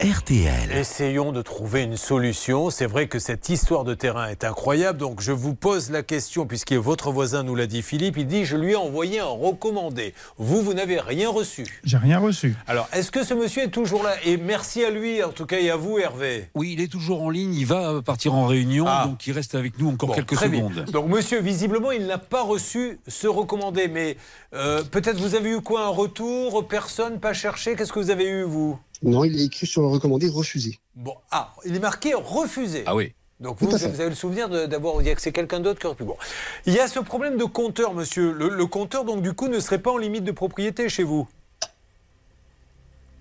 RTL. 0.00 0.72
Essayons 0.72 1.32
de 1.32 1.40
trouver 1.40 1.82
une 1.84 1.96
solution. 1.96 2.68
C'est 2.68 2.84
vrai 2.84 3.08
que 3.08 3.18
cette 3.18 3.48
histoire 3.48 3.82
de 3.82 3.94
terrain 3.94 4.28
est 4.28 4.44
incroyable. 4.44 4.98
Donc 4.98 5.22
je 5.22 5.32
vous 5.32 5.54
pose 5.54 5.90
la 5.90 6.02
question, 6.02 6.44
puisque 6.46 6.74
votre 6.74 7.10
voisin 7.10 7.42
nous 7.42 7.54
l'a 7.54 7.66
dit, 7.66 7.80
Philippe. 7.80 8.18
Il 8.18 8.26
dit 8.26 8.44
Je 8.44 8.58
lui 8.58 8.72
ai 8.72 8.76
envoyé 8.76 9.20
un 9.20 9.24
recommandé. 9.24 10.12
Vous, 10.36 10.60
vous 10.60 10.74
n'avez 10.74 11.00
rien 11.00 11.30
reçu. 11.30 11.64
J'ai 11.82 11.96
rien 11.96 12.18
reçu. 12.18 12.54
Alors, 12.66 12.88
est-ce 12.92 13.10
que 13.10 13.24
ce 13.24 13.32
monsieur 13.32 13.62
est 13.62 13.68
toujours 13.70 14.02
là? 14.02 14.12
Et 14.26 14.36
merci 14.36 14.84
à 14.84 14.90
lui, 14.90 15.22
en 15.24 15.30
tout 15.30 15.46
cas, 15.46 15.58
et 15.58 15.70
à 15.70 15.76
vous, 15.76 15.98
Hervé. 15.98 16.50
Oui, 16.54 16.74
il 16.74 16.82
est 16.82 16.92
toujours 16.92 17.22
en 17.22 17.30
ligne. 17.30 17.54
Il 17.54 17.64
va 17.66 18.02
partir 18.02 18.34
en 18.34 18.46
réunion, 18.46 18.84
Ah. 18.86 19.06
donc 19.08 19.26
il 19.26 19.32
reste 19.32 19.54
avec 19.54 19.78
nous 19.78 19.88
encore 19.88 20.10
Bon, 20.10 20.14
quelques 20.14 20.38
bien. 20.38 20.58
secondes. 20.68 20.84
Donc, 20.90 21.08
monsieur, 21.08 21.40
visiblement, 21.40 21.90
il 21.90 22.06
n'a 22.06 22.18
pas 22.18 22.42
reçu 22.42 23.00
ce 23.08 23.26
recommandé. 23.28 23.88
Mais 23.88 24.18
euh, 24.52 24.82
peut-être 24.84 25.18
vous 25.18 25.34
avez 25.36 25.52
eu 25.52 25.62
quoi 25.62 25.84
Un 25.86 25.88
retour 25.88 26.68
Personne 26.68 27.18
Pas 27.18 27.32
cherché? 27.32 27.76
Qu'est-ce 27.76 27.94
que 27.94 27.98
vous 28.00 28.10
avez 28.10 28.26
eu, 28.28 28.42
vous? 28.42 28.78
Non, 29.02 29.24
il 29.24 29.40
est 29.40 29.44
écrit 29.44 29.66
sur 29.66 29.82
le 29.82 29.88
recommandé 29.88 30.28
refusé. 30.28 30.78
Bon, 30.94 31.14
ah, 31.30 31.52
il 31.64 31.76
est 31.76 31.80
marqué 31.80 32.14
refusé. 32.14 32.82
Ah 32.86 32.94
oui. 32.94 33.12
Donc 33.38 33.58
vous, 33.60 33.68
vous 33.68 33.84
avez 33.84 34.08
le 34.08 34.14
souvenir 34.14 34.48
d'avoir 34.48 34.98
dit 35.02 35.14
que 35.14 35.20
c'est 35.20 35.32
quelqu'un 35.32 35.60
d'autre 35.60 35.78
qui 35.78 35.86
aurait 35.86 35.94
pu. 35.94 36.04
Bon. 36.04 36.16
Il 36.64 36.72
y 36.72 36.80
a 36.80 36.88
ce 36.88 36.98
problème 37.00 37.36
de 37.36 37.44
compteur, 37.44 37.92
monsieur. 37.92 38.32
Le, 38.32 38.48
le 38.48 38.66
compteur, 38.66 39.04
donc, 39.04 39.20
du 39.20 39.34
coup, 39.34 39.48
ne 39.48 39.60
serait 39.60 39.78
pas 39.78 39.90
en 39.90 39.98
limite 39.98 40.24
de 40.24 40.32
propriété 40.32 40.88
chez 40.88 41.02
vous 41.02 41.28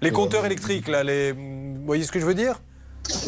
Les 0.01 0.11
euh, 0.11 0.13
compteurs 0.13 0.45
électriques, 0.45 0.87
là, 0.87 1.03
les... 1.03 1.33
vous 1.33 1.85
voyez 1.85 2.03
ce 2.05 2.13
que 2.13 2.21
je 2.21 2.25
veux 2.25 2.33
dire? 2.33 2.61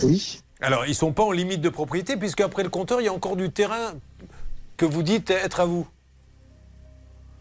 Oui. 0.04 0.40
Alors, 0.62 0.86
ils 0.86 0.96
sont 0.96 1.12
pas 1.12 1.24
en 1.24 1.32
limite 1.32 1.60
de 1.60 1.70
propriété, 1.70 2.16
puisque 2.16 2.40
après 2.40 2.64
le 2.64 2.70
compteur, 2.70 3.02
il 3.02 3.04
y 3.04 3.10
a 3.10 3.14
encore 3.14 3.36
du 3.36 3.52
terrain 3.52 3.96
que 4.78 4.86
vous 4.86 5.04
dites 5.04 5.30
être 5.30 5.60
à 5.60 5.66
vous. 5.66 5.86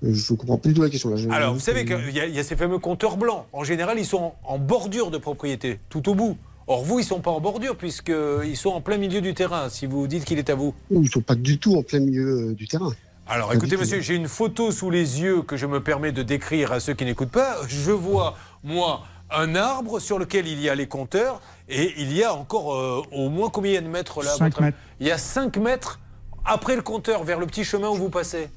Je 0.03 0.33
ne 0.33 0.37
comprends 0.37 0.59
plus 0.59 0.71
du 0.73 0.77
tout 0.77 0.83
la 0.83 0.91
question. 0.91 1.11
Là. 1.11 1.17
Alors, 1.35 1.55
vous 1.55 1.61
savez 1.61 1.85
qu'il 1.85 2.11
y, 2.15 2.21
a- 2.21 2.27
il 2.27 2.35
y 2.35 2.39
a 2.39 2.45
ces 2.45 2.57
fameux 2.57 2.79
compteurs 2.79 3.17
blancs. 3.17 3.47
En 3.53 3.65
général, 3.65 3.99
ils 3.99 4.05
sont 4.07 4.33
en, 4.45 4.59
bordure 4.59 5.11
de 5.11 5.19
propriété, 5.19 5.79
tout 5.89 6.09
au 6.09 6.15
bout. 6.15 6.37
Or, 6.67 6.85
vous, 6.85 6.99
ils 6.99 7.05
sont 7.05 7.21
pas 7.21 7.31
en 7.31 7.41
bordure, 7.41 7.77
puisqu'ils 7.77 8.57
sont 8.57 8.71
en 8.71 8.81
plein 8.81 8.99
milieu 8.99 9.21
du 9.21 9.35
terrain, 9.35 9.69
si 9.69 9.87
vous 9.87 10.07
dites 10.07 10.25
qu'il 10.25 10.39
est 10.39 10.51
à 10.51 10.55
vous. 10.55 10.75
Ils 10.91 11.01
ne 11.01 11.07
sont 11.09 11.21
pas 11.21 11.35
du 11.35 11.59
tout 11.59 11.77
en 11.77 11.83
plein 11.83 12.01
milieu 12.01 12.51
euh, 12.51 12.55
du 12.55 12.67
terrain. 12.69 12.93
Alors 13.29 13.49
Pas 13.49 13.55
écoutez 13.57 13.77
monsieur, 13.77 14.01
j'ai 14.01 14.15
une 14.15 14.29
photo 14.29 14.71
sous 14.71 14.89
les 14.91 15.21
yeux 15.21 15.43
que 15.43 15.57
je 15.57 15.67
me 15.67 15.83
permets 15.83 16.13
de 16.13 16.23
décrire 16.23 16.73
à 16.73 16.79
ceux 16.79 16.95
qui 16.95 17.05
n'écoutent 17.05 17.31
pas. 17.31 17.57
Je 17.67 17.91
vois, 17.91 18.37
moi, 18.63 19.03
un 19.31 19.57
arbre 19.57 19.99
sur 19.99 20.19
lequel 20.19 20.47
il 20.47 20.61
y 20.61 20.69
a 20.69 20.75
les 20.77 20.87
compteurs 20.87 21.41
et 21.69 21.95
il 22.01 22.13
y 22.13 22.23
a 22.23 22.33
encore 22.35 22.75
euh, 22.75 23.03
au 23.13 23.29
moins 23.29 23.49
combien 23.51 23.83
de 23.83 23.89
mètres 23.89 24.23
là 24.23 24.31
à 24.33 24.37
Cinq 24.37 24.45
votre 24.45 24.59
avis 24.59 24.67
mètres. 24.67 24.79
Il 25.01 25.07
y 25.09 25.11
a 25.11 25.19
5 25.19 25.57
mètres 25.57 25.99
après 26.45 26.77
le 26.77 26.83
compteur 26.83 27.25
vers 27.25 27.41
le 27.41 27.47
petit 27.47 27.65
chemin 27.65 27.89
où 27.89 27.97
vous 27.97 28.11
passez. 28.11 28.49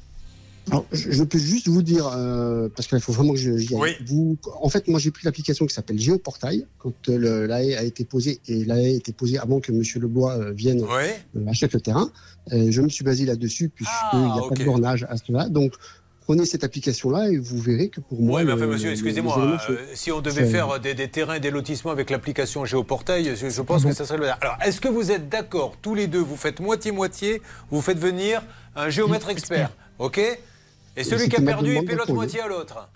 Alors, 0.72 0.86
je, 0.92 1.24
peux 1.24 1.38
juste 1.38 1.68
vous 1.68 1.82
dire, 1.82 2.08
euh, 2.16 2.70
parce 2.76 2.88
qu'il 2.88 3.00
faut 3.00 3.12
vraiment 3.12 3.34
que 3.34 3.40
je- 3.40 3.58
j'y 3.58 3.76
aille. 3.76 3.98
Vous, 4.06 4.38
en 4.62 4.70
fait, 4.70 4.88
moi, 4.88 5.00
j'ai 5.00 5.12
pris 5.12 5.26
l'application 5.26 5.66
qui 5.66 5.74
s'appelle 5.74 6.00
Géoportail, 6.00 6.66
quand 6.78 6.94
euh, 7.10 7.18
le- 7.18 7.46
la 7.46 7.64
haie 7.64 7.76
a 7.76 7.84
été 7.84 8.06
posée, 8.06 8.40
et 8.48 8.66
la 8.66 8.80
haie 8.82 8.86
a 8.94 8.98
été 8.98 9.12
posée 9.14 9.38
avant 9.38 9.60
que 9.60 9.72
M. 9.72 9.82
Lebois 10.02 10.34
euh, 10.38 10.52
vienne 10.52 10.82
euh, 10.84 11.48
acheter 11.48 11.68
le 11.74 11.82
terrain. 11.82 12.12
Euh, 12.52 12.68
je 12.72 12.82
me 12.82 12.90
suis 12.90 13.04
basé 13.04 13.26
là-dessus, 13.26 13.70
puisqu'il 13.70 14.20
n'y 14.20 14.26
a 14.26 14.34
pas 14.36 14.40
ok. 14.48 14.58
de 14.58 14.64
bornage 14.66 15.06
à 15.10 15.18
ce 15.18 15.32
là 15.32 15.50
Donc, 15.50 15.74
prenez 16.22 16.46
cette 16.46 16.64
application-là 16.64 17.30
et 17.32 17.38
vous 17.38 17.58
verrez 17.60 17.90
que 17.90 18.02
pour 18.02 18.22
moi. 18.22 18.40
Oui, 18.42 18.46
mais 18.46 18.54
enfin, 18.54 18.68
monsieur, 18.68 18.92
excusez-moi, 18.92 19.58
euh, 19.72 19.78
si 19.96 20.12
on 20.12 20.22
devait 20.22 20.46
faire 20.46 20.80
des, 20.80 20.94
des 20.94 21.08
terrains 21.08 21.40
des 21.40 21.50
lotissements 21.50 21.90
avec 21.92 22.12
l'application 22.12 22.66
Géoportail, 22.66 23.36
je, 23.36 23.50
je 23.50 23.62
pense 23.64 23.82
Ah 23.82 23.84
bon 23.86 23.90
que 23.90 23.96
ça 23.96 24.06
serait 24.06 24.20
le 24.20 24.28
Alors, 24.28 24.58
est-ce 24.64 24.80
que 24.80 24.88
vous 24.88 25.10
êtes 25.12 25.28
d'accord, 25.30 25.78
tous 25.82 25.96
les 25.96 26.06
deux, 26.06 26.20
vous 26.20 26.36
faites 26.36 26.60
moitié-moitié, 26.60 27.42
vous 27.72 27.82
faites 27.82 27.98
venir 27.98 28.44
un 28.76 28.90
géomètre 28.90 29.30
expert, 29.30 29.72
ok? 29.98 30.20
Et 31.00 31.04
celui 31.04 31.30
qui 31.30 31.38
a 31.38 31.42
perdu, 31.42 31.76
il 31.76 31.86
paie 31.86 31.96
l'autre 31.96 32.14
moitié 32.14 32.42
à 32.42 32.48
l'autre. 32.48 32.90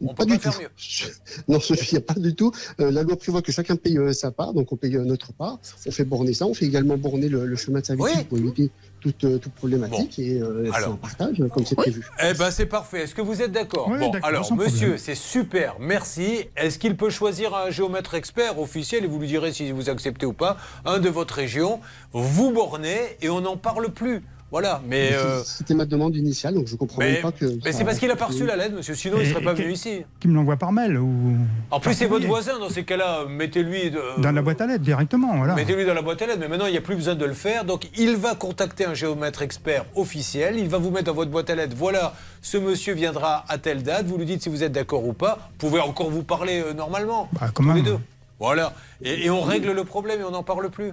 On 0.00 0.14
pas 0.14 0.24
peut 0.24 0.30
du 0.30 0.38
pas 0.38 0.50
tout. 0.50 0.58
faire 0.58 0.70
mieux. 0.70 1.10
Non, 1.48 1.58
ce 1.58 1.74
il 1.74 1.88
n'y 1.90 1.98
a 1.98 2.00
pas 2.00 2.14
du 2.14 2.32
tout. 2.36 2.52
Euh, 2.78 2.92
la 2.92 3.02
loi 3.02 3.16
prévoit 3.16 3.42
que 3.42 3.50
chacun 3.50 3.74
paye 3.74 3.98
euh, 3.98 4.12
sa 4.12 4.30
part, 4.30 4.52
donc 4.54 4.70
on 4.70 4.76
paye 4.76 4.94
euh, 4.94 5.02
notre 5.04 5.32
part. 5.32 5.58
On 5.86 5.90
fait 5.90 6.04
borner 6.04 6.34
ça. 6.34 6.46
On 6.46 6.54
fait 6.54 6.66
également 6.66 6.96
borner 6.96 7.28
le, 7.28 7.46
le 7.46 7.56
chemin 7.56 7.80
de 7.80 7.86
servitude 7.86 8.28
pour 8.28 8.38
éviter 8.38 8.70
toute, 9.00 9.24
euh, 9.24 9.38
toute 9.38 9.54
problématique. 9.54 10.16
Et 10.20 10.40
euh, 10.40 10.66
c'est 10.70 10.76
Alors. 10.76 10.92
un 10.92 10.96
partage, 10.98 11.40
euh, 11.40 11.48
comme 11.48 11.66
c'est 11.66 11.74
prévu. 11.74 12.06
Eh 12.22 12.32
ben 12.34 12.52
c'est 12.52 12.66
parfait. 12.66 13.02
Est-ce 13.02 13.14
que 13.16 13.22
vous 13.22 13.42
êtes 13.42 13.50
d'accord 13.50 13.88
Oui, 13.90 13.98
Bon, 13.98 14.12
alors 14.22 14.52
monsieur, 14.54 14.98
c'est 14.98 15.16
super, 15.16 15.74
merci. 15.80 16.44
Est-ce 16.56 16.78
qu'il 16.78 16.96
peut 16.96 17.10
choisir 17.10 17.56
un 17.56 17.70
géomètre 17.70 18.14
expert 18.14 18.60
officiel 18.60 19.02
et 19.02 19.08
vous 19.08 19.18
lui 19.18 19.26
direz 19.26 19.52
si 19.52 19.72
vous 19.72 19.90
acceptez 19.90 20.26
ou 20.26 20.32
pas 20.32 20.58
un 20.84 21.00
de 21.00 21.08
votre 21.08 21.34
région? 21.34 21.80
Vous 22.12 22.52
bornez 22.52 23.16
et 23.20 23.30
on 23.30 23.40
n'en 23.40 23.56
parle 23.56 23.92
plus. 23.92 24.22
Voilà, 24.50 24.80
mais. 24.88 25.10
euh, 25.12 25.42
C'était 25.44 25.74
ma 25.74 25.84
demande 25.84 26.16
initiale, 26.16 26.54
donc 26.54 26.68
je 26.68 26.76
comprends 26.76 27.00
mais 27.00 27.16
pas 27.20 27.32
que. 27.32 27.44
mais 27.64 27.72
c'est 27.72 27.84
parce 27.84 27.98
qu'il 27.98 28.10
a 28.10 28.16
pas 28.16 28.24
reçu 28.26 28.46
la 28.46 28.56
lettre, 28.56 28.76
monsieur. 28.76 28.94
Sinon, 28.94 29.18
il 29.20 29.26
Et- 29.26 29.30
serait 29.30 29.42
pas 29.44 29.52
venu 29.52 29.72
ici. 29.72 30.04
Qui 30.20 30.28
me 30.28 30.34
l'envoie 30.34 30.56
par 30.56 30.72
mail 30.72 30.96
ou 30.96 31.36
En 31.70 31.80
plus, 31.80 31.92
c'est 31.92 32.06
votre 32.06 32.26
voisin 32.26 32.58
dans 32.58 32.70
ces 32.70 32.84
cas-là. 32.84 33.26
Mettez-lui. 33.28 33.90
de- 33.90 34.00
Dans 34.22 34.32
la 34.32 34.40
boîte 34.40 34.60
à 34.62 34.66
lettres 34.66 34.82
directement, 34.84 35.36
voilà. 35.36 35.54
Mettez-lui 35.54 35.84
dans 35.84 35.92
la 35.92 36.00
boîte 36.00 36.22
à 36.22 36.26
lettres, 36.26 36.38
mais 36.40 36.48
maintenant 36.48 36.64
il 36.66 36.72
n'y 36.72 36.78
a 36.78 36.80
plus 36.80 36.96
besoin 36.96 37.14
de 37.14 37.24
le 37.26 37.34
faire. 37.34 37.66
Donc 37.66 37.88
il 37.98 38.16
va 38.16 38.34
contacter 38.34 38.86
un 38.86 38.94
géomètre 38.94 39.42
expert 39.42 39.84
officiel, 39.94 40.56
il 40.58 40.68
va 40.68 40.78
vous 40.78 40.90
mettre 40.90 41.04
dans 41.06 41.14
votre 41.14 41.30
boîte 41.30 41.50
à 41.50 41.54
lettres. 41.54 41.76
Voilà, 41.76 42.14
ce 42.40 42.56
monsieur 42.56 42.94
viendra 42.94 43.44
à 43.48 43.58
telle 43.58 43.82
date, 43.82 44.06
vous 44.06 44.16
lui 44.16 44.24
dites 44.24 44.42
si 44.42 44.48
vous 44.48 44.62
êtes 44.62 44.72
d'accord 44.72 45.06
ou 45.06 45.12
pas. 45.12 45.50
Vous 45.60 45.68
pouvez 45.68 45.80
encore 45.80 46.08
vous 46.10 46.22
parler 46.22 46.62
euh, 46.62 46.72
normalement. 46.72 47.28
Bah, 47.38 47.50
quand 47.52 47.64
tous 47.64 47.72
les 47.74 47.82
deux. 47.82 47.98
Voilà. 48.40 48.72
Et, 49.02 49.26
et 49.26 49.30
on 49.30 49.42
règle 49.42 49.72
le 49.72 49.84
problème 49.84 50.20
et 50.20 50.24
on 50.24 50.30
n'en 50.30 50.42
parle 50.44 50.70
plus. 50.70 50.92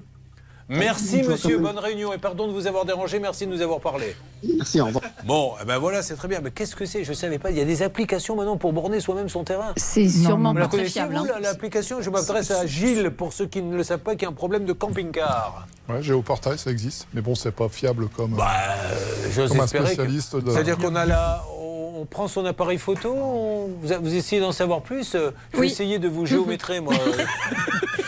Merci 0.67 1.21
monsieur, 1.21 1.59
bonne 1.59 1.77
réunion 1.77 2.11
et 2.11 2.17
pardon 2.17 2.47
de 2.47 2.51
vous 2.51 2.65
avoir 2.65 2.85
dérangé, 2.85 3.19
merci 3.19 3.45
de 3.45 3.51
nous 3.51 3.61
avoir 3.61 3.79
parlé. 3.79 4.15
Merci, 4.57 4.81
au 4.81 4.85
revoir. 4.85 5.03
Bon, 5.23 5.53
eh 5.61 5.65
ben 5.65 5.77
voilà, 5.77 6.01
c'est 6.01 6.15
très 6.15 6.27
bien. 6.27 6.39
Mais 6.43 6.49
qu'est-ce 6.49 6.75
que 6.75 6.85
c'est? 6.85 7.03
Je 7.03 7.11
ne 7.11 7.15
savais 7.15 7.37
pas. 7.37 7.51
Il 7.51 7.57
y 7.57 7.61
a 7.61 7.65
des 7.65 7.83
applications 7.83 8.35
maintenant 8.35 8.57
pour 8.57 8.73
borner 8.73 8.99
soi-même 8.99 9.29
son 9.29 9.43
terrain. 9.43 9.73
C'est 9.77 10.09
sûrement 10.09 10.53
la 10.53 10.61
pas 10.61 10.67
très 10.77 10.85
fiable. 10.85 11.15
hein. 11.15 11.23
la- 11.31 11.39
l'application? 11.39 12.01
Je 12.01 12.09
m'adresse 12.09 12.49
à 12.51 12.65
Gilles, 12.65 13.11
pour 13.15 13.31
ceux 13.33 13.45
qui 13.45 13.61
ne 13.61 13.75
le 13.75 13.83
savent 13.83 13.99
pas, 13.99 14.15
qui 14.15 14.25
a 14.25 14.29
un 14.29 14.33
problème 14.33 14.65
de 14.65 14.73
camping-car. 14.73 15.67
Ouais, 15.87 16.01
Géoportail, 16.01 16.57
ça 16.57 16.71
existe. 16.71 17.07
Mais 17.13 17.21
bon, 17.21 17.35
c'est 17.35 17.51
pas 17.51 17.69
fiable 17.69 18.07
comme, 18.09 18.31
Bah, 18.31 18.49
J'ose 19.35 19.49
comme 19.49 19.59
un 19.59 19.63
espérer 19.65 19.83
que- 19.85 19.89
spécialiste 19.93 20.35
de. 20.35 20.51
C'est-à-dire 20.51 20.77
qu'on 20.77 20.95
a 20.95 21.05
là, 21.05 21.43
on, 21.59 22.01
on 22.01 22.05
prend 22.05 22.27
son 22.27 22.43
appareil 22.45 22.79
photo, 22.79 23.13
on- 23.15 23.67
vous, 23.81 24.15
essayez 24.15 24.41
d'en 24.41 24.51
savoir 24.51 24.81
plus. 24.81 25.13
euh, 25.13 25.29
Je 25.51 25.57
vais 25.57 25.61
Oui. 25.61 25.67
essayer 25.71 25.99
de 25.99 26.07
vous 26.07 26.25
géométrer, 26.25 26.79
moi. 26.81 26.93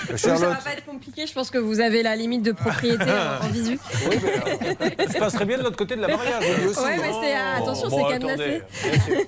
euh, 0.07 0.11
Donc, 0.11 0.19
ça 0.19 0.27
Charlotte. 0.29 0.49
va 0.49 0.55
pas 0.63 0.73
être 0.73 0.85
compliqué, 0.85 1.27
je 1.27 1.33
pense 1.33 1.49
que 1.51 1.57
vous 1.57 1.79
avez 1.79 2.03
la 2.03 2.15
limite 2.15 2.43
de 2.43 2.51
propriété 2.51 3.03
en, 3.03 3.45
en 3.45 3.49
visu. 3.49 3.79
Oui, 4.09 4.17
mais, 4.23 4.29
euh, 4.29 5.05
je 5.13 5.17
passerai 5.19 5.45
bien 5.45 5.57
de 5.57 5.63
l'autre 5.63 5.77
côté 5.77 5.95
de 5.95 6.01
la 6.01 6.07
dis 6.07 6.65
aussi. 6.67 6.79
Ouais, 6.79 6.97
mais 6.97 7.11
c'est- 7.21 7.35
ah, 7.35 7.57
attention, 7.57 7.89
bon, 7.89 7.97
c'est 8.07 8.13
cadenassé. 8.13 8.61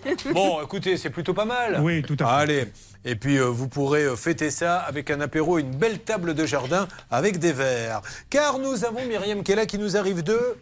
bien 0.05 0.17
sûr. 0.17 0.33
Bon, 0.33 0.61
écoutez, 0.63 0.97
c'est 0.97 1.09
plutôt 1.09 1.33
pas 1.33 1.45
mal. 1.45 1.79
Oui, 1.81 2.01
tout 2.03 2.15
à 2.19 2.25
fait. 2.25 2.31
Allez. 2.33 2.67
Et 3.05 3.15
puis, 3.15 3.37
euh, 3.37 3.45
vous 3.45 3.67
pourrez 3.67 4.03
euh, 4.03 4.15
fêter 4.15 4.51
ça 4.51 4.77
avec 4.79 5.09
un 5.09 5.21
apéro, 5.21 5.57
une 5.57 5.71
belle 5.75 5.99
table 5.99 6.33
de 6.33 6.45
jardin 6.45 6.87
avec 7.09 7.39
des 7.39 7.53
verres. 7.53 8.01
Car 8.29 8.59
nous 8.59 8.83
avons 8.83 9.05
Myriam 9.05 9.41
là, 9.47 9.65
qui 9.65 9.77
nous 9.77 9.95
arrive 9.97 10.21
de... 10.23 10.57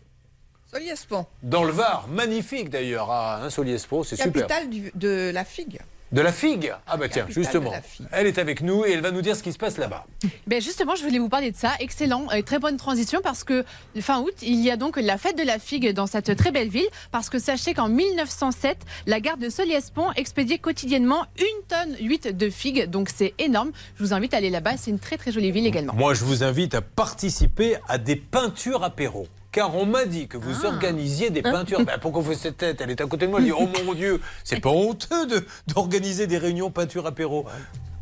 Soliespont, 0.72 1.26
Dans 1.44 1.64
le 1.64 1.72
Var, 1.72 2.08
magnifique 2.10 2.70
d'ailleurs, 2.70 3.10
à 3.10 3.42
hein, 3.42 3.50
Soliespro, 3.50 4.04
c'est 4.04 4.18
super. 4.18 4.48
capitale 4.48 4.68
de 4.96 5.32
la 5.34 5.46
figue. 5.46 5.80
De 6.12 6.22
la 6.22 6.32
figue 6.32 6.74
Ah 6.88 6.96
bah 6.96 7.10
tiens, 7.10 7.26
justement. 7.28 7.74
Elle 8.12 8.28
est 8.28 8.38
avec 8.38 8.62
nous 8.62 8.86
et 8.86 8.92
elle 8.94 9.02
va 9.02 9.12
nous 9.12 9.22
dire 9.22 9.36
ce 9.36 9.44
qui 9.44 9.52
se 9.52 9.58
passe 9.58 9.78
là-bas. 9.78 10.06
Ben 10.48 10.62
justement, 10.62 10.96
je 10.96 11.04
voulais 11.04 11.20
vous 11.20 11.28
parler 11.28 11.52
de 11.52 11.58
ça. 11.58 11.74
Excellent, 11.80 12.32
et 12.32 12.44
très 12.44 12.60
bonne 12.60 12.78
transition 12.78 13.20
parce 13.22 13.44
que 13.44 13.66
fin 14.00 14.22
août, 14.22 14.34
il 14.42 14.56
y 14.64 14.72
a 14.72 14.78
donc 14.78 14.98
la 14.98 15.18
fête 15.18 15.38
de 15.38 15.44
la 15.44 15.60
figue 15.60 15.92
dans 15.92 16.08
cette 16.08 16.36
très 16.38 16.52
belle 16.52 16.70
ville. 16.70 16.88
Parce 17.12 17.30
que 17.30 17.40
sachez 17.40 17.74
qu'en 17.74 17.90
1907, 17.90 18.78
la 19.06 19.20
gare 19.20 19.38
de 19.38 19.50
Soliespont 19.50 20.12
expédiait 20.14 20.60
quotidiennement 20.60 21.26
une 21.38 21.66
tonne 21.68 21.96
8 22.00 22.38
de 22.38 22.50
figues. 22.50 22.86
Donc 22.90 23.10
c'est 23.14 23.34
énorme. 23.38 23.72
Je 23.98 24.04
vous 24.04 24.14
invite 24.14 24.34
à 24.34 24.38
aller 24.38 24.50
là-bas. 24.50 24.78
C'est 24.78 24.92
une 24.92 25.00
très 25.00 25.18
très 25.18 25.32
jolie 25.34 25.52
ville 25.52 25.68
également. 25.68 25.94
Moi, 25.94 26.14
je 26.14 26.24
vous 26.24 26.44
invite 26.44 26.74
à 26.74 26.82
participer 26.82 27.76
à 27.90 27.98
des 27.98 28.16
peintures 28.16 28.84
apéro. 28.84 29.28
Car 29.52 29.76
on 29.76 29.86
m'a 29.86 30.06
dit 30.06 30.28
que 30.28 30.38
vous 30.38 30.66
organisiez 30.66 31.30
des 31.30 31.42
peintures. 31.42 31.84
Ben, 31.84 31.98
pourquoi 32.00 32.22
vous 32.22 32.32
faites 32.32 32.40
cette 32.40 32.58
tête 32.58 32.82
Elle 32.82 32.92
est 32.92 33.02
à 33.02 33.06
côté 33.06 33.26
de 33.26 33.32
moi. 33.32 33.40
Elle 33.40 33.46
dit 33.46 33.52
Oh 33.58 33.68
mon 33.86 33.94
Dieu, 33.94 34.22
c'est 34.44 34.60
pas 34.60 34.70
honteux 34.70 35.26
de- 35.26 35.46
d'organiser 35.74 36.28
des 36.28 36.38
réunions 36.38 36.70
peinture 36.70 37.06
apéro. 37.08 37.46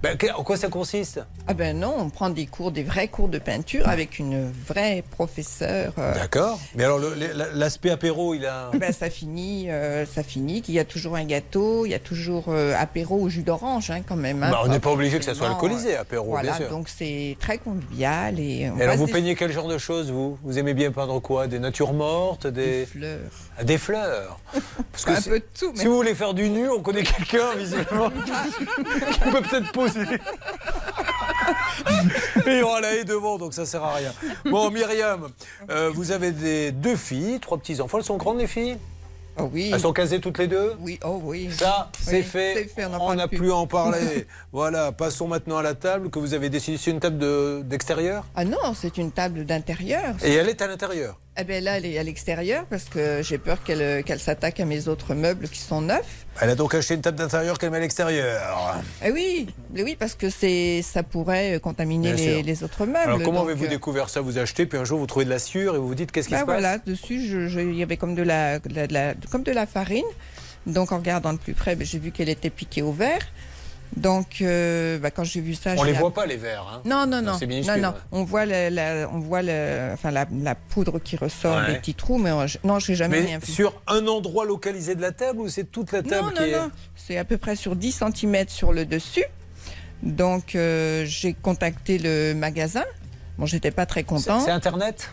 Ben, 0.05 0.17
que- 0.17 0.31
en 0.35 0.43
quoi 0.43 0.55
ça 0.55 0.67
consiste? 0.67 1.19
Ah 1.47 1.55
ben 1.55 1.79
non, 1.79 1.95
on 1.97 2.09
prend 2.11 2.29
des 2.29 2.45
cours, 2.45 2.71
des 2.71 2.83
vrais 2.83 3.07
cours 3.07 3.27
de 3.27 3.39
peinture 3.39 3.87
avec 3.89 4.19
une 4.19 4.51
vraie 4.67 5.03
professeure. 5.09 5.93
euh, 5.97 6.13
D'accord. 6.13 6.59
Mais 6.75 6.83
alors, 6.83 6.99
l'aspect 7.55 7.89
apéro, 7.89 8.35
il 8.35 8.45
a. 8.45 8.69
ben, 8.77 8.93
ça 8.93 9.09
finit, 9.09 9.71
euh, 9.71 10.05
ça 10.05 10.21
finit 10.21 10.61
qu'il 10.61 10.75
y 10.75 10.79
a 10.79 10.85
toujours 10.85 11.15
un 11.15 11.23
gâteau, 11.25 11.87
il 11.87 11.89
y 11.89 11.95
a 11.95 11.99
toujours 11.99 12.45
euh, 12.49 12.75
apéro 12.77 13.19
au 13.19 13.29
jus 13.29 13.41
d'orange 13.41 13.89
hein, 13.89 14.01
quand 14.07 14.15
même. 14.15 14.43
hein, 14.43 14.51
Bah, 14.51 14.61
on 14.63 14.67
n'est 14.67 14.79
pas 14.79 14.91
obligé 14.91 15.17
que 15.17 15.25
ça 15.25 15.33
soit 15.33 15.47
alcoolisé, 15.49 15.95
apéro, 15.95 16.29
Voilà, 16.29 16.51
bien 16.51 16.57
sûr. 16.59 16.69
donc 16.69 16.87
c'est 16.87 17.35
très 17.39 17.57
convivial 17.57 18.39
et. 18.39 18.69
on 18.69 18.77
Et 18.77 18.83
alors, 18.83 18.97
vous 18.97 19.07
des- 19.07 19.11
peignez 19.11 19.33
quel 19.35 19.51
genre 19.51 19.67
de 19.67 19.79
choses, 19.79 20.11
vous? 20.11 20.37
Vous 20.43 20.59
aimez 20.59 20.75
bien 20.75 20.91
peindre 20.91 21.19
quoi? 21.19 21.47
Des 21.47 21.57
natures 21.59 21.93
mortes 21.93 22.45
Des, 22.45 22.81
Des 22.81 22.85
fleurs. 22.85 23.19
Ah, 23.57 23.63
Des 23.63 23.77
fleurs 23.79 24.39
Parce 24.91 25.07
Un 25.07 25.21
si- 25.21 25.29
peu 25.29 25.39
de 25.39 25.45
tout, 25.59 25.71
mais- 25.73 25.79
Si 25.79 25.87
vous 25.87 25.95
voulez 25.95 26.13
faire 26.13 26.35
du 26.35 26.49
nu, 26.49 26.69
on 26.69 26.81
connaît 26.81 27.03
quelqu'un, 27.03 27.55
visiblement, 27.57 28.09
qui 29.11 29.19
peut 29.31 29.41
peut-être 29.41 29.71
poser. 29.71 29.94
Et 32.47 32.51
il 32.51 32.57
y 32.59 32.61
aura 32.61 32.81
la 32.81 33.03
devant, 33.03 33.37
donc 33.37 33.53
ça 33.53 33.65
sert 33.65 33.83
à 33.83 33.93
rien. 33.95 34.13
Bon, 34.45 34.69
Myriam, 34.71 35.27
euh, 35.69 35.91
vous 35.93 36.11
avez 36.11 36.31
des, 36.31 36.71
deux 36.71 36.95
filles, 36.95 37.39
trois 37.39 37.57
petits-enfants. 37.57 37.97
Elles 37.99 38.03
sont 38.03 38.17
grandes, 38.17 38.39
les 38.39 38.47
filles? 38.47 38.77
Oh 39.37 39.49
oui. 39.51 39.69
Elles 39.73 39.79
sont 39.81 39.91
casées 39.91 40.21
toutes 40.21 40.37
les 40.37 40.47
deux? 40.47 40.73
Oui, 40.79 40.97
oh 41.03 41.19
oui. 41.23 41.49
Ça, 41.51 41.89
c'est 41.99 42.17
Oui, 42.17 42.23
fait. 42.23 42.69
on 42.89 43.09
On 43.09 43.15
n'a 43.15 43.27
plus. 43.27 43.37
plus 43.37 43.51
à 43.51 43.55
en 43.55 43.67
parler. 43.67 44.25
voilà, 44.53 44.91
passons 44.93 45.27
maintenant 45.27 45.57
à 45.57 45.61
la 45.63 45.73
table 45.73 46.09
que 46.09 46.19
vous 46.19 46.33
avez 46.33 46.49
décidé. 46.49 46.77
C'est 46.77 46.91
une 46.91 47.01
table 47.01 47.17
de- 47.17 47.61
d'extérieur? 47.65 48.23
Ah 48.35 48.45
non, 48.45 48.73
c'est 48.73 48.97
une 48.97 49.11
table 49.11 49.45
d'intérieur. 49.45 50.15
Et 50.23 50.33
elle 50.35 50.47
est 50.47 50.61
à 50.61 50.67
l'intérieur 50.67 51.19
Eh 51.37 51.43
bien 51.43 51.59
là, 51.59 51.77
elle 51.77 51.85
est 51.85 51.97
à 51.97 52.03
l'extérieur 52.03 52.63
parce 52.69 52.85
que 52.85 53.21
j'ai 53.21 53.37
peur 53.37 53.61
qu'elle 53.61 53.81
euh, 53.81 54.01
qu'elle 54.03 54.21
s'attaque 54.21 54.61
à 54.61 54.65
mes 54.65 54.87
autres 54.87 55.13
meubles 55.13 55.49
qui 55.49 55.59
sont 55.59 55.81
neufs. 55.81 56.25
Elle 56.39 56.49
a 56.51 56.55
donc 56.55 56.73
acheté 56.73 56.93
une 56.93 57.01
table 57.01 57.17
d'intérieur 57.17 57.57
qu'elle 57.57 57.71
met 57.71 57.77
à 57.77 57.81
l'extérieur. 57.81 58.77
Eh 59.03 59.11
oui, 59.11 59.47
oui, 59.73 59.97
parce 59.99 60.15
que 60.15 60.29
c'est 60.29 60.81
ça 60.81 61.03
pourrait 61.03 61.55
euh, 61.55 61.59
contaminer 61.59 62.13
les, 62.41 62.63
autres 62.63 62.85
meubles. 62.85 62.97
Alors 62.97 63.21
comment 63.21 63.43
avez-vous 63.43 63.65
euh, 63.65 63.69
découvert 63.69 64.07
ça? 64.09 64.21
Vous 64.21 64.37
achetez, 64.37 64.65
puis 64.65 64.77
un 64.77 64.85
jour 64.85 64.97
vous 64.97 65.07
trouvez 65.07 65.25
de 65.25 65.29
la 65.29 65.39
sueur 65.39 65.75
et 65.75 65.77
vous 65.77 65.87
vous 65.89 65.95
dites 65.95 66.13
qu'est-ce 66.13 66.29
qui 66.29 66.35
ben 66.35 66.41
se 66.41 66.45
passe? 66.45 66.55
voilà, 66.61 66.77
dessus, 66.77 67.15
il 67.19 67.75
y 67.75 67.83
avait 67.83 67.97
comme 67.97 68.15
de 68.15 68.23
la, 68.23 68.59
de 68.59 68.73
la- 68.73 68.87
de 68.87 68.93
la- 68.93 69.13
comme 69.29 69.43
de 69.43 69.51
la 69.51 69.65
farine. 69.65 70.05
Donc 70.67 70.93
en 70.93 70.97
regardant 70.97 71.33
de 71.33 71.37
plus 71.37 71.53
près, 71.53 71.75
ben, 71.75 71.85
j'ai 71.85 71.99
vu 71.99 72.11
qu'elle 72.11 72.29
était 72.29 72.49
piquée 72.49 72.81
au 72.81 72.93
verre. 72.93 73.27
Donc 73.95 74.41
euh, 74.41 74.97
ben, 74.99 75.09
quand 75.09 75.23
j'ai 75.23 75.39
vu 75.39 75.55
ça, 75.55 75.71
On 75.77 75.85
j'ai 75.85 75.93
les 75.93 75.97
voit 75.97 76.13
pas 76.13 76.25
les 76.25 76.35
verres. 76.35 76.67
hein 76.69 76.81
Non, 76.85 77.05
non, 77.07 77.21
non. 77.21 77.37
C'est 77.39 77.47
non, 77.47 77.77
non. 77.77 77.89
ouais. 77.89 77.95
On 78.11 78.23
voit, 78.25 78.45
la, 78.45 79.09
on 79.13 79.19
voit 79.19 79.41
le, 79.41 79.89
enfin, 79.93 80.11
la, 80.11 80.25
la 80.41 80.55
poudre 80.55 80.99
qui 80.99 81.15
ressort, 81.15 81.55
Ouais. 81.57 81.71
les 81.73 81.77
petits 81.79 81.93
trous, 81.95 82.17
mais 82.17 82.31
je- 82.47 82.57
non, 82.65 82.79
je 82.79 82.91
n'ai 82.91 82.97
jamais 82.97 83.21
Mais 83.21 83.25
rien 83.27 83.39
vu. 83.39 83.51
sur 83.51 83.73
un 83.87 84.05
endroit 84.07 84.43
localisé 84.45 84.95
de 84.95 85.01
la 85.01 85.11
table 85.13 85.39
ou 85.39 85.47
c'est 85.49 85.63
toute 85.71 85.91
la 85.93 86.03
table 86.03 86.25
Non, 86.25 86.31
qui 86.31 86.39
non, 86.41 86.45
est... 86.47 86.51
non. 86.59 86.71
C'est 86.95 87.17
à 87.17 87.23
peu 87.23 87.37
près 87.37 87.55
sur 87.55 87.75
10 87.75 87.91
cm 88.13 88.45
sur 88.49 88.73
le 88.73 88.85
dessus. 88.85 89.23
Donc, 90.03 90.55
euh, 90.55 91.05
j'ai 91.05 91.33
contacté 91.33 91.97
le 91.97 92.33
magasin. 92.33 92.83
Bon, 93.37 93.45
j'étais 93.45 93.71
pas 93.71 93.85
très 93.85 94.03
content. 94.03 94.39
C'est 94.41 94.51
Internet 94.51 95.09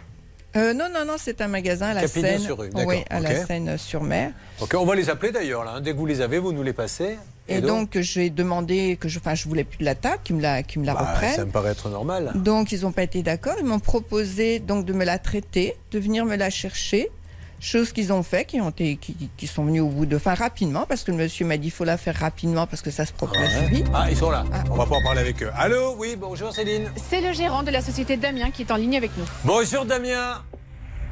Euh, 0.56 0.74
non, 0.74 0.86
non, 0.92 1.04
non, 1.06 1.14
c'est 1.18 1.40
un 1.40 1.48
magasin 1.48 1.86
à 1.90 1.94
la 1.94 2.06
Seine. 2.08 2.22
Capignon-sur-Rue, 2.24 2.68
d'accord, 2.70 2.86
Oui, 2.88 3.04
à 3.08 3.20
la. 3.20 3.46
Seine-sur-Mer. 3.46 4.32
Ok, 4.60 4.74
on 4.74 4.84
va 4.84 4.94
les 4.96 5.08
appeler 5.08 5.32
d'ailleurs. 5.32 5.64
Là. 5.64 5.74
hein. 5.76 5.80
Dès 5.80 5.92
que 5.92 5.96
vous 5.96 6.04
les 6.06 6.20
avez, 6.20 6.38
vous 6.38 6.52
nous 6.52 6.62
les 6.62 6.72
passez. 6.74 7.16
Et, 7.48 7.60
donc, 7.60 7.98
j'ai 7.98 8.30
demandé 8.30 8.96
que 9.00 9.08
je, 9.08 9.18
enfin, 9.18 9.34
je 9.34 9.48
voulais 9.48 9.64
plus 9.64 9.78
de 9.78 9.84
la 9.84 9.94
table, 9.94 10.18
qu'ils 10.24 10.36
me 10.36 10.42
la, 10.42 10.62
qu'ils 10.62 10.80
me 10.80 10.86
la 10.86 10.94
Bah, 10.94 11.00
reprennent. 11.12 11.34
ça 11.34 11.44
me 11.44 11.50
paraît 11.50 11.70
être 11.72 11.88
normal. 11.90 12.30
Donc, 12.36 12.72
ils 12.72 12.82
n'ont 12.82 12.92
pas 12.92 13.02
été 13.02 13.22
d'accord. 13.22 13.54
Ils 13.58 13.66
m'ont 13.66 13.80
proposé 13.80 14.58
donc 14.60 14.86
de 14.86 14.92
me 14.92 15.04
la 15.04 15.18
traiter, 15.18 15.76
de 15.90 15.98
venir 15.98 16.24
me 16.24 16.36
la 16.36 16.50
chercher. 16.50 17.10
Chose 17.60 17.92
qu'ils 17.92 18.12
ont 18.12 18.24
fait, 18.24 18.44
qui, 18.44 18.60
ont 18.60 18.70
été, 18.70 18.96
qui, 18.96 19.14
qui 19.36 19.46
sont 19.46 19.64
venus 19.64 19.82
au 19.82 19.86
bout 19.88 20.04
de, 20.04 20.16
enfin 20.16 20.34
rapidement, 20.34 20.84
parce 20.88 21.04
que 21.04 21.12
le 21.12 21.16
monsieur 21.16 21.46
m'a 21.46 21.56
dit 21.58 21.70
faut 21.70 21.84
la 21.84 21.96
faire 21.96 22.16
rapidement 22.16 22.66
parce 22.66 22.82
que 22.82 22.90
ça 22.90 23.06
se 23.06 23.12
propage 23.12 23.52
vite. 23.70 23.86
Ah, 23.94 24.06
ils 24.10 24.16
sont 24.16 24.30
là. 24.32 24.44
On 24.68 24.74
va 24.74 24.82
en 24.82 25.00
parler 25.02 25.20
avec 25.20 25.40
eux. 25.44 25.50
Allô? 25.54 25.94
Oui, 25.96 26.16
bonjour 26.18 26.52
Céline. 26.52 26.90
C'est 27.08 27.20
le 27.20 27.32
gérant 27.32 27.62
de 27.62 27.70
la 27.70 27.80
société 27.80 28.16
Damien 28.16 28.50
qui 28.50 28.62
est 28.62 28.70
en 28.72 28.76
ligne 28.76 28.96
avec 28.96 29.16
nous. 29.16 29.24
Bonjour 29.44 29.84
Damien. 29.84 30.42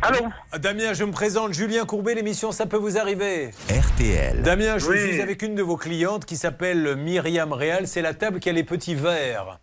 Allô 0.02 0.28
Damien, 0.58 0.92
je 0.94 1.04
me 1.04 1.12
présente, 1.12 1.52
Julien 1.52 1.84
Courbet, 1.84 2.14
l'émission 2.14 2.52
Ça 2.52 2.66
peut 2.66 2.76
vous 2.78 2.96
arriver. 2.98 3.50
RTL. 3.70 4.42
Damien, 4.42 4.78
je 4.78 4.86
Oui. 4.88 4.98
suis 4.98 5.20
avec 5.20 5.42
une 5.42 5.54
de 5.54 5.62
vos 5.62 5.76
clientes 5.76 6.24
qui 6.24 6.36
s'appelle 6.36 6.96
Myriam 6.96 7.52
Réal. 7.52 7.86
C'est 7.86 8.02
la 8.02 8.14
table 8.14 8.40
qui 8.40 8.48
a 8.48 8.52
les 8.52 8.64
petits 8.64 8.94
verres 8.94 9.58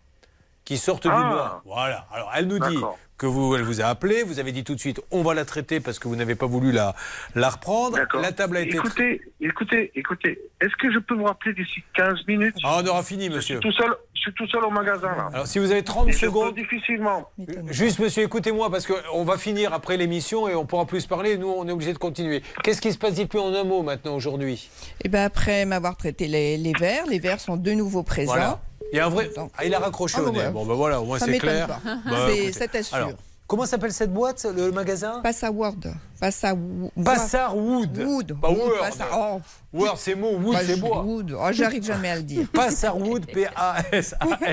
qui 0.64 0.78
sortent 0.78 1.04
du 1.04 1.08
Ah. 1.12 1.18
noir. 1.30 1.62
Voilà. 1.64 2.06
Alors, 2.12 2.30
elle 2.36 2.46
nous 2.46 2.58
dit. 2.60 2.78
Que 3.18 3.26
vous, 3.26 3.54
elle 3.56 3.62
vous 3.62 3.80
a 3.80 3.86
appelé. 3.86 4.22
Vous 4.22 4.38
avez 4.38 4.52
dit 4.52 4.64
tout 4.64 4.74
de 4.74 4.80
suite, 4.80 5.00
on 5.10 5.22
va 5.22 5.34
la 5.34 5.44
traiter 5.44 5.80
parce 5.80 5.98
que 5.98 6.08
vous 6.08 6.16
n'avez 6.16 6.34
pas 6.36 6.46
voulu 6.46 6.72
la, 6.72 6.94
la 7.34 7.50
reprendre. 7.50 7.98
La 8.20 8.32
table 8.32 8.56
a 8.56 8.60
été. 8.60 8.76
Écoutez, 8.76 9.20
écoutez, 9.40 9.90
écoutez. 9.94 10.38
Est-ce 10.60 10.74
que 10.76 10.90
je 10.92 10.98
peux 10.98 11.14
vous 11.14 11.24
rappeler 11.24 11.52
d'ici 11.52 11.82
15 11.94 12.26
minutes? 12.26 12.54
Ah, 12.64 12.80
on 12.82 12.86
aura 12.86 13.02
fini, 13.02 13.28
monsieur. 13.28 13.60
Je 13.62 13.68
suis 13.68 13.70
tout 13.70 13.82
seul, 13.82 13.94
je 14.14 14.20
suis 14.20 14.32
tout 14.34 14.46
seul 14.48 14.64
au 14.64 14.70
magasin, 14.70 15.08
là. 15.08 15.30
Alors, 15.32 15.46
si 15.46 15.58
vous 15.58 15.70
avez 15.70 15.82
30 15.82 16.08
Et 16.08 16.12
je 16.12 16.20
peux 16.20 16.26
secondes. 16.26 16.54
difficilement. 16.54 17.28
Juste, 17.70 17.98
monsieur, 17.98 18.22
écoutez-moi, 18.22 18.70
parce 18.70 18.86
qu'on 18.86 19.24
va 19.24 19.36
finir 19.36 19.72
après 19.72 19.96
l'émission 19.96 20.48
et 20.48 20.54
on 20.54 20.64
pourra 20.66 20.86
plus 20.86 21.06
parler. 21.06 21.36
Nous, 21.38 21.48
on 21.48 21.66
est 21.68 21.72
obligé 21.72 21.92
de 21.92 21.98
continuer. 21.98 22.42
Qu'est-ce 22.62 22.80
qui 22.80 22.92
se 22.92 22.98
passe 22.98 23.14
Dites-lui 23.14 23.40
en 23.40 23.52
un 23.54 23.64
mot 23.64 23.82
maintenant, 23.82 24.14
aujourd'hui? 24.14 24.70
Et 25.04 25.08
ben 25.08 25.24
après 25.24 25.64
m'avoir 25.64 25.96
traité 25.96 26.26
les, 26.28 26.56
les 26.56 26.72
verres, 26.78 27.06
les 27.06 27.18
verres 27.18 27.40
sont 27.40 27.56
de 27.56 27.72
nouveau 27.72 28.02
présents. 28.02 28.32
Voilà. 28.32 28.60
Il 28.92 28.96
y 28.96 29.00
a 29.00 29.06
un 29.06 29.10
vrai. 29.10 29.30
Ah, 29.56 29.64
il 29.64 29.74
a 29.74 29.78
raccroché 29.78 30.16
Ah, 30.18 30.22
au 30.22 30.26
bah 30.26 30.30
nez. 30.32 30.38
ouais. 30.38 30.50
Bon, 30.50 30.64
ben 30.66 30.74
voilà, 30.74 31.00
au 31.00 31.04
moins 31.04 31.18
c'est 31.18 31.38
clair. 31.38 31.66
pas. 31.66 31.80
Bah, 32.06 32.28
ça 32.52 32.66
t'assure. 32.68 32.96
Alors, 32.96 33.10
comment 33.46 33.66
s'appelle 33.66 33.92
cette 33.92 34.12
boîte, 34.12 34.46
le 34.56 34.70
magasin? 34.72 35.20
Passaword. 35.22 35.76
Passawood. 36.20 36.90
Passarwood. 37.04 37.98
Wood. 37.98 38.40
Pas 38.40 38.48
Wood, 38.50 38.58
Word. 38.58 38.78
Passa- 38.80 39.06
oh. 39.14 39.40
Word, 39.72 39.96
c'est 39.98 40.14
mot. 40.14 40.32
Wood, 40.38 40.54
Bah, 40.54 40.60
c'est 40.66 40.76
bois. 40.80 41.02
Wood. 41.02 41.36
Oh, 41.38 41.48
J'arrive 41.52 41.84
jamais 41.84 42.08
à 42.10 42.16
le 42.16 42.22
dire. 42.22 42.46
Passarwood, 42.52 43.26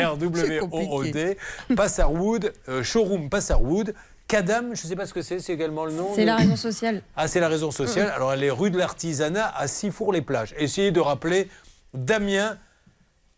P-A-S-A-R-W-O-O-D. 0.05 1.37
Passarwood, 1.75 2.53
euh, 2.69 2.83
showroom 2.83 3.29
Passarwood. 3.29 3.93
Cadam, 4.27 4.75
je 4.75 4.83
ne 4.83 4.89
sais 4.89 4.95
pas 4.95 5.05
ce 5.05 5.13
que 5.13 5.21
c'est, 5.21 5.37
c'est 5.39 5.53
également 5.53 5.85
le 5.85 5.91
nom. 5.91 6.09
C'est 6.15 6.21
de- 6.21 6.25
la 6.27 6.35
raison 6.37 6.55
sociale. 6.55 7.03
Ah, 7.15 7.27
c'est 7.27 7.39
la 7.39 7.47
raison 7.47 7.69
sociale. 7.71 8.11
Alors, 8.15 8.33
elle 8.33 8.43
est 8.43 8.49
rue 8.51 8.71
de 8.71 8.77
l'Artisanat 8.77 9.53
à 9.55 9.67
Sifour-les-Plages. 9.67 10.55
Essayez 10.57 10.89
de 10.91 10.99
rappeler 10.99 11.47
Damien 11.93 12.57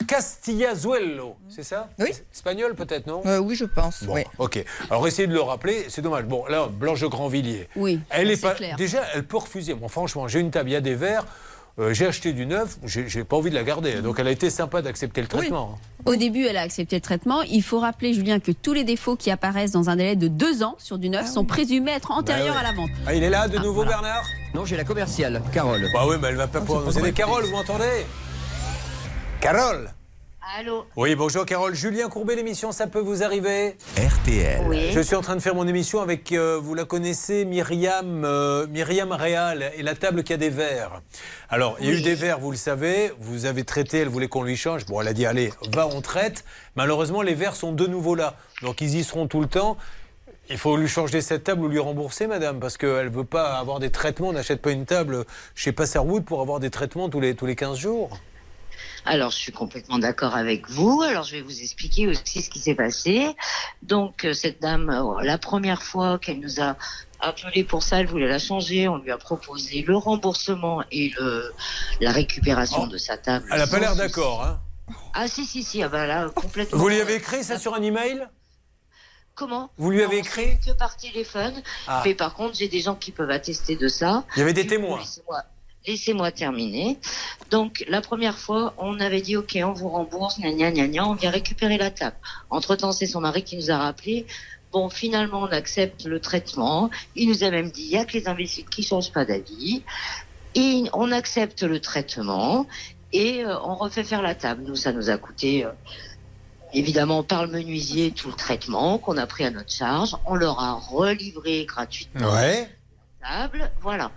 Castillazuelo, 0.08 1.36
c'est 1.50 1.64
ça 1.64 1.90
Oui. 2.00 2.12
Espagnol 2.34 2.74
peut-être, 2.76 3.08
non 3.08 3.22
Euh, 3.26 3.38
oui, 3.40 3.56
je 3.56 3.66
pense. 3.66 4.04
Bon, 4.04 4.14
oui. 4.16 4.24
ok. 4.38 4.64
Alors 4.90 5.08
essayez 5.08 5.28
de 5.28 5.34
le 5.34 5.42
rappeler, 5.42 5.86
c'est 5.90 6.02
dommage. 6.02 6.24
Bon, 6.26 6.46
là, 6.48 6.68
Blanche 6.72 7.04
Grandvilliers. 7.04 7.68
Oui, 7.76 8.00
Elle 8.10 8.32
est 8.32 8.36
c'est 8.36 8.42
pas. 8.48 8.54
clair. 8.56 8.76
Déjà, 8.78 9.04
elle 9.14 9.24
peut 9.26 9.38
refuser. 9.38 9.74
Bon, 9.74 9.88
franchement, 9.88 10.28
j'ai 10.28 10.40
une 10.40 10.52
table, 10.52 10.70
il 10.70 10.74
y 10.74 10.76
a 10.76 10.82
des 10.82 10.96
verres. 10.96 11.26
euh, 11.80 11.94
j'ai 11.94 12.08
acheté 12.08 12.34
du 12.34 12.46
neuf, 12.48 12.78
j'ai 12.86 13.24
pas 13.24 13.36
envie 13.38 13.50
de 13.52 13.56
la 13.56 13.64
garder. 13.64 14.02
Donc 14.02 14.18
elle 14.20 14.28
a 14.28 14.32
été 14.32 14.50
sympa 14.50 14.82
d'accepter 14.82 15.22
le 15.22 15.28
traitement. 15.28 15.78
Au 16.06 16.16
début, 16.16 16.46
elle 16.46 16.58
a 16.58 16.62
accepté 16.62 16.96
le 16.96 17.02
traitement. 17.02 17.42
Il 17.44 17.62
faut 17.62 17.80
rappeler, 17.80 18.14
Julien, 18.14 18.40
que 18.40 18.52
tous 18.52 18.74
les 18.74 18.84
défauts 18.84 19.16
qui 19.16 19.30
apparaissent 19.30 19.72
dans 19.72 19.90
un 19.90 19.96
délai 19.96 20.16
de 20.16 20.28
deux 20.28 20.64
ans 20.64 20.76
sur 20.80 20.98
du 20.98 21.10
neuf 21.10 21.28
sont 21.28 21.46
présumés 21.46 21.92
être 21.92 22.12
antérieurs 22.12 22.56
Bah 22.56 22.62
ouais. 22.62 22.68
à 22.68 22.72
la 22.72 22.76
vente. 22.76 22.90
Ah, 23.06 23.14
il 23.14 23.24
est 23.24 23.30
là 23.30 23.48
de 23.48 23.58
Ah, 23.58 23.62
nouveau, 23.62 23.84
voilà. 23.84 23.92
Bernard 23.92 24.24
Non, 24.56 24.66
j'ai 24.66 24.78
la 24.78 24.86
commerciale, 24.86 25.42
Carole. 25.54 25.86
Bah 25.94 26.06
oui, 26.08 26.16
mais 26.22 26.30
elle 26.30 26.36
va 26.36 26.48
pas 26.48 26.62
pouvoir 26.62 26.84
nous 26.84 26.98
aider. 26.98 27.12
Carole, 27.14 27.44
vous 27.46 27.52
m'entendez? 27.52 28.06
Carole 29.40 29.90
Allô 30.56 30.86
Oui, 30.96 31.14
bonjour 31.16 31.46
Carole. 31.46 31.76
Julien 31.76 32.08
Courbet, 32.08 32.36
l'émission 32.36 32.72
Ça 32.72 32.88
peut 32.88 33.02
vous 33.02 33.22
arriver 33.22 33.76
RTL. 33.98 34.62
Oui. 34.66 34.92
Je 34.94 35.02
suis 35.02 35.16
en 35.16 35.22
train 35.22 35.36
de 35.36 35.42
faire 35.42 35.56
mon 35.56 35.68
émission 35.68 36.00
avec, 36.00 36.32
euh, 36.32 36.58
vous 36.58 36.74
la 36.74 36.86
connaissez, 36.86 37.44
Myriam, 37.44 38.24
euh, 38.24 38.66
Myriam 38.68 39.12
Réal 39.12 39.72
et 39.76 39.84
la 39.84 39.94
table 39.94 40.24
qui 40.24 40.32
a 40.32 40.38
des 40.38 40.50
verres. 40.50 41.02
Alors, 41.50 41.76
il 41.82 41.88
y 41.88 41.90
a 41.90 41.94
eu 41.94 42.02
des 42.02 42.16
verres, 42.16 42.40
vous 42.40 42.52
le 42.52 42.58
savez, 42.58 43.12
vous 43.20 43.46
avez 43.46 43.66
traité, 43.66 43.98
elle 44.00 44.08
voulait 44.08 44.30
qu'on 44.30 44.44
lui 44.44 44.56
change. 44.56 44.86
Bon, 44.86 45.02
elle 45.02 45.10
a 45.10 45.14
dit, 45.14 45.26
allez, 45.26 45.52
va, 45.74 45.86
on 45.86 46.00
traite. 46.00 46.46
Malheureusement, 46.76 47.22
les 47.22 47.34
verres 47.34 47.56
sont 47.58 47.74
de 47.74 47.86
nouveau 47.86 48.16
là. 48.16 48.36
Donc, 48.62 48.80
ils 48.80 48.96
y 48.96 49.04
seront 49.04 49.28
tout 49.28 49.42
le 49.42 49.48
temps. 49.48 49.76
Il 50.50 50.58
faut 50.58 50.78
lui 50.78 50.88
changer 50.88 51.20
cette 51.20 51.44
table 51.44 51.66
ou 51.66 51.68
lui 51.68 51.80
rembourser, 51.80 52.26
madame, 52.26 52.62
parce 52.62 52.78
qu'elle 52.78 53.08
ne 53.08 53.10
veut 53.10 53.26
pas 53.26 53.58
avoir 53.58 53.80
des 53.80 53.90
traitements. 53.90 54.30
On 54.30 54.34
n'achète 54.34 54.62
pas 54.62 54.72
une 54.72 54.86
table 54.86 55.26
chez 55.56 55.74
Passerwood 55.74 56.24
pour 56.24 56.40
avoir 56.40 56.62
des 56.62 56.70
traitements 56.70 57.10
tous 57.10 57.20
les, 57.20 57.36
tous 57.36 57.46
les 57.46 57.58
15 57.58 57.78
jours. 57.78 58.18
Alors, 59.08 59.32
je 59.32 59.38
suis 59.38 59.54
complètement 59.54 60.00
d'accord 60.00 60.36
avec 60.36 60.70
vous. 60.70 61.02
Alors, 61.02 61.24
je 61.24 61.38
vais 61.38 61.42
vous 61.42 61.62
expliquer 61.62 62.08
aussi 62.08 62.42
ce 62.42 62.50
qui 62.50 62.60
s'est 62.60 62.76
passé. 62.76 63.36
Donc, 63.82 64.26
euh, 64.26 64.34
cette 64.34 64.62
dame, 64.62 64.90
euh, 64.90 65.24
la 65.24 65.38
première 65.38 65.82
fois 65.82 66.20
qu'elle 66.20 66.42
nous 66.42 66.60
a 66.60 66.76
appelé 67.22 67.64
pour 67.64 67.84
ça, 67.84 68.02
elle 68.02 68.08
voulait 68.08 68.28
la 68.28 68.38
changer. 68.38 68.90
On 68.90 68.98
lui 68.98 69.12
a 69.12 69.18
proposé 69.18 69.82
le 69.88 69.96
remboursement 69.96 70.84
et 70.92 71.14
le, 71.18 71.54
la 72.02 72.12
récupération 72.12 72.86
de 72.88 72.98
sa 72.98 73.18
table. 73.18 73.46
Elle 73.50 73.60
n'a 73.60 73.68
pas 73.68 73.78
sans 73.78 73.82
l'air 73.82 73.96
d'accord, 73.96 74.44
hein 74.44 74.60
Ah, 75.14 75.30
si, 75.30 75.46
si, 75.46 75.64
si. 75.64 75.82
Ah, 75.82 75.88
bah 75.88 76.06
là, 76.06 76.30
complètement. 76.36 76.78
Vous 76.78 76.90
lui 76.90 77.00
avez 77.00 77.16
écrit 77.16 77.46
ça 77.46 77.58
sur 77.58 77.76
un 77.76 77.82
email? 77.82 78.28
Comment? 79.36 79.70
Vous 79.78 79.92
lui 79.92 80.04
avez 80.04 80.18
écrit? 80.18 80.58
Que 80.66 80.74
par 80.74 80.98
téléphone. 80.98 81.54
Ah. 81.88 82.02
Mais 82.04 82.14
par 82.14 82.34
contre, 82.34 82.58
j'ai 82.58 82.68
des 82.68 82.82
gens 82.82 82.96
qui 82.96 83.12
peuvent 83.12 83.32
attester 83.32 83.78
de 83.78 83.88
ça. 83.88 84.26
Il 84.36 84.40
y 84.40 84.42
avait 84.42 84.52
des 84.52 84.64
coup, 84.64 84.72
témoins. 84.72 85.00
Laissez-moi 85.88 86.32
terminer. 86.32 86.98
Donc, 87.50 87.86
la 87.88 88.02
première 88.02 88.38
fois, 88.38 88.74
on 88.78 89.00
avait 89.00 89.22
dit, 89.22 89.38
OK, 89.38 89.58
on 89.64 89.72
vous 89.72 89.88
rembourse, 89.88 90.38
gna 90.40 90.52
gna 90.52 90.70
gna 90.72 90.88
gna, 90.88 91.08
on 91.08 91.14
vient 91.14 91.32
récupérer 91.32 91.78
la 91.78 91.90
table. 91.92 92.18
Entre-temps, 92.50 92.92
c'est 92.92 93.06
son 93.08 93.22
mari 93.22 93.44
qui 93.44 93.56
nous 93.56 93.72
a 93.72 93.78
rappelé. 93.78 94.26
Bon, 94.74 94.90
finalement, 94.90 95.42
on 95.44 95.46
accepte 95.52 96.04
le 96.06 96.20
traitement. 96.20 96.90
Il 97.16 97.30
nous 97.30 97.44
a 97.46 97.50
même 97.52 97.72
dit, 97.72 97.84
il 97.84 97.92
y 97.92 97.98
a 97.98 98.04
que 98.04 98.14
les 98.18 98.28
imbéciles 98.28 98.66
qui 98.66 98.84
changent 98.84 99.14
pas 99.14 99.24
d'avis. 99.24 99.82
Et 100.56 100.84
on 100.94 101.12
accepte 101.14 101.64
le 101.64 101.80
traitement 101.80 102.68
et 103.14 103.46
euh, 103.46 103.58
on 103.64 103.76
refait 103.76 104.04
faire 104.04 104.22
la 104.22 104.36
table. 104.36 104.64
Nous, 104.68 104.76
ça 104.76 104.92
nous 104.92 105.10
a 105.10 105.18
coûté, 105.18 105.64
euh, 105.64 105.70
évidemment, 106.74 107.24
par 107.24 107.46
le 107.46 107.52
menuisier, 107.52 108.12
tout 108.12 108.28
le 108.28 108.34
traitement 108.34 108.98
qu'on 108.98 109.16
a 109.18 109.26
pris 109.26 109.46
à 109.46 109.52
notre 109.52 109.72
charge. 109.72 110.18
On 110.26 110.36
leur 110.36 110.60
a 110.60 110.74
relivré 110.74 111.64
gratuitement 111.66 112.30
Ouais. 112.34 112.68
la 113.22 113.28
table. 113.48 113.72
Voilà. 113.82 114.12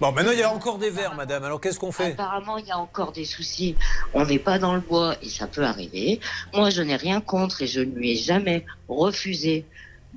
Bon, 0.00 0.12
maintenant, 0.12 0.32
il 0.32 0.38
y 0.38 0.42
a 0.42 0.52
encore 0.52 0.78
des 0.78 0.90
verres, 0.90 1.14
madame. 1.14 1.42
Alors, 1.44 1.60
qu'est-ce 1.60 1.78
qu'on 1.78 1.90
fait? 1.92 2.12
Apparemment, 2.12 2.56
il 2.58 2.66
y 2.66 2.70
a 2.70 2.78
encore 2.78 3.12
des 3.12 3.24
soucis. 3.24 3.74
On 4.14 4.24
n'est 4.24 4.38
pas 4.38 4.58
dans 4.58 4.74
le 4.74 4.80
bois 4.80 5.16
et 5.22 5.28
ça 5.28 5.46
peut 5.48 5.64
arriver. 5.64 6.20
Moi, 6.54 6.70
je 6.70 6.82
n'ai 6.82 6.96
rien 6.96 7.20
contre 7.20 7.62
et 7.62 7.66
je 7.66 7.80
ne 7.80 7.94
lui 7.94 8.12
ai 8.12 8.16
jamais 8.16 8.64
refusé 8.88 9.64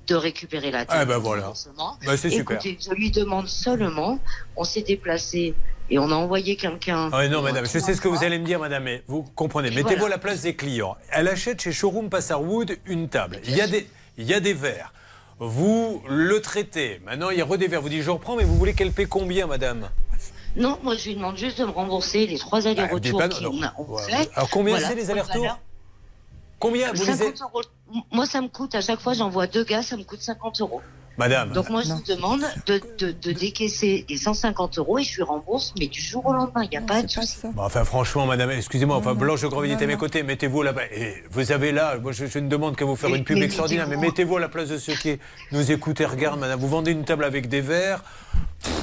de 0.07 0.15
récupérer 0.15 0.71
la 0.71 0.85
table. 0.85 0.99
Ah, 1.01 1.05
ben 1.05 1.17
voilà. 1.17 1.53
Bah, 2.05 2.17
c'est 2.17 2.29
super. 2.29 2.59
Je 2.61 2.91
lui 2.93 3.11
demande 3.11 3.47
seulement, 3.47 4.19
on 4.55 4.63
s'est 4.63 4.81
déplacé 4.83 5.53
et 5.89 5.99
on 5.99 6.09
a 6.11 6.15
envoyé 6.15 6.55
quelqu'un. 6.55 7.09
Ah 7.11 7.27
non, 7.27 7.41
madame, 7.41 7.65
je 7.65 7.79
sais 7.79 7.93
ce 7.93 8.01
que 8.01 8.07
vous 8.07 8.23
allez 8.23 8.39
me 8.39 8.45
dire, 8.45 8.59
madame, 8.59 8.83
mais 8.83 9.03
vous 9.07 9.23
comprenez. 9.35 9.67
Et 9.67 9.71
Mettez-vous 9.71 9.99
voilà. 9.99 10.15
à 10.15 10.17
la 10.17 10.21
place 10.21 10.41
des 10.41 10.55
clients. 10.55 10.95
Elle 11.11 11.27
achète 11.27 11.61
chez 11.61 11.71
Showroom 11.71 12.09
Passarwood 12.09 12.77
une 12.85 13.09
table. 13.09 13.39
Il 13.45 13.55
y 13.55 13.61
a 13.61 13.67
des, 13.67 13.87
il 14.17 14.25
y 14.25 14.33
a 14.33 14.39
des 14.39 14.53
verres. 14.53 14.93
Vous 15.41 16.03
le 16.07 16.39
traitez. 16.39 17.01
Maintenant, 17.03 17.31
il 17.31 17.39
y 17.39 17.41
a 17.41 17.45
re 17.45 17.57
des 17.57 17.67
verres. 17.67 17.81
Vous 17.81 17.89
dites, 17.89 18.03
je 18.03 18.11
reprends, 18.11 18.35
mais 18.35 18.43
vous 18.43 18.55
voulez 18.55 18.75
qu'elle 18.75 18.91
paie 18.91 19.07
combien, 19.07 19.47
madame? 19.47 19.89
Non, 20.55 20.77
moi, 20.83 20.95
je 20.95 21.09
lui 21.09 21.15
demande 21.15 21.35
juste 21.35 21.59
de 21.59 21.65
me 21.65 21.71
rembourser 21.71 22.27
les 22.27 22.37
trois 22.37 22.67
allers-retours 22.67 23.19
Ah, 23.23 23.27
qu'on 23.75 23.95
a 23.95 24.01
fait. 24.03 24.29
Alors, 24.35 24.49
combien 24.51 24.75
Voilà, 24.75 24.87
c'est 24.87 24.95
les 24.95 25.09
allers-retours. 25.09 25.57
Combien 26.59 26.93
vous 26.93 27.03
les 27.05 27.13
50 27.13 27.41
euros. 27.41 27.61
Moi, 28.11 28.27
ça 28.27 28.39
me 28.39 28.49
coûte, 28.49 28.75
à 28.75 28.81
chaque 28.81 28.99
fois, 28.99 29.13
j'envoie 29.13 29.47
deux 29.47 29.63
gars, 29.63 29.81
ça 29.81 29.97
me 29.97 30.03
coûte 30.03 30.21
50 30.21 30.61
euros. 30.61 30.83
Madame. 31.17 31.51
Donc 31.51 31.69
moi, 31.69 31.81
je 31.83 31.89
vous 31.91 32.01
demande 32.07 32.41
de, 32.65 32.81
de, 32.97 33.11
de 33.11 33.31
décaisser 33.31 34.05
les 34.09 34.17
150 34.17 34.77
euros 34.79 34.97
et 34.97 35.03
je 35.03 35.17
lui 35.17 35.23
rembourse, 35.23 35.73
mais 35.77 35.87
du 35.87 36.01
jour 36.01 36.25
au 36.25 36.33
lendemain, 36.33 36.63
il 36.63 36.69
n'y 36.69 36.77
a 36.77 36.81
pas 36.81 37.03
de 37.03 37.09
souci. 37.09 37.37
Bon, 37.43 37.63
enfin, 37.63 37.83
franchement, 37.83 38.25
madame, 38.25 38.51
excusez-moi, 38.51 38.95
enfin, 38.95 39.13
Blanche 39.13 39.43
est 39.43 39.83
à 39.83 39.87
mes 39.87 39.97
côtés, 39.97 40.23
mettez-vous 40.23 40.61
là-bas. 40.63 40.85
Et 40.95 41.15
vous 41.29 41.51
avez 41.51 41.71
là, 41.71 41.97
moi, 42.01 42.11
je, 42.11 42.25
je 42.25 42.39
ne 42.39 42.47
demande 42.47 42.75
qu'à 42.75 42.85
vous 42.85 42.95
faire 42.95 43.13
une 43.13 43.23
pub 43.23 43.37
mais 43.37 43.45
extraordinaire, 43.45 43.87
mais 43.87 43.95
mettez-vous- 43.97 44.11
mettez-vous 44.11 44.37
à 44.37 44.39
la 44.39 44.49
place 44.49 44.69
de 44.69 44.77
ceux 44.77 44.93
qui 44.95 45.19
nous 45.51 45.71
écoutent 45.71 46.01
et 46.01 46.05
regardent, 46.05 46.39
madame. 46.39 46.59
Vous 46.59 46.69
vendez 46.69 46.91
une 46.91 47.03
table 47.03 47.23
avec 47.25 47.47
des 47.49 47.61
verres. 47.61 48.03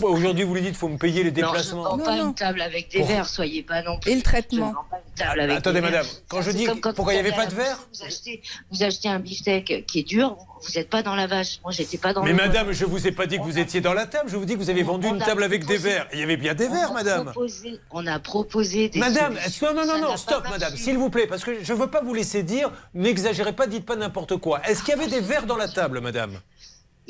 Aujourd'hui, 0.02 0.44
vous 0.44 0.54
lui 0.54 0.60
dites, 0.60 0.70
il 0.70 0.76
faut 0.76 0.88
me 0.88 0.96
payer 0.96 1.24
les 1.24 1.30
Non, 1.30 1.36
je 1.36 1.40
ne 1.40 1.46
déplacements. 1.46 1.98
pas 1.98 2.16
une 2.16 2.34
table 2.34 2.60
avec 2.60 2.88
des 2.90 2.98
Pour- 2.98 3.08
verres, 3.08 3.26
soyez 3.28 3.62
pas 3.64 3.82
non 3.82 3.98
plus. 3.98 4.12
Et 4.12 4.14
le 4.14 4.22
traitement 4.22 4.66
Je 4.66 4.70
ne 4.70 4.74
vends 4.74 4.84
pas 4.90 4.96
une 5.04 5.14
table 5.26 5.40
avec 5.40 5.56
Attendez, 5.58 5.80
des 5.80 5.80
verres. 5.88 6.02
madame, 6.04 6.06
quand 6.28 6.42
je 6.42 6.50
dis 6.52 6.64
quand 6.66 6.94
pourquoi 6.94 7.14
il 7.14 7.16
n'y 7.16 7.26
avait 7.28 7.36
pas 7.36 7.46
de 7.46 7.54
verre 7.54 7.78
vous 7.92 8.04
achetez, 8.04 8.42
vous 8.70 8.82
achetez 8.84 9.08
un 9.08 9.18
beefsteak 9.18 9.86
qui 9.86 10.00
est 10.00 10.02
dur, 10.04 10.36
vous 10.62 10.72
n'êtes 10.76 10.88
pas 10.88 11.02
dans 11.02 11.16
la 11.16 11.26
vache. 11.26 11.58
Moi, 11.64 11.72
j'étais 11.72 11.98
pas 11.98 12.12
dans 12.12 12.22
Mais 12.22 12.30
le 12.30 12.36
madame, 12.36 12.70
je 12.72 12.84
vous 12.84 13.06
ai 13.08 13.12
pas 13.12 13.26
dit 13.26 13.38
que 13.38 13.42
vous 13.42 13.58
étiez 13.58 13.80
dans 13.80 13.92
la 13.94 14.06
table, 14.06 14.30
je 14.30 14.36
vous 14.36 14.44
dis 14.44 14.54
que 14.54 14.58
vous 14.60 14.70
avez 14.70 14.82
vendu 14.84 15.08
on 15.08 15.14
une 15.14 15.20
table 15.20 15.42
avec 15.42 15.64
des 15.66 15.78
verres. 15.78 16.06
Il 16.12 16.20
y 16.20 16.22
avait 16.22 16.36
bien 16.36 16.54
des 16.54 16.68
verres, 16.68 16.92
madame. 16.92 17.24
proposé- 17.32 17.80
on 17.90 18.06
a 18.06 18.18
proposé 18.20 18.88
des 18.90 18.98
Madame, 19.00 19.34
non, 19.34 19.74
non, 19.74 19.84
Ça 19.86 19.98
non, 19.98 20.16
stop, 20.16 20.44
madame, 20.50 20.76
s'il 20.76 20.96
vous 20.96 21.10
plaît, 21.10 21.26
parce 21.26 21.42
que 21.44 21.62
je 21.62 21.72
ne 21.72 21.78
veux 21.78 21.88
pas 21.88 22.02
vous 22.02 22.14
laisser 22.14 22.42
dire, 22.44 22.70
n'exagérez 22.94 23.52
pas, 23.52 23.66
dites 23.66 23.84
pas 23.86 23.96
n'importe 23.96 24.36
quoi. 24.36 24.60
Est-ce 24.68 24.82
qu'il 24.84 24.90
y 24.96 25.00
avait 25.00 25.08
des 25.10 25.20
verres 25.20 25.46
dans 25.46 25.56
la 25.56 25.68
table, 25.68 26.00
madame? 26.00 26.38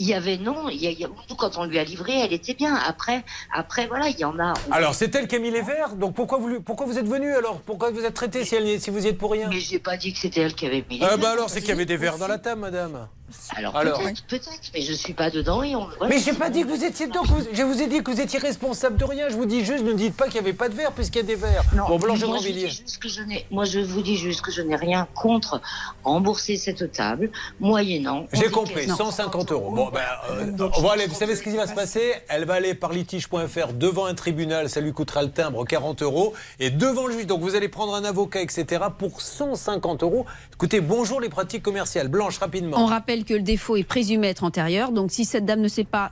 Il 0.01 0.07
y 0.07 0.15
avait 0.15 0.37
non, 0.39 0.69
il 0.69 0.81
y 0.81 0.87
a, 0.87 0.91
il 0.91 0.99
y 1.01 1.05
a- 1.05 1.09
quand 1.37 1.59
on 1.59 1.65
lui 1.65 1.79
a 1.79 1.85
livré, 1.85 2.21
elle 2.21 2.33
était 2.33 2.55
bien. 2.55 2.75
Après, 2.77 3.25
après 3.53 3.87
voilà, 3.89 4.09
il 4.09 4.19
y 4.19 4.25
en 4.25 4.39
a. 4.39 4.55
Alors, 4.71 4.95
c'est 4.95 5.13
elle 5.17 5.27
qui 5.27 5.35
a 5.37 5.39
mis 5.41 5.51
les 5.51 5.61
verres, 5.63 5.97
donc 5.97 6.15
pourquoi 6.15 6.39
vous, 6.39 6.61
pourquoi 6.63 6.87
vous 6.87 6.99
êtes 6.99 7.09
venu 7.09 7.35
alors? 7.35 7.61
Pourquoi 7.63 7.91
vous 7.91 8.05
êtes 8.05 8.15
traité 8.15 8.45
si, 8.45 8.55
elle- 8.55 8.81
si 8.81 8.91
vous 8.91 9.05
y 9.05 9.09
êtes 9.09 9.19
pour 9.19 9.33
rien? 9.33 9.49
Mais 9.49 9.59
j'ai 9.61 9.79
pas 9.81 9.97
dit 9.97 10.13
que 10.13 10.19
c'était 10.21 10.41
elle 10.43 10.55
qui 10.55 10.67
avait 10.67 10.85
mis 10.89 10.99
les 10.99 11.05
Ah 11.05 11.09
verres. 11.09 11.19
bah 11.19 11.31
alors, 11.33 11.51
c'est 11.51 11.61
qu'il 11.61 11.71
y 11.71 11.73
avait 11.73 11.85
des 11.85 11.97
verres 11.97 12.17
dans 12.19 12.29
la 12.29 12.39
table, 12.39 12.61
madame. 12.61 13.09
Alors, 13.57 13.77
Alors. 13.77 13.99
peut-être, 14.01 14.23
peut-être, 14.27 14.61
mais 14.75 14.81
je 14.83 14.93
suis 14.93 15.13
pas 15.13 15.31
dedans 15.31 15.63
et 15.63 15.77
on. 15.77 15.87
voilà. 15.99 16.15
Mais 16.15 16.19
j'ai 16.21 16.33
pas 16.33 16.49
dit 16.51 16.63
que 16.63 16.69
vous 16.69 16.83
étiez 16.85 17.07
dedans, 17.07 17.23
que 17.23 17.29
vous- 17.29 17.47
je 17.53 17.63
vous 17.63 17.83
ai 17.83 17.87
dit 17.87 18.03
que 18.03 18.11
vous 18.11 18.21
étiez 18.21 18.39
responsable 18.39 18.97
de 18.97 19.05
rien. 19.05 19.29
Je 19.29 19.37
vous 19.37 19.45
dis 19.47 19.65
juste, 19.65 19.85
ne 19.85 19.93
dites 19.93 20.17
pas 20.17 20.25
qu'il 20.27 20.35
n'y 20.41 20.47
avait 20.49 20.53
pas 20.57 20.69
de 20.69 20.75
verre 20.75 20.93
puisqu'il 20.93 21.19
y 21.19 21.21
a 21.21 21.25
des 21.25 21.35
verres. 21.35 21.63
bon, 21.89 21.99
Blanche 21.99 22.21
de 22.21 22.27
moi, 22.27 22.37
je 22.39 22.43
Grandvilliers. 22.45 22.69
dis 22.69 22.83
juste 22.87 22.99
que 22.99 23.09
je 23.09 23.23
n'ai- 23.23 23.47
moi, 23.51 23.65
je 23.65 23.81
vous 23.81 24.01
dis 24.03 24.17
juste 24.17 24.41
que 24.41 24.51
je 24.51 24.63
n'ai 24.63 24.77
rien 24.77 25.07
contre 25.15 25.61
rembourser 26.05 26.57
cette 26.57 26.91
table, 26.93 27.31
moyennant. 27.61 28.27
on 28.33 28.37
J'ai 28.37 28.51
compris, 28.51 28.87
qu'elle- 28.87 28.95
150 28.97 29.53
euros. 29.53 29.73
Bon, 29.73 29.91
ben, 29.93 30.01
euh, 30.31 30.69
on 30.77 30.81
va 30.83 30.93
aller, 30.93 31.07
vous 31.07 31.15
savez 31.15 31.37
ce 31.37 31.43
qui 31.43 31.51
va 31.51 31.67
se 31.67 31.75
passer 31.75 32.15
Elle 32.29 32.45
va 32.45 32.55
aller 32.55 32.75
par 32.75 32.93
litige.fr 32.93 33.73
devant 33.75 34.07
un 34.07 34.15
tribunal, 34.15 34.69
ça 34.71 34.81
lui 34.81 34.93
coûtera 34.93 35.23
le 35.23 35.31
timbre 35.31 35.65
40 35.65 36.03
euros, 36.03 36.33
et 36.61 36.71
devant 36.71 37.07
le 37.07 37.13
juge. 37.15 37.27
Donc 37.27 37.41
vous 37.41 37.55
allez 37.55 37.69
prendre 37.69 37.95
un 37.95 38.05
avocat, 38.05 38.41
etc. 38.41 38.85
pour 38.99 39.21
150 39.21 40.03
euros. 40.03 40.25
Écoutez, 40.55 40.81
bonjour 40.81 41.21
les 41.21 41.29
pratiques 41.29 41.63
commerciales. 41.63 42.09
Blanche, 42.09 42.39
rapidement. 42.39 42.79
On 42.79 42.87
rappelle 42.87 43.18
que 43.25 43.35
le 43.35 43.43
défaut 43.43 43.77
est 43.77 43.85
présumé 43.85 44.29
être 44.29 44.45
antérieur. 44.45 44.93
Donc, 44.93 45.11
si 45.11 45.25
cette 45.25 45.45
dame 45.45 45.61
ne 45.61 45.69
sait 45.69 45.85
pas, 45.85 46.11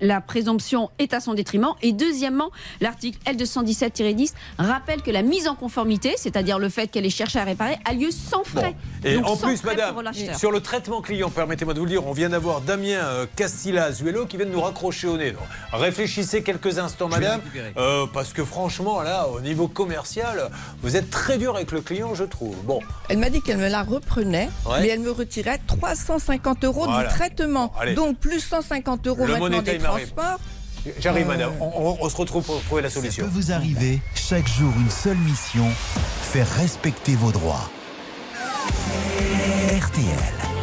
la 0.00 0.20
présomption 0.20 0.90
est 0.98 1.14
à 1.14 1.20
son 1.20 1.34
détriment. 1.34 1.74
Et 1.82 1.92
deuxièmement, 1.92 2.50
l'article 2.80 3.18
L217-10 3.26 4.32
rappelle 4.58 5.02
que 5.02 5.10
la 5.10 5.22
mise 5.22 5.48
en 5.48 5.54
conformité, 5.54 6.14
c'est-à-dire 6.16 6.58
le 6.58 6.68
fait 6.68 6.88
qu'elle 6.88 7.06
ait 7.06 7.10
cherché 7.10 7.38
à 7.38 7.44
réparer, 7.44 7.76
a 7.84 7.92
lieu 7.92 8.10
sans 8.10 8.44
frais. 8.44 8.74
Et 9.04 9.14
Donc, 9.16 9.26
en 9.26 9.36
sans 9.36 9.46
plus, 9.48 9.62
madame, 9.64 9.96
sur 10.36 10.50
le 10.50 10.60
traitement 10.60 11.00
client, 11.02 11.30
permettez-moi 11.30 11.74
de 11.74 11.78
vous 11.78 11.84
le 11.86 11.90
dire, 11.90 12.06
on 12.06 12.12
vient 12.12 12.28
d'avoir 12.28 12.60
Damien 12.60 12.98
euh, 13.02 13.26
Castilla-Zuelo 13.36 14.26
qui 14.26 14.36
vient 14.36 14.46
de 14.46 14.50
nous 14.50 14.60
raccrocher 14.60 15.06
au 15.08 15.16
nez. 15.16 15.32
Donc, 15.32 15.42
réfléchissez 15.72 16.42
quelques 16.42 16.78
instants, 16.78 17.08
madame, 17.08 17.40
euh, 17.76 18.06
parce 18.12 18.32
que 18.32 18.44
franchement, 18.44 19.02
là, 19.02 19.28
au 19.28 19.40
niveau 19.40 19.68
commercial, 19.68 20.50
vous 20.82 20.96
êtes 20.96 21.10
très 21.10 21.38
dur 21.38 21.56
avec 21.56 21.72
le 21.72 21.80
client, 21.80 22.14
je 22.14 22.24
trouve. 22.24 22.56
Bon, 22.64 22.80
Elle 23.08 23.18
m'a 23.18 23.30
dit 23.30 23.40
qu'elle 23.42 23.58
me 23.58 23.68
la 23.68 23.82
reprenait, 23.82 24.48
Ouais. 24.66 24.80
mais 24.80 24.88
elle 24.88 25.00
me 25.00 25.10
retirait 25.10 25.60
350 25.66 26.43
euros 26.64 26.84
Voilà. 26.84 27.08
du 27.08 27.14
traitement. 27.14 27.72
Bon. 27.86 27.94
Donc 27.94 28.18
plus 28.18 28.40
150 28.40 29.06
euros 29.06 29.26
Le 29.26 29.32
maintenant 29.34 29.62
des 29.62 29.78
transports. 29.78 30.38
j'arrive, 30.98 31.24
Euh, 31.26 31.28
madame. 31.28 31.52
On, 31.60 31.64
on- 31.74 31.98
on 32.00 32.08
se 32.08 32.16
retrouve 32.16 32.44
pour 32.44 32.62
trouver 32.64 32.82
la 32.82 32.90
Ça 32.90 33.00
solution. 33.00 33.24
peut 33.24 33.30
vous 33.32 33.52
arriver, 33.52 34.00
chaque 34.14 34.46
jour 34.48 34.72
une 34.78 34.90
seule 34.90 35.16
mission, 35.18 35.66
faire 36.22 36.48
respecter 36.56 37.14
vos 37.16 37.32
droits. 37.32 37.70
RTL. 39.70 40.53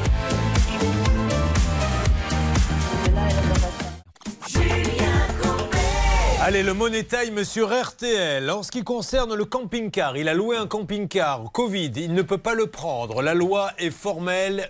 Allez, 6.44 6.64
le 6.64 6.74
Money 6.74 7.04
Time 7.04 7.44
sur 7.44 7.70
RTL. 7.70 8.50
En 8.50 8.64
ce 8.64 8.72
qui 8.72 8.84
concerne 8.84 9.36
le 9.36 9.46
camping-car, 9.46 10.18
il 10.18 10.28
a 10.28 10.34
loué 10.34 10.58
un 10.58 10.66
camping-car. 10.66 11.52
Covid, 11.52 11.92
il 11.96 12.16
ne 12.16 12.24
peut 12.24 12.40
pas 12.40 12.56
le 12.56 12.66
prendre. 12.66 13.22
La 13.22 13.36
loi 13.36 13.70
est 13.78 13.92
formelle. 13.92 14.68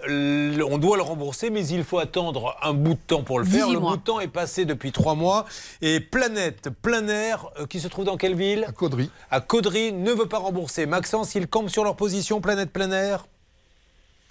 On 0.69 0.77
doit 0.77 0.97
le 0.97 1.03
rembourser, 1.03 1.49
mais 1.49 1.65
il 1.65 1.85
faut 1.85 1.99
attendre 1.99 2.57
un 2.61 2.73
bout 2.73 2.95
de 2.95 2.99
temps 3.07 3.23
pour 3.23 3.39
le 3.39 3.45
faire. 3.45 3.67
18 3.67 3.73
Le 3.73 3.79
mois. 3.79 3.91
bout 3.91 3.97
de 3.97 4.03
temps 4.03 4.19
est 4.19 4.27
passé 4.27 4.65
depuis 4.65 4.91
trois 4.91 5.15
mois. 5.15 5.45
Et 5.81 6.01
Planète, 6.01 6.69
plein 6.81 7.07
air, 7.07 7.49
euh, 7.57 7.65
qui 7.67 7.79
se 7.79 7.87
trouve 7.87 8.03
dans 8.03 8.17
quelle 8.17 8.35
ville? 8.35 8.65
À 8.67 8.73
Caudry. 8.73 9.09
À 9.29 9.39
Caudry, 9.39 9.93
ne 9.93 10.11
veut 10.11 10.27
pas 10.27 10.39
rembourser. 10.39 10.85
Maxence, 10.85 11.35
il 11.35 11.47
campe 11.47 11.69
sur 11.69 11.85
leur 11.85 11.95
position, 11.95 12.41
Planète, 12.41 12.73
plein 12.73 12.91
air? 12.91 13.27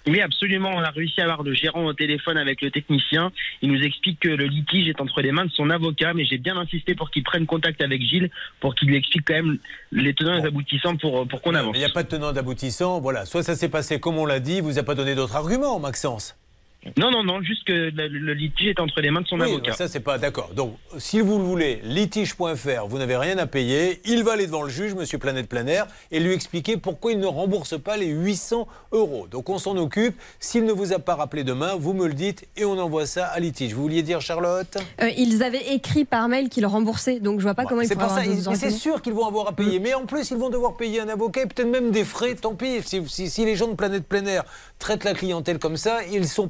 Oui, 0.07 0.19
absolument. 0.21 0.71
On 0.73 0.81
a 0.81 0.89
réussi 0.89 1.21
à 1.21 1.25
avoir 1.25 1.43
le 1.43 1.53
gérant 1.53 1.85
au 1.85 1.93
téléphone 1.93 2.37
avec 2.37 2.61
le 2.61 2.71
technicien. 2.71 3.31
Il 3.61 3.71
nous 3.71 3.81
explique 3.81 4.19
que 4.19 4.29
le 4.29 4.45
litige 4.45 4.87
est 4.87 4.99
entre 4.99 5.21
les 5.21 5.31
mains 5.31 5.45
de 5.45 5.51
son 5.51 5.69
avocat, 5.69 6.13
mais 6.13 6.25
j'ai 6.25 6.37
bien 6.37 6.57
insisté 6.57 6.95
pour 6.95 7.11
qu'il 7.11 7.23
prenne 7.23 7.45
contact 7.45 7.81
avec 7.81 8.01
Gilles 8.01 8.29
pour 8.59 8.75
qu'il 8.75 8.87
lui 8.87 8.97
explique 8.97 9.25
quand 9.27 9.35
même 9.35 9.57
les 9.91 10.13
tenants 10.13 10.35
et 10.35 10.41
les 10.41 10.47
aboutissants 10.47 10.95
pour, 10.95 11.27
pour 11.27 11.41
qu'on 11.41 11.55
avance. 11.55 11.75
Il 11.75 11.79
n'y 11.79 11.85
a 11.85 11.89
pas 11.89 12.03
de 12.03 12.09
tenant 12.09 12.31
d'aboutissant. 12.31 12.99
Voilà. 12.99 13.25
Soit 13.25 13.43
ça 13.43 13.55
s'est 13.55 13.69
passé 13.69 13.99
comme 13.99 14.17
on 14.17 14.25
l'a 14.25 14.39
dit, 14.39 14.61
vous 14.61 14.79
a 14.79 14.83
pas 14.83 14.95
donné 14.95 15.15
d'autres 15.15 15.35
arguments, 15.35 15.79
Maxence. 15.79 16.35
Non, 16.97 17.11
non, 17.11 17.23
non, 17.23 17.43
juste 17.43 17.63
que 17.65 17.71
le, 17.73 18.07
le 18.07 18.33
litige 18.33 18.67
est 18.69 18.79
entre 18.79 19.01
les 19.01 19.11
mains 19.11 19.21
de 19.21 19.27
son 19.27 19.39
Oui, 19.39 19.43
avocat. 19.47 19.73
ça 19.73 19.87
c'est 19.87 19.99
pas 19.99 20.17
d'accord. 20.17 20.49
Donc, 20.55 20.75
si 20.97 21.19
vous 21.19 21.37
le 21.37 21.43
voulez, 21.43 21.79
litige.fr, 21.83 22.87
vous 22.87 22.97
n'avez 22.97 23.15
rien 23.17 23.37
à 23.37 23.45
payer. 23.45 24.01
Il 24.05 24.23
va 24.23 24.33
aller 24.33 24.47
devant 24.47 24.63
le 24.63 24.69
juge, 24.69 24.95
Monsieur 24.95 25.19
Planète 25.19 25.47
Planaire, 25.47 25.85
et 26.09 26.19
lui 26.19 26.33
expliquer 26.33 26.77
pourquoi 26.77 27.11
il 27.11 27.19
ne 27.19 27.27
rembourse 27.27 27.79
pas 27.79 27.97
les 27.97 28.07
800 28.07 28.67
euros. 28.93 29.27
Donc, 29.29 29.49
on 29.49 29.59
s'en 29.59 29.77
occupe. 29.77 30.15
S'il 30.39 30.65
ne 30.65 30.71
vous 30.71 30.91
a 30.91 30.97
pas 30.97 31.13
rappelé 31.13 31.43
demain, 31.43 31.75
vous 31.77 31.93
me 31.93 32.07
le 32.07 32.15
dites 32.15 32.47
et 32.57 32.65
on 32.65 32.77
envoie 32.79 33.05
ça 33.05 33.27
à 33.27 33.39
litige. 33.39 33.73
Vous 33.75 33.83
vouliez 33.83 34.01
dire, 34.01 34.19
Charlotte? 34.19 34.75
Euh, 35.03 35.09
ils 35.17 35.43
avaient 35.43 35.73
écrit 35.75 36.03
par 36.05 36.27
mail 36.29 36.49
qu'ils 36.49 36.61
le 36.63 36.67
remboursaient, 36.67 37.19
donc 37.19 37.39
je 37.39 37.43
vois 37.43 37.53
pas 37.53 37.65
comment 37.65 37.81
ils 37.81 37.87
C'est 37.87 37.93
pourraient 37.95 38.25
pour 38.25 38.53
ça, 38.55 38.55
c'est 38.55 38.71
sûr 38.71 39.03
qu'ils 39.03 39.13
vont 39.13 39.27
avoir 39.27 39.47
à 39.47 39.55
payer. 39.55 39.77
Mais 39.79 39.93
en 39.93 40.07
plus, 40.07 40.31
ils 40.31 40.37
vont 40.37 40.49
devoir 40.49 40.77
payer 40.77 40.99
un 41.01 41.09
avocat 41.09 41.43
et 41.43 41.45
peut-être 41.45 41.69
même 41.69 41.91
des 41.91 42.05
frais. 42.05 42.33
Tant 42.33 42.55
pis. 42.55 42.81
Si, 42.83 43.07
si- 43.07 43.29
si 43.29 43.45
les 43.45 43.55
gens 43.55 43.67
de 43.67 43.75
Planète 43.75 44.07
Plein 44.07 44.25
Air 44.25 44.45
traitent 44.79 45.03
la 45.03 45.13
clientèle 45.13 45.59
comme 45.59 45.77
ça, 45.77 45.99
ils 46.11 46.27
sont 46.27 46.47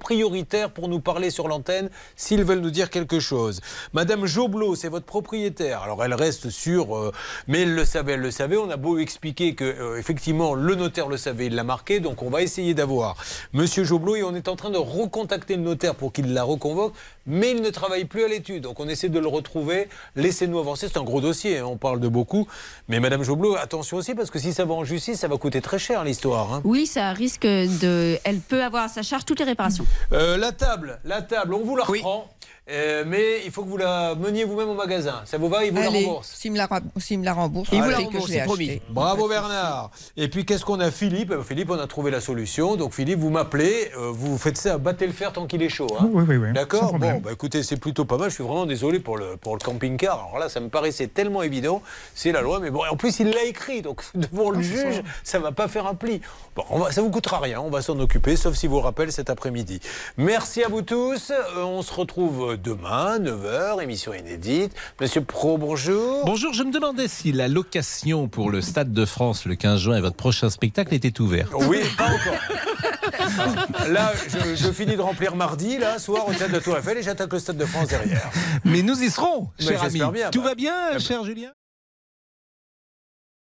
pour 0.73 0.87
nous 0.87 0.99
parler 0.99 1.29
sur 1.29 1.47
l'antenne 1.47 1.89
s'ils 2.15 2.43
veulent 2.43 2.59
nous 2.59 2.71
dire 2.71 2.89
quelque 2.89 3.19
chose. 3.19 3.59
Madame 3.93 4.25
Joblot, 4.25 4.75
c'est 4.75 4.87
votre 4.87 5.05
propriétaire. 5.05 5.81
Alors 5.81 6.03
elle 6.03 6.13
reste 6.13 6.49
sur. 6.49 6.95
euh, 6.95 7.11
mais 7.47 7.61
elle 7.61 7.73
le 7.73 7.85
savait, 7.85 8.13
elle 8.13 8.21
le 8.21 8.31
savait. 8.31 8.57
On 8.57 8.69
a 8.69 8.77
beau 8.77 8.97
expliquer 8.99 9.55
que, 9.55 9.63
euh, 9.63 9.97
effectivement, 9.97 10.53
le 10.53 10.75
notaire 10.75 11.07
le 11.07 11.17
savait, 11.17 11.47
il 11.47 11.55
l'a 11.55 11.63
marqué. 11.63 11.99
Donc 11.99 12.21
on 12.21 12.29
va 12.29 12.41
essayer 12.41 12.73
d'avoir 12.73 13.15
Monsieur 13.53 13.83
Joblot 13.83 14.15
et 14.15 14.23
on 14.23 14.35
est 14.35 14.47
en 14.47 14.55
train 14.55 14.69
de 14.69 14.77
recontacter 14.77 15.55
le 15.55 15.63
notaire 15.63 15.95
pour 15.95 16.13
qu'il 16.13 16.33
la 16.33 16.43
reconvoque. 16.43 16.93
Mais 17.27 17.51
il 17.51 17.61
ne 17.61 17.69
travaille 17.69 18.05
plus 18.05 18.23
à 18.23 18.27
l'étude. 18.27 18.63
Donc 18.63 18.79
on 18.79 18.87
essaie 18.89 19.09
de 19.09 19.19
le 19.19 19.27
retrouver. 19.27 19.87
Laissez-nous 20.15 20.59
avancer. 20.59 20.87
C'est 20.87 20.97
un 20.97 21.03
gros 21.03 21.21
dossier. 21.21 21.59
hein, 21.59 21.65
On 21.67 21.77
parle 21.77 21.99
de 21.99 22.07
beaucoup. 22.07 22.47
Mais 22.87 22.99
Madame 22.99 23.23
Joblot, 23.23 23.55
attention 23.55 23.97
aussi 23.97 24.15
parce 24.15 24.31
que 24.31 24.39
si 24.39 24.53
ça 24.53 24.65
va 24.65 24.73
en 24.73 24.83
justice, 24.83 25.19
ça 25.19 25.27
va 25.27 25.37
coûter 25.37 25.61
très 25.61 25.79
cher 25.79 26.03
l'histoire. 26.03 26.53
hein. 26.53 26.61
Oui, 26.63 26.85
ça 26.87 27.11
risque 27.13 27.43
de. 27.45 28.17
Elle 28.23 28.39
peut 28.39 28.63
avoir 28.63 28.85
à 28.85 28.87
sa 28.87 29.01
charge 29.03 29.25
toutes 29.25 29.39
les 29.39 29.45
réparations. 29.45 29.85
Euh, 30.13 30.37
la 30.37 30.51
table, 30.51 30.99
la 31.05 31.21
table, 31.21 31.53
on 31.53 31.63
vous 31.63 31.75
la 31.75 31.83
reprend. 31.83 32.27
Euh, 32.69 33.03
mais 33.05 33.41
il 33.43 33.51
faut 33.51 33.63
que 33.63 33.69
vous 33.69 33.75
la 33.77 34.13
meniez 34.15 34.43
vous-même 34.45 34.69
au 34.69 34.75
magasin. 34.75 35.21
Ça 35.25 35.37
vous 35.37 35.49
va 35.49 35.65
Il 35.65 35.71
vous 35.73 35.79
Allez, 35.79 36.01
la 36.01 36.07
rembourse 36.07 36.31
S'il 36.35 36.51
me 36.51 36.57
la, 36.57 36.69
s'il 36.97 37.19
me 37.19 37.25
la 37.25 37.33
rembourse, 37.33 37.69
Il 37.73 37.81
vous 37.81 37.89
la 37.89 37.97
rembourse, 37.97 38.31
c'est 38.31 38.43
promis. 38.43 38.65
acheté. 38.69 38.81
Bravo 38.89 39.27
Bernard. 39.27 39.89
Et 40.15 40.27
puis 40.29 40.45
qu'est-ce 40.45 40.63
qu'on 40.63 40.79
a 40.79 40.91
Philippe? 40.91 41.31
Euh, 41.31 41.41
Philippe, 41.43 41.71
on 41.71 41.79
a 41.79 41.87
trouvé 41.87 42.11
la 42.11 42.21
solution. 42.21 42.75
Donc 42.75 42.93
Philippe, 42.93 43.19
vous 43.19 43.31
m'appelez, 43.31 43.91
euh, 43.97 44.11
vous 44.13 44.37
faites 44.37 44.57
ça, 44.57 44.77
battez 44.77 45.07
le 45.07 45.11
fer 45.11 45.33
tant 45.33 45.47
qu'il 45.47 45.63
est 45.63 45.69
chaud. 45.69 45.87
hein. 45.99 46.07
Oui, 46.11 46.23
oui, 46.27 46.37
oui. 46.37 46.53
D'accord? 46.53 46.93
Bon, 46.99 47.17
bah 47.19 47.31
écoutez, 47.33 47.63
c'est 47.63 47.77
plutôt 47.77 48.05
pas 48.05 48.17
mal. 48.17 48.29
Je 48.29 48.35
suis 48.35 48.43
vraiment 48.43 48.67
désolé 48.67 48.99
pour 48.99 49.17
le, 49.17 49.37
pour 49.37 49.53
le 49.55 49.59
camping-car. 49.59 50.19
Alors 50.27 50.39
là, 50.39 50.47
ça 50.47 50.59
me 50.59 50.69
paraissait 50.69 51.07
tellement 51.07 51.41
évident. 51.41 51.81
C'est 52.15 52.31
la 52.31 52.41
loi. 52.41 52.59
Mais 52.59 52.69
bon, 52.69 52.83
en 52.89 52.95
plus, 52.95 53.19
il 53.19 53.31
l'a 53.31 53.43
écrit. 53.43 53.81
Donc 53.81 54.03
devant 54.15 54.51
le 54.51 54.59
Ah, 54.59 54.63
ça. 54.63 54.91
juge, 54.91 55.03
ça 55.23 55.39
va 55.39 55.51
pas 55.51 55.67
faire 55.67 55.87
un 55.87 55.95
pli. 55.95 56.21
Bon, 56.55 56.63
on 56.69 56.77
va, 56.79 56.91
ça 56.91 57.01
vous 57.01 57.09
coûtera 57.09 57.39
rien. 57.39 57.59
On 57.59 57.69
va 57.71 57.81
s'en 57.81 57.99
occuper, 57.99 58.35
sauf 58.35 58.55
si 58.55 58.67
vous 58.67 58.75
le 58.75 58.83
rappelle 58.83 59.11
cet 59.11 59.29
après-midi. 59.31 59.79
Merci 60.15 60.63
à 60.63 60.67
vous 60.69 60.83
tous. 60.83 61.31
Euh, 61.31 61.63
on 61.63 61.81
se 61.81 61.93
retrouve 61.93 62.50
demain, 62.57 63.19
9h, 63.19 63.81
émission 63.81 64.13
inédite. 64.13 64.73
Monsieur 64.99 65.21
Pro, 65.21 65.57
bonjour. 65.57 66.25
Bonjour, 66.25 66.53
je 66.53 66.63
me 66.63 66.71
demandais 66.71 67.07
si 67.07 67.31
la 67.31 67.47
location 67.47 68.27
pour 68.27 68.49
le 68.51 68.61
Stade 68.61 68.93
de 68.93 69.05
France 69.05 69.45
le 69.45 69.55
15 69.55 69.79
juin 69.79 69.97
et 69.97 70.01
votre 70.01 70.15
prochain 70.15 70.49
spectacle 70.49 70.93
était 70.93 71.19
ouverte. 71.21 71.51
Oui, 71.67 71.79
pas 71.97 72.05
encore. 72.07 73.87
Là, 73.89 74.11
je, 74.27 74.55
je 74.55 74.71
finis 74.71 74.95
de 74.95 75.01
remplir 75.01 75.35
mardi, 75.35 75.77
là, 75.77 75.99
soir, 75.99 76.27
au 76.27 76.33
théâtre 76.33 76.53
de 76.53 76.59
Tour 76.59 76.77
Eiffel, 76.77 76.97
et 76.97 77.03
j'attaque 77.03 77.31
le 77.33 77.39
Stade 77.39 77.57
de 77.57 77.65
France 77.65 77.87
derrière. 77.89 78.29
Mais 78.65 78.81
nous 78.81 79.01
y 79.01 79.09
serons, 79.09 79.49
cher 79.59 79.83
ami. 79.83 80.01
bien, 80.11 80.29
Tout 80.31 80.41
bah. 80.41 80.49
va 80.49 80.55
bien, 80.55 80.99
cher 80.99 81.23
Julien? 81.23 81.51